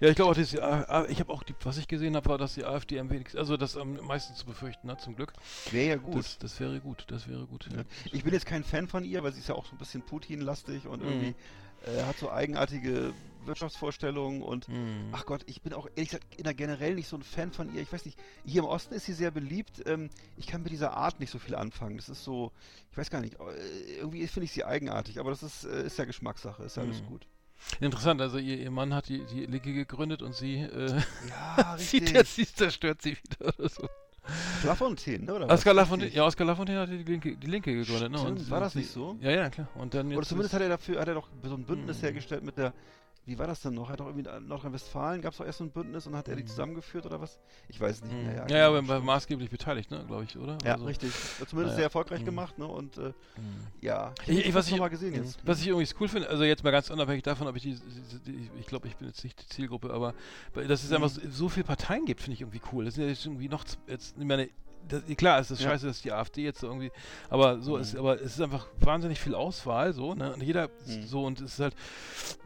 Ja, 0.00 0.08
ich 0.08 0.16
glaube 0.16 0.30
auch, 0.32 0.34
dass 0.36 0.52
ich 0.52 1.20
habe 1.20 1.32
auch, 1.32 1.42
die, 1.42 1.54
was 1.62 1.76
ich 1.78 1.88
gesehen 1.88 2.16
habe, 2.16 2.28
war, 2.28 2.38
dass 2.38 2.54
die 2.54 2.64
AfD 2.64 2.98
am 2.98 3.10
wenigsten, 3.10 3.38
also 3.38 3.56
das 3.56 3.76
am 3.76 3.94
meisten 4.06 4.34
zu 4.34 4.46
befürchten 4.46 4.90
hat, 4.90 5.00
zum 5.00 5.16
Glück. 5.16 5.32
Wäre 5.70 5.88
ja 5.88 5.96
gut. 5.96 6.16
Das, 6.16 6.38
das 6.38 6.60
wäre 6.60 6.80
gut, 6.80 7.04
das 7.08 7.28
wäre 7.28 7.46
gut. 7.46 7.68
Ja. 7.74 7.82
Ich 8.12 8.24
bin 8.24 8.32
jetzt 8.32 8.46
kein 8.46 8.64
Fan 8.64 8.88
von 8.88 9.04
ihr, 9.04 9.22
weil 9.22 9.32
sie 9.32 9.40
ist 9.40 9.48
ja 9.48 9.54
auch 9.54 9.66
so 9.66 9.72
ein 9.74 9.78
bisschen 9.78 10.02
Putin-lastig 10.02 10.86
und 10.86 11.00
Mhm. 11.00 11.06
irgendwie 11.08 11.34
äh, 11.86 12.02
hat 12.04 12.16
so 12.18 12.30
eigenartige 12.30 13.12
Wirtschaftsvorstellungen 13.44 14.42
und 14.42 14.68
Mhm. 14.68 15.08
ach 15.12 15.26
Gott, 15.26 15.42
ich 15.46 15.62
bin 15.62 15.72
auch 15.72 15.88
ehrlich 15.96 16.10
gesagt 16.10 16.34
in 16.36 16.44
der 16.44 16.54
generell 16.54 16.94
nicht 16.94 17.08
so 17.08 17.16
ein 17.16 17.22
Fan 17.22 17.50
von 17.52 17.74
ihr. 17.74 17.82
Ich 17.82 17.92
weiß 17.92 18.04
nicht, 18.04 18.18
hier 18.44 18.62
im 18.62 18.68
Osten 18.68 18.94
ist 18.94 19.06
sie 19.06 19.12
sehr 19.12 19.30
beliebt. 19.30 19.82
Ähm, 19.86 20.08
ich 20.36 20.46
kann 20.46 20.62
mit 20.62 20.70
dieser 20.72 20.92
Art 20.96 21.18
nicht 21.20 21.30
so 21.30 21.38
viel 21.38 21.54
anfangen. 21.54 21.96
Das 21.96 22.08
ist 22.08 22.22
so, 22.24 22.52
ich 22.90 22.96
weiß 22.98 23.10
gar 23.10 23.20
nicht, 23.20 23.34
äh, 23.40 23.96
irgendwie 23.98 24.26
finde 24.28 24.44
ich 24.44 24.52
sie 24.52 24.64
eigenartig, 24.64 25.18
aber 25.18 25.30
das 25.30 25.42
ist, 25.42 25.64
äh, 25.64 25.84
ist 25.86 25.98
ja 25.98 26.04
Geschmackssache, 26.04 26.62
ist 26.64 26.76
ja 26.76 26.82
alles 26.82 27.02
Mhm. 27.02 27.06
gut. 27.06 27.26
Interessant, 27.80 28.20
also 28.20 28.38
ihr, 28.38 28.58
ihr 28.58 28.70
Mann 28.70 28.92
hat 28.94 29.08
die, 29.08 29.24
die 29.24 29.46
Linke 29.46 29.72
gegründet 29.72 30.22
und 30.22 30.34
sie, 30.34 30.56
äh, 30.56 31.00
Ja, 31.28 31.76
jetzt, 31.92 32.34
sie 32.36 32.46
zerstört 32.46 33.02
sie 33.02 33.16
wieder 33.16 33.54
oder 33.58 33.68
so. 33.68 33.88
Lafontaine, 34.64 35.24
ne? 35.24 35.34
Oder 35.34 35.46
Oskar 35.50 35.72
was? 35.72 35.76
Lafontaine, 35.82 36.12
ja, 36.12 36.24
Oskar 36.24 36.46
Lafontaine 36.46 36.80
hat 36.80 36.90
die 36.90 37.02
Linke, 37.02 37.36
die 37.36 37.46
Linke 37.46 37.74
gegründet, 37.74 38.12
ne? 38.12 38.18
Stimmt, 38.18 38.38
Und 38.40 38.50
war 38.50 38.58
sie- 38.58 38.64
das 38.64 38.72
sie- 38.74 38.78
nicht 38.80 38.90
so? 38.92 39.16
Ja, 39.20 39.30
ja, 39.32 39.50
klar. 39.50 39.68
Und 39.74 39.94
dann 39.94 40.12
Oder 40.14 40.26
zumindest 40.26 40.54
hat 40.54 40.62
er 40.62 40.68
dafür, 40.68 41.00
hat 41.00 41.08
er 41.08 41.14
doch 41.14 41.28
so 41.42 41.54
ein 41.54 41.64
Bündnis 41.64 41.98
Mhm. 41.98 42.02
hergestellt 42.02 42.44
mit 42.44 42.56
der, 42.56 42.72
wie 43.24 43.38
war 43.38 43.46
das 43.46 43.60
denn 43.62 43.74
noch? 43.74 43.88
Hat 43.88 44.00
doch 44.00 44.06
irgendwie 44.06 44.28
in 44.28 44.48
Nordrhein-Westfalen 44.48 45.22
gab 45.22 45.32
es 45.32 45.38
doch 45.38 45.46
erst 45.46 45.58
so 45.58 45.64
ein 45.64 45.70
Bündnis 45.70 46.06
und 46.08 46.16
hat 46.16 46.26
er 46.28 46.34
die 46.36 46.42
Mhm. 46.42 46.48
zusammengeführt 46.48 47.06
oder 47.06 47.20
was? 47.20 47.38
Ich 47.68 47.80
weiß 47.80 47.96
es 47.96 48.02
nicht 48.02 48.12
Mhm. 48.12 48.22
mehr. 48.24 48.34
Ja, 48.34 48.48
Ja, 48.48 48.56
ja, 48.56 48.66
genau, 48.66 48.78
aber 48.78 48.88
war 48.88 49.00
maßgeblich 49.00 49.48
beteiligt, 49.48 49.90
ne, 49.92 50.04
glaube 50.06 50.24
ich, 50.24 50.36
oder? 50.36 50.58
Ja, 50.64 50.72
Also, 50.72 50.86
richtig. 50.86 51.12
Zumindest 51.36 51.54
naja. 51.56 51.74
sehr 51.74 51.84
erfolgreich 51.84 52.20
Mhm. 52.22 52.24
gemacht, 52.24 52.58
ne? 52.58 52.66
Und 52.66 52.98
äh, 52.98 53.00
mhm. 53.02 53.12
ja, 53.80 54.12
Ich, 54.26 54.46
ich, 54.46 54.54
was 54.54 54.66
noch 54.66 54.74
ich, 54.74 54.80
mal 54.80 54.88
gesehen 54.88 55.14
jetzt. 55.14 55.38
was 55.46 55.60
ich 55.60 55.68
irgendwie 55.68 55.88
cool 56.00 56.08
finde, 56.08 56.28
also 56.28 56.42
jetzt 56.42 56.64
mal 56.64 56.70
ganz 56.72 56.90
unabhängig 56.90 57.22
davon, 57.22 57.46
ob 57.46 57.54
ich 57.56 57.62
die, 57.62 57.74
die, 58.26 58.32
die 58.32 58.50
ich 58.58 58.66
glaube, 58.66 58.88
ich 58.88 58.96
bin 58.96 59.06
jetzt 59.06 59.22
nicht 59.22 59.40
die 59.40 59.46
Zielgruppe, 59.46 59.92
aber 59.92 60.14
dass 60.54 60.82
es 60.82 60.88
Mhm. 60.90 60.96
einfach 60.96 61.08
so, 61.10 61.20
so 61.30 61.48
viele 61.48 61.64
Parteien 61.64 62.04
gibt, 62.04 62.20
finde 62.22 62.34
ich 62.34 62.40
irgendwie 62.40 62.60
cool. 62.72 62.84
Das 62.84 62.94
sind 62.94 63.04
ja 63.04 63.10
jetzt 63.10 63.24
irgendwie 63.24 63.48
noch, 63.48 63.64
jetzt, 63.86 64.16
ich 64.18 64.24
meine, 64.24 64.48
das, 64.88 65.02
klar, 65.16 65.38
es 65.40 65.50
ist 65.50 65.60
Ja. 65.62 65.70
scheiße, 65.70 65.86
dass 65.86 66.02
die 66.02 66.12
AfD 66.12 66.42
jetzt 66.44 66.60
so 66.60 66.66
irgendwie, 66.66 66.90
aber 67.30 67.60
so 67.60 67.76
Mhm. 67.76 67.80
ist, 67.82 67.96
aber 67.96 68.16
es 68.20 68.34
ist 68.34 68.40
einfach 68.40 68.66
wahnsinnig 68.80 69.20
viel 69.20 69.34
Auswahl, 69.34 69.92
so, 69.92 70.14
ne, 70.14 70.32
und 70.34 70.42
jeder, 70.42 70.68
Mhm. 70.86 71.06
so, 71.06 71.24
und 71.24 71.40
es 71.40 71.54
ist 71.54 71.60
halt, 71.60 71.74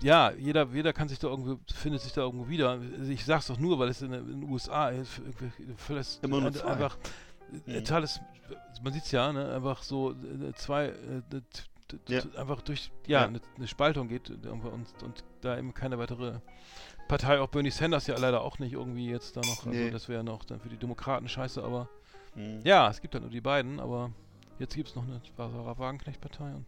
ja, 0.01 0.33
jeder, 0.33 0.67
jeder 0.73 0.93
kann 0.93 1.09
sich 1.09 1.19
da 1.19 1.29
irgendwie, 1.29 1.59
findet 1.73 2.01
sich 2.03 2.13
da 2.13 2.23
irgendwo 2.23 2.49
wieder. 2.49 2.71
Also 2.71 3.11
Ich 3.13 3.25
sag's 3.25 3.47
doch 3.47 3.59
nur, 3.59 3.79
weil 3.79 3.89
es 3.89 4.03
in, 4.03 4.13
den- 4.13 4.29
in 4.31 4.41
den 4.43 4.51
USA 4.51 4.89
ist, 4.91 5.21
vielleicht 5.77 6.23
Immer 6.25 6.41
nur 6.41 6.53
zwei. 6.53 6.67
einfach, 6.73 6.97
äh, 7.67 7.71
Mhm. 7.71 7.75
totales, 7.85 8.21
man 8.83 8.93
sieht's 8.93 9.11
ja, 9.13 9.33
ne, 9.33 9.53
einfach 9.55 9.83
so, 9.83 10.13
äh, 10.13 10.53
zwei, 10.57 10.87
äh, 10.87 11.23
Ja. 12.09 12.21
einfach 12.37 12.63
durch, 12.63 12.91
ja, 13.07 13.21
Ja. 13.21 13.27
Eine, 13.29 13.41
eine 13.57 13.69
Spaltung 13.69 14.09
geht 14.09 14.29
äh, 14.31 14.49
und, 14.49 14.65
und, 14.65 15.25
da 15.41 15.57
eben 15.57 15.73
keine 15.73 15.99
weitere 15.99 16.41
Partei, 17.07 17.39
auch 17.41 17.47
Bernie 17.49 17.71
Sanders 17.71 18.09
ja 18.09 18.19
leider 18.19 18.41
auch 18.43 18.59
nicht 18.59 18.73
irgendwie 18.73 19.09
jetzt 19.09 19.37
da 19.37 19.41
noch, 19.43 19.65
also 19.67 19.71
Nee. 19.71 19.91
das 19.93 20.09
wäre 20.09 20.25
noch 20.25 20.45
dann 20.45 20.59
für 20.59 20.69
die 20.69 20.77
Demokraten 20.79 21.29
scheiße, 21.29 21.63
aber. 21.63 21.89
Ja, 22.65 22.89
es 22.91 23.01
gibt 23.01 23.15
halt 23.15 23.23
nur 23.23 23.31
die 23.31 23.41
beiden, 23.41 23.81
aber 23.81 24.11
jetzt 24.59 24.75
gibt 24.75 24.89
es 24.89 24.95
noch 24.95 25.05
eine 25.05 25.21
Sarah 25.37 25.79
Wagenknecht-Partei 25.79 26.55
und 26.55 26.67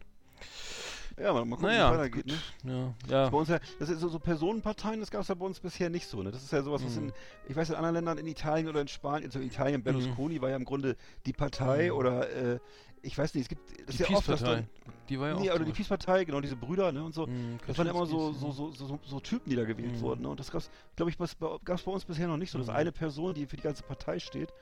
Ja, 1.19 1.33
mal, 1.33 1.43
mal 1.45 1.55
gucken, 1.57 1.69
naja, 1.69 1.91
wie 1.91 1.93
es 1.95 1.99
weitergeht, 1.99 2.25
ne? 2.27 2.41
ja, 2.63 2.93
ja, 3.09 3.29
Bei 3.29 3.37
uns 3.37 3.49
ja, 3.49 3.59
das 3.77 3.89
ist 3.89 3.99
so, 3.99 4.07
so 4.09 4.19
Personenparteien, 4.19 4.99
das 4.99 5.11
gab 5.11 5.21
es 5.21 5.27
ja 5.27 5.35
bei 5.35 5.45
uns 5.45 5.59
bisher 5.59 5.89
nicht 5.89 6.07
so, 6.07 6.23
ne? 6.23 6.31
Das 6.31 6.43
ist 6.43 6.51
ja 6.53 6.63
sowas, 6.63 6.83
was 6.85 6.95
Mhm. 6.95 7.09
in, 7.09 7.13
ich 7.49 7.55
weiß, 7.55 7.69
in 7.69 7.75
anderen 7.75 7.95
Ländern, 7.95 8.17
in 8.17 8.27
Italien 8.27 8.67
oder 8.69 8.79
in 8.81 8.87
Spanien, 8.87 9.25
also 9.25 9.39
in 9.39 9.47
Italien, 9.47 9.83
Berlusconi 9.83 10.41
war 10.41 10.49
ja 10.49 10.55
im 10.55 10.65
Grunde 10.65 10.95
die 11.25 11.33
Partei 11.33 11.91
Mhm. 11.91 11.97
oder, 11.97 12.29
äh, 12.29 12.59
ich 13.01 13.17
weiß 13.17 13.33
nicht, 13.33 13.43
es 13.43 13.49
gibt, 13.49 13.61
das 13.87 13.95
die 13.97 14.03
ist 14.03 14.09
ja 14.09 14.17
oft, 14.17 14.27
dass 14.29 14.41
dann, 14.41 14.67
die 15.09 15.19
war 15.19 15.29
ja 15.29 15.35
auch 15.35 15.39
nee, 15.39 15.51
oder 15.51 15.65
die. 15.65 15.71
Peace-Partei, 15.71 16.25
genau, 16.25 16.41
diese 16.41 16.55
Brüder, 16.55 16.91
ne, 16.91 17.03
und 17.03 17.13
so. 17.13 17.27
Mhm, 17.27 17.57
Das 17.67 17.77
waren 17.77 17.87
ja 17.87 17.93
immer 17.93 18.05
so, 18.05 18.33
so, 18.33 18.51
so, 18.51 18.71
so, 18.71 18.99
so 19.03 19.19
Typen, 19.19 19.49
die 19.49 19.55
da 19.55 19.65
gewählt 19.65 19.97
Mhm. 19.97 20.01
wurden. 20.01 20.21
Ne? 20.21 20.29
Und 20.29 20.39
das 20.39 20.51
gab 20.51 20.61
es, 20.61 20.69
glaube 20.95 21.11
ich, 21.11 21.17
gab 21.17 21.77
es 21.77 21.83
bei 21.83 21.91
uns 21.91 22.05
bisher 22.05 22.27
noch 22.27 22.37
nicht 22.37 22.51
so, 22.51 22.57
dass 22.57 22.69
Mhm. 22.69 22.75
eine 22.75 22.91
Person, 22.91 23.33
die 23.33 23.45
für 23.45 23.55
die 23.57 23.61
ganze 23.63 23.83
Partei 23.83 24.19
steht. 24.19 24.53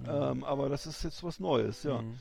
Mhm. 0.00 0.06
Ähm, 0.08 0.44
aber 0.44 0.68
das 0.68 0.86
ist 0.86 1.04
jetzt 1.04 1.22
was 1.22 1.38
Neues, 1.38 1.82
ja. 1.84 2.02
Mhm. 2.02 2.18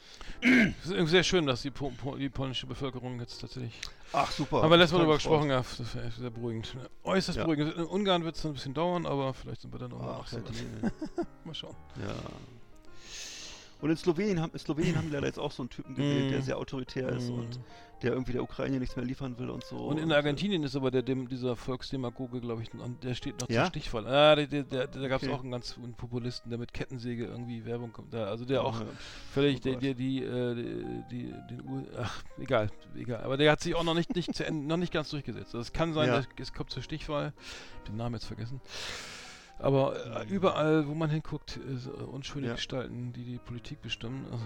Es 0.80 0.86
ist 0.86 0.92
irgendwie 0.92 1.10
sehr 1.12 1.24
schön, 1.24 1.46
dass 1.48 1.62
die, 1.64 1.72
po 1.72 1.92
die 2.18 2.30
polnische 2.30 2.68
Bevölkerung 2.68 3.20
jetzt 3.20 3.40
tatsächlich. 3.42 3.80
Ach, 4.12 4.30
super. 4.32 4.62
Haben 4.62 4.70
wir 4.70 4.78
letztes 4.78 4.94
Mal 4.94 5.00
darüber 5.00 5.16
gesprochen, 5.16 5.50
ja, 5.50 5.58
das 5.58 5.96
wäre 5.96 6.12
sehr 6.12 6.30
beruhigend. 6.30 6.76
Äußerst 7.04 7.38
Ja. 7.38 7.44
beruhigend. 7.46 7.76
In 7.76 7.86
Ungarn 7.86 8.24
wird 8.24 8.36
es 8.36 8.46
ein 8.46 8.54
bisschen 8.54 8.74
dauern, 8.76 9.08
aber 9.08 9.34
vielleicht 9.34 9.62
sind 9.62 9.74
wir 9.74 9.80
dann 9.80 9.92
auch 9.94 10.02
noch 10.02 10.26
Ach, 10.28 10.34
weit. 10.34 10.44
die, 10.50 11.18
Mal 11.48 11.56
schauen. 11.56 11.76
ja. 12.00 12.14
Und 13.84 13.90
in 13.90 13.98
Slowenien 13.98 14.40
haben, 14.40 14.54
in 14.54 14.60
Slowenien 14.60 14.96
haben 14.96 15.08
die 15.08 15.14
leider 15.14 15.28
jetzt 15.28 15.40
auch 15.40 15.52
so 15.52 15.62
einen 15.64 15.70
Typen 15.70 15.94
gewählt, 15.94 16.32
der 16.32 16.40
Mhm. 16.40 16.44
sehr 16.44 16.58
autoritär 16.58 17.10
ist 17.10 17.30
und 17.30 17.60
der 18.02 18.14
irgendwie 18.14 18.32
der 18.32 18.42
Ukraine 18.44 18.80
nichts 18.80 18.96
mehr 18.96 19.04
liefern 19.04 19.38
will 19.38 19.50
und 19.50 19.64
so. 19.66 19.76
Und 19.76 19.98
in 19.98 20.10
äh, 20.10 20.14
Argentinien 20.16 20.64
ist 20.64 20.76
aber 20.78 20.90
der, 20.90 21.02
dem, 21.02 21.28
dieser 21.28 21.56
Volksdemagoge, 21.58 22.40
glaube 22.40 22.62
ich, 22.64 22.74
und 22.74 23.04
der 23.04 23.14
steht 23.14 23.42
noch 23.42 23.50
Ja? 23.50 23.64
zur 23.64 23.70
Stichwahl. 23.72 24.08
Ah, 24.08 24.36
der, 24.38 24.48
der, 24.48 24.64
der, 24.64 24.88
da 24.88 25.08
gab 25.10 25.22
es 25.22 25.28
Okay. 25.28 25.36
auch 25.38 25.42
einen 25.44 25.52
ganz 25.52 25.78
einen 25.78 25.94
Populisten, 25.96 26.50
der 26.50 26.60
mit 26.60 26.74
Kettensäge 26.74 27.26
irgendwie 27.26 27.66
Werbung 27.66 27.92
kommt. 27.92 28.14
Da, 28.14 28.26
also 28.28 28.46
der 28.46 28.64
auch 28.64 28.80
äh, 28.80 28.86
völlig, 29.34 29.58
oh 29.58 29.60
der, 29.60 29.76
der, 29.76 29.94
die, 29.96 30.24
äh, 30.24 30.56
die, 30.56 31.06
die, 31.12 31.34
den 31.50 31.62
U 31.68 31.86
ach, 31.98 32.24
egal, 32.40 32.70
egal. 32.96 33.22
Aber 33.24 33.36
der 33.36 33.52
hat 33.52 33.60
sich 33.60 33.76
auch 33.76 33.84
noch 33.84 33.96
nicht, 33.96 34.16
nicht 34.16 34.34
zu 34.34 34.46
Ende, 34.46 34.66
noch 34.66 34.78
nicht 34.78 34.94
ganz 34.94 35.10
durchgesetzt. 35.10 35.48
Also 35.56 35.60
es 35.60 35.74
kann 35.74 35.94
sein, 35.94 36.08
Ja. 36.08 36.16
dass 36.16 36.28
es 36.40 36.54
kommt 36.54 36.70
zur 36.72 36.84
Stichwahl. 36.84 37.34
Ich 37.38 37.80
hab 37.80 37.86
den 37.88 37.98
Namen 37.98 38.16
jetzt 38.16 38.26
vergessen. 38.28 38.62
Aber 39.60 39.96
äh, 40.22 40.26
Mhm. 40.26 40.32
überall, 40.32 40.88
wo 40.88 40.94
man 40.94 41.10
hinguckt, 41.10 41.58
ist, 41.58 41.88
äh, 41.88 41.90
unschöne 41.90 42.48
Ja. 42.48 42.54
Gestalten, 42.56 43.14
die 43.14 43.24
die 43.24 43.38
Politik 43.38 43.82
bestimmen. 43.82 44.26
Also, 44.32 44.46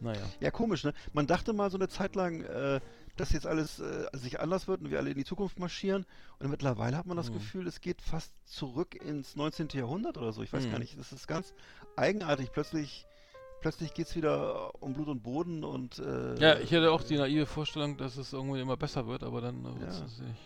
naja. 0.00 0.20
Ja, 0.40 0.50
komisch, 0.50 0.84
ne? 0.84 0.92
Man 1.12 1.26
dachte 1.26 1.52
mal 1.52 1.70
so 1.70 1.78
eine 1.78 1.88
Zeit 1.88 2.16
lang, 2.16 2.42
äh, 2.42 2.80
dass 3.16 3.32
jetzt 3.32 3.46
alles 3.46 3.78
äh, 3.80 4.06
sich 4.12 4.40
anders 4.40 4.68
wird 4.68 4.82
und 4.82 4.90
wir 4.90 4.98
alle 4.98 5.10
in 5.10 5.16
die 5.16 5.24
Zukunft 5.24 5.58
marschieren. 5.58 6.04
Und 6.38 6.50
mittlerweile 6.50 6.96
hat 6.98 7.06
man 7.06 7.16
das 7.16 7.30
Mhm. 7.30 7.34
Gefühl, 7.34 7.66
es 7.66 7.80
geht 7.80 8.02
fast 8.02 8.32
zurück 8.44 8.94
ins 8.94 9.36
19. 9.36 9.68
Jahrhundert 9.72 10.18
oder 10.18 10.32
so. 10.32 10.42
Ich 10.42 10.52
weiß 10.52 10.66
Mhm. 10.66 10.70
gar 10.72 10.78
nicht. 10.80 10.98
Das 10.98 11.12
ist 11.12 11.26
ganz 11.26 11.54
eigenartig. 11.96 12.52
Plötzlich, 12.52 13.06
plötzlich 13.62 13.94
geht 13.94 14.08
es 14.08 14.16
wieder 14.16 14.82
um 14.82 14.92
Blut 14.92 15.08
und 15.08 15.22
Boden 15.22 15.64
und. 15.64 15.98
Äh, 15.98 16.38
Ja, 16.40 16.58
ich 16.58 16.70
hätte 16.72 16.90
auch 16.90 17.02
die 17.02 17.16
naive 17.16 17.46
Vorstellung, 17.46 17.96
dass 17.96 18.16
es 18.18 18.32
irgendwie 18.34 18.60
immer 18.60 18.76
besser 18.76 19.06
wird, 19.06 19.22
aber 19.22 19.40
dann 19.40 19.64
äh, 19.64 19.80
wird's 19.80 20.00
Ja. 20.00 20.24
nicht. 20.26 20.40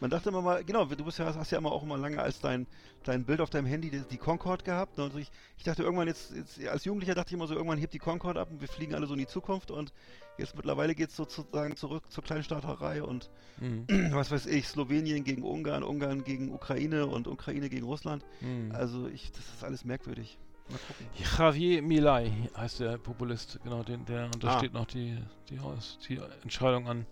Man 0.00 0.10
dachte 0.10 0.28
immer 0.28 0.42
mal, 0.42 0.62
genau, 0.62 0.84
du 0.84 1.04
bist 1.04 1.18
ja, 1.18 1.34
hast 1.34 1.50
ja 1.50 1.58
immer 1.58 1.72
auch 1.72 1.82
immer 1.82 1.96
lange 1.96 2.20
als 2.20 2.40
dein, 2.40 2.66
dein 3.04 3.24
Bild 3.24 3.40
auf 3.40 3.48
deinem 3.48 3.66
Handy 3.66 3.90
die, 3.90 4.00
die 4.00 4.18
Concorde 4.18 4.62
gehabt. 4.62 4.98
Ne? 4.98 5.04
Also 5.04 5.18
ich, 5.18 5.30
ich 5.56 5.64
dachte 5.64 5.82
irgendwann 5.82 6.06
jetzt, 6.08 6.32
jetzt, 6.34 6.62
als 6.66 6.84
Jugendlicher 6.84 7.14
dachte 7.14 7.28
ich 7.28 7.32
immer 7.34 7.46
so, 7.46 7.54
irgendwann 7.54 7.78
hebt 7.78 7.94
die 7.94 7.98
Concorde 7.98 8.40
ab 8.40 8.50
und 8.50 8.60
wir 8.60 8.68
fliegen 8.68 8.94
alle 8.94 9.06
so 9.06 9.14
in 9.14 9.20
die 9.20 9.26
Zukunft 9.26 9.70
und 9.70 9.92
jetzt 10.36 10.54
mittlerweile 10.54 10.94
geht 10.94 11.08
es 11.10 11.16
sozusagen 11.16 11.76
zurück 11.76 12.10
zur 12.10 12.22
Kleinstaaterei 12.24 13.02
und 13.02 13.30
Mhm. 13.58 13.86
was 14.12 14.30
weiß 14.30 14.44
ich, 14.46 14.68
Slowenien 14.68 15.24
gegen 15.24 15.42
Ungarn, 15.42 15.82
Ungarn 15.82 16.24
gegen 16.24 16.52
Ukraine 16.52 17.06
und 17.06 17.26
Ukraine 17.26 17.70
gegen 17.70 17.86
Russland. 17.86 18.22
Mhm. 18.42 18.70
Also 18.72 19.06
ich, 19.08 19.32
das 19.32 19.40
ist 19.46 19.64
alles 19.64 19.82
merkwürdig. 19.86 20.36
Mal 20.68 20.78
gucken. 20.86 21.06
Javier 21.38 21.80
Milei 21.80 22.30
heißt 22.54 22.80
der 22.80 22.98
Populist, 22.98 23.58
genau, 23.64 23.82
den, 23.82 24.04
der, 24.04 24.26
und 24.26 24.44
da 24.44 24.48
Ah. 24.48 24.58
steht 24.58 24.74
noch 24.74 24.84
die, 24.84 25.16
die, 25.48 25.58
die 26.06 26.20
Entscheidung 26.42 26.86
an. 26.86 27.06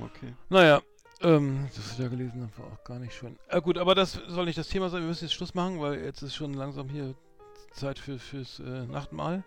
Okay. 0.00 0.34
Naja, 0.48 0.82
ähm, 1.22 1.68
das 1.74 1.86
ist 1.86 1.98
ja 1.98 2.08
gelesen, 2.08 2.48
das 2.48 2.58
war 2.58 2.72
auch 2.72 2.84
gar 2.84 2.98
nicht 2.98 3.14
schön. 3.14 3.38
Äh, 3.48 3.60
gut, 3.60 3.78
aber 3.78 3.94
das 3.94 4.12
soll 4.28 4.44
nicht 4.46 4.58
das 4.58 4.68
Thema 4.68 4.88
sein, 4.90 5.00
wir 5.02 5.08
müssen 5.08 5.24
jetzt 5.24 5.34
Schluss 5.34 5.54
machen, 5.54 5.80
weil 5.80 6.00
jetzt 6.04 6.22
ist 6.22 6.34
schon 6.34 6.54
langsam 6.54 6.88
hier 6.88 7.14
Zeit 7.72 7.98
für, 7.98 8.18
fürs 8.18 8.60
äh, 8.60 8.86
Nachtmahl. 8.86 9.44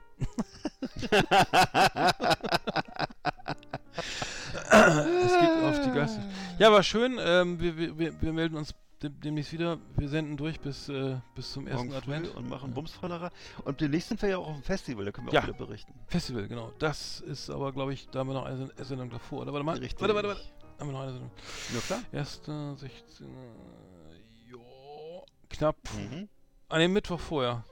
es 4.71 5.39
geht 5.39 5.63
auf 5.63 5.81
die 5.85 5.91
Geister. 5.91 6.23
Ja, 6.59 6.71
war 6.71 6.83
schön, 6.83 7.17
ähm, 7.19 7.59
wir, 7.59 7.77
wir, 7.97 8.21
wir, 8.21 8.33
melden 8.33 8.55
uns 8.57 8.73
dem, 9.01 9.19
demnächst 9.21 9.53
wieder. 9.53 9.77
Wir 9.97 10.09
senden 10.09 10.35
durch 10.37 10.59
bis, 10.59 10.89
äh, 10.89 11.15
bis 11.35 11.51
zum 11.53 11.67
ersten 11.67 11.93
Advent. 11.93 12.35
und 12.35 12.49
machen 12.49 12.69
Ja. 12.69 12.75
Bumsfallerer. 12.75 13.31
Und 13.63 13.79
demnächst 13.81 14.09
sind 14.09 14.21
wir 14.21 14.29
ja 14.29 14.37
auch 14.37 14.47
auf 14.47 14.55
dem 14.55 14.63
Festival, 14.63 15.05
da 15.05 15.11
können 15.11 15.27
wir 15.27 15.33
Ja. 15.33 15.41
auch 15.41 15.47
wieder 15.47 15.57
berichten. 15.57 15.93
Festival, 16.07 16.47
genau. 16.47 16.71
Das 16.79 17.21
ist 17.21 17.49
aber, 17.49 17.71
glaube 17.71 17.93
ich, 17.93 18.09
da 18.09 18.19
haben 18.19 18.27
wir 18.27 18.33
noch 18.33 18.45
eine 18.45 18.57
Sen- 18.57 18.71
Sendung 18.85 19.09
davor. 19.09 19.41
Oder 19.41 19.53
warte 19.53 19.65
mal. 19.65 19.77
Richtig. 19.77 20.01
Warte, 20.01 20.15
warte, 20.15 20.27
warte. 20.29 20.41
Haben 20.79 20.87
wir 20.89 20.93
noch 20.93 21.01
eine 21.01 21.11
Sendung. 21.11 21.31
Ja, 21.73 21.79
klar. 21.81 21.99
1. 22.13 22.41
16. 22.79 23.27
Jo. 24.49 25.25
Knapp. 25.49 25.75
Mhm. 25.97 26.29
An 26.69 26.79
dem 26.79 26.93
Mittwoch 26.93 27.19
vorher 27.19 27.65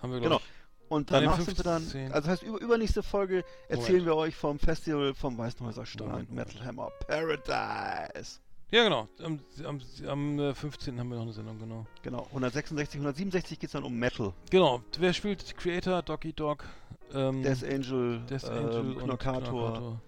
haben 0.00 0.12
wir, 0.12 0.20
Genau. 0.20 0.38
glaube 0.38 0.44
Und 0.88 1.10
danach 1.10 1.40
sind 1.40 1.56
wir 1.58 1.64
dann, 1.64 1.82
15. 1.82 2.12
also 2.12 2.20
das 2.20 2.28
heißt, 2.28 2.42
über, 2.42 2.60
übernächste 2.60 3.02
Folge 3.02 3.44
erzählen 3.68 4.04
wir 4.04 4.16
euch 4.16 4.34
vom 4.36 4.58
Festival 4.58 5.14
vom 5.14 5.36
Weißenhäuser 5.36 5.84
Strand, 5.86 6.10
Moment, 6.10 6.30
Moment. 6.30 6.48
Metal 6.54 6.66
Hammer 6.66 6.90
Paradise. 7.06 8.40
ich. 8.70 8.74
Ja, 8.74 8.82
genau. 8.84 9.08
Am, 9.22 9.40
am, 9.64 9.80
am 10.08 10.38
äh, 10.40 10.54
15. 10.54 10.98
haben 10.98 11.08
wir 11.08 11.16
noch 11.16 11.24
eine 11.24 11.32
Sendung, 11.32 11.58
genau. 11.58 11.86
Genau, 12.02 12.24
166, 12.28 12.96
167 12.98 13.58
geht 13.58 13.68
es 13.68 13.72
dann 13.72 13.84
um 13.84 13.94
Metal. 13.94 14.32
Genau. 14.50 14.82
Wer 14.98 15.12
spielt 15.12 15.56
Creator, 15.56 16.02
Doggy 16.02 16.32
Dog, 16.32 16.64
ähm, 17.12 17.42
Death 17.42 17.62
Angel, 17.62 18.20
Death 18.26 18.44
ähm, 18.44 18.52
Angel 18.56 18.80
und 18.96 19.04
Knockator. 19.04 19.42
Knockator. 19.42 20.00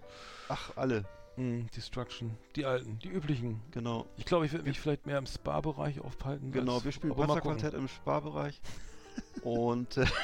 Ach, 0.48 0.70
alle, 0.76 1.04
Hm, 1.36 1.66
Destruction. 1.76 2.36
Die 2.56 2.64
alten, 2.64 2.98
die 3.00 3.08
üblichen. 3.08 3.60
genau. 3.70 4.06
Ich 4.16 4.24
glaube, 4.24 4.46
ich 4.46 4.52
werde 4.52 4.66
mich 4.66 4.80
vielleicht 4.80 5.06
mehr 5.06 5.18
im 5.18 5.26
Spa-Bereich 5.26 6.00
aufhalten. 6.00 6.50
Genau, 6.52 6.76
als- 6.76 6.84
wir 6.84 6.92
spielen. 6.92 7.14
Panzerquartett 7.14 7.74
im 7.74 7.88
Sparbereich. 7.88 8.60
Und 9.42 9.96
äh, 9.98 10.06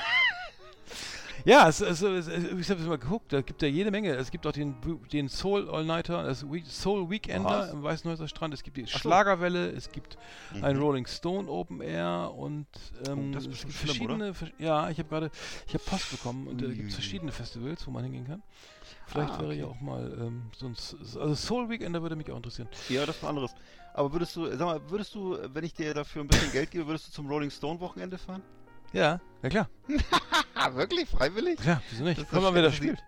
Ja, 1.44 1.68
es, 1.68 1.80
es, 1.80 2.02
es, 2.02 2.28
ich 2.28 2.70
habe 2.70 2.80
es 2.80 2.86
mal 2.86 2.98
geguckt, 2.98 3.32
da 3.32 3.40
gibt 3.40 3.62
ja 3.62 3.68
jede 3.68 3.90
Menge. 3.90 4.14
Es 4.14 4.30
gibt 4.30 4.46
auch 4.46 4.52
den, 4.52 4.76
den 5.12 5.28
Soul 5.28 5.68
All-Nighter, 5.68 6.22
das 6.22 6.44
Soul 6.68 7.10
Weekender 7.10 7.48
Was? 7.48 7.72
im 7.72 7.82
Weißenhäuser 7.82 8.28
Strand. 8.28 8.54
Es 8.54 8.62
gibt 8.62 8.76
die. 8.76 8.86
Schlagerwelle, 8.86 9.70
es 9.70 9.90
gibt 9.90 10.18
ein 10.62 10.76
Mhm. 10.76 10.82
Rolling 10.82 11.06
Stone 11.06 11.48
Open 11.50 11.80
Air 11.80 12.32
und 12.36 12.66
ähm, 13.08 13.30
Oh, 13.30 13.34
das 13.34 13.44
ist 13.44 13.50
bestimmt 13.50 13.72
schlimm, 13.72 13.86
verschiedene. 13.96 14.34
vers- 14.34 14.50
ja, 14.58 14.88
ich 14.90 14.98
habe 14.98 15.08
gerade, 15.08 15.30
ich 15.66 15.74
habe 15.74 15.82
Post 15.84 16.10
bekommen 16.12 16.46
und 16.46 16.60
da 16.60 16.66
gibt 16.66 16.76
Uiuiui. 16.76 16.88
es 16.90 16.94
verschiedene 16.94 17.32
Festivals, 17.32 17.84
wo 17.88 17.90
man 17.90 18.04
hingehen 18.04 18.26
kann. 18.26 18.42
Vielleicht 19.12 19.34
Ah, 19.34 19.40
wäre 19.42 19.54
ja 19.54 19.64
okay. 19.66 19.74
auch 19.76 19.80
mal 19.80 20.12
ähm, 20.20 20.42
so 20.56 20.66
ein, 20.66 20.72
S- 20.72 20.96
also 21.16 21.34
Soul 21.34 21.68
Weekender 21.68 22.00
würde 22.02 22.16
mich 22.16 22.30
auch 22.30 22.36
interessieren. 22.36 22.68
ja, 22.88 23.04
das 23.06 23.16
ist 23.16 23.22
was 23.22 23.28
anderes. 23.28 23.54
Aber 23.94 24.12
würdest 24.12 24.34
du, 24.36 24.46
sag 24.46 24.60
mal, 24.60 24.80
würdest 24.90 25.14
du, 25.14 25.36
wenn 25.52 25.64
ich 25.64 25.74
dir 25.74 25.92
dafür 25.92 26.22
ein 26.22 26.28
bisschen 26.28 26.50
Geld 26.50 26.70
gebe, 26.70 26.86
würdest 26.86 27.08
du 27.08 27.12
zum 27.12 27.28
Rolling 27.28 27.50
Stone 27.50 27.78
Wochenende 27.80 28.16
fahren? 28.16 28.42
Ja, 28.92 29.20
ja 29.42 29.48
klar, 29.48 29.68
Ah, 30.54 30.72
wirklich? 30.74 31.08
Freiwillig? 31.08 31.58
klar, 31.58 31.82
wieso 31.90 32.04
nicht? 32.04 32.20
Das 32.20 32.28
Komm 32.28 32.42
mal, 32.42 32.52
das- 32.52 32.54
wer 32.54 32.62
das 32.62 32.72
das 32.72 32.80
ist 32.80 32.84
spielt. 32.86 33.02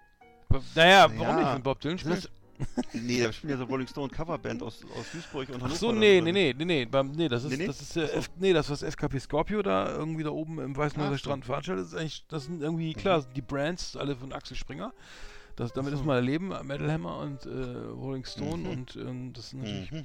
Naja, 0.74 1.09
warum 1.16 1.36
Ja. 1.36 1.43
nicht, 1.43 1.55
wenn 1.55 1.62
Bob 1.62 1.81
Dylan 1.81 1.98
spielt? 1.98 2.24
das, 2.24 2.31
nee, 2.93 3.20
da 3.22 3.32
spielen 3.32 3.51
ja 3.52 3.56
so 3.59 3.64
Rolling 3.64 3.89
Stone 3.89 4.09
Coverband 4.10 4.62
aus, 4.62 4.85
aus 4.97 5.10
Duisburg 5.10 5.48
und 5.48 5.55
Hannover. 5.56 5.72
Ach 5.72 5.76
so, 5.76 5.90
da 5.93 5.98
nee, 5.98 6.20
nee, 6.20 6.31
nee, 6.32 6.55
nee, 6.56 6.64
nee, 6.64 6.85
beim, 6.85 7.10
nee, 7.12 7.28
das 7.28 7.43
ist, 7.44 7.51
Nee, 7.51 7.56
nee? 7.56 7.66
das 7.66 7.81
ist, 7.81 7.97
äh, 7.97 8.05
Ach 8.05 8.09
so. 8.12 8.18
F, 8.18 8.31
nee, 8.39 8.52
das, 8.52 8.70
was 8.70 8.82
FKP 8.82 9.18
Scorpio 9.18 9.62
da 9.62 9.89
irgendwie 9.90 10.22
da 10.22 10.31
oben 10.31 10.60
im 10.60 10.78
Ach 10.78 10.90
so. 10.90 11.16
Strand 11.16 11.44
veranstaltet, 11.44 11.86
ist 11.86 11.94
eigentlich, 11.94 12.24
das 12.28 12.44
sind 12.44 12.62
irgendwie, 12.62 12.90
Mhm. 12.90 13.01
klar, 13.01 13.24
die 13.35 13.43
Brands, 13.43 13.97
alle 13.97 14.14
von 14.14 14.32
Axel 14.32 14.56
Springer. 14.56 14.93
Das, 15.56 15.72
damit 15.72 15.93
ist 15.94 16.05
mal 16.05 16.16
erleben, 16.16 16.48
Metal 16.48 16.90
Hammer 16.90 17.18
und 17.18 17.47
äh, 17.47 17.51
Rolling 17.89 18.24
Stone 18.24 18.59
Mhm. 18.64 18.66
und 18.70 18.97
ähm, 18.97 19.32
das 19.32 19.51
sind 19.51 19.60
natürlich, 19.62 19.93
Mhm. 19.93 20.05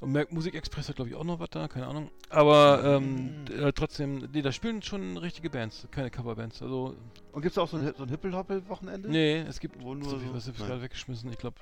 und 0.00 0.10
Mer- 0.12 0.26
Musikexpress 0.30 0.88
hat 0.88 0.96
glaube 0.96 1.10
ich 1.10 1.16
auch 1.16 1.22
noch 1.24 1.38
was 1.38 1.50
da, 1.50 1.68
keine 1.68 1.86
Ahnung. 1.86 2.10
Aber 2.30 2.82
ähm, 2.84 3.44
Mhm. 3.44 3.46
äh, 3.60 3.72
trotzdem, 3.72 4.28
nee, 4.32 4.42
da 4.42 4.50
spielen 4.50 4.82
schon 4.82 5.16
richtige 5.18 5.50
Bands, 5.50 5.86
keine 5.92 6.10
Coverbands. 6.10 6.60
Also, 6.62 6.96
Und 7.32 7.42
gibt 7.42 7.52
es 7.52 7.58
auch 7.58 7.68
so 7.68 7.76
ein, 7.76 7.92
so 7.96 8.02
ein 8.02 8.08
Hippel-Hoppel-Wochenende? 8.08 9.08
nee, 9.08 9.38
es 9.48 9.60
gibt, 9.60 9.80
Wo 9.80 9.94
nur 9.94 10.10
so, 10.10 10.18
so- 10.18 10.34
was 10.34 10.48
hab 10.48 10.54
ich 10.58 10.66
gerade 10.66 10.82
weggeschmissen, 10.82 11.30
ich 11.30 11.38
glaube, 11.38 11.56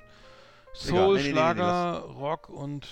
Egal, 0.85 0.95
Soul, 0.95 1.15
nee, 1.17 1.21
nee, 1.21 1.27
nee, 1.27 1.29
nee, 1.29 1.31
Schlager, 1.31 1.99
Rock 2.17 2.49
und, 2.49 2.87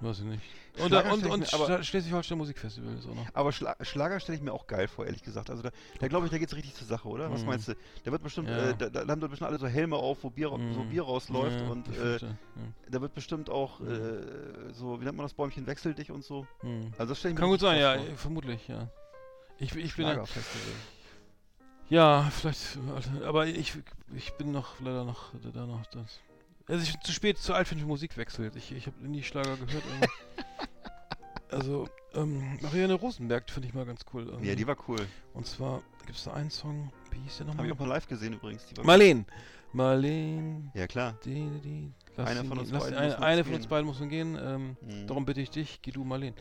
weiß 0.00 0.18
ich 0.20 0.24
nicht. 0.24 0.42
Und, 0.78 0.86
Schlager 0.88 1.12
und, 1.12 1.26
und 1.26 1.84
Schleswig-Holstein 1.84 2.38
Musikfestival 2.38 2.94
ist 2.96 3.06
auch 3.06 3.14
noch. 3.14 3.26
Aber 3.34 3.52
Schla 3.52 3.76
Schlager 3.82 4.18
stelle 4.20 4.36
ich 4.38 4.42
mir 4.42 4.52
auch 4.52 4.66
geil 4.66 4.88
vor, 4.88 5.04
ehrlich 5.04 5.22
gesagt. 5.22 5.50
Also 5.50 5.62
da, 5.62 5.70
da 5.98 6.08
glaube 6.08 6.26
ich, 6.26 6.32
da 6.32 6.38
geht's 6.38 6.54
richtig 6.54 6.74
zur 6.74 6.86
Sache, 6.86 7.08
oder? 7.08 7.30
Was 7.30 7.42
Mhm. 7.42 7.48
meinst 7.48 7.68
du? 7.68 7.74
Da 8.04 8.12
wird 8.12 8.22
bestimmt, 8.22 8.48
Ja. 8.48 8.70
äh, 8.70 8.74
da, 8.76 8.88
da 8.88 9.00
haben 9.00 9.20
da 9.20 9.26
bestimmt 9.26 9.48
alle 9.50 9.58
so 9.58 9.66
Helme 9.66 9.96
auf, 9.96 10.22
wo 10.22 10.30
Bier, 10.30 10.48
so 10.48 10.56
Mhm. 10.58 10.88
Bier 10.88 11.02
rausläuft 11.02 11.60
Ja, 11.60 11.66
und 11.66 11.88
äh, 11.88 12.16
ja. 12.18 12.28
da 12.90 13.00
wird 13.00 13.14
bestimmt 13.14 13.50
auch 13.50 13.80
Mhm. 13.80 13.88
äh, 13.90 14.72
so, 14.72 15.00
wie 15.00 15.04
nennt 15.04 15.16
man 15.16 15.24
das 15.24 15.34
Bäumchen, 15.34 15.66
wechsel 15.66 15.92
dich 15.94 16.10
und 16.10 16.24
so. 16.24 16.46
Hm. 16.60 16.92
Also 16.96 17.10
das 17.10 17.18
stelle 17.18 17.32
ich 17.32 17.36
mir 17.36 17.40
Kann 17.40 17.50
gut 17.50 17.60
sein, 17.60 17.78
ja, 17.80 17.96
vor. 17.96 18.06
äh, 18.06 18.16
vermutlich, 18.16 18.68
ja. 18.68 18.88
Ich, 19.58 19.74
ich 19.74 19.94
bin 19.96 20.06
ja, 20.06 20.12
Schlagerfestival. 20.14 20.72
ja, 21.90 22.30
vielleicht, 22.30 22.78
aber 23.26 23.46
ich, 23.46 23.74
ich 24.14 24.32
bin 24.34 24.52
noch 24.52 24.80
leider 24.80 25.04
noch 25.04 25.32
da 25.52 25.66
noch 25.66 25.84
das. 25.86 26.20
Also 26.70 26.84
ich 26.84 26.92
bin 26.92 27.02
zu 27.02 27.12
spät, 27.12 27.38
zu 27.38 27.52
alt 27.52 27.66
für 27.68 27.74
den 27.74 27.86
Musik 27.86 28.16
wechselt. 28.16 28.54
Ich, 28.56 28.70
ich 28.72 28.86
habe 28.86 28.96
nie 29.06 29.22
Schlager 29.22 29.56
gehört. 29.56 29.82
also 31.50 31.88
ähm, 32.14 32.58
Marianne 32.60 32.94
Rosenberg 32.94 33.50
finde 33.50 33.68
ich 33.68 33.74
mal 33.74 33.84
ganz 33.86 34.02
cool. 34.12 34.26
irgendwie. 34.28 34.48
Ja, 34.48 34.54
die 34.54 34.66
war 34.66 34.76
cool. 34.88 34.98
Und 35.34 35.46
zwar 35.46 35.82
gibt 36.06 36.18
es 36.18 36.24
da 36.24 36.32
einen 36.32 36.50
Song, 36.50 36.92
wie 37.10 37.18
hieß 37.20 37.38
der 37.38 37.46
Habe 37.48 37.56
ich 37.56 37.68
nochmal? 37.68 37.72
auch 37.72 37.78
mal 37.80 37.88
live 37.94 38.06
gesehen 38.08 38.34
übrigens. 38.34 38.66
Die 38.66 38.76
war 38.76 38.84
Marleen. 38.84 39.26
Marleen. 39.72 40.70
Ja, 40.74 40.86
klar. 40.88 41.14
Die, 41.24 41.48
die, 41.60 41.92
Einer 42.16 42.42
ihn 42.42 42.48
von 42.48 42.58
uns 42.58 42.70
beiden 42.72 42.94
eine, 42.98 43.06
muss 43.08 43.16
eine 43.22 43.44
von 43.44 43.54
uns 43.54 43.62
gehen. 43.62 43.70
beiden 43.70 43.86
muss 43.86 44.00
man 44.00 44.08
gehen. 44.08 44.38
Ähm, 44.40 44.76
Mhm. 44.80 45.06
Darum 45.06 45.24
bitte 45.24 45.40
ich 45.40 45.50
dich, 45.50 45.80
geh 45.82 45.90
du 45.92 46.04
Marleen. 46.04 46.34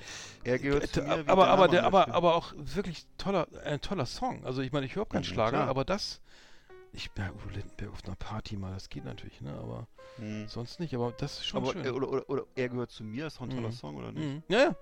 Er 0.43 0.57
gehört 0.59 0.87
zu 0.87 1.01
Äh, 1.01 1.03
mir, 1.23 1.27
aber, 1.29 1.47
aber, 1.47 1.67
der, 1.67 1.83
aber, 1.85 2.07
aber 2.13 2.35
auch 2.35 2.53
wirklich 2.57 3.05
toller, 3.17 3.47
ein 3.63 3.81
toller 3.81 4.05
Song. 4.07 4.43
Also 4.45 4.61
ich 4.61 4.71
meine, 4.71 4.85
ich 4.87 4.95
höre 4.95 5.05
keinen 5.07 5.21
Mhm, 5.21 5.25
Schlager, 5.25 5.57
klar. 5.57 5.67
aber 5.67 5.85
das, 5.85 6.21
ich, 6.93 7.09
ja, 7.17 7.29
Udo 7.31 7.49
Lindenberg 7.53 7.91
auf 7.93 8.03
einer 8.05 8.15
Party 8.15 8.57
mal, 8.57 8.73
das 8.73 8.89
geht 8.89 9.05
natürlich, 9.05 9.41
ne, 9.41 9.53
aber 9.53 9.87
Mhm. 10.17 10.47
sonst 10.47 10.79
nicht, 10.79 10.93
aber 10.95 11.11
das 11.17 11.33
ist 11.39 11.45
schon 11.45 11.63
Aber, 11.63 11.71
schön. 11.73 11.85
äh, 11.85 11.89
oder, 11.89 12.09
oder, 12.09 12.29
oder 12.29 12.43
er 12.55 12.69
gehört 12.69 12.91
zu 12.91 13.03
mir, 13.03 13.27
ist 13.27 13.37
doch 13.37 13.43
ein 13.43 13.49
toller 13.51 13.69
Mhm. 13.69 13.73
Song, 13.73 13.95
oder 13.95 14.11
nicht? 14.11 14.25
Mhm. 14.25 14.43
Ja, 14.49 14.59
ja. 14.59 14.75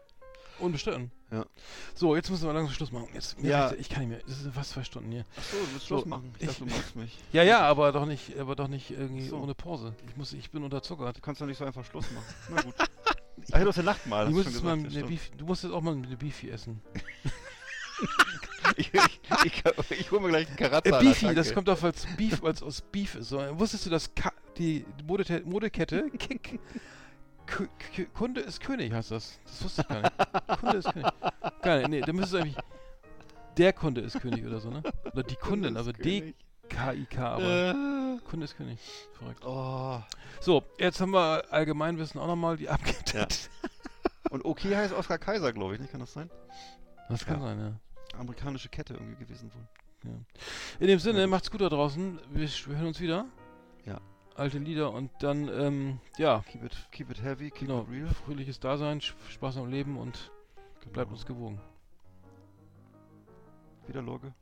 Unbestritten. 0.59 1.11
Ja. 1.29 1.45
So, 1.93 2.15
jetzt 2.15 2.31
müssen 2.31 2.47
wir 2.47 2.53
langsam 2.53 2.73
Schluss 2.73 2.91
machen. 2.91 3.09
Jetzt, 3.13 3.37
Ja. 3.43 3.67
reicht- 3.67 3.79
ich 3.79 3.89
kann 3.89 3.99
nicht 3.99 4.09
mehr. 4.09 4.19
Das 4.27 4.39
sind 4.39 4.55
fast 4.55 4.71
zwei 4.71 4.83
Stunden 4.83 5.11
hier. 5.11 5.23
Achso, 5.37 5.55
du 5.57 5.61
willst 5.73 5.81
So, 5.81 5.95
Schluss 5.97 6.05
machen. 6.05 6.33
Ich, 6.37 6.41
ich- 6.43 6.47
dachte, 6.49 6.65
du 6.65 6.71
magst 6.75 6.95
mich. 6.95 7.17
Ja, 7.31 7.43
ja, 7.43 7.59
aber 7.61 7.91
doch 7.91 8.05
nicht, 8.07 8.35
aber 8.39 8.55
doch 8.55 8.67
nicht 8.67 8.89
irgendwie 8.89 9.27
So. 9.27 9.37
ohne 9.37 9.53
Pause. 9.53 9.93
Ich 10.09 10.17
muss, 10.17 10.33
ich 10.33 10.49
bin 10.49 10.63
unterzuckert. 10.63 11.15
Du 11.17 11.21
kannst 11.21 11.41
doch 11.41 11.45
nicht 11.45 11.57
so 11.59 11.65
einfach 11.65 11.85
Schluss 11.85 12.09
machen. 12.11 12.25
Na 12.49 12.61
gut. 12.63 12.73
Ach, 13.51 13.59
du 13.61 13.67
hast 13.67 13.75
ja 13.75 13.83
Nachtmahl. 13.83 14.25
Du 14.25 14.29
hast 14.31 14.35
musst, 14.45 14.49
jetzt 14.55 14.63
mal 14.63 14.73
eine 14.73 14.87
ja, 14.89 15.05
Beef, 15.05 15.29
du 15.37 15.45
musst 15.45 15.63
jetzt 15.63 15.73
auch 15.73 15.81
mal 15.81 15.93
eine 15.93 16.17
Beefy 16.17 16.49
essen. 16.49 16.81
ich, 18.77 18.91
ich, 19.91 20.11
hole 20.11 20.21
mir 20.21 20.29
gleich 20.29 20.47
einen 20.47 20.55
Karatza. 20.57 20.99
Äh, 20.99 21.03
Beefy, 21.03 21.35
das 21.35 21.53
kommt 21.53 21.67
doch 21.67 21.81
als 21.83 22.05
Beef, 22.17 22.43
als 22.43 22.61
aus 22.63 22.81
Beef 22.81 23.15
ist. 23.15 23.29
So, 23.29 23.39
wusstest 23.59 23.85
du, 23.85 23.89
dass 23.89 24.13
Ka 24.15 24.31
die 24.57 24.85
Modete 25.05 25.41
Modekette 25.45 26.09
Kick 26.17 26.59
Kunde 28.13 28.41
ist 28.41 28.59
König 28.59 28.91
heißt 28.93 29.11
das? 29.11 29.39
Das 29.45 29.63
wusste 29.63 29.81
ich 29.83 29.87
gar 29.87 30.01
nicht. 30.01 30.59
Kunde 30.59 30.77
ist 30.77 30.91
König. 30.93 31.11
Gar 31.61 31.77
nicht. 31.77 31.89
Nee, 31.89 32.01
da 32.01 32.13
müsste 32.13 32.37
es 32.37 32.43
eigentlich 32.43 32.57
der 33.57 33.73
Kunde 33.73 34.01
ist 34.01 34.19
König 34.19 34.45
oder 34.45 34.59
so, 34.59 34.69
ne? 34.69 34.83
Oder 35.13 35.23
die 35.23 35.35
Kundin, 35.35 35.77
aber 35.77 35.93
D 35.93 36.35
K 36.69 36.93
I 36.93 37.05
K, 37.05 37.29
aber 37.29 37.71
Äh, 37.71 38.19
Kunde 38.29 38.43
ist 38.45 38.57
König. 38.57 38.79
Verrückt. 39.13 39.43
oh. 39.45 40.01
So, 40.41 40.63
jetzt 40.77 40.99
haben 41.01 41.11
wir 41.11 41.45
Allgemeinwissen 41.51 42.19
auch 42.19 42.27
nochmal 42.27 42.57
die 42.57 42.69
abgetippt. 42.69 43.49
Und 44.29 44.43
okay 44.45 44.75
heißt 44.75 44.93
Oskar 44.93 45.17
Kaiser, 45.17 45.53
glaube 45.53 45.73
ich, 45.75 45.79
nicht? 45.79 45.91
Kann 45.91 46.01
das 46.01 46.13
sein? 46.13 46.29
Das 47.09 47.25
kann 47.25 47.39
Ja. 47.39 47.47
sein, 47.47 47.59
ja. 47.59 47.79
Amerikanische 48.15 48.69
Kette 48.69 48.93
irgendwie 48.93 49.15
gewesen 49.23 49.51
wohl. 49.53 49.67
In 50.79 50.87
dem 50.87 50.99
Sinne, 50.99 51.21
Ja, 51.21 51.27
macht's 51.27 51.51
gut 51.51 51.61
da 51.61 51.69
draußen. 51.69 52.19
Wir, 52.31 52.47
wir 52.47 52.77
hören 52.77 52.87
uns 52.87 52.99
wieder. 53.01 53.25
Ja. 53.85 53.99
Alte 54.35 54.59
Lieder 54.59 54.91
und 54.93 55.11
dann, 55.19 55.49
ähm, 55.49 55.99
ja, 56.17 56.43
Keep 56.51 56.63
it, 56.63 56.87
keep 56.91 57.09
it 57.09 57.21
heavy, 57.23 57.49
keep 57.49 57.67
Genau, 57.67 57.81
it 57.81 57.89
real. 57.89 58.07
fröhliches 58.07 58.59
Dasein, 58.59 59.01
Spaß 59.01 59.57
am 59.57 59.69
Leben 59.69 59.97
und 59.97 60.31
bleibt 60.93 61.07
Genau. 61.09 61.09
uns 61.11 61.25
gewogen. 61.25 61.59
Wieder 63.87 64.01
Lorge. 64.01 64.33